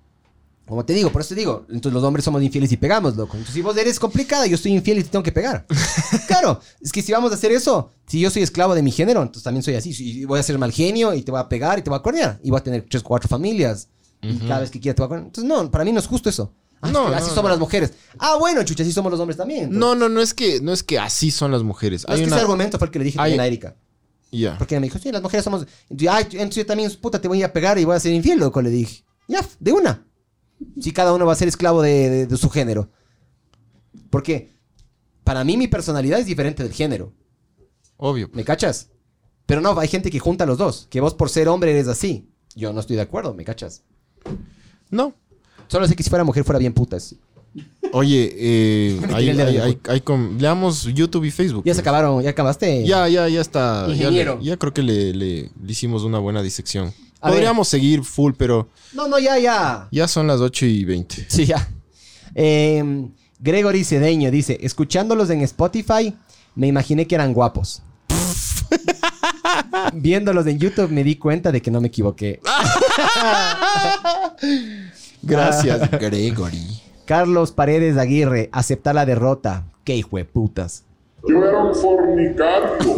como 0.68 0.86
te 0.86 0.94
digo, 0.94 1.12
por 1.12 1.22
eso 1.22 1.30
te 1.30 1.36
digo, 1.42 1.66
entonces 1.70 1.94
los 1.94 2.04
hombres 2.04 2.24
somos 2.24 2.42
infieles 2.42 2.72
y 2.72 2.78
pegamos, 2.78 3.16
loco. 3.16 3.34
Entonces 3.34 3.54
si 3.54 3.62
vos 3.62 3.76
eres 3.78 4.00
complicada, 4.00 4.46
yo 4.48 4.58
soy 4.58 4.72
infiel 4.74 5.00
y 5.00 5.04
te 5.04 5.10
tengo 5.10 5.24
que 5.24 5.32
pegar. 5.32 5.66
claro, 6.28 6.60
es 6.82 6.92
que 6.92 7.02
si 7.02 7.12
vamos 7.12 7.32
a 7.32 7.36
hacer 7.36 7.52
eso, 7.52 7.92
si 8.08 8.20
yo 8.20 8.30
soy 8.30 8.44
esclavo 8.44 8.74
de 8.76 8.82
mi 8.82 8.92
género, 8.92 9.22
entonces 9.22 9.44
también 9.44 9.64
soy 9.64 9.76
así. 9.76 9.94
Si 9.94 10.24
voy 10.26 10.40
a 10.40 10.44
ser 10.44 10.58
mal 10.58 10.72
genio 10.72 11.14
y 11.14 11.22
te 11.22 11.32
voy 11.32 11.40
a 11.42 11.50
pegar 11.50 11.80
y 11.80 11.82
te 11.82 11.90
voy 11.90 12.00
a 12.00 12.02
cornear. 12.02 12.40
Y 12.44 12.50
voy 12.50 12.60
a 12.60 12.64
tener 12.64 12.86
tres, 12.90 13.04
cuatro 13.04 13.28
familias. 13.28 13.90
Y 14.22 14.38
cada 14.38 14.62
vez 14.62 14.72
que 14.72 14.80
quiera 14.80 14.96
te 14.96 15.02
voy 15.02 15.08
a 15.08 15.10
cornear. 15.10 15.28
Entonces 15.28 15.50
no, 15.50 15.70
para 15.70 15.84
mí 15.84 15.92
no 15.92 16.00
es 16.00 16.08
justo 16.08 16.30
eso. 16.30 16.54
Ah, 16.82 16.90
No, 16.92 17.08
así 17.08 17.28
no, 17.30 17.36
somos 17.36 17.44
no. 17.44 17.50
las 17.50 17.60
mujeres. 17.60 17.94
Ah, 18.20 18.36
bueno, 18.40 18.64
chucha, 18.64 18.84
así 18.84 18.92
somos 18.94 19.12
los 19.12 19.20
hombres 19.20 19.38
también. 19.38 19.64
entonces. 19.66 19.80
No, 19.80 19.96
no, 19.96 20.08
no 20.10 20.22
es 20.22 20.34
que, 20.34 20.60
no 20.62 20.72
es 20.74 20.82
que 20.84 20.98
así 21.00 21.30
son 21.32 21.52
las 21.52 21.64
mujeres. 21.64 22.06
No, 22.08 22.14
es 22.14 22.22
que 22.22 22.28
una... 22.28 22.36
ese 22.36 22.42
argumento 22.42 22.78
fue 22.78 22.88
el 22.88 22.92
que 22.92 23.00
le 23.00 23.06
dije 23.06 23.18
hay- 23.20 23.38
a 23.38 23.46
Erika. 23.48 23.76
Ya. 24.32 24.58
Porque 24.58 24.76
ella 24.76 24.80
me 24.82 24.88
dijo, 24.88 24.98
sí, 24.98 25.12
las 25.12 25.22
mujeres 25.22 25.44
somos... 25.44 25.66
Ay, 26.10 26.24
entonces 26.32 26.56
yo 26.56 26.66
también, 26.66 26.92
puta, 27.02 27.22
te 27.22 27.28
voy 27.28 27.44
a 27.44 27.54
pegar 27.54 27.78
y 27.78 27.86
voy 27.86 27.96
a 27.96 28.00
ser 28.00 28.12
infiel, 28.14 28.40
loco, 28.40 28.62
le 28.62 28.70
dije. 28.72 29.04
Ya, 29.28 29.46
de 29.60 29.72
una. 29.74 30.06
Si 30.80 30.92
cada 30.92 31.14
uno 31.14 31.26
va 31.26 31.34
a 31.34 31.36
ser 31.36 31.48
esclavo 31.48 31.82
de, 31.82 32.10
de- 32.10 32.28
de 32.28 32.38
su 32.38 32.50
género. 32.50 32.90
Porque 34.10 34.54
para 35.24 35.44
mí 35.44 35.58
mi 35.58 35.68
personalidad 35.68 36.20
es 36.20 36.26
diferente 36.26 36.64
del 36.64 36.74
género. 36.74 37.14
Obvio. 37.98 38.30
¿Me 38.34 38.44
cachas? 38.44 38.90
Pero 39.46 39.62
no, 39.62 39.78
hay 39.80 39.88
gente 39.88 40.10
que 40.10 40.20
junta 40.20 40.46
los 40.46 40.58
dos. 40.58 40.88
Que 40.90 41.02
vos 41.02 41.14
por 41.14 41.30
ser 41.30 41.48
hombre 41.48 41.72
eres 41.72 41.88
así. 41.88 42.28
Yo 42.56 42.72
no 42.74 42.80
estoy 42.80 42.96
de 42.96 43.02
acuerdo, 43.02 43.34
¿me 43.34 43.44
cachas? 43.44 43.84
No. 44.90 45.14
Solo 45.68 45.88
sé 45.88 45.96
que 45.96 46.04
si 46.04 46.10
fuera 46.10 46.24
mujer 46.24 46.44
fuera 46.44 46.60
bien 46.60 46.74
putas. 46.74 47.16
Oye, 47.92 48.32
eh, 48.36 49.00
hay, 49.14 49.30
El 49.30 50.04
com- 50.04 50.38
leamos 50.40 50.84
YouTube 50.86 51.26
y 51.26 51.32
Facebook. 51.32 51.64
Ya 51.66 51.74
se 51.74 51.78
pues. 51.82 51.88
acabaron, 51.88 52.22
ya 52.24 52.32
acabaste. 52.32 52.86
Ya, 52.86 53.08
ya, 53.08 53.28
ya 53.30 53.42
está. 53.42 53.88
Ya, 53.88 53.94
Ingeniero. 53.94 54.40
ya 54.42 54.58
creo 54.58 54.74
que 54.74 54.82
le, 54.84 55.14
le- 55.14 55.52
le 55.64 55.72
hicimos 55.72 56.04
una 56.04 56.20
buena 56.20 56.42
disección. 56.42 56.92
A 57.24 57.30
Podríamos 57.30 57.70
seguir 57.70 58.04
full, 58.04 58.34
pero 58.38 58.68
No, 58.94 59.08
no, 59.08 59.18
ya, 59.18 59.40
ya. 59.40 59.88
ya 59.92 60.08
son 60.10 60.28
las 60.28 60.42
8 60.42 60.66
y 60.66 60.84
20. 60.84 61.26
Sí, 61.30 61.46
ya. 61.46 61.70
Eh, 62.36 62.84
Gregory 63.40 63.86
Cedeño 63.86 64.30
dice, 64.30 64.58
escuchándolos 64.62 65.30
en 65.30 65.42
Spotify, 65.42 66.14
me 66.56 66.68
imaginé 66.68 67.08
que 67.08 67.16
eran 67.16 67.34
guapos. 67.34 67.82
Viéndolos 69.94 70.46
en 70.48 70.60
YouTube 70.60 70.90
me 70.92 71.04
di 71.04 71.16
cuenta 71.16 71.52
de 71.52 71.62
que 71.62 71.72
no 71.72 71.82
me 71.82 71.88
equivoqué. 71.88 72.40
Gracias, 75.22 75.90
Gregory. 75.92 76.82
Carlos 77.06 77.52
Paredes 77.52 77.98
Aguirre, 77.98 78.50
aceptar 78.52 78.96
la 78.96 79.06
derrota. 79.06 79.66
Qué 79.84 79.96
hijo 79.96 80.18
de 80.18 80.26
putas. 80.26 80.84
Yo 81.28 81.44
era 81.44 81.64
un 81.64 81.76
fornicario. 81.76 82.96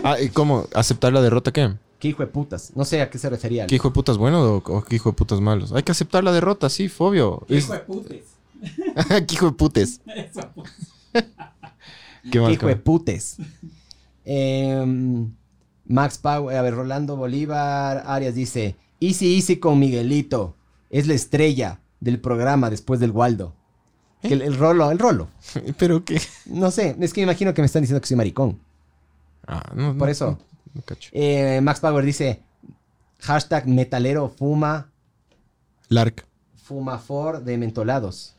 Ah, 0.04 0.20
¿y 0.20 0.28
¿Cómo? 0.28 0.66
¿Aceptar 0.74 1.12
la 1.12 1.20
derrota 1.20 1.52
qué? 1.52 1.72
Qué 1.98 2.08
hijo 2.08 2.22
de 2.22 2.28
putas. 2.28 2.72
No 2.76 2.84
sé 2.84 3.00
a 3.02 3.10
qué 3.10 3.18
se 3.18 3.28
refería. 3.28 3.66
¿Qué 3.66 3.74
hijo 3.76 3.88
de 3.88 3.94
putas 3.94 4.16
bueno 4.18 4.40
o, 4.42 4.56
o 4.58 4.82
qué 4.82 4.96
hijo 4.96 5.10
de 5.10 5.14
putas 5.16 5.40
malos? 5.40 5.72
Hay 5.72 5.82
que 5.82 5.92
aceptar 5.92 6.22
la 6.22 6.32
derrota, 6.32 6.68
sí, 6.68 6.90
obvio. 6.98 7.44
Qué 7.48 7.58
Es- 7.58 7.64
hijo 7.64 7.72
de 7.74 7.80
putes. 7.80 8.24
¿Qué 9.26 9.34
hijo 9.34 9.46
de 9.46 9.52
putes? 9.52 10.00
Eso, 10.06 10.40
pues. 10.54 10.72
¿Qué? 11.12 12.30
Qué 12.30 12.52
hijo 12.52 12.66
de 12.66 12.76
putes. 12.76 13.36
Em, 14.24 15.32
Max 15.86 16.18
Power, 16.18 16.56
a 16.56 16.62
ver, 16.62 16.74
Rolando 16.74 17.16
Bolívar 17.16 18.02
Arias 18.06 18.34
dice, 18.34 18.76
easy, 19.00 19.36
easy 19.36 19.56
con 19.56 19.78
Miguelito. 19.78 20.54
Es 20.90 21.06
la 21.06 21.14
estrella 21.14 21.80
del 22.00 22.20
programa 22.20 22.70
después 22.70 23.00
del 23.00 23.10
Waldo. 23.10 23.54
Que 24.22 24.34
el, 24.34 24.42
el 24.42 24.56
rolo, 24.56 24.90
el 24.90 24.98
rolo. 24.98 25.28
¿Pero 25.78 26.04
qué? 26.04 26.20
No 26.46 26.70
sé, 26.70 26.96
es 27.00 27.12
que 27.12 27.20
me 27.20 27.24
imagino 27.24 27.54
que 27.54 27.62
me 27.62 27.66
están 27.66 27.82
diciendo 27.82 28.00
que 28.00 28.06
soy 28.08 28.16
maricón. 28.16 28.58
Ah, 29.46 29.62
no, 29.74 29.96
Por 29.96 30.06
no, 30.08 30.12
eso. 30.12 30.30
no. 30.32 30.38
Eh, 31.12 31.60
Max 31.62 31.80
Power 31.80 32.04
dice, 32.04 32.42
hashtag 33.20 33.66
metalero 33.66 34.28
fuma, 34.28 34.90
Lark. 35.88 36.26
fumafor 36.62 37.42
de 37.44 37.58
mentolados. 37.58 38.34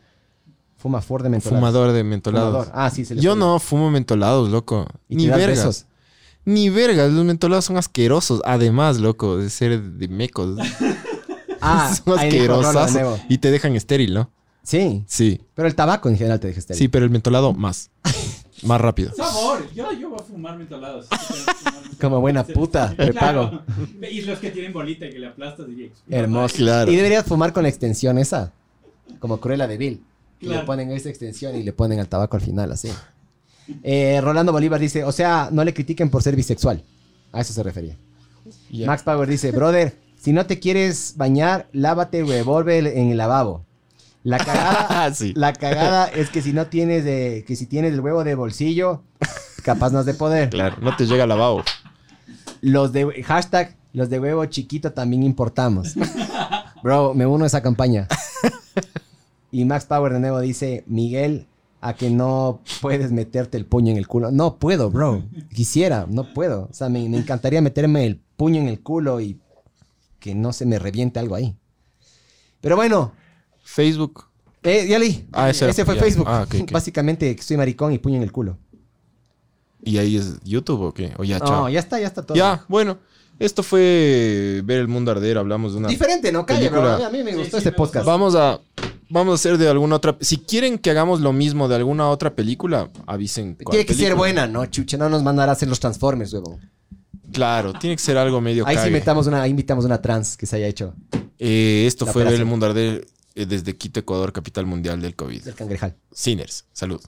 Fumafor 0.78 1.24
de 1.24 1.30
mentolados. 1.30 1.60
Fumador 1.60 1.92
de 1.92 2.04
mentolados. 2.04 2.66
Fumador. 2.66 2.72
Ah, 2.74 2.90
sí, 2.90 3.04
se 3.04 3.16
Yo 3.18 3.32
pone. 3.32 3.40
no 3.42 3.60
fumo 3.60 3.92
mentolados, 3.92 4.50
loco. 4.50 4.88
¿Y 5.10 5.16
Ni 5.18 5.28
vergas. 5.28 5.48
besos? 5.50 5.86
Ni 6.46 6.70
vergas. 6.70 7.12
Los 7.12 7.26
mentolados 7.26 7.66
son 7.66 7.76
asquerosos. 7.78 8.42
Además, 8.46 8.98
loco, 9.00 9.38
de 9.38 9.50
ser 9.50 9.82
de 9.82 10.08
mecos. 10.08 10.58
Ah, 11.62 11.94
son 12.06 12.18
asquerosos. 12.18 13.20
Y 13.28 13.40
te 13.40 13.52
dejan 13.52 13.76
estéril, 13.76 14.14
¿no? 14.14 14.32
Sí, 14.64 15.04
Sí. 15.08 15.42
pero 15.56 15.68
el 15.68 15.76
tabaco 15.76 16.08
en 16.08 16.16
general 16.18 16.40
te 16.40 16.48
deja 16.48 16.60
estéril. 16.60 16.78
Sí, 16.80 16.88
pero 16.88 17.04
el 17.04 17.12
mentolado 17.12 17.52
más. 17.54 17.90
más 18.64 18.82
rápido. 18.82 19.14
Sabor. 19.14 19.70
Yo, 19.74 19.92
yo 19.94 20.10
voy 20.10 20.20
a 20.20 20.24
fumar 20.24 20.58
mentolados. 20.58 21.08
Como 22.00 22.22
buena 22.22 22.44
puta, 22.44 22.94
te 22.96 23.12
Claro. 23.12 23.64
Y 24.10 24.22
los 24.22 24.40
que 24.40 24.52
tienen 24.52 24.72
bolita 24.72 25.06
y 25.06 25.12
que 25.12 25.20
le 25.20 25.28
aplastas 25.28 25.68
y. 25.70 25.92
Hermoso. 26.10 26.56
Claro. 26.56 26.92
Y 26.92 26.96
deberías 26.96 27.26
fumar 27.26 27.52
con 27.54 27.64
la 27.64 27.70
extensión 27.70 28.18
esa. 28.18 28.54
Como 29.20 29.40
Cruella 29.40 29.68
de 29.68 29.78
Bill. 29.78 30.02
Que 30.40 30.46
Claro. 30.48 30.62
Le 30.62 30.66
ponen 30.66 30.92
esa 30.92 31.10
extensión 31.10 31.56
y 31.56 31.64
le 31.64 31.74
ponen 31.74 32.00
al 32.00 32.08
tabaco 32.08 32.38
al 32.38 32.42
final, 32.42 32.72
así. 32.72 32.90
Eh, 33.84 34.20
Rolando 34.22 34.52
Bolívar 34.52 34.80
dice, 34.80 35.04
o 35.04 35.12
sea, 35.12 35.50
no 35.52 35.64
le 35.64 35.74
critiquen 35.74 36.10
por 36.10 36.24
ser 36.24 36.36
bisexual. 36.36 36.84
A 37.32 37.42
eso 37.42 37.54
se 37.54 37.62
refería. 37.62 37.98
Max 38.86 39.04
Power 39.04 39.28
dice, 39.28 39.52
brother, 39.52 39.96
si 40.18 40.34
no 40.34 40.46
te 40.46 40.60
quieres 40.60 41.14
bañar, 41.18 41.68
lávate 41.72 42.24
revólver 42.24 42.88
en 42.88 43.10
el 43.12 43.18
lavabo. 43.18 43.66
La 44.30 44.38
cagada, 44.46 45.14
Sí. 45.14 45.34
la 45.36 45.54
cagada 45.54 46.06
es 46.08 46.30
que 46.30 46.42
si 46.44 46.54
no 46.54 46.68
tienes 46.68 47.04
de, 47.04 47.44
que 47.48 47.56
si 47.56 47.66
tienes 47.66 47.94
el 47.94 48.00
huevo 48.00 48.24
de 48.24 48.36
bolsillo, 48.36 49.02
capaz 49.64 49.92
no 49.92 50.00
has 50.00 50.06
de 50.06 50.14
poder. 50.14 50.50
Claro, 50.50 50.78
no 50.82 50.96
te 50.96 51.06
llega 51.08 51.26
lavabo. 51.26 51.64
Los 52.62 52.92
de 52.94 53.24
hashtag, 53.24 53.76
los 53.94 54.10
de 54.10 54.20
huevo 54.20 54.46
chiquito 54.46 54.92
también 54.94 55.24
importamos. 55.24 55.96
Bro, 56.84 57.14
me 57.16 57.26
uno 57.26 57.44
a 57.44 57.48
esa 57.48 57.62
campaña. 57.64 58.08
Y 59.52 59.66
Max 59.66 59.86
Power 59.86 60.14
de 60.14 60.20
nuevo 60.20 60.40
dice, 60.42 60.84
Miguel, 60.86 61.48
a 61.82 61.94
que 61.96 62.10
no 62.12 62.60
puedes 62.82 63.12
meterte 63.12 63.58
el 63.58 63.66
puño 63.66 63.92
en 63.92 63.98
el 63.98 64.08
culo. 64.08 64.32
No 64.32 64.58
puedo, 64.58 64.92
bro. 64.92 65.24
Quisiera, 65.56 66.06
no 66.08 66.34
puedo. 66.34 66.68
O 66.70 66.74
sea, 66.74 66.88
me, 66.90 67.08
me 67.10 67.18
encantaría 67.18 67.62
meterme 67.62 68.06
el 68.06 68.20
puño 68.38 68.62
en 68.62 68.68
el 68.68 68.82
culo 68.82 69.20
y 69.22 69.40
que 70.20 70.36
no 70.36 70.54
se 70.54 70.66
me 70.68 70.78
reviente 70.78 71.20
algo 71.20 71.34
ahí. 71.36 71.56
Pero 72.62 72.76
bueno, 72.76 73.14
Facebook. 73.74 74.26
eh, 74.64 74.88
ya 74.88 75.00
leí. 75.00 75.26
Ah, 75.32 75.50
ese 75.50 75.70
ese, 75.70 75.86
fue 75.86 75.96
ya. 75.96 76.02
Facebook. 76.02 76.26
Ah, 76.28 76.44
ok, 76.48 76.56
ok. 76.64 76.72
Básicamente, 76.72 77.36
que 77.36 77.44
soy 77.44 77.56
maricón 77.58 77.94
y 77.94 77.98
puño 78.00 78.18
en 78.18 78.24
el 78.24 78.32
culo. 78.32 78.58
¿Y 79.84 79.98
ahí 79.98 80.18
es 80.18 80.40
YouTube 80.44 80.82
o 80.82 80.94
qué? 80.94 81.14
O 81.18 81.24
ya, 81.24 81.40
No, 81.40 81.46
chao. 81.46 81.70
ya 81.70 81.80
está, 81.80 82.00
ya 82.00 82.08
está 82.08 82.24
todo. 82.24 82.36
Ya, 82.38 82.66
bueno. 82.68 82.98
Esto 83.40 83.64
fue 83.64 84.62
Ver 84.66 84.80
el 84.80 84.90
Mundo 84.90 85.12
Arder. 85.12 85.38
Hablamos 85.38 85.72
de 85.72 85.78
una 85.80 85.88
Diferente, 85.88 86.30
¿no? 86.30 86.46
Calle, 86.46 86.68
bro. 86.70 86.82
película. 86.82 87.08
A 87.08 87.10
mí 87.10 87.24
me 87.24 87.34
gustó 87.38 87.52
sí, 87.52 87.58
este 87.60 87.72
me 87.72 87.78
podcast. 87.78 88.06
Vamos 88.06 88.36
a, 88.36 88.60
vamos 89.10 89.32
a 89.32 89.36
hacer 89.36 89.58
de 89.58 89.70
alguna 89.70 89.96
otra... 89.96 90.18
Si 90.20 90.40
quieren 90.40 90.78
que 90.78 90.90
hagamos 90.92 91.22
lo 91.22 91.32
mismo 91.32 91.70
de 91.70 91.76
alguna 91.76 92.10
otra 92.10 92.36
película, 92.36 92.90
avisen. 93.08 93.56
Tiene 93.56 93.86
que 93.86 93.94
ser 93.94 94.16
buena, 94.16 94.46
¿no? 94.46 94.66
Chucha, 94.66 94.98
no 94.98 95.08
nos 95.08 95.24
mandará 95.24 95.54
a 95.54 95.56
hacer 95.56 95.70
los 95.70 95.80
Transformers, 95.80 96.34
huevón. 96.34 96.60
Claro, 97.32 97.72
tiene 97.72 97.96
que 97.96 98.02
ser 98.02 98.18
algo 98.18 98.42
medio 98.42 98.68
Ahí 98.68 98.76
sí 98.78 98.88
invitamos 98.88 99.28
una, 99.28 99.44
ahí 99.44 99.52
invitamos 99.52 99.86
una 99.86 100.02
trans 100.02 100.36
que 100.36 100.46
se 100.48 100.56
haya 100.56 100.66
hecho 100.68 100.96
Eh, 101.38 101.86
esto 101.88 102.06
La 102.08 102.12
fue 102.12 102.24
Ver 102.26 102.34
el. 102.34 102.46
Mundo 102.46 102.66
Arder 102.66 103.06
desde 103.46 103.76
Quito, 103.78 104.00
Ecuador, 104.00 104.34
capital 104.34 104.66
mundial 104.66 105.02
del 105.02 105.16
COVID. 105.16 105.44
del 105.44 105.56
cangrejal. 105.56 105.96
Sinners, 106.12 106.66
salud. 106.74 107.02